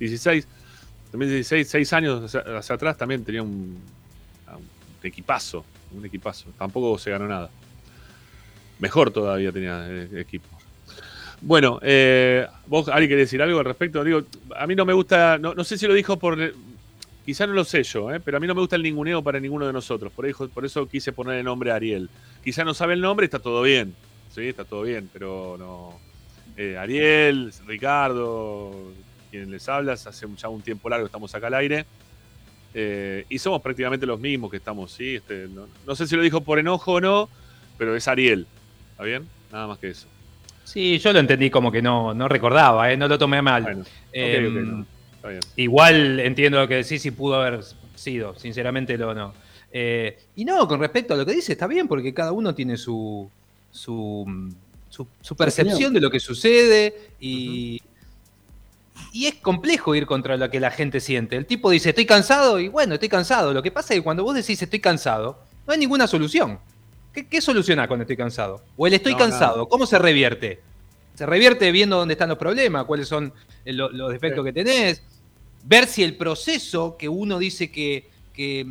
16. 0.00 0.48
2016, 1.12 1.68
seis 1.68 1.92
años 1.92 2.24
hacia, 2.24 2.58
hacia 2.58 2.74
atrás 2.74 2.98
también 2.98 3.24
tenía 3.24 3.44
un, 3.44 3.78
un, 4.48 4.68
equipazo, 5.04 5.64
un 5.96 6.04
equipazo. 6.04 6.46
Tampoco 6.58 6.98
se 6.98 7.12
ganó 7.12 7.28
nada. 7.28 7.48
Mejor 8.80 9.12
todavía 9.12 9.52
tenía 9.52 9.86
el 9.86 10.18
equipo. 10.18 10.48
Bueno, 11.40 11.78
eh, 11.80 12.44
vos, 12.66 12.88
Ari, 12.88 13.06
querés 13.06 13.28
decir 13.28 13.40
algo 13.40 13.60
al 13.60 13.66
respecto. 13.66 14.02
Digo, 14.02 14.24
a 14.56 14.66
mí 14.66 14.74
no 14.74 14.84
me 14.84 14.94
gusta, 14.94 15.38
no, 15.38 15.54
no 15.54 15.62
sé 15.62 15.78
si 15.78 15.86
lo 15.86 15.94
dijo 15.94 16.18
por 16.18 16.36
Quizá 17.24 17.46
no 17.46 17.54
lo 17.54 17.64
sé 17.64 17.82
yo, 17.82 18.12
¿eh? 18.12 18.20
pero 18.20 18.36
a 18.36 18.40
mí 18.40 18.46
no 18.46 18.54
me 18.54 18.60
gusta 18.60 18.76
el 18.76 18.82
ninguneo 18.82 19.22
para 19.22 19.40
ninguno 19.40 19.66
de 19.66 19.72
nosotros. 19.72 20.12
Por 20.12 20.26
eso, 20.26 20.48
por 20.48 20.64
eso 20.64 20.86
quise 20.86 21.12
poner 21.12 21.38
el 21.38 21.44
nombre 21.44 21.70
a 21.70 21.76
Ariel. 21.76 22.10
Quizá 22.42 22.64
no 22.64 22.74
sabe 22.74 22.94
el 22.94 23.00
nombre, 23.00 23.24
está 23.24 23.38
todo 23.38 23.62
bien. 23.62 23.94
Sí, 24.34 24.48
está 24.48 24.64
todo 24.64 24.82
bien, 24.82 25.08
pero 25.12 25.56
no. 25.58 25.98
Eh, 26.56 26.76
Ariel, 26.76 27.52
Ricardo, 27.66 28.92
quien 29.30 29.50
les 29.50 29.68
habla, 29.68 29.94
hace 29.94 30.26
ya 30.36 30.48
un 30.48 30.60
tiempo 30.60 30.88
largo 30.88 31.06
estamos 31.06 31.34
acá 31.34 31.46
al 31.46 31.54
aire. 31.54 31.86
Eh, 32.74 33.24
y 33.28 33.38
somos 33.38 33.62
prácticamente 33.62 34.04
los 34.04 34.20
mismos 34.20 34.50
que 34.50 34.58
estamos, 34.58 34.92
¿sí? 34.92 35.14
Este, 35.14 35.48
no, 35.48 35.66
no, 35.86 35.94
sé 35.94 36.06
si 36.06 36.16
lo 36.16 36.22
dijo 36.22 36.42
por 36.42 36.58
enojo 36.58 36.94
o 36.94 37.00
no, 37.00 37.28
pero 37.78 37.96
es 37.96 38.06
Ariel. 38.06 38.46
¿Está 38.90 39.04
bien? 39.04 39.26
Nada 39.50 39.66
más 39.66 39.78
que 39.78 39.90
eso. 39.90 40.08
Sí, 40.64 40.98
yo 40.98 41.12
lo 41.12 41.20
entendí 41.20 41.50
como 41.50 41.70
que 41.70 41.80
no, 41.80 42.12
no 42.12 42.28
recordaba, 42.28 42.92
¿eh? 42.92 42.96
no 42.96 43.06
lo 43.08 43.18
tomé 43.18 43.40
mal. 43.40 43.62
Bueno, 43.62 43.84
okay, 44.08 44.46
okay, 44.46 44.62
no. 44.62 44.86
Igual 45.56 46.20
entiendo 46.20 46.60
lo 46.60 46.68
que 46.68 46.76
decís 46.76 47.04
y 47.06 47.10
pudo 47.10 47.36
haber 47.36 47.60
sido, 47.94 48.38
sinceramente 48.38 48.98
lo 48.98 49.14
no. 49.14 49.32
Eh, 49.72 50.18
y 50.36 50.44
no, 50.44 50.68
con 50.68 50.80
respecto 50.80 51.14
a 51.14 51.16
lo 51.16 51.26
que 51.26 51.32
dice, 51.32 51.52
está 51.52 51.66
bien, 51.66 51.88
porque 51.88 52.14
cada 52.14 52.32
uno 52.32 52.54
tiene 52.54 52.76
su, 52.76 53.28
su, 53.70 54.52
su, 54.88 55.06
su 55.20 55.36
percepción 55.36 55.92
de 55.92 56.00
lo 56.00 56.10
que 56.10 56.20
sucede 56.20 56.94
y, 57.18 57.80
uh 57.82 58.98
-huh. 58.98 59.08
y 59.12 59.26
es 59.26 59.34
complejo 59.36 59.94
ir 59.94 60.06
contra 60.06 60.36
lo 60.36 60.48
que 60.48 60.60
la 60.60 60.70
gente 60.70 61.00
siente. 61.00 61.36
El 61.36 61.46
tipo 61.46 61.70
dice, 61.70 61.88
estoy 61.88 62.06
cansado, 62.06 62.60
y 62.60 62.68
bueno, 62.68 62.94
estoy 62.94 63.08
cansado. 63.08 63.52
Lo 63.52 63.62
que 63.62 63.72
pasa 63.72 63.94
es 63.94 64.00
que 64.00 64.04
cuando 64.04 64.22
vos 64.22 64.34
decís 64.34 64.62
estoy 64.62 64.78
cansado, 64.80 65.40
no 65.66 65.72
hay 65.72 65.78
ninguna 65.78 66.06
solución. 66.06 66.60
¿Qué, 67.12 67.26
qué 67.26 67.40
soluciona 67.40 67.88
cuando 67.88 68.02
estoy 68.02 68.16
cansado? 68.16 68.62
O 68.76 68.86
el 68.86 68.94
estoy 68.94 69.12
no, 69.12 69.18
cansado. 69.18 69.68
¿cómo 69.68 69.86
se 69.86 69.98
revierte? 69.98 70.60
Se 71.14 71.26
revierte 71.26 71.70
viendo 71.72 71.96
dónde 71.96 72.14
están 72.14 72.28
los 72.28 72.38
problemas, 72.38 72.84
cuáles 72.84 73.08
son 73.08 73.32
los, 73.64 73.92
los 73.92 74.10
defectos 74.12 74.44
sí. 74.44 74.52
que 74.52 74.64
tenés 74.64 75.02
ver 75.64 75.86
si 75.86 76.02
el 76.02 76.16
proceso 76.16 76.96
que 76.96 77.08
uno 77.08 77.38
dice 77.38 77.70
que, 77.70 78.08
que, 78.32 78.66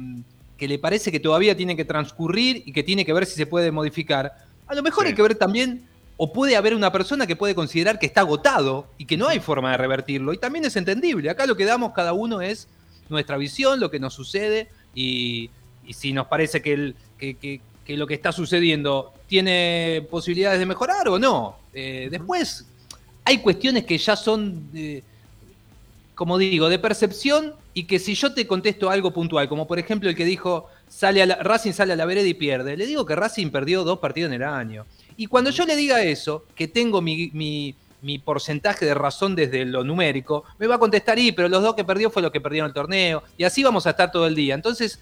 que, 0.58 0.68
le 0.68 0.80
parece 0.80 1.12
que 1.12 1.20
todavía 1.20 1.58
tiene 1.58 1.76
que 1.76 1.86
transcurrir 1.86 2.64
y 2.66 2.72
que 2.72 2.84
tiene 2.84 3.06
que 3.06 3.14
ver 3.14 3.26
si 3.26 3.36
se 3.36 3.48
puede 3.48 3.72
modificar, 3.72 4.46
a 4.68 4.76
lo 4.76 4.84
mejor 4.84 5.04
sí. 5.04 5.10
hay 5.10 5.16
que 5.16 5.22
ver 5.22 5.36
también, 5.36 5.86
o 6.18 6.32
puede 6.32 6.56
haber 6.56 6.76
una 6.76 6.92
persona 6.92 7.26
que 7.26 7.36
puede 7.36 7.56
considerar 7.56 7.98
que 7.98 8.06
está 8.06 8.22
agotado 8.22 8.88
y 8.98 9.06
que 9.06 9.18
no 9.18 9.28
hay 9.28 9.40
forma 9.40 9.72
de 9.72 9.78
revertirlo, 9.78 10.34
y 10.34 10.38
también 10.38 10.66
es 10.66 10.76
entendible. 10.76 11.30
Acá 11.30 11.48
lo 11.48 11.58
que 11.58 11.66
damos 11.66 11.94
cada 11.94 12.14
uno 12.14 12.42
es 12.42 12.68
nuestra 13.10 13.38
visión, 13.38 13.80
lo 13.80 13.90
que 13.90 14.00
nos 14.00 14.14
sucede, 14.14 14.70
y, 14.94 15.50
y 15.86 15.94
si 15.94 16.14
nos 16.14 16.28
parece 16.28 16.62
que, 16.62 16.74
el, 16.74 16.96
que, 17.18 17.34
que, 17.36 17.60
que, 17.84 17.98
lo 17.98 18.06
que 18.06 18.14
está 18.14 18.32
sucediendo 18.32 19.14
tiene 19.28 20.06
posibilidades 20.10 20.60
de 20.60 20.66
mejorar 20.68 21.08
o 21.10 21.18
no. 21.18 21.58
Eh, 21.74 22.08
después, 22.12 22.66
hay 23.26 23.40
cuestiones 23.40 23.84
que 23.84 23.98
ya 23.98 24.16
son... 24.16 24.70
Eh, 24.76 25.02
como 26.16 26.38
digo, 26.38 26.70
de 26.70 26.80
percepción 26.80 27.54
y 27.74 27.86
que 27.86 28.00
si 28.00 28.16
yo 28.16 28.34
te 28.34 28.46
contesto 28.46 28.90
algo 28.90 29.12
puntual, 29.12 29.50
como 29.50 29.68
por 29.68 29.80
ejemplo 29.80 30.10
el 30.10 30.16
que 30.16 30.26
dijo 30.26 30.68
sale 30.88 31.24
a 31.24 31.26
la, 31.26 31.36
Racing 31.36 31.72
sale 31.74 31.94
a 31.94 31.96
la 31.96 32.06
vereda 32.06 32.28
y 32.28 32.34
pierde, 32.34 32.78
le 32.78 32.86
digo 32.86 33.06
que 33.06 33.16
Racing 33.16 33.50
perdió 33.50 33.84
dos 33.84 34.00
partidos 34.00 34.32
en 34.32 34.42
el 34.42 34.48
año. 34.48 34.86
Y 35.18 35.28
cuando 35.28 35.50
yo 35.50 35.66
le 35.66 35.76
diga 35.76 36.02
eso, 36.04 36.46
que 36.56 36.68
tengo 36.68 37.02
mi, 37.02 37.30
mi, 37.34 37.76
mi 38.02 38.20
porcentaje 38.20 38.86
de 38.86 38.94
razón 38.94 39.36
desde 39.36 39.66
lo 39.66 39.84
numérico, 39.84 40.44
me 40.60 40.68
va 40.68 40.76
a 40.76 40.80
contestar, 40.80 41.18
y 41.18 41.32
pero 41.32 41.50
los 41.50 41.64
dos 41.64 41.76
que 41.76 41.84
perdió 41.84 42.10
fue 42.10 42.22
lo 42.22 42.32
que 42.32 42.42
perdieron 42.42 42.68
el 42.68 42.74
torneo, 42.74 43.24
y 43.38 43.44
así 43.44 43.64
vamos 43.64 43.88
a 43.88 43.92
estar 43.92 44.12
todo 44.12 44.28
el 44.28 44.36
día. 44.36 44.56
Entonces, 44.56 45.00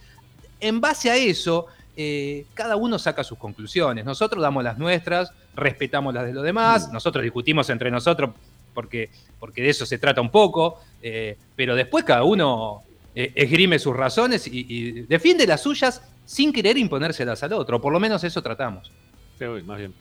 en 0.60 0.80
base 0.80 1.10
a 1.10 1.18
eso, 1.18 1.68
eh, 1.98 2.46
cada 2.54 2.76
uno 2.78 2.98
saca 2.98 3.24
sus 3.24 3.38
conclusiones. 3.38 4.06
Nosotros 4.06 4.42
damos 4.42 4.64
las 4.64 4.78
nuestras, 4.78 5.34
respetamos 5.56 6.14
las 6.14 6.26
de 6.26 6.34
los 6.34 6.44
demás, 6.44 6.88
mm. 6.88 6.94
nosotros 6.94 7.24
discutimos 7.24 7.70
entre 7.70 7.92
nosotros 7.92 8.32
porque, 8.74 9.10
porque 9.40 9.62
de 9.62 9.70
eso 9.70 9.86
se 9.86 9.98
trata 9.98 10.22
un 10.22 10.30
poco, 10.30 10.80
eh, 11.02 11.38
pero 11.56 11.76
después 11.76 12.04
cada 12.04 12.24
uno 12.24 12.84
eh, 13.16 13.32
esgrime 13.36 13.80
sus 13.80 13.96
razones 13.96 14.48
y, 14.48 15.02
defiende 15.02 15.48
las 15.48 15.62
suyas 15.62 16.02
sin 16.26 16.54
querer 16.54 16.78
imponérselas 16.78 17.44
al 17.44 17.54
otro, 17.54 17.82
por 17.82 17.92
lo 17.92 18.00
menos 18.00 18.24
eso 18.24 18.42
tratamos. 18.42 18.92
Sí, 19.38 19.46
más 19.66 19.78
bien. 19.78 19.94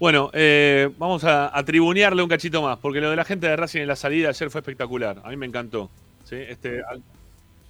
Bueno, 0.00 0.30
vamos 0.98 1.22
a, 1.24 1.62
tribunearle 1.64 2.22
un 2.22 2.28
cachito 2.28 2.62
más, 2.62 2.78
porque 2.78 3.00
lo 3.00 3.10
de 3.10 3.16
la 3.16 3.24
gente 3.24 3.48
de 3.48 3.56
Racing 3.56 3.80
en 3.80 3.88
la 3.88 3.96
salida 3.96 4.28
ayer 4.28 4.50
fue 4.50 4.60
espectacular. 4.60 5.20
A 5.24 5.30
mí 5.30 5.36
me 5.36 5.46
encantó. 5.46 5.88
¿sí? 6.24 6.36
Este, 6.36 6.82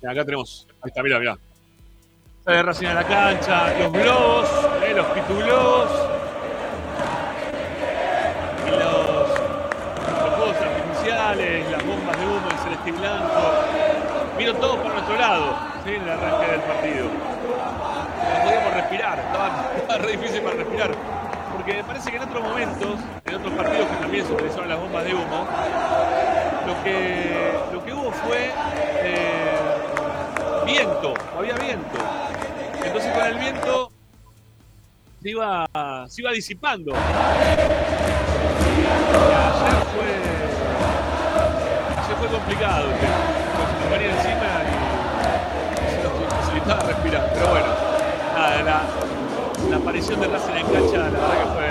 acá 0.03 0.25
tenemos. 0.25 0.67
Ahí 0.81 0.89
está, 0.89 1.03
mira, 1.03 1.19
mira 1.19 1.39
de 2.53 2.63
Racing 2.63 2.87
a 2.87 2.95
la 2.95 3.07
cancha, 3.07 3.79
los 3.79 3.93
globos, 3.93 4.49
eh, 4.83 4.95
los 4.95 5.07
pitulos 5.09 5.91
Vino 14.49 14.61
todo 14.61 14.83
por 14.83 14.91
nuestro 14.91 15.15
lado, 15.15 15.59
¿sí? 15.85 15.91
en 15.91 16.03
el 16.05 16.09
arranque 16.09 16.53
del 16.53 16.61
partido. 16.63 17.05
No 17.05 18.45
podíamos 18.45 18.73
respirar, 18.73 19.19
estaba, 19.77 19.99
re 19.99 20.13
difícil 20.13 20.41
para 20.41 20.57
respirar. 20.57 20.91
Porque 21.53 21.75
me 21.75 21.85
parece 21.85 22.11
que 22.11 22.17
en 22.17 22.23
otros 22.23 22.43
momentos, 22.43 22.99
en 23.27 23.35
otros 23.35 23.53
partidos 23.53 23.87
que 23.89 23.97
también 23.97 24.27
se 24.27 24.33
utilizaron 24.33 24.71
las 24.71 24.81
bombas 24.81 25.05
de 25.05 25.15
humo, 25.15 25.47
lo 26.67 26.83
que, 26.83 27.59
lo 27.75 27.85
que 27.85 27.93
hubo 27.93 28.11
fue 28.11 28.51
eh, 29.03 29.59
viento, 30.65 31.13
había 31.37 31.55
viento. 31.57 31.99
Entonces 32.83 33.13
con 33.13 33.27
el 33.27 33.35
viento 33.35 33.93
se 35.21 35.29
iba, 35.29 35.67
se 36.09 36.23
iba 36.23 36.33
disipando. 36.33 36.95
ayer 36.95 37.05
fue, 39.93 40.09
ayer 42.03 42.17
fue 42.17 42.29
complicado. 42.29 43.38
Nos 43.89 43.99
venía 43.99 44.15
encima 44.15 44.49
y 45.75 45.91
se 45.91 46.03
nos 46.03 46.13
facilitaba 46.35 46.83
respirar. 46.83 47.31
Pero 47.33 47.49
bueno, 47.49 47.67
la, 49.71 49.77
aparición 49.77 50.21
de 50.21 50.29
Racing 50.29 50.53
en 50.53 50.67
cancha, 50.67 50.99
la 50.99 51.11
verdad 51.11 51.39
que 51.39 51.47
fue. 51.55 51.69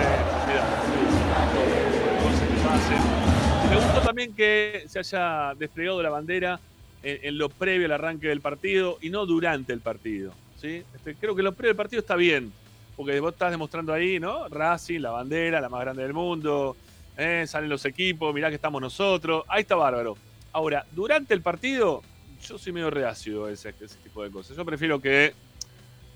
Me 3.69 3.75
gustó 3.75 4.01
también 4.01 4.33
que 4.33 4.85
se 4.87 4.99
haya 4.99 5.53
desplegado 5.55 6.01
la 6.01 6.09
bandera 6.09 6.59
en, 7.03 7.37
lo 7.37 7.49
previo 7.49 7.85
al 7.85 7.91
arranque 7.91 8.27
del 8.27 8.41
partido 8.41 8.97
y 9.01 9.09
no 9.09 9.25
durante 9.25 9.73
el 9.73 9.81
partido. 9.81 10.31
¿sí? 10.59 10.83
Este, 10.95 11.15
creo 11.15 11.35
que 11.35 11.43
lo 11.43 11.51
previo 11.51 11.69
del 11.69 11.77
partido 11.77 11.99
está 11.99 12.15
bien, 12.15 12.51
porque 12.95 13.19
vos 13.19 13.33
estás 13.33 13.51
demostrando 13.51 13.93
ahí, 13.93 14.19
¿no? 14.19 14.47
Racing, 14.47 15.01
la 15.01 15.11
bandera, 15.11 15.61
la 15.61 15.69
más 15.69 15.81
grande 15.81 16.03
del 16.03 16.13
mundo, 16.13 16.75
¿eh? 17.17 17.45
salen 17.47 17.69
los 17.69 17.85
equipos, 17.85 18.33
mirá 18.33 18.49
que 18.49 18.55
estamos 18.55 18.81
nosotros, 18.81 19.43
ahí 19.47 19.61
está 19.61 19.75
bárbaro. 19.75 20.17
Ahora, 20.57 20.87
durante 20.91 21.35
el 21.35 21.43
partido, 21.43 22.01
yo 22.41 22.57
soy 22.57 22.73
medio 22.73 22.89
reacio 22.89 23.45
a 23.45 23.51
ese, 23.51 23.71
tipo 23.73 24.23
de 24.23 24.31
cosas. 24.31 24.57
Yo 24.57 24.65
prefiero 24.65 24.99
que, 24.99 25.35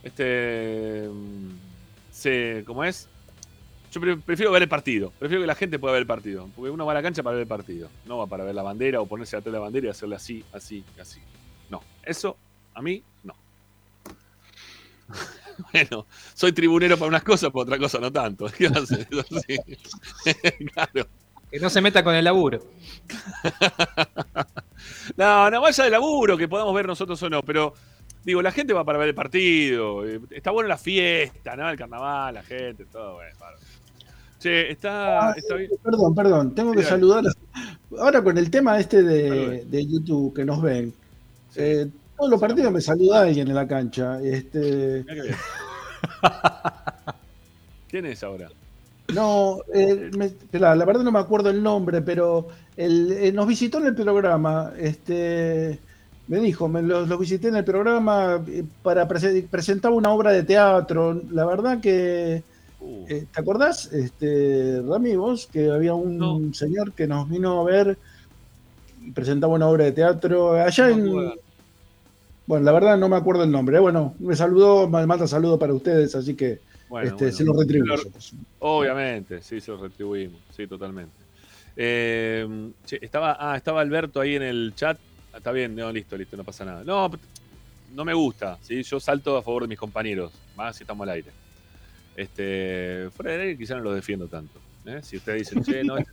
este, 0.01 1.07
se, 2.09 2.63
¿cómo 2.65 2.83
es? 2.83 3.07
Yo 3.91 4.01
prefiero 4.01 4.51
ver 4.51 4.63
el 4.63 4.67
partido. 4.67 5.13
Prefiero 5.19 5.43
que 5.43 5.47
la 5.47 5.53
gente 5.53 5.77
pueda 5.77 5.93
ver 5.93 6.01
el 6.01 6.07
partido. 6.07 6.49
Porque 6.55 6.71
uno 6.71 6.87
va 6.87 6.93
a 6.93 6.95
la 6.95 7.03
cancha 7.03 7.21
para 7.21 7.35
ver 7.35 7.43
el 7.43 7.47
partido. 7.47 7.87
No 8.07 8.17
va 8.17 8.25
para 8.25 8.43
ver 8.43 8.55
la 8.55 8.63
bandera 8.63 8.99
o 8.99 9.05
ponerse 9.05 9.35
atrás 9.35 9.53
de 9.53 9.59
la 9.59 9.59
bandera 9.59 9.85
y 9.85 9.89
hacerle 9.91 10.15
así, 10.15 10.43
así, 10.53 10.83
así. 10.99 11.19
No. 11.69 11.83
Eso, 12.01 12.35
a 12.73 12.81
mí, 12.81 13.03
no. 13.23 13.35
bueno, 15.71 16.07
soy 16.33 16.51
tribunero 16.51 16.97
para 16.97 17.09
unas 17.09 17.23
cosas, 17.23 17.51
para 17.51 17.61
otras 17.61 17.79
cosas 17.79 18.01
no 18.01 18.11
tanto. 18.11 18.47
claro. 20.73 21.07
Que 21.51 21.59
no 21.59 21.69
se 21.69 21.81
meta 21.81 22.03
con 22.03 22.15
el 22.15 22.23
laburo. 22.23 22.59
no, 25.17 25.51
no 25.51 25.61
vaya 25.61 25.83
de 25.83 25.89
laburo, 25.89 26.37
que 26.37 26.47
podamos 26.47 26.73
ver 26.73 26.87
nosotros 26.87 27.21
o 27.23 27.29
no, 27.29 27.43
pero 27.43 27.73
digo, 28.23 28.41
la 28.41 28.51
gente 28.51 28.73
va 28.73 28.85
para 28.85 28.97
ver 28.97 29.09
el 29.09 29.15
partido. 29.15 30.07
Eh, 30.07 30.21
está 30.31 30.51
bueno 30.51 30.69
la 30.69 30.77
fiesta, 30.77 31.55
¿no? 31.55 31.69
El 31.69 31.77
carnaval, 31.77 32.35
la 32.35 32.43
gente, 32.43 32.85
todo 32.85 33.15
bueno. 33.15 33.35
Che, 34.39 34.71
está, 34.71 35.29
ah, 35.29 35.35
bien. 35.55 35.69
Perdón, 35.83 36.15
perdón, 36.15 36.55
tengo 36.55 36.73
que 36.73 36.83
saludar. 36.83 37.25
Ahora 37.99 38.23
con 38.23 38.37
el 38.37 38.49
tema 38.49 38.79
este 38.79 39.03
de, 39.03 39.85
YouTube 39.85 40.33
que 40.33 40.45
nos 40.45 40.61
ven. 40.61 40.93
Eh, 41.55 41.87
todos 42.17 42.31
los 42.31 42.39
partidos 42.39 42.71
me 42.71 42.81
saluda 42.81 43.21
alguien 43.21 43.49
en 43.49 43.55
la 43.55 43.67
cancha. 43.67 44.21
Este... 44.23 45.05
¿Quién 47.87 48.05
es 48.05 48.23
ahora? 48.23 48.49
No, 49.13 49.59
eh, 49.73 50.11
la, 50.51 50.85
verdad 50.85 51.03
no 51.03 51.11
me 51.11 51.19
acuerdo 51.19 51.49
el 51.49 51.61
nombre, 51.61 52.01
pero 52.01 52.47
eh, 52.77 53.31
nos 53.33 53.47
visitó 53.47 53.79
en 53.79 53.87
el 53.87 53.95
programa. 53.95 54.73
Este, 54.77 55.79
me 56.27 56.39
dijo, 56.39 56.67
me 56.67 56.81
los, 56.81 57.19
visité 57.19 57.49
en 57.49 57.57
el 57.57 57.63
programa 57.63 58.43
eh, 58.47 58.63
para 58.83 59.07
presentar 59.07 59.91
una 59.91 60.11
obra 60.11 60.31
de 60.31 60.43
teatro. 60.43 61.21
La 61.31 61.45
verdad 61.45 61.79
que. 61.79 62.43
Uh. 62.79 63.05
¿Te 63.05 63.39
acordás, 63.39 63.91
este, 63.93 64.81
Rami, 64.81 65.15
vos, 65.15 65.47
que 65.51 65.69
había 65.69 65.93
un 65.93 66.53
señor 66.53 66.93
que 66.93 67.05
nos 67.05 67.29
vino 67.29 67.61
a 67.61 67.63
ver 67.63 67.97
y 69.05 69.11
presentaba 69.11 69.53
una 69.53 69.67
obra 69.67 69.85
de 69.85 69.91
teatro 69.91 70.53
allá 70.53 70.89
en. 70.89 71.33
Bueno, 72.47 72.65
la 72.65 72.71
verdad 72.71 72.97
no 72.97 73.07
me 73.07 73.15
acuerdo 73.15 73.43
el 73.43 73.51
nombre. 73.51 73.77
¿eh? 73.77 73.79
Bueno, 73.79 74.15
me 74.19 74.35
saludó, 74.35 74.87
me 74.87 75.05
manda 75.05 75.27
saludo 75.27 75.57
para 75.57 75.73
ustedes, 75.73 76.15
así 76.15 76.35
que 76.35 76.59
este, 76.99 77.31
se 77.31 77.43
lo 77.43 77.53
retribuimos. 77.53 78.33
Obviamente, 78.59 79.41
sí, 79.41 79.61
se 79.61 79.71
lo 79.71 79.77
retribuimos, 79.77 80.41
sí, 80.55 80.67
totalmente. 80.67 81.15
Eh, 81.75 82.71
estaba, 83.01 83.37
ah, 83.39 83.55
estaba 83.55 83.81
Alberto 83.81 84.19
ahí 84.19 84.35
en 84.35 84.43
el 84.43 84.73
chat. 84.75 84.97
Ah, 85.33 85.37
está 85.37 85.51
bien, 85.51 85.75
no, 85.75 85.91
listo, 85.91 86.17
listo, 86.17 86.35
no 86.35 86.43
pasa 86.43 86.65
nada. 86.65 86.83
No, 86.83 87.09
no 87.93 88.05
me 88.05 88.13
gusta, 88.13 88.57
¿sí? 88.61 88.83
yo 88.83 88.99
salto 88.99 89.37
a 89.37 89.41
favor 89.41 89.63
de 89.63 89.69
mis 89.69 89.79
compañeros, 89.79 90.31
más 90.55 90.75
si 90.75 90.83
estamos 90.83 91.07
al 91.07 91.15
aire. 91.15 91.31
Este, 92.15 93.09
fuera 93.15 93.31
de 93.31 93.41
aire 93.41 93.57
quizá 93.57 93.75
no 93.75 93.81
los 93.81 93.95
defiendo 93.95 94.27
tanto. 94.27 94.59
¿eh? 94.85 94.99
Si 95.01 95.17
ustedes 95.17 95.49
dicen, 95.49 95.63
che, 95.63 95.83
no, 95.83 95.97
este 95.97 96.11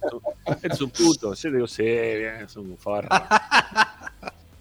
es 0.69 0.81
un, 0.81 0.91
puto, 0.91 1.35
yo 1.35 1.51
digo, 1.51 1.67
sí, 1.67 1.83
bien, 1.83 2.37
es 2.45 2.57
un 2.57 2.77
farro. 2.77 3.09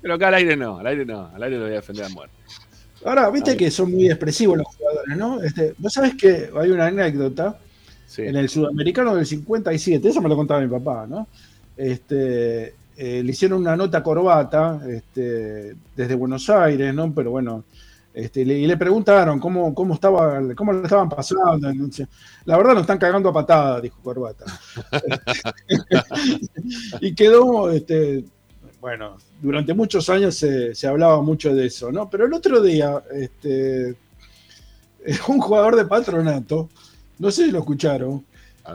Pero 0.01 0.13
acá 0.13 0.29
al 0.29 0.35
aire 0.35 0.55
no, 0.55 0.79
al 0.79 0.87
aire 0.87 1.05
no, 1.05 1.31
al 1.33 1.43
aire 1.43 1.57
lo 1.57 1.63
voy 1.63 1.73
a 1.73 1.75
defender 1.75 2.05
a 2.05 2.09
muerte. 2.09 2.35
Ahora, 3.05 3.29
viste 3.29 3.55
que 3.55 3.71
son 3.71 3.91
muy 3.91 4.07
expresivos 4.07 4.57
los 4.57 4.67
jugadores, 4.67 5.17
¿no? 5.17 5.41
Este, 5.41 5.73
Vos 5.77 5.93
sabés 5.93 6.15
que 6.15 6.49
hay 6.55 6.71
una 6.71 6.87
anécdota 6.87 7.57
en 8.17 8.35
el 8.35 8.49
sudamericano 8.49 9.15
del 9.15 9.25
57, 9.25 10.07
eso 10.07 10.21
me 10.21 10.29
lo 10.29 10.35
contaba 10.35 10.61
mi 10.61 10.67
papá, 10.67 11.05
¿no? 11.07 11.27
Este, 11.75 12.73
eh, 12.97 13.21
le 13.23 13.31
hicieron 13.31 13.61
una 13.61 13.75
nota 13.75 14.01
corbata 14.01 14.81
este, 14.89 15.75
desde 15.95 16.15
Buenos 16.15 16.49
Aires, 16.49 16.93
¿no? 16.93 17.13
Pero 17.13 17.31
bueno, 17.31 17.63
este, 18.13 18.41
y 18.41 18.65
le 18.65 18.77
preguntaron 18.77 19.39
cómo, 19.39 19.75
cómo, 19.75 19.93
estaba, 19.93 20.41
cómo 20.55 20.73
le 20.73 20.81
estaban 20.81 21.07
pasando. 21.07 21.71
La 22.45 22.57
verdad 22.57 22.73
nos 22.73 22.81
están 22.81 22.97
cagando 22.97 23.29
a 23.29 23.33
patada, 23.33 23.79
dijo 23.79 24.01
Corbata. 24.01 24.45
y 27.01 27.13
quedó, 27.13 27.69
este, 27.69 28.23
bueno, 28.87 29.17
durante 29.41 29.73
muchos 29.73 30.09
años 30.09 30.37
se, 30.37 30.87
hablaba 30.87 31.21
mucho 31.21 31.53
de 31.53 31.65
eso, 31.65 31.91
¿no? 31.91 32.09
Pero 32.09 32.25
el 32.25 32.33
otro 32.33 32.61
día, 32.61 33.03
este, 33.11 33.95
un 35.27 35.41
jugador 35.41 35.75
de 35.75 35.83
patronato, 35.83 36.69
no 37.19 37.29
sé 37.29 37.47
si 37.47 37.51
lo 37.51 37.59
escucharon, 37.59 38.25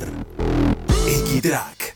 Equitrack 1.07 1.95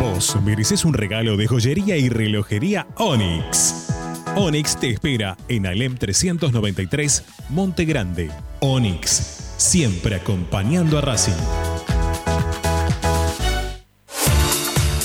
Vos 0.00 0.34
mereces 0.42 0.86
un 0.86 0.94
regalo 0.94 1.36
de 1.36 1.46
joyería 1.46 1.98
y 1.98 2.08
relojería 2.08 2.88
Onyx. 2.96 3.91
Onyx 4.34 4.80
te 4.80 4.88
espera 4.88 5.36
en 5.48 5.66
Alem 5.66 5.94
393, 5.96 7.22
Monte 7.50 7.84
Grande. 7.84 8.30
Onyx, 8.60 9.52
siempre 9.58 10.14
acompañando 10.14 10.96
a 10.96 11.02
Racing. 11.02 11.36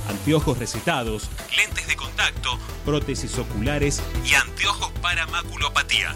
Anteojos 0.09 0.57
recetados, 0.57 1.29
lentes 1.55 1.87
de 1.87 1.95
contacto, 1.95 2.59
prótesis 2.83 3.37
oculares 3.37 4.03
y 4.29 4.33
anteojos 4.33 4.91
para 5.01 5.25
maculopatía. 5.27 6.13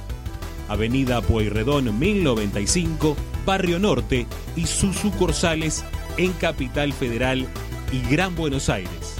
Avenida 0.67 1.22
Pueyrredón 1.22 1.98
1095, 1.98 3.16
Barrio 3.45 3.80
Norte 3.80 4.27
y 4.58 4.67
sus 4.67 4.98
sucursales 4.98 5.85
en 6.17 6.33
Capital 6.33 6.91
Federal 6.91 7.48
y 7.93 8.01
Gran 8.09 8.35
Buenos 8.35 8.67
Aires. 8.67 9.16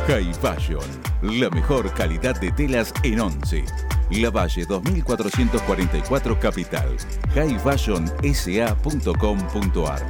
High 0.07 0.33
Fashion, 0.35 0.85
la 1.21 1.51
mejor 1.51 1.93
calidad 1.95 2.41
de 2.41 2.53
telas 2.53 2.95
en 3.03 3.19
Once. 3.19 3.65
La 4.13 4.31
Valle 4.31 4.65
2444 4.67 6.39
Capital. 6.39 6.97
highfashionsa.com.ar 7.35 10.07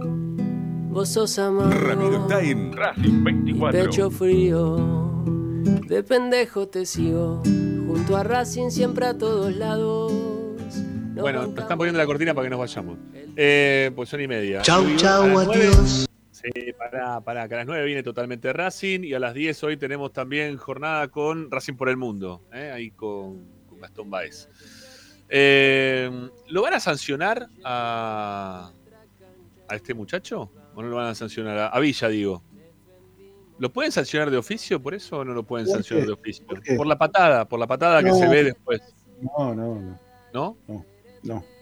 vos 0.91 1.09
sos 1.09 1.39
amargo. 1.39 1.71
Ramiro 1.71 2.21
está 2.21 2.41
en 2.43 2.73
Racing 2.73 3.23
24. 3.23 3.83
Pecho 3.83 4.11
frío, 4.11 4.77
de 5.87 6.03
pendejo 6.03 6.67
te 6.67 6.85
sigo, 6.85 7.41
junto 7.43 8.15
a 8.15 8.23
Racing 8.23 8.69
siempre 8.69 9.07
a 9.07 9.17
todos 9.17 9.55
lados. 9.55 10.11
Nos 10.11 11.23
Bueno, 11.23 11.39
te 11.39 11.45
bancamos 11.47 11.59
están 11.63 11.77
poniendo 11.79 11.97
la 11.97 12.05
cortina 12.05 12.35
para 12.35 12.45
que 12.45 12.49
nos 12.51 12.59
vayamos. 12.59 12.99
Eh, 13.35 13.89
pues 13.95 14.09
son 14.09 14.21
y 14.21 14.27
media. 14.27 14.61
Chau, 14.61 14.85
chau, 14.95 15.39
adiós. 15.39 16.07
Sí, 16.41 16.73
pará, 16.73 17.19
pará, 17.21 17.47
que 17.47 17.55
a 17.55 17.57
las 17.57 17.65
9 17.65 17.85
viene 17.85 18.03
totalmente 18.03 18.53
Racing 18.53 19.03
y 19.03 19.13
a 19.13 19.19
las 19.19 19.33
10 19.33 19.63
hoy 19.63 19.77
tenemos 19.77 20.13
también 20.13 20.57
jornada 20.57 21.07
con 21.07 21.49
Racing 21.49 21.73
por 21.73 21.89
el 21.89 21.97
Mundo, 21.97 22.43
¿eh? 22.53 22.71
ahí 22.73 22.91
con, 22.91 23.45
con 23.67 23.79
Gastón 23.79 24.09
Baez. 24.09 24.47
Eh, 25.29 26.29
¿Lo 26.49 26.61
van 26.61 26.75
a 26.75 26.79
sancionar 26.79 27.49
a, 27.63 28.71
a 29.67 29.75
este 29.75 29.93
muchacho? 29.93 30.51
¿O 30.75 30.81
no 30.83 30.89
lo 30.89 30.97
van 30.97 31.07
a 31.07 31.15
sancionar? 31.15 31.57
A, 31.57 31.67
a 31.69 31.79
Villa, 31.79 32.07
digo. 32.07 32.43
¿Lo 33.57 33.73
pueden 33.73 33.91
sancionar 33.91 34.29
de 34.29 34.37
oficio 34.37 34.79
por 34.79 34.93
eso 34.93 35.17
o 35.17 35.25
no 35.25 35.33
lo 35.33 35.41
pueden 35.43 35.65
¿Por 35.65 35.77
sancionar 35.77 36.03
qué? 36.03 36.07
de 36.07 36.13
oficio? 36.13 36.45
¿Por 36.77 36.85
la 36.85 36.97
patada, 36.97 37.45
por 37.45 37.59
la 37.59 37.65
patada 37.65 38.03
que 38.03 38.13
se 38.13 38.27
ve 38.27 38.43
después. 38.43 38.81
No, 39.19 39.55
no, 39.55 39.75
no. 39.75 39.99
¿No? 40.33 40.57
No, 40.67 40.85
no. 41.23 41.56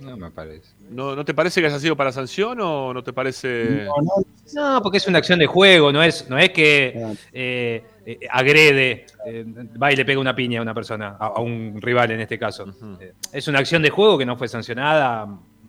No 0.00 0.16
me 0.16 0.30
parece. 0.30 0.68
¿No, 0.90 1.14
¿No 1.14 1.24
te 1.24 1.34
parece 1.34 1.60
que 1.60 1.66
haya 1.68 1.78
sido 1.78 1.96
para 1.96 2.10
sanción 2.12 2.58
o 2.60 2.92
no 2.92 3.02
te 3.02 3.12
parece.? 3.12 3.84
No, 3.86 3.94
no. 4.02 4.24
No, 4.54 4.82
porque 4.82 4.98
es 4.98 5.06
una 5.06 5.18
acción 5.18 5.38
de 5.38 5.46
juego, 5.46 5.92
no 5.92 6.02
es, 6.02 6.28
no 6.28 6.38
es 6.38 6.50
que 6.50 7.16
eh, 7.32 7.84
eh, 8.04 8.18
agrede, 8.30 9.06
eh, 9.26 9.44
va 9.80 9.92
y 9.92 9.96
le 9.96 10.04
pega 10.04 10.20
una 10.20 10.34
piña 10.34 10.58
a 10.58 10.62
una 10.62 10.74
persona, 10.74 11.16
a, 11.18 11.26
a 11.28 11.40
un 11.40 11.80
rival 11.80 12.10
en 12.10 12.20
este 12.20 12.38
caso. 12.38 12.66
Es 13.32 13.48
una 13.48 13.60
acción 13.60 13.82
de 13.82 13.90
juego 13.90 14.18
que 14.18 14.26
no 14.26 14.36
fue 14.36 14.48
sancionada. 14.48 15.26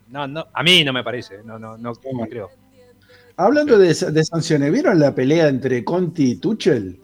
No, 0.09 0.27
no, 0.27 0.47
a 0.53 0.63
mí 0.63 0.83
no 0.83 0.93
me 0.93 1.03
parece, 1.03 1.43
no, 1.43 1.57
no, 1.57 1.77
no, 1.77 1.93
no 1.93 2.25
creo. 2.29 2.49
Hablando 3.37 3.77
de, 3.77 3.87
de 3.93 4.23
sanciones, 4.23 4.71
¿vieron 4.71 4.99
la 4.99 5.13
pelea 5.13 5.47
entre 5.49 5.83
Conti 5.83 6.31
y 6.31 6.35
Tuchel? 6.37 6.99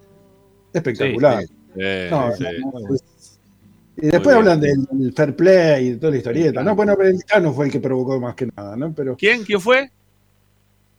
Espectacular. 0.73 1.41
Sí, 1.41 1.47
sí. 1.47 1.53
Eh, 1.77 2.07
No, 2.09 2.31
sí. 2.35 2.45
Y 4.01 4.07
después 4.07 4.35
hablan 4.35 4.59
del, 4.59 4.85
del 4.91 5.13
fair 5.13 5.35
play 5.35 5.85
y 5.87 5.89
de 5.91 5.97
toda 5.97 6.11
la 6.11 6.17
historieta, 6.17 6.63
¿no? 6.63 6.75
Bueno, 6.75 6.93
el 7.01 7.23
Cano 7.23 7.53
fue 7.53 7.67
el 7.67 7.71
que 7.71 7.79
provocó 7.79 8.19
más 8.19 8.35
que 8.35 8.47
nada, 8.55 8.75
¿no? 8.75 8.93
Pero 8.93 9.15
¿Quién? 9.15 9.43
¿Quién 9.43 9.61
fue? 9.61 9.89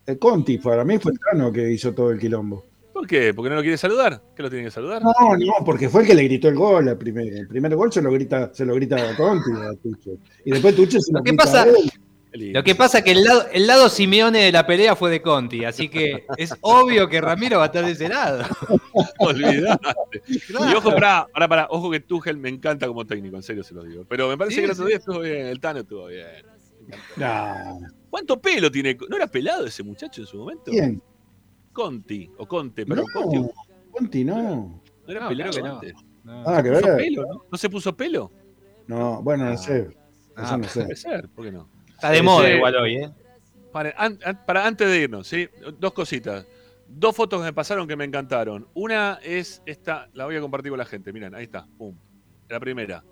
el 0.07 0.19
Conti, 0.19 0.59
para 0.59 0.85
mí 0.85 0.99
fue 0.99 1.13
el 1.13 1.19
Cano 1.21 1.53
que 1.53 1.71
hizo 1.71 1.93
todo 1.95 2.11
el 2.11 2.19
quilombo. 2.19 2.65
¿Por 2.93 3.07
qué? 3.07 3.33
¿Porque 3.33 3.49
no 3.51 3.57
lo 3.57 3.63
quiere 3.63 3.77
saludar? 3.79 4.21
¿Qué 4.37 4.43
lo 4.43 4.51
tiene 4.51 4.65
que 4.67 4.71
saludar? 4.71 5.01
No, 5.03 5.13
no, 5.37 5.65
porque 5.65 5.89
fue 5.89 6.03
el 6.03 6.07
que 6.07 6.15
le 6.15 6.25
gritó 6.25 6.49
el 6.49 6.55
gol. 6.55 6.89
El 6.89 6.97
primer, 6.99 7.27
el 7.33 7.49
primer 7.49 7.75
gol 7.75 7.91
se 7.93 8.03
lo 8.03 8.11
grita, 8.13 8.51
se 8.53 8.65
lo 8.67 8.75
grita 8.75 8.97
a 8.97 9.17
Conti 9.17 9.51
a 9.53 9.75
Tuchel. 9.83 10.19
Y 10.45 10.51
después 10.51 10.75
Tuchel 10.77 11.01
se 11.01 11.13
lo, 11.13 11.23
grita 11.23 11.45
pasa- 11.45 11.63
a 11.63 11.67
él. 11.69 11.91
Lo 12.35 12.65
que 12.65 12.75
pasa 12.75 12.99
es 12.99 13.05
que 13.05 13.11
el 13.13 13.25
lado, 13.25 13.47
el 13.53 13.67
lado 13.67 13.89
Simeone 13.89 14.45
de 14.45 14.53
la 14.53 14.67
pelea 14.67 14.97
fue 14.97 15.11
de 15.11 15.21
Conti, 15.21 15.65
así 15.67 15.89
que 15.89 16.25
es 16.39 16.55
obvio 16.63 17.07
que 17.09 17.21
Ramiro 17.21 17.59
va 17.59 17.65
a 17.65 17.67
estar 17.67 17.85
de 17.85 17.93
ese 17.93 18.09
lado. 18.09 18.45
Olvidate. 19.19 19.95
Y 20.29 20.75
ojo, 20.75 20.91
pará, 20.91 21.27
pará, 21.33 21.49
pará, 21.49 21.67
ojo 21.71 21.91
que 21.91 22.01
Tuchel 22.01 22.37
me 22.39 22.49
encanta 22.49 22.87
como 22.87 23.05
técnico, 23.07 23.37
en 23.37 23.43
serio 23.43 23.63
se 23.63 23.75
lo 23.75 23.83
digo. 23.85 24.05
Pero 24.09 24.29
me 24.29 24.39
parece 24.39 24.55
Sí, 24.57 24.61
que 24.63 24.65
el 24.67 24.71
otro 24.73 24.85
sí. 24.85 24.89
día 24.89 24.97
estuvo 24.99 25.21
bien, 25.21 25.47
el 25.47 25.61
Tano 25.61 25.81
estuvo 25.81 26.07
bien. 26.07 26.27
Nah, 27.17 27.79
¿Cuánto 28.11 28.41
pelo 28.41 28.71
tiene? 28.71 28.97
¿No 29.09 29.17
era 29.17 29.27
pelado 29.27 29.67
ese 29.67 29.83
muchacho 29.83 30.21
en 30.23 30.27
su 30.27 30.39
momento? 30.39 30.71
¿Quién? 30.71 31.03
Conti, 31.73 32.31
o 32.39 32.47
Conte, 32.47 32.85
pero 32.85 33.03
No, 33.03 33.13
Conti. 33.13 33.51
Conti 33.91 34.25
no. 34.25 34.35
¿No 35.07 35.11
era 35.13 35.21
No, 35.23 35.29
pelado 35.29 35.51
creo 35.53 35.81
que 35.81 35.93
no. 36.25 36.43
Ah, 36.47 36.63
que 36.63 36.69
¿Se 36.69 36.75
puso 36.81 36.87
ver. 36.89 36.97
pelo, 36.97 37.23
no? 37.27 37.45
¿No 37.51 37.59
se 37.59 37.71
puso 37.71 37.97
pelo? 37.97 38.31
No, 38.87 39.23
bueno, 39.23 39.45
no 39.51 39.57
sé. 39.57 39.89
Eso 40.37 40.57
no 40.59 40.65
sé. 40.69 40.83
Puede 40.85 40.97
ser, 40.97 41.29
¿por 41.29 41.45
qué 41.45 41.53
no? 41.53 41.69
Está 42.03 42.11
de 42.15 42.23
moda 42.23 42.51
igual 42.51 42.75
hoy, 42.77 42.97
¿eh? 42.97 43.11
Para, 43.71 43.95
an- 43.97 44.19
an- 44.25 44.41
para 44.45 44.67
antes 44.67 44.89
de 44.89 44.99
irnos, 45.03 45.25
¿sí? 45.29 45.49
Dos 45.79 45.93
cositas. 45.93 46.45
Dos 46.89 47.15
fotos 47.15 47.39
que 47.41 47.45
me 47.47 47.53
pasaron 47.53 47.87
que 47.87 47.95
me 47.95 48.05
encantaron. 48.05 48.67
Una 48.75 49.21
es 49.23 49.63
esta, 49.67 50.09
la 50.13 50.25
voy 50.25 50.35
a 50.37 50.41
compartir 50.41 50.71
con 50.71 50.79
la 50.79 50.85
gente. 50.85 51.13
Miren, 51.13 51.33
ahí 51.35 51.45
está. 51.45 51.65
Pum. 51.79 51.95
La 52.49 52.59
primera. 52.59 53.05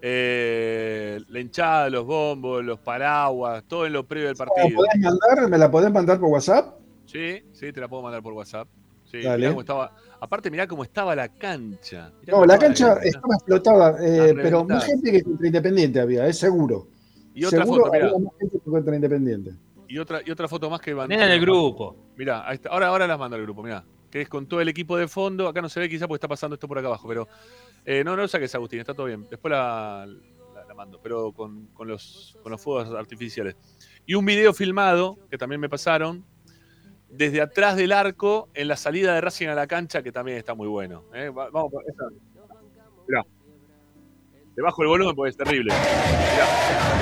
Eh, 0.00 1.20
la 1.28 1.38
hinchada, 1.40 1.90
los 1.90 2.04
bombos, 2.06 2.64
los 2.64 2.78
paraguas, 2.78 3.62
todo 3.68 3.86
en 3.86 3.92
lo 3.92 4.04
previo 4.06 4.28
del 4.28 4.36
¿Me 4.38 4.44
la 4.44 4.50
partido. 4.54 4.76
podés 4.78 5.00
mandar? 5.00 5.48
¿Me 5.50 5.58
la 5.58 5.70
podés 5.70 5.92
mandar 5.92 6.18
por 6.18 6.30
WhatsApp? 6.30 6.74
Sí, 7.06 7.42
sí, 7.52 7.72
te 7.72 7.80
la 7.80 7.88
puedo 7.88 8.02
mandar 8.02 8.22
por 8.22 8.32
WhatsApp. 8.32 8.66
Sí, 9.10 9.20
Dale. 9.22 9.36
mirá 9.38 9.48
cómo 9.50 9.60
estaba. 9.60 9.92
Aparte, 10.20 10.50
mirá 10.50 10.66
cómo 10.66 10.82
estaba 10.82 11.14
la 11.14 11.28
cancha. 11.28 12.10
Mirá 12.20 12.32
No, 12.38 12.44
la 12.46 12.54
estaba 12.54 12.58
cancha 12.68 12.92
estaba 13.02 13.34
explotada, 13.34 13.96
eh, 14.02 14.34
pero 14.42 14.64
más 14.64 14.84
gente 14.86 15.12
que 15.12 15.22
contra 15.22 15.46
Independiente 15.46 16.00
había, 16.00 16.26
es 16.26 16.38
seguro. 16.38 16.88
Y 17.34 17.44
otra 17.44 17.62
seguro 17.64 17.84
foto, 17.86 17.92
mirá. 17.92 18.10
gente 18.38 18.94
Independiente. 18.96 19.50
Y 19.88 19.98
otra, 19.98 20.20
y 20.24 20.30
otra 20.30 20.48
foto 20.48 20.70
más 20.70 20.80
que 20.80 20.94
van. 20.94 21.08
Ven 21.08 21.20
en 21.20 21.30
el 21.30 21.40
grupo. 21.40 21.96
Mirá, 22.16 22.48
ahí 22.48 22.54
está. 22.54 22.70
Ahora, 22.70 22.88
ahora 22.88 23.06
las 23.06 23.18
manda 23.18 23.36
el 23.36 23.42
grupo, 23.42 23.62
mirá. 23.62 23.84
Que 24.10 24.22
es 24.22 24.28
con 24.28 24.46
todo 24.46 24.60
el 24.60 24.68
equipo 24.68 24.96
de 24.96 25.08
fondo. 25.08 25.48
Acá 25.48 25.60
no 25.60 25.68
se 25.68 25.80
ve 25.80 25.88
quizá 25.88 26.06
porque 26.06 26.18
está 26.18 26.28
pasando 26.28 26.54
esto 26.54 26.68
por 26.68 26.78
acá 26.78 26.86
abajo, 26.88 27.06
pero. 27.08 27.28
eh, 27.84 28.02
no, 28.04 28.12
no 28.16 28.22
lo 28.22 28.28
saques, 28.28 28.54
Agustín, 28.54 28.80
está 28.80 28.94
todo 28.94 29.06
bien. 29.06 29.26
Después 29.28 29.50
la, 29.50 30.06
la- 30.54 30.64
la 30.64 30.74
mando, 30.74 30.98
pero 31.02 31.32
con, 31.32 31.66
con 31.74 31.86
los, 31.88 32.38
con 32.42 32.50
los 32.52 32.60
fuegos 32.62 32.94
artificiales. 32.94 33.56
Y 34.06 34.14
un 34.14 34.24
video 34.24 34.54
filmado, 34.54 35.18
que 35.30 35.36
también 35.36 35.60
me 35.60 35.68
pasaron, 35.68 36.24
desde 37.10 37.40
atrás 37.42 37.76
del 37.76 37.92
arco, 37.92 38.48
en 38.54 38.68
la 38.68 38.76
salida 38.76 39.14
de 39.14 39.20
Racing 39.20 39.48
a 39.48 39.54
la 39.54 39.66
cancha, 39.66 40.02
que 40.02 40.12
también 40.12 40.38
está 40.38 40.54
muy 40.54 40.68
bueno. 40.68 41.04
¿eh? 41.12 41.28
Va- 41.28 41.50
Vamos 41.50 41.70
por 41.72 41.84
esta. 41.88 42.04
Mirá. 43.06 43.22
Debajo 44.56 44.82
el 44.82 44.88
volumen 44.88 45.14
porque 45.16 45.30
es 45.30 45.36
terrible. 45.36 45.72
Mirá. 45.74 46.93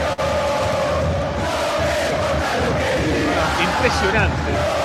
Impresionante. 3.60 4.81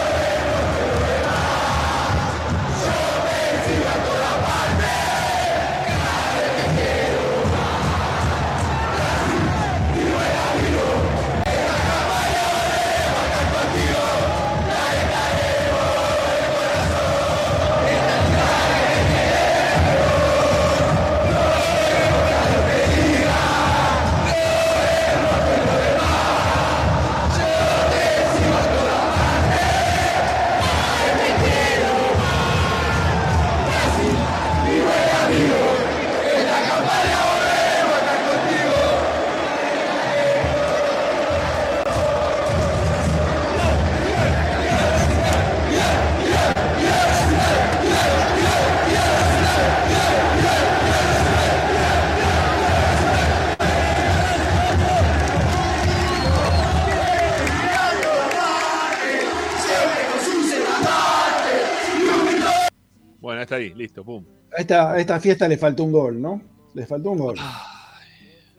A 64.98 65.00
esta, 65.00 65.20
fiesta 65.20 65.48
le 65.48 65.58
faltó 65.60 65.84
un 65.84 65.92
gol, 65.92 66.20
¿no? 66.20 66.42
Le 66.74 66.88
faltó 66.88 67.12
un 67.12 67.20
gol. 67.20 67.36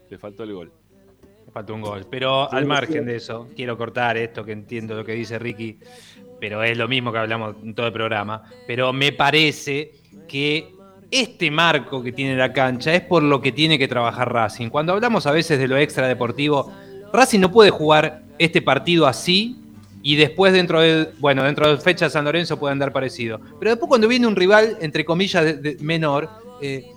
Le 0.09 0.19
faltó 0.19 0.45
el 0.45 0.53
gol. 0.55 0.73
Le 1.47 1.51
faltó 1.53 1.75
un 1.75 1.83
gol. 1.83 2.07
Pero 2.09 2.49
Sí, 2.49 2.57
al 2.57 2.63
sí. 2.63 2.69
margen 2.69 3.07
de 3.07 3.17
eso, 3.17 3.49
quiero 3.57 3.77
cortar 3.77 4.17
esto 4.17 4.45
que 4.45 4.53
entiendo 4.53 4.95
lo 4.95 5.05
que 5.05 5.15
dice 5.15 5.37
Ricky, 5.41 5.81
pero 6.39 6.63
es 6.63 6.79
lo 6.79 6.87
mismo 6.87 7.11
que 7.11 7.19
hablamos 7.19 7.57
en 7.61 7.75
todo 7.75 7.89
el 7.89 7.93
programa. 7.93 8.45
Pero 8.69 8.93
me 8.93 9.11
parece 9.11 9.93
que 10.29 10.73
este 11.11 11.51
marco 11.51 12.05
que 12.05 12.13
tiene 12.13 12.37
la 12.37 12.53
cancha 12.53 12.95
es 12.95 13.01
por 13.01 13.25
lo 13.25 13.41
que 13.41 13.51
tiene 13.51 13.77
que 13.77 13.89
trabajar 13.89 14.33
Racing. 14.33 14.69
Cuando 14.69 14.93
hablamos 14.93 15.27
a 15.27 15.33
veces 15.33 15.59
de 15.59 15.67
lo 15.67 15.77
extradeportivo, 15.77 16.73
Racing 17.13 17.41
no 17.41 17.51
puede 17.51 17.71
jugar 17.71 18.23
este 18.39 18.63
partido 18.63 19.09
así 19.09 19.57
y 20.03 20.17
después 20.17 20.53
dentro 20.53 20.81
de, 20.81 21.11
bueno, 21.19 21.43
dentro 21.45 21.69
de 21.71 21.81
fecha 21.81 22.09
San 22.09 22.25
Lorenzo 22.25 22.59
puede 22.59 22.73
andar 22.73 22.93
parecido. 22.93 23.41
Pero 23.59 23.73
después 23.73 23.89
cuando 23.89 24.09
viene 24.09 24.27
un 24.27 24.37
rival, 24.37 24.77
entre 24.81 25.05
comillas, 25.05 25.57
menor, 25.81 26.29
eh, 26.61 26.93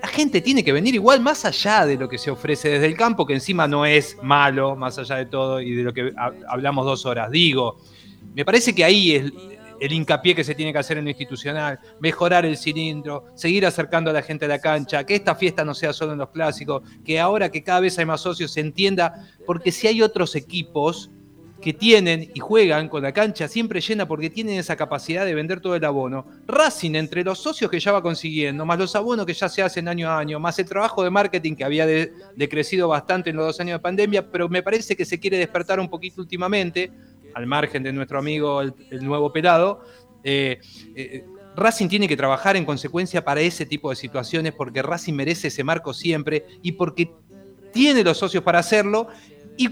la 0.00 0.08
gente 0.08 0.40
tiene 0.40 0.64
que 0.64 0.72
venir 0.72 0.94
igual 0.94 1.20
más 1.20 1.44
allá 1.44 1.86
de 1.86 1.96
lo 1.96 2.08
que 2.08 2.18
se 2.18 2.30
ofrece 2.30 2.68
desde 2.68 2.86
el 2.86 2.96
campo, 2.96 3.24
que 3.26 3.34
encima 3.34 3.68
no 3.68 3.86
es 3.86 4.16
malo, 4.22 4.74
más 4.76 4.98
allá 4.98 5.16
de 5.16 5.26
todo 5.26 5.60
y 5.60 5.74
de 5.74 5.82
lo 5.84 5.92
que 5.92 6.12
ha- 6.16 6.32
hablamos 6.48 6.84
dos 6.84 7.06
horas. 7.06 7.30
Digo, 7.30 7.76
me 8.34 8.44
parece 8.44 8.74
que 8.74 8.84
ahí 8.84 9.12
es 9.14 9.32
el 9.80 9.92
hincapié 9.92 10.34
que 10.34 10.44
se 10.44 10.54
tiene 10.54 10.72
que 10.72 10.78
hacer 10.78 10.98
en 10.98 11.04
lo 11.04 11.10
institucional, 11.10 11.78
mejorar 12.00 12.44
el 12.46 12.56
cilindro, 12.56 13.24
seguir 13.34 13.66
acercando 13.66 14.10
a 14.10 14.12
la 14.12 14.22
gente 14.22 14.44
a 14.44 14.48
la 14.48 14.60
cancha, 14.60 15.04
que 15.04 15.14
esta 15.16 15.34
fiesta 15.34 15.64
no 15.64 15.74
sea 15.74 15.92
solo 15.92 16.12
en 16.12 16.18
los 16.18 16.30
clásicos, 16.30 16.82
que 17.04 17.18
ahora 17.18 17.50
que 17.50 17.62
cada 17.64 17.80
vez 17.80 17.98
hay 17.98 18.04
más 18.04 18.20
socios 18.20 18.52
se 18.52 18.60
entienda, 18.60 19.28
porque 19.46 19.72
si 19.72 19.86
hay 19.88 20.00
otros 20.02 20.36
equipos 20.36 21.10
que 21.62 21.72
tienen 21.72 22.30
y 22.34 22.40
juegan 22.40 22.88
con 22.88 23.02
la 23.02 23.12
cancha 23.12 23.48
siempre 23.48 23.80
llena 23.80 24.06
porque 24.06 24.28
tienen 24.28 24.58
esa 24.58 24.76
capacidad 24.76 25.24
de 25.24 25.34
vender 25.34 25.60
todo 25.60 25.74
el 25.76 25.84
abono. 25.84 26.26
Racing, 26.46 26.94
entre 26.96 27.24
los 27.24 27.38
socios 27.38 27.70
que 27.70 27.80
ya 27.80 27.92
va 27.92 28.02
consiguiendo, 28.02 28.66
más 28.66 28.78
los 28.78 28.94
abonos 28.96 29.24
que 29.24 29.32
ya 29.32 29.48
se 29.48 29.62
hacen 29.62 29.88
año 29.88 30.10
a 30.10 30.18
año, 30.18 30.38
más 30.40 30.58
el 30.58 30.66
trabajo 30.66 31.02
de 31.04 31.10
marketing 31.10 31.54
que 31.54 31.64
había 31.64 31.86
de- 31.86 32.12
decrecido 32.36 32.88
bastante 32.88 33.30
en 33.30 33.36
los 33.36 33.46
dos 33.46 33.60
años 33.60 33.78
de 33.78 33.82
pandemia, 33.82 34.30
pero 34.30 34.48
me 34.48 34.62
parece 34.62 34.96
que 34.96 35.04
se 35.04 35.18
quiere 35.18 35.38
despertar 35.38 35.80
un 35.80 35.88
poquito 35.88 36.20
últimamente, 36.20 36.90
al 37.34 37.46
margen 37.46 37.82
de 37.82 37.92
nuestro 37.92 38.18
amigo 38.18 38.60
el, 38.60 38.74
el 38.90 39.04
nuevo 39.04 39.32
pelado. 39.32 39.80
eh, 40.24 40.58
eh, 40.94 41.24
Racing 41.54 41.88
tiene 41.88 42.08
que 42.08 42.16
trabajar 42.16 42.56
en 42.56 42.64
consecuencia 42.64 43.22
para 43.24 43.40
ese 43.42 43.66
tipo 43.66 43.90
de 43.90 43.96
situaciones 43.96 44.52
porque 44.52 44.80
Racing 44.82 45.12
merece 45.12 45.48
ese 45.48 45.62
marco 45.62 45.92
siempre 45.92 46.46
y 46.62 46.72
porque 46.72 47.10
tiene 47.72 48.02
los 48.02 48.16
socios 48.18 48.42
para 48.42 48.58
hacerlo 48.58 49.08
y 49.56 49.68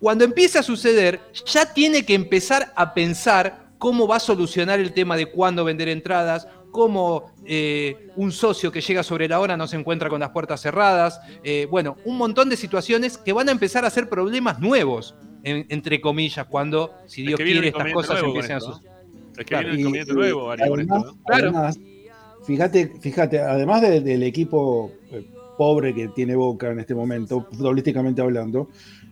cuando 0.00 0.24
empiece 0.24 0.58
a 0.58 0.62
suceder, 0.62 1.20
ya 1.46 1.72
tiene 1.72 2.04
que 2.04 2.14
empezar 2.14 2.72
a 2.76 2.94
pensar 2.94 3.68
cómo 3.78 4.06
va 4.08 4.16
a 4.16 4.20
solucionar 4.20 4.80
el 4.80 4.92
tema 4.92 5.16
de 5.16 5.26
cuándo 5.26 5.64
vender 5.64 5.88
entradas, 5.88 6.46
cómo 6.70 7.32
eh, 7.46 8.08
un 8.16 8.30
socio 8.30 8.70
que 8.70 8.80
llega 8.80 9.02
sobre 9.02 9.26
la 9.28 9.40
hora 9.40 9.56
no 9.56 9.66
se 9.66 9.76
encuentra 9.76 10.08
con 10.10 10.20
las 10.20 10.30
puertas 10.30 10.60
cerradas. 10.60 11.20
eh, 11.42 11.66
bueno, 11.70 11.96
un 12.04 12.16
montón 12.18 12.48
de 12.48 12.56
situaciones 12.56 13.16
que 13.18 13.32
van 13.32 13.48
a 13.48 13.52
empezar 13.52 13.84
a 13.84 13.90
ser 13.90 14.08
problemas 14.08 14.60
nuevos, 14.60 15.14
en- 15.44 15.66
entre 15.70 16.00
comillas, 16.00 16.46
cuando, 16.46 16.92
si 17.06 17.22
Dios 17.22 17.38
que 17.38 17.44
quiere, 17.44 17.68
estas 17.68 17.92
cosas 17.92 18.22
empiecen 18.22 18.56
a 18.56 18.60
suceder. 18.60 18.92
Es 19.32 19.36
que 19.38 19.44
Claro. 19.44 19.68
viene 19.68 19.80
inconveniente 19.80 20.12
y 20.12 20.16
nuevo, 20.16 20.50
Ari, 20.50 20.68
con 20.68 20.78
además, 20.80 20.98
esto. 21.04 21.14
¿no? 21.16 21.34
además, 21.34 21.78
fíjate, 22.44 22.92
fíjate, 23.00 23.38
además 23.40 23.82
de- 23.82 24.00
del 24.00 24.22
equipo 24.24 24.90
eh, 25.12 25.24
pobre 25.56 25.94
que 25.94 26.08
tiene 26.08 26.34
Boca 26.34 26.70
en 26.70 26.80
este 26.80 26.94
momento, 26.94 27.46
futbolísticamente 27.52 28.20
hablando, 28.20 28.68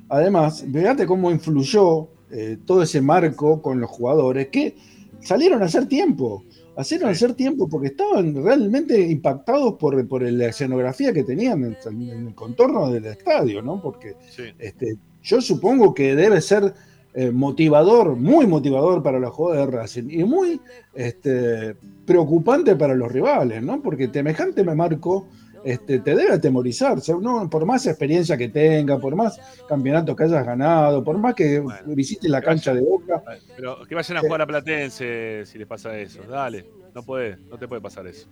además, 0.09 0.65
fíjate 0.73 1.07
cómo 1.07 1.31
influyó 1.31 2.09
eh, 2.31 2.59
todo 2.65 2.83
ese 2.83 3.01
marco 3.01 3.62
con 3.62 3.81
los 3.81 3.91
jugadores 3.91 4.49
que 4.49 4.76
salieron 5.20 5.62
a 5.62 5.67
hacer 5.67 5.86
tiempo. 5.86 6.44
Hicieron 6.78 7.09
hacer 7.09 7.33
tiempo 7.33 7.68
porque 7.68 7.89
estaban 7.89 8.35
realmente 8.44 9.01
impactados 9.01 9.75
por, 9.75 10.07
por 10.07 10.23
la 10.23 10.49
escenografía 10.49 11.12
que 11.12 11.25
tenían 11.25 11.65
en, 11.65 12.02
en 12.10 12.26
el 12.28 12.35
contorno 12.35 12.91
del 12.91 13.07
estadio, 13.07 13.62
¿no? 13.62 13.81
Porque 13.81 14.15
este, 14.59 14.99
yo 15.23 15.41
supongo 15.41 15.94
que 15.94 16.15
debe 16.15 16.41
ser 16.43 16.75
eh, 17.15 17.31
motivador, 17.31 18.15
muy 18.15 18.47
motivador 18.47 19.02
para 19.02 19.18
la 19.18 19.31
jugada 19.31 19.65
de 19.65 19.73
Racing 19.73 20.10
y 20.10 20.23
muy 20.25 20.60
este, 20.93 21.75
preocupante 22.05 22.76
para 22.76 22.94
los 22.94 23.10
rivales, 23.10 23.62
¿no? 23.62 23.81
Porque 23.81 24.10
semejante 24.12 24.62
marco 24.62 25.28
este, 25.67 25.99
te 25.99 26.15
debe 26.15 26.33
atemorizar, 26.33 26.97
¿no? 27.20 27.51
por 27.51 27.67
más 27.67 27.85
experiencia 27.86 28.36
que 28.36 28.49
tenga, 28.51 28.99
por 29.01 29.17
más 29.17 29.36
campeonatos 29.69 30.15
que 30.15 30.23
hayas 30.23 30.47
ganado, 30.47 31.03
por 31.03 31.19
más 31.19 31.35
que 31.35 31.61
visites 31.86 32.31
la 32.31 32.41
cancha 32.41 32.73
de 32.73 32.83
Boca. 32.83 33.20
Pero 33.57 33.85
que 33.85 33.97
vayan 33.97 34.19
a 34.19 34.20
jugar 34.20 34.43
a 34.43 34.47
Platense 34.47 35.43
si 35.45 35.59
les 35.59 35.67
pasa 35.67 35.99
eso. 35.99 36.23
Dale, 36.23 36.70
no 36.95 37.03
puede, 37.03 37.39
no 37.51 37.59
te 37.59 37.67
puede 37.67 37.83
pasar 37.83 38.07
eso. 38.07 38.28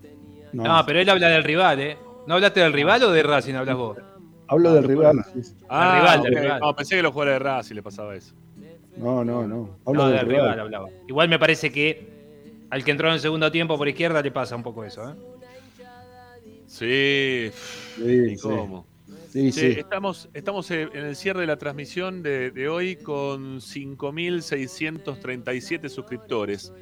No, 0.53 0.81
pero 0.87 1.01
él 1.01 1.11
habla 1.11 1.29
del 1.29 1.43
rival, 1.43 1.81
¿eh? 1.81 1.99
¿No 2.29 2.35
hablaste 2.35 2.61
del 2.61 2.73
rival 2.73 3.03
o 3.03 3.11
de 3.11 3.25
Racing 3.25 3.55
hablas 3.55 3.77
vos? 3.77 3.99
Hablo 4.47 4.73
del 4.75 4.85
rival. 4.85 5.25
Ah, 5.69 5.99
rival, 5.99 6.23
del 6.23 6.37
rival. 6.37 6.61
No, 6.61 6.77
pensé 6.77 6.95
que 6.95 7.03
los 7.03 7.13
jugadores 7.13 7.41
de 7.41 7.45
Racing 7.45 7.75
le 7.75 7.83
pasaba 7.83 8.15
eso. 8.15 8.33
No, 8.97 9.25
no, 9.25 9.45
no. 9.45 9.71
Hablo 9.85 10.03
No, 10.05 10.09
del, 10.09 10.19
del 10.19 10.29
rival 10.29 10.61
hablaba. 10.61 10.89
Igual 11.09 11.29
me 11.29 11.41
parece 11.41 11.73
que 11.73 12.15
al 12.71 12.85
que 12.85 12.93
entró 12.93 13.09
en 13.09 13.15
el 13.15 13.21
segundo 13.21 13.51
tiempo 13.51 13.77
por 13.77 13.89
izquierda 13.89 14.23
le 14.23 14.31
pasa 14.31 14.55
un 14.55 14.63
poco 14.63 14.85
eso, 14.85 15.11
¿eh? 15.11 15.15
Sí. 16.79 17.51
Sí, 17.97 18.33
¿Y 18.33 18.37
cómo? 18.39 18.87
Sí, 19.29 19.53
sí. 19.53 19.67
Estamos, 19.77 20.29
estamos 20.35 20.69
en 20.73 20.89
el 20.93 21.15
cierre 21.17 21.41
de 21.43 21.47
la 21.47 21.57
transmisión 21.57 22.21
de, 22.23 22.51
de 22.51 22.69
hoy 22.69 22.97
con 22.97 23.61
5.637 23.61 25.89
suscriptores. 25.89 26.73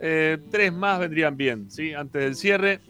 Eh, 0.00 0.38
tres 0.50 0.72
más 0.72 0.98
vendrían 0.98 1.36
bien, 1.36 1.70
¿sí? 1.70 1.92
Antes 1.92 2.22
del 2.22 2.34
cierre. 2.36 2.80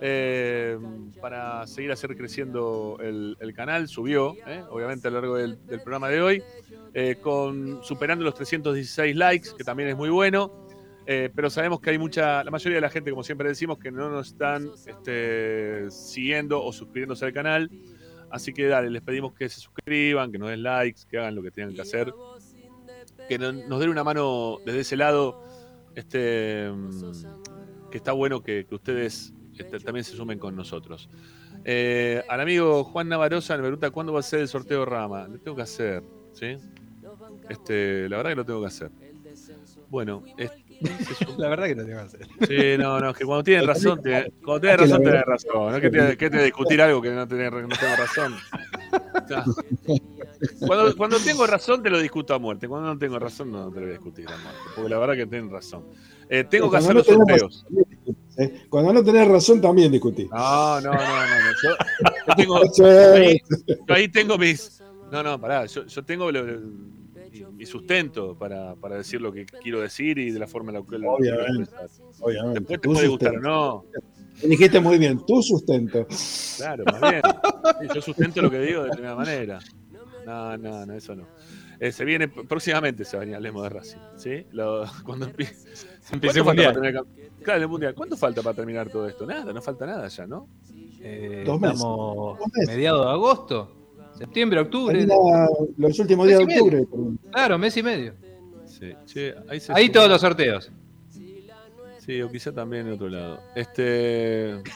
eh, 0.00 0.78
para 1.20 1.66
seguir 1.66 1.90
hacer 1.90 2.16
creciendo 2.16 2.98
el, 3.00 3.36
el 3.40 3.52
canal, 3.54 3.88
subió, 3.88 4.36
¿eh? 4.46 4.62
obviamente 4.70 5.08
a 5.08 5.10
lo 5.10 5.20
largo 5.20 5.36
del, 5.36 5.58
del 5.66 5.80
programa 5.80 6.08
de 6.08 6.20
hoy, 6.22 6.42
con, 7.22 7.80
superando 7.82 8.24
los 8.24 8.34
316 8.34 9.16
likes, 9.16 9.48
que 9.56 9.64
también 9.64 9.88
es 9.90 9.96
muy 9.96 10.08
bueno. 10.10 10.65
Eh, 11.06 11.30
pero 11.34 11.48
sabemos 11.50 11.80
que 11.80 11.90
hay 11.90 11.98
mucha, 11.98 12.42
la 12.42 12.50
mayoría 12.50 12.76
de 12.76 12.80
la 12.80 12.90
gente, 12.90 13.10
como 13.10 13.22
siempre 13.22 13.48
decimos, 13.48 13.78
que 13.78 13.90
no 13.92 14.10
nos 14.10 14.28
están 14.28 14.70
este, 14.86 15.90
siguiendo 15.90 16.62
o 16.64 16.72
suscribiéndose 16.72 17.24
al 17.24 17.32
canal. 17.32 17.70
Así 18.30 18.52
que 18.52 18.66
dale, 18.66 18.90
les 18.90 19.02
pedimos 19.02 19.32
que 19.34 19.48
se 19.48 19.60
suscriban, 19.60 20.32
que 20.32 20.38
nos 20.38 20.50
den 20.50 20.62
likes, 20.64 21.02
que 21.08 21.18
hagan 21.18 21.34
lo 21.36 21.42
que 21.42 21.50
tengan 21.52 21.74
que 21.74 21.80
hacer. 21.82 22.12
Que 23.28 23.38
no- 23.38 23.52
nos 23.52 23.78
den 23.80 23.88
una 23.90 24.02
mano 24.04 24.58
desde 24.66 24.80
ese 24.80 24.96
lado. 24.96 25.42
Este, 25.94 26.70
mm, 26.70 27.90
que 27.90 27.96
está 27.98 28.12
bueno 28.12 28.42
que, 28.42 28.66
ustedes 28.70 29.32
este, 29.56 29.78
también 29.78 30.04
se 30.04 30.16
sumen 30.16 30.38
con 30.40 30.54
nosotros. 30.56 31.08
Eh, 31.64 32.22
al 32.28 32.40
amigo 32.40 32.84
Juan 32.84 33.08
Navarosa 33.08 33.56
me 33.56 33.62
pregunta 33.62 33.90
cuándo 33.90 34.12
va 34.12 34.20
a 34.20 34.22
ser 34.22 34.40
el 34.40 34.48
sorteo 34.48 34.84
Rama. 34.84 35.26
Lo 35.28 35.38
tengo 35.38 35.56
que 35.56 35.62
hacer, 35.62 36.02
¿sí? 36.32 36.56
Este, 37.48 38.08
la 38.08 38.16
verdad 38.18 38.30
que 38.32 38.36
lo 38.36 38.44
tengo 38.44 38.60
que 38.60 38.66
hacer. 38.66 38.90
Bueno, 39.88 40.22
es- 40.36 40.50
La 41.38 41.48
verdad 41.48 41.66
que 41.66 41.74
lo 41.74 41.84
tengo 41.84 41.98
que 41.98 42.04
hacer. 42.04 42.26
Sí, 42.48 42.78
no, 42.82 43.00
no, 43.00 43.10
es 43.10 43.16
que 43.16 43.24
cuando 43.24 43.42
tienen 43.44 43.66
razón, 43.66 44.02
te- 44.02 44.32
cuando 44.44 44.60
tenés 44.60 44.80
razón, 44.80 45.02
tenés 45.02 45.22
razón. 45.24 45.70
No 45.70 45.76
es 45.76 45.80
que 45.82 45.90
te, 45.90 46.16
que 46.16 46.30
te 46.30 46.42
discutir 46.44 46.80
algo 46.82 47.00
que 47.02 47.10
no, 47.10 47.26
tenés, 47.26 47.50
no 47.52 47.68
tengo 47.68 47.96
razón. 47.96 48.34
Cuando, 50.66 50.96
cuando 50.96 51.18
tengo 51.18 51.46
razón, 51.46 51.82
te 51.82 51.90
lo 51.90 51.98
discuto 51.98 52.34
a 52.34 52.38
muerte. 52.38 52.68
Cuando 52.68 52.88
no 52.92 52.98
tengo 52.98 53.18
razón, 53.18 53.50
no 53.52 53.68
te 53.70 53.76
lo 53.76 53.80
voy 53.82 53.88
a 53.90 53.92
discutir 53.92 54.26
a 54.28 54.36
muerte. 54.36 54.60
Porque 54.74 54.90
la 54.90 54.98
verdad 54.98 55.14
que 55.14 55.26
tienen 55.26 55.50
razón. 55.50 55.84
Eh, 56.28 56.44
tengo 56.44 56.66
que 56.70 56.78
Cuando 56.78 57.00
hacer 57.00 57.16
no 57.16 57.24
los 57.24 57.46
sorteos. 57.46 57.66
¿eh? 58.38 58.66
Cuando 58.68 58.92
no 58.92 59.02
tenés 59.04 59.28
razón, 59.28 59.60
también 59.60 59.90
discutís. 59.92 60.28
No, 60.30 60.80
no, 60.80 60.92
no, 60.92 60.98
no. 60.98 61.26
no. 61.26 61.50
Yo, 61.62 61.70
yo 62.28 62.34
tengo, 62.36 62.56
ahí, 63.14 63.38
yo 63.88 63.94
ahí 63.94 64.08
tengo 64.08 64.36
mis. 64.38 64.82
No, 65.10 65.22
no, 65.22 65.40
pará. 65.40 65.66
Yo, 65.66 65.86
yo 65.86 66.04
tengo 66.04 66.30
lo- 66.30 66.60
mi, 67.44 67.52
mi 67.52 67.66
sustento 67.66 68.36
para, 68.36 68.74
para 68.76 68.96
decir 68.96 69.20
lo 69.20 69.32
que 69.32 69.44
quiero 69.46 69.80
decir 69.80 70.18
y 70.18 70.30
de 70.30 70.38
la 70.38 70.46
forma 70.46 70.70
en 70.72 70.78
la 70.78 70.86
que 70.86 70.98
lo 70.98 71.16
quiero 71.16 71.36
Obviamente, 71.38 71.62
expresar. 71.70 72.06
obviamente. 72.20 72.60
Después 72.60 72.80
te 72.80 72.88
Tu 72.88 72.94
puede 72.94 73.08
gustar 73.08 73.36
o 73.36 73.40
no. 73.40 73.84
Dijiste 74.42 74.80
muy 74.80 74.98
bien, 74.98 75.24
tu 75.26 75.42
sustento. 75.42 76.06
Claro, 76.56 76.84
más 76.92 77.00
bien. 77.00 77.22
Sí, 77.80 77.86
yo 77.94 78.02
sustento 78.02 78.42
lo 78.42 78.50
que 78.50 78.58
digo 78.60 78.80
de 78.82 78.84
determinada 78.90 79.16
manera. 79.16 79.58
No, 80.26 80.56
no, 80.58 80.84
no, 80.86 80.92
eso 80.94 81.14
no. 81.14 81.26
Eh, 81.78 81.92
se 81.92 82.04
viene, 82.04 82.26
próximamente 82.28 83.04
se 83.04 83.16
va 83.16 83.20
a 83.22 83.24
venir 83.24 83.36
Hablemos 83.36 83.62
de 83.62 83.68
Racing. 83.68 83.98
¿sí? 84.16 84.46
Lo- 84.52 84.84
cuando 85.04 85.26
empie- 85.26 85.54
Empiece 86.12 86.40
¿Cuánto 86.40 86.40
el 86.40 86.44
mundial. 86.44 86.72
para 86.72 86.72
terminar 86.72 87.04
el- 87.16 87.42
Claro, 87.44 87.62
el 87.62 87.68
mundial. 87.68 87.94
¿Cuánto 87.94 88.16
falta 88.16 88.42
para 88.42 88.56
terminar 88.56 88.88
todo 88.90 89.06
esto? 89.08 89.26
Nada, 89.26 89.52
no 89.52 89.60
falta 89.62 89.86
nada 89.86 90.08
ya, 90.08 90.26
¿no? 90.26 90.48
Eh, 91.00 91.44
Dos 91.46 91.60
meses. 91.60 91.76
estamos 91.76 92.38
Dos 92.38 92.48
meses. 92.54 92.74
mediados 92.74 93.04
de 93.06 93.12
agosto, 93.12 93.72
septiembre, 94.18 94.60
octubre. 94.60 95.06
Los 95.76 95.98
últimos 95.98 96.26
días 96.26 96.38
de 96.38 96.44
octubre. 96.44 96.84
Claro, 97.30 97.58
mes 97.58 97.76
y 97.76 97.82
medio. 97.82 98.14
Sí, 98.66 98.92
che, 99.06 99.34
ahí 99.48 99.60
se 99.60 99.72
Ahí 99.72 99.88
todos 99.88 100.08
los 100.08 100.20
sorteos. 100.20 100.70
Sí, 101.98 102.22
o 102.22 102.30
quizá 102.30 102.52
también 102.52 102.86
en 102.86 102.92
otro 102.94 103.08
lado. 103.08 103.40
Este. 103.54 104.62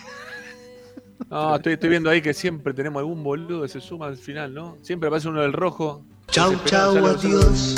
No, 1.28 1.54
estoy, 1.54 1.74
estoy 1.74 1.90
viendo 1.90 2.10
ahí 2.10 2.22
que 2.22 2.34
siempre 2.34 2.72
tenemos 2.72 2.98
algún 2.98 3.22
boludo 3.22 3.62
que 3.62 3.68
se 3.68 3.80
suma 3.80 4.06
al 4.06 4.16
final, 4.16 4.52
¿no? 4.52 4.78
Siempre 4.82 5.06
aparece 5.06 5.28
uno 5.28 5.42
del 5.42 5.52
rojo. 5.52 6.02
Chau, 6.28 6.56
chau, 6.64 6.96
adiós. 7.06 7.76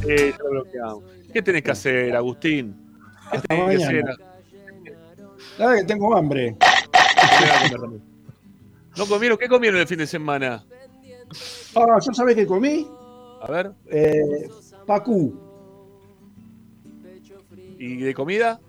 Sí, 0.00 0.14
ya 0.16 0.38
lo 0.44 0.50
bloqueamos. 0.50 1.04
¿Qué 1.30 1.42
tenés 1.42 1.62
que 1.64 1.70
hacer, 1.72 2.16
Agustín? 2.16 2.74
¿Qué 3.30 3.36
Hasta 3.36 3.48
tenés 3.48 3.78
que 3.78 3.84
mañana. 3.84 4.12
hacer? 4.12 4.24
La 5.58 5.66
verdad 5.66 5.80
que 5.80 5.86
tengo 5.86 6.16
hambre. 6.16 6.56
¿No 8.96 9.06
comieron? 9.06 9.36
¿Qué 9.36 9.48
comieron 9.48 9.80
el 9.80 9.86
fin 9.86 9.98
de 9.98 10.06
semana? 10.06 10.64
Ah, 11.76 11.98
¿yo 12.00 12.12
sabés 12.12 12.36
qué 12.36 12.46
comí? 12.46 12.86
A 13.40 13.50
ver. 13.50 13.72
Eh, 13.86 14.48
Pacú. 14.86 15.34
¿Y 17.78 17.96
de 17.96 18.14
comida? 18.14 18.60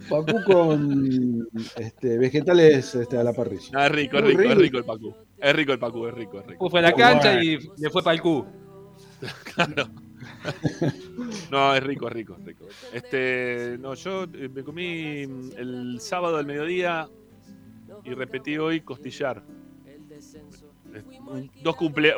Pacú 0.10 0.44
con 0.46 1.48
este, 1.76 2.18
vegetales 2.18 2.96
este, 2.96 3.18
a 3.18 3.24
la 3.24 3.34
parrilla. 3.34 3.70
Ah, 3.74 3.88
es 3.88 3.92
rico, 3.92 4.18
es 4.18 4.24
rico, 4.24 4.42
es 4.44 4.58
rico. 4.58 4.78
el 4.78 4.86
Pacu. 4.86 5.14
Es 5.38 5.56
rico 5.56 5.74
el 5.74 5.80
Pacu, 5.80 6.08
es 6.08 6.14
rico, 6.14 6.40
es 6.40 6.48
rico. 6.48 6.70
Fue 6.70 6.80
a 6.80 6.84
la 6.84 6.94
cancha 6.94 7.42
y 7.42 7.58
le 7.78 7.90
fue 7.90 8.04
para 8.04 8.16
el 8.16 8.22
Q. 8.22 8.46
Claro. 9.56 9.90
No, 11.52 11.76
es 11.76 11.84
rico, 11.84 12.08
es 12.08 12.14
rico, 12.14 12.36
es 12.40 12.46
rico. 12.46 12.66
Este, 12.94 13.78
no, 13.80 13.94
yo 13.94 14.24
eh, 14.24 14.50
me 14.50 14.64
comí 14.64 15.22
el 15.58 15.98
sábado 16.00 16.38
al 16.38 16.46
mediodía 16.46 17.10
y 18.04 18.14
repetí 18.14 18.58
hoy 18.58 18.82
costillar. 18.82 19.44
Dos 21.62 21.76
cumple, 21.76 22.14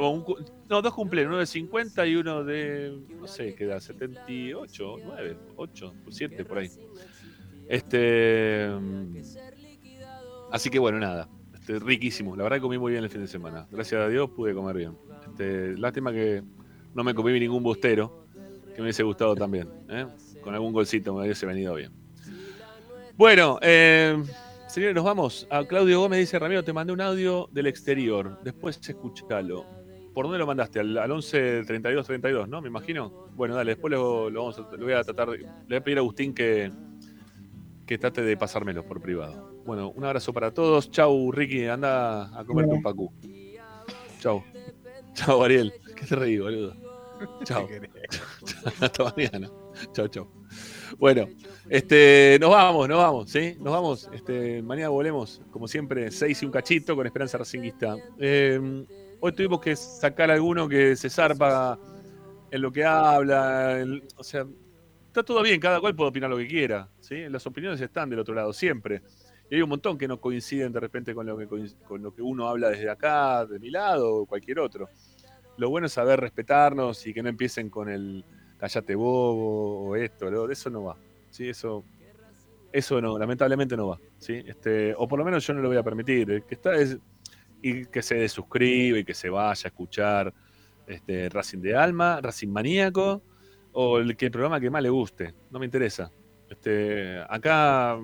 no, 0.70 0.82
dos 0.82 0.94
cumpleaños, 0.94 1.30
uno 1.32 1.40
de 1.40 1.46
50 1.46 2.08
y 2.08 2.16
uno 2.16 2.44
de, 2.44 2.98
no 3.20 3.28
sé, 3.28 3.56
qué 3.56 3.66
da, 3.66 3.80
78, 3.80 4.96
9, 5.04 5.38
8, 5.58 5.94
7, 6.10 6.46
por 6.46 6.60
ahí. 6.60 6.70
Este, 7.68 8.70
mm, 8.70 9.18
así 10.52 10.70
que 10.70 10.80
bueno, 10.80 11.00
nada, 11.00 11.28
este, 11.54 11.80
riquísimo. 11.80 12.36
La 12.36 12.44
verdad 12.44 12.58
que 12.58 12.62
comí 12.62 12.78
muy 12.78 12.92
bien 12.92 13.04
el 13.04 13.10
fin 13.10 13.22
de 13.22 13.28
semana. 13.28 13.68
Gracias 13.72 14.02
a 14.02 14.08
Dios 14.08 14.30
pude 14.30 14.54
comer 14.54 14.78
bien. 14.78 14.98
Este, 15.28 15.78
lástima 15.78 16.12
que 16.12 16.44
no 16.94 17.04
me 17.04 17.14
comí 17.14 17.40
ningún 17.40 17.64
bustero, 17.64 18.26
que 18.70 18.78
me 18.78 18.84
hubiese 18.84 19.04
gustado 19.04 19.36
también. 19.36 19.70
¿eh? 19.90 20.06
Con 20.42 20.54
algún 20.54 20.74
golcito 20.74 21.14
me 21.14 21.24
hubiese 21.24 21.46
venido 21.46 21.76
bien. 21.76 21.92
Bueno, 23.16 23.60
eh, 23.62 24.18
señores, 24.68 24.96
nos 24.96 25.04
vamos. 25.04 25.48
A 25.50 25.66
Claudio 25.66 26.00
Gómez 26.00 26.20
dice, 26.20 26.40
Ramiro, 26.40 26.64
te 26.64 26.72
mandé 26.72 26.94
un 26.94 27.02
audio 27.02 27.50
del 27.52 27.68
exterior. 27.68 28.40
Después 28.44 28.80
escuchalo. 28.88 29.66
¿Por 30.14 30.26
dónde 30.26 30.40
lo 30.40 30.48
mandaste? 30.48 30.80
Al, 30.80 30.98
al 30.98 31.12
11 31.12 31.64
32 31.66 32.06
32, 32.06 32.48
¿no? 32.50 32.62
Me 32.62 32.70
imagino. 32.70 33.28
Bueno, 33.36 33.56
dale, 33.56 33.72
después 33.72 33.92
lo, 33.92 34.30
lo 34.30 34.40
vamos 34.42 34.60
a, 34.60 34.76
lo 34.76 34.84
voy 34.84 34.94
a 34.94 35.04
tratar. 35.04 35.30
le 35.30 35.46
voy 35.68 35.76
a 35.76 35.84
pedir 35.84 35.98
a 35.98 36.02
Agustín 36.02 36.34
que, 36.34 36.72
que 37.86 37.98
trate 37.98 38.22
de 38.22 38.38
pasármelo 38.38 38.86
por 38.86 39.02
privado. 39.02 39.50
Bueno, 39.66 39.92
un 39.92 40.04
abrazo 40.04 40.34
para 40.34 40.52
todos. 40.52 40.90
Chau, 40.90 41.32
Ricky, 41.32 41.66
anda 41.66 42.40
a 42.40 42.44
comerte 42.46 42.74
un 42.74 42.82
pacú. 42.82 43.12
Chau. 44.20 44.44
Chau, 45.14 45.44
Ariel. 45.44 45.74
¿Qué 46.00 46.06
te 46.08 46.16
reí, 46.16 46.38
boludo? 46.40 46.74
Chau. 47.44 47.68
Hasta 48.82 49.04
mañana. 49.16 49.50
Chau, 49.92 50.08
chau. 50.08 50.28
Bueno, 50.98 51.28
este, 51.70 52.38
nos 52.40 52.50
vamos, 52.50 52.88
nos 52.88 52.98
vamos, 52.98 53.30
¿sí? 53.30 53.56
Nos 53.60 53.74
vamos. 53.74 54.10
Este, 54.14 54.62
mañana 54.62 54.90
volvemos, 54.90 55.42
como 55.52 55.68
siempre, 55.68 56.10
6 56.12 56.42
y 56.42 56.46
un 56.46 56.52
cachito 56.52 56.96
con 56.96 57.06
Esperanza 57.06 57.38
Racinguista. 57.38 57.98
Eh, 58.20 58.86
hoy 59.20 59.32
tuvimos 59.34 59.60
que 59.60 59.76
sacar 59.76 60.32
alguno 60.32 60.68
que 60.70 60.96
se 60.96 61.10
zarpa 61.10 61.78
en 62.52 62.62
lo 62.62 62.72
que 62.72 62.86
habla. 62.86 63.82
en- 63.82 64.02
o 64.16 64.24
sea, 64.24 64.46
está 65.08 65.22
todo 65.24 65.42
bien, 65.44 65.60
cada 65.60 65.82
cual 65.82 65.96
puede 65.96 66.10
opinar 66.12 66.30
lo 66.30 66.38
que 66.38 66.48
quiera, 66.48 66.90
¿sí? 67.02 67.28
Las 67.30 67.46
opiniones 67.46 67.82
están 67.82 68.10
del 68.10 68.20
otro 68.20 68.34
lado 68.34 68.54
siempre. 68.54 69.02
Y 69.52 69.56
hay 69.56 69.62
un 69.62 69.70
montón 69.70 69.98
que 69.98 70.08
no 70.08 70.22
coinciden 70.22 70.72
de 70.72 70.80
repente 70.80 71.14
con 71.14 71.26
lo 71.26 71.36
que, 71.38 71.48
con 71.86 72.02
lo 72.02 72.14
que 72.14 72.22
uno 72.22 72.48
habla 72.48 72.70
desde 72.70 72.90
acá, 72.90 73.46
de 73.46 73.60
mi 73.60 73.70
lado 73.72 74.14
o 74.16 74.26
cualquier 74.26 74.60
otro. 74.60 74.88
Lo 75.60 75.70
bueno 75.70 75.88
es 75.88 75.94
saber 75.94 76.22
respetarnos 76.22 77.06
y 77.06 77.14
que 77.14 77.22
no 77.22 77.28
empiecen 77.28 77.70
con 77.70 77.90
el 77.90 78.24
callate 78.58 78.96
bobo 78.96 79.90
o 79.90 79.96
esto, 79.98 80.50
eso 80.50 80.70
no 80.70 80.86
va. 80.86 80.96
¿sí? 81.30 81.50
Eso, 81.50 81.84
eso 82.72 83.02
no, 83.02 83.20
lamentablemente 83.20 83.76
no 83.76 83.90
va. 83.90 84.00
¿sí? 84.20 84.42
Este, 84.48 84.96
o 84.98 85.06
por 85.06 85.20
lo 85.20 85.26
menos 85.26 85.46
yo 85.46 85.54
no 85.54 85.62
lo 85.62 85.68
voy 85.68 85.76
a 85.76 85.84
permitir. 85.84 86.32
El 86.32 86.44
que 86.44 86.56
está 86.56 86.76
es, 86.76 86.98
y 87.62 87.86
que 87.88 88.02
se 88.02 88.16
desuscribe 88.16 89.00
y 89.00 89.04
que 89.04 89.14
se 89.14 89.30
vaya 89.30 89.66
a 89.66 89.68
escuchar 89.68 90.34
este, 90.88 91.28
Racing 91.28 91.60
de 91.60 91.76
Alma, 91.76 92.22
Racing 92.22 92.48
Maníaco, 92.48 93.22
o 93.74 94.00
el, 94.00 94.16
que 94.16 94.28
el 94.28 94.32
programa 94.32 94.62
que 94.62 94.70
más 94.70 94.82
le 94.82 94.90
guste. 94.90 95.34
No 95.52 95.60
me 95.60 95.66
interesa. 95.66 96.10
Este, 96.50 97.20
acá 97.30 98.00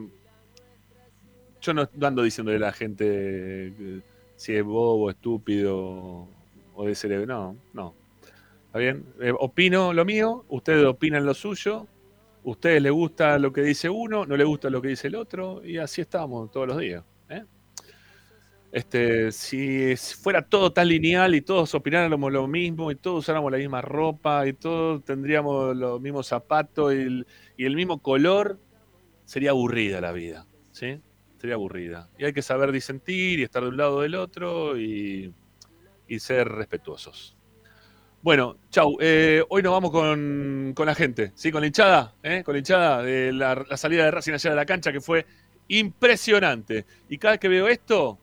yo 1.62 1.74
no 1.74 1.90
ando 2.02 2.22
diciéndole 2.22 2.58
a 2.58 2.68
la 2.68 2.74
gente 2.74 3.06
eh, 3.08 4.02
si 4.36 4.56
es 4.56 4.64
bobo, 4.64 5.10
estúpido 5.10 6.28
o 6.76 6.86
de 6.86 6.96
cerebro. 6.96 7.26
No, 7.26 7.58
no. 7.74 7.96
¿Está 8.68 8.80
bien? 8.80 9.06
Eh, 9.22 9.34
opino 9.38 9.94
lo 9.94 10.06
mío, 10.06 10.46
ustedes 10.50 10.86
opinan 10.86 11.26
lo 11.26 11.34
suyo, 11.34 11.88
ustedes 12.44 12.82
les 12.82 12.92
gusta 12.92 13.40
lo 13.40 13.52
que 13.52 13.62
dice 13.62 13.90
uno, 13.90 14.26
no 14.26 14.36
les 14.36 14.46
gusta 14.46 14.70
lo 14.70 14.82
que 14.82 14.90
dice 14.90 15.08
el 15.08 15.16
otro, 15.16 15.66
y 15.66 15.78
así 15.78 16.02
estamos 16.02 16.52
todos 16.52 16.68
los 16.68 16.78
días. 16.80 17.04
¿eh? 17.30 17.44
Este, 18.72 19.32
si 19.32 19.96
fuera 19.96 20.42
todo 20.42 20.74
tan 20.74 20.90
lineal 20.90 21.34
y 21.36 21.42
todos 21.42 21.74
opináramos 21.74 22.32
lo 22.32 22.48
mismo 22.48 22.92
y 22.92 22.96
todos 22.96 23.20
usáramos 23.20 23.50
la 23.52 23.58
misma 23.58 23.82
ropa 23.82 24.46
y 24.46 24.54
todos 24.54 25.04
tendríamos 25.06 25.76
los 25.78 26.02
mismos 26.02 26.28
zapatos 26.28 26.94
y 26.94 27.26
el, 27.64 27.76
mismo 27.76 28.02
color, 28.02 28.60
sería 29.24 29.52
aburrida 29.52 30.02
la 30.02 30.12
vida. 30.12 30.46
¿sí? 30.72 31.00
historia 31.32 31.56
aburrida. 31.56 32.10
Y 32.18 32.26
hay 32.26 32.34
que 32.34 32.42
saber 32.42 32.72
disentir 32.72 33.40
y 33.40 33.44
estar 33.44 33.64
de 33.64 33.70
un 33.70 33.78
lado 33.78 33.98
o 33.98 34.02
del 34.02 34.16
otro 34.16 34.78
y, 34.78 35.34
ser 36.20 36.48
respetuosos. 36.48 37.36
Bueno, 38.22 38.58
chau. 38.72 38.98
Eh, 39.00 39.44
hoy 39.50 39.62
nos 39.62 39.72
vamos 39.72 39.92
con, 39.92 40.74
la 40.76 40.96
gente, 40.96 41.32
¿sí? 41.36 41.52
Con 41.52 41.62
la 41.62 41.68
hinchada, 41.68 42.16
¿eh? 42.24 42.42
Con 42.44 42.54
la 42.54 42.58
hinchada 42.58 43.04
de 43.04 43.32
la, 43.32 43.66
salida 43.78 44.06
de 44.06 44.12
Racing 44.12 44.34
allá 44.34 44.50
de 44.50 44.56
la 44.56 44.66
cancha 44.66 44.92
que 44.92 45.00
fue 45.00 45.28
impresionante. 45.68 46.86
Y 47.08 47.20
cada 47.20 47.34
vez 47.34 47.40
que 47.40 47.50
veo 47.50 47.68
esto, 47.68 48.18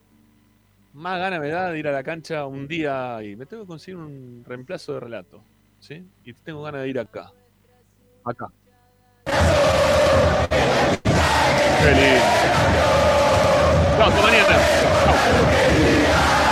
más 0.93 1.19
gana 1.19 1.39
me 1.39 1.47
da 1.47 1.71
de 1.71 1.79
ir 1.79 1.87
a 1.87 1.93
la 1.93 2.03
cancha 2.03 2.45
un 2.45 2.67
día 2.67 3.23
y 3.23 3.37
me 3.37 3.45
tengo 3.45 3.63
que 3.63 3.67
conseguir 3.67 3.95
un 3.95 4.43
reemplazo 4.45 4.93
de 4.93 4.99
relato. 4.99 5.41
¿sí? 5.79 6.05
Y 6.23 6.33
tengo 6.33 6.63
ganas 6.63 6.81
de 6.81 6.89
ir 6.89 6.99
acá. 6.99 7.31
Acá. 8.25 8.47
Qué 11.81 11.91
lindo. 11.91 12.23
Chao, 13.97 14.09
mañana. 14.21 14.57
Chao. 15.05 16.42